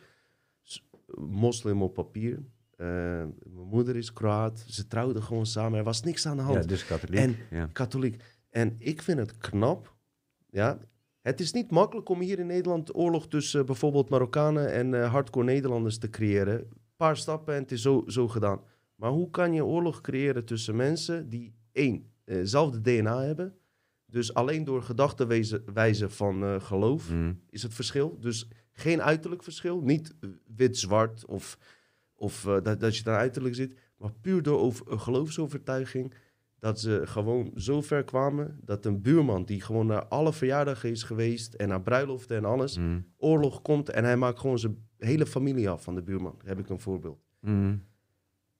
moslim 1.14 1.82
op 1.82 1.94
papier. 1.94 2.42
Eh, 2.82 2.88
mijn 2.88 3.68
moeder 3.70 3.96
is 3.96 4.12
Kroaat. 4.12 4.64
Ze 4.68 4.86
trouwden 4.86 5.22
gewoon 5.22 5.46
samen. 5.46 5.78
Er 5.78 5.84
was 5.84 6.02
niks 6.02 6.26
aan 6.26 6.36
de 6.36 6.42
hand. 6.42 6.62
Ja, 6.62 6.68
dus 6.68 6.86
katholiek. 6.86 7.18
En 7.20 7.36
ja. 7.50 7.68
katholiek. 7.72 8.22
En 8.50 8.74
ik 8.78 9.02
vind 9.02 9.18
het 9.18 9.38
knap. 9.38 9.94
Ja. 10.50 10.78
Het 11.20 11.40
is 11.40 11.52
niet 11.52 11.70
makkelijk 11.70 12.08
om 12.08 12.20
hier 12.20 12.38
in 12.38 12.46
Nederland 12.46 12.94
oorlog 12.94 13.28
tussen 13.28 13.60
eh, 13.60 13.66
bijvoorbeeld 13.66 14.08
Marokkanen 14.08 14.72
en 14.72 14.94
eh, 14.94 15.10
hardcore 15.10 15.44
Nederlanders 15.46 15.98
te 15.98 16.10
creëren. 16.10 16.54
Een 16.58 16.68
paar 16.96 17.16
stappen 17.16 17.54
en 17.54 17.60
het 17.62 17.72
is 17.72 17.82
zo, 17.82 18.04
zo 18.06 18.28
gedaan. 18.28 18.60
Maar 18.94 19.10
hoe 19.10 19.30
kan 19.30 19.52
je 19.52 19.64
oorlog 19.64 20.00
creëren 20.00 20.44
tussen 20.44 20.76
mensen 20.76 21.28
die 21.28 21.54
één, 21.72 22.10
hetzelfde 22.24 22.80
DNA 22.80 23.22
hebben. 23.22 23.54
Dus 24.06 24.34
alleen 24.34 24.64
door 24.64 24.82
gedachtenwijze 24.82 26.10
van 26.10 26.60
geloof 26.60 27.10
Mm. 27.10 27.40
is 27.50 27.62
het 27.62 27.74
verschil. 27.74 28.18
Dus 28.20 28.48
geen 28.72 29.02
uiterlijk 29.02 29.42
verschil. 29.42 29.80
Niet 29.80 30.14
wit-zwart 30.46 31.26
of, 31.26 31.58
of 32.22 32.46
eh, 32.46 32.56
dat, 32.62 32.80
dat 32.80 32.96
je 32.96 33.02
daar 33.02 33.18
uiterlijk 33.18 33.54
zit. 33.54 33.74
Maar 33.96 34.12
puur 34.20 34.42
door 34.42 34.58
over, 34.58 34.92
een 34.92 35.00
geloofsovertuiging. 35.00 36.14
Dat 36.58 36.80
ze 36.80 37.02
gewoon 37.04 37.52
zo 37.56 37.80
ver 37.80 38.04
kwamen 38.04 38.60
dat 38.64 38.84
een 38.84 39.02
buurman 39.02 39.44
die 39.44 39.60
gewoon 39.60 39.86
naar 39.86 40.06
alle 40.06 40.32
verjaardagen 40.32 40.90
is 40.90 41.02
geweest. 41.02 41.54
En 41.54 41.68
naar 41.68 41.82
bruiloften 41.82 42.36
en 42.36 42.44
alles. 42.44 42.78
Mm. 42.78 43.06
Oorlog 43.16 43.62
komt 43.62 43.88
en 43.88 44.04
hij 44.04 44.16
maakt 44.16 44.38
gewoon 44.38 44.58
zijn 44.58 44.88
hele 44.98 45.26
familie 45.26 45.68
af 45.68 45.82
van 45.82 45.94
de 45.94 46.02
buurman. 46.02 46.40
Heb 46.44 46.58
ik 46.58 46.68
een 46.68 46.80
voorbeeld. 46.80 47.18
Mm. 47.40 47.84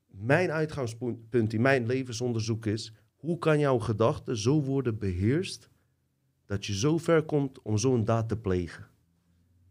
Mijn 0.06 0.50
uitgangspunt 0.50 1.52
in 1.52 1.60
mijn 1.60 1.86
levensonderzoek 1.86 2.66
is... 2.66 2.94
hoe 3.16 3.38
kan 3.38 3.58
jouw 3.58 3.78
gedachte 3.78 4.38
zo 4.38 4.62
worden 4.62 4.98
beheerst... 4.98 5.70
dat 6.46 6.66
je 6.66 6.74
zo 6.74 6.98
ver 6.98 7.22
komt 7.22 7.62
om 7.62 7.78
zo'n 7.78 8.04
daad 8.04 8.28
te 8.28 8.36
plegen? 8.36 8.91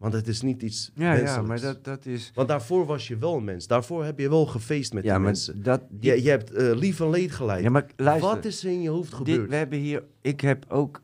Want 0.02 0.14
het 0.14 0.28
is 0.28 0.41
niet 0.41 0.61
iets 0.61 0.91
Ja, 0.95 1.14
ja, 1.14 1.41
maar 1.41 1.60
dat, 1.61 1.84
dat 1.84 2.06
is... 2.06 2.32
Want 2.34 2.48
daarvoor 2.48 2.86
was 2.86 3.07
je 3.07 3.18
wel 3.18 3.36
een 3.38 3.44
mens. 3.44 3.68
Daarvoor 3.68 4.03
heb 4.03 4.19
je 4.19 4.30
wel 4.30 4.45
gefeest 4.45 4.94
met 4.94 5.03
Ja, 5.03 5.10
die 5.10 5.19
maar 5.19 5.28
mensen. 5.28 5.64
dat... 5.64 5.82
Je, 5.99 6.23
je 6.23 6.30
hebt 6.30 6.52
eh, 6.52 6.76
lief 6.76 6.99
en 6.99 7.10
leed 7.10 7.32
geleid. 7.32 7.64
Ja, 7.64 7.69
maar 7.69 7.86
luister. 7.95 8.30
Wat 8.30 8.45
is 8.45 8.64
er 8.64 8.72
in 8.72 8.82
je 8.82 8.90
hoofd 8.90 9.10
Dit, 9.10 9.18
gebeurd? 9.18 9.49
we 9.49 9.56
hebben 9.56 9.80
hier, 9.80 10.03
ik 10.22 10.41
heb 10.41 10.65
ook 10.69 11.02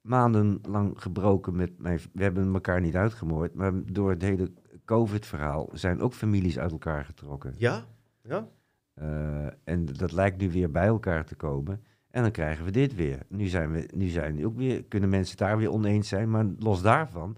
maandenlang 0.00 0.92
gebroken 0.96 1.56
met 1.56 1.78
mijn. 1.78 2.00
We 2.12 2.22
hebben 2.22 2.54
elkaar 2.54 2.80
niet 2.80 2.96
uitgemoord, 2.96 3.54
maar 3.54 3.72
door 3.92 4.10
het 4.10 4.22
hele 4.22 4.50
COVID-verhaal 4.84 5.68
zijn 5.72 6.00
ook 6.00 6.14
families 6.14 6.58
uit 6.58 6.70
elkaar 6.70 7.04
getrokken. 7.04 7.54
Ja? 7.56 7.86
Ja? 8.22 8.48
Eh, 8.94 9.46
en 9.64 9.84
dat 9.86 10.12
lijkt 10.12 10.40
nu 10.40 10.50
weer 10.50 10.70
bij 10.70 10.86
elkaar 10.86 11.24
te 11.24 11.34
komen. 11.34 11.82
En 12.10 12.22
dan 12.22 12.30
krijgen 12.30 12.64
we 12.64 12.70
dit 12.70 12.94
weer. 12.94 13.18
Nu 13.28 13.46
zijn 13.46 13.72
we, 13.72 13.88
nu 13.94 14.08
zijn 14.08 14.46
ook 14.46 14.56
weer, 14.56 14.84
kunnen 14.84 15.08
mensen 15.08 15.36
daar 15.36 15.58
weer 15.58 15.72
oneens 15.72 16.08
zijn. 16.08 16.30
Maar 16.30 16.46
los 16.58 16.82
daarvan, 16.82 17.36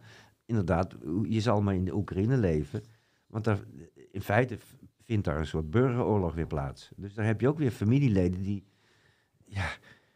inderdaad, 0.48 0.96
je 1.28 1.40
zal 1.40 1.62
maar 1.62 1.74
in 1.74 1.84
de 1.84 1.94
Oekraïne 1.94 2.36
leven. 2.36 2.82
Want 3.26 3.44
daar, 3.44 3.58
in 4.10 4.22
feite 4.22 4.58
vindt 5.02 5.24
daar 5.24 5.38
een 5.38 5.46
soort 5.46 5.70
burgeroorlog 5.70 6.34
weer 6.34 6.46
plaats. 6.46 6.90
Dus 6.96 7.14
daar 7.14 7.26
heb 7.26 7.40
je 7.40 7.48
ook 7.48 7.58
weer 7.58 7.70
familieleden 7.70 8.42
die, 8.42 8.64
ja, 9.44 9.68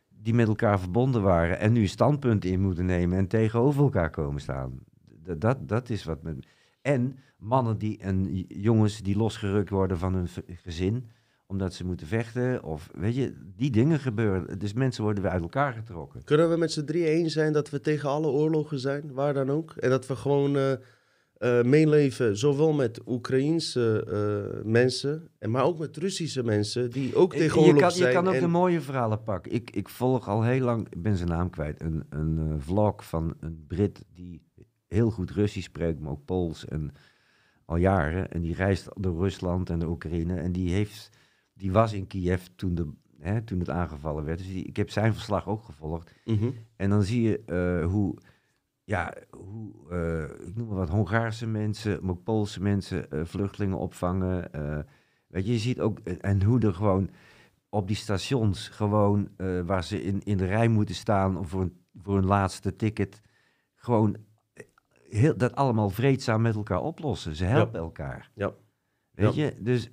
die 0.09 0.35
met 0.35 0.49
elkaar 0.49 0.81
verbonden 0.81 1.23
waren. 1.23 1.59
En 1.59 1.73
nu 1.73 1.87
standpunten 1.87 2.51
in 2.51 2.61
moeten 2.61 2.87
nemen 2.87 3.19
en 3.19 3.27
tegenover 3.27 3.83
elkaar 3.83 4.11
komen 4.11 4.41
staan. 4.41 4.81
D- 5.23 5.41
Dat, 5.41 5.69
dat 5.69 5.91
is 5.91 6.05
wat 6.05 6.23
met. 6.23 6.47
En 6.83 7.19
mannen 7.37 7.79
die, 7.79 7.99
en 7.99 8.37
jongens 8.49 9.03
die 9.03 9.17
losgerukt 9.17 9.71
worden 9.71 9.99
van 9.99 10.15
hun 10.15 10.29
gezin 10.47 11.07
omdat 11.53 11.75
ze 11.75 11.85
moeten 11.85 12.07
vechten. 12.07 12.63
Of 12.63 12.91
weet 12.95 13.15
je, 13.15 13.33
die 13.57 13.71
dingen 13.71 13.99
gebeuren. 13.99 14.59
Dus 14.59 14.73
mensen 14.73 15.03
worden 15.05 15.23
weer 15.23 15.33
uit 15.33 15.43
elkaar 15.43 15.73
getrokken. 15.73 16.25
Kunnen 16.25 16.51
we 16.51 16.57
met 16.57 16.73
z'n 16.73 16.85
drie 16.85 17.05
eens 17.05 17.33
zijn 17.33 17.53
dat 17.53 17.71
we 17.71 17.81
tegen 17.81 18.09
alle 18.09 18.27
oorlogen 18.27 18.79
zijn, 18.79 19.13
waar 19.13 19.35
dan 19.35 19.51
ook? 19.51 19.75
En 19.77 19.91
dat 19.91 20.07
we 20.07 20.17
gewoon 20.17 20.57
eh, 20.57 20.73
eh, 20.73 21.65
meeleven, 21.65 22.37
zowel 22.37 22.73
met 22.73 23.01
Oekraïense 23.07 24.05
eh, 24.07 24.65
mensen, 24.71 25.29
en 25.39 25.51
maar 25.51 25.65
ook 25.65 25.79
met 25.79 25.97
Russische 25.97 26.43
mensen, 26.43 26.91
die 26.91 27.15
ook 27.17 27.35
tegen 27.35 27.61
oorlog 27.61 27.81
kan, 27.81 27.91
zijn. 27.91 28.09
je 28.09 28.15
kan 28.15 28.29
ook 28.29 28.35
en- 28.35 28.41
de 28.41 28.47
mooie 28.47 28.81
verhalen 28.81 29.23
pakken. 29.23 29.53
Ik, 29.53 29.71
ik 29.71 29.89
volg 29.89 30.29
al 30.29 30.43
heel 30.43 30.65
lang, 30.65 30.87
ik 30.91 31.03
ben 31.03 31.17
zijn 31.17 31.29
naam 31.29 31.51
kwijt, 31.51 31.81
een, 31.81 32.05
een 32.09 32.61
vlog 32.61 33.05
van 33.05 33.35
een 33.41 33.65
Brit 33.69 34.05
die 34.15 34.43
heel 34.89 35.11
goed 35.11 35.31
Russisch 35.31 35.67
spreekt, 35.69 36.01
maar 36.01 36.13
ook 36.13 36.25
Pools 36.25 36.65
en 36.65 36.93
al 37.65 37.77
jaren. 37.77 38.31
En 38.31 38.41
die 38.41 38.55
reist 38.55 38.89
door 38.95 39.19
Rusland 39.23 39.71
en 39.71 39.79
de 39.79 39.89
Oekraïne. 39.89 40.37
En 40.37 40.53
die, 40.53 40.73
heeft, 40.73 41.11
die 41.55 41.73
was 41.73 41.93
in 41.93 42.07
Kiev 42.07 42.47
toen, 42.57 42.75
de, 42.75 42.89
hè, 43.19 43.43
toen 43.43 43.59
het 43.59 43.71
aangevallen 43.71 44.25
werd. 44.25 44.39
Dus 44.39 44.47
die, 44.47 44.65
ik 44.65 44.77
heb 44.77 44.91
zijn 44.91 45.13
verslag 45.13 45.47
ook 45.49 45.63
gevolgd. 45.65 46.15
Mhm. 46.25 46.51
En 46.77 46.91
dan 46.91 47.03
zie 47.03 47.23
je 47.23 47.43
eh, 47.45 47.87
hoe, 47.91 48.17
ja, 48.85 49.15
hoe 49.31 49.73
eh, 49.91 50.47
ik 50.49 50.57
noem 50.57 50.67
maar 50.67 50.77
wat, 50.77 50.89
Hongaarse 50.89 51.47
mensen, 51.47 52.05
maar 52.05 52.17
Poolse 52.17 52.63
mensen 52.63 53.11
eh, 53.11 53.25
vluchtelingen 53.25 53.79
opvangen. 53.79 54.51
weet 55.27 55.47
je, 55.47 55.53
je 55.53 55.59
ziet 55.59 55.81
ook, 55.81 55.99
en 55.99 56.43
hoe 56.43 56.61
er 56.61 56.75
gewoon 56.75 57.11
op 57.69 57.87
die 57.87 57.97
stations, 57.97 58.69
gewoon 58.69 59.29
waar 59.67 59.85
ze 59.85 60.03
in, 60.03 60.21
in 60.25 60.37
de 60.37 60.47
rij 60.47 60.69
moeten 60.69 60.95
staan 60.95 61.37
of 61.39 61.49
voor 61.49 61.61
een, 61.63 61.77
voor 61.95 62.17
een 62.17 62.27
laatste 62.27 62.77
ticket, 62.77 63.21
gewoon 63.75 64.17
heel, 65.09 65.37
dat 65.37 65.55
allemaal 65.55 65.91
vreedzaam 65.91 66.43
met 66.43 66.55
elkaar 66.55 66.81
oplossen. 66.81 67.37
Ze 67.37 67.45
helpen 67.45 67.81
elkaar. 67.81 68.31
Ja. 68.35 68.53
Weet 69.11 69.35
Ja. 69.35 69.45
je, 69.45 69.55
dus 69.63 69.91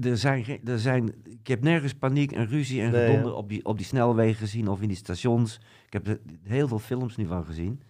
er 0.00 0.16
zijn, 0.16 0.60
er 0.64 0.78
zijn, 0.78 1.14
ik 1.24 1.46
heb 1.46 1.62
nergens 1.62 1.94
paniek 1.94 2.32
en 2.32 2.46
ruzie 2.46 2.80
en 2.80 2.90
Nee, 2.90 3.06
gedonder 3.06 3.30
ja. 3.32 3.36
op, 3.38 3.48
die, 3.48 3.64
op 3.64 3.76
die 3.76 3.86
snelwegen 3.86 4.36
gezien 4.38 4.68
of 4.68 4.82
in 4.82 4.88
die 4.88 4.96
stations. 4.96 5.60
Ik 5.86 5.92
heb 5.92 6.06
er 6.06 6.20
heel 6.42 6.68
veel 6.68 6.78
films 6.78 7.16
nu 7.16 7.26
van 7.26 7.44
gezien. 7.44 7.82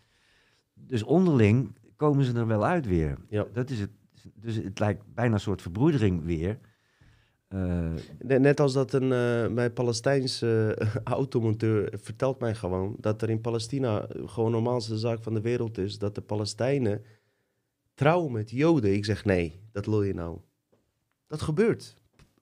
Dus 0.74 1.02
onderling 1.02 1.76
komen 1.96 2.24
ze 2.24 2.32
er 2.34 2.46
wel 2.46 2.64
uit 2.64 2.86
weer. 2.86 3.18
Ja. 3.28 3.46
Dat 3.52 3.70
is 3.70 3.80
het. 3.80 3.90
Dus 4.34 4.56
het 4.56 4.78
lijkt 4.78 5.02
bijna 5.14 5.34
een 5.34 5.40
soort 5.40 5.62
verbroedering 5.62 6.24
weer. 6.24 6.58
Eh, 7.48 7.90
Ne- 8.18 8.38
Net 8.38 8.60
als 8.60 8.72
dat 8.72 8.92
een, 8.92 9.12
eh, 9.12 9.48
mijn 9.54 9.72
Palestijnse 9.72 10.74
eh, 10.78 10.94
automonteur 11.18 11.92
vertelt 12.02 12.40
mij 12.40 12.54
gewoon 12.54 12.96
dat 13.00 13.22
er 13.22 13.30
in 13.30 13.40
Palestina 13.40 14.06
gewoon 14.26 14.50
de 14.50 14.56
normaalste 14.56 14.98
zaak 14.98 15.22
van 15.22 15.34
de 15.34 15.40
wereld 15.40 15.78
is. 15.78 15.98
Dat 15.98 16.14
de 16.14 16.20
Palestijnen 16.20 17.02
trouwen 17.94 18.32
met 18.32 18.50
Joden. 18.50 18.94
Ik 18.94 19.04
zeg 19.04 19.24
nee, 19.24 19.60
dat 19.72 19.86
lul 19.86 20.02
je 20.02 20.14
nou. 20.14 20.38
Dat 21.32 21.42
gebeurt. 21.42 21.94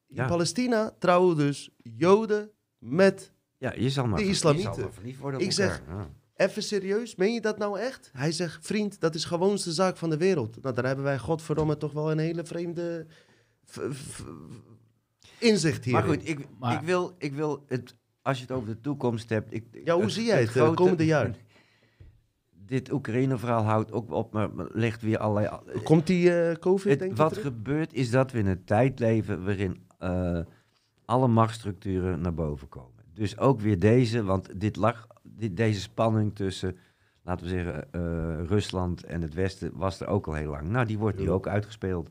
In 0.08 0.16
Ja. 0.16 0.26
Palestina 0.26 0.94
trouwen 0.98 1.36
dus 1.36 1.70
Joden 1.76 2.50
met. 2.78 3.32
ja, 3.58 3.72
je 3.76 3.90
zal 3.90 4.06
maar, 4.06 4.18
De 4.18 4.24
islamieten. 4.24 4.70
je 4.70 4.74
zal 4.76 4.84
maar 4.84 4.92
verliefd 4.94 5.20
worden 5.20 5.40
Ik 5.40 5.52
zeg- 5.52 5.82
Ja. 5.88 6.10
Even 6.34 6.62
serieus, 6.62 7.14
meen 7.16 7.32
je 7.34 7.40
dat 7.40 7.58
nou 7.58 7.78
echt? 7.78 8.10
Hij 8.12 8.32
zegt, 8.32 8.66
vriend, 8.66 9.00
dat 9.00 9.14
is 9.14 9.24
gewoonste 9.24 9.72
zaak 9.72 9.96
van 9.96 10.10
de 10.10 10.16
wereld. 10.16 10.62
Nou, 10.62 10.74
daar 10.74 10.84
hebben 10.84 11.04
wij 11.04 11.18
godverdomme 11.18 11.76
toch 11.76 11.92
wel 11.92 12.10
een 12.10 12.18
hele 12.18 12.44
vreemde 12.44 13.06
inzicht 15.38 15.84
hier. 15.84 15.92
Maar 15.94 16.02
goed, 16.02 16.28
ik, 16.28 16.46
Maar- 16.58 16.74
ik, 16.74 16.80
wil, 16.80 17.14
ik 17.18 17.32
wil 17.34 17.64
het, 17.66 17.94
als 18.22 18.36
je 18.36 18.42
het 18.42 18.52
over 18.52 18.68
de 18.68 18.80
toekomst 18.80 19.28
hebt. 19.28 19.52
Ik, 19.54 19.64
Ja, 19.84 19.94
hoe 19.94 20.10
zie 20.10 20.24
jij 20.24 20.40
het, 20.40 20.56
eh, 20.56 20.74
komende 20.74 21.04
jaar? 21.04 21.30
Dit 22.70 22.92
Oekraïne-verhaal 22.92 23.62
houdt 23.62 23.92
ook 23.92 24.10
op, 24.12 24.32
maar 24.32 24.48
legt 24.72 25.02
weer 25.02 25.18
allerlei. 25.18 25.58
Komt 25.84 26.06
die 26.06 26.32
eh, 26.40 26.56
COVID, 26.56 26.90
Het- 26.90 26.98
denk 26.98 27.16
wat 27.16 27.28
terug? 27.32 27.44
gebeurt 27.46 27.92
is 27.92 28.10
dat 28.10 28.32
we 28.32 28.38
in 28.38 28.46
een 28.46 28.64
tijd 28.64 28.98
leven 28.98 29.44
waarin 29.44 29.82
eh, 29.98 30.38
alle 31.04 31.28
machtsstructuren 31.28 32.20
naar 32.20 32.34
boven 32.34 32.68
komen. 32.68 33.04
Dus 33.14 33.38
ook 33.38 33.60
weer 33.60 33.78
deze, 33.78 34.22
want 34.24 34.60
dit 34.60 34.76
lag, 34.76 35.06
dit, 35.22 35.56
deze 35.56 35.80
spanning 35.80 36.34
tussen, 36.34 36.76
laten 37.22 37.44
we 37.46 37.50
zeggen, 37.52 37.92
eh, 37.92 38.00
Rusland 38.46 39.04
en 39.04 39.22
het 39.22 39.34
Westen 39.34 39.70
was 39.74 40.00
er 40.00 40.06
ook 40.06 40.26
al 40.26 40.34
heel 40.34 40.50
lang. 40.50 40.68
Nou, 40.68 40.86
die 40.86 40.98
wordt 40.98 41.18
nu 41.18 41.30
ook 41.30 41.46
uitgespeeld. 41.48 42.10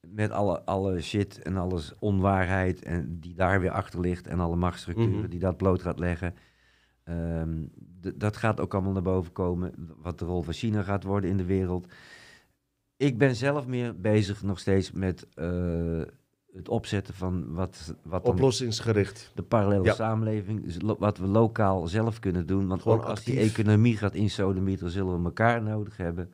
Met 0.00 0.30
alle, 0.30 0.62
alle 0.64 1.00
shit 1.00 1.42
en 1.42 1.56
alles 1.56 1.92
onwaarheid 1.98 2.82
en 2.82 3.16
die 3.20 3.34
daar 3.34 3.60
weer 3.60 3.70
achter 3.70 4.00
ligt 4.00 4.26
en 4.26 4.40
alle 4.40 4.56
machtsstructuren 4.56 5.18
Mhm. 5.18 5.28
die 5.28 5.40
dat 5.40 5.56
bloot 5.56 5.82
gaat 5.82 5.98
leggen. 5.98 6.34
Ehm, 7.04 7.50
dat 8.14 8.36
gaat 8.36 8.60
ook 8.60 8.74
allemaal 8.74 8.92
naar 8.92 9.02
boven 9.02 9.32
komen. 9.32 9.72
Wat 10.02 10.18
de 10.18 10.24
rol 10.24 10.42
van 10.42 10.52
China 10.52 10.82
gaat 10.82 11.04
worden 11.04 11.30
in 11.30 11.36
de 11.36 11.44
wereld. 11.44 11.86
Ik 12.96 13.18
ben 13.18 13.36
zelf 13.36 13.66
meer 13.66 14.00
bezig 14.00 14.42
nog 14.42 14.58
steeds 14.58 14.92
met 14.92 15.26
eh, 15.34 16.00
het 16.52 16.68
opzetten 16.68 17.14
van 17.14 17.52
wat, 17.54 17.94
wat 18.02 18.22
Oplossingsgericht. 18.24 19.30
de 19.34 19.42
parallele 19.42 19.84
Ja. 19.84 19.94
samenleving, 19.94 20.64
dus 20.64 20.76
wat 20.98 21.18
we 21.18 21.26
lokaal 21.26 21.86
zelf 21.88 22.18
kunnen 22.18 22.46
doen. 22.46 22.66
Want 22.66 22.82
Gewoon 22.82 22.98
ook 22.98 23.04
als 23.04 23.24
die 23.24 23.38
economie 23.38 23.96
gaat 23.96 24.14
insodemieteren, 24.14 24.92
zullen 24.92 25.18
we 25.18 25.24
elkaar 25.24 25.62
nodig 25.62 25.96
hebben. 25.96 26.32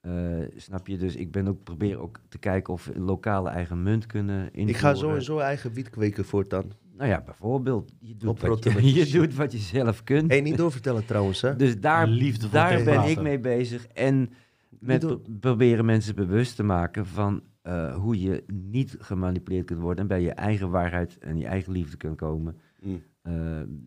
Eh, 0.00 0.12
snap 0.56 0.86
je? 0.86 0.96
Dus 0.96 1.16
ik 1.16 1.30
ben 1.32 1.48
ook 1.48 1.62
probeer 1.62 1.98
ook 1.98 2.18
te 2.28 2.38
kijken 2.38 2.72
of 2.72 2.84
we 2.84 2.94
een 2.94 3.02
lokale 3.02 3.48
eigen 3.48 3.82
munt 3.82 4.06
kunnen 4.06 4.40
invoeren. 4.44 4.68
Ik 4.68 4.76
ga 4.76 4.94
sowieso 4.94 5.38
eigen 5.38 5.72
wiet 5.72 5.90
kweken 5.90 6.24
voortaan. 6.24 6.72
Nou 6.96 7.10
ja, 7.10 7.22
bijvoorbeeld, 7.24 7.92
je 8.00 8.16
doet, 8.16 8.22
wat 8.22 8.40
je, 8.40 8.46
rotte- 8.46 8.86
je 9.00 9.06
doet 9.06 9.34
wat 9.34 9.52
je 9.52 9.58
zelf 9.58 10.04
kunt. 10.04 10.30
Hé, 10.32 10.38
niet 10.38 10.56
doorvertellen 10.56 11.04
trouwens, 11.06 11.40
hè? 11.40 11.56
Dus 11.56 11.80
daar, 11.80 12.08
daar 12.50 12.82
ben 12.84 13.02
ik 13.08 13.20
mee 13.20 13.38
bezig. 13.38 13.86
En 13.86 14.30
met 14.68 15.16
proberen 15.40 15.84
mensen 15.84 16.14
bewust 16.14 16.56
te 16.56 16.62
maken 16.62 17.06
van 17.06 17.42
eh, 17.62 17.94
hoe 17.96 18.20
je 18.20 18.44
niet 18.52 18.96
gemanipuleerd 18.98 19.66
kunt 19.66 19.80
worden. 19.80 20.00
En 20.02 20.06
bij 20.08 20.20
je 20.20 20.30
eigen 20.32 20.70
waarheid 20.70 21.18
en 21.18 21.38
je 21.38 21.46
eigen 21.46 21.72
liefde 21.72 21.96
kunt 21.96 22.16
komen. 22.16 22.60
Mm. 22.80 23.02
Eh, 23.22 23.32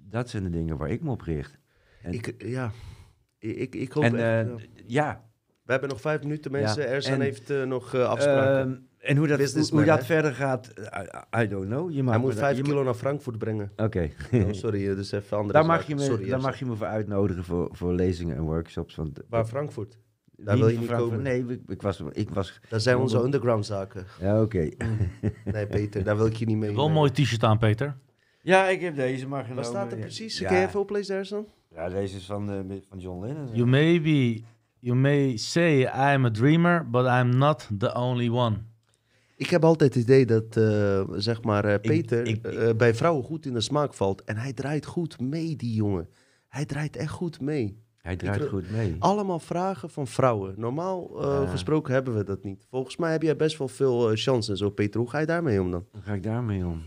dat 0.10 0.30
zijn 0.30 0.44
de 0.44 0.50
dingen 0.50 0.78
waar 0.78 0.90
ik 0.90 1.02
me 1.04 1.10
op 1.12 1.22
richt. 1.22 1.58
En, 2.02 2.14
Ik, 2.14 2.34
ja, 2.38 2.72
ik, 3.40 3.76
ik, 3.76 3.92
hoop 3.92 4.04
en 4.04 4.16
echt, 4.16 4.48
eh, 4.50 4.56
ja. 4.86 5.06
ja, 5.06 5.24
We 5.64 5.72
hebben 5.72 5.90
nog 5.90 6.02
vijf 6.02 6.22
minuten, 6.22 6.52
mensen. 6.52 6.82
Ja, 6.84 6.88
Ersan 6.90 7.14
en- 7.14 7.22
heeft 7.22 7.50
eh, 7.50 7.64
nog 7.64 7.94
eh, 7.94 8.04
afspraken. 8.10 8.88
En 9.08 9.18
hoe 9.18 9.28
dat, 9.28 9.38
hoe, 9.38 9.46
Businessman, 9.46 9.80
hoe 9.84 9.90
dat 9.92 10.00
hè? 10.00 10.06
verder 10.06 10.34
gaat, 10.34 10.74
I, 11.36 11.42
I 11.44 11.48
don't 11.48 11.66
know. 11.66 11.92
Je 11.92 12.04
mag 12.04 12.14
Hij 12.14 12.24
moet 12.24 12.32
daar- 12.32 12.40
vijf 12.44 12.58
je 12.58 12.64
kilo 12.64 12.84
naar 12.84 12.94
Frankfurt 12.94 13.38
brengen. 13.38 13.72
Oké. 13.76 14.10
Oh, 14.34 14.42
sorry, 14.52 14.90
eh, 14.90 14.96
dus 14.96 15.12
even 15.12 15.38
andere 15.38 15.54
daar 15.54 15.66
mag 15.66 15.88
je 15.88 15.96
me, 15.96 16.02
Sorry, 16.02 16.30
daar 16.30 16.42
mag 16.42 16.60
je 16.60 16.66
me 16.66 16.76
voor 16.76 16.88
uitnodigen 16.88 17.44
voor, 17.44 17.70
voor 17.72 17.94
lezingen 17.94 18.36
en 18.36 18.42
workshops. 18.44 18.96
Want, 18.96 19.20
Waar 19.30 19.46
Frankfurt? 19.46 19.98
Daar 20.36 20.58
wil 20.58 20.68
je 20.68 20.78
niet 20.80 20.90
komen. 20.92 21.22
Nee, 21.22 21.46
ik, 21.48 21.60
ik 21.68 21.82
was, 21.82 22.04
ik 22.12 22.30
was... 22.30 22.60
Dat 22.70 22.82
zijn 22.82 22.98
onze 22.98 23.16
Onder- 23.16 23.26
underground 23.26 23.66
zaken. 23.66 24.06
Ja, 24.22 24.42
oké. 24.42 24.70
Nee, 25.46 25.68
Peter, 25.68 26.04
daar 26.04 26.18
wil 26.18 26.26
ik 26.26 26.36
je 26.36 26.46
niet 26.46 26.58
mee. 26.58 26.76
Wel 26.76 26.86
een 26.86 26.92
mooi 26.92 27.12
t-shirt 27.12 27.44
aan, 27.44 27.58
Peter. 27.58 27.98
Ja, 28.42 28.68
ik 28.68 28.82
heb 28.82 28.96
deze 28.96 29.28
maar 29.28 29.42
genomen. 29.44 29.64
Wat 29.64 29.72
staat 29.74 29.92
er 29.92 29.98
precies? 29.98 30.40
Ja. 30.40 30.48
Kun 30.48 30.58
je 30.58 30.66
even 30.68 30.80
oplezen, 30.80 31.16
Ersan? 31.16 31.46
Ja, 31.76 31.90
deze 31.90 32.18
is 32.18 32.26
van, 32.26 32.52
eh, 32.52 32.78
van 32.90 33.00
John 33.00 33.26
Lennon. 33.26 33.48
You 33.54 33.68
may 33.68 34.02
be, 34.02 34.42
you 34.80 34.98
may 34.98 35.38
say 35.38 35.82
I'm 35.82 36.26
a 36.26 36.30
dreamer, 36.30 36.90
but 36.90 37.06
I'm 37.06 37.30
not 37.38 37.70
the 37.78 37.94
only 37.96 38.30
one. 38.30 38.58
Ik 39.40 39.50
heb 39.50 39.64
altijd 39.64 39.94
het 39.94 40.04
idee 40.04 40.26
dat, 40.26 40.58
eh, 40.58 41.02
zeg 41.16 41.44
maar, 41.44 41.66
eh, 41.66 41.80
Peter 41.82 42.26
ik- 42.28 42.46
eh, 42.48 42.70
bij 42.76 42.96
vrouwen 42.96 43.24
goed 43.24 43.46
in 43.46 43.54
de 43.54 43.62
smaak 43.62 43.94
valt. 43.94 44.24
En 44.24 44.38
hij 44.38 44.54
draait 44.54 44.86
goed 44.86 45.20
mee, 45.20 45.56
die 45.56 45.74
jongen. 45.74 46.10
Hij 46.48 46.66
draait 46.66 46.96
echt 46.96 47.12
goed 47.12 47.42
mee. 47.42 47.86
Hij 47.98 48.16
draait 48.16 48.42
Ik- 48.42 48.48
goed 48.50 48.72
mee. 48.72 48.96
Allemaal 49.00 49.40
vragen 49.40 49.90
van 49.90 50.08
vrouwen. 50.08 50.54
Normaal 50.58 51.22
eh, 51.22 51.50
gesproken 51.52 51.94
hebben 51.94 52.16
we 52.16 52.24
dat 52.24 52.44
niet. 52.44 52.66
Volgens 52.70 52.98
mij 52.98 53.12
heb 53.12 53.22
jij 53.22 53.36
best 53.36 53.58
wel 53.58 53.68
veel 53.68 54.12
chance 54.16 54.52
en 54.52 54.58
zo, 54.58 54.70
Peter. 54.70 55.00
Hoe 55.00 55.10
ga 55.10 55.20
je 55.20 55.26
daarmee 55.26 55.62
om 55.62 55.72
dan? 55.72 55.86
Hoe 55.92 56.02
ga 56.02 56.14
ik 56.14 56.24
daarmee 56.24 56.66
om? 56.66 56.82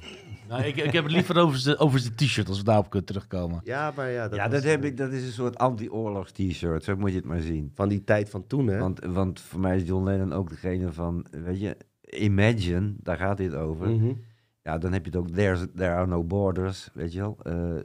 Nou, 0.48 0.62
ik, 0.62 0.76
ik 0.76 0.92
heb 0.92 1.02
het 1.04 1.12
liever 1.12 1.36
over 1.38 1.58
zijn 1.58 1.78
over 1.78 2.14
t-shirt, 2.14 2.48
als 2.48 2.58
we 2.58 2.64
daarop 2.64 2.90
kunnen 2.90 3.08
terugkomen. 3.08 3.60
Ja, 3.64 3.92
maar 3.96 4.10
ja, 4.10 4.28
dat, 4.28 4.38
ja, 4.38 4.48
dat, 4.48 4.62
heb 4.62 4.84
ik, 4.84 4.96
dat 4.96 5.12
is 5.12 5.24
een 5.26 5.32
soort 5.32 5.58
anti-oorlogs 5.58 6.32
t-shirt. 6.32 6.84
Zo 6.84 6.96
moet 6.96 7.10
je 7.10 7.16
het 7.16 7.24
maar 7.24 7.40
zien. 7.40 7.70
Van 7.74 7.88
die 7.88 8.04
tijd 8.04 8.30
van 8.30 8.46
toen, 8.46 8.66
hè? 8.66 8.78
Want, 8.78 9.00
want 9.04 9.40
voor 9.40 9.60
mij 9.60 9.76
is 9.76 9.86
John 9.86 10.04
Lennon 10.04 10.32
ook 10.32 10.48
degene 10.50 10.92
van, 10.92 11.26
weet 11.44 11.60
je, 11.60 11.76
Imagine, 12.18 12.94
daar 13.02 13.16
gaat 13.16 13.36
dit 13.36 13.54
over. 13.54 13.88
Mhm. 13.88 14.12
Ja, 14.62 14.78
dan 14.78 14.92
heb 14.92 15.04
je 15.04 15.10
het 15.10 15.20
ook 15.20 15.30
There's, 15.30 15.66
There 15.74 15.90
Are 15.90 16.06
No 16.06 16.24
Borders, 16.24 16.90
weet 16.94 17.12
je 17.12 17.20
wel. 17.20 17.38
Eh, 17.42 17.76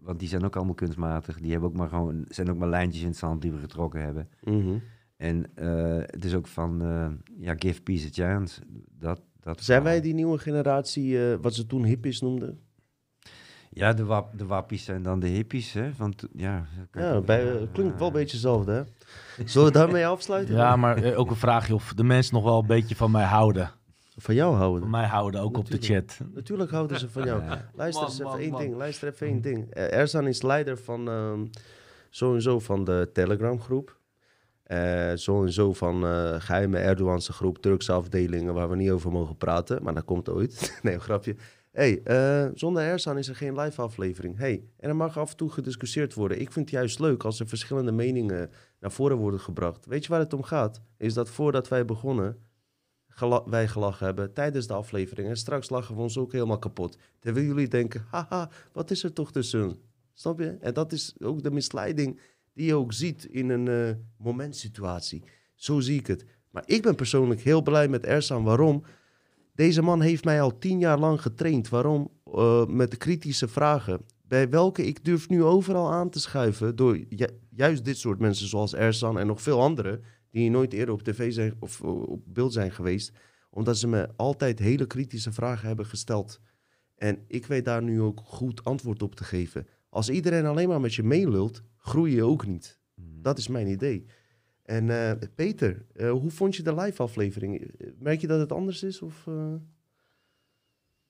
want 0.00 0.18
die 0.18 0.28
zijn 0.28 0.44
ook 0.44 0.56
allemaal 0.56 0.74
kunstmatig. 0.74 1.40
Die 1.40 1.50
hebben 1.50 1.68
ook 1.68 1.76
maar 1.76 1.88
gewoon, 1.88 2.24
zijn 2.28 2.50
ook 2.50 2.56
maar 2.56 2.68
lijntjes 2.68 3.02
in 3.02 3.08
het 3.08 3.16
zand 3.16 3.42
die 3.42 3.52
we 3.52 3.58
getrokken 3.58 4.02
hebben. 4.02 4.28
Mhm. 4.42 4.78
En 5.16 5.46
eh, 5.54 6.02
het 6.06 6.24
is 6.24 6.34
ook 6.34 6.46
van, 6.46 6.82
eh, 6.82 7.10
ja, 7.38 7.54
give 7.58 7.82
peace 7.82 8.06
a 8.06 8.10
chance. 8.10 8.60
Dat, 8.98 9.20
dat 9.40 9.62
Zijn 9.62 9.82
wij 9.82 10.00
die 10.00 10.14
nieuwe 10.14 10.38
generatie, 10.38 11.18
wat 11.36 11.54
ze 11.54 11.66
toen 11.66 11.84
hippies 11.84 12.20
noemden? 12.20 12.58
Ja, 13.74 13.92
de, 13.92 14.04
wap, 14.04 14.38
de 14.38 14.46
wappies 14.46 14.84
zijn 14.84 15.02
dan 15.02 15.20
de 15.20 15.26
hippies, 15.26 15.72
hè? 15.72 15.90
Want 15.96 16.24
ja, 16.32 16.66
Ja, 16.92 17.20
bij, 17.20 17.52
eh, 17.52 17.62
klinkt 17.72 17.98
wel 17.98 18.06
een 18.06 18.12
beetje 18.12 18.32
hetzelfde, 18.32 18.72
hè? 18.72 18.82
Zullen 19.44 19.66
we 19.66 19.72
daarmee 19.72 20.06
afsluiten? 20.06 20.54
Ja, 20.54 20.76
maar 20.76 21.02
eh, 21.02 21.18
ook 21.18 21.30
een 21.30 21.36
vraagje 21.36 21.74
of 21.74 21.92
de 21.94 22.04
mensen 22.04 22.34
nog 22.34 22.44
wel 22.44 22.58
een 22.58 22.66
beetje 22.66 22.96
van 22.96 23.10
mij 23.10 23.24
houden. 23.24 23.70
Van 24.16 24.34
jou 24.34 24.56
houden. 24.56 24.80
Van 24.80 24.90
mij 24.90 25.06
houden, 25.06 25.40
ook 25.40 25.56
op 25.56 25.70
de 25.70 25.78
chat. 25.80 26.20
Natuurlijk 26.34 26.70
houden 26.70 26.98
ze 26.98 27.10
van 27.10 27.24
jou. 27.24 27.42
Ja. 27.42 27.70
Luister 27.74 28.02
Man, 28.02 28.10
eens 28.10 28.18
even 28.20 28.30
man, 28.30 28.40
één 28.40 28.50
man. 28.50 28.60
ding. 28.60 28.76
Luister 28.76 29.08
even 29.08 29.26
één 29.26 29.40
ding. 29.40 29.70
Eh, 29.70 29.92
Erzan 29.92 30.26
is 30.26 30.42
leider 30.42 30.78
van 30.78 31.08
ehm 31.08 31.44
zo 32.14 32.34
en 32.34 32.42
zo 32.42 32.58
van 32.60 32.84
de 32.84 33.10
Telegram 33.12 33.60
groep. 33.60 33.98
Eh, 34.62 35.12
zo 35.12 35.44
en 35.44 35.52
zo 35.52 35.72
van 35.72 36.06
eh, 36.06 36.34
geheime 36.38 36.78
Erdoganse 36.78 37.32
groep, 37.32 37.58
Turkse 37.58 37.92
afdelingen 37.92 38.54
waar 38.54 38.68
we 38.68 38.76
niet 38.76 38.90
over 38.90 39.12
mogen 39.12 39.36
praten. 39.36 39.82
Maar 39.82 39.94
dat 39.94 40.04
komt 40.04 40.28
ooit. 40.28 40.78
nee, 40.82 40.94
een 40.94 41.00
grapje. 41.00 41.36
Hey, 41.74 42.02
eh, 42.02 42.50
zonder 42.54 42.82
Erzan 42.82 43.18
is 43.18 43.28
er 43.28 43.36
geen 43.36 43.58
live 43.58 43.82
aflevering. 43.82 44.38
hey, 44.38 44.64
en 44.76 44.88
er 44.88 44.96
mag 44.96 45.18
af 45.18 45.30
en 45.30 45.36
toe 45.36 45.50
gediscussieerd 45.50 46.14
worden. 46.14 46.40
Ik 46.40 46.52
vind 46.52 46.70
het 46.70 46.74
juist 46.74 46.98
leuk 46.98 47.24
als 47.24 47.40
er 47.40 47.48
verschillende 47.48 47.92
meningen 47.92 48.50
naar 48.80 48.92
voren 48.92 49.16
worden 49.16 49.40
gebracht. 49.40 49.86
Weet 49.86 50.02
je 50.02 50.08
waar 50.08 50.20
het 50.20 50.32
om 50.32 50.42
gaat? 50.42 50.80
Is 50.96 51.14
dat 51.14 51.30
voordat 51.30 51.68
wij 51.68 51.84
begonnen, 51.84 52.38
wij 53.46 53.68
gelachen 53.68 54.06
hebben 54.06 54.32
tijdens 54.32 54.66
de 54.66 54.74
aflevering. 54.74 55.28
En 55.28 55.36
straks 55.36 55.70
lachen 55.70 55.94
we 55.94 56.00
ons 56.00 56.18
ook 56.18 56.32
helemaal 56.32 56.58
kapot. 56.58 56.98
Terwijl 57.18 57.46
jullie 57.46 57.68
denken, 57.68 58.06
haha, 58.10 58.50
wat 58.72 58.90
is 58.90 59.02
er 59.02 59.12
toch 59.12 59.32
tussen? 59.32 59.76
Snap 60.12 60.38
je? 60.38 60.56
En 60.60 60.74
dat 60.74 60.92
is 60.92 61.14
ook 61.20 61.42
de 61.42 61.50
misleiding 61.50 62.20
die 62.52 62.66
je 62.66 62.74
ook 62.74 62.92
ziet 62.92 63.24
in 63.24 63.48
een 63.48 63.68
eh, 63.68 63.96
momentsituatie. 64.16 65.24
Zo 65.54 65.80
zie 65.80 65.98
ik 65.98 66.06
het. 66.06 66.24
Maar 66.50 66.62
ik 66.66 66.82
ben 66.82 66.94
persoonlijk 66.94 67.40
heel 67.40 67.62
blij 67.62 67.88
met 67.88 68.04
Ersan. 68.04 68.44
Waarom? 68.44 68.84
Deze 69.54 69.82
man 69.82 70.00
heeft 70.00 70.24
mij 70.24 70.40
al 70.40 70.58
tien 70.58 70.78
jaar 70.78 70.98
lang 70.98 71.22
getraind. 71.22 71.68
Waarom? 71.68 72.10
Eh, 72.32 72.66
met 72.66 72.96
kritische 72.96 73.48
vragen. 73.48 74.00
Bij 74.22 74.48
welke 74.50 74.86
ik 74.86 75.04
durf 75.04 75.28
nu 75.28 75.42
overal 75.42 75.92
aan 75.92 76.10
te 76.10 76.20
schuiven 76.20 76.76
door 76.76 76.98
ju- 77.08 77.38
juist 77.50 77.84
dit 77.84 77.96
soort 77.96 78.18
mensen 78.18 78.48
zoals 78.48 78.74
Ersan 78.74 79.18
en 79.18 79.26
nog 79.26 79.42
veel 79.42 79.60
anderen 79.60 80.02
die 80.30 80.50
nooit 80.50 80.72
eerder 80.72 80.94
op 80.94 81.02
tv 81.02 81.32
zijn 81.32 81.54
of 81.58 81.82
eh, 81.82 82.02
op 82.08 82.20
beeld 82.26 82.52
zijn 82.52 82.72
geweest, 82.72 83.12
omdat 83.50 83.76
ze 83.76 83.88
me 83.88 84.08
altijd 84.16 84.58
hele 84.58 84.86
kritische 84.86 85.32
vragen 85.32 85.66
hebben 85.66 85.86
gesteld. 85.86 86.40
En 86.96 87.18
ik 87.28 87.46
weet 87.46 87.64
daar 87.64 87.82
nu 87.82 88.00
ook 88.00 88.20
goed 88.24 88.64
antwoord 88.64 89.02
op 89.02 89.14
te 89.14 89.24
geven. 89.24 89.66
Als 89.88 90.08
iedereen 90.10 90.46
alleen 90.46 90.68
maar 90.68 90.80
met 90.80 90.94
je 90.94 91.02
meelult, 91.02 91.62
groei 91.76 92.14
je 92.14 92.24
ook 92.24 92.46
niet. 92.46 92.78
Dat 92.96 93.38
is 93.38 93.48
mijn 93.48 93.66
idee. 93.66 94.06
En 94.64 94.90
eh, 94.90 95.28
Peter, 95.34 95.84
eh, 95.92 96.10
hoe 96.10 96.30
vond 96.30 96.56
je 96.56 96.62
de 96.62 96.74
live 96.74 97.02
aflevering? 97.02 97.70
Merk 97.98 98.20
je 98.20 98.26
dat 98.26 98.40
het 98.40 98.52
anders 98.52 98.82
is? 98.82 99.02
Of, 99.02 99.26
eh? 99.26 99.54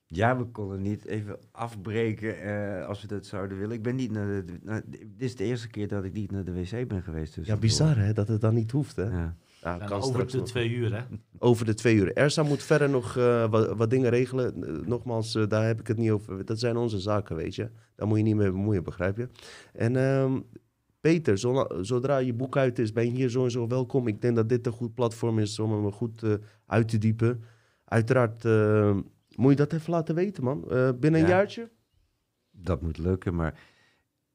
Ja, 0.07 0.37
we 0.37 0.45
konden 0.45 0.83
niet 0.83 1.05
even 1.05 1.39
afbreken 1.51 2.41
eh, 2.41 2.87
als 2.87 3.03
we 3.03 3.09
dat 3.09 3.27
zouden 3.27 3.59
willen. 3.59 3.77
Ik 3.77 3.83
ben 3.83 3.97
niet 3.97 4.11
naar 4.11 4.27
de... 4.27 4.59
Naar, 4.63 4.83
dit 4.87 5.07
is 5.17 5.37
de 5.37 5.45
eerste 5.45 5.69
keer 5.69 5.89
dat 5.89 6.05
ik 6.05 6.13
niet 6.13 6.31
naar 6.31 6.45
de 6.45 6.53
wc 6.53 6.89
ben 6.89 7.03
geweest. 7.03 7.35
Dus 7.35 7.47
Ja, 7.47 7.57
bizar 7.57 7.97
hè, 7.97 8.13
dat 8.13 8.29
het 8.29 8.41
dan 8.41 8.55
niet 8.55 8.71
hoeft 8.71 8.97
hè? 8.97 9.05
Ja. 9.05 9.37
Kan 9.65 10.03
over 10.03 10.27
de 10.27 10.37
nog. 10.37 10.47
twee 10.47 10.71
uur, 10.71 10.95
hè? 10.95 11.03
Over 11.39 11.67
de 11.67 11.75
twee 11.75 11.97
uur. 11.97 12.13
Ersa 12.13 12.43
moet 12.43 12.63
verder 12.63 12.91
nog 12.91 13.17
eh, 13.17 13.51
wat, 13.51 13.77
wat 13.77 13.91
dingen 13.91 14.11
regelen. 14.11 14.65
Eh, 14.65 14.87
nogmaals, 14.87 15.35
eh, 15.35 15.49
daar 15.49 15.67
heb 15.67 15.81
ik 15.81 15.87
het 15.87 15.97
niet 15.97 16.11
over. 16.11 16.45
Dat 16.45 16.59
zijn 16.59 16.77
onze 16.77 16.99
zaken, 16.99 17.37
weet 17.37 17.55
je. 17.55 17.71
Daar 17.95 18.07
moet 18.07 18.19
je 18.19 18.25
niet 18.25 18.37
mee 18.37 18.51
bemoeien, 18.51 18.85
begrijp 18.85 19.17
je? 19.17 19.29
En 19.73 19.97
ehm, 19.97 20.41
Peter, 21.05 21.39
zo- 21.39 21.67
zodra 21.81 22.17
je 22.19 22.33
boek 22.35 22.57
uit 22.57 22.79
is, 22.79 22.93
ben 22.93 23.05
je 23.05 23.11
hier 23.11 23.29
zo 23.29 23.45
en 23.45 23.51
zo 23.51 23.67
welkom. 23.67 24.07
Ik 24.07 24.21
denk 24.21 24.37
dat 24.37 24.49
dit 24.49 24.67
een 24.67 24.73
goed 24.73 24.95
platform 24.95 25.39
is 25.39 25.59
om 25.59 25.73
hem 25.73 25.93
goed 25.93 26.23
eh, 26.23 26.35
uit 26.67 26.89
te 26.89 26.99
diepen. 26.99 27.43
Uiteraard 27.85 28.45
eh, 28.45 28.97
moet 29.37 29.51
je 29.51 29.57
dat 29.57 29.73
even 29.73 29.91
laten 29.93 30.15
weten, 30.15 30.45
man. 30.45 30.71
Eh, 30.71 30.91
binnen 31.01 31.21
een 31.21 31.27
Ja. 31.27 31.33
jaartje? 31.37 31.71
Dat 32.51 32.83
moet 32.83 32.99
lukken, 32.99 33.35
maar 33.35 33.61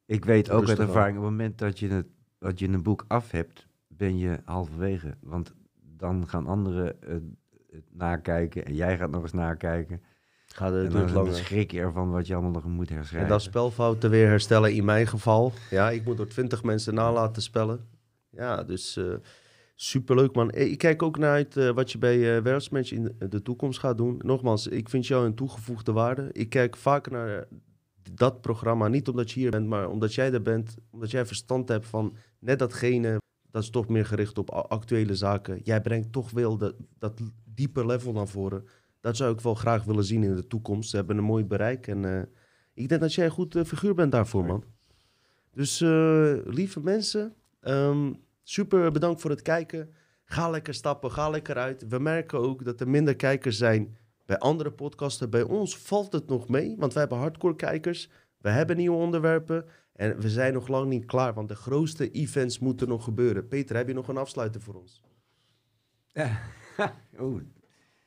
ik 0.06 0.26
weet 0.26 0.50
ook 0.50 0.68
uit 0.68 0.80
ervaring... 0.80 1.18
op 1.18 1.24
het 1.24 1.32
moment 1.32 1.58
dat 1.58 1.80
je, 1.80 1.88
het, 1.88 2.08
dat 2.38 2.60
je 2.60 2.68
een 2.68 2.84
boek 2.84 3.06
af 3.08 3.32
hebt, 3.32 3.68
ben 3.88 4.18
je 4.18 4.40
halverwege. 4.46 5.18
Want 5.22 5.54
dan 5.98 6.28
gaan 6.28 6.48
anderen 6.48 6.96
het 7.02 7.24
nakijken 7.92 8.66
en 8.66 8.76
jij 8.76 8.98
gaat 8.98 9.12
nog 9.12 9.22
eens 9.22 9.34
nakijken. 9.34 10.02
Gaat 10.56 10.72
en 10.74 10.78
het 10.78 10.92
dan 10.92 11.02
duurt 11.02 11.14
langer. 11.14 11.34
schrik 11.36 11.72
je 11.72 11.80
ervan 11.80 12.10
wat 12.12 12.28
je 12.28 12.34
allemaal 12.34 12.52
nog 12.52 12.64
moet 12.66 12.90
En 12.90 12.96
herschrijven. 12.96 13.30
dat 13.30 13.42
spelfouten 13.42 14.10
weer 14.10 14.28
herstellen 14.28 14.74
in 14.74 14.86
mijn 14.86 15.08
geval. 15.08 15.54
Ja, 15.70 15.90
ik 15.92 16.06
moet 16.06 16.18
door 16.18 16.28
twintig 16.28 16.64
mensen 16.64 16.94
na 16.94 17.12
laten 17.14 17.42
spellen. 17.42 17.88
Ja, 18.30 18.64
dus 18.64 18.98
eh, 18.98 19.06
superleuk 19.76 20.36
man. 20.36 20.50
Eh, 20.52 20.72
Ik 20.72 20.78
kijk 20.78 21.02
ook 21.04 21.18
naar 21.18 21.32
uit 21.32 21.58
eh, 21.58 21.70
wat 21.70 21.92
je 21.92 21.98
bij 21.98 22.44
Wereldsmatch 22.44 22.92
in 22.92 23.16
de- 23.30 23.42
toekomst 23.42 23.80
gaat 23.80 23.98
doen. 23.98 24.20
Nogmaals, 24.26 24.68
ik 24.68 24.90
vind 24.90 25.08
jou 25.08 25.26
een 25.26 25.36
toegevoegde 25.36 25.92
waarde. 25.92 26.30
Ik 26.32 26.50
kijk 26.50 26.76
vaker 26.76 27.12
naar 27.12 27.48
dat 28.14 28.42
programma. 28.42 28.88
Niet 28.88 29.08
omdat 29.10 29.32
je 29.32 29.40
hier 29.40 29.52
bent, 29.52 29.68
maar 29.68 29.90
omdat 29.90 30.14
jij 30.14 30.34
er 30.34 30.42
bent. 30.42 30.76
Omdat 30.90 31.12
jij 31.12 31.26
verstand 31.26 31.70
hebt 31.70 31.88
van 31.88 32.16
net 32.40 32.60
datgene. 32.60 33.18
Dat 33.52 33.64
is 33.64 33.70
toch 33.70 33.88
meer 33.88 34.06
gericht 34.06 34.38
op 34.38 34.50
actuele 34.52 35.16
zaken. 35.16 35.60
Jij 35.64 35.82
brengt 35.82 36.12
toch 36.12 36.32
wel 36.32 36.58
dat, 36.58 36.74
dat 37.00 37.20
diepe 37.44 37.86
level 37.86 38.12
naar 38.14 38.28
voren. 38.28 38.64
Dat 39.00 39.18
zou 39.18 39.34
ik 39.34 39.42
wel 39.42 39.56
graag 39.56 39.84
willen 39.84 40.04
zien 40.04 40.24
in 40.24 40.36
de 40.36 40.48
toekomst. 40.48 40.90
Ze 40.90 40.96
hebben 40.96 41.18
een 41.18 41.24
mooi 41.24 41.46
bereik 41.46 41.88
en... 41.88 42.06
eh, 42.06 42.22
ik 42.80 42.90
denk 42.90 43.02
dat 43.02 43.14
jij 43.14 43.26
een 43.26 43.32
goed 43.32 43.56
eh, 43.56 43.64
figuur 43.64 43.94
bent 43.94 44.12
daarvoor, 44.12 44.46
man. 44.46 44.64
Dus 45.54 45.82
eh, 45.82 46.36
lieve 46.44 46.80
mensen, 46.80 47.34
ehm, 47.60 48.14
super 48.44 48.92
bedankt 48.92 49.22
voor 49.22 49.30
het 49.30 49.42
kijken. 49.42 49.94
Ga 50.26 50.50
lekker 50.50 50.74
stappen, 50.74 51.12
ga 51.12 51.30
lekker 51.30 51.56
uit. 51.56 51.88
We 51.88 52.00
merken 52.00 52.40
ook 52.40 52.66
dat 52.66 52.80
er 52.80 52.90
minder 52.90 53.16
kijkers 53.16 53.58
zijn 53.58 53.98
Bij 54.26 54.38
andere 54.38 54.72
podcasten, 54.72 55.30
bij 55.30 55.44
ons 55.44 55.78
valt 55.78 56.14
het 56.14 56.28
nog 56.28 56.50
mee, 56.50 56.76
want 56.78 56.94
wij 56.94 57.02
hebben 57.02 57.20
hardcore 57.20 57.56
kijkers. 57.56 58.10
We 58.38 58.50
hebben 58.50 58.78
nieuwe 58.78 58.98
onderwerpen 58.98 59.66
en 59.94 60.20
we 60.20 60.30
zijn 60.30 60.54
nog 60.54 60.68
lang 60.68 60.90
niet 60.90 61.06
klaar, 61.06 61.34
want 61.34 61.48
de 61.48 61.56
grootste 61.56 62.12
events 62.12 62.60
moeten 62.60 62.88
nog 62.88 63.04
gebeuren. 63.04 63.48
Peter, 63.48 63.76
heb 63.76 63.88
je 63.88 63.94
nog 63.94 64.08
een 64.08 64.18
afsluiter 64.18 64.62
voor 64.62 64.74
ons? 64.74 65.04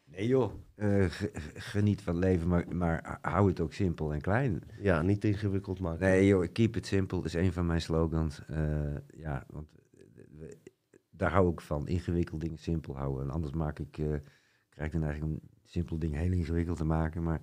Nee 0.05 0.27
joh, 0.27 0.53
Eh, 0.83 1.05
ge- 1.11 1.31
ge- 1.33 1.61
geniet 1.61 2.03
van 2.03 2.15
het 2.15 2.25
leven, 2.25 2.49
maar, 2.49 2.67
maar 2.75 3.19
hou 3.21 3.49
het 3.49 3.61
ook 3.61 3.73
simpel 3.73 4.13
en 4.13 4.21
klein. 4.21 4.63
Ja, 4.81 5.03
niet 5.03 5.25
ingewikkeld 5.25 5.81
maken. 5.81 6.01
Nee 6.01 6.27
joh, 6.27 6.47
keep 6.53 6.77
it 6.77 6.87
simple 6.87 7.25
is 7.25 7.35
een 7.35 7.53
van 7.53 7.67
mijn 7.67 7.81
slogans. 7.81 8.45
Eh, 8.47 8.95
ja, 9.17 9.45
want 9.49 9.69
eh, 9.95 10.01
we- 10.39 10.59
daar 11.11 11.31
hou 11.31 11.53
ik 11.53 11.61
van. 11.61 11.89
Ingewikkeld 11.89 12.41
dingen 12.41 12.59
simpel 12.59 12.97
houden. 12.97 13.23
En 13.25 13.31
anders 13.31 13.53
maak 13.53 13.79
ik, 13.79 13.99
eh, 13.99 14.07
krijg 14.69 14.87
ik 14.87 14.93
dan 14.93 15.03
eigenlijk 15.03 15.33
om 15.33 15.49
simpel 15.63 15.99
dingen 15.99 16.21
heel 16.21 16.33
ingewikkeld 16.33 16.77
te 16.77 16.85
maken. 16.85 17.23
Maar 17.23 17.41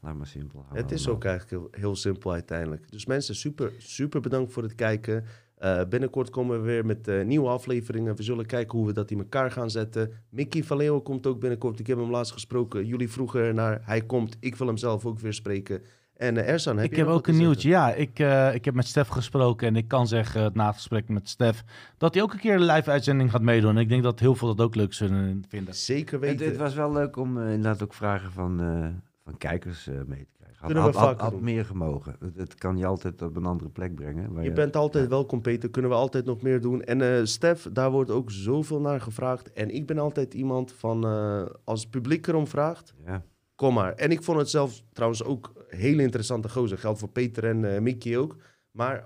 laat 0.00 0.16
maar 0.16 0.26
simpel 0.26 0.58
houden. 0.60 0.82
Het 0.82 0.92
is 0.92 0.98
allemaal. 1.06 1.16
ook 1.16 1.24
eigenlijk 1.24 1.62
heel, 1.72 1.80
heel 1.80 1.96
simpel 1.96 2.32
uiteindelijk. 2.32 2.90
Dus 2.90 3.06
mensen, 3.06 3.34
super, 3.34 3.72
super 3.78 4.20
bedankt 4.20 4.52
voor 4.52 4.62
het 4.62 4.74
kijken. 4.74 5.24
Eh, 5.56 5.80
binnenkort 5.88 6.30
komen 6.30 6.60
we 6.60 6.66
weer 6.66 6.86
met 6.86 7.08
eh, 7.08 7.24
nieuwe 7.24 7.48
afleveringen. 7.48 8.16
We 8.16 8.22
zullen 8.22 8.46
kijken 8.46 8.78
hoe 8.78 8.86
we 8.86 8.92
dat 8.92 9.10
in 9.10 9.18
elkaar 9.18 9.50
gaan 9.50 9.70
zetten. 9.70 10.12
Mickey 10.28 10.62
van 10.62 10.76
Leeuwen 10.76 11.02
komt 11.02 11.26
ook 11.26 11.40
binnenkort. 11.40 11.78
Ik 11.78 11.86
heb 11.86 11.98
hem 11.98 12.10
laatst 12.10 12.32
gesproken. 12.32 12.86
Jullie 12.86 13.10
vroegen 13.10 13.40
ernaar. 13.40 13.80
Hij 13.82 14.00
komt. 14.00 14.36
Ik 14.40 14.56
wil 14.56 14.66
hem 14.66 14.76
zelf 14.76 15.06
ook 15.06 15.18
weer 15.18 15.32
spreken. 15.32 15.82
En 16.16 16.36
eh, 16.36 16.48
Ersan, 16.48 16.76
heb 16.76 16.84
ik 16.84 16.90
je 16.90 16.96
heb 16.96 17.06
nog 17.06 17.16
ook 17.16 17.26
wat 17.26 17.34
een 17.34 17.40
te 17.40 17.46
nieuwtje. 17.46 17.68
Ja, 17.68 17.92
ik, 17.92 18.18
eh, 18.18 18.54
ik 18.54 18.64
heb 18.64 18.74
met 18.74 18.86
Stef 18.86 19.08
gesproken 19.08 19.66
en 19.68 19.76
ik 19.76 19.88
kan 19.88 20.06
zeggen, 20.06 20.50
na 20.54 20.66
het 20.66 20.74
gesprek 20.74 21.08
met 21.08 21.28
Stef, 21.28 21.64
dat 21.98 22.14
hij 22.14 22.22
ook 22.22 22.32
een 22.32 22.38
keer 22.38 22.54
een 22.54 22.64
live 22.64 22.90
uitzending 22.90 23.30
gaat 23.30 23.42
meedoen. 23.42 23.70
En 23.70 23.78
ik 23.78 23.88
denk 23.88 24.02
dat 24.02 24.20
heel 24.20 24.34
veel 24.34 24.54
dat 24.54 24.66
ook 24.66 24.74
leuk 24.74 24.92
zullen 24.92 25.44
vinden. 25.48 25.74
Zeker 25.74 26.20
weten. 26.20 26.46
het 26.46 26.56
was 26.56 26.74
wel 26.74 26.92
leuk 26.92 27.16
om 27.16 27.38
eh, 27.38 27.52
inderdaad 27.52 27.82
ook 27.82 27.94
vragen 27.94 28.32
van, 28.32 28.60
eh, 28.60 28.88
van 29.24 29.38
kijkers 29.38 29.86
eh, 29.86 29.94
mee 30.06 30.26
te 30.32 30.35
Had, 30.66 30.74
Kunnen 30.74 30.92
we 30.92 30.98
had, 30.98 31.18
vaker 31.18 31.42
meer 31.42 31.64
gemogen. 31.64 32.16
Het, 32.34 32.54
kan 32.54 32.76
je 32.76 32.86
altijd 32.86 33.22
op 33.22 33.36
een 33.36 33.46
andere 33.46 33.70
plek 33.70 33.94
brengen. 33.94 34.32
waar 34.32 34.44
Je 34.44 34.52
bent 34.52 34.76
altijd 34.76 35.04
ja. 35.04 35.10
welkom, 35.10 35.40
Peter. 35.40 35.70
Kunnen 35.70 35.90
we 35.90 35.96
altijd 35.96 36.24
nog 36.24 36.42
meer 36.42 36.60
doen. 36.60 36.82
En 36.82 37.00
eh 37.00 37.24
Stef, 37.24 37.68
daar 37.72 37.90
wordt 37.90 38.10
ook 38.10 38.30
zoveel 38.30 38.80
naar 38.80 39.00
gevraagd. 39.00 39.52
En 39.52 39.70
ik 39.70 39.86
ben 39.86 39.98
altijd 39.98 40.34
iemand 40.34 40.72
van, 40.72 41.04
eh, 41.04 41.42
als 41.64 41.80
het 41.80 41.90
publiek 41.90 42.26
erom 42.26 42.46
vraagt, 42.46 42.94
Ja. 43.04 43.24
Kom 43.54 43.74
maar. 43.74 43.92
En 43.92 44.10
ik 44.10 44.22
vond 44.22 44.38
het 44.38 44.50
zelf 44.50 44.82
trouwens 44.92 45.24
ook 45.24 45.52
hele 45.68 46.02
interessante 46.02 46.48
gozer. 46.48 46.78
Geldt 46.78 46.98
voor 46.98 47.08
Peter 47.08 47.44
en 47.44 47.74
eh, 47.74 47.80
Mickey 47.80 48.16
ook. 48.16 48.36
Maar 48.70 49.04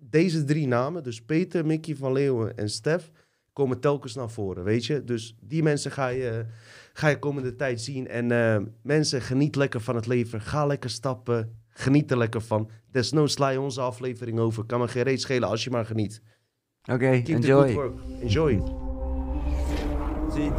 deze 0.00 0.44
drie 0.44 0.66
namen, 0.66 1.02
dus 1.02 1.22
Peter, 1.22 1.66
Mickey 1.66 1.96
van 1.96 2.12
Leeuwen 2.12 2.56
en 2.56 2.70
Stef, 2.70 3.10
komen 3.52 3.80
telkens 3.80 4.14
naar 4.14 4.30
voren, 4.30 4.64
weet 4.64 4.86
je. 4.86 5.04
Dus 5.04 5.36
die 5.40 5.62
mensen 5.62 5.90
ga 5.90 6.08
je, 6.08 6.46
ga 6.96 7.08
je 7.08 7.18
komende 7.18 7.54
tijd 7.54 7.80
zien. 7.80 8.08
En 8.08 8.30
eh, 8.30 8.62
mensen, 8.82 9.20
geniet 9.22 9.56
lekker 9.56 9.80
van 9.80 9.94
het 9.94 10.06
leven. 10.06 10.40
Ga 10.40 10.66
lekker 10.66 10.90
stappen. 10.90 11.60
Geniet 11.68 12.10
er 12.10 12.18
lekker 12.18 12.40
van. 12.40 12.70
Desnoods 12.90 13.32
sla 13.32 13.48
je 13.48 13.60
onze 13.60 13.80
aflevering 13.80 14.38
over. 14.38 14.64
Kan 14.64 14.80
me 14.80 14.88
geen 14.88 15.02
reet 15.02 15.20
schelen 15.20 15.48
als 15.48 15.64
je 15.64 15.70
maar 15.70 15.86
geniet. 15.86 16.22
Oké, 16.92 17.16
good 17.16 17.28
enjoy. 17.28 17.92
Enjoy. 18.20 18.62
Ziet. 20.30 20.54